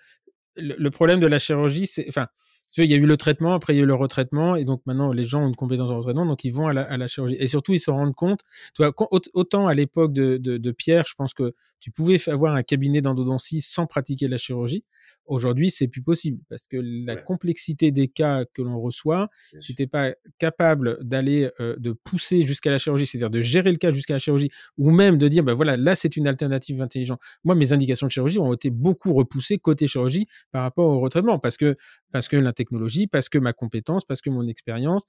le, 0.56 0.74
le, 0.78 0.90
problème 0.90 1.20
de 1.20 1.26
la 1.26 1.38
chirurgie, 1.38 1.86
c'est, 1.86 2.06
enfin, 2.08 2.28
tu 2.74 2.80
vois, 2.80 2.86
il 2.86 2.90
y 2.90 2.94
a 2.94 2.96
eu 2.96 3.06
le 3.06 3.16
traitement, 3.16 3.54
après 3.54 3.72
il 3.72 3.76
y 3.76 3.80
a 3.80 3.84
eu 3.84 3.86
le 3.86 3.94
retraitement, 3.94 4.56
et 4.56 4.64
donc 4.64 4.82
maintenant 4.84 5.12
les 5.12 5.22
gens 5.22 5.44
ont 5.44 5.48
une 5.48 5.54
compétence 5.54 5.92
en 5.92 5.98
retraitement, 5.98 6.26
donc 6.26 6.42
ils 6.42 6.50
vont 6.50 6.66
à 6.66 6.72
la, 6.72 6.82
à 6.82 6.96
la 6.96 7.06
chirurgie. 7.06 7.36
Et 7.38 7.46
surtout, 7.46 7.72
ils 7.72 7.78
se 7.78 7.92
rendent 7.92 8.16
compte, 8.16 8.40
tu 8.74 8.82
vois, 8.82 8.92
autant 9.32 9.68
à 9.68 9.74
l'époque 9.74 10.12
de, 10.12 10.38
de, 10.38 10.56
de, 10.56 10.70
Pierre, 10.72 11.04
je 11.06 11.14
pense 11.14 11.34
que 11.34 11.54
tu 11.78 11.92
pouvais 11.92 12.16
avoir 12.28 12.56
un 12.56 12.64
cabinet 12.64 13.00
d'endodontie 13.00 13.60
sans 13.60 13.86
pratiquer 13.86 14.26
la 14.26 14.38
chirurgie. 14.38 14.82
Aujourd'hui, 15.26 15.70
c'est 15.70 15.86
plus 15.86 16.02
possible 16.02 16.42
parce 16.48 16.66
que 16.66 16.76
la 16.82 17.14
complexité 17.14 17.92
des 17.92 18.08
cas 18.08 18.44
que 18.54 18.62
l'on 18.62 18.80
reçoit, 18.80 19.28
si 19.60 19.76
t'es 19.76 19.86
pas 19.86 20.12
capable 20.38 20.98
d'aller, 21.00 21.50
euh, 21.60 21.76
de 21.78 21.92
pousser 21.92 22.42
jusqu'à 22.42 22.72
la 22.72 22.78
chirurgie, 22.78 23.06
c'est-à-dire 23.06 23.30
de 23.30 23.40
gérer 23.40 23.70
le 23.70 23.78
cas 23.78 23.92
jusqu'à 23.92 24.14
la 24.14 24.18
chirurgie, 24.18 24.50
ou 24.78 24.90
même 24.90 25.16
de 25.16 25.28
dire, 25.28 25.44
ben 25.44 25.52
voilà, 25.52 25.76
là 25.76 25.94
c'est 25.94 26.16
une 26.16 26.26
alternative 26.26 26.82
intelligente. 26.82 27.20
Moi, 27.44 27.54
mes 27.54 27.72
indications 27.72 28.08
de 28.08 28.12
chirurgie 28.12 28.40
ont 28.40 28.52
été 28.52 28.70
beaucoup 28.70 29.12
repoussées 29.12 29.58
côté 29.58 29.86
chirurgie 29.86 30.26
par 30.50 30.62
rapport 30.62 30.88
au 30.88 30.98
retraitement 30.98 31.38
parce 31.38 31.56
que 31.56 31.76
parce 32.10 32.26
que 32.26 32.36
l'intégration 32.36 32.63
technologie, 32.64 33.06
parce 33.06 33.28
que 33.28 33.38
ma 33.38 33.52
compétence, 33.52 34.04
parce 34.04 34.20
que 34.20 34.30
mon 34.30 34.46
expérience. 34.48 35.04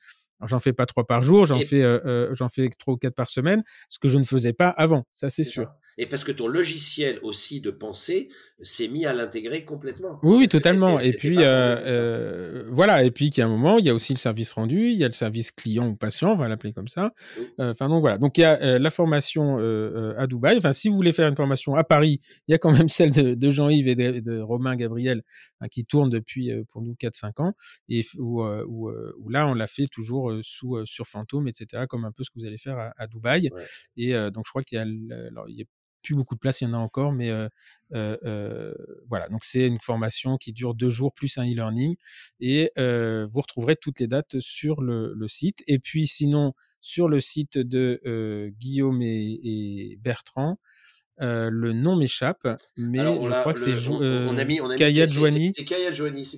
J'en 0.46 0.60
fais 0.60 0.74
pas 0.74 0.86
trois 0.86 1.08
par 1.08 1.22
jour, 1.22 1.46
j'en 1.46 1.60
fais, 1.60 1.82
euh, 1.82 2.00
euh, 2.06 2.36
j'en 2.36 2.50
fais 2.50 2.68
trois 2.78 2.96
ou 2.96 2.98
quatre 2.98 3.16
par 3.16 3.30
semaine, 3.30 3.64
ce 3.88 4.00
que 4.00 4.10
je 4.10 4.18
ne 4.18 4.24
faisais 4.24 4.52
pas 4.52 4.70
avant. 4.70 5.06
Ça, 5.10 5.30
c'est 5.30 5.46
sûr. 5.46 5.72
Et 5.98 6.08
parce 6.08 6.24
que 6.24 6.32
ton 6.32 6.48
logiciel 6.48 7.20
aussi 7.24 7.62
de 7.62 7.72
pensée 7.72 8.28
s'est 8.62 8.88
mis 8.88 9.06
à 9.06 9.14
l'intégrer 9.14 9.64
complètement. 9.64 10.20
Oui, 10.24 10.38
oui 10.40 10.48
totalement. 10.48 11.00
Et 11.00 11.14
puis, 11.14 11.38
euh, 11.40 11.44
euh, 11.44 12.66
voilà. 12.70 13.04
Et 13.04 13.12
puis, 13.12 13.30
qu'il 13.30 13.42
y 13.42 13.44
a 13.44 13.46
un 13.46 13.50
moment, 13.50 13.78
il 13.78 13.86
y 13.86 13.90
a 13.90 13.94
aussi 13.94 14.14
le 14.14 14.18
service 14.18 14.52
rendu, 14.54 14.90
il 14.92 14.98
y 14.98 15.04
a 15.04 15.08
le 15.08 15.14
service 15.14 15.52
client 15.52 15.88
ou 15.88 15.96
patient, 15.96 16.34
on 16.34 16.36
va 16.36 16.50
l'appeler 16.50 16.74
comme 16.74 16.90
ça. 16.90 17.14
Euh, 17.60 17.72
enfin, 17.72 17.88
donc 17.88 18.02
voilà. 18.02 18.18
Donc, 18.18 18.38
il 18.38 18.42
y 18.42 18.44
a 18.44 18.62
euh, 18.62 18.80
la 18.80 18.90
formation 18.90 19.58
à 20.18 20.28
Dubaï. 20.28 20.58
Enfin, 20.58 20.74
si 20.74 20.90
vous 20.90 20.96
voulez 20.96 21.14
faire 21.14 21.30
une 21.30 21.36
formation 21.36 21.76
à 21.76 21.84
Paris, 21.84 22.20
il 22.48 22.52
y 22.52 22.56
a 22.56 22.58
quand 22.58 22.72
même 22.72 22.90
celle 22.90 23.12
de, 23.12 23.34
de 23.34 23.50
Jean-Yves 23.50 23.88
et 23.88 23.96
de, 23.96 24.20
de, 24.20 24.40
Romain 24.40 24.76
Gabriel 24.76 25.24
hein, 25.62 25.68
qui 25.70 25.86
tourne 25.86 26.10
depuis, 26.10 26.52
pour 26.72 26.82
nous, 26.82 26.94
4-5 26.94 27.42
ans. 27.42 27.54
Et 27.88 28.02
où, 28.18 28.44
où, 28.44 28.92
où, 28.92 29.30
là, 29.30 29.48
on 29.48 29.54
l'a 29.54 29.68
fait 29.68 29.88
toujours 29.88 30.34
sous, 30.44 30.86
sur 30.86 31.08
Fantôme, 31.08 31.48
etc., 31.48 31.84
comme 31.88 32.04
un 32.04 32.12
peu 32.12 32.24
ce 32.24 32.32
que 32.32 32.40
vous 32.40 32.46
allez 32.46 32.58
faire 32.58 32.78
à, 32.78 32.94
à 32.98 33.08
Dubaï. 33.08 33.50
Ouais. 33.54 33.64
Et 33.96 34.14
donc, 34.32 34.44
je 34.46 34.52
crois 34.52 34.64
qu'il 34.64 34.78
y 34.78 34.80
a, 34.80 34.84
alors, 35.30 35.48
il 35.50 35.58
y 35.58 35.62
a 35.62 35.66
plus 36.06 36.16
beaucoup 36.16 36.36
de 36.36 36.40
place, 36.40 36.62
il 36.62 36.66
y 36.66 36.68
en 36.68 36.74
a 36.74 36.78
encore, 36.78 37.12
mais 37.12 37.32
voilà. 37.92 39.28
Donc 39.30 39.44
c'est 39.44 39.68
une 39.68 39.80
formation 39.80 40.38
qui 40.38 40.54
dure 40.54 40.76
deux 40.76 40.90
jours 40.90 41.14
plus 41.14 41.38
un 41.38 41.44
e-learning 41.44 41.96
et 42.40 42.72
vous 42.78 43.42
retrouverez 43.42 43.76
toutes 43.76 44.00
les 44.00 44.08
dates 44.08 44.40
sur 44.40 44.82
le, 44.82 45.14
le, 45.14 45.28
site. 45.28 45.64
Et 45.68 45.80
puis 45.80 46.08
sinon 46.08 46.54
sur 46.82 47.10
le 47.10 47.20
site 47.20 47.58
de 47.58 48.54
Guillaume 48.58 49.02
et, 49.02 49.40
et 49.44 49.98
Bertrand, 50.02 50.58
euh, 51.22 51.50
le 51.50 51.72
nom 51.72 51.96
m'échappe, 51.96 52.46
mais 52.76 53.00
Alors, 53.00 53.24
je 53.24 53.30
crois 53.30 53.54
que 53.54 53.60
c'est 53.60 53.90
on, 53.90 54.02
euh, 54.02 54.28
on, 54.30 54.38
a 54.38 54.44
mis, 54.44 54.60
on 54.60 54.70
a 54.70 54.76
Kayat 54.76 55.06
Joanie. 55.06 55.54
C'est 55.56 55.64
Kayat 55.64 55.94
Joanie, 55.94 56.26
c'est 56.26 56.38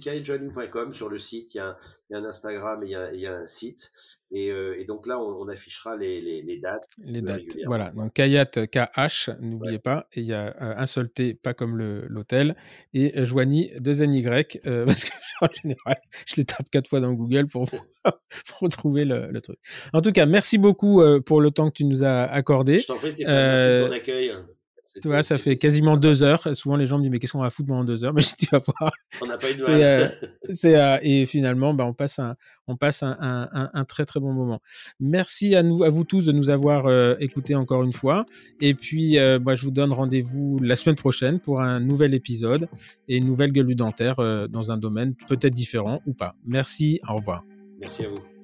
sur 0.91 1.09
le 1.09 1.17
site. 1.17 1.55
Il 1.55 1.57
y, 1.57 1.59
a, 1.59 1.75
il 2.09 2.13
y 2.13 2.15
a 2.15 2.19
un 2.19 2.25
Instagram 2.25 2.83
et 2.83 2.85
il 2.85 2.91
y 2.91 2.95
a, 2.95 3.11
il 3.11 3.19
y 3.19 3.25
a 3.25 3.35
un 3.37 3.47
site. 3.47 3.91
Et, 4.31 4.51
euh, 4.51 4.77
et, 4.77 4.83
donc 4.83 5.07
là, 5.07 5.19
on, 5.19 5.41
on 5.41 5.47
affichera 5.47 5.95
les, 5.95 6.19
les, 6.19 6.41
les, 6.41 6.57
dates. 6.57 6.87
Les 6.99 7.21
dates, 7.21 7.57
voilà. 7.65 7.91
Donc 7.91 8.13
Kayat 8.13 8.45
KH, 8.45 9.29
n'oubliez 9.39 9.73
ouais. 9.73 9.79
pas. 9.79 10.07
Et 10.13 10.21
il 10.21 10.27
y 10.27 10.33
a 10.33 10.47
euh, 10.61 10.73
un 10.77 10.85
seul 10.85 11.09
T, 11.09 11.33
pas 11.33 11.53
comme 11.53 11.77
l'hôtel. 11.77 12.57
Et 12.93 13.25
Joanie, 13.25 13.71
deux 13.79 14.05
NY, 14.05 14.25
euh, 14.27 14.85
parce 14.85 15.05
que 15.05 15.11
en 15.41 15.47
général, 15.61 16.01
je 16.25 16.35
les 16.35 16.45
tape 16.45 16.69
quatre 16.69 16.89
fois 16.89 16.99
dans 16.99 17.13
Google 17.13 17.47
pour, 17.47 17.69
pour 18.03 18.59
retrouver 18.59 19.05
le, 19.05 19.31
le, 19.31 19.41
truc. 19.41 19.59
En 19.93 20.01
tout 20.01 20.11
cas, 20.11 20.25
merci 20.25 20.57
beaucoup 20.57 21.01
pour 21.25 21.39
le 21.39 21.51
temps 21.51 21.69
que 21.69 21.75
tu 21.75 21.85
nous 21.85 22.03
as 22.03 22.23
accordé. 22.23 22.79
Je 22.79 22.87
t'en 22.87 22.95
prie, 22.95 23.11
Stéphane, 23.11 23.33
merci 23.33 23.67
de 23.67 23.87
ton 23.87 23.91
accueil. 23.93 24.31
Tu 25.01 25.07
vois, 25.07 25.21
ça 25.23 25.37
fait 25.37 25.55
quasiment 25.55 25.97
deux 25.97 26.23
heures. 26.23 26.55
Souvent, 26.55 26.75
les 26.75 26.87
gens 26.87 26.97
me 26.97 27.03
disent, 27.03 27.11
mais 27.11 27.19
qu'est-ce 27.19 27.33
qu'on 27.33 27.41
va 27.41 27.49
foutre 27.49 27.69
pendant 27.69 27.83
deux 27.83 28.03
heures? 28.03 28.13
Mais 28.15 28.21
tu 28.21 28.47
vas 28.51 28.59
voir. 28.59 28.91
On 29.21 29.27
n'a 29.27 29.37
pas 29.37 29.51
eu 29.51 29.55
de 29.55 29.63
mal. 29.63 29.81
Euh, 29.81 30.07
euh, 30.65 30.97
et 31.01 31.25
finalement, 31.25 31.73
bah, 31.73 31.85
on 31.85 31.93
passe, 31.93 32.19
un, 32.19 32.35
on 32.67 32.75
passe 32.75 33.03
un, 33.03 33.17
un, 33.19 33.69
un, 33.73 33.85
très, 33.85 34.05
très 34.05 34.19
bon 34.19 34.33
moment. 34.33 34.61
Merci 34.99 35.55
à, 35.55 35.63
nous, 35.63 35.83
à 35.83 35.89
vous 35.89 36.03
tous 36.03 36.25
de 36.25 36.31
nous 36.31 36.49
avoir 36.49 36.87
euh, 36.87 37.15
écoutés 37.19 37.55
encore 37.55 37.83
une 37.83 37.93
fois. 37.93 38.25
Et 38.59 38.73
puis, 38.73 39.17
euh, 39.17 39.39
bah, 39.39 39.55
je 39.55 39.63
vous 39.63 39.71
donne 39.71 39.93
rendez-vous 39.93 40.59
la 40.61 40.75
semaine 40.75 40.95
prochaine 40.95 41.39
pour 41.39 41.61
un 41.61 41.79
nouvel 41.79 42.13
épisode 42.13 42.67
et 43.07 43.17
une 43.17 43.25
nouvelle 43.25 43.51
gueule 43.51 43.67
dentaire 43.75 44.19
euh, 44.19 44.47
dans 44.47 44.71
un 44.71 44.77
domaine 44.77 45.15
peut-être 45.27 45.53
différent 45.53 46.01
ou 46.05 46.13
pas. 46.13 46.35
Merci, 46.45 46.99
au 47.07 47.15
revoir. 47.15 47.43
Merci 47.81 48.05
à 48.05 48.09
vous. 48.09 48.36